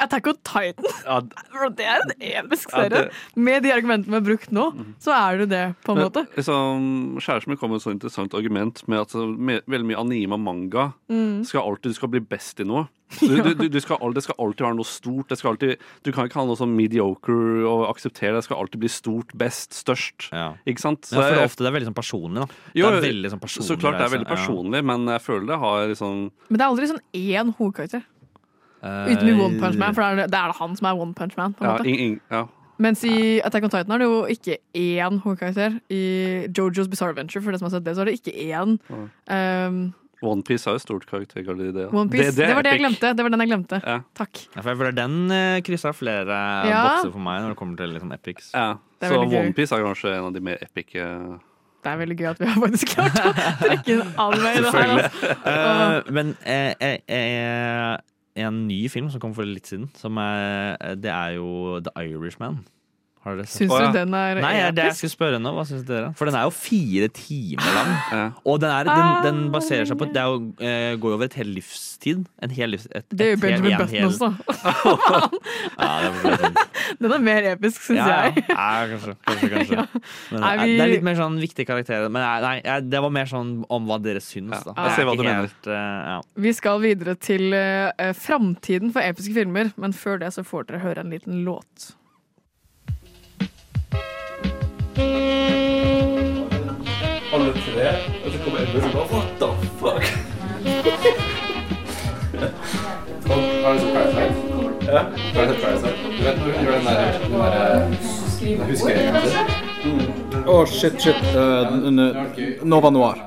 det 0.03 0.09
Attack 0.09 0.27
on 0.27 0.39
Titan. 0.43 0.89
Ja, 1.05 1.19
Det 1.79 1.85
er 1.87 2.03
en 2.03 2.13
episk 2.19 2.69
Ja, 2.73 2.83
serie. 2.83 2.89
det- 3.07 3.39
Med 3.39 3.63
de 3.63 3.71
argumentene 3.73 4.11
vi 4.11 4.19
har 4.19 4.25
brukt 4.27 4.51
nå, 4.51 4.65
så 4.99 5.13
er 5.15 5.37
det 5.43 5.49
det, 5.49 5.63
på 5.85 5.93
en 5.95 6.01
Men, 6.01 6.09
måte. 6.11 6.25
Liksom, 6.35 7.17
Kjæresten 7.23 7.47
min 7.53 7.57
kom 7.57 7.71
med 7.71 7.79
et 7.81 7.85
så 7.87 7.93
interessant 7.95 8.33
argument 8.37 8.83
med 8.87 8.99
at 9.05 9.13
med, 9.15 9.63
veldig 9.67 9.87
mye 9.93 10.01
anime 10.03 10.33
og 10.37 10.43
manga 10.43 10.89
Mm. 11.13 11.43
skal 11.45 11.61
alltid, 11.61 11.91
du 11.93 11.97
skal 11.97 12.09
bli 12.09 12.19
best 12.19 12.59
i 12.59 12.65
noe. 12.65 12.87
Du, 13.21 13.29
du, 13.43 13.53
du, 13.53 13.67
du 13.69 13.79
skal, 13.79 13.99
al- 14.01 14.13
det 14.15 14.23
skal 14.25 14.33
alltid 14.41 14.63
være 14.65 14.75
noe 14.79 14.87
stort. 14.89 15.27
Det 15.29 15.37
skal 15.37 15.51
alltid, 15.53 15.77
du 16.01 16.09
kan 16.11 16.25
ikke 16.25 16.39
ha 16.39 16.45
noe 16.49 16.57
sånn 16.57 16.71
mediocre 16.73 17.61
og 17.69 17.83
akseptere. 17.91 18.33
Det 18.39 18.47
skal 18.47 18.57
alltid 18.63 18.81
bli 18.81 18.89
stort, 18.89 19.35
best, 19.37 19.75
størst. 19.77 20.31
Ikke 20.65 20.81
sant? 20.81 21.11
Ja, 21.11 21.19
for 21.21 21.29
det 21.29 21.43
er 21.43 21.45
ofte 21.45 21.61
det 21.61 21.69
er 21.69 21.75
veldig 21.77 21.89
sånn 21.91 21.99
personlig. 21.99 22.41
Da. 22.47 22.63
Jo, 22.79 22.89
det 22.89 23.03
er 23.03 23.05
veldig 23.05 23.31
sånn 23.35 23.43
personlig 23.43 23.69
så 23.69 23.77
klart 23.83 23.99
det 23.99 24.07
er 24.07 24.13
veldig 24.15 24.25
ja. 24.29 24.33
personlig, 24.33 24.81
men 24.89 25.05
jeg 25.13 25.21
føler 25.27 25.45
det 25.51 25.59
har 25.61 25.85
liksom 25.93 26.23
Men 26.49 26.57
det 26.57 26.65
er 26.65 26.71
aldri 26.73 26.89
sånn 26.89 27.03
én 27.13 27.53
hovedkarakter. 27.59 28.03
Eh, 28.83 29.23
med 29.23 29.39
One 29.39 29.59
Punch 29.61 29.79
Man, 29.79 29.95
for 29.95 30.03
det 30.03 30.25
er 30.25 30.27
det, 30.27 30.41
er 30.41 30.53
han 30.59 30.75
som 30.75 30.89
er 30.89 30.99
One 30.99 31.15
Punch 31.15 31.37
Man. 31.39 31.55
på 31.55 31.63
en 31.63 31.69
ja, 31.69 31.77
måte. 31.77 31.89
in, 31.89 31.99
ing, 31.99 32.19
ja. 32.31 32.45
Mens 32.83 33.03
i 33.07 33.39
Attack 33.45 33.63
on 33.63 33.71
Titan 33.71 33.93
er 33.95 34.01
det 34.01 34.07
jo 34.09 34.23
ikke 34.27 34.57
én 34.75 35.19
hovedkarakter. 35.23 35.75
I 35.93 36.03
Jojo's 36.57 36.89
Bizarre 36.89 37.13
Adventure, 37.13 37.43
for 37.43 37.53
det 37.53 37.61
som 37.61 37.69
har 37.69 37.75
sett 37.77 37.85
det, 37.85 37.93
så 37.95 38.01
er 38.03 38.09
det 38.09 38.15
ikke 38.17 38.33
én. 38.49 38.79
Um, 39.29 39.93
Onepiece 40.23 40.65
har 40.67 40.77
jo 40.77 40.81
stort 40.81 41.05
karaktergalleri, 41.05 41.71
det. 41.75 41.85
ja. 41.85 42.03
Det, 42.03 42.19
det, 42.19 42.35
det, 42.37 42.55
var 42.55 42.63
det 42.65 42.71
jeg 42.71 42.81
glemte. 42.81 43.11
Det 43.13 43.23
var 43.23 43.33
den 43.33 43.43
jeg 43.43 43.51
glemte. 43.51 43.79
Ja. 43.83 43.97
Takk. 44.15 44.41
Ja, 44.55 44.61
for 44.61 44.69
jeg 44.71 44.79
føler 44.81 44.95
den 44.97 45.17
uh, 45.31 45.61
kryssa 45.67 45.91
flere 45.95 46.37
Ja. 46.67 46.83
bokser 46.87 47.11
for 47.11 47.23
meg 47.23 47.41
når 47.43 47.53
det 47.53 47.57
kommer 47.59 47.79
til 47.79 47.91
liksom 47.95 48.13
epics. 48.15 48.51
Ja, 48.55 48.69
så. 49.03 49.19
Onepiece 49.19 49.75
er 49.75 49.83
kanskje 49.83 50.15
en 50.15 50.29
av 50.29 50.33
de 50.33 50.41
mer 50.43 50.63
epike 50.63 51.03
Det 51.83 51.91
er 51.91 51.99
veldig 51.99 52.15
gøy 52.19 52.29
at 52.31 52.39
vi 52.39 52.47
har 52.47 52.61
faktisk 52.63 52.95
klart 52.95 53.19
å 53.19 53.33
trekke 53.59 53.97
inn 53.97 54.13
all 54.23 54.37
vei 54.39 54.53
i 54.55 54.63
det 54.63 54.73
her. 54.73 54.93
Altså. 54.95 55.37
Uh, 55.43 56.11
men 56.15 56.35
eh, 56.47 56.73
eh, 56.79 56.99
eh, 57.11 57.97
en 58.35 58.63
ny 58.67 58.79
film 58.89 59.09
som 59.13 59.21
kom 59.21 59.33
for 59.37 59.47
litt 59.47 59.69
siden, 59.69 59.89
er, 60.17 60.95
det 60.99 61.11
er 61.11 61.35
jo 61.37 61.79
The 61.85 61.93
Irishman. 62.05 62.63
Har 63.23 63.37
dere 63.39 63.47
sett 63.47 63.61
Syns 63.63 63.71
du 63.71 63.95
den 63.95 64.15
er 64.19 64.39
Nei, 64.43 64.49
det 64.57 64.63
er 64.67 64.73
det 64.75 64.85
jeg 64.89 64.95
skulle 64.97 65.13
spørre 65.13 65.37
nå. 65.39 65.53
Hva 65.55 65.63
syns 65.67 65.85
dere? 65.87 66.09
For 66.19 66.27
den 66.27 66.35
er 66.35 66.43
jo 66.43 66.51
fire 66.51 67.07
timer 67.15 67.77
lang. 67.77 68.33
Og 68.43 68.57
den, 68.59 68.69
er, 68.73 68.89
den, 68.89 69.13
den 69.23 69.37
baserer 69.53 69.87
seg 69.87 69.95
på 70.01 70.09
Det 70.11 70.19
er 70.19 70.27
jo, 70.33 70.41
eh, 70.59 70.89
går 70.99 71.13
jo 71.13 71.17
over 71.19 71.29
et 71.29 71.37
helt 71.39 71.53
livstid. 71.55 72.25
En 72.43 72.51
hel 72.51 72.73
livs... 72.75 72.89
Et, 72.91 73.05
Det 73.15 73.29
gjør 73.29 73.39
Benjamin 73.45 73.77
Button 73.79 73.93
hel- 73.95 74.09
også. 74.11 74.33
Ja, 75.83 75.93
er. 76.03 76.59
Den 77.03 77.15
er 77.15 77.23
mer 77.23 77.47
episk, 77.53 77.79
syns 77.87 78.01
Ja, 78.01 78.09
ja. 78.09 78.19
jeg. 78.27 78.43
Ja, 78.49 78.67
kanskje. 78.91 79.15
kanskje, 79.29 79.49
kanskje. 79.55 79.87
Men 80.33 80.43
er 80.49 80.59
det, 80.59 80.67
vi- 80.67 80.75
det 80.77 80.83
er 80.85 80.93
litt 80.97 81.07
mer 81.07 81.17
sånn 81.21 81.39
viktige 81.41 81.69
karakterer. 81.71 82.11
Men 82.11 82.27
nei, 82.27 82.59
nei, 82.59 82.75
det 82.91 83.03
var 83.07 83.15
mer 83.21 83.31
sånn 83.31 83.55
om 83.71 83.87
hva 83.87 84.01
dere 84.03 84.19
syns. 84.23 84.59
Da. 84.67 84.75
jeg 84.83 84.97
ser 84.99 85.07
hva 85.09 85.15
du 85.15 85.23
mener. 85.23 85.47
helt, 85.47 85.71
eh, 85.71 85.97
ja. 86.11 86.19
Vi 86.43 86.55
skal 86.59 86.83
videre 86.83 87.15
til 87.23 87.55
uh, 87.55 88.11
framtiden 88.19 88.91
for 88.93 88.99
episke 89.05 89.39
filmer, 89.39 89.71
men 89.79 89.95
før 89.95 90.19
det 90.27 90.35
så 90.35 90.43
får 90.47 90.67
dere 90.73 90.83
høre 90.83 91.07
en 91.07 91.13
liten 91.15 91.43
låt. 91.47 91.93
Alle 97.33 97.51
tre, 97.53 97.87
og 98.25 98.31
så 98.31 98.37
kommer 98.43 98.59
Edmund 98.59 98.83
og 98.85 98.91
bare 98.93 99.05
What 99.13 99.27
the 99.39 99.47
fuck? 99.79 100.03
Har 103.63 103.73
du 103.73 103.79
sett 103.79 103.93
Parasite? 103.93 104.33
Ja. 104.85 105.01
Har 105.33 105.45
du 105.45 105.53
sett 105.53 105.61
Parasite? 105.63 105.97
Du 106.17 106.23
vet 106.23 106.37
når 106.37 106.45
hun 106.45 106.65
gjør 106.65 106.71
den 106.71 106.85
der, 106.85 106.95
den 107.23 107.31
der 107.31 107.51
den 108.39 108.61
huskeringen 108.69 109.15
sin? 109.21 109.47
Å, 110.47 110.65
shit, 110.65 111.01
shit. 111.01 111.21
Uh, 111.35 112.63
Nova 112.63 112.89
Noir. 112.89 113.17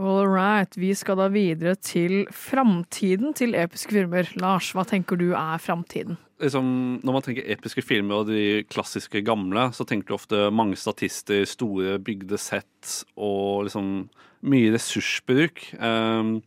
All 0.00 0.24
right, 0.24 0.72
vi 0.80 0.94
skal 0.96 1.18
da 1.20 1.26
videre 1.28 1.74
til 1.76 2.22
framtiden 2.32 3.34
til 3.36 3.52
episke 3.58 3.92
filmer. 3.92 4.30
Lars, 4.40 4.70
hva 4.72 4.86
tenker 4.88 5.20
du 5.20 5.34
er 5.34 5.60
framtiden? 5.60 6.16
liksom, 6.40 7.00
Når 7.04 7.12
man 7.12 7.24
tenker 7.24 7.48
episke 7.52 7.84
filmer 7.84 8.22
og 8.22 8.30
de 8.30 8.64
klassiske 8.70 9.22
gamle, 9.26 9.68
så 9.76 9.84
tenker 9.84 10.08
du 10.08 10.16
ofte 10.16 10.48
mange 10.54 10.78
statister, 10.80 11.44
store 11.48 11.98
bygde 12.02 12.38
sett 12.40 13.04
og 13.16 13.66
liksom 13.68 14.08
mye 14.48 14.72
ressursbruk. 14.72 15.66
Um, 15.76 16.38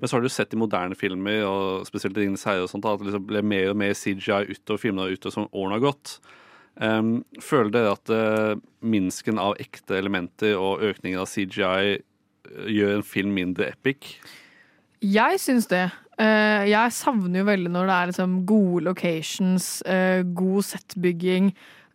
men 0.00 0.08
så 0.08 0.16
har 0.16 0.24
du 0.24 0.32
sett 0.32 0.54
i 0.54 0.60
moderne 0.60 0.96
filmer, 0.96 1.44
og 1.44 1.86
spesielt 1.86 2.16
i 2.16 2.28
og 2.32 2.70
sånt, 2.70 2.86
at 2.86 3.02
det 3.02 3.10
liksom 3.10 3.26
ble 3.28 3.42
mer 3.44 3.74
og 3.74 3.76
mer 3.76 3.92
CGI 3.92 4.46
utover 4.54 4.80
filmene 4.80 5.12
utover 5.12 5.36
som 5.36 5.50
årene 5.52 5.76
har 5.76 5.84
gått. 5.90 6.16
Um, 6.80 7.20
føler 7.44 7.68
dere 7.74 7.92
at 7.92 8.08
uh, 8.08 8.56
minsken 8.80 9.36
av 9.38 9.58
ekte 9.60 9.98
elementer 9.98 10.56
og 10.56 10.80
økningen 10.80 11.20
av 11.20 11.28
CGI 11.28 12.00
gjør 12.50 12.98
en 12.98 13.06
film 13.06 13.34
mindre 13.36 13.70
epic? 13.72 14.16
Jeg 15.02 15.40
syns 15.42 15.66
det. 15.70 15.88
Eh, 16.20 16.68
jeg 16.70 16.94
savner 16.94 17.40
jo 17.40 17.48
veldig 17.48 17.70
når 17.72 17.88
det 17.88 17.94
er 17.94 18.10
liksom 18.10 18.34
gode 18.46 18.84
locations, 18.86 19.68
eh, 19.88 20.22
god 20.22 20.66
settbygging, 20.68 21.52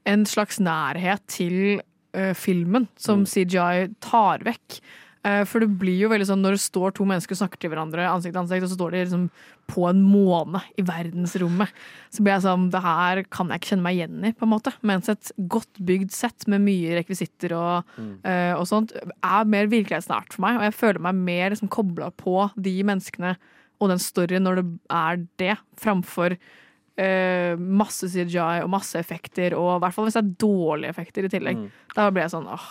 en 0.07 0.25
slags 0.25 0.59
nærhet 0.59 1.23
til 1.27 1.81
eh, 2.13 2.33
filmen 2.33 2.87
som 2.97 3.25
CGI 3.27 3.93
tar 4.03 4.43
vekk. 4.47 4.79
Eh, 5.27 5.43
For 5.49 5.63
det 5.63 5.69
blir 5.81 5.97
jo 5.99 6.11
veldig 6.11 6.27
sånn 6.29 6.43
når 6.45 6.55
det 6.55 6.63
står 6.63 6.93
to 6.95 7.05
mennesker 7.07 7.35
og 7.35 7.41
snakker 7.41 7.61
til 7.61 7.71
hverandre 7.73 8.05
ansikt 8.09 8.35
til 8.35 8.41
ansikt, 8.43 8.65
og 8.65 8.71
så 8.71 8.77
står 8.77 8.93
de 8.93 9.01
liksom 9.03 9.25
på 9.67 9.83
en 9.89 9.99
måne 10.05 10.61
i 10.79 10.85
verdensrommet, 10.87 11.73
så 12.13 12.23
blir 12.23 12.37
jeg 12.37 12.45
sånn 12.45 12.69
Det 12.71 12.83
her 12.85 13.23
kan 13.33 13.51
jeg 13.51 13.61
ikke 13.61 13.71
kjenne 13.73 13.87
meg 13.87 13.97
igjen 13.97 14.29
i, 14.29 14.33
på 14.37 14.47
en 14.47 14.53
måte. 14.53 14.73
Mens 14.87 15.11
et 15.11 15.31
godt 15.51 15.81
bygd 15.89 16.13
sett 16.15 16.47
med 16.47 16.63
mye 16.63 16.99
rekvisitter 17.01 17.55
og, 17.57 17.97
eh, 18.23 18.53
og 18.55 18.63
sånt 18.69 18.95
er 18.95 19.49
mer 19.49 19.67
virkelighetsnært 19.73 20.37
for 20.37 20.45
meg, 20.45 20.61
og 20.61 20.69
jeg 20.69 20.77
føler 20.77 21.03
meg 21.09 21.19
mer 21.27 21.51
liksom, 21.51 21.73
kobla 21.73 22.11
på 22.15 22.47
de 22.55 22.77
menneskene 22.87 23.35
og 23.77 23.91
den 23.91 24.01
storyen 24.01 24.47
når 24.47 24.61
det 24.61 24.69
er 24.89 25.27
det, 25.43 25.57
framfor 25.81 26.37
Uh, 26.97 27.53
masse 27.61 28.07
CGI 28.09 28.63
og 28.63 28.71
masse 28.73 28.97
effekter, 28.97 29.53
og 29.53 29.75
i 29.75 29.81
hvert 29.83 29.93
fall 29.93 30.07
hvis 30.07 30.15
det 30.15 30.23
er 30.23 30.31
dårlige 30.41 30.89
effekter 30.89 31.27
i 31.27 31.29
tillegg. 31.29 31.59
Mm. 31.61 31.83
Da 31.93 32.07
blir 32.09 32.23
jeg 32.23 32.31
sånn 32.33 32.47
åh. 32.49 32.63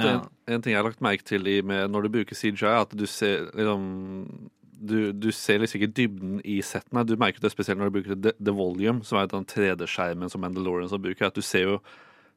Ja. 0.06 0.28
en 0.48 0.62
ting 0.62 0.72
jeg 0.72 0.82
har 0.82 0.88
lagt 0.88 1.00
merke 1.04 1.22
til 1.24 1.46
i 1.46 1.60
med, 1.62 1.90
når 1.90 2.02
du 2.02 2.08
bruker 2.08 2.34
CGI, 2.34 2.64
er 2.66 2.80
at 2.82 2.90
du 2.96 3.04
ser 3.06 3.50
liksom 3.52 4.50
du, 4.84 5.12
du 5.12 5.30
ser 5.30 5.58
liksom 5.60 5.78
ikke 5.80 5.94
dybden 5.94 6.40
i 6.44 6.56
settene. 6.60 7.04
Du 7.06 7.14
merker 7.16 7.38
det 7.40 7.52
spesielt 7.52 7.78
når 7.78 7.90
du 7.92 8.00
bruker 8.00 8.16
The, 8.20 8.32
The 8.42 8.50
Volume, 8.56 9.04
som 9.04 9.18
er 9.18 9.28
den 9.30 9.44
3D-skjermen 9.46 10.28
som 10.32 10.40
Mandalorian 10.42 10.88
som 10.90 11.00
bruker. 11.02 11.26
At 11.28 11.34
du 11.38 11.42
ser 11.42 11.62
jo 11.68 11.80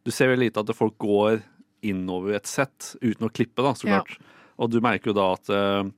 du 0.05 0.11
ser 0.11 0.27
veldig 0.29 0.51
lite 0.51 0.59
at 0.61 0.75
folk 0.77 0.97
går 1.01 1.41
innover 1.81 2.35
et 2.35 2.45
sett 2.45 2.95
uten 3.01 3.25
å 3.25 3.31
klippe, 3.33 3.63
da, 3.63 3.71
så 3.73 3.87
Ja. 3.87 4.01
klart. 4.03 4.19
Og 4.59 4.69
du 4.69 4.79
merker 4.79 5.07
jo 5.09 5.13
da 5.13 5.33
at 5.33 5.49
eh, 5.49 5.89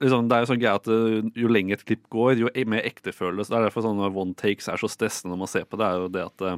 liksom, 0.00 0.28
Det 0.28 0.36
er 0.36 0.44
jo 0.46 0.50
sånn 0.52 0.60
greie 0.62 0.74
at 0.78 0.86
eh, 0.86 1.30
jo 1.42 1.48
lenger 1.48 1.74
et 1.80 1.84
klipp 1.84 2.06
går, 2.08 2.36
jo 2.38 2.48
e- 2.54 2.64
mer 2.64 2.82
ekte 2.86 3.10
føles. 3.12 3.48
Det 3.50 3.56
er 3.58 3.66
derfor 3.66 3.82
sånne 3.82 4.14
one 4.14 4.34
takes 4.34 4.68
er 4.68 4.76
så 4.78 4.86
stressende 4.88 5.32
når 5.34 5.38
man 5.42 5.48
ser 5.50 5.64
på 5.64 5.76
det. 5.78 5.86
er 5.88 5.98
jo 5.98 6.08
det 6.08 6.24
at 6.30 6.42
eh, 6.42 6.56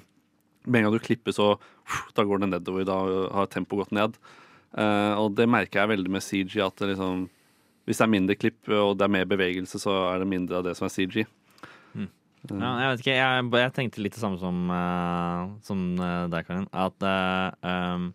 Med 0.65 0.81
en 0.81 0.89
gang 0.89 0.97
du 0.97 1.05
klipper, 1.05 1.37
så 1.37 1.55
da 2.17 2.25
går 2.25 2.43
det 2.43 2.51
nedover. 2.55 2.89
Da 2.89 2.99
har 3.39 3.53
tempoet 3.53 3.85
gått 3.85 3.97
ned. 3.97 4.19
Uh, 4.75 5.15
og 5.21 5.37
det 5.39 5.47
merker 5.51 5.83
jeg 5.83 5.95
veldig 5.95 6.13
med 6.17 6.25
CG. 6.25 6.59
At 6.65 6.81
det 6.81 6.95
liksom, 6.95 7.29
hvis 7.89 8.01
det 8.01 8.07
er 8.07 8.15
mindre 8.17 8.39
klipp 8.39 8.73
og 8.73 8.97
det 8.99 9.07
er 9.07 9.17
mer 9.21 9.29
bevegelse, 9.29 9.81
så 9.83 9.97
er 10.11 10.25
det 10.25 10.31
mindre 10.33 10.61
av 10.61 10.69
det 10.69 10.77
som 10.79 10.89
er 10.89 10.95
CG. 10.95 11.25
Ja, 12.53 12.75
jeg 12.83 12.91
vet 12.91 13.03
ikke, 13.03 13.15
jeg, 13.17 13.45
jeg 13.63 13.73
tenkte 13.73 14.03
litt 14.05 14.17
det 14.17 14.21
samme 14.21 14.37
som, 14.41 14.59
uh, 14.69 15.55
som 15.65 15.87
eh, 15.97 16.27
deg, 16.33 16.45
Karin. 16.45 16.67
At 16.77 17.07
eh, 17.09 17.71
um, 17.95 18.11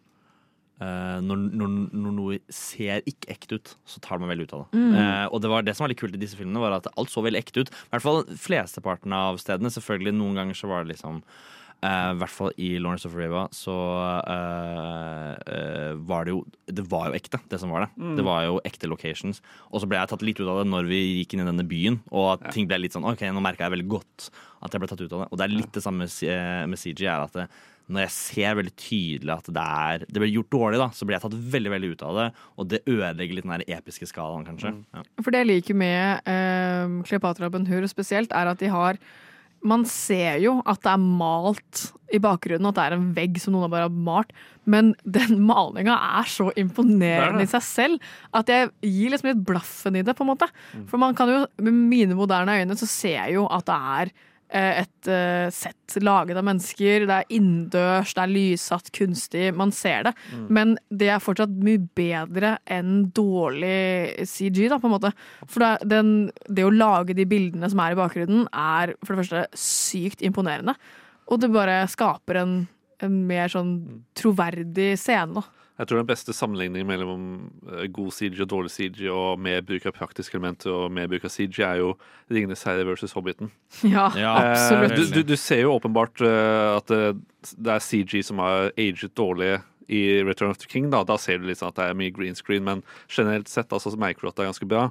eh, 0.86 1.18
når, 1.26 1.46
når, 1.58 1.72
når 1.90 2.16
noe 2.18 2.38
ser 2.54 3.02
ikke 3.10 3.32
ekte 3.34 3.58
ut, 3.58 3.74
så 3.90 4.02
tar 4.06 4.20
det 4.20 4.26
meg 4.26 4.36
veldig 4.36 4.46
ut 4.46 4.54
av 4.58 4.62
det. 4.66 4.82
Mm. 4.84 4.98
Eh, 5.02 5.26
og 5.34 5.42
det 5.42 5.52
var 5.54 5.66
det 5.66 5.76
som 5.76 5.86
var 5.86 5.94
litt 5.94 6.02
kult 6.02 6.18
i 6.18 6.22
disse 6.22 6.38
filmene, 6.38 6.62
var 6.62 6.78
at 6.78 6.92
alt 6.94 7.14
så 7.14 7.24
veldig 7.26 7.42
ekte 7.42 7.66
ut. 7.66 7.74
I 7.74 7.96
hvert 7.96 8.06
fall 8.06 8.22
flesteparten 8.44 9.16
av 9.18 9.42
stedene. 9.42 9.74
Selvfølgelig 9.74 10.16
Noen 10.20 10.38
ganger 10.38 10.62
så 10.62 10.70
var 10.70 10.86
det 10.86 10.94
liksom 10.94 11.24
eh, 11.24 11.58
I 11.80 12.16
hvert 12.20 12.34
fall 12.34 12.52
i 12.60 12.74
Lawrence 12.76 13.08
of 13.08 13.14
Riva 13.16 13.46
så 13.56 13.74
eh, 14.28 15.30
eh, 15.48 15.94
var 16.10 16.28
det 16.28 16.34
jo 16.34 16.42
Det 16.68 16.84
var 16.92 17.08
jo 17.08 17.16
ekte, 17.16 17.40
det 17.48 17.60
som 17.62 17.72
var 17.72 17.86
det. 17.86 17.90
Mm. 17.96 18.18
Det 18.18 18.26
var 18.28 18.44
jo 18.44 18.60
ekte 18.68 18.90
locations. 18.92 19.40
Og 19.72 19.80
så 19.80 19.88
ble 19.88 20.02
jeg 20.02 20.12
tatt 20.12 20.26
litt 20.28 20.42
ut 20.42 20.50
av 20.50 20.62
det 20.62 20.68
når 20.74 20.90
vi 20.92 21.00
gikk 21.22 21.38
inn 21.38 21.46
i 21.46 21.48
denne 21.48 21.68
byen, 21.70 22.02
og 22.12 22.34
at 22.36 22.50
ting 22.56 22.68
ble 22.68 22.82
litt 22.84 22.98
sånn 22.98 23.08
OK, 23.08 23.24
nå 23.32 23.44
merka 23.44 23.68
jeg 23.68 23.78
veldig 23.78 23.92
godt 23.96 24.30
at 24.60 24.76
jeg 24.76 24.84
ble 24.84 24.92
tatt 24.92 25.04
ut 25.06 25.14
av 25.16 25.24
det. 25.24 25.28
Og 25.32 25.40
det 25.40 25.46
er 25.46 25.56
litt 25.56 25.72
det 25.78 25.84
samme 25.86 26.04
med, 26.04 26.76
eh, 26.76 26.80
CG, 26.84 27.06
er 27.08 27.24
at 27.24 27.38
det, 27.38 27.48
når 27.90 28.04
jeg 28.06 28.14
ser 28.16 28.58
veldig 28.60 28.76
tydelig 28.78 29.34
at 29.34 29.48
det 29.50 29.64
er 29.64 30.04
Det 30.06 30.22
blir 30.22 30.34
gjort 30.36 30.52
dårlig, 30.54 30.82
da, 30.82 30.90
så 30.94 31.08
blir 31.08 31.18
jeg 31.18 31.26
tatt 31.26 31.40
veldig 31.56 31.72
veldig 31.74 31.94
ut 31.96 32.04
av 32.06 32.20
det. 32.20 32.28
Og 32.60 32.70
det 32.70 32.84
ødelegger 32.86 33.40
litt 33.40 33.48
den 33.48 33.56
der 33.56 33.80
episke 33.80 34.10
skalaen, 34.10 34.46
kanskje. 34.46 34.76
Ja. 34.94 35.06
For 35.24 35.32
det 35.32 35.46
jeg 35.46 35.52
liker 35.54 35.80
med 35.80 36.28
eh, 36.30 37.00
Kleopatra 37.08 37.50
og 37.50 37.56
Ben-Hur 37.56 37.88
spesielt, 37.90 38.36
er 38.36 38.52
at 38.52 38.62
de 38.62 38.70
har 38.70 39.00
Man 39.66 39.84
ser 39.90 40.40
jo 40.44 40.60
at 40.70 40.82
det 40.86 40.92
er 40.94 41.02
malt 41.04 41.90
i 42.16 42.20
bakgrunnen, 42.24 42.70
at 42.70 42.78
det 42.78 42.86
er 42.86 42.96
en 42.96 43.10
vegg 43.14 43.38
som 43.42 43.54
noen 43.54 43.70
bare 43.72 43.90
har 43.90 43.94
malt, 43.94 44.32
men 44.70 44.94
den 45.04 45.42
malinga 45.46 45.98
er 46.20 46.30
så 46.32 46.48
imponerende 46.58 47.42
Det 47.42 47.44
det. 47.44 47.50
i 47.50 47.54
seg 47.58 47.66
selv 47.66 48.08
at 48.40 48.50
jeg 48.50 48.72
gir 48.86 49.14
liksom 49.14 49.30
litt 49.32 49.44
blaffen 49.46 50.00
i 50.00 50.04
det, 50.06 50.16
på 50.18 50.26
en 50.26 50.32
måte. 50.32 50.50
For 50.90 51.02
man 51.02 51.18
kan 51.18 51.30
jo, 51.30 51.44
med 51.62 51.76
mine 51.76 52.18
moderne 52.18 52.56
øyne, 52.62 52.78
så 52.80 52.88
ser 52.90 53.18
jeg 53.18 53.38
jo 53.38 53.46
at 53.52 53.68
det 53.70 53.78
er 53.78 54.14
et 54.50 55.10
eh, 55.10 55.50
sett 55.54 55.98
laget 56.02 56.38
av 56.40 56.46
mennesker. 56.48 57.06
Det 57.10 57.18
er 57.18 57.36
innendørs, 57.38 58.14
det 58.18 58.24
er 58.24 58.32
lyssatt, 58.32 58.90
kunstig. 58.96 59.50
Man 59.58 59.74
ser 59.76 60.08
det. 60.08 60.14
Mm. 60.34 60.48
Men 60.58 60.74
det 60.90 61.12
er 61.14 61.22
fortsatt 61.24 61.54
mye 61.66 61.82
bedre 61.98 62.56
enn 62.70 63.10
dårlig 63.16 64.26
CG, 64.30 64.66
da, 64.72 64.80
på 64.82 64.90
en 64.90 64.96
måte. 64.96 65.14
For 65.46 65.64
det, 65.64 65.92
den, 65.92 66.12
det 66.50 66.66
å 66.66 66.74
lage 66.74 67.18
de 67.18 67.28
bildene 67.30 67.70
som 67.70 67.84
er 67.84 67.94
i 67.94 68.00
bakgrunnen, 68.00 68.48
er 68.50 68.96
for 69.04 69.14
det 69.14 69.24
første 69.24 69.46
sykt 69.60 70.26
imponerende. 70.26 70.76
Og 71.30 71.42
det 71.44 71.52
bare 71.54 71.84
skaper 71.92 72.42
en, 72.42 72.60
en 73.06 73.22
mer 73.30 73.54
sånn 73.54 73.74
troverdig 74.18 74.96
scene, 75.00 75.42
da. 75.42 75.59
Jeg 75.80 75.88
tror 75.88 76.02
den 76.02 76.10
beste 76.10 76.34
sammenligningen 76.36 76.88
mellom 76.90 77.22
eh, 77.72 77.86
god 77.96 78.12
CG 78.12 78.42
og 78.44 78.50
dårlig 78.52 78.72
CG 78.74 79.06
og 79.14 79.40
mer 79.40 79.62
bruk 79.64 79.86
av 79.88 79.96
praktiske 79.96 80.36
elementer 80.36 80.74
og 80.76 80.92
mer 80.92 81.08
bruk 81.08 81.24
av 81.24 81.32
CG, 81.32 81.62
er 81.64 81.80
jo 81.80 81.94
Ringenes 82.30 82.66
herre 82.68 82.84
versus 82.88 83.16
Hobbiten. 83.16 83.52
Ja, 83.88 84.10
Ja, 84.20 84.34
absolutt. 84.52 84.92
Eh, 84.92 84.98
Du, 85.00 85.22
du, 85.22 85.24
du 85.32 85.36
ser 85.40 85.64
jo 85.64 85.74
åpenbart 85.78 86.20
eh, 86.22 86.76
at 86.76 86.92
det, 86.92 87.02
det 87.56 87.74
er 87.78 87.86
CG 87.86 88.20
som 88.28 88.44
har 88.44 88.74
aget 88.76 89.16
dårlig 89.16 89.56
i 89.90 90.04
Return 90.22 90.52
of 90.52 90.60
the 90.62 90.68
King. 90.70 90.92
Da, 90.92 91.06
da 91.08 91.16
ser 91.18 91.40
du 91.40 91.48
litt 91.48 91.64
sånn 91.64 91.72
at 91.72 91.80
det 91.80 91.88
er 91.90 91.98
mye 91.98 92.14
green 92.14 92.36
screen, 92.38 92.68
men 92.68 92.84
generelt 93.08 93.48
sett 93.50 93.72
altså, 93.74 93.90
så 93.96 93.98
merker 93.98 94.28
du 94.28 94.30
at 94.30 94.36
det 94.38 94.44
er 94.46 94.52
ganske 94.52 94.68
bra. 94.70 94.90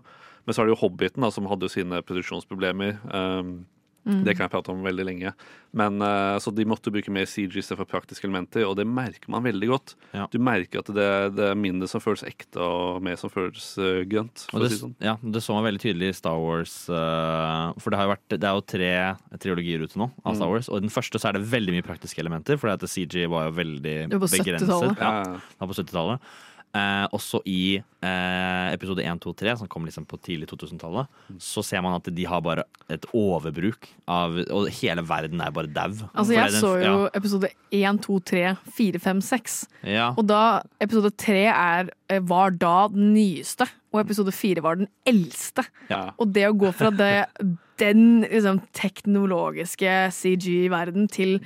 Men 0.48 0.56
så 0.56 0.62
har 0.62 0.66
du 0.66 0.72
jo 0.72 0.80
Hobbiten, 0.80 1.22
da, 1.22 1.28
som 1.30 1.46
hadde 1.46 1.68
jo 1.68 1.74
sine 1.76 2.00
produksjonsproblemer. 2.08 2.96
Um, 3.12 3.66
Mm. 4.08 4.22
Det 4.24 4.34
kan 4.38 4.46
jeg 4.46 4.52
prate 4.54 4.72
om 4.72 4.80
veldig 4.86 5.04
lenge. 5.04 5.32
Men 5.76 6.00
uh, 6.00 6.38
Så 6.40 6.48
de 6.56 6.64
måtte 6.64 6.88
bruke 6.90 7.12
mer 7.12 7.26
CG 7.28 7.58
istedenfor 7.60 7.84
praktiske 7.90 8.24
elementer, 8.24 8.64
og 8.64 8.74
det 8.78 8.86
merker 8.88 9.28
man 9.28 9.44
veldig 9.44 9.68
godt. 9.68 9.94
Du 10.32 10.38
merker 10.40 10.80
at 10.80 10.88
det, 10.96 11.08
det 11.36 11.50
er 11.50 11.58
mindre 11.60 11.86
som 11.90 12.00
føles 12.00 12.24
ekte, 12.24 12.56
og 12.64 13.02
mer 13.04 13.18
som 13.20 13.28
føles 13.30 13.66
uh, 13.76 14.00
grønt. 14.08 14.46
For 14.48 14.64
det, 14.64 14.70
si 14.72 14.80
sånn. 14.80 14.94
ja, 15.04 15.18
det 15.20 15.42
så 15.44 15.52
man 15.58 15.66
veldig 15.68 15.82
tydelig 15.84 16.08
i 16.14 16.16
Star 16.16 16.40
Wars. 16.40 16.74
uh, 16.88 17.76
for 17.76 17.92
det, 17.92 18.00
har 18.00 18.08
jo 18.08 18.14
vært, 18.16 18.36
det 18.40 18.48
er 18.48 18.56
jo 18.56 18.64
tre 18.74 18.92
triologier 19.44 19.84
ute 19.84 20.00
nå 20.00 20.08
av 20.24 20.34
Star 20.34 20.48
Mm. 20.48 20.52
Wars. 20.56 20.68
Og 20.72 20.80
i 20.80 20.86
den 20.86 20.94
første 20.94 21.20
så 21.20 21.28
er 21.28 21.36
det 21.36 21.44
veldig 21.52 21.76
mye 21.76 21.84
praktiske 21.84 22.22
elementer, 22.24 22.56
for 22.56 22.72
CG 22.88 23.26
var 23.28 23.50
jo 23.50 23.56
veldig 23.60 23.96
Det 24.08 24.16
var 24.18 24.24
på 24.24 24.36
begrenset. 24.38 24.68
70-tallet. 24.68 24.98
Ja, 25.04 25.40
Ja. 25.60 25.66
på 25.68 25.74
70-tallet. 25.76 26.20
Eh, 26.76 27.06
også 27.16 27.40
i 27.48 27.78
eh, 28.04 28.66
episode 28.74 29.00
1, 29.02 29.20
2, 29.24 29.32
3, 29.40 29.54
som 29.56 29.68
kom 29.72 29.86
liksom 29.88 30.04
på 30.06 30.18
tidlig 30.20 30.48
2000-tallet, 30.50 31.06
Mm. 31.30 31.38
så 31.40 31.62
ser 31.64 31.80
man 31.82 31.94
at 31.96 32.04
de 32.14 32.24
har 32.28 32.40
bare 32.44 32.62
et 32.92 33.04
overbruk 33.16 33.88
av 34.06 34.36
Og 34.52 34.68
hele 34.68 35.02
verden 35.02 35.40
er 35.40 35.50
bare 35.50 35.66
dau. 35.72 35.94
Altså, 36.14 36.32
jeg 36.36 36.50
så 36.60 36.74
jo 36.84 37.08
episode 37.14 37.48
1, 37.72 38.00
2, 38.04 38.18
3, 38.20 38.56
4, 38.76 38.98
5, 39.00 39.20
6. 39.22 39.56
Ja. 39.84 40.10
Og 40.16 40.26
da 40.28 40.60
episode 40.80 41.10
3 41.16 41.46
er, 41.48 41.90
eh, 42.10 42.20
var 42.20 42.50
da 42.50 42.88
den 42.88 43.14
nyeste, 43.14 43.66
og 43.92 44.00
episode 44.04 44.32
4 44.32 44.60
var 44.62 44.76
den 44.76 44.88
eldste. 45.06 45.64
Ja. 45.88 46.10
Og 46.18 46.32
det 46.34 46.44
å 46.48 46.52
gå 46.56 46.72
fra 46.76 46.90
det, 46.90 47.26
den 47.78 48.22
liksom, 48.28 48.60
teknologiske 48.76 50.10
CG-verden 50.12 51.08
til 51.10 51.38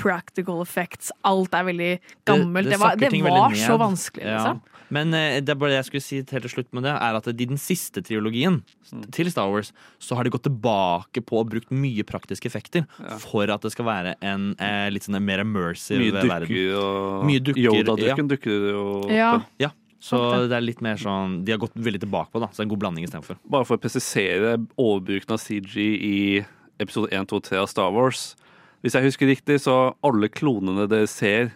practical 0.00 0.62
effects, 0.64 1.12
alt 1.28 1.54
er 1.54 1.64
veldig 1.68 1.92
gammelt. 2.26 2.70
Det, 2.72 2.78
var, 2.80 2.96
det 2.96 3.10
var 3.22 3.54
så 3.54 3.76
vanskelig, 3.76 3.80
vanskelig, 3.84 4.24
Ja. 4.26 4.36
liksom. 4.40 4.60
Men 4.90 5.14
eh, 5.14 5.36
det 5.38 5.52
er 5.52 5.54
bare 5.60 5.70
det 5.70 5.76
jeg 5.84 5.86
skulle 5.86 6.02
si 6.02 6.16
helt 6.18 6.42
til 6.42 6.50
slutt 6.50 6.72
med 6.74 6.82
det, 6.82 6.90
er 6.98 7.14
at 7.14 7.26
i 7.30 7.46
den 7.46 7.60
siste 7.62 8.02
trilogien 8.02 8.62
Mm. 8.90 9.04
til 9.14 9.28
Star 9.30 9.46
Wars, 9.52 9.68
så 10.02 10.16
har 10.18 10.24
de 10.26 10.30
gått 10.34 10.42
tilbake 10.48 11.20
på 11.22 11.38
og 11.38 11.50
brukt 11.52 11.70
mye 11.70 12.02
praktiske 12.02 12.48
effekter 12.50 12.88
Ja. 12.98 13.18
for 13.22 13.46
at 13.54 13.60
det 13.62 13.70
skal 13.70 13.84
være 13.86 14.16
en 14.20 14.56
eh, 14.58 14.88
litt 14.90 15.04
sånn 15.06 15.20
mer 15.22 15.38
immersive 15.44 16.00
Mye 16.00 16.10
dukker 16.16 16.32
verden. 16.32 16.74
og 16.74 17.24
Mye 17.28 17.38
dukker, 17.38 17.62
Yoda-dukken 17.62 18.28
dukker 18.32 18.66
jo. 18.72 19.08
Ja. 19.14 19.42
Ja. 19.62 19.70
Så 20.02 20.48
det 20.48 20.56
er 20.56 20.62
litt 20.64 20.80
mer 20.80 20.96
sånn 20.96 21.44
De 21.44 21.52
har 21.52 21.58
gått 21.60 21.74
veldig 21.76 22.00
tilbake 22.00 22.32
på, 22.32 22.40
da. 22.40 22.46
Så 22.48 22.56
det 22.56 22.60
er 22.64 22.66
en 22.66 22.72
god 22.74 22.78
blanding 22.80 23.04
istedenfor. 23.06 23.36
Bare 23.46 23.64
for 23.68 23.76
å 23.76 23.80
presisere 23.80 24.56
overbruken 24.76 25.30
av 25.36 25.38
CG 25.38 25.76
i 25.78 26.44
episode 26.80 27.12
1, 27.12 27.28
2, 27.28 27.40
3 27.46 27.58
av 27.62 27.68
Star 27.68 27.92
Wars. 27.92 28.34
Hvis 28.80 28.96
jeg 28.96 29.04
husker 29.04 29.28
riktig, 29.28 29.58
så 29.60 29.92
alle 30.06 30.30
klonene 30.32 30.86
dere 30.88 31.08
ser 31.10 31.50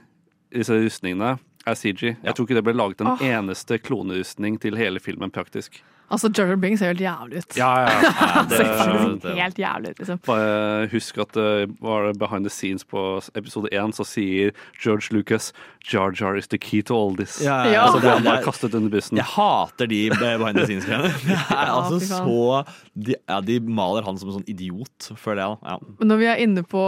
i 0.53 0.61
disse 0.61 0.77
rustningene, 0.77 1.39
er 1.65 1.77
CG. 1.81 2.03
Jeg 2.21 2.35
tror 2.37 2.45
ikke 2.45 2.59
det 2.59 2.65
ble 2.67 2.75
laget 2.77 3.01
en 3.01 3.23
eneste 3.25 3.79
klonerustning 3.81 4.59
til 4.61 4.77
hele 4.77 5.01
filmen 5.01 5.33
praktisk. 5.33 5.81
Altså, 6.13 6.29
Jar 6.37 6.57
Binks 6.61 6.81
ser 6.83 6.93
helt 6.93 7.01
jævlig 7.01 7.41
ut. 7.43 7.57
Ja, 7.57 7.71
ja, 7.87 7.93
ja. 8.03 8.11
Han 8.35 8.49
ser 8.51 8.59
Det- 8.65 8.75
faktisk 8.79 9.23
det- 9.23 9.37
helt 9.39 9.59
jævlig 9.59 9.91
ut, 9.95 9.99
liksom. 10.03 10.19
Bare 10.27 10.89
husk 10.93 11.19
at 11.19 11.33
det 11.33 11.71
var 11.81 12.13
behind 12.21 12.45
the 12.45 12.51
scenes 12.53 12.85
på 12.85 13.05
episode 13.35 13.69
1, 13.73 13.95
så 13.97 14.05
sier 14.07 14.53
George 14.83 15.09
Lucas 15.17 15.53
Jar 15.91 16.13
Jar 16.13 16.37
is 16.37 16.47
the 16.49 16.59
key 16.59 16.83
to 16.83 16.95
all 16.95 17.17
this. 17.17 17.41
Ja, 17.43 17.65
ja, 17.65 17.73
ja. 17.73 17.83
Altså, 17.87 18.01
det 18.03 18.11
han 18.13 18.23
Det 18.23 18.33
er- 18.35 18.45
kastet 18.45 18.75
under 18.75 18.91
bussen. 18.91 19.17
Jeg 19.17 19.25
hater 19.27 19.87
de 19.87 20.03
behind 20.11 20.57
the 20.57 20.67
scenes-greiene. 20.67 21.13
Det 21.25 21.39
er 21.39 21.67
Ja, 21.67 21.81
altså 21.81 22.01
så 22.01 22.65
de, 22.95 23.15
ja, 23.29 23.41
de 23.41 23.59
maler 23.61 24.05
han 24.05 24.19
som 24.19 24.29
en 24.29 24.39
sånn 24.41 24.49
idiot 24.49 25.11
føler 25.17 25.43
jeg. 25.43 25.59
Ja. 25.65 25.79
Men 25.99 26.09
når 26.13 26.19
vi 26.21 26.27
er 26.31 26.43
inne 26.45 26.63
på 26.63 26.85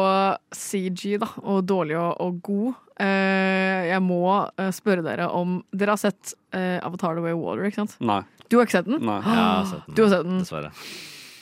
CG, 0.55 1.19
da, 1.23 1.29
og 1.43 1.65
dårlig 1.67 1.97
og, 1.99 2.15
og 2.21 2.39
god 2.47 2.75
eh, 3.01 3.89
Jeg 3.91 4.03
må 4.05 4.23
eh, 4.59 4.71
spørre 4.75 5.03
dere 5.05 5.29
om 5.33 5.59
Dere 5.75 5.95
har 5.97 6.01
sett 6.01 6.35
eh, 6.57 6.79
Avatar 6.85 7.17
The 7.19 7.25
Way 7.25 7.35
of 7.37 7.43
Water, 7.43 7.67
ikke 7.69 7.83
sant? 7.85 7.97
Nei. 8.01 8.21
Du 8.49 8.57
har 8.59 8.67
ikke 8.67 8.79
sett 8.79 8.87
den? 8.91 9.01
Nei. 9.05 9.21
Jeg 9.23 9.35
har 9.43 9.67
sett 9.73 9.87
den, 9.87 9.95
Du 9.95 10.03
har 10.07 10.11
sett 10.17 10.25
den. 10.31 10.39
Dessverre. 10.45 10.73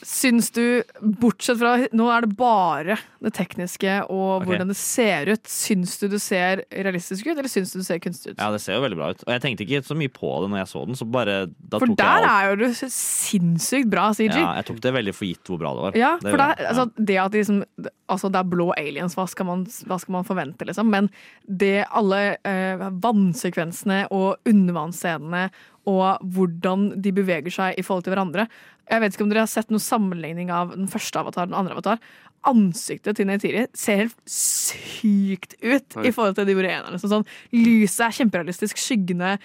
Syns 0.04 0.50
du, 0.52 0.82
bortsett 1.00 1.56
fra 1.56 1.78
Nå 1.96 2.10
er 2.12 2.26
det 2.26 2.34
bare 2.36 2.98
det 3.24 3.30
tekniske 3.38 4.02
og 4.12 4.42
Ok. 4.42 4.50
hvordan 4.50 4.68
det 4.68 4.76
ser 4.76 5.30
ut. 5.32 5.44
Syns 5.48 5.94
du 5.98 6.08
det 6.12 6.20
ser 6.20 6.60
realistisk 6.76 7.24
ut, 7.24 7.38
eller 7.38 7.48
syns 7.48 7.72
du 7.72 7.78
det 7.78 7.86
ser 7.86 8.02
kunstig 8.04 8.34
ut? 8.34 8.36
Ja, 8.36 8.50
det 8.52 8.60
ser 8.60 8.76
jo 8.76 8.82
veldig 8.84 8.98
bra 9.00 9.08
ut. 9.14 9.24
Og 9.24 9.32
jeg 9.32 9.40
tenkte 9.40 9.64
ikke 9.64 9.80
så 9.88 9.96
mye 9.96 10.12
på 10.12 10.28
det 10.44 10.50
når 10.52 10.60
jeg 10.60 10.68
så 10.74 10.82
den, 10.84 10.94
så 11.00 11.08
bare 11.10 11.38
da 11.56 11.80
For 11.80 11.86
der 11.96 12.26
er 12.28 12.50
jo 12.50 12.56
det 12.66 12.68
sinnssykt 12.92 13.88
bra 13.88 14.10
CG. 14.12 14.28
Ja, 14.36 14.52
jeg 14.60 14.66
tok 14.68 14.82
det 14.84 14.92
veldig 14.92 15.14
for 15.16 15.24
gitt 15.24 15.48
hvor 15.48 15.58
bra 15.64 15.72
det 15.72 15.86
var. 15.86 15.96
Ja, 15.96 16.12
det 16.20 16.30
for 16.34 16.36
er- 16.44 16.52
jeg. 16.60 16.66
altså, 16.68 16.86
det 17.00 17.16
at 17.24 17.32
de 17.32 17.38
liksom 17.40 17.64
Altså, 18.06 18.28
det 18.30 18.36
er 18.36 18.44
blå 18.44 18.66
aliens, 18.76 19.14
hva 19.16 19.24
skal 19.26 19.46
man, 19.46 19.64
hva 19.64 19.96
skal 19.98 20.12
man 20.12 20.24
forvente, 20.28 20.66
liksom? 20.68 20.90
Men 20.92 21.08
det 21.48 21.86
alle 21.90 22.36
eh, 22.44 22.76
vannsekvensene 23.00 24.08
og 24.12 24.36
undervannsscenene 24.44 25.46
og 25.90 26.22
hvordan 26.34 26.92
de 27.02 27.12
beveger 27.14 27.52
seg 27.52 27.78
i 27.78 27.84
forhold 27.84 28.06
til 28.06 28.14
hverandre 28.14 28.46
Jeg 28.90 29.02
vet 29.02 29.16
ikke 29.16 29.24
om 29.26 29.32
dere 29.32 29.44
har 29.44 29.50
sett 29.52 29.72
noen 29.72 29.82
sammenligning 29.82 30.52
av 30.52 30.72
den 30.76 30.88
første 30.92 31.20
avatar 31.20 31.46
og 31.46 31.52
den 31.52 31.58
andre 31.58 31.76
avatar. 31.76 32.00
Ansiktet 32.44 33.16
til 33.16 33.28
Neytiri 33.28 33.66
ser 33.72 34.02
helt 34.02 34.16
sykt 34.28 35.56
ut 35.62 35.96
Oi. 35.96 36.08
i 36.08 36.12
forhold 36.12 36.36
til 36.36 36.48
de 36.48 36.56
gjorde. 36.56 36.98
Sånn, 37.00 37.12
sånn, 37.14 37.28
lyset 37.56 38.04
er 38.04 38.16
kjemperealistisk, 38.18 38.80
skyggene 38.80 39.38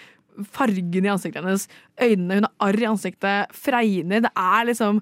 fargen 0.56 1.08
i 1.08 1.12
ansiktet 1.12 1.42
hennes, 1.44 1.68
øynene, 2.00 2.40
hun 2.40 2.48
har 2.48 2.70
arr 2.70 2.84
i 2.84 2.88
ansiktet, 2.90 3.56
fregner. 3.56 4.24
Det 4.24 4.32
er 4.36 4.70
liksom 4.70 5.02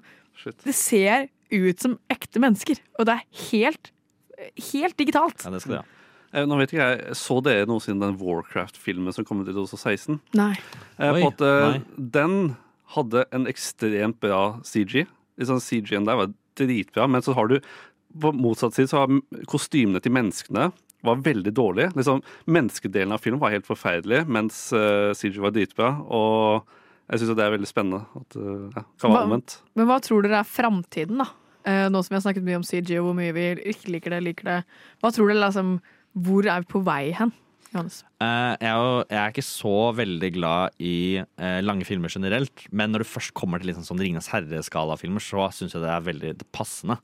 Det 0.64 0.74
ser 0.74 1.28
ut 1.50 1.80
som 1.82 1.98
ekte 2.12 2.38
mennesker, 2.38 2.78
og 2.98 3.08
det 3.08 3.16
er 3.16 3.46
helt, 3.50 3.90
helt 4.70 4.98
digitalt. 5.00 5.42
Ja, 5.42 5.50
det 5.50 5.62
skal 5.64 5.78
det, 5.78 5.80
ja. 5.82 5.97
Eh, 6.32 6.44
Nå 6.48 6.58
vet 6.60 6.72
ikke 6.74 6.86
jeg, 6.90 7.16
Så 7.16 7.38
dere 7.44 7.66
noensinne 7.68 8.02
den 8.04 8.18
Warcraft-filmen 8.20 9.14
som 9.16 9.24
kom 9.28 9.40
ut 9.42 9.48
i 9.48 9.54
2016? 9.56 10.18
Nei. 10.38 10.54
Eh, 10.98 11.12
Oi, 11.12 11.22
på 11.22 11.30
at, 11.32 11.44
eh, 11.46 11.68
nei. 11.78 12.08
Den 12.18 12.56
hadde 12.94 13.24
en 13.32 13.46
ekstremt 13.50 14.20
bra 14.20 14.60
CG. 14.64 15.06
Liksom 15.38 15.60
CG-en 15.60 16.04
der 16.08 16.16
var 16.16 16.32
dritbra, 16.58 17.06
men 17.08 17.22
så 17.22 17.34
har 17.36 17.48
du 17.48 17.60
på 18.18 18.32
motsatt 18.32 18.74
side 18.74 18.88
så 18.88 19.02
har 19.04 19.20
kostymene 19.46 20.00
til 20.02 20.12
menneskene 20.16 20.70
var 21.04 21.20
veldig 21.22 21.52
dårlige. 21.54 21.92
Liksom, 21.94 22.22
menneskedelen 22.50 23.12
av 23.14 23.20
filmen 23.22 23.38
var 23.40 23.52
helt 23.54 23.66
forferdelig, 23.68 24.24
mens 24.26 24.72
uh, 24.74 25.12
CG 25.14 25.36
var 25.38 25.52
dritbra. 25.54 25.92
Og 26.10 26.64
jeg 27.12 27.20
syns 27.20 27.36
det 27.38 27.44
er 27.44 27.52
veldig 27.54 27.68
spennende 27.70 28.00
at 28.18 28.34
det 28.34 28.54
ja, 28.74 28.82
kan 28.98 29.12
være 29.12 29.20
Hva- 29.20 29.28
omvendt. 29.28 29.54
Men 29.78 29.86
hva 29.86 30.00
tror 30.02 30.24
dere 30.26 30.40
er 30.40 30.48
framtiden, 30.48 31.20
da? 31.22 31.28
Eh, 31.68 31.84
nå 31.92 32.00
som 32.02 32.14
vi 32.14 32.18
har 32.18 32.24
snakket 32.24 32.46
mye 32.48 32.58
om 32.58 32.66
CG 32.66 32.96
og 32.98 33.10
hvor 33.10 33.16
mye 33.18 33.34
vi 33.36 33.46
ikke 33.74 33.92
liker 33.94 34.16
det, 34.16 34.20
liker 34.24 34.48
det. 34.48 34.58
Hva 35.02 35.12
tror 35.14 35.30
dere 35.30 35.42
liksom 35.44 35.76
Hvor 36.24 36.48
er 36.48 36.64
vi 36.64 36.72
på 36.72 36.82
vei 36.86 37.10
hen, 37.16 37.32
Johannes? 37.70 38.00
Eh, 38.18 38.52
jeg, 38.58 38.68
er 38.70 38.76
jo, 38.80 38.92
jeg 39.04 39.18
er 39.20 39.32
ikke 39.34 39.46
så 39.46 39.74
veldig 39.98 40.30
glad 40.34 40.78
i 40.82 40.94
uh, 41.22 41.58
lange 41.62 41.86
filmer 41.86 42.12
generelt, 42.12 42.64
men 42.72 42.94
når 42.94 43.04
det 43.04 43.10
først 43.10 43.34
kommer 43.38 43.62
til 43.62 43.70
liksom 43.70 43.86
sånn 43.86 44.02
Ringenes 44.02 44.30
herre-skala-filmer, 44.32 45.22
så 45.22 45.48
syns 45.54 45.76
jeg 45.76 45.84
det 45.84 45.92
er 45.94 46.06
veldig 46.06 46.32
passende. 46.54 46.98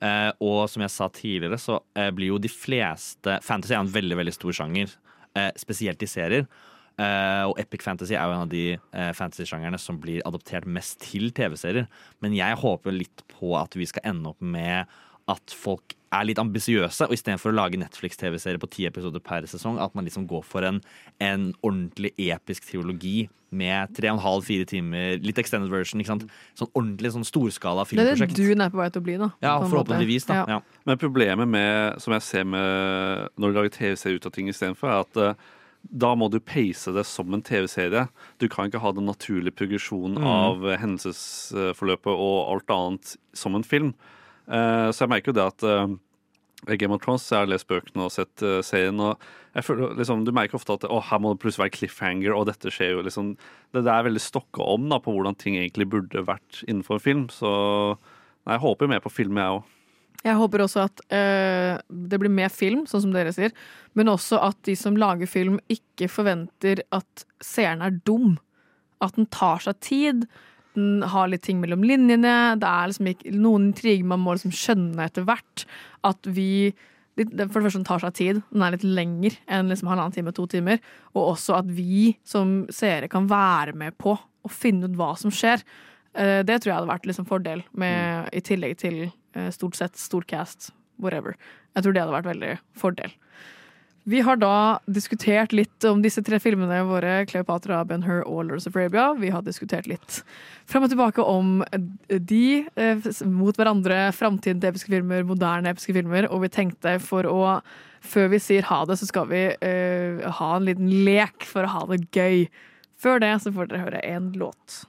Eh, 0.00 0.30
og 0.44 0.64
som 0.72 0.84
jeg 0.84 0.94
sa 0.94 1.10
tidligere, 1.12 1.60
så 1.60 1.80
blir 2.16 2.34
jo 2.34 2.40
de 2.42 2.50
fleste 2.52 3.38
Fantasy 3.46 3.76
er 3.76 3.84
en 3.84 3.92
veldig, 3.92 4.18
veldig 4.22 4.34
stor 4.34 4.56
sjanger, 4.62 4.96
eh, 5.38 5.52
spesielt 5.60 6.02
i 6.02 6.10
serier. 6.10 6.48
Uh, 6.96 7.50
og 7.50 7.58
Epic 7.60 7.82
Fantasy 7.84 8.14
er 8.16 8.24
jo 8.24 8.32
en 8.32 8.46
av 8.46 8.52
de 8.52 8.62
uh, 8.72 9.10
fantasy-sjangerne 9.12 9.76
som 9.80 9.98
blir 10.00 10.22
adoptert 10.24 10.64
mest 10.64 11.02
til 11.04 11.28
TV-serier. 11.36 11.90
Men 12.24 12.36
jeg 12.36 12.56
håper 12.62 12.94
litt 12.96 13.24
på 13.34 13.52
at 13.60 13.76
vi 13.76 13.88
skal 13.88 14.14
ende 14.14 14.32
opp 14.32 14.40
med 14.40 14.88
at 15.28 15.52
folk 15.52 15.95
er 16.14 16.24
litt 16.28 16.38
ambisiøse, 16.38 17.08
og 17.08 17.12
istedenfor 17.16 17.50
å 17.50 17.56
lage 17.56 17.78
Netflix-TV-serier 17.80 18.60
på 18.62 18.68
ti 18.70 18.84
episoder 18.86 19.20
per 19.20 19.46
sesong, 19.50 19.80
at 19.82 19.94
man 19.98 20.06
liksom 20.06 20.26
går 20.30 20.44
for 20.46 20.62
en, 20.62 20.80
en 21.20 21.48
ordentlig 21.66 22.12
episk 22.18 22.68
triologi 22.68 23.28
med 23.56 23.92
tre 23.96 24.10
og 24.10 24.18
en 24.18 24.22
halv, 24.24 24.44
fire 24.46 24.66
timer, 24.68 25.18
litt 25.22 25.38
extended 25.38 25.70
version. 25.70 26.00
ikke 26.02 26.12
sant? 26.12 26.24
Sånn 26.58 26.70
ordentlig 26.74 27.12
sånn 27.14 27.26
storskala 27.26 27.84
filmprosjekt. 27.88 28.34
Det 28.36 28.42
er 28.44 28.54
det 28.54 28.58
du 28.58 28.64
er 28.66 28.72
på 28.74 28.80
vei 28.82 28.88
til 28.90 29.02
å 29.02 29.06
bli, 29.06 29.18
da. 29.22 29.28
Ja, 29.42 29.56
forhåpentligvis, 29.64 30.26
da. 30.30 30.40
Ja. 30.50 30.60
Men 30.86 30.98
problemet 31.02 31.48
med, 31.48 32.00
som 32.02 32.14
jeg 32.16 32.22
ser 32.26 32.44
med 32.44 33.28
når 33.38 33.52
du 33.54 33.60
lager 33.60 33.76
TV-serie 33.78 34.18
ut 34.18 34.26
av 34.26 34.34
ting 34.34 34.50
istedenfor, 34.50 34.90
er 34.90 35.06
at 35.06 35.22
eh, 35.22 35.46
da 35.86 36.10
må 36.18 36.26
du 36.32 36.40
pace 36.42 36.90
det 36.90 37.04
som 37.06 37.30
en 37.34 37.42
TV-serie. 37.46 38.08
Du 38.42 38.48
kan 38.50 38.66
ikke 38.66 38.82
ha 38.82 38.90
den 38.92 39.06
naturlige 39.06 39.54
progresjonen 39.54 40.18
Mm. 40.18 40.26
av 40.26 40.66
hendelsesforløpet 40.82 42.10
og 42.12 42.36
alt 42.52 42.72
annet 42.74 43.16
som 43.36 43.54
en 43.54 43.62
film. 43.66 43.94
Eh, 44.46 44.88
så 44.92 45.04
jeg 45.04 45.12
merker 45.12 45.32
jo 45.32 45.36
det 45.38 45.46
at 45.46 45.66
eh, 45.66 45.94
Game 46.74 46.94
of 46.94 47.02
Thrones, 47.02 47.26
jeg 47.30 47.42
har 47.42 47.50
lest 47.50 47.68
bøkene 47.70 48.06
og 48.06 48.14
sett 48.14 48.42
eh, 48.42 48.62
serien, 48.64 48.98
og 49.02 49.20
jeg 49.56 49.66
føler 49.66 49.94
liksom, 49.98 50.24
du 50.26 50.32
merker 50.36 50.58
ofte 50.58 50.76
at 50.76 50.86
å, 50.88 51.00
her 51.10 51.22
må 51.22 51.32
det 51.32 51.42
plutselig 51.42 51.66
være 51.66 51.76
cliffhanger, 51.76 52.34
og 52.34 52.48
dette 52.50 52.72
skjer 52.72 52.96
jo 52.96 53.04
liksom 53.06 53.34
Det, 53.36 53.82
det 53.82 53.92
er 53.92 54.06
veldig 54.08 54.22
stokka 54.22 54.66
om 54.74 54.88
da, 54.90 55.00
på 55.02 55.14
hvordan 55.14 55.38
ting 55.38 55.58
egentlig 55.60 55.88
burde 55.92 56.26
vært 56.26 56.62
innenfor 56.66 56.98
en 56.98 57.06
film. 57.06 57.24
Så 57.32 57.50
nei, 57.94 58.56
jeg 58.56 58.64
håper 58.64 58.90
mer 58.90 59.02
på 59.04 59.12
film, 59.12 59.40
jeg 59.40 59.58
òg. 59.58 59.72
Jeg 60.26 60.38
håper 60.40 60.64
også 60.64 60.86
at 60.88 61.02
eh, 61.14 61.76
det 61.86 62.18
blir 62.18 62.32
mer 62.32 62.50
film, 62.50 62.86
sånn 62.88 63.04
som 63.04 63.14
dere 63.14 63.34
sier, 63.36 63.52
men 63.98 64.10
også 64.10 64.40
at 64.42 64.58
de 64.66 64.74
som 64.78 64.96
lager 64.98 65.28
film, 65.30 65.60
ikke 65.70 66.08
forventer 66.10 66.82
at 66.94 67.26
seeren 67.44 67.84
er 67.84 68.00
dum. 68.08 68.36
At 69.04 69.18
den 69.18 69.28
tar 69.30 69.62
seg 69.62 69.78
tid. 69.84 70.24
Den 70.76 71.02
har 71.08 71.30
litt 71.32 71.42
ting 71.46 71.58
mellom 71.62 71.84
linjene. 71.86 72.34
Det 72.60 72.68
er 72.68 72.90
liksom 72.90 73.08
ikke 73.12 73.32
noen 73.34 73.70
intriger 73.70 74.04
man 74.12 74.22
må 74.22 74.36
liksom 74.36 74.52
skjønne 74.54 75.08
etter 75.08 75.26
hvert. 75.26 75.64
At 76.06 76.28
vi 76.28 76.74
For 77.16 77.24
det 77.32 77.48
første 77.48 77.78
den 77.78 77.88
tar 77.88 78.02
seg 78.02 78.12
tid. 78.18 78.40
Den 78.52 78.62
er 78.66 78.74
litt 78.74 78.84
lenger 78.84 79.38
enn 79.48 79.70
liksom 79.72 79.88
halvannen 79.88 80.12
time, 80.12 80.34
to 80.36 80.44
timer. 80.52 80.82
Og 81.14 81.30
også 81.32 81.56
at 81.62 81.70
vi 81.72 82.10
som 82.28 82.66
seere 82.68 83.08
kan 83.08 83.24
være 83.30 83.72
med 83.72 83.96
på 83.96 84.12
å 84.20 84.50
finne 84.52 84.84
ut 84.84 84.98
hva 84.98 85.14
som 85.16 85.32
skjer. 85.32 85.64
Eh, 86.12 86.42
Det 86.44 86.60
tror 86.60 86.70
jeg 86.70 86.76
hadde 86.76 86.92
vært 86.92 87.08
liksom 87.08 87.26
fordel, 87.28 87.64
med, 87.72 88.28
i 88.36 88.40
tillegg 88.44 88.76
til 88.84 88.98
eh, 89.34 89.48
stort 89.50 89.76
sett 89.80 89.96
storcast, 89.96 90.70
whatever. 91.00 91.38
Jeg 91.74 91.84
tror 91.84 91.96
det 91.96 92.02
hadde 92.04 92.18
vært 92.18 92.30
veldig 92.34 92.52
fordel. 92.76 93.16
Vi 94.06 94.20
har 94.22 94.38
da 94.38 94.78
diskutert 94.86 95.50
litt 95.50 95.84
om 95.88 95.98
disse 95.98 96.22
tre 96.22 96.38
filmene 96.38 96.78
våre, 96.86 97.24
Cleopatra, 97.26 97.80
Ben-Hur 97.88 98.20
og 98.22 98.44
Lords 98.46 98.68
of 98.68 98.76
Arabia. 98.78 99.08
Vi 99.18 99.32
har 99.34 99.42
diskutert 99.42 99.88
litt 99.90 100.20
frem 100.70 100.86
og 100.86 100.92
tilbake 100.92 101.24
om 101.26 101.64
de 102.06 102.62
eh, 102.78 103.08
mot 103.26 103.58
hverandre, 103.58 104.12
framtiden 104.14 104.62
episke 104.62 104.94
filmer, 104.94 105.26
moderne 105.26 105.74
episke 105.74 105.96
filmer, 105.96 106.30
og 106.30 106.44
vi 106.44 106.54
tenkte 106.54 107.00
for 107.02 107.26
å 107.26 107.42
før 108.06 108.30
vi 108.30 108.38
sier 108.38 108.66
ha 108.70 108.84
det, 108.86 109.00
så 109.00 109.08
skal 109.10 109.26
vi 109.32 109.42
uh, 109.50 110.26
ha 110.38 110.50
en 110.54 110.68
liten 110.68 110.92
lek 111.06 111.42
for 111.48 111.66
å 111.66 111.72
ha 111.74 111.86
det 111.90 112.04
gøy. 112.14 112.44
Før 113.02 113.18
det 113.24 113.32
så 113.42 113.50
får 113.50 113.72
dere 113.72 113.82
høre 113.88 114.04
en 114.06 114.30
låt. 114.38 114.84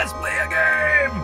Let's 0.00 0.14
play 0.16 0.32
a 0.40 0.46
game! 0.48 1.16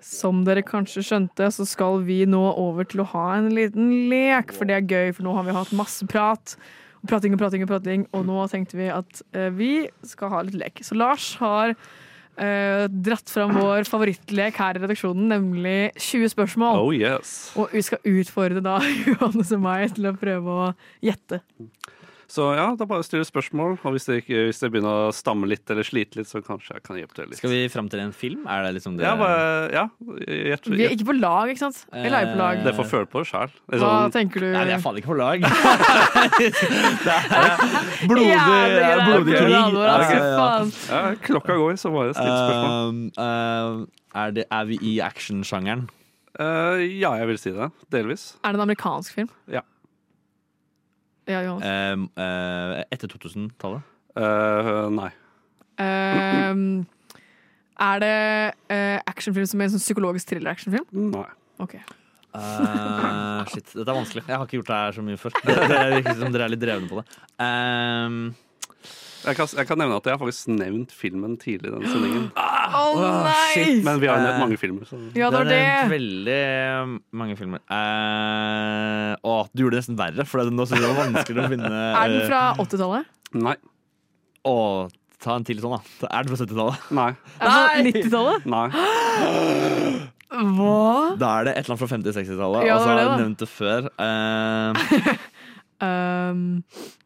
Som 0.00 0.38
dere 0.46 0.62
kanskje 0.64 1.02
skjønte, 1.04 1.50
så 1.52 1.66
skal 1.68 1.98
vi 2.06 2.22
nå 2.24 2.40
over 2.56 2.88
til 2.88 3.02
å 3.02 3.06
ha 3.10 3.24
en 3.34 3.50
liten 3.52 3.90
lek, 4.08 4.54
for 4.56 4.64
det 4.64 4.78
er 4.78 4.86
gøy, 4.88 5.12
for 5.12 5.26
nå 5.26 5.34
har 5.36 5.44
vi 5.44 5.56
hatt 5.58 5.74
masse 5.76 6.08
prat. 6.08 6.54
Og 7.02 7.10
prating 7.10 7.36
og 7.36 7.42
prating 7.42 7.66
og 7.66 7.68
prating, 7.68 8.06
og 8.16 8.24
nå 8.30 8.46
tenkte 8.48 8.80
vi 8.80 8.88
at 8.94 9.20
uh, 9.36 9.50
vi 9.58 9.70
skal 10.08 10.32
ha 10.32 10.40
litt 10.46 10.56
lek. 10.56 10.80
Så 10.88 10.96
Lars 10.96 11.26
har 11.42 11.74
uh, 11.76 12.86
dratt 12.88 13.28
fram 13.28 13.52
vår 13.58 13.84
favorittlek 13.84 14.56
her 14.62 14.80
i 14.80 14.86
redaksjonen, 14.86 15.28
nemlig 15.34 15.92
20 16.00 16.32
spørsmål. 16.32 16.80
Oh 16.80 16.96
yes. 16.96 17.50
Og 17.60 17.76
vi 17.76 17.84
skal 17.84 18.00
utfordre 18.22 18.64
da 18.64 18.78
Johannes 19.10 19.52
og 19.52 19.66
meg 19.68 19.92
til 20.00 20.08
å 20.08 20.16
prøve 20.16 20.60
å 20.62 20.72
gjette. 21.04 21.44
Så 22.26 22.48
ja, 22.58 22.66
da 22.74 22.86
bare 22.90 23.04
still 23.06 23.22
spørsmål. 23.26 23.76
Og 23.86 23.94
hvis 23.94 24.08
dere, 24.08 24.22
ikke, 24.22 24.40
hvis 24.48 24.58
dere 24.58 24.72
begynner 24.74 25.06
å 25.06 25.12
stamme 25.14 25.46
litt 25.50 25.70
eller 25.70 25.86
slite 25.86 26.18
litt, 26.18 26.28
så 26.30 26.40
kanskje 26.44 26.74
jeg 26.74 26.84
kan 26.86 26.98
hjelpe 26.98 27.14
til 27.14 27.28
litt. 27.30 27.38
Skal 27.38 27.52
vi 27.52 27.60
fram 27.70 27.90
til 27.92 28.02
en 28.02 28.14
film? 28.16 28.42
Er 28.50 28.66
det 28.66 28.72
liksom 28.80 28.96
det? 28.98 29.06
Ja, 29.06 29.14
bare, 29.20 29.44
ja. 29.74 29.84
Gjett, 30.26 30.66
Vi 30.72 30.86
er 30.88 30.94
ikke 30.96 31.08
på 31.12 31.16
lag, 31.20 31.52
ikke 31.52 31.62
sant? 31.62 31.78
Eller 31.94 32.18
er 32.18 32.26
vi 32.26 32.32
på 32.34 32.40
lag? 32.40 32.62
Dere 32.66 32.76
får 32.80 32.88
føle 32.90 33.10
på 33.12 33.22
det 33.22 33.30
sjæl. 33.30 33.54
Hva 33.76 33.92
tenker 34.14 34.42
du? 34.42 34.48
Nei, 34.56 34.64
vi 34.66 34.74
er 34.74 34.82
faen 34.82 34.98
ikke 35.00 35.12
på 35.12 35.18
lag. 35.20 35.46
det 36.40 37.14
er 37.14 37.56
blodig, 38.10 38.32
greit. 38.34 39.04
blodig 39.06 39.36
krig. 39.36 39.52
Ja, 39.54 39.62
altså, 39.92 40.18
faen. 40.18 40.74
Ja, 40.90 41.04
klokka 41.28 41.60
går, 41.60 41.78
så 41.78 41.94
bare 41.94 42.16
still 42.16 42.32
spørsmål. 42.32 42.98
Uh, 43.14 43.22
uh, 43.22 44.18
er, 44.24 44.34
det, 44.34 44.48
er 44.50 44.66
vi 44.72 44.80
i 44.82 44.98
actionsjangeren? 45.04 45.86
Uh, 46.36 46.82
ja, 46.82 47.14
jeg 47.16 47.30
vil 47.30 47.40
si 47.40 47.54
det. 47.54 47.70
Delvis. 47.94 48.28
Er 48.42 48.52
det 48.52 48.60
en 48.60 48.66
amerikansk 48.66 49.14
film? 49.16 49.30
Ja. 49.52 49.62
Ja, 51.26 51.40
Johannes. 51.42 51.66
Um, 51.96 52.08
uh, 52.18 52.82
etter 52.94 53.10
2000-tallet? 53.10 53.82
Eh, 54.16 54.88
nei. 54.96 55.10
Ehm, 55.82 56.86
er 57.82 58.00
det 58.00 58.14
uh, 58.72 58.98
actionfilm 59.10 59.48
som 59.50 59.60
er 59.60 59.68
en 59.68 59.74
sånn 59.74 59.82
psykologisk 59.84 60.30
thriller-actionfilm? 60.30 60.86
Nei. 61.12 61.26
Ok. 61.60 61.74
Uh, 62.36 63.42
shit, 63.52 63.68
dette 63.74 63.84
er 63.84 63.96
vanskelig. 63.98 64.24
Jeg 64.24 64.36
har 64.38 64.46
ikke 64.46 64.60
gjort 64.60 64.70
det 64.72 64.80
her 64.80 64.96
så 64.96 65.04
mye 65.04 65.20
før. 65.20 65.36
Det, 65.46 65.56
det 65.72 65.84
virker 65.98 66.18
som 66.22 66.32
dere 66.34 66.48
er 66.48 66.54
litt 66.54 66.62
drevne 66.64 66.90
på 66.92 67.02
det. 67.02 67.06
Um, 67.42 68.18
Jeg 69.26 69.34
kan, 69.40 69.48
jeg 69.58 69.66
kan 69.66 69.80
nevne 69.82 69.96
at 69.98 70.06
jeg 70.06 70.14
har 70.14 70.20
faktisk 70.22 70.50
nevnt 70.54 70.92
filmen 70.94 71.32
tidlig 71.42 71.72
i 71.72 71.74
denne 71.74 71.90
sendingen. 71.90 72.28
Å 72.74 72.82
nei! 73.24 73.76
Men 73.86 74.00
vi 74.02 74.08
har 74.10 74.18
nevnt 74.22 74.36
Eh, 74.36 74.42
mange 74.42 74.58
filmer. 74.60 74.88
Så. 74.88 74.98
Ja, 75.16 75.30
det 75.30 75.38
var 75.38 75.48
Det 75.48 75.56
er 75.60 75.86
det. 75.86 75.90
veldig 75.94 76.36
eh, 76.36 76.92
mange 77.22 77.36
filmer. 77.38 77.60
Eh, 77.70 79.12
å, 79.22 79.36
du 79.52 79.62
gjorde 79.64 79.76
det 79.78 79.82
nesten 79.84 79.98
verre, 80.00 80.26
for 80.28 80.42
nå 80.50 80.66
synes 80.66 80.80
jeg 80.80 80.84
det 80.84 80.90
var 80.92 81.00
vanskeligere 81.04 81.46
å 81.46 81.54
finne 81.54 81.70
Er 82.02 82.12
den 82.12 82.20
eh, 82.20 82.28
fra 82.30 82.42
80-tallet? 82.64 83.12
Nei. 83.46 83.56
Å, 84.46 84.56
ta 85.22 85.38
en 85.38 85.46
til 85.48 85.62
sånn, 85.62 85.76
da. 85.78 86.10
Er 86.10 86.26
den 86.26 86.34
fra 86.34 86.42
70-tallet? 86.44 86.90
Nei. 86.98 87.08
Er 87.38 87.46
den 87.46 87.56
fra 87.56 87.86
90-tallet? 87.90 88.50
Nei. 88.56 88.68
Hva? 90.36 91.16
Da 91.20 91.28
er 91.38 91.46
det 91.48 91.52
et 91.56 91.64
eller 91.64 91.76
annet 91.76 91.82
fra 91.84 91.90
50-60-tallet. 91.96 92.66
Ja, 92.66 92.76
og 92.76 92.82
så 92.82 92.90
har 92.90 92.98
det, 92.98 93.04
jeg 93.06 93.20
nevnt 93.22 93.42
det 93.42 93.50
før. 93.50 93.90
Uh, 93.96 94.72
Um, 95.76 96.62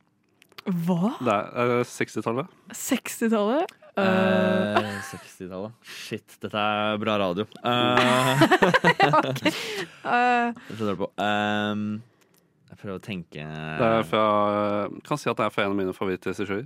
hva? 0.86 1.16
Det 1.18 1.32
er 1.34 1.72
eh, 1.80 1.88
60-tallet. 1.88 2.50
60-tallet? 2.76 3.72
Uh, 3.98 4.76
eh, 4.78 5.00
60-tallet. 5.10 5.72
Shit, 5.82 6.36
dette 6.42 6.56
er 6.56 7.00
bra 7.02 7.16
radio. 7.20 7.46
Eh, 10.00 10.06
uh, 10.06 10.54
jeg 10.78 10.96
på. 10.96 11.08
Um, 11.20 12.02
jeg 12.70 12.78
prøver 12.80 12.96
å 12.96 13.02
tenke 13.02 13.44
Det 13.44 13.86
er 13.86 14.04
fra 14.06 14.22
Kan 15.06 15.18
si 15.20 15.28
at 15.30 15.38
det 15.38 15.44
er 15.46 15.52
fra 15.52 15.64
en 15.66 15.74
av 15.74 15.78
mine 15.78 15.94
favorittregissører. 15.96 16.64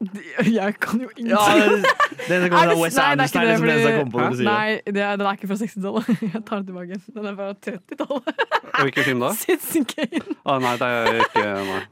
jeg 0.60 0.74
kan 0.80 1.00
jo 1.02 1.08
Ja, 1.18 1.40
ingenting. 1.52 1.82
det, 2.28 2.36
det 2.42 2.50
kommer 2.50 2.70
Er 2.70 2.70
fra 2.70 2.74
det- 2.74 2.92
det 2.94 3.00
Anderson. 3.00 3.02
er 3.04 3.10
det, 3.10 3.20
liksom 3.20 3.40
det 3.42 3.74
eneste 3.74 3.90
kommer 3.98 4.12
på 4.14 4.20
når 4.20 4.30
du 4.30 4.36
sier 4.36 4.46
det. 4.46 4.52
Nei, 4.52 4.92
det 4.96 5.02
er, 5.04 5.16
den 5.20 5.26
er 5.28 5.36
ikke 5.36 5.50
fra 5.50 5.58
60-tallet. 5.60 6.06
Jeg 6.34 6.42
tar 6.48 6.56
den 6.62 6.66
tilbake. 6.70 7.00
Den 7.18 7.28
er 7.30 7.34
fra 7.36 7.48
30-tallet. 7.66 8.44
Og 8.80 8.82
hvilken 8.88 9.04
film 9.10 9.20
da? 9.20 9.30
Citizen 9.36 9.84
Kane. 9.90 10.22
Ah, 10.46 10.58
nei, 10.64 10.72
det 10.80 10.88
er 10.88 11.20
ikke 11.26 11.44
Nei. 11.68 11.82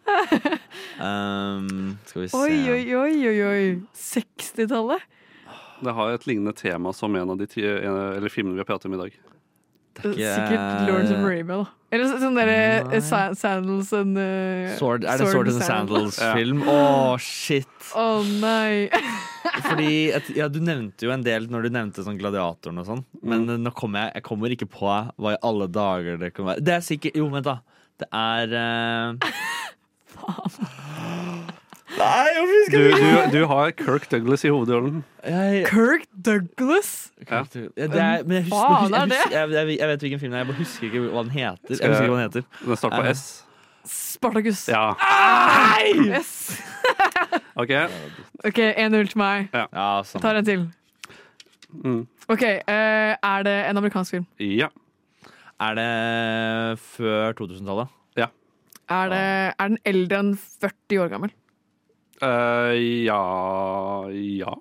Um, 0.98 1.98
skal 2.08 2.22
vi 2.22 2.28
se 2.32 2.36
Oi, 2.40 2.56
oi, 2.72 2.82
oi, 2.96 3.14
oi, 3.28 3.38
oi. 3.50 3.66
60-tallet? 3.94 5.04
Det 5.84 5.94
har 5.94 6.10
et 6.16 6.24
lignende 6.26 6.56
tema 6.58 6.90
som 6.96 7.14
en 7.14 7.30
av 7.30 7.38
de 7.38 7.46
ti, 7.46 7.62
en, 7.62 7.98
eller 8.16 8.32
filmene 8.32 8.56
vi 8.56 8.64
har 8.64 8.66
pratet 8.72 8.88
om 8.90 8.96
i 8.96 9.02
dag. 9.04 9.18
Sikkert 10.02 10.86
Lawrence 10.88 11.12
of 11.14 11.18
Arabia, 11.24 11.56
da. 11.62 11.66
Eller 11.88 12.18
sånn 12.20 12.36
derre 12.36 12.56
eh, 12.92 13.00
sa- 13.00 13.32
Sandals 13.38 13.94
and 13.96 14.18
uh, 14.20 14.74
Sword, 14.76 15.06
Er 15.08 15.22
det 15.22 15.28
Sword 15.32 15.48
and 15.48 15.62
Sandals-film? 15.64 16.60
Å, 16.68 17.16
shit! 17.22 17.70
Å 17.96 18.20
nei. 18.42 18.90
Fordi 19.70 19.92
et, 20.12 20.28
ja, 20.36 20.50
Du 20.52 20.60
nevnte 20.60 21.08
jo 21.08 21.14
en 21.14 21.24
del 21.24 21.48
når 21.48 21.64
du 21.64 21.70
nevnte 21.78 22.04
sånn 22.04 22.20
Gladiatoren 22.20 22.82
og 22.82 22.86
sånn. 22.90 23.02
Men 23.24 23.48
nå 23.48 23.72
kommer 23.76 24.04
jeg, 24.04 24.18
jeg 24.20 24.26
kommer 24.28 24.52
ikke 24.52 24.68
på 24.68 24.84
hva 24.84 25.32
i 25.32 25.40
alle 25.48 25.70
dager 25.72 26.20
det 26.20 26.34
kan 26.36 26.50
være. 26.50 26.64
Det 26.68 26.76
er 26.76 26.84
sikkert 26.84 27.16
Jo, 27.16 27.30
vent, 27.32 27.48
da. 27.48 27.56
Det 27.98 28.08
er 28.14 28.46
uh... 28.60 29.16
Nei, 31.96 32.26
jeg 32.28 32.42
Du, 32.44 32.50
husker 32.52 32.78
du, 32.78 32.88
ikke! 32.96 33.30
du 33.32 33.46
har 33.48 33.70
Kirk 33.78 34.10
Douglas 34.12 34.42
i 34.44 34.50
hovedrollen. 34.52 35.04
Jeg, 35.24 35.62
Kirk 35.70 36.04
Douglas? 36.26 36.90
Ja. 37.30 37.38
ja, 37.54 37.86
det 37.86 38.00
er, 38.02 38.24
men 38.24 38.32
jeg, 38.36 38.44
husker, 38.44 38.88
jeg, 38.92 39.08
det? 39.10 39.16
husker, 39.16 39.38
jeg, 39.38 39.50
jeg, 39.56 39.78
jeg 39.78 39.88
vet 39.88 40.00
hvilken 40.04 40.20
film 40.20 40.32
det 40.32 40.36
er, 40.36 40.42
jeg 40.44 40.50
bare 40.50 40.58
husker 40.62 40.86
ikke 40.90 41.00
hva 41.06 41.22
den 41.24 41.30
heter. 41.30 41.56
Jeg 41.68 41.76
husker 41.78 42.02
ikke 42.04 42.12
hva 42.12 42.18
den 42.20 42.26
heter. 42.26 42.42
Den 42.66 42.76
starter 42.82 43.00
på 43.02 43.06
Eh, 43.08 43.14
S. 43.16 43.44
Spartacus. 43.88 44.66
Ja. 44.68 44.82
Yes. 45.96 46.32
OK. 47.62 47.72
OK, 48.44 48.58
1-0 48.58 49.08
til 49.14 49.18
meg. 49.22 49.48
Ja. 49.54 49.64
Ja, 49.72 49.88
tar 50.20 50.36
en 50.42 50.44
til. 50.44 50.66
Mm. 51.72 52.02
OK, 52.28 52.42
eh, 52.44 53.14
er 53.16 53.42
det 53.48 53.56
en 53.70 53.80
amerikansk 53.80 54.10
film? 54.18 54.26
Ja. 54.44 54.68
Er 55.60 55.74
det 55.74 56.78
før 56.84 57.32
2000-tallet? 57.40 57.88
Ja. 58.20 58.28
Er, 58.88 59.08
det, 59.12 59.24
er 59.58 59.68
den 59.72 59.78
eldre 59.88 60.20
enn 60.22 60.34
40 60.36 61.00
år 61.02 61.08
gammel? 61.16 61.32
Eh, 62.22 63.04
ja 63.06 63.20
Ja. 64.12 64.54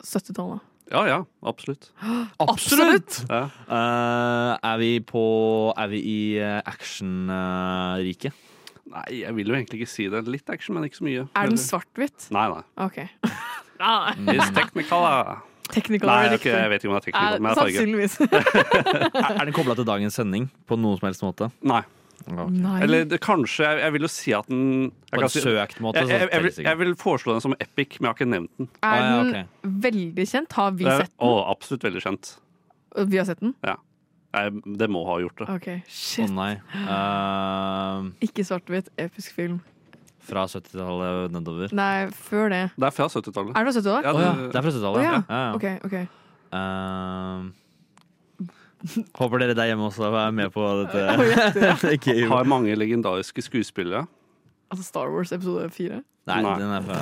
70-tallet. 0.00 0.60
Ja, 0.90 1.04
ja. 1.06 1.18
Absolutt. 1.46 1.92
Absolutt! 2.38 3.24
Ja. 3.28 3.44
Uh, 3.68 4.56
er 4.72 4.78
vi 4.80 4.92
på 5.06 5.24
Er 5.78 5.90
vi 5.92 6.00
i 6.02 6.20
uh, 6.42 6.58
actionriket? 6.66 8.34
Nei, 8.90 9.04
jeg 9.20 9.36
vil 9.36 9.52
jo 9.52 9.54
egentlig 9.54 9.84
ikke 9.84 9.92
si 9.92 10.08
det. 10.10 10.24
Litt 10.26 10.50
action, 10.50 10.74
men 10.74 10.88
ikke 10.88 10.98
så 10.98 11.06
mye. 11.06 11.28
Er 11.38 11.52
den 11.52 11.60
svart-hvitt? 11.62 12.26
Nei, 12.34 12.48
nei. 12.50 12.64
OK. 12.82 12.98
Miss 14.18 14.42
It's 14.42 14.50
technical, 14.56 15.06
da. 15.06 15.36
Technical 15.70 16.10
Nei, 16.10 16.24
er 16.26 16.34
jeg, 16.34 16.70
vet 16.72 16.82
ikke 16.82 16.90
om 16.90 16.96
det 16.96 17.00
er 17.00 17.06
technical, 17.06 17.36
Eh, 17.36 17.38
men 17.38 17.54
jeg. 17.54 17.60
Sannsynligvis. 17.60 18.18
er, 19.22 19.36
er 19.36 19.44
den 19.46 19.54
kobla 19.54 19.76
til 19.78 19.86
dagens 19.86 20.18
sending 20.18 20.50
på 20.66 20.78
noen 20.80 20.98
som 20.98 21.06
helst 21.06 21.22
måte? 21.22 21.52
Nei. 21.62 21.84
Nei. 22.28 22.82
Eller 22.84 23.04
det, 23.08 23.18
kanskje 23.24 23.64
jeg, 23.64 23.78
jeg 23.80 23.92
vil 23.92 24.02
jo 24.02 24.08
si 24.12 24.32
at 24.36 24.46
den 24.50 24.90
På 25.10 25.22
en 25.22 25.28
si- 25.32 25.40
søkt 25.40 25.80
måte, 25.80 26.02
Jeg, 26.02 26.06
så 26.06 26.10
jeg, 26.18 26.28
jeg, 26.32 26.42
vil, 26.44 26.64
jeg 26.66 26.78
vil 26.78 26.94
foreslå 27.00 27.32
den 27.32 27.40
som 27.40 27.54
epic, 27.58 27.96
men 28.00 28.06
jeg 28.06 28.10
har 28.12 28.18
ikke 28.18 28.28
nevnt 28.30 28.50
den. 28.60 28.68
Er 28.82 29.06
Ah, 29.06 29.22
den 29.24 29.80
veldig 29.86 30.26
kjent? 30.28 30.52
Har 30.52 30.70
vi 30.76 30.84
sett 30.84 31.08
den? 31.10 31.28
Å, 31.28 31.50
absolutt 31.50 31.82
veldig 31.88 32.02
kjent. 32.04 32.34
Vi 33.08 33.16
har 33.16 33.24
sett 33.24 33.40
den? 33.40 33.54
Ja. 33.64 33.76
Jeg, 34.36 34.60
det 34.78 34.86
må 34.92 35.00
ha 35.08 35.16
gjort 35.18 35.40
det. 35.42 35.48
OK, 35.50 35.66
Å 35.80 35.90
shit. 35.90 36.30
nei. 36.30 36.52
uh... 36.86 38.10
Ikke 38.22 38.44
svart-hvitt, 38.46 38.92
episk 39.00 39.32
film. 39.34 39.60
fra 40.30 40.44
70-tallet 40.46 41.32
nedover. 41.34 41.72
Nei, 41.74 42.06
før 42.14 42.50
det. 42.52 42.60
Det 42.76 42.86
er 42.86 42.94
fra 42.94 43.08
70-tallet. 43.10 43.56
Er 43.56 43.64
det 43.66 43.72
fra 43.72 43.80
70-tallet? 43.80 44.04
Ja, 44.06 44.12
Å 44.12 44.20
ja, 44.22 44.32
det- 44.36 44.52
det 44.52 44.58
er 44.60 44.62
fra 44.62 44.70
70-tallet. 44.70 45.00
Oh, 45.00 45.02
ja. 45.02 45.22
ja, 45.26 45.40
ja. 45.48 45.54
OK. 45.56 45.66
ok 45.88 46.16
Eh, 46.50 47.42
håper 49.18 49.42
dere 49.42 49.54
der 49.58 49.70
hjemme 49.70 49.88
også 49.90 50.08
er 50.08 50.32
med 50.34 50.52
på 50.54 50.64
dette. 50.82 51.02
Å, 51.10 52.28
Har 52.34 52.48
mange 52.48 52.76
legendariske 52.78 53.44
skuespillere. 53.44 54.06
Altså 54.70 54.86
Star 54.86 55.10
Wars 55.12 55.32
episode 55.34 55.66
4? 55.74 56.00
Nei, 56.30 56.40
Nei. 56.44 56.56
den 56.60 56.70
er 56.76 56.84
fra 56.84 56.98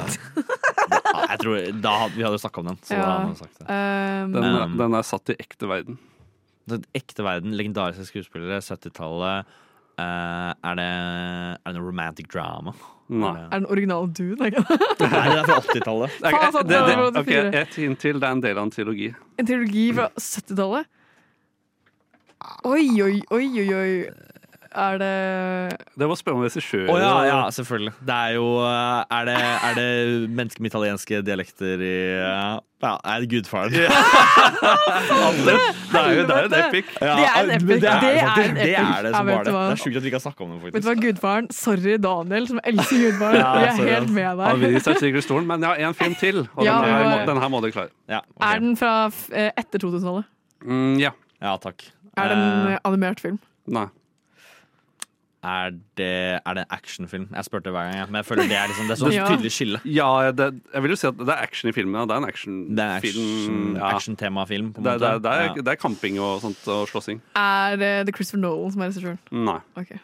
Jeg 1.28 1.40
tror 1.42 1.56
da, 1.84 1.94
Vi 2.14 2.22
hadde 2.24 2.36
jo 2.38 2.40
snakka 2.40 2.62
om 2.62 2.68
den. 2.70 2.78
Så 2.86 2.96
da 2.96 3.08
hadde 3.18 3.38
sagt 3.40 3.58
det. 3.58 3.66
Um, 3.68 4.32
Den, 4.36 4.46
er, 4.48 4.76
den 4.80 4.96
er 4.96 5.04
satt 5.06 5.32
i 5.34 5.36
ekte 5.42 5.68
verden. 5.68 5.98
Den 6.68 6.84
ekte 6.96 7.24
verden, 7.26 7.56
legendariske 7.58 8.06
skuespillere, 8.08 8.60
70-tallet. 8.64 9.50
Uh, 9.98 10.52
er, 10.62 10.78
det, 10.78 10.86
er 10.86 11.72
det 11.72 11.74
noe 11.80 11.88
romantic 11.88 12.28
drama? 12.32 12.72
Nei. 13.08 13.32
Er 13.32 13.38
det- 13.38 13.46
er 13.48 13.62
den 13.64 13.70
originale 13.72 14.10
Dune? 14.14 14.36
Nei, 14.48 14.50
det 14.54 15.40
er 15.40 15.48
fra 15.48 15.58
80-tallet. 15.64 16.18
Ok, 16.22 16.36
Faen, 16.36 16.52
sant, 16.54 16.68
det, 16.68 16.76
det, 16.76 16.84
det 16.86 16.98
var 17.00 17.08
ok, 17.08 17.32
84. 17.32 17.50
Et 17.62 17.78
hint 17.82 18.00
til. 18.04 18.20
Det 18.22 18.28
er 18.28 18.36
en 18.38 18.44
del 18.44 18.60
av 18.60 18.68
en 18.68 18.72
trilogi. 18.74 19.10
En 19.40 19.48
trilogi 19.48 19.86
fra 19.96 20.08
70-tallet? 20.14 20.94
Oi, 22.68 22.86
oi, 23.02 23.20
oi, 23.34 23.46
oi, 23.60 23.68
oi. 23.74 23.92
Er 24.78 24.98
det 25.00 25.78
Det 25.98 26.06
var 26.06 26.14
spennende 26.20 26.44
regissør. 26.44 26.90
Oh, 26.92 26.98
ja, 27.00 27.22
ja, 27.24 27.38
selvfølgelig. 27.50 27.92
Det 28.04 28.14
er 28.14 28.34
jo 28.36 28.44
eh, 28.60 29.16
Er 29.16 29.24
det, 29.24 29.36
er 29.64 29.74
det 29.78 30.28
mennesker 30.30 30.60
med 30.62 30.70
italienske 30.70 31.22
dialekter 31.24 31.80
i 31.80 31.92
eh, 32.20 32.58
Ja, 32.84 32.90
er 33.00 33.24
det 33.24 33.30
gudfaren? 33.32 33.72
det, 33.72 33.88
det 33.88 35.54
er 35.98 36.12
jo 36.12 36.26
det 36.28 36.36
er 36.36 36.42
jo 36.44 36.50
en 36.52 36.58
epic. 36.60 36.92
Ja, 37.00 37.14
Det 37.16 37.26
er 37.26 37.40
en 37.40 37.50
epic. 37.56 37.80
Det 37.80 37.88
er, 37.88 38.00
Det 38.04 38.12
er 38.12 38.28
faktisk, 38.28 38.54
det, 38.60 38.74
er 38.76 39.02
det 39.08 39.14
som 39.16 39.26
var 39.32 39.42
det. 39.48 39.54
Det 39.54 39.72
er 39.72 39.80
sjukt 39.82 39.96
at 39.96 40.02
vi 40.04 40.10
ikke 40.12 40.20
har 40.20 40.26
snakka 40.28 40.44
om 40.44 40.50
det, 40.52 40.58
Vet 40.60 40.68
du 40.68 40.76
faktisk. 40.76 40.88
hva, 40.88 40.94
gudfaren? 41.08 41.48
Sorry, 41.58 41.96
Daniel, 42.06 42.48
som 42.52 42.60
elsker 42.62 43.02
gudfaren. 43.06 43.40
Ja, 43.40 43.52
Vi 43.80 43.88
er 43.88 43.94
helt 43.96 44.12
med 44.20 44.42
deg. 44.44 44.66
research 44.76 45.00
sikkert 45.02 45.24
stolen, 45.26 45.46
men 45.48 45.64
jeg 45.64 45.80
har 45.80 45.88
en 45.88 45.98
film 46.04 46.14
til, 46.20 46.44
og 46.54 46.64
Ja, 46.68 46.76
den, 46.84 46.92
her, 46.92 47.08
må- 47.08 47.26
den 47.32 47.42
her 47.42 47.48
må 47.56 47.62
dere 47.64 47.72
klare. 47.80 47.90
Ja, 48.08 48.20
ok. 48.36 48.44
Er 48.52 48.60
den 48.66 48.76
fra 48.76 48.92
eh, 49.32 49.50
etter 49.64 49.80
2000-tallet? 49.88 50.28
Mm, 50.68 50.98
ja. 51.02 51.10
ja 51.42 51.56
takk. 51.62 51.88
Er 52.18 52.28
det 52.32 52.36
en 52.38 52.66
Eh, 52.68 52.72
eh, 52.74 52.78
animert 52.84 53.20
film? 53.24 53.38
Nei. 53.68 53.86
er, 55.48 55.70
det, 55.96 56.06
er 56.44 56.54
det 56.58 56.62
en 56.64 56.72
actionfilm? 56.74 57.28
Jeg 57.32 57.44
spurte 57.46 57.70
hver 57.70 57.86
gang, 57.86 57.94
ja. 58.00 58.06
men 58.10 58.18
jeg 58.20 58.26
føler 58.26 58.48
det 58.50 58.56
er 58.58 58.66
liksom 58.72 58.88
Det 58.90 58.94
er 58.96 59.00
så 59.00 59.12
Ja. 59.14 59.26
tydelig 59.30 59.52
skille. 59.54 59.80
Ja, 59.86 60.08
det, 60.32 60.48
jeg 60.74 60.82
vil 60.82 60.90
jo 60.90 60.96
si 60.98 61.06
at 61.06 61.16
det 61.20 61.28
er 61.28 61.42
action 61.46 61.70
i 61.70 61.72
filmen. 61.76 61.94
Ja. 62.00 62.04
Det 62.10 62.16
er 62.16 62.22
en 62.24 62.28
actionfilm. 62.28 62.76
Det 62.76 62.84
er 62.84 62.96
action, 62.98 63.76
ja. 63.78 63.92
action-temafilm. 63.94 64.72
på 64.74 64.82
en 64.82 64.84
det, 64.84 64.92
måte. 64.98 65.12
det, 65.14 65.22
det, 65.22 65.32
er, 65.32 65.42
Ja. 65.44 65.54
det 65.62 65.68
er 65.68 65.80
kamping 65.86 66.18
og 66.20 66.40
sånt 66.42 66.68
og 66.68 66.88
slåssing. 66.90 67.22
Er 67.38 67.76
det 67.80 67.92
The 68.08 68.12
Christopher 68.18 68.42
Nolan 68.42 68.72
som 68.74 68.82
er 68.82 68.90
regissøren? 68.90 69.18
Nei. 69.30 69.58
Ok. 69.78 69.94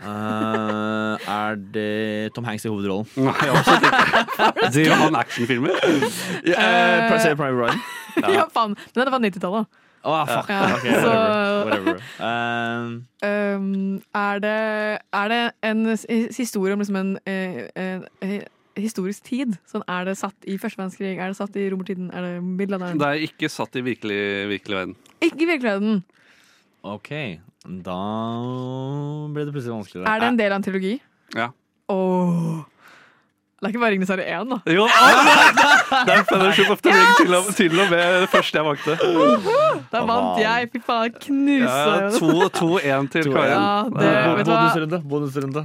Eh, 0.00 1.30
er 1.32 1.54
det 1.72 2.34
Tom 2.34 2.44
Hanks 2.44 2.66
i 2.66 2.68
hovedrollen? 2.68 3.06
Nei, 3.16 3.32
absolutt 3.54 3.86
ikke. 3.88 4.70
Driver 4.74 5.00
han 5.00 5.16
actionfilmer? 5.22 5.78
Uh, 5.80 7.06
Private 7.08 7.56
Ryan? 7.56 7.80
Ja, 8.20 8.44
faen. 8.52 8.76
Men 8.94 9.04
det 9.08 9.12
var 9.14 9.22
90-tallet. 9.24 9.66
Å, 10.06 10.16
fuck. 10.28 10.50
Ja, 10.52 10.58
Ok, 10.76 10.84
så- 11.02 11.14
whatever. 11.66 11.96
whatever. 11.96 12.02
Um, 12.22 13.06
Um, 13.26 14.02
er, 14.14 14.38
det, 14.38 15.00
er 15.18 15.28
det 15.32 15.40
en 15.66 15.80
historie 16.36 16.72
om 16.76 16.78
liksom 16.82 16.96
en 17.00 17.18
en, 17.26 18.04
eh, 18.22 18.34
eh, 18.36 18.44
historisk 18.78 19.24
tid? 19.26 19.56
Sånn, 19.66 19.82
er 19.88 20.04
det 20.04 20.14
satt 20.20 20.34
i 20.46 20.58
første 20.62 20.78
verdenskrig? 20.78 21.16
Er 21.18 21.32
det 21.32 21.36
satt 21.40 21.56
i 21.56 21.64
romertiden? 21.72 22.10
Er 22.14 22.22
det 22.22 22.42
middelalderen? 22.44 22.98
Det 23.00 23.08
er 23.08 23.24
ikke 23.26 23.48
satt 23.50 23.74
i 23.74 23.82
virkelig, 23.82 24.20
virkelig 24.52 24.76
verden. 24.78 24.94
Ikke 25.24 25.42
i 25.42 25.48
virkelig 25.50 25.70
verden. 25.72 26.04
OK, 26.84 27.10
da 27.82 27.98
ble 29.34 29.44
det 29.48 29.54
plutselig 29.56 29.74
vanskeligere. 29.74 30.06
Er 30.14 30.20
det 30.22 30.28
en 30.28 30.38
del 30.38 30.52
av 30.52 30.60
en 30.60 30.66
trilogi? 30.68 30.94
Ja. 31.34 31.48
Åh. 31.90 32.64
Det 33.56 33.64
er 33.64 33.70
ikke 33.72 33.80
bare 33.80 33.90
Ringenes 33.94 34.10
herre 34.12 34.24
1, 34.28 34.50
da. 34.52 34.56
Jo, 34.76 34.84
det 36.06 36.12
er 36.12 36.24
Fellowship 36.28 36.68
of 36.74 36.82
the 36.84 36.90
Ring 36.92 37.12
til 37.22 37.34
og, 37.38 37.46
til 37.56 37.78
og 37.80 37.86
med 37.90 38.02
det 38.20 38.28
første 38.28 38.58
jeg 38.58 38.66
valgte. 38.66 38.96
Da 39.94 40.02
vant 40.10 40.40
jeg. 40.42 40.68
Fy 40.74 40.82
faen, 40.84 41.14
knuse. 41.24 41.64
Ja, 41.64 42.10
2-1 42.18 43.08
til 43.14 43.30
Karin. 43.32 43.54
Ja, 43.54 43.82
det- 43.96 44.12
Eh, 44.12 44.36
vet 44.36 44.46
hva? 44.50 44.58
Bonusrunde. 44.60 45.00
Bonusrunde. 45.08 45.62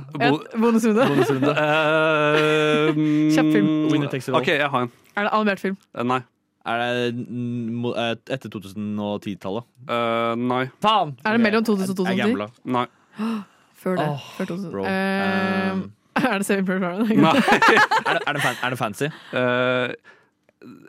Bonusrunde. 0.64 1.08
Bonusrunde. 1.12 1.52
Eh, 1.52 3.04
Kjapp 3.36 3.52
film. 3.58 3.70
Winner 3.92 4.08
takes 4.08 4.28
it 4.28 4.34
all. 4.34 4.40
OK, 4.42 4.48
jeg 4.48 4.70
har 4.72 4.82
en. 4.88 4.92
Er 5.18 5.22
det 5.28 5.32
animert 5.34 5.60
film? 5.60 5.78
Eh, 5.98 6.04
Nei. 6.08 6.22
Er 6.66 6.78
det 6.78 7.16
eh, 7.18 8.16
etter 8.38 8.50
2010-tallet? 8.54 9.64
Uh, 9.90 10.36
nei. 10.38 10.66
Faen! 10.84 11.16
Er 11.26 11.32
det 11.36 11.42
mellom 11.42 11.64
2000 11.66 11.90
og 11.90 11.90
Jeg 11.90 11.98
2010? 11.98 12.22
gambla. 12.22 12.48
Nei. 12.78 12.86
Før 13.82 13.98
det. 13.98 14.08
Før 14.38 14.46
2000. 14.56 14.72
bro. 14.72 14.86
Eh, 14.86 15.72
Um, 15.72 15.92
er 16.20 16.38
det 16.42 16.46
Saving 16.48 16.66
Private 16.68 17.06
Ryan? 17.06 17.22
Nei. 17.24 17.36
Er 18.12 18.18
det, 18.18 18.24
er 18.28 18.34
det, 18.36 18.42
fan, 18.44 18.56
er 18.64 18.74
det 18.74 18.80
fancy? 18.80 19.08
Uh, 19.32 19.94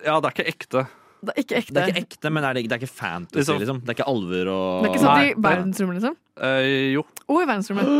ja, 0.04 0.16
det 0.18 0.26
er 0.26 0.32
ikke 0.34 0.46
ekte. 0.50 0.82
Det 1.22 1.30
er 1.36 1.42
ikke 1.44 1.56
ekte. 1.60 1.74
Det 1.76 1.82
er 1.82 1.90
ikke 1.92 2.02
ekte, 2.02 2.30
men 2.34 2.44
er 2.48 2.56
det, 2.58 2.64
det 2.66 2.74
er 2.74 2.80
ikke 2.82 2.90
fantasy, 2.98 3.38
Liksom- 3.38 3.60
liksom. 3.62 3.78
Det 3.84 3.92
er 3.92 3.98
ikke 4.00 4.08
alver 4.10 4.48
og 4.50 4.82
Det 4.82 4.88
er 4.88 4.94
ikke 4.96 5.04
sånn 5.04 5.22
i 5.22 5.34
verdensrommet, 5.46 6.00
liksom? 6.00 6.16
Uh, 6.42 6.62
jo. 6.96 7.04
Å, 7.28 7.38
i 7.38 7.46
verdensrommet. 7.46 7.92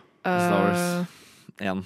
Eh, 0.26 1.04
1. 1.58 1.82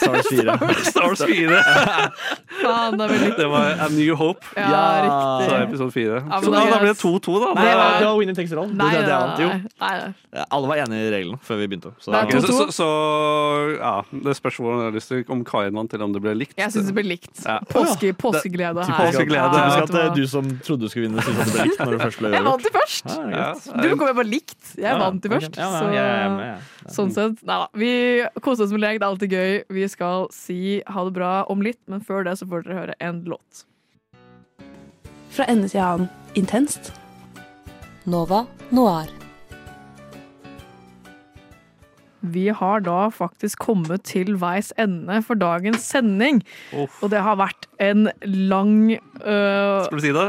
Star 0.00 0.12
Wars 0.12 0.26
4. 0.28 0.58
Star 0.90 1.02
Wars 1.06 1.22
4. 1.22 1.62
Faen, 2.62 2.96
det 2.98 3.36
Det 3.38 3.46
var 3.50 3.76
A 3.84 3.88
New 3.94 4.14
Hope. 4.18 4.44
Ja, 4.56 4.62
Ja. 4.70 4.78
riktig. 5.04 5.48
Så 5.48 5.54
er 5.54 5.62
episode 5.68 5.92
4. 5.92 6.14
Ja, 6.14 6.22
men 6.24 6.42
så 6.44 6.50
da- 6.50 6.64
da, 6.70 6.78
ble 6.82 6.88
det 6.88 6.98
2-2, 6.98 7.36
da. 7.38 7.52
Nei, 7.54 7.62
Det 7.62 7.70
det 7.70 7.76
var- 7.78 7.98
det 7.98 8.06
var 8.08 8.18
winning 8.18 8.36
takes 8.36 8.52
it 8.52 8.58
all. 8.58 8.66
Nei, 8.66 8.90
det, 8.94 9.04
det 9.06 9.14
vant 9.14 9.38
jo. 9.38 9.48
nei, 9.48 9.92
nei. 10.02 10.44
Alle 10.50 10.66
var 10.68 10.76
enige 10.82 11.06
i 11.06 11.10
reglene 11.14 11.38
før 11.46 11.56
vi 11.62 11.66
begynte. 11.68 11.92
Så 12.02 12.10
Det 12.10 12.18
er 12.18 12.24
Ok, 12.26 12.30
to- 12.30 12.40
så, 12.40 12.66
så, 12.66 12.66
så 12.78 13.78
ja, 13.78 14.02
det 14.24 14.34
spørs 14.36 14.56
hvordan 14.58 14.78
jeg 14.82 14.90
har 14.90 14.96
lyst 14.98 15.08
til 15.08 15.24
om 15.30 15.44
Kain 15.44 15.72
vant, 15.78 15.94
eller 15.94 16.04
om 16.04 16.12
det 16.12 16.22
ble 16.22 16.34
likt. 16.34 16.54
Jeg 16.58 16.72
syns 16.74 16.86
det 16.90 16.94
ble 16.98 17.04
likt. 17.06 17.44
Ja. 17.46 17.58
Påske, 17.70 18.12
påskeglede 18.18 18.82
her. 18.84 18.98
Påskeglede. 18.98 19.38
Ja, 19.38 19.70
Typisk 19.70 19.82
at 19.82 19.94
du 19.94 19.98
eh, 19.98 20.14
du 20.18 20.26
som 20.26 20.44
trodde 20.66 20.80
du 20.80 20.88
skulle 20.88 21.06
vinne, 21.08 21.22
syns 21.22 21.38
at 21.38 21.46
det 21.46 21.54
ble 21.54 21.68
likt 21.70 21.80
når 21.86 21.92
du 21.94 21.98
først 22.02 22.18
ble 22.18 22.32
Jeg 22.34 22.44
vant 22.44 22.66
jo 22.66 22.74
først! 22.74 23.04
Det. 23.08 23.82
Du 23.82 23.96
kom 23.96 24.08
jo 24.10 24.14
bare 24.18 24.26
likt. 24.28 24.58
Jeg 24.76 24.84
Ja, 24.90 24.98
vant 24.98 25.22
jo 25.24 25.30
først. 25.30 25.56
Ja, 25.56 25.70
Så 25.78 25.84
men 25.86 25.94
jeg 25.94 26.30
med, 26.36 26.68
sånn 26.98 27.12
sett. 27.14 27.42
Nei 27.46 27.58
da. 27.62 27.66
Vi 27.78 27.92
koser 28.42 28.64
oss 28.66 28.72
med 28.74 28.80
lek, 28.88 29.00
det 29.00 29.06
er 29.06 29.10
alltid 29.12 29.34
gøy. 29.36 29.58
Vi 29.76 29.88
skal 29.90 30.28
si 30.34 30.60
ha 30.88 31.04
det 31.06 31.14
bra 31.18 31.32
om 31.52 31.62
litt, 31.64 31.80
men 31.90 32.04
før 32.04 32.24
det 32.26 32.38
så 32.40 32.48
får 32.48 32.66
dere 32.66 32.80
høre 32.82 32.98
en 33.04 33.22
låt. 33.28 33.64
Fra 35.34 35.46
ende 35.50 35.68
til 35.68 35.84
annen 35.84 36.08
intenst. 36.38 36.92
Nova 38.08 38.46
Noir. 38.72 39.10
Vi 42.20 42.48
har 42.50 42.82
da 42.82 43.08
faktisk 43.14 43.60
kommet 43.62 44.02
til 44.08 44.34
veis 44.40 44.72
ende 44.80 45.20
for 45.24 45.38
dagens 45.38 45.84
sending. 45.86 46.42
Uff. 46.74 46.98
Og 47.04 47.12
det 47.12 47.22
har 47.22 47.38
vært 47.38 47.68
en 47.80 48.08
lang 48.24 48.96
øh, 48.96 49.84
Skal 49.86 50.00
du 50.00 50.02
si 50.02 50.14
det? 50.16 50.28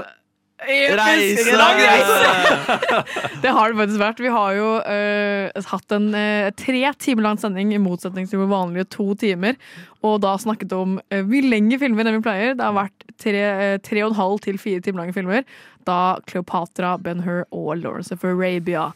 Reise! 0.68 1.46
det 3.44 3.52
har 3.56 3.72
det 3.72 3.80
faktisk 3.80 4.02
vært. 4.02 4.20
Vi 4.24 4.32
har 4.34 4.58
jo 4.58 4.68
uh, 4.84 5.70
hatt 5.72 5.96
en 5.96 6.10
uh, 6.12 6.50
tre 6.60 6.82
timer 7.00 7.26
lang 7.30 7.40
sending, 7.40 7.72
i 7.74 7.82
motsetning 7.82 8.28
til 8.30 8.42
vår 8.44 8.52
vanlige 8.52 8.90
to 8.98 9.14
timer. 9.20 9.56
Og 10.04 10.20
da 10.24 10.36
snakket 10.42 10.76
om 10.76 10.98
uh, 11.00 11.22
mye 11.24 11.48
lengre 11.48 11.80
filmer 11.82 12.08
enn 12.08 12.20
vi 12.20 12.26
pleier. 12.28 12.58
Det 12.60 12.66
har 12.66 12.76
vært 12.76 13.08
tre, 13.22 13.46
uh, 13.48 13.78
tre 13.86 14.04
og 14.04 14.12
en 14.12 14.20
halv 14.20 14.44
til 14.44 14.60
fire 14.62 14.84
timer 14.84 15.06
lange 15.06 15.16
filmer. 15.16 15.48
Da 15.88 16.20
Cleopatra, 16.28 16.98
Ben-Hur 17.00 17.46
og 17.56 17.72
Lawrence 17.80 18.14
of 18.14 18.28
Arabia. 18.28 18.90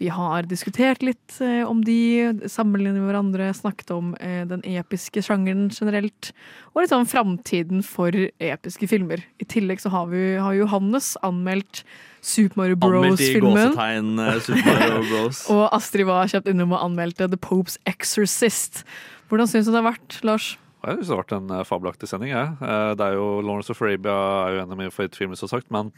Vi 0.00 0.08
har 0.08 0.46
diskutert 0.48 1.02
litt 1.04 1.34
eh, 1.44 1.60
om 1.68 1.82
de, 1.84 2.32
sammenlignet 2.48 3.02
med 3.02 3.10
hverandre, 3.10 3.50
snakket 3.52 3.90
om 3.92 4.14
eh, 4.16 4.46
den 4.48 4.62
episke 4.64 5.20
sjangeren 5.26 5.66
generelt, 5.76 6.30
og 6.72 6.80
litt 6.80 6.92
sånn 6.94 7.08
framtiden 7.08 7.82
for 7.84 8.16
episke 8.40 8.88
filmer. 8.88 9.20
I 9.44 9.48
tillegg 9.52 9.82
så 9.82 9.92
har 9.92 10.08
vi 10.08 10.22
har 10.40 10.56
Johannes 10.56 11.12
anmeldt 11.26 11.82
Super 12.24 12.62
Mario 12.62 12.78
Anmeldt 12.80 13.20
i 13.20 13.28
Bros-filmen. 13.42 13.76
eh, 14.24 15.04
Bros. 15.10 15.44
Og 15.52 15.66
Astrid 15.68 16.08
var 16.08 16.32
kjapt 16.32 16.48
innom 16.48 16.72
og 16.72 16.80
anmeldte 16.80 17.28
The 17.28 17.36
Popes 17.36 17.76
Exorcist. 17.84 18.86
Hvordan 19.28 19.52
syns 19.52 19.68
du 19.68 19.74
det 19.74 19.82
har 19.82 19.90
vært, 19.90 20.16
Lars? 20.24 20.54
Jeg 20.80 20.96
synes 20.96 21.10
det 21.10 21.12
har 21.12 21.24
vært 21.26 21.36
en 21.36 21.56
fabelaktig 21.68 22.08
sending. 22.08 22.32
Jeg. 22.32 22.56
Det 22.96 23.04
er 23.04 23.18
jo 23.20 23.42
Lawrence 23.44 23.68
of 23.68 23.84
Arabia 23.84 24.16
er 24.46 24.54
jo 24.56 24.62
en 24.64 24.72
av 24.72 24.80
mine 24.80 24.92
favorittfilmer, 24.94 25.36
som 25.36 25.52
sagt. 25.52 25.68
Men 25.68 25.92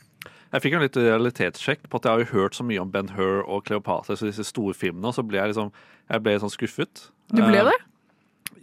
jeg 0.53 0.63
fikk 0.65 0.75
en 0.77 0.83
litt 0.85 0.97
realitetssjekk 1.01 1.87
på 1.89 1.97
at 2.01 2.05
jeg 2.09 2.13
har 2.13 2.23
jo 2.25 2.33
hørt 2.35 2.55
så 2.59 2.65
mye 2.69 2.81
om 2.83 2.91
Ben 2.93 3.09
Hur 3.17 3.43
og 3.49 3.65
Cleopatra, 3.69 4.17
så 4.17 4.29
disse 4.29 4.45
storfilmene, 4.45 5.09
og 5.09 5.17
så 5.17 5.25
ble 5.25 5.39
jeg 5.41 5.53
liksom 5.55 5.73
jeg 6.13 6.23
ble 6.27 6.35
sånn 6.43 6.53
skuffet. 6.53 7.07
Du 7.33 7.41
ble 7.41 7.63
Eh, 7.63 7.71
det? 7.71 7.79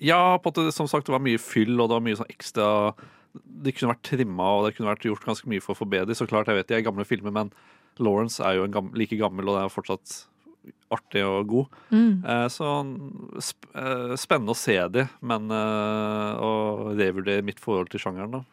Ja, 0.05 0.37
på 0.37 0.51
at 0.53 0.59
det, 0.61 0.73
som 0.75 0.87
sagt, 0.87 1.07
det 1.07 1.11
var 1.15 1.19
mye 1.23 1.39
fyll, 1.41 1.73
og 1.81 1.89
det 1.89 1.95
var 1.97 2.05
mye 2.05 2.19
sånn 2.19 2.29
ekstra 2.31 2.93
De 3.39 3.71
kunne 3.71 3.91
vært 3.93 4.03
trimma, 4.09 4.45
og 4.57 4.65
det 4.65 4.75
kunne 4.77 4.89
vært 4.89 5.03
gjort 5.05 5.25
ganske 5.25 5.47
mye 5.49 5.61
for 5.61 5.73
å 5.75 5.79
forbedre. 5.83 6.15
Så 6.17 6.25
klart, 6.27 6.47
jeg 6.49 6.55
vet 6.57 6.67
de 6.67 6.75
er 6.79 6.85
gamle 6.85 7.05
filmer, 7.05 7.31
men 7.31 7.51
Lawrence 7.99 8.39
er 8.41 8.55
jo 8.57 8.63
en 8.65 8.71
gam 8.73 8.91
like 8.97 9.17
gammel, 9.19 9.49
og 9.49 9.57
det 9.57 9.65
er 9.65 9.73
fortsatt 9.73 10.13
artig 10.91 11.21
og 11.25 11.47
god. 11.47 11.65
Mm. 11.91 12.25
Eh, 12.25 12.47
Så 12.49 12.69
sp 13.41 13.69
eh, 13.75 14.15
spennende 14.17 14.55
å 14.55 14.57
se 14.57 14.77
de, 14.89 15.07
men 15.21 15.49
å 15.51 16.93
revurdere 16.97 17.43
mitt 17.45 17.59
forhold 17.61 17.89
til 17.93 17.99
sjangeren, 18.01 18.31
da. 18.39 18.43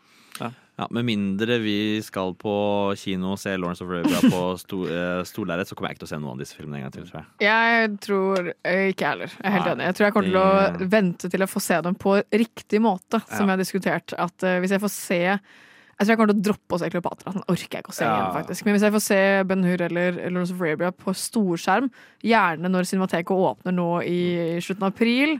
Ja. 0.40 0.50
Ja, 0.76 0.86
Med 0.92 1.06
mindre 1.08 1.56
vi 1.62 2.02
skal 2.04 2.34
på 2.36 2.52
kino 3.00 3.30
og 3.32 3.38
se 3.40 3.54
Lawrence 3.56 3.80
of 3.80 3.88
Arabia 3.88 4.18
på 4.28 4.40
eh, 4.92 5.22
storlerret, 5.24 5.64
så 5.70 5.74
kommer 5.74 5.88
jeg 5.88 5.96
ikke 5.96 6.02
til 6.02 6.08
å 6.10 6.10
se 6.10 6.18
noen 6.20 6.34
av 6.34 6.42
disse 6.42 6.58
filmene 6.58 6.76
en 6.82 6.84
gang 6.84 6.92
til. 6.92 7.06
tror 7.08 7.22
jeg. 7.22 7.46
Jeg 7.46 7.94
tror 8.04 8.50
eh, 8.52 8.82
ikke 8.92 9.06
heller. 9.08 9.32
Jeg 9.32 9.46
er 9.48 9.54
helt 9.54 9.64
Nei, 9.70 9.72
enig. 9.78 9.86
Jeg 9.88 9.96
tror 9.96 10.04
jeg 10.06 10.16
kommer 10.18 10.28
til 10.34 10.42
å 10.42 10.90
vente 10.98 11.30
til 11.32 11.40
jeg 11.46 11.52
får 11.54 11.64
se 11.64 11.78
dem 11.88 11.96
på 11.96 12.18
riktig 12.44 12.82
måte, 12.84 13.22
som 13.24 13.38
Ja. 13.38 13.46
jeg 13.46 13.54
har 13.54 13.62
diskutert. 13.64 14.16
At 14.20 14.44
uh, 14.44 14.58
hvis 14.60 14.76
jeg 14.76 14.84
får 14.84 14.92
se 14.92 15.20
Jeg 15.24 16.04
tror 16.04 16.12
jeg 16.12 16.18
kommer 16.20 16.34
til 16.34 16.42
å 16.42 16.46
droppe 16.50 16.76
å 16.76 16.78
se 16.84 16.92
Kleopatra. 16.92 17.32
Den 17.32 17.48
orker 17.48 17.72
jeg 17.78 17.86
ikke 17.86 17.94
å 17.94 17.96
se 17.96 18.04
Ja. 18.04 18.12
igjen, 18.18 18.36
faktisk. 18.36 18.64
Men 18.68 18.74
hvis 18.76 18.84
jeg 18.84 18.92
får 18.98 19.04
se 19.08 19.20
Ben 19.48 19.64
Hur 19.64 19.80
eller 19.88 20.12
Lawrence 20.28 20.52
of 20.52 20.60
Arabia 20.60 20.92
på 20.92 21.16
storskjerm, 21.16 21.88
gjerne 22.20 22.68
når 22.68 22.84
Cinemateket 22.92 23.32
åpner 23.32 23.72
nå 23.72 23.88
i 24.04 24.20
slutten 24.60 24.84
av 24.84 24.92
april, 24.92 25.38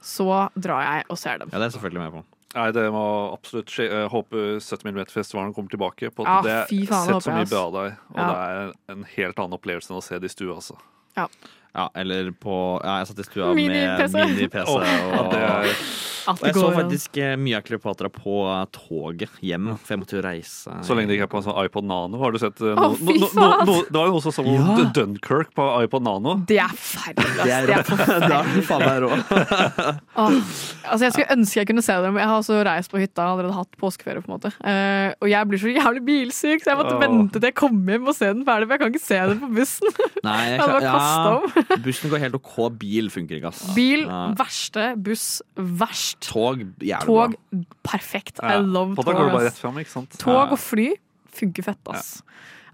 så 0.00 0.46
drar 0.56 0.80
jeg 0.88 1.04
og 1.12 1.18
ser 1.20 1.36
dem. 1.44 1.50
Ja, 1.52 1.58
det 1.60 1.68
er 1.68 1.76
selvfølgelig 1.76 2.00
med 2.08 2.14
på. 2.16 2.24
Nei, 2.54 2.70
det 2.74 2.82
må 2.90 3.02
absolutt 3.32 3.70
skje. 3.70 3.84
Jeg 3.86 4.08
håper 4.10 4.56
70 4.58 4.90
mm-festivalen 4.90 5.52
kommer 5.54 5.70
tilbake. 5.70 6.10
På 6.10 6.24
Ja, 6.26 6.38
at 6.40 6.44
det 6.48 6.54
er 6.56 6.86
sett 6.90 7.22
så 7.22 7.34
mye 7.36 7.46
bra 7.46 7.62
bra 7.70 7.70
der, 7.76 7.96
og 8.10 8.18
Ja. 8.18 8.26
det 8.26 8.38
er 8.90 8.94
en 8.96 9.04
helt 9.16 9.38
annen 9.38 9.54
opplevelse 9.58 9.90
enn 9.92 10.00
å 10.00 10.02
se 10.02 10.18
det 10.18 10.30
i 10.30 10.34
stua, 10.34 10.56
altså. 10.56 10.76
Ja. 11.16 11.28
Ja, 11.74 11.90
eller 11.94 12.30
på 12.32 12.54
Ja, 12.84 13.00
jeg 13.00 13.10
satt 13.10 13.22
i 13.22 13.26
stua 13.28 13.54
Mini-PC. 13.54 14.12
med 14.14 14.32
mini-PC. 14.34 14.70
Oh, 14.70 15.18
og, 15.18 15.34
det 15.34 15.44
og 16.28 16.42
jeg 16.44 16.54
så 16.54 16.68
faktisk 16.74 17.18
eh, 17.20 17.32
mye 17.40 17.58
av 17.58 17.64
Kleopatra 17.66 18.10
på 18.12 18.42
eh, 18.50 18.62
toget 18.74 19.40
hjem, 19.44 19.70
for 19.78 19.94
jeg 19.94 20.00
måtte 20.02 20.16
jo 20.18 20.22
reise. 20.24 20.74
Så 20.86 20.96
lenge 20.96 21.10
det 21.10 21.18
ikke 21.18 21.28
er 21.28 21.32
på 21.32 21.40
en 21.40 21.46
sånn 21.46 21.58
iPod 21.64 21.86
Nano. 21.88 22.20
Har 22.20 22.34
du 22.34 22.40
sett 22.42 22.60
no, 22.60 22.90
oh, 22.90 23.00
no, 23.00 23.14
no, 23.16 23.48
no, 23.66 23.76
Det 23.88 23.96
var 23.96 24.10
jo 24.10 24.18
også 24.20 24.34
som 24.34 24.48
Ja. 24.50 24.76
Dunkirk 24.94 25.52
på 25.56 25.66
iPod 25.84 26.04
Nano. 26.06 26.36
Det 26.48 26.60
er 26.62 26.74
feil, 26.76 27.16
ass. 27.16 27.40
Det 27.40 27.54
er 27.56 27.70
Det 27.70 28.36
er 28.36 28.62
faen 28.70 28.84
meg 28.84 29.02
rå. 29.06 29.10
Altså 30.90 31.06
jeg 31.06 31.14
skulle 31.14 31.36
ønske 31.36 31.60
jeg 31.60 31.68
kunne 31.70 31.84
se 31.84 31.96
dem. 32.04 32.18
Jeg 32.18 32.28
har 32.30 32.40
også 32.40 32.60
reist 32.66 32.92
på 32.92 33.00
hytta 33.00 33.24
og 33.24 33.38
allerede 33.38 33.56
hatt 33.56 33.80
påskeferie. 33.80 34.22
på 34.24 34.30
en 34.30 34.36
måte 34.38 34.52
Uh, 34.60 35.14
Og 35.22 35.28
jeg 35.30 35.46
blir 35.48 35.60
så 35.62 35.70
jævlig 35.70 36.02
bilsyk, 36.04 36.62
så 36.62 36.72
jeg 36.72 36.78
måtte 36.80 36.96
oh. 36.96 37.00
vente 37.00 37.38
til 37.38 37.48
jeg 37.48 37.56
kom 37.56 37.78
hjem 37.88 38.08
og 38.10 38.16
se 38.16 38.28
den 38.28 38.42
ferdig. 38.46 38.66
For 38.66 38.74
jeg 38.74 38.82
kan 38.82 38.92
ikke 38.92 39.04
se 39.04 39.20
den 39.30 39.40
på 39.40 39.50
bussen. 39.56 39.94
Nei, 40.26 40.38
jeg 40.50 40.50
Jeg 40.60 40.60
hadde 40.60 40.74
bare 40.74 40.90
kasta 40.90 41.30
ja, 41.30 41.59
bussen 41.84 42.10
går 42.12 42.18
helt 42.22 42.34
OK. 42.38 42.54
Bil 42.78 43.10
funker 43.10 43.36
ikke, 43.40 43.50
ass. 43.52 43.62
Bil 43.76 44.06
Ja. 44.06 44.20
verste, 44.38 44.94
buss 45.02 45.42
verst. 45.56 46.20
Tog 46.28 46.62
jævlig 46.80 47.06
Tog 47.06 47.34
bra. 47.36 47.62
perfekt. 47.84 48.40
I 48.42 48.58
love 48.62 48.94
tog. 48.96 49.04
går 49.04 49.12
det 49.24 49.32
bare 49.32 49.46
ass. 49.46 49.52
rett 49.54 49.62
fram, 49.64 49.78
ikke 49.82 49.90
sant? 49.94 50.18
Tog 50.18 50.52
og 50.54 50.58
fly 50.58 50.88
funker 51.32 51.62
fett, 51.70 51.78
ass. 51.94 52.22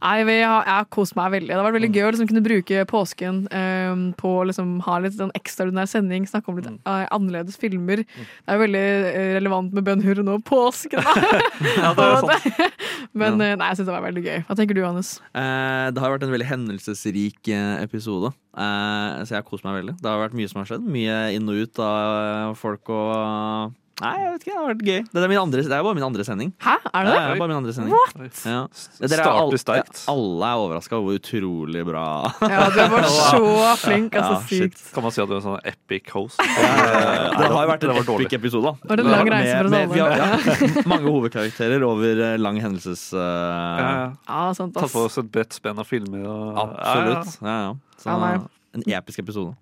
Nei, 0.02 0.24
jeg 0.24 0.44
har 0.46 0.84
kost 0.92 1.16
meg 1.16 1.32
veldig. 1.32 1.48
Det 1.48 1.56
har 1.56 1.64
vært 1.64 1.74
Mm. 1.76 1.80
veldig 1.80 1.94
gøy 1.96 2.04
å 2.06 2.10
liksom 2.12 2.28
kunne 2.28 2.44
bruke 2.44 2.84
påsken 2.86 3.36
um, 3.52 4.02
på 4.14 4.28
å 4.40 4.46
liksom 4.46 4.80
ha 4.82 4.98
litt 4.98 5.14
sånn 5.16 5.32
ekstraordinær 5.34 5.88
sending, 5.88 6.26
snakke 6.26 6.48
om 6.48 6.56
litt 6.56 6.66
Mm. 6.66 6.78
eh, 6.86 7.06
annerledes 7.12 7.56
filmer. 7.56 7.96
Det 8.04 8.48
er 8.48 8.56
jo 8.58 8.64
veldig 8.66 8.84
eh, 9.14 9.34
relevant 9.40 9.72
med 9.72 9.84
Ben 9.84 10.00
Hur 10.02 10.14
nå, 10.22 10.38
påsken. 10.44 11.02
da. 11.02 11.14
Ja, 11.80 11.94
det 11.94 12.04
er 12.04 12.20
sant. 12.20 12.72
Men 13.14 13.38
Ja. 13.40 13.46
eh, 13.52 13.56
nei, 13.56 13.68
jeg 13.70 13.76
syns 13.78 13.86
det 13.86 13.94
var 13.96 14.02
veldig 14.02 14.24
gøy. 14.24 14.44
Hva 14.46 14.56
tenker 14.56 14.74
du, 14.74 14.80
Johannes? 14.82 15.20
Eh, 15.34 15.90
det 15.90 15.98
har 16.02 16.10
vært 16.18 16.22
en 16.26 16.32
veldig 16.34 16.46
hendelsesrik 16.50 17.48
episode, 17.82 18.32
eh, 18.56 19.24
så 19.24 19.28
jeg 19.32 19.38
har 19.42 19.48
kost 19.48 19.64
meg 19.64 19.80
veldig. 19.82 19.96
Det 20.00 20.10
har 20.10 20.28
vært 20.28 20.34
mye 20.36 20.48
som 20.48 20.60
har 20.62 20.66
skjedd. 20.70 20.84
Mye 20.86 21.34
inn 21.34 21.48
og 21.48 21.54
ut 21.66 21.78
av 21.80 22.54
folk 22.56 22.88
og 22.90 23.72
Nei, 23.96 24.12
jeg 24.20 24.32
vet 24.34 24.42
ikke, 24.44 24.50
det 24.52 24.56
har 24.60 24.66
vært 24.68 24.82
gøy. 24.84 24.98
Det 25.08 25.20
er, 25.24 25.30
min 25.32 25.38
andre, 25.40 25.62
det 25.64 25.72
er 25.72 25.84
bare 25.86 25.96
min 25.96 26.04
andre 26.04 26.24
sending. 26.28 26.50
Hæ, 26.60 26.72
er 26.92 27.06
det 27.06 27.12
Det 27.12 27.16
det? 27.16 27.20
er 27.32 27.38
bare 27.40 27.48
min 27.48 27.56
andre 27.56 27.72
sending. 27.72 27.94
What? 27.96 28.40
Ja. 28.44 28.58
Starter 28.76 29.08
Dere 29.12 29.22
er 29.24 29.38
alle, 29.40 29.60
sterkt. 29.62 30.02
alle 30.12 30.50
er 30.50 30.64
overraska 30.66 30.98
over 30.98 31.06
hvor 31.06 31.16
utrolig 31.22 31.84
bra 31.88 32.02
Ja, 32.44 32.66
du 32.74 32.80
var 32.92 33.06
så 33.22 33.40
flink. 33.80 34.18
Altså, 34.20 34.34
Ja, 34.36 34.60
sykt. 34.68 34.82
Kan 34.92 35.06
man 35.06 35.14
si 35.16 35.22
at 35.24 35.30
du 35.30 35.32
er 35.32 35.40
en 35.40 35.46
sånn 35.46 35.64
epic 35.72 36.12
host? 36.12 36.36
Det 36.44 37.48
har 37.48 37.56
jo 37.56 37.70
vært 37.72 37.88
en 37.88 37.96
epic 38.04 38.36
episode, 38.36 38.68
da. 38.68 38.88
Var 38.92 39.00
det 39.00 39.06
en 39.06 39.12
lang 39.16 39.32
reise 39.32 39.56
for 39.56 39.66
oss 39.66 39.78
alle? 39.80 40.76
ja, 40.76 40.84
mange 40.92 41.08
hovedkarakterer 41.16 41.88
over 41.88 42.22
eh, 42.30 42.36
lang 42.36 42.60
hendelses... 42.60 43.08
Uh, 43.16 43.24
Ja, 43.26 43.88
ja. 44.28 44.52
Tatt 44.76 44.92
på 44.92 45.06
oss 45.08 45.16
et 45.20 45.32
bredt 45.32 45.56
spenn 45.56 45.80
av 45.80 45.88
filmer. 45.88 46.28
Og, 46.28 46.58
Absolutt. 46.68 47.38
Ja, 47.40 47.56
ja. 47.64 47.76
Så, 47.96 48.12
Ja, 48.12 48.34
en 48.76 48.84
episk 48.92 49.24
episode. 49.24 49.56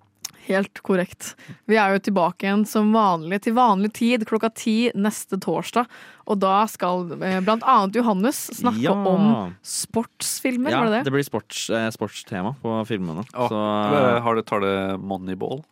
Helt 0.44 0.80
korrekt. 0.84 1.34
Vi 1.66 1.76
er 1.80 1.94
jo 1.94 2.02
tilbake 2.04 2.44
igjen 2.44 2.66
som 2.68 2.90
vanlig 2.92 3.38
til 3.46 3.54
vanlig 3.56 3.92
tid 3.96 4.26
klokka 4.28 4.50
ti 4.54 4.90
neste 4.94 5.38
torsdag. 5.40 5.86
Og 6.28 6.38
da 6.42 6.66
skal 6.68 7.06
eh, 7.22 7.38
blant 7.44 7.64
annet 7.64 7.96
Johannes 7.96 8.42
snakke 8.60 8.82
Ja. 8.84 8.92
om 8.92 9.54
sportsfilmer, 9.64 10.70
Ja, 10.70 10.80
var 10.82 10.90
det 10.90 10.98
det? 10.98 11.04
det 11.08 11.12
blir 11.16 11.24
sports, 11.26 11.68
eh, 11.70 11.88
sportstema 11.94 12.54
på 12.62 12.76
filmene. 12.88 13.24
Å, 13.32 13.48
Så 13.48 14.20
Har 14.22 14.34
det, 14.36 14.44
tar 14.46 14.60
det 14.60 15.00
Moneyball? 15.00 15.62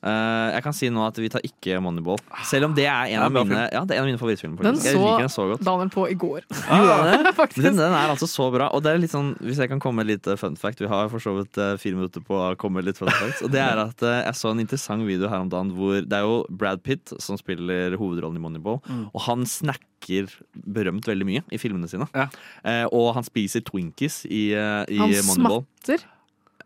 Eh, 0.00 0.46
jeg 0.54 0.64
kan 0.64 0.72
si 0.72 0.88
nå 0.88 1.02
at 1.04 1.18
vi 1.20 1.28
tar 1.32 1.42
ikke 1.44 1.76
Moneyball. 1.84 2.20
Selv 2.48 2.70
om 2.70 2.74
det 2.76 2.86
er 2.88 3.10
en 3.10 3.18
Ja, 3.18 3.26
av 3.26 3.34
mine, 3.34 3.64
ja, 3.68 3.82
det 3.84 3.96
er 3.96 4.00
en 4.00 4.06
av 4.06 4.08
mine 4.08 4.20
favorittfilmer. 4.20 4.62
Den 4.64 4.78
så, 4.80 4.94
Jeg 4.94 4.96
liker 4.96 5.24
den 5.26 5.32
så 5.32 5.44
godt. 5.50 5.64
Daniel 5.66 5.90
på 5.92 6.06
i 6.08 6.16
går. 6.16 6.46
Han? 6.70 7.28
Faktisk. 7.40 7.60
Den, 7.66 7.76
den 7.76 7.92
er 7.92 8.12
altså 8.12 8.28
så 8.30 8.48
bra. 8.54 8.70
Og 8.72 8.84
det 8.84 8.94
er 8.94 9.02
litt 9.02 9.12
sånn, 9.12 9.34
hvis 9.44 9.60
jeg 9.60 9.68
kan 9.72 9.82
komme 9.82 10.00
med 10.00 10.08
litt 10.08 10.28
fun 10.40 10.56
fact 10.56 10.80
Vi 10.80 10.88
har 10.88 11.10
for 11.12 11.20
så 11.22 11.34
vidt 11.36 11.58
eh, 11.60 11.74
fire 11.80 11.98
minutter 11.98 12.24
på 12.24 12.38
å 12.38 12.54
komme 12.60 12.80
med 12.80 12.88
litt 12.88 13.00
fun 13.00 13.10
facts. 13.12 13.42
Og 13.44 13.52
det 13.52 13.60
er 13.60 13.80
at 13.82 14.04
uh, 14.06 14.22
jeg 14.24 14.38
så 14.40 14.54
en 14.54 14.62
interessant 14.64 15.04
video 15.04 15.28
her 15.28 15.44
om 15.44 15.50
dagen 15.52 15.74
hvor 15.76 16.00
det 16.00 16.16
er 16.16 16.24
jo 16.24 16.40
Brad 16.48 16.80
Pitt 16.86 17.12
som 17.20 17.36
spiller 17.40 17.98
hovedrollen 18.00 18.40
i 18.40 18.44
Moneyball. 18.44 18.80
Mm. 18.88 19.04
Og 19.12 19.24
han 19.26 19.44
snakker 19.48 20.32
berømt 20.64 21.04
veldig 21.10 21.28
mye 21.28 21.44
i 21.52 21.60
filmene 21.60 21.90
sine. 21.90 22.08
Eh, 22.16 22.86
og 22.88 23.10
han 23.18 23.26
spiser 23.26 23.60
Twinkies 23.66 24.22
i, 24.24 24.48
i 24.56 25.00
Han 25.02 25.12
Moneyball. 25.28 25.66
smatter. 25.68 26.08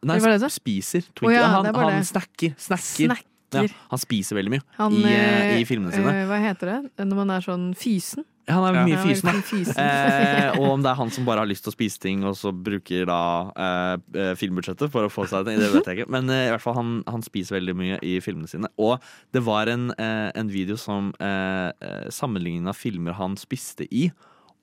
Nei, 0.09 0.19
det 0.21 0.41
det? 0.45 0.51
spiser 0.53 1.07
Twinkie. 1.13 1.31
Oh, 1.31 1.37
ja, 1.37 1.47
han 1.53 1.71
han 1.71 1.97
det. 1.99 2.05
snakker. 2.11 2.55
Snakker. 2.61 3.09
Snakker. 3.09 3.31
Ja, 3.55 3.89
han 3.93 4.01
spiser 4.03 4.35
veldig 4.39 4.51
mye 4.57 4.63
Han, 4.81 4.95
i, 4.99 5.05
eh, 5.07 5.41
eh, 5.55 5.59
i 5.63 5.67
filmene 5.69 5.93
sine. 5.95 6.11
eh, 6.11 6.25
hva 6.27 6.39
heter 6.43 6.73
det 6.73 7.05
når 7.07 7.21
man 7.21 7.31
er 7.37 7.45
sånn 7.45 7.69
fysen? 7.79 8.25
Ja, 8.49 8.59
han 8.59 8.67
er 8.67 8.81
mye 8.85 8.97
Ja, 8.97 9.03
fysen, 9.05 9.29
veldig 9.31 9.45
fysen. 9.49 9.79
Eh, 9.79 10.49
og 10.61 10.67
om 10.75 10.83
det 10.85 10.91
er 10.91 10.99
han 10.99 11.13
som 11.15 11.25
bare 11.25 11.45
har 11.45 11.49
lyst 11.49 11.65
til 11.65 11.73
å 11.73 11.77
spise 11.77 12.01
ting, 12.03 12.25
og 12.29 12.35
så 12.37 12.53
bruker 12.53 13.07
da 13.09 13.21
eh, 13.57 14.35
filmbudsjettet 14.37 14.93
for 14.93 15.07
å 15.07 15.13
få 15.13 15.25
seg 15.31 15.47
det, 15.47 15.55
det 15.63 15.71
vet 15.73 15.89
jeg 15.89 16.03
ikke. 16.03 16.11
Men 16.13 16.29
eh, 16.35 16.49
i 16.49 16.53
hvert 16.53 16.65
fall 16.65 16.77
han, 16.77 16.93
han 17.09 17.25
spiser 17.25 17.57
veldig 17.57 17.77
mye 17.79 17.99
i 18.05 18.19
filmene 18.25 18.51
sine. 18.51 18.69
Og 18.77 18.99
det 19.33 19.45
var 19.47 19.71
en, 19.73 19.91
en 19.97 20.53
video 20.53 20.77
som 20.77 21.15
eh, 21.25 21.71
sammenligna 22.13 22.75
filmer 22.77 23.17
han 23.17 23.39
spiste 23.41 23.89
i. 23.89 24.11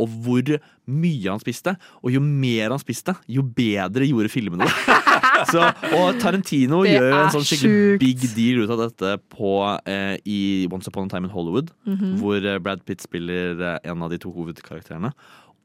Og 0.01 0.09
hvor 0.25 0.51
mye 0.91 1.29
han 1.29 1.39
spiste. 1.41 1.75
Og 2.01 2.11
jo 2.15 2.21
mer 2.25 2.73
han 2.73 2.81
spiste, 2.81 3.13
jo 3.31 3.43
bedre 3.45 4.07
gjorde 4.09 4.31
filmene 4.33 4.65
det. 4.67 4.97
Så, 5.51 5.61
og 5.97 6.19
Tarantino 6.21 6.83
Det 6.85 6.95
gjør 6.97 7.07
jo 7.09 7.17
en 7.21 7.31
sånn 7.33 7.45
skikkelig 7.47 7.71
sjukt. 7.77 8.01
big 8.03 8.25
deal 8.35 8.61
ut 8.65 8.73
av 8.75 8.83
dette 8.83 9.13
på, 9.33 9.53
eh, 9.89 10.15
i 10.29 10.41
Once 10.71 10.89
Upon 10.91 11.09
a 11.09 11.13
Time 11.13 11.29
in 11.29 11.33
Hollywood. 11.33 11.71
Mhm. 11.89 12.15
Hvor 12.21 12.37
eh, 12.45 12.59
Brad 12.61 12.83
Pitt 12.85 13.01
spiller 13.05 13.57
eh, 13.57 13.77
en 13.89 14.03
av 14.05 14.11
de 14.13 14.19
to 14.21 14.33
hovedkarakterene. 14.35 15.13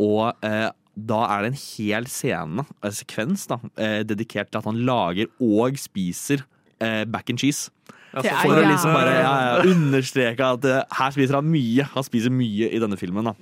Og 0.02 0.32
eh, 0.46 0.68
da 0.96 1.20
er 1.34 1.44
det 1.44 1.52
en 1.52 1.60
hel 1.60 2.06
scene, 2.08 2.64
en 2.64 2.94
sekvens, 2.96 3.44
da, 3.50 3.58
eh, 3.76 4.00
dedikert 4.08 4.48
til 4.52 4.62
at 4.62 4.68
han 4.68 4.80
lager 4.88 5.28
og 5.44 5.76
spiser 5.80 6.44
eh, 6.80 7.04
back 7.04 7.28
and 7.32 7.40
cheese. 7.42 7.68
Er 8.16 8.24
For 8.40 8.56
å 8.56 8.62
liksom 8.64 8.94
bare 8.96 9.12
ja, 9.18 9.32
ja, 9.44 9.56
understreke 9.68 10.46
at 10.56 10.64
eh, 10.64 10.84
her 10.96 11.10
spiser 11.12 11.36
han 11.36 11.50
mye. 11.52 11.84
Han 11.92 12.06
spiser 12.06 12.32
mye 12.32 12.70
i 12.72 12.80
denne 12.80 12.96
filmen. 12.96 13.28
da 13.28 13.34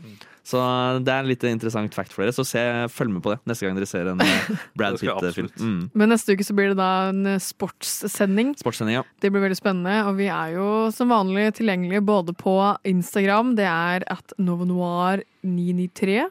Så 0.44 0.60
det 1.00 1.08
er 1.08 1.22
en 1.22 1.30
litt 1.30 1.44
interessant 1.48 1.94
fact 1.96 2.12
for 2.12 2.24
dere. 2.24 2.34
Så 2.36 2.44
se, 2.44 2.62
følg 2.92 3.14
med 3.14 3.24
på 3.24 3.32
det 3.32 3.38
neste 3.48 3.64
gang 3.64 3.78
dere 3.78 3.88
ser 3.88 4.10
en 4.12 4.20
eh, 4.20 4.50
Brad 4.78 4.98
Pitt-film. 5.00 5.48
Mm. 5.56 5.78
Men 5.96 6.12
neste 6.12 6.36
uke 6.36 6.44
så 6.44 6.56
blir 6.56 6.74
det 6.74 6.78
da 6.80 6.90
en 7.08 7.24
eh, 7.32 7.40
sportssending. 7.40 8.52
Sportssending, 8.60 8.98
ja. 9.00 9.04
Det 9.24 9.32
blir 9.32 9.46
veldig 9.46 9.58
spennende, 9.58 9.96
og 10.04 10.18
vi 10.20 10.28
er 10.28 10.54
jo 10.58 10.68
som 10.94 11.12
vanlig 11.14 11.48
tilgjengelige 11.56 12.04
både 12.04 12.36
på 12.36 12.58
Instagram, 12.92 13.54
det 13.56 13.68
er 13.70 14.04
at 14.12 14.36
novanoir993, 14.36 16.28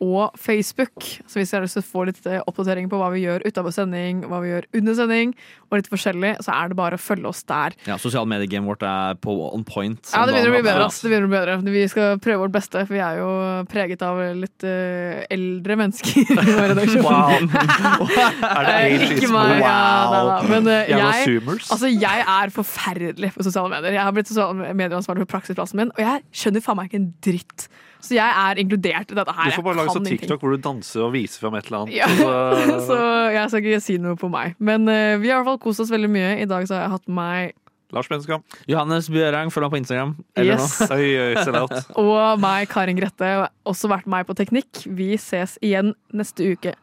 og 0.00 0.36
Facebook. 0.40 1.04
Så 1.28 1.40
hvis 1.40 1.52
dere 1.52 1.60
har 1.60 1.66
lyst 1.68 1.76
til 1.78 1.84
å 1.84 1.88
få 1.90 2.04
litt 2.08 2.20
eh, 2.28 2.40
oppdatering 2.48 2.88
på 2.90 3.00
hva 3.00 3.10
vi 3.14 3.24
gjør 3.26 3.44
utenfor 3.46 3.74
sending, 3.74 4.24
hva 4.30 4.40
vi 4.44 4.52
gjør 4.54 4.68
under 4.80 4.96
sending, 4.96 5.34
og 5.70 5.78
litt 5.78 5.90
forskjellig, 5.92 6.32
så 6.42 6.54
er 6.56 6.72
det 6.72 6.78
bare 6.78 6.96
å 6.98 7.02
følge 7.02 7.30
oss 7.30 7.42
der. 7.46 7.76
ja 7.86 7.98
Sosiale 8.00 8.28
medier-gamet 8.30 8.72
vårt 8.72 8.86
er 8.86 9.18
på 9.22 9.34
on 9.50 9.62
point. 9.66 10.00
Ja, 10.10 10.24
det 10.26 10.34
begynner 10.34 10.50
å 10.50 10.56
bli 10.56 10.64
bedre. 10.66 10.86
Ass. 10.88 11.02
Det 11.04 11.12
begynner 11.12 11.28
å 11.28 11.30
bli 11.30 11.38
bedre. 11.38 11.74
Vi 11.76 11.84
skal 11.92 12.18
prøve 12.22 12.42
vårt 12.46 12.54
beste, 12.56 12.82
for 12.88 12.96
vi 12.96 13.02
er 13.04 13.20
jo 13.20 13.28
preget 13.70 14.02
av 14.06 14.18
litt 14.40 14.66
uh, 14.66 15.20
eldre 15.30 15.76
mennesker 15.78 16.24
i 16.24 16.38
vår 16.40 16.68
redaksjon. 16.74 17.04
Wow. 17.06 18.08
Er 18.50 18.66
det 18.66 18.78
Eh. 18.80 19.10
Ikke 19.10 19.28
meg, 19.30 19.60
Wow. 19.60 20.14
Ja, 20.14 20.22
da. 20.26 20.36
Men 20.48 20.66
uh, 20.68 20.88
jeg, 20.88 21.38
altså, 21.58 21.90
jeg 21.90 22.24
er 22.24 22.52
forferdelig 22.54 23.32
på 23.36 23.44
sosiale 23.46 23.70
medier. 23.72 23.98
Jeg 23.98 24.06
har 24.06 24.14
blitt 24.16 24.30
sosiale 24.30 24.72
medieransvarlig 24.74 25.26
for 25.26 25.34
praksisplassen 25.36 25.80
min, 25.82 25.92
og 25.94 26.02
jeg 26.02 26.24
skjønner 26.42 26.64
faen 26.64 26.80
meg 26.80 26.90
ikke 26.90 27.00
en 27.02 27.08
dritt. 27.24 27.68
Så 28.00 28.16
jeg 28.16 28.26
er 28.26 28.60
inkludert 28.62 29.12
i 29.12 29.18
dette 29.18 29.34
her. 29.36 29.52
Du 29.52 29.56
får 29.58 29.66
bare 29.66 29.78
lage 29.78 29.90
kan 29.90 29.98
sånn 29.98 30.08
ingenting. 30.08 30.26
TikTok 30.26 30.44
hvor 30.44 30.56
du 30.56 30.64
danser 30.64 31.06
og 31.06 31.14
viser 31.14 31.44
fram 31.44 31.56
et 31.58 31.70
eller 31.70 31.84
annet. 31.84 31.96
Ja. 32.00 32.10
Så, 32.16 32.34
så 32.90 32.98
jeg 33.34 33.52
skal 33.52 33.70
ikke 33.70 33.82
si 33.84 33.96
noe 34.02 34.18
på 34.20 34.30
meg. 34.32 34.58
Men 34.58 34.88
uh, 34.88 35.16
vi 35.20 35.30
har 35.30 35.38
i 35.38 35.40
hvert 35.40 35.50
fall 35.52 35.62
kost 35.62 35.84
oss 35.84 35.92
veldig 35.92 36.10
mye. 36.12 36.36
I 36.42 36.48
dag 36.50 36.68
så 36.68 36.78
har 36.78 36.86
jeg 36.88 36.94
hatt 36.96 37.10
meg 37.20 37.56
Lars 37.90 38.06
Benskam. 38.10 38.44
Johannes 38.70 39.08
Bjørang, 39.10 39.50
følg 39.50 39.66
meg 39.66 39.72
på 39.72 39.80
Instagram. 39.80 40.12
Eller 40.38 40.60
Yes. 40.60 41.48
out. 41.58 41.74
og 42.02 42.42
meg, 42.42 42.68
Karin 42.70 42.98
Grette. 42.98 43.32
Også 43.66 43.90
vært 43.90 44.06
meg 44.10 44.28
på 44.28 44.36
teknikk. 44.38 44.84
Vi 44.86 45.16
ses 45.18 45.58
igjen 45.64 45.94
neste 46.14 46.52
uke. 46.54 46.76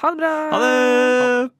Ha 0.00 0.14
det 0.14 0.22
bra! 0.22 0.32
Ha 0.54 0.62
det! 0.64 1.54